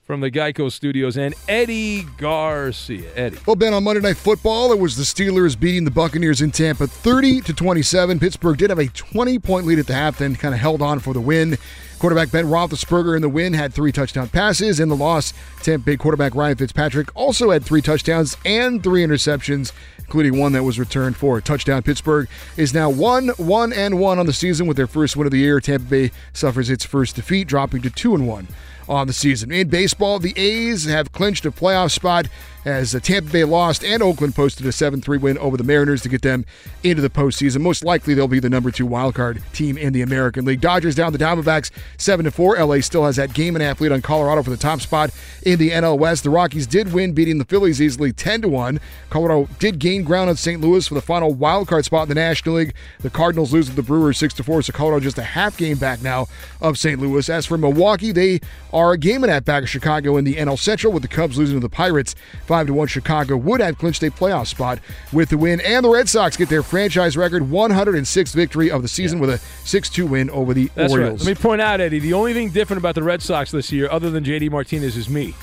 from 0.02 0.20
the 0.20 0.30
Geico 0.30 0.70
Studios 0.70 1.16
and 1.16 1.34
Eddie 1.48 2.02
Garcia. 2.18 3.10
Eddie. 3.16 3.38
Well, 3.46 3.56
Ben, 3.56 3.72
on 3.72 3.84
Monday 3.84 4.02
Night 4.02 4.18
Football, 4.18 4.70
it 4.72 4.78
was 4.78 4.96
the 4.98 5.02
Steelers 5.02 5.58
beating 5.58 5.84
the 5.84 5.90
Buccaneers 5.90 6.42
in 6.42 6.50
Tampa 6.50 6.86
30 6.86 7.40
to 7.40 7.54
27. 7.54 8.20
Pittsburgh 8.20 8.58
did 8.58 8.68
have 8.68 8.78
a 8.78 8.88
20 8.88 9.38
point 9.38 9.64
lead 9.64 9.78
at 9.78 9.86
the 9.86 9.94
half, 9.94 10.18
then 10.18 10.36
kind 10.36 10.52
of 10.52 10.60
held 10.60 10.82
on 10.82 10.98
for 10.98 11.14
the 11.14 11.22
win. 11.22 11.56
Quarterback 11.98 12.30
Ben 12.30 12.44
Roethlisberger 12.44 13.16
in 13.16 13.22
the 13.22 13.30
win 13.30 13.54
had 13.54 13.72
three 13.72 13.92
touchdown 13.92 14.28
passes. 14.28 14.78
In 14.78 14.90
the 14.90 14.96
loss, 14.96 15.32
Tampa 15.62 15.86
Bay 15.86 15.96
quarterback 15.96 16.34
Ryan 16.34 16.56
Fitzpatrick 16.58 17.08
also 17.16 17.50
had 17.50 17.64
three 17.64 17.80
touchdowns 17.80 18.36
and 18.44 18.82
three 18.82 19.02
interceptions, 19.02 19.72
including 20.06 20.38
one 20.38 20.52
that 20.52 20.62
was 20.62 20.78
returned 20.78 21.16
for 21.16 21.38
a 21.38 21.42
touchdown. 21.42 21.82
Pittsburgh 21.82 22.28
is 22.56 22.72
now 22.72 22.90
one, 22.90 23.28
one 23.36 23.72
and 23.72 23.98
one 23.98 24.18
on 24.18 24.26
the 24.26 24.32
season 24.32 24.66
with 24.66 24.76
their 24.76 24.86
first 24.86 25.16
win 25.16 25.26
of 25.26 25.32
the 25.32 25.38
year. 25.38 25.60
Tampa 25.60 25.86
Bay 25.86 26.10
suffers 26.32 26.70
its 26.70 26.84
first 26.84 27.16
defeat, 27.16 27.48
dropping 27.48 27.82
to 27.82 27.90
two 27.90 28.14
and 28.14 28.28
one 28.28 28.48
on 28.88 29.06
the 29.06 29.12
season. 29.12 29.50
In 29.50 29.68
baseball, 29.68 30.18
the 30.18 30.34
A's 30.36 30.84
have 30.84 31.12
clinched 31.12 31.46
a 31.46 31.50
playoff 31.50 31.90
spot 31.90 32.26
as 32.64 32.92
Tampa 33.02 33.30
Bay 33.30 33.44
lost 33.44 33.84
and 33.84 34.02
Oakland 34.02 34.34
posted 34.34 34.66
a 34.66 34.72
7 34.72 35.00
3 35.00 35.18
win 35.18 35.38
over 35.38 35.56
the 35.56 35.64
Mariners 35.64 36.02
to 36.02 36.08
get 36.08 36.22
them 36.22 36.44
into 36.82 37.02
the 37.02 37.10
postseason. 37.10 37.60
Most 37.60 37.84
likely, 37.84 38.14
they'll 38.14 38.28
be 38.28 38.40
the 38.40 38.50
number 38.50 38.70
two 38.70 38.86
wildcard 38.86 39.40
team 39.52 39.76
in 39.76 39.92
the 39.92 40.02
American 40.02 40.44
League. 40.44 40.60
Dodgers 40.60 40.94
down 40.94 41.12
the 41.12 41.18
Diamondbacks 41.18 41.70
7 41.98 42.30
4. 42.30 42.64
LA 42.64 42.80
still 42.80 43.04
has 43.04 43.16
that 43.16 43.32
game 43.34 43.54
and 43.54 43.62
a 43.62 43.66
half 43.66 43.80
lead 43.80 43.92
on 43.92 44.02
Colorado 44.02 44.42
for 44.42 44.50
the 44.50 44.56
top 44.56 44.80
spot 44.80 45.10
in 45.42 45.58
the 45.58 45.70
NL 45.70 45.98
West. 45.98 46.24
The 46.24 46.30
Rockies 46.30 46.66
did 46.66 46.92
win, 46.92 47.12
beating 47.12 47.38
the 47.38 47.44
Phillies 47.44 47.80
easily 47.82 48.12
10 48.12 48.50
1. 48.50 48.80
Colorado 49.10 49.48
did 49.58 49.78
gain 49.78 50.02
ground 50.02 50.30
on 50.30 50.36
St. 50.36 50.60
Louis 50.60 50.86
for 50.86 50.94
the 50.94 51.02
final 51.02 51.34
wildcard 51.34 51.84
spot 51.84 52.04
in 52.04 52.08
the 52.08 52.14
National 52.14 52.56
League. 52.56 52.74
The 53.00 53.10
Cardinals 53.10 53.52
lose 53.52 53.68
to 53.68 53.74
the 53.74 53.82
Brewers 53.82 54.18
6 54.18 54.34
4, 54.34 54.62
so 54.62 54.72
Colorado 54.72 55.00
just 55.00 55.18
a 55.18 55.22
half 55.22 55.56
game 55.56 55.76
back 55.76 56.02
now 56.02 56.28
of 56.60 56.78
St. 56.78 57.00
Louis. 57.00 57.28
As 57.28 57.46
for 57.46 57.58
Milwaukee, 57.58 58.12
they 58.12 58.40
are 58.72 58.92
a 58.92 58.98
game 58.98 59.22
and 59.22 59.30
a 59.30 59.34
half 59.34 59.44
back 59.44 59.64
of 59.64 59.68
Chicago 59.68 60.16
in 60.16 60.24
the 60.24 60.36
NL 60.36 60.58
Central, 60.58 60.92
with 60.92 61.02
the 61.02 61.08
Cubs 61.08 61.36
losing 61.36 61.56
to 61.56 61.60
the 61.60 61.68
Pirates 61.68 62.14
5 62.46 62.53
1. 62.54 62.86
Chicago 62.88 63.36
would 63.36 63.60
have 63.60 63.76
clinched 63.78 64.02
a 64.02 64.10
playoff 64.10 64.46
spot 64.46 64.78
with 65.12 65.28
the 65.30 65.36
win. 65.38 65.60
And 65.60 65.84
the 65.84 65.88
Red 65.90 66.08
Sox 66.08 66.36
get 66.36 66.48
their 66.48 66.62
franchise 66.62 67.16
record 67.16 67.42
106th 67.44 68.34
victory 68.34 68.70
of 68.70 68.82
the 68.82 68.88
season 68.88 69.18
with 69.18 69.30
a 69.30 69.38
6 69.66 69.88
2 69.90 70.06
win 70.06 70.30
over 70.30 70.54
the 70.54 70.70
That's 70.74 70.92
Orioles. 70.92 71.20
right. 71.20 71.26
Let 71.26 71.38
me 71.38 71.42
point 71.42 71.60
out, 71.60 71.80
Eddie, 71.80 71.98
the 71.98 72.12
only 72.14 72.32
thing 72.32 72.50
different 72.50 72.78
about 72.78 72.94
the 72.94 73.02
Red 73.02 73.22
Sox 73.22 73.50
this 73.50 73.72
year, 73.72 73.88
other 73.90 74.10
than 74.10 74.24
JD 74.24 74.50
Martinez, 74.50 74.96
is 74.96 75.08
me. 75.08 75.34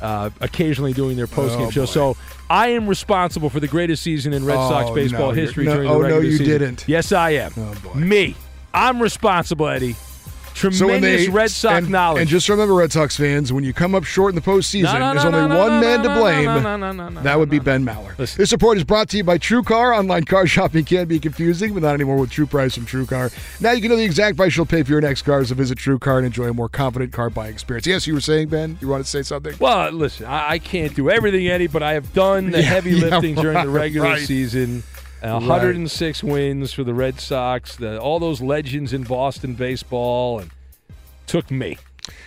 Uh, 0.00 0.30
occasionally 0.40 0.92
doing 0.94 1.16
their 1.16 1.26
postgame 1.26 1.66
Oh, 1.66 1.70
show. 1.70 1.82
boy. 1.82 1.86
So 1.86 2.16
I 2.48 2.68
am 2.68 2.86
responsible 2.86 3.50
for 3.50 3.60
the 3.60 3.68
greatest 3.68 4.02
season 4.02 4.32
in 4.32 4.44
Red 4.46 4.54
Sox 4.56 4.88
Oh, 4.90 4.94
baseball 4.94 5.28
no, 5.28 5.30
history 5.32 5.66
no- 5.66 5.74
during 5.74 5.90
oh, 5.90 6.02
the 6.02 6.08
no, 6.08 6.18
you 6.20 6.30
season. 6.32 6.46
didn't. 6.46 6.84
Yes, 6.86 7.12
I 7.12 7.30
am. 7.32 7.52
Me. 7.94 8.34
I'm 8.72 9.02
responsible, 9.02 9.68
Eddie. 9.68 9.96
Tremendous 10.54 10.78
So 10.78 10.86
when 10.88 11.00
they- 11.00 11.28
Red 11.28 11.50
Sox 11.50 11.78
and, 11.78 11.90
knowledge. 11.90 12.20
And 12.22 12.28
just 12.30 12.48
remember, 12.48 12.74
Red 12.74 12.92
Sox 12.92 13.16
fans, 13.16 13.52
when 13.52 13.64
you 13.64 13.72
come 13.72 13.94
up 13.94 14.04
short 14.04 14.30
in 14.30 14.34
the 14.34 14.40
postseason, 14.40 14.84
No, 14.84 14.98
no, 14.98 15.12
there's 15.12 15.24
only 15.24 15.48
no, 15.48 15.58
one 15.58 15.70
no, 15.72 15.80
man 15.80 16.02
no, 16.02 16.08
to 16.14 16.20
blame. 16.20 16.44
no, 16.44 16.60
no, 16.60 16.76
no, 16.76 16.92
no, 16.92 17.08
no, 17.08 17.22
that 17.22 17.38
would 17.38 17.48
be 17.48 17.58
Ben 17.58 17.84
Maller. 17.84 18.16
This 18.16 18.52
report 18.52 18.76
is 18.76 18.84
brought 18.84 19.08
to 19.10 19.16
you 19.16 19.24
by 19.24 19.38
TrueCar. 19.38 19.96
Online 19.98 20.24
car 20.24 20.46
shopping 20.46 20.84
can 20.84 21.06
be 21.08 21.18
confusing, 21.18 21.72
but 21.72 21.82
not 21.82 21.94
anymore 21.94 22.16
with 22.16 22.30
True 22.30 22.46
Price 22.46 22.74
from 22.74 22.86
TrueCar. 22.86 23.32
Now 23.60 23.72
you 23.72 23.80
can 23.80 23.90
know 23.90 23.96
the 23.96 24.04
exact 24.04 24.36
price 24.36 24.56
you'll 24.56 24.66
pay 24.66 24.82
for 24.82 24.90
your 24.90 25.00
next 25.00 25.22
car, 25.22 25.44
so 25.44 25.54
visit 25.54 25.78
TrueCar 25.78 26.18
and 26.18 26.26
enjoy 26.26 26.44
a 26.48 26.52
more 26.54 26.68
confident 26.68 27.12
car 27.12 27.30
buying 27.30 27.52
experience. 27.52 27.86
Yes, 27.86 28.06
you 28.06 28.14
were 28.14 28.20
saying, 28.20 28.48
Ben? 28.48 28.76
You 28.80 28.88
wanted 28.88 29.04
to 29.04 29.10
say 29.10 29.22
something? 29.22 29.54
Well, 29.58 29.90
listen, 29.92 30.26
I, 30.26 30.50
I 30.52 30.58
can't 30.58 30.94
do 30.94 31.08
everything, 31.10 31.48
Eddie, 31.48 31.68
but 31.68 31.82
I 31.82 31.94
have 31.94 32.12
done 32.12 32.50
the 32.50 32.58
Yeah, 32.58 32.64
heavy 32.64 32.90
yeah, 32.96 33.06
lifting 33.08 33.34
during 33.36 33.62
the 33.64 33.70
regular 33.70 34.08
right. 34.10 34.26
season. 34.26 34.82
Uh, 35.22 35.32
Right. 35.32 35.42
106 35.42 36.22
wins 36.24 36.72
for 36.72 36.82
the 36.84 36.94
Red 36.94 37.20
Sox. 37.20 37.76
The, 37.76 37.98
all 38.00 38.18
those 38.18 38.40
legends 38.40 38.92
in 38.92 39.02
Boston 39.04 39.54
baseball, 39.54 40.38
and 40.38 40.50
took 41.26 41.50
me. 41.50 41.76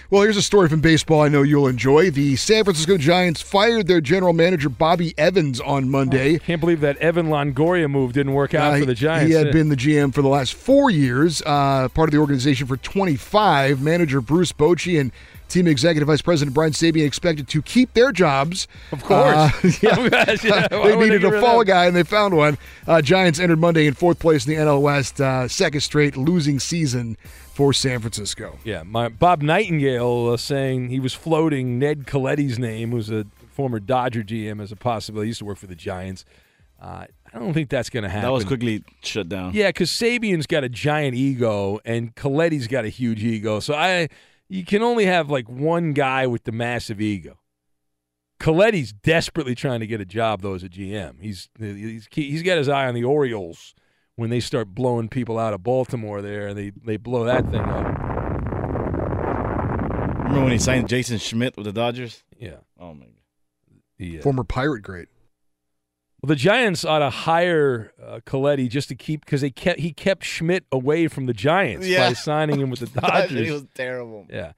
Well, 0.10 0.22
here's 0.22 0.38
a 0.38 0.42
story 0.44 0.70
from 0.70 0.80
baseball 0.82 1.22
I 1.22 1.28
know 1.28 1.42
you'll 1.42 1.68
enjoy. 1.68 2.12
The 2.12 2.36
San 2.36 2.64
Francisco 2.64 2.98
Giants 2.98 3.42
fired 3.42 3.88
their 3.88 4.00
general 4.02 4.34
manager, 4.34 4.70
Bobby 4.70 5.14
Evans, 5.18 5.60
on 5.60 5.90
Monday. 5.90 6.38
Can't 6.40 6.62
believe 6.62 6.82
that 6.82 6.98
Evan 6.98 7.28
Longoria 7.30 7.90
move 7.90 8.14
didn't 8.14 8.34
work 8.34 8.54
out 8.54 8.74
Uh, 8.76 8.80
for 8.80 8.86
the 8.86 8.94
Giants. 8.94 9.28
He 9.32 9.34
had 9.38 9.48
Uh, 9.48 9.52
been 9.52 9.70
the 9.70 9.76
GM 9.76 10.12
for 10.14 10.22
the 10.22 10.28
last 10.28 10.54
four 10.54 10.92
years, 10.92 11.42
uh, 11.46 11.88
part 11.90 12.10
of 12.10 12.12
the 12.12 12.20
organization 12.20 12.68
for 12.68 12.78
25. 12.78 13.82
Manager 13.82 14.22
Bruce 14.22 14.52
Bochy 14.52 15.00
and 15.00 15.12
team 15.50 15.68
executive 15.68 16.08
vice 16.08 16.22
president 16.22 16.54
Brian 16.56 16.72
Sabean 16.74 17.06
expected 17.06 17.48
to 17.48 17.62
keep 17.62 17.94
their 17.94 18.12
jobs. 18.12 18.68
Of 18.92 19.04
course. 19.04 19.34
yeah. 19.84 19.90
Of 20.00 20.12
course, 20.12 20.44
yeah. 20.44 20.68
They 20.72 20.78
would 20.78 20.94
they 20.94 21.10
needed 21.10 21.24
a 21.26 21.40
fall 21.42 21.64
guy, 21.64 21.86
and 21.86 21.96
they 21.96 22.04
found 22.04 22.36
one. 22.36 22.58
Uh, 22.88 23.02
Giants 23.02 23.40
entered 23.40 23.60
Monday 23.60 23.86
in 23.88 23.94
fourth 23.94 24.20
place 24.20 24.46
in 24.48 24.54
the 24.54 24.60
NL 24.60 24.82
West, 24.82 25.20
uh, 25.22 25.48
second 25.48 25.82
straight 25.82 26.18
losing 26.18 26.60
season 26.60 27.18
for 27.54 27.72
San 27.72 28.00
Francisco. 28.00 28.58
Yeah, 28.64 28.82
my 28.84 29.10
Bob 29.10 29.44
Nightingale 29.44 30.32
uh, 30.32 30.38
saying 30.38 30.90
he 30.90 31.00
was 31.00 31.14
floating 31.14 31.78
Ned 31.78 32.08
Colletti's 32.08 32.58
name, 32.58 32.92
who's 32.92 33.12
a 33.12 33.26
former 33.52 33.80
Dodger 33.80 34.24
GM, 34.24 34.62
as 34.62 34.72
a 34.72 34.76
possibility. 34.76 35.28
He 35.28 35.30
used 35.30 35.40
to 35.40 35.46
work 35.46 35.60
for 35.60 35.68
the 35.68 35.76
Giants. 35.76 36.26
Uh, 36.82 37.06
I 37.34 37.40
don't 37.40 37.54
think 37.54 37.70
that's 37.70 37.92
going 37.92 38.04
to 38.04 38.10
happen. 38.10 38.24
That 38.24 38.34
was 38.34 38.44
quickly 38.44 38.84
shut 39.04 39.30
down. 39.30 39.54
Yeah, 39.54 39.70
because 39.70 39.92
Sabean's 39.92 40.48
got 40.48 40.64
a 40.64 40.70
giant 40.70 41.16
ego 41.16 41.80
and 41.86 42.14
Colletti's 42.16 42.68
got 42.68 42.86
a 42.86 42.90
huge 42.90 43.24
ego. 43.24 43.60
So 43.60 43.76
I, 43.76 44.10
you 44.50 44.66
can 44.66 44.82
only 44.82 45.06
have 45.06 45.30
like 45.30 45.48
one 45.48 45.94
guy 45.94 46.28
with 46.28 46.44
the 46.44 46.52
massive 46.52 47.00
ego. 47.00 47.40
Coletti's 48.40 48.92
desperately 48.92 49.56
trying 49.56 49.80
to 49.80 49.88
get 49.88 50.02
a 50.02 50.06
job 50.06 50.42
though 50.42 50.56
as 50.56 50.64
a 50.64 50.70
GM. 50.70 51.22
He's 51.22 51.50
he's 51.58 52.10
he's 52.12 52.44
got 52.44 52.58
his 52.58 52.68
eye 52.68 52.88
on 52.88 52.96
the 52.96 53.04
Orioles 53.06 53.74
when 54.16 54.30
they 54.30 54.40
start 54.40 54.70
blowing 54.76 55.10
people 55.10 55.38
out 55.40 55.54
of 55.54 55.64
Baltimore 55.64 56.22
there, 56.22 56.48
and 56.48 56.58
they 56.58 56.72
they 56.86 56.98
blow 56.98 57.24
that 57.26 57.50
thing 57.50 57.62
up. 57.62 58.00
Remember 60.24 60.44
when 60.44 60.52
he 60.52 60.58
signed 60.58 60.90
Jason 60.90 61.18
Schmidt 61.20 61.56
with 61.58 61.66
the 61.66 61.74
Dodgers? 61.74 62.24
Yeah. 62.40 62.58
Oh 62.80 62.94
my 62.94 63.06
god. 63.06 63.10
The, 63.98 64.20
uh, 64.20 64.22
Former 64.24 64.44
Pirate 64.44 64.82
great. 64.82 65.08
Well, 66.22 66.30
the 66.30 66.36
Giants 66.36 66.86
ought 66.86 67.00
to 67.00 67.10
hire 67.10 67.92
uh, 68.02 68.22
Colletti 68.26 68.70
just 68.70 68.88
to 68.90 68.96
keep 68.96 69.26
because 69.26 69.42
they 69.42 69.50
kept 69.52 69.80
he 69.80 69.92
kept 69.92 70.24
Schmidt 70.24 70.66
away 70.72 71.08
from 71.08 71.26
the 71.26 71.34
Giants 71.34 71.86
Yeah. 71.86 72.08
by 72.10 72.14
signing 72.14 72.60
him 72.62 72.70
with 72.70 72.80
the 72.80 72.86
Dodgers. 73.02 73.30
Dodgers. 73.32 73.52
was 73.52 73.66
terrible. 73.76 74.26
Yeah. 74.30 74.54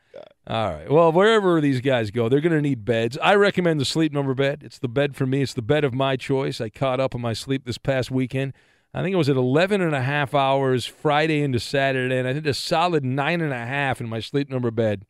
All 0.47 0.69
right. 0.73 0.89
Well, 0.89 1.11
wherever 1.11 1.59
these 1.59 1.81
guys 1.81 2.11
go, 2.11 2.29
they're 2.29 2.39
going 2.39 2.53
to 2.53 2.61
need 2.61 2.85
beds. 2.85 3.17
I 3.17 3.33
recommend 3.35 3.81
the 3.81 3.85
sleep 3.85 4.13
number 4.13 4.33
bed. 4.35 4.61
It's 4.63 4.77
the 4.79 4.87
bed 4.87 5.15
for 5.15 5.25
me. 5.25 5.41
It's 5.41 5.53
the 5.55 5.63
bed 5.63 5.83
of 5.83 5.93
my 5.93 6.15
choice. 6.15 6.61
I 6.61 6.69
caught 6.69 6.99
up 6.99 7.15
on 7.15 7.21
my 7.21 7.33
sleep 7.33 7.65
this 7.65 7.79
past 7.79 8.11
weekend. 8.11 8.53
I 8.95 9.01
think 9.03 9.13
it 9.13 9.17
was 9.17 9.27
at 9.27 9.35
11 9.35 9.81
and 9.81 9.93
a 9.93 10.01
half 10.01 10.33
hours 10.33 10.85
Friday 10.85 11.41
into 11.41 11.59
Saturday, 11.59 12.17
and 12.17 12.25
I 12.27 12.31
did 12.31 12.47
a 12.47 12.53
solid 12.53 13.03
nine 13.03 13.41
and 13.41 13.51
a 13.51 13.65
half 13.65 13.99
in 13.99 14.07
my 14.07 14.21
sleep 14.21 14.49
number 14.49 14.71
bed 14.71 15.05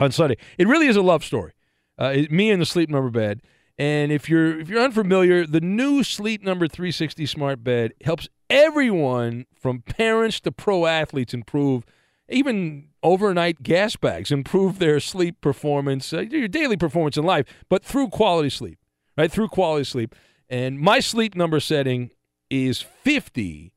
on 0.00 0.10
Sunday. 0.10 0.36
It 0.58 0.66
really 0.66 0.88
is 0.88 0.96
a 0.96 1.02
love 1.02 1.22
story. 1.22 1.52
Uh, 1.96 2.12
it- 2.16 2.32
me 2.32 2.50
and 2.50 2.60
the 2.60 2.66
sleep 2.66 2.90
number 2.90 3.08
bed. 3.08 3.40
And 3.78 4.10
if 4.10 4.28
you're 4.28 4.60
if 4.60 4.68
you're 4.68 4.82
unfamiliar, 4.82 5.46
the 5.46 5.60
new 5.60 6.02
Sleep 6.02 6.42
Number 6.42 6.68
360 6.68 7.24
smart 7.24 7.64
bed 7.64 7.92
helps 8.04 8.28
everyone 8.50 9.46
from 9.54 9.80
parents 9.80 10.40
to 10.40 10.52
pro 10.52 10.84
athletes 10.84 11.32
improve 11.32 11.84
even 12.28 12.88
overnight 13.02 13.62
gas 13.62 13.96
bags 13.96 14.30
improve 14.30 14.78
their 14.78 15.00
sleep 15.00 15.40
performance, 15.40 16.12
uh, 16.12 16.20
your 16.20 16.48
daily 16.48 16.76
performance 16.76 17.16
in 17.16 17.24
life, 17.24 17.46
but 17.68 17.84
through 17.84 18.08
quality 18.08 18.50
sleep, 18.50 18.78
right? 19.16 19.30
Through 19.32 19.48
quality 19.48 19.84
sleep. 19.84 20.14
And 20.48 20.78
my 20.78 21.00
sleep 21.00 21.34
number 21.34 21.58
setting 21.58 22.10
is 22.52 22.82
50. 22.82 23.72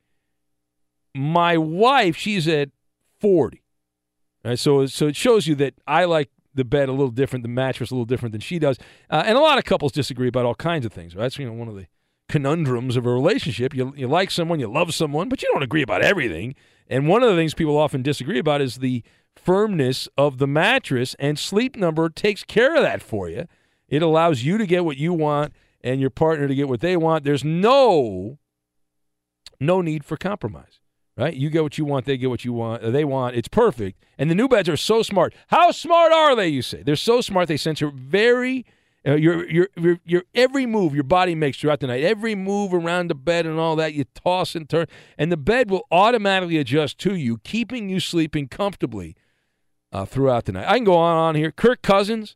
My 1.16 1.56
wife, 1.58 2.18
she's 2.18 2.46
at 2.48 2.70
40. 3.22 3.64
Right, 4.44 4.60
so 4.60 4.86
so 4.86 5.08
it 5.08 5.16
shows 5.16 5.48
you 5.48 5.56
that 5.56 5.74
I 5.88 6.06
like 6.06 6.30
the 6.54 6.66
bed 6.66 6.88
a 6.88 6.92
little 6.92 7.10
different, 7.10 7.42
the 7.42 7.50
mattress 7.50 7.90
a 7.90 7.96
little 7.96 8.06
different 8.06 8.32
than 8.34 8.42
she 8.42 8.60
does, 8.60 8.78
uh, 9.10 9.24
and 9.26 9.36
a 9.38 9.42
lot 9.42 9.58
of 9.58 9.64
couples 9.64 9.92
disagree 9.92 10.28
about 10.28 10.46
all 10.46 10.54
kinds 10.54 10.86
of 10.86 10.94
things. 10.94 11.16
Right? 11.16 11.24
That's 11.24 11.40
you 11.40 11.48
know 11.48 11.54
one 11.54 11.68
of 11.68 11.76
the 11.76 11.88
conundrums 12.30 12.96
of 12.96 13.08
a 13.08 13.10
relationship. 13.10 13.74
You 13.74 13.94
you 13.98 14.08
like 14.08 14.30
someone, 14.30 14.60
you 14.60 14.68
love 14.68 14.94
someone, 14.94 15.30
but 15.30 15.42
you 15.42 15.50
don't 15.52 15.64
agree 15.64 15.82
about 15.82 16.04
everything. 16.04 16.54
And 16.88 17.08
one 17.08 17.24
of 17.24 17.30
the 17.30 17.36
things 17.36 17.56
people 17.56 17.78
often 17.78 18.04
disagree 18.04 18.38
about 18.38 18.62
is 18.62 18.78
the 18.78 19.02
firmness 19.36 20.08
of 20.16 20.38
the 20.38 20.48
mattress. 20.48 21.16
And 21.18 21.40
Sleep 21.40 21.76
Number 21.76 22.10
takes 22.10 22.44
care 22.44 22.76
of 22.76 22.84
that 22.84 23.02
for 23.02 23.28
you. 23.30 23.46
It 23.88 24.04
allows 24.04 24.44
you 24.44 24.60
to 24.60 24.68
get 24.68 24.86
what 24.86 24.98
you 24.98 25.12
want 25.12 25.54
and 25.82 26.00
your 26.00 26.12
partner 26.12 26.48
to 26.48 26.54
get 26.54 26.68
what 26.68 26.82
they 26.82 26.98
want. 26.98 27.24
There's 27.24 27.44
no 27.44 28.38
no 29.66 29.82
need 29.82 30.04
for 30.06 30.18
compromise 30.18 30.80
right? 31.18 31.34
You 31.34 31.50
get 31.50 31.64
what 31.64 31.78
you 31.78 31.86
want, 31.86 32.06
they 32.06 32.18
get 32.18 32.30
what 32.30 32.46
you 32.46 32.54
want, 32.54 32.84
uh, 32.84 32.92
they 32.92 33.06
want. 33.06 33.36
It's 33.36 33.48
perfect. 33.48 34.04
And 34.18 34.30
the 34.30 34.36
new 34.36 34.48
beds 34.48 34.70
are 34.70 34.78
so 34.78 35.02
smart. 35.02 35.34
How 35.48 35.72
smart 35.72 36.12
are 36.12 36.36
they? 36.36 36.48
You 36.48 36.62
say 36.62 36.84
they're 36.84 36.96
so 36.96 37.22
smart. 37.22 37.48
They 37.48 37.58
sense 37.58 37.82
your 37.82 37.92
very, 37.92 38.66
uh, 39.08 39.16
your, 39.16 39.50
your 39.50 39.70
your 39.78 40.00
your 40.06 40.24
every 40.34 40.66
move 40.66 40.94
your 40.94 41.04
body 41.04 41.36
makes 41.36 41.60
throughout 41.60 41.80
the 41.80 41.88
night. 41.88 42.04
Every 42.04 42.36
move 42.36 42.74
around 42.74 43.10
the 43.10 43.16
bed 43.16 43.46
and 43.46 43.60
all 43.60 43.76
that, 43.78 43.94
you 43.94 44.06
toss 44.14 44.56
and 44.56 44.68
turn, 44.70 44.88
and 45.18 45.32
the 45.32 45.38
bed 45.38 45.70
will 45.70 45.88
automatically 45.92 46.58
adjust 46.58 46.98
to 47.00 47.16
you, 47.16 47.38
keeping 47.40 47.90
you 47.90 48.00
sleeping 48.00 48.48
comfortably 48.48 49.16
uh, 49.92 50.06
throughout 50.06 50.46
the 50.46 50.54
night. 50.54 50.68
I 50.68 50.76
can 50.76 50.84
go 50.84 50.96
on 50.96 51.16
on 51.16 51.36
here. 51.36 51.52
Kirk 51.52 51.82
Cousins. 51.82 52.36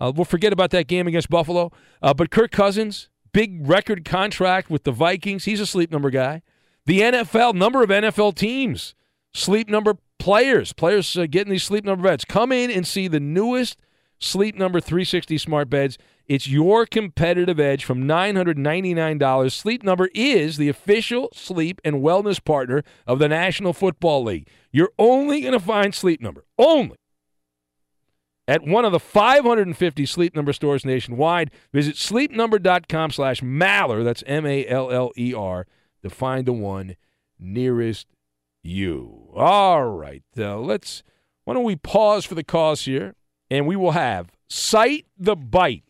Uh, 0.00 0.12
we'll 0.14 0.24
forget 0.24 0.52
about 0.52 0.70
that 0.70 0.86
game 0.86 1.08
against 1.08 1.28
Buffalo. 1.28 1.72
Uh, 2.00 2.14
but 2.14 2.30
Kirk 2.30 2.52
Cousins, 2.52 3.08
big 3.32 3.68
record 3.68 4.04
contract 4.04 4.70
with 4.70 4.84
the 4.84 4.92
Vikings. 4.92 5.44
He's 5.44 5.58
a 5.58 5.66
sleep 5.66 5.90
number 5.90 6.08
guy. 6.10 6.42
The 6.88 7.00
NFL, 7.00 7.54
number 7.54 7.82
of 7.82 7.90
NFL 7.90 8.34
teams, 8.34 8.94
sleep 9.34 9.68
number 9.68 9.98
players, 10.18 10.72
players 10.72 11.18
uh, 11.18 11.26
getting 11.28 11.50
these 11.50 11.62
sleep 11.62 11.84
number 11.84 12.08
beds. 12.08 12.24
Come 12.24 12.50
in 12.50 12.70
and 12.70 12.86
see 12.86 13.08
the 13.08 13.20
newest 13.20 13.76
Sleep 14.18 14.56
Number 14.56 14.80
360 14.80 15.36
smart 15.36 15.68
beds. 15.68 15.98
It's 16.26 16.48
your 16.48 16.86
competitive 16.86 17.60
edge 17.60 17.84
from 17.84 18.04
$999. 18.04 19.52
Sleep 19.52 19.82
Number 19.82 20.08
is 20.14 20.56
the 20.56 20.70
official 20.70 21.28
sleep 21.34 21.78
and 21.84 21.96
wellness 21.96 22.42
partner 22.42 22.82
of 23.06 23.18
the 23.18 23.28
National 23.28 23.74
Football 23.74 24.24
League. 24.24 24.48
You're 24.72 24.92
only 24.98 25.42
going 25.42 25.52
to 25.52 25.60
find 25.60 25.94
Sleep 25.94 26.22
Number, 26.22 26.46
only 26.58 26.96
at 28.48 28.62
one 28.62 28.86
of 28.86 28.92
the 28.92 28.98
550 28.98 30.06
Sleep 30.06 30.34
Number 30.34 30.54
stores 30.54 30.86
nationwide. 30.86 31.50
Visit 31.70 31.96
sleepnumber.com 31.96 33.10
slash 33.10 33.42
Maller, 33.42 34.02
that's 34.02 34.24
M-A-L-L-E-R, 34.26 35.66
to 36.02 36.10
find 36.10 36.46
the 36.46 36.52
one 36.52 36.96
nearest 37.38 38.06
you. 38.62 39.28
All 39.34 39.86
right, 39.86 40.22
uh, 40.36 40.58
let's, 40.58 41.02
why 41.44 41.54
don't 41.54 41.64
we 41.64 41.76
pause 41.76 42.24
for 42.24 42.34
the 42.34 42.44
cause 42.44 42.84
here? 42.84 43.14
and 43.50 43.66
we 43.66 43.76
will 43.76 43.92
have 43.92 44.30
Cite 44.48 45.06
the 45.18 45.36
Bite, 45.36 45.84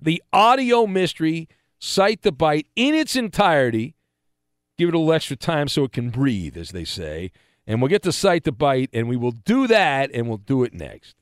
the 0.00 0.22
audio 0.32 0.86
mystery, 0.86 1.48
Cite 1.78 2.22
the 2.22 2.32
Bite 2.32 2.66
in 2.76 2.94
its 2.94 3.16
entirety. 3.16 3.94
Give 4.76 4.88
it 4.88 4.94
a 4.94 4.98
little 4.98 5.12
extra 5.12 5.36
time 5.36 5.68
so 5.68 5.84
it 5.84 5.92
can 5.92 6.10
breathe, 6.10 6.56
as 6.56 6.70
they 6.70 6.84
say. 6.84 7.30
And 7.66 7.80
we'll 7.80 7.88
get 7.88 8.02
to 8.02 8.12
Cite 8.12 8.44
the 8.44 8.52
Bite, 8.52 8.90
and 8.92 9.08
we 9.08 9.16
will 9.16 9.32
do 9.32 9.66
that, 9.68 10.10
and 10.12 10.28
we'll 10.28 10.38
do 10.38 10.64
it 10.64 10.74
next. 10.74 11.16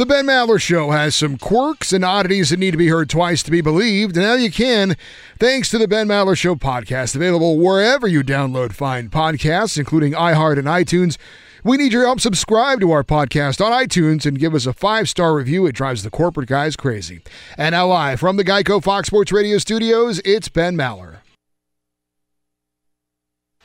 The 0.00 0.06
Ben 0.06 0.24
Maller 0.24 0.58
Show 0.58 0.92
has 0.92 1.14
some 1.14 1.36
quirks 1.36 1.92
and 1.92 2.02
oddities 2.06 2.48
that 2.48 2.58
need 2.58 2.70
to 2.70 2.78
be 2.78 2.88
heard 2.88 3.10
twice 3.10 3.42
to 3.42 3.50
be 3.50 3.60
believed, 3.60 4.16
and 4.16 4.24
now 4.24 4.32
you 4.32 4.50
can, 4.50 4.96
thanks 5.38 5.68
to 5.68 5.76
the 5.76 5.86
Ben 5.86 6.08
Maller 6.08 6.34
Show 6.38 6.54
podcast, 6.54 7.14
available 7.14 7.58
wherever 7.58 8.08
you 8.08 8.22
download 8.22 8.72
fine 8.72 9.10
podcasts, 9.10 9.76
including 9.76 10.14
iHeart 10.14 10.56
and 10.56 10.66
iTunes. 10.66 11.18
We 11.64 11.76
need 11.76 11.92
your 11.92 12.06
help. 12.06 12.18
Subscribe 12.18 12.80
to 12.80 12.90
our 12.92 13.04
podcast 13.04 13.62
on 13.62 13.72
iTunes 13.72 14.24
and 14.24 14.38
give 14.38 14.54
us 14.54 14.64
a 14.64 14.72
five 14.72 15.06
star 15.06 15.34
review. 15.34 15.66
It 15.66 15.72
drives 15.72 16.02
the 16.02 16.08
corporate 16.08 16.48
guys 16.48 16.76
crazy. 16.76 17.20
And 17.58 17.74
now, 17.74 17.86
live 17.86 18.20
from 18.20 18.38
the 18.38 18.44
Geico 18.44 18.82
Fox 18.82 19.08
Sports 19.08 19.32
Radio 19.32 19.58
studios, 19.58 20.18
it's 20.24 20.48
Ben 20.48 20.76
Maller. 20.76 21.18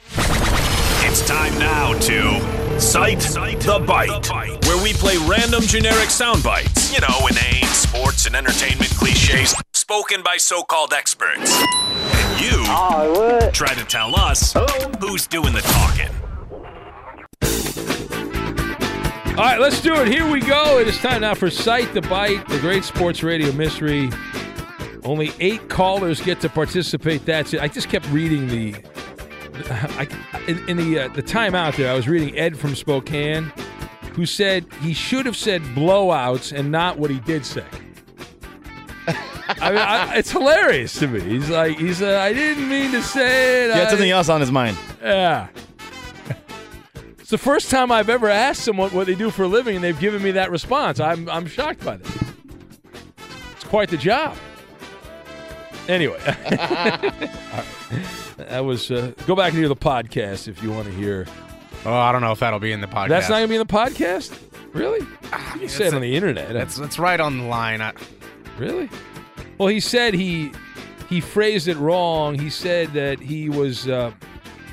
It's 0.09 1.25
time 1.25 1.57
now 1.59 1.97
to 1.97 2.64
Cite, 2.79 3.19
the, 3.19 3.83
bite, 3.87 4.29
where 4.65 4.83
we 4.83 4.93
play 4.93 5.17
random 5.27 5.61
generic 5.63 6.09
sound 6.09 6.43
bites. 6.43 6.93
You 6.93 6.99
know, 6.99 7.27
inane 7.27 7.65
sports 7.67 8.25
and 8.25 8.35
entertainment 8.35 8.91
cliches 8.91 9.55
spoken 9.73 10.21
by 10.23 10.37
so-called 10.37 10.91
experts. 10.93 11.51
And 11.51 12.41
you 12.41 12.65
try 13.53 13.73
to 13.73 13.85
tell 13.85 14.15
us 14.19 14.53
who's 14.99 15.25
doing 15.25 15.53
the 15.53 15.61
talking. 15.61 16.09
All 19.37 19.43
right, 19.43 19.59
let's 19.59 19.81
do 19.81 19.93
it. 19.95 20.07
Here 20.07 20.29
we 20.29 20.41
go. 20.41 20.79
It 20.79 20.87
is 20.87 20.97
time 20.99 21.21
now 21.21 21.33
for 21.33 21.49
Sight 21.49 21.93
the 21.93 22.01
Bite, 22.01 22.47
the 22.47 22.59
great 22.59 22.83
sports 22.83 23.23
radio 23.23 23.51
mystery. 23.53 24.09
Only 25.03 25.31
eight 25.39 25.69
callers 25.69 26.21
get 26.21 26.41
to 26.41 26.49
participate. 26.49 27.25
That's 27.25 27.53
it. 27.53 27.61
I 27.61 27.67
just 27.67 27.89
kept 27.89 28.09
reading 28.09 28.47
the. 28.47 28.75
I, 29.69 30.07
in, 30.47 30.69
in 30.69 30.77
the 30.77 30.99
uh, 30.99 31.07
the 31.09 31.23
timeout 31.23 31.75
there, 31.77 31.91
I 31.91 31.95
was 31.95 32.07
reading 32.07 32.37
Ed 32.37 32.57
from 32.57 32.75
Spokane, 32.75 33.51
who 34.13 34.25
said 34.25 34.65
he 34.81 34.93
should 34.93 35.25
have 35.25 35.35
said 35.37 35.61
blowouts 35.61 36.51
and 36.57 36.71
not 36.71 36.97
what 36.97 37.09
he 37.11 37.19
did 37.21 37.45
say. 37.45 37.65
I 39.47 39.69
mean, 39.69 39.79
I, 39.79 40.15
it's 40.15 40.31
hilarious 40.31 40.97
to 40.99 41.07
me. 41.07 41.21
He's 41.21 41.49
like, 41.49 41.77
he's. 41.77 42.01
Uh, 42.01 42.19
I 42.19 42.33
didn't 42.33 42.67
mean 42.67 42.91
to 42.91 43.01
say 43.01 43.65
it. 43.65 43.73
He 43.73 43.79
had 43.79 43.89
something 43.89 44.09
else 44.09 44.27
on 44.29 44.41
his 44.41 44.51
mind. 44.51 44.77
yeah. 45.01 45.47
It's 47.19 47.31
the 47.31 47.37
first 47.39 47.71
time 47.71 47.91
I've 47.91 48.09
ever 48.09 48.29
asked 48.29 48.63
someone 48.63 48.91
what 48.91 49.07
they 49.07 49.15
do 49.15 49.31
for 49.31 49.43
a 49.43 49.47
living, 49.47 49.75
and 49.75 49.83
they've 49.83 49.99
given 49.99 50.21
me 50.21 50.29
that 50.31 50.51
response. 50.51 50.99
I'm 50.99 51.27
I'm 51.29 51.47
shocked 51.47 51.83
by 51.83 51.97
this. 51.97 52.17
It's 53.53 53.63
quite 53.63 53.89
the 53.89 53.97
job. 53.97 54.37
Anyway, 55.87 56.19
All 56.25 56.57
right. 56.57 57.13
That 58.37 58.59
was. 58.65 58.91
Uh, 58.91 59.13
go 59.27 59.35
back 59.35 59.49
and 59.49 59.57
hear 59.57 59.67
the 59.67 59.75
podcast 59.75 60.47
if 60.47 60.61
you 60.63 60.71
want 60.71 60.85
to 60.85 60.93
hear. 60.93 61.25
Oh, 61.85 61.93
I 61.93 62.11
don't 62.11 62.21
know 62.21 62.31
if 62.31 62.39
that'll 62.39 62.59
be 62.59 62.71
in 62.71 62.81
the 62.81 62.87
podcast. 62.87 63.09
That's 63.09 63.29
not 63.29 63.35
gonna 63.35 63.47
be 63.47 63.55
in 63.55 63.65
the 63.65 63.73
podcast. 63.73 64.37
Really? 64.73 65.05
You 65.59 65.67
said 65.67 65.93
on 65.93 66.01
the 66.01 66.15
internet. 66.15 66.51
That's 66.51 66.79
it's 66.79 66.99
right 66.99 67.19
on 67.19 67.37
the 67.37 67.43
line. 67.45 67.81
I, 67.81 67.93
Really? 68.57 68.89
Well, 69.57 69.67
he 69.67 69.79
said 69.79 70.13
he 70.13 70.51
he 71.09 71.21
phrased 71.21 71.67
it 71.67 71.77
wrong. 71.77 72.37
He 72.39 72.49
said 72.49 72.93
that 72.93 73.19
he 73.19 73.49
was 73.49 73.87
uh, 73.87 74.11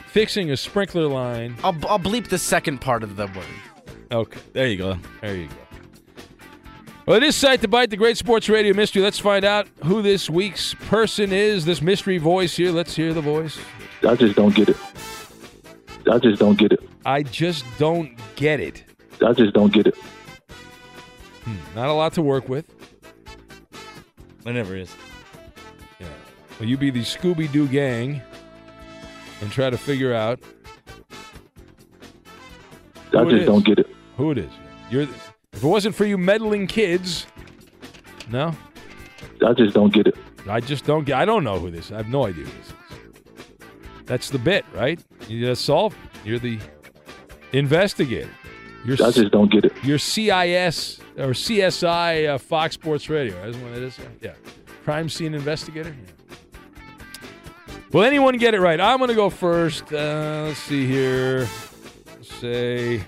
fixing 0.07 0.51
a 0.51 0.57
sprinkler 0.57 1.07
line. 1.07 1.57
I'll, 1.63 1.77
I'll 1.89 1.99
bleep 1.99 2.29
the 2.29 2.39
second 2.39 2.81
part 2.81 3.03
of 3.03 3.17
the 3.17 3.27
word. 3.27 3.45
Okay. 4.11 4.41
There 4.53 4.67
you 4.67 4.77
go. 4.77 4.99
There 5.21 5.35
you 5.35 5.49
go. 5.49 5.55
Well, 7.05 7.17
it 7.17 7.25
is 7.25 7.35
Sight 7.35 7.61
to 7.63 7.69
Bite, 7.69 7.91
the 7.91 7.97
great 7.97 8.17
sports 8.17 8.49
radio 8.49 8.75
mystery. 8.75 9.03
Let's 9.03 9.19
find 9.19 9.45
out 9.45 9.67
who 9.85 10.03
this 10.03 10.31
week's 10.31 10.75
person 10.75 11.33
is, 11.33 11.65
this 11.65 11.83
mystery 11.83 12.19
voice 12.19 12.57
here. 12.57 12.71
Let's 12.71 12.95
hear 12.95 13.13
the 13.13 13.21
voice. 13.21 13.59
I 14.07 14.15
just 14.15 14.37
don't 14.37 14.55
get 14.55 14.69
it. 14.69 14.77
I 16.09 16.19
just 16.21 16.39
don't 16.39 16.57
get 16.57 16.73
it. 16.73 16.81
I 17.05 17.25
just 17.25 17.65
don't 17.77 18.17
get 18.37 18.61
it. 18.61 18.85
I 19.21 19.33
just 19.33 19.53
don't 19.53 19.73
get 19.73 19.89
it. 19.89 19.97
Hmm, 21.45 21.57
not 21.75 21.89
a 21.89 21.93
lot 21.93 22.13
to 22.15 22.23
work 22.23 22.49
with. 22.49 22.67
There 24.45 24.53
never 24.53 24.77
is. 24.77 24.95
Yeah. 25.99 26.07
Well, 26.61 26.69
you 26.69 26.77
be 26.77 26.91
the 26.91 27.01
Scooby 27.01 27.51
Doo 27.51 27.67
gang 27.67 28.23
and 29.41 29.51
try 29.51 29.71
to 29.71 29.79
figure 29.79 30.15
out 30.15 30.39
I 33.13 33.25
just 33.25 33.47
don't 33.47 33.65
get 33.65 33.81
it. 33.81 33.89
Who 34.17 34.31
it 34.31 34.39
is. 34.39 34.53
You're 34.89 35.07
the, 35.07 35.15
if 35.53 35.63
it 35.63 35.67
wasn't 35.67 35.95
for 35.95 36.05
you 36.05 36.19
meddling 36.19 36.67
kids, 36.67 37.27
no, 38.31 38.55
I 39.47 39.53
just 39.53 39.75
don't 39.75 39.93
get 39.93 40.07
it. 40.07 40.17
I 40.49 40.61
just 40.61 40.85
don't 40.85 41.05
get. 41.05 41.19
I 41.19 41.25
don't 41.25 41.45
know 41.45 41.59
who 41.59 41.71
this. 41.71 41.93
I 41.93 41.99
have 41.99 42.09
no 42.09 42.27
idea 42.27 42.45
who 42.45 42.51
this 42.59 42.69
is. 42.69 42.75
That's 44.07 44.31
the 44.31 44.39
bit, 44.39 44.65
right? 44.75 45.01
You 45.29 45.41
just 45.47 45.65
solve. 45.65 45.95
You're 46.25 46.39
the 46.39 46.59
investigator. 47.53 48.31
You're 48.85 48.97
I 49.05 49.11
just 49.11 49.31
don't 49.31 49.51
get 49.51 49.65
it. 49.65 49.73
You're 49.85 49.99
CIS 49.99 50.99
or 51.17 51.29
CSI 51.29 52.29
uh, 52.31 52.39
Fox 52.39 52.75
Sports 52.75 53.09
Radio. 53.09 53.37
Isn't 53.47 53.63
what 53.63 53.73
it 53.77 53.83
is? 53.83 53.99
Yeah. 54.21 54.33
Crime 54.85 55.09
scene 55.09 55.35
investigator. 55.35 55.95
Yeah. 56.05 56.37
Will 57.93 58.03
anyone 58.03 58.37
get 58.39 58.55
it 58.55 58.61
right? 58.61 58.81
I'm 58.81 58.99
going 58.99 59.09
to 59.09 59.15
go 59.15 59.31
first. 59.31 59.93
Uh, 59.93 60.45
let's 60.47 60.59
see 60.59 60.87
here. 60.87 61.47
Say, 62.23 63.05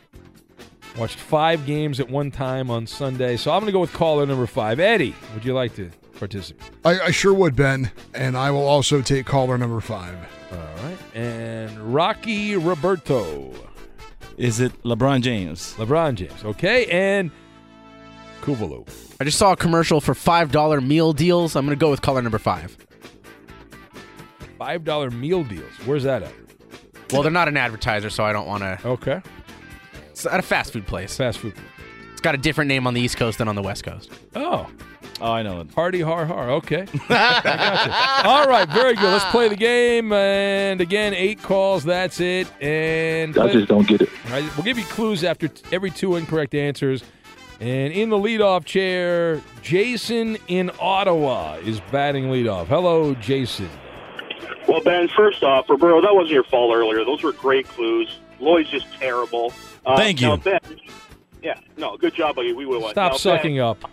watched 0.96 1.18
five 1.18 1.66
games 1.66 2.00
at 2.00 2.08
one 2.08 2.30
time 2.30 2.70
on 2.70 2.86
Sunday. 2.86 3.36
So 3.36 3.50
I'm 3.52 3.60
going 3.60 3.66
to 3.66 3.72
go 3.72 3.80
with 3.80 3.92
caller 3.92 4.26
number 4.26 4.46
five. 4.46 4.80
Eddie, 4.80 5.14
would 5.34 5.44
you 5.44 5.54
like 5.54 5.74
to 5.76 5.90
participate? 6.18 6.70
I, 6.84 7.00
I 7.00 7.10
sure 7.10 7.34
would, 7.34 7.56
Ben. 7.56 7.90
And 8.14 8.36
I 8.36 8.50
will 8.50 8.66
also 8.66 9.02
take 9.02 9.26
caller 9.26 9.58
number 9.58 9.80
five. 9.80 10.16
All 10.52 10.58
right. 10.84 10.98
And 11.14 11.94
Rocky 11.94 12.56
Roberto. 12.56 13.52
Is 14.36 14.60
it 14.60 14.72
LeBron 14.82 15.22
James? 15.22 15.74
LeBron 15.74 16.14
James. 16.16 16.44
Okay. 16.44 16.86
And 16.86 17.30
Kuvalu. 18.40 18.88
I 19.20 19.24
just 19.24 19.38
saw 19.38 19.52
a 19.52 19.56
commercial 19.56 20.00
for 20.00 20.12
$5 20.14 20.84
meal 20.84 21.12
deals. 21.12 21.56
I'm 21.56 21.64
going 21.66 21.76
to 21.78 21.80
go 21.80 21.90
with 21.90 22.02
caller 22.02 22.20
number 22.22 22.38
five. 22.38 22.76
$5 24.60 25.12
meal 25.12 25.44
deals. 25.44 25.70
Where's 25.84 26.02
that 26.04 26.22
at? 26.22 26.32
Well, 27.12 27.22
they're 27.22 27.30
not 27.30 27.48
an 27.48 27.56
advertiser, 27.56 28.10
so 28.10 28.24
I 28.24 28.32
don't 28.32 28.46
want 28.46 28.62
to. 28.62 28.78
Okay. 28.88 29.22
It's 30.14 30.26
at 30.26 30.38
a 30.38 30.44
fast 30.44 30.72
food 30.72 30.86
place. 30.86 31.16
Fast 31.16 31.38
food. 31.40 31.54
It's 32.12 32.20
got 32.20 32.36
a 32.36 32.38
different 32.38 32.68
name 32.68 32.86
on 32.86 32.94
the 32.94 33.00
East 33.00 33.16
Coast 33.16 33.38
than 33.38 33.48
on 33.48 33.56
the 33.56 33.62
West 33.62 33.82
Coast. 33.82 34.12
Oh. 34.36 34.70
Oh, 35.20 35.32
I 35.32 35.42
know 35.42 35.60
it. 35.62 35.66
Hardy 35.74 36.00
har 36.02 36.24
har. 36.24 36.50
Okay. 36.50 36.86
I. 37.08 38.22
All 38.24 38.46
right, 38.46 38.68
very 38.68 38.94
good. 38.94 39.02
Let's 39.10 39.24
play 39.26 39.48
the 39.48 39.56
game. 39.56 40.12
And 40.12 40.80
again, 40.80 41.14
eight 41.14 41.42
calls. 41.42 41.82
That's 41.82 42.20
it. 42.20 42.46
And 42.62 43.36
I 43.36 43.52
just 43.52 43.66
don't 43.66 43.88
get 43.88 44.02
it. 44.02 44.08
All 44.26 44.30
right, 44.30 44.56
we'll 44.56 44.62
give 44.62 44.78
you 44.78 44.84
clues 44.84 45.24
after 45.24 45.48
t- 45.48 45.64
every 45.72 45.90
two 45.90 46.14
incorrect 46.14 46.54
answers. 46.54 47.02
And 47.58 47.92
in 47.92 48.08
the 48.08 48.16
leadoff 48.16 48.64
chair, 48.64 49.42
Jason 49.62 50.38
in 50.46 50.70
Ottawa 50.78 51.54
is 51.56 51.80
batting 51.90 52.26
leadoff. 52.26 52.66
Hello, 52.68 53.14
Jason. 53.16 53.68
Well, 54.68 54.80
Ben, 54.80 55.08
first 55.08 55.42
off, 55.42 55.68
Roberto, 55.68 56.00
that 56.02 56.14
wasn't 56.14 56.34
your 56.34 56.44
fault 56.44 56.72
earlier. 56.72 57.04
Those 57.04 57.24
were 57.24 57.32
great 57.32 57.66
clues. 57.66 58.20
Lloyd's 58.38 58.70
just 58.70 58.86
terrible. 58.94 59.52
Uh, 59.86 59.96
Thank 59.96 60.20
you. 60.20 60.36
Ben, 60.38 60.58
yeah, 61.42 61.58
no, 61.76 61.96
good 61.96 62.14
job 62.14 62.36
by 62.36 62.42
you. 62.42 62.56
We 62.56 62.66
will 62.66 62.80
win. 62.80 62.90
Stop 62.90 63.12
Now, 63.12 63.18
sucking 63.18 63.56
Ben, 63.56 63.64
up. 63.64 63.90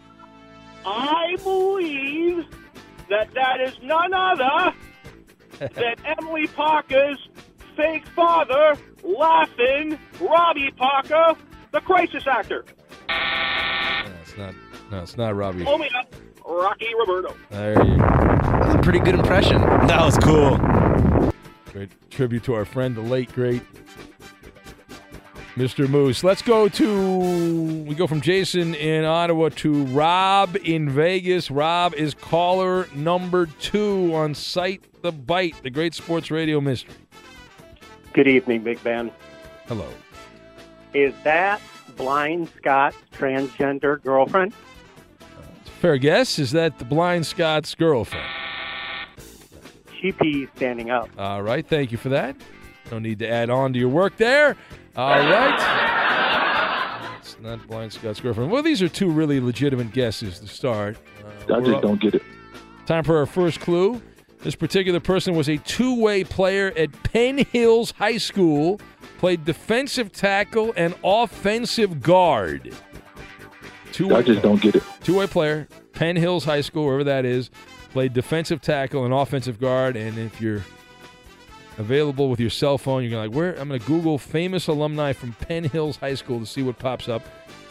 I 0.85 1.35
believe 1.43 2.45
that 3.09 3.33
that 3.33 3.59
is 3.61 3.75
none 3.83 4.13
other 4.13 4.73
than 5.59 5.95
Emily 6.05 6.47
Parker's 6.47 7.27
fake 7.75 8.07
father, 8.07 8.77
laughing 9.03 9.99
Robbie 10.19 10.71
Parker, 10.71 11.35
the 11.71 11.81
crisis 11.81 12.25
actor. 12.25 12.65
No, 13.09 14.13
it's 14.21 14.37
not. 14.37 14.53
No, 14.91 14.99
it's 15.03 15.17
not 15.17 15.35
Robbie. 15.35 15.65
Oh, 15.67 15.77
me 15.77 15.89
up, 15.97 16.13
Rocky 16.45 16.87
Roberto. 16.97 17.35
There 17.49 17.71
you 17.85 17.97
go. 17.97 18.05
That's 18.41 18.75
a 18.75 18.79
pretty 18.81 18.99
good 18.99 19.15
impression. 19.15 19.61
That 19.61 20.01
was 20.03 20.17
cool. 20.17 20.57
Great 21.71 21.89
tribute 22.09 22.43
to 22.45 22.53
our 22.53 22.65
friend, 22.65 22.95
the 22.95 23.01
late 23.01 23.31
great 23.33 23.61
Mr. 25.55 25.89
Moose. 25.89 26.23
Let's 26.23 26.41
go 26.41 26.69
to 26.69 27.83
we 27.85 27.93
go 27.95 28.07
from 28.07 28.21
Jason 28.21 28.73
in 28.75 29.03
Ottawa 29.03 29.49
to 29.57 29.83
Rob 29.85 30.55
in 30.63 30.89
Vegas. 30.89 31.51
Rob 31.51 31.93
is 31.93 32.13
caller 32.13 32.87
number 32.95 33.45
two 33.45 34.13
on 34.13 34.33
Site 34.33 34.83
the 35.01 35.11
Bite, 35.11 35.55
the 35.63 35.69
great 35.69 35.93
sports 35.93 36.31
radio 36.31 36.61
mystery. 36.61 36.93
Good 38.13 38.27
evening, 38.27 38.63
Big 38.63 38.81
Ben. 38.83 39.11
Hello. 39.67 39.87
Is 40.93 41.13
that 41.23 41.61
blind 41.95 42.49
Scott's 42.57 42.97
transgender 43.13 44.01
girlfriend? 44.03 44.53
Fair 45.79 45.97
guess. 45.97 46.37
Is 46.37 46.51
that 46.51 46.77
the 46.77 46.85
blind 46.85 47.25
Scott's 47.25 47.73
girlfriend? 47.75 48.27
She 49.99 50.11
pees 50.11 50.49
standing 50.55 50.89
up. 50.89 51.09
All 51.17 51.41
right. 51.41 51.65
Thank 51.65 51.91
you 51.91 51.97
for 51.97 52.09
that. 52.09 52.35
No 52.91 52.99
need 52.99 53.19
to 53.19 53.29
add 53.29 53.49
on 53.49 53.73
to 53.73 53.79
your 53.79 53.89
work 53.89 54.17
there. 54.17 54.57
All 54.95 55.09
right. 55.09 57.17
It's 57.19 57.39
not 57.39 57.65
Blind 57.67 57.93
Scott's 57.93 58.19
girlfriend. 58.19 58.51
Well, 58.51 58.63
these 58.63 58.81
are 58.81 58.89
two 58.89 59.09
really 59.09 59.39
legitimate 59.39 59.93
guesses 59.93 60.39
to 60.39 60.47
start. 60.47 60.97
Uh, 61.49 61.55
I 61.55 61.59
just 61.61 61.71
up- 61.75 61.81
don't 61.81 62.01
get 62.01 62.15
it. 62.15 62.23
Time 62.85 63.03
for 63.03 63.17
our 63.17 63.25
first 63.25 63.59
clue. 63.59 64.01
This 64.39 64.55
particular 64.55 64.99
person 64.99 65.35
was 65.35 65.47
a 65.49 65.57
two-way 65.57 66.23
player 66.23 66.73
at 66.75 66.91
Penn 67.03 67.45
Hills 67.51 67.91
High 67.91 68.17
School, 68.17 68.81
played 69.19 69.45
defensive 69.45 70.11
tackle 70.11 70.73
and 70.75 70.95
offensive 71.03 72.01
guard. 72.01 72.73
Two-way 73.93 74.15
I 74.15 74.21
just 74.23 74.41
don't 74.41 74.59
get 74.59 74.75
it. 74.75 74.83
Two-way 75.03 75.27
player, 75.27 75.67
Penn 75.93 76.15
Hills 76.15 76.43
High 76.43 76.61
School, 76.61 76.85
wherever 76.85 77.03
that 77.03 77.23
is, 77.23 77.51
played 77.91 78.13
defensive 78.13 78.61
tackle 78.61 79.05
and 79.05 79.13
offensive 79.13 79.59
guard. 79.59 79.95
And 79.95 80.17
if 80.17 80.41
you're 80.41 80.63
available 81.77 82.29
with 82.29 82.39
your 82.39 82.49
cell 82.49 82.77
phone, 82.77 83.03
you're 83.03 83.11
gonna 83.11 83.27
like, 83.27 83.35
where? 83.35 83.53
I'm 83.53 83.67
gonna 83.67 83.79
Google 83.79 84.17
famous 84.17 84.67
alumni 84.67 85.13
from 85.13 85.33
Penn 85.33 85.63
Hills 85.63 85.97
High 85.97 86.15
School 86.15 86.39
to 86.39 86.45
see 86.45 86.61
what 86.63 86.77
pops 86.79 87.07
up. 87.07 87.21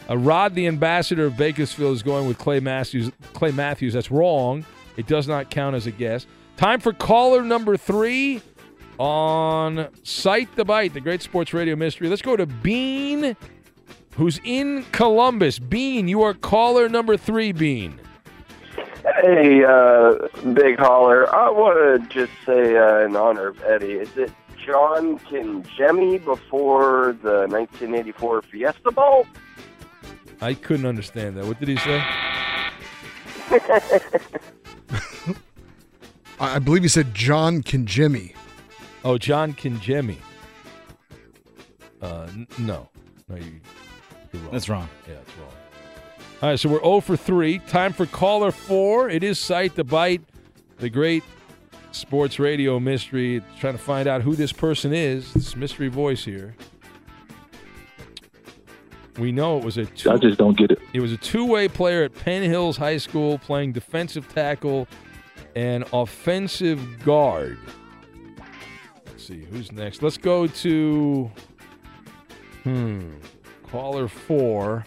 Uh, 0.09 0.17
Rod, 0.17 0.55
the 0.55 0.67
ambassador 0.67 1.27
of 1.27 1.37
Bakersfield, 1.37 1.95
is 1.95 2.03
going 2.03 2.27
with 2.27 2.39
Clay 2.39 2.61
Matthews. 2.61 3.11
Clay 3.33 3.53
Matthews. 3.53 3.93
That's 3.93 4.11
wrong. 4.11 4.65
It 4.97 5.07
does 5.07 5.29
not 5.29 5.51
count 5.51 5.77
as 5.77 5.87
a 5.87 5.91
guess. 5.91 6.27
Time 6.57 6.81
for 6.81 6.93
caller 6.93 7.43
number 7.43 7.77
three 7.77 8.43
on 8.99 9.89
Sight 10.03 10.55
the 10.57 10.65
Bite, 10.65 10.93
the 10.93 11.01
great 11.01 11.23
sports 11.23 11.55
radio 11.55 11.77
mystery. 11.77 12.09
Let's 12.09 12.23
go 12.23 12.37
to 12.37 12.45
Bean, 12.45 13.37
who's 14.17 14.41
in 14.45 14.85
Columbus. 14.93 15.59
Bean, 15.59 16.09
you 16.09 16.23
are 16.23 16.35
caller 16.35 16.89
number 16.89 17.17
three. 17.17 17.53
Bean. 17.53 17.99
Hey, 19.23 19.65
uh, 19.65 20.15
Big 20.53 20.79
Holler. 20.79 21.33
I 21.35 21.51
want 21.51 21.79
to 21.79 22.09
just 22.09 22.33
say 22.45 22.77
uh, 22.77 23.05
in 23.05 23.17
honor 23.17 23.49
of 23.49 23.63
Eddie, 23.65 23.93
is 23.93 24.15
it 24.17 24.31
John 24.65 25.19
Congemi 25.21 26.23
before 26.25 27.17
the 27.23 27.47
1984 27.49 28.43
Fiesta 28.43 28.91
Bowl? 28.91 29.27
I 30.41 30.55
couldn't 30.55 30.87
understand 30.87 31.37
that. 31.37 31.47
What 31.47 31.59
did 31.61 31.69
he 31.69 31.77
say? 31.77 31.99
I 36.41 36.55
I 36.57 36.59
believe 36.59 36.83
he 36.83 36.89
said 36.89 37.15
John 37.15 37.63
Congemi. 37.63 38.35
Oh, 39.05 39.19
John 39.19 39.53
Congemi. 39.55 40.17
Uh, 42.01 42.27
n- 42.31 42.47
no, 42.59 42.89
no, 43.29 43.37
you, 43.37 43.61
you're 44.33 44.43
wrong. 44.43 44.53
That's 44.53 44.69
wrong. 44.69 44.89
Yeah, 45.07 45.15
it's 45.17 45.37
wrong. 45.37 45.53
All 46.43 46.49
right, 46.49 46.59
so 46.59 46.71
we're 46.71 46.81
0 46.81 47.01
for 47.01 47.19
3. 47.19 47.59
Time 47.61 47.93
for 47.93 48.07
caller 48.07 48.51
4. 48.51 49.11
It 49.11 49.23
is 49.23 49.39
Sight 49.39 49.75
the 49.75 49.85
Bite, 49.85 50.23
the 50.79 50.89
great 50.89 51.23
sports 51.93 52.39
radio 52.39 52.81
mystery. 52.81 53.43
Trying 53.59 53.75
to 53.75 53.79
find 53.79 54.09
out 54.09 54.23
who 54.23 54.35
this 54.35 54.51
person 54.51 54.95
is, 54.95 55.35
this 55.35 55.55
mystery 55.55 55.89
voice 55.89 56.25
here. 56.25 56.57
We 59.19 59.33
know 59.33 59.59
it 59.59 59.65
was 59.65 59.77
a 59.77 59.85
two, 59.85 60.11
I 60.11 60.17
just 60.17 60.39
don't 60.39 60.57
get 60.57 60.71
it. 60.71 60.79
it 60.95 61.01
was 61.01 61.13
a 61.13 61.19
two-way 61.19 61.69
player 61.69 62.05
at 62.05 62.15
Penn 62.15 62.43
Hills 62.43 62.79
High 62.79 62.97
School 62.97 63.37
playing 63.37 63.73
defensive 63.73 64.27
tackle 64.33 64.89
and 65.55 65.85
offensive 65.93 67.05
guard. 67.05 67.59
Let's 69.05 69.27
see 69.27 69.45
who's 69.45 69.73
next. 69.73 70.03
Let's 70.03 70.17
go 70.17 70.47
to 70.47 71.31
hmm 72.63 73.11
caller 73.71 74.09
four. 74.09 74.87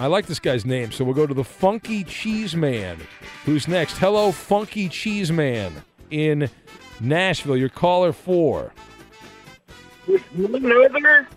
I 0.00 0.06
like 0.06 0.24
this 0.24 0.38
guy's 0.38 0.64
name, 0.64 0.92
so 0.92 1.04
we'll 1.04 1.12
go 1.12 1.26
to 1.26 1.34
the 1.34 1.44
Funky 1.44 2.04
Cheese 2.04 2.56
Man. 2.56 2.96
Who's 3.44 3.68
next? 3.68 3.98
Hello, 3.98 4.32
Funky 4.32 4.88
Cheese 4.88 5.30
Man 5.30 5.74
in 6.10 6.48
Nashville. 7.00 7.58
Your 7.58 7.68
caller 7.68 8.14
four. 8.14 8.72
It's 10.08 10.24
none 10.32 10.72
other 10.72 11.28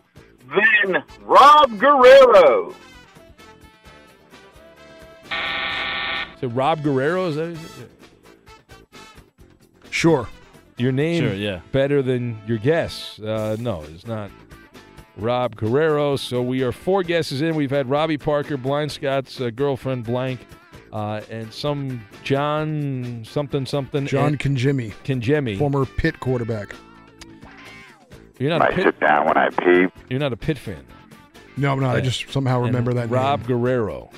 than 0.56 1.04
Rob 1.24 1.78
Guerrero. 1.78 2.70
Is 6.38 6.44
it 6.44 6.48
Rob 6.48 6.82
Guerrero? 6.82 7.28
Is 7.28 7.36
that 7.36 7.48
is? 7.50 7.60
Sure. 9.90 10.30
Your 10.78 10.94
name 10.94 11.22
Sure, 11.22 11.34
yeah. 11.34 11.60
better 11.74 12.02
than 12.02 12.40
your 12.48 12.60
guess. 12.60 13.20
Uh, 13.20 13.58
no, 13.60 13.84
it's 13.94 14.08
not 14.08 14.32
Rob 15.18 15.56
Guerrero. 15.56 16.16
So 16.16 16.42
we 16.42 16.64
are 16.64 16.72
four 16.72 17.04
guesses 17.04 17.42
in. 17.42 17.56
We've 17.56 17.72
had 17.72 17.90
Robbie 17.90 18.18
Parker, 18.18 18.58
Blind 18.58 18.92
Scott's 18.92 19.40
uh, 19.40 19.50
girlfriend 19.52 20.04
Blank, 20.06 20.40
uh, 20.92 21.22
and 21.30 21.54
some 21.54 22.04
John 22.24 23.24
something 23.26 23.66
something. 23.66 24.06
John 24.08 24.28
and- 24.30 24.40
Congemi, 24.40 24.94
Congemi. 25.04 25.58
former 25.58 25.86
Pitt 25.86 26.20
quarterback. 26.20 26.74
You're 28.40 28.50
not 28.50 28.62
a 28.62 28.66
I 28.66 28.76
pit. 28.76 28.86
sit 28.86 29.00
down 29.00 29.28
when 29.28 29.38
I 29.38 29.50
pee. 29.50 29.86
You're 30.10 30.20
not 30.20 30.34
a 30.34 30.38
Pit 30.38 30.58
fan. 30.58 30.84
No, 31.56 31.76
no, 31.76 31.86
I 31.88 31.92
Yeah. 31.94 31.98
I 31.98 32.02
just 32.02 32.32
somehow 32.32 32.58
And 32.58 32.66
remember 32.68 32.94
that 32.94 33.10
Rob 33.10 33.42
name. 33.42 33.48
Guerrero. 33.48 34.10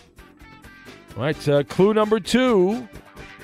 All 1.18 1.24
right, 1.24 1.48
uh, 1.50 1.64
clue 1.64 1.94
number 1.94 2.20
two. 2.20 2.88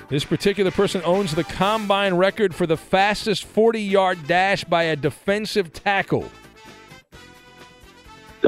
This 0.08 0.24
particular 0.24 0.70
person 0.70 1.00
owns 1.04 1.34
the 1.34 1.44
combine 1.44 2.14
record 2.14 2.54
for 2.54 2.66
the 2.66 2.76
fastest 2.76 3.44
40 3.44 3.80
yard 3.82 4.26
dash 4.26 4.64
by 4.64 4.84
a 4.84 4.96
defensive 4.96 5.72
tackle. 5.72 6.30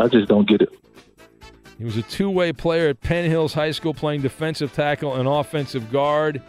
I 0.00 0.08
just 0.08 0.28
don't 0.28 0.48
get 0.48 0.60
it. 0.62 0.70
He 1.78 1.84
was 1.84 1.96
a 1.96 2.02
two 2.02 2.30
way 2.30 2.52
player 2.52 2.88
at 2.88 3.00
Penn 3.00 3.28
Hills 3.28 3.52
High 3.54 3.72
School 3.72 3.94
playing 3.94 4.22
defensive 4.22 4.72
tackle 4.72 5.14
and 5.16 5.28
offensive 5.28 5.90
guard. 5.90 6.40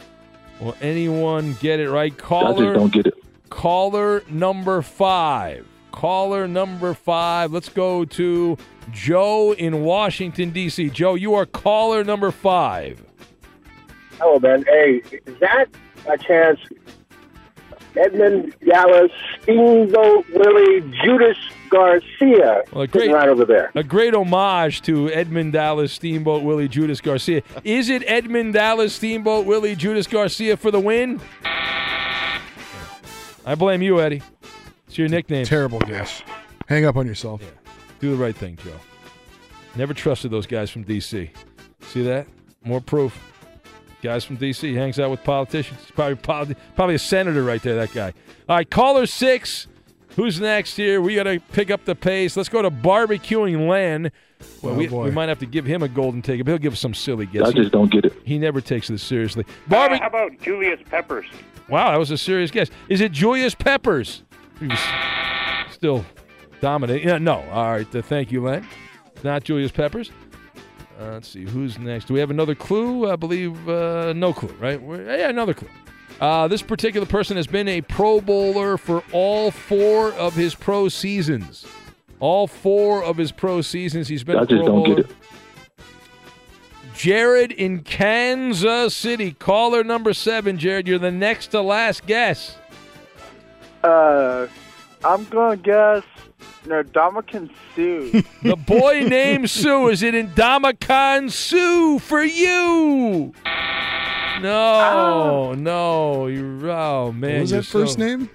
Will 0.61 0.75
anyone 0.81 1.55
get 1.59 1.79
it 1.79 1.89
right? 1.89 2.15
Caller, 2.17 2.47
I 2.47 2.51
Caller, 2.53 2.65
just 2.65 2.79
don't 2.79 2.93
get 2.93 3.07
it. 3.07 3.13
caller 3.49 4.23
number 4.29 4.81
five. 4.81 5.65
Caller 5.91 6.47
number 6.47 6.93
five. 6.93 7.51
Let's 7.51 7.69
go 7.69 8.05
to 8.05 8.57
Joe 8.91 9.53
in 9.53 9.83
Washington, 9.83 10.51
D.C. 10.51 10.89
Joe, 10.91 11.15
you 11.15 11.33
are 11.33 11.45
caller 11.45 12.03
number 12.03 12.31
five. 12.31 13.03
Oh 14.21 14.39
man, 14.39 14.63
hey, 14.67 15.01
is 15.25 15.39
that 15.39 15.65
a 16.07 16.17
chance? 16.17 16.59
Edmund 17.97 18.53
Dallas 18.65 19.11
Steamboat 19.43 20.25
Willie 20.33 20.81
Judas 21.03 21.37
Garcia 21.69 22.61
Well, 22.71 22.83
a 22.83 22.87
great, 22.87 23.11
right 23.11 23.27
over 23.29 23.45
there. 23.45 23.71
a 23.75 23.83
great 23.83 24.13
homage 24.13 24.81
to 24.83 25.09
Edmund 25.11 25.53
Dallas 25.53 25.91
Steamboat 25.93 26.43
Willie 26.43 26.67
Judas 26.67 27.01
Garcia. 27.01 27.41
Is 27.63 27.89
it 27.89 28.03
Edmund 28.05 28.53
Dallas 28.53 28.93
Steamboat 28.93 29.45
Willie 29.45 29.75
Judas 29.75 30.07
Garcia 30.07 30.57
for 30.57 30.71
the 30.71 30.79
win? 30.79 31.19
I 33.45 33.55
blame 33.55 33.81
you, 33.81 34.01
Eddie. 34.01 34.21
It's 34.87 34.97
your 34.97 35.07
nickname. 35.07 35.45
Terrible 35.45 35.79
guess. 35.79 36.21
Hang 36.67 36.85
up 36.85 36.95
on 36.95 37.05
yourself. 37.05 37.41
Do 37.99 38.11
the 38.15 38.17
right 38.21 38.35
thing, 38.35 38.57
Joe. 38.63 38.71
Never 39.75 39.93
trusted 39.93 40.31
those 40.31 40.47
guys 40.47 40.69
from 40.71 40.83
D.C. 40.83 41.29
See 41.81 42.03
that? 42.03 42.27
More 42.63 42.81
proof. 42.81 43.19
Guys 44.05 44.23
from 44.23 44.35
D.C. 44.35 44.73
hangs 44.75 44.99
out 44.99 45.09
with 45.09 45.23
politicians. 45.23 45.79
He's 45.81 45.89
probably 45.91 46.15
politi- 46.15 46.55
probably 46.75 46.93
a 46.95 46.99
senator 46.99 47.43
right 47.43 47.61
there. 47.63 47.75
That 47.75 47.91
guy. 47.91 48.13
All 48.47 48.55
right, 48.57 48.69
caller 48.69 49.07
six. 49.07 49.65
Who's 50.15 50.39
next 50.39 50.77
here? 50.77 51.01
We 51.01 51.15
got 51.15 51.23
to 51.23 51.39
pick 51.51 51.69
up 51.71 51.83
the 51.85 51.95
pace. 51.95 52.37
Let's 52.37 52.47
go 52.47 52.61
to 52.61 52.69
barbecuing 52.71 53.67
Len. 53.67 54.11
Well, 54.61 54.73
Oh, 54.73 54.77
we, 54.77 54.87
we 54.87 55.11
might 55.11 55.27
have 55.27 55.39
to 55.39 55.45
give 55.45 55.65
him 55.65 55.81
a 55.83 55.87
golden 55.89 56.21
ticket, 56.21 56.45
but 56.45 56.51
he'll 56.51 56.59
give 56.59 56.73
us 56.73 56.79
some 56.79 56.93
silly 56.93 57.25
guess. 57.25 57.47
I 57.47 57.51
just 57.51 57.71
don't 57.71 57.91
get 57.91 58.05
it. 58.05 58.13
He 58.23 58.37
never 58.37 58.61
takes 58.61 58.87
this 58.87 59.01
seriously. 59.03 59.43
Uh, 59.69 59.97
how 59.97 60.07
about 60.07 60.39
Julius 60.39 60.79
Peppers? 60.89 61.25
Wow, 61.67 61.91
that 61.91 61.97
was 61.97 62.11
a 62.11 62.17
serious 62.17 62.51
guess. 62.51 62.69
Is 62.89 63.01
it 63.01 63.11
Julius 63.11 63.55
Peppers? 63.55 64.23
He 64.59 64.67
was 64.67 64.79
still 65.71 66.05
dominating. 66.61 67.07
Yeah, 67.09 67.17
no. 67.17 67.43
All 67.51 67.71
right. 67.71 67.95
Uh, 67.95 68.01
thank 68.03 68.31
you, 68.31 68.41
Len. 68.43 68.65
Not 69.23 69.43
Julius 69.43 69.71
Peppers. 69.71 70.11
Uh, 70.99 71.11
let's 71.13 71.27
see. 71.27 71.43
Who's 71.43 71.77
next? 71.77 72.05
Do 72.05 72.13
we 72.13 72.19
have 72.21 72.31
another 72.31 72.55
clue? 72.55 73.11
I 73.11 73.15
believe 73.15 73.67
uh, 73.67 74.13
no 74.13 74.33
clue, 74.33 74.55
right? 74.59 74.81
We're- 74.81 75.19
yeah, 75.19 75.29
another 75.29 75.53
clue. 75.53 75.67
Uh, 76.21 76.47
this 76.47 76.61
particular 76.61 77.05
person 77.05 77.35
has 77.35 77.47
been 77.47 77.67
a 77.67 77.81
Pro 77.81 78.21
Bowler 78.21 78.77
for 78.77 79.03
all 79.11 79.51
four 79.51 80.13
of 80.13 80.33
his 80.35 80.55
pro 80.55 80.87
seasons. 80.87 81.65
All 82.21 82.47
four 82.47 83.03
of 83.03 83.17
his 83.17 83.33
pro 83.33 83.61
seasons, 83.61 84.07
he's 84.07 84.23
been 84.23 84.37
I 84.37 84.43
a 84.43 84.45
just 84.45 84.63
Pro 84.63 84.65
don't 84.65 84.83
Bowler. 84.83 84.95
get 85.03 85.09
it. 85.11 85.15
Jared 86.93 87.51
in 87.51 87.81
Kansas 87.83 88.95
City. 88.95 89.33
Caller 89.33 89.83
number 89.83 90.13
seven, 90.13 90.57
Jared. 90.57 90.87
You're 90.87 90.97
the 90.99 91.11
next 91.11 91.47
to 91.47 91.61
last 91.61 92.05
guess. 92.05 92.55
Uh, 93.83 94.47
I'm 95.03 95.25
gonna 95.25 95.57
guess 95.57 96.03
no 96.67 96.83
Dominican 96.83 97.49
Sue. 97.75 98.23
The 98.43 98.55
boy 98.55 99.03
named 99.07 99.49
Sue. 99.49 99.89
Is 99.89 100.03
it 100.03 100.13
Ndamukong 100.13 101.31
Suh 101.31 101.99
for 101.99 102.23
you? 102.23 103.33
No, 104.41 105.51
oh. 105.51 105.53
no. 105.57 106.27
You're, 106.27 106.69
oh, 106.69 107.11
man. 107.11 107.33
what 107.35 107.41
was 107.41 107.51
you're 107.51 107.61
that 107.61 107.67
first 107.67 107.93
so- 107.93 107.99
name? 108.05 108.29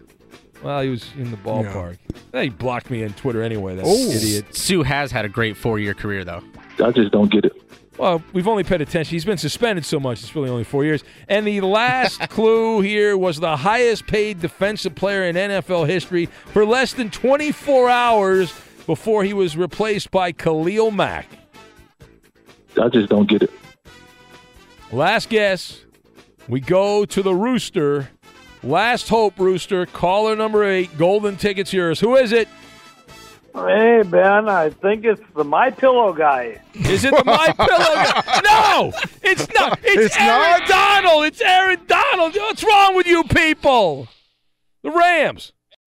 Well, 0.63 0.83
he 0.83 0.91
was 0.91 1.07
in 1.17 1.31
the 1.31 1.39
ballpark. 1.39 1.97
He 2.35 2.51
blocked 2.51 2.91
me 2.91 3.03
on 3.03 3.15
Twitter 3.15 3.43
anyway, 3.43 3.77
that 3.77 3.85
Oh. 3.87 4.11
idiot. 4.11 4.55
Suh 4.55 4.83
has 4.83 5.11
had 5.11 5.25
a 5.25 5.29
great 5.29 5.57
four-year 5.57 5.95
career, 5.95 6.23
though. 6.23 6.43
I 6.85 6.91
just 6.91 7.13
don't 7.13 7.31
get 7.33 7.47
it. 7.47 7.53
Well, 8.01 8.23
we've 8.33 8.49
only 8.49 8.65
paid 8.65 8.81
attention. 8.81 9.11
He's 9.11 9.27
been 9.27 9.37
suspended 9.37 9.85
so 9.85 10.01
much, 10.01 10.21
it's 10.23 10.35
really 10.35 10.49
only 10.49 10.65
four 10.65 10.87
years. 10.87 11.05
And 11.29 11.47
the 11.47 11.61
last 11.61 12.19
clue 12.31 12.81
here 12.81 13.15
was 13.15 13.39
the 13.41 13.59
highest 13.59 14.07
paid 14.07 14.41
defensive 14.41 14.95
player 14.95 15.25
in 15.25 15.37
NFL 15.37 15.87
history 15.87 16.25
for 16.47 16.65
less 16.65 16.95
than 16.95 17.11
24 17.11 17.91
hours 17.91 18.55
before 18.87 19.23
he 19.23 19.35
was 19.35 19.55
replaced 19.55 20.11
by 20.11 20.33
Khalil 20.33 20.91
Mack? 20.91 21.27
I 22.81 22.89
just 22.89 23.11
don't 23.11 23.29
get 23.29 23.43
it. 23.43 23.51
Last 24.91 25.29
guess. 25.29 25.85
We 26.49 26.61
go 26.61 27.05
to 27.05 27.23
the 27.23 27.35
Rooster. 27.35 28.09
Last 28.63 29.11
hope, 29.11 29.39
Rooster. 29.39 29.85
Caller 29.85 30.35
number 30.35 30.65
eight. 30.65 30.97
Golden 30.97 31.37
tickets 31.37 31.75
yours. 31.75 32.01
Who 32.01 32.17
is 32.17 32.33
it? 32.33 32.49
Hey 33.55 34.03
Ben, 34.07 34.49
I 34.49 34.71
think 34.71 35.05
it's 35.05 35.21
the 35.35 35.43
My 35.45 35.71
Pillow 35.71 36.13
guy. 36.13 36.61
Is 36.75 37.05
it 37.05 37.11
the 37.17 37.25
My 37.25 37.53
Pillow 37.59 37.95
guy? 37.95 38.41
No, 38.45 38.93
it's 39.23 39.47
not. 39.55 39.79
It's, 39.83 40.07
It's 40.07 40.17
Aaron 40.17 40.61
not? 40.61 40.69
Donald. 40.69 41.25
It's 41.25 41.41
Aaron 41.41 41.81
Donald. 41.87 42.35
What's 42.37 42.63
wrong 42.63 42.95
with 42.95 43.07
you 43.07 43.25
people? 43.25 44.09
The 44.83 44.91
Rams. 44.91 45.53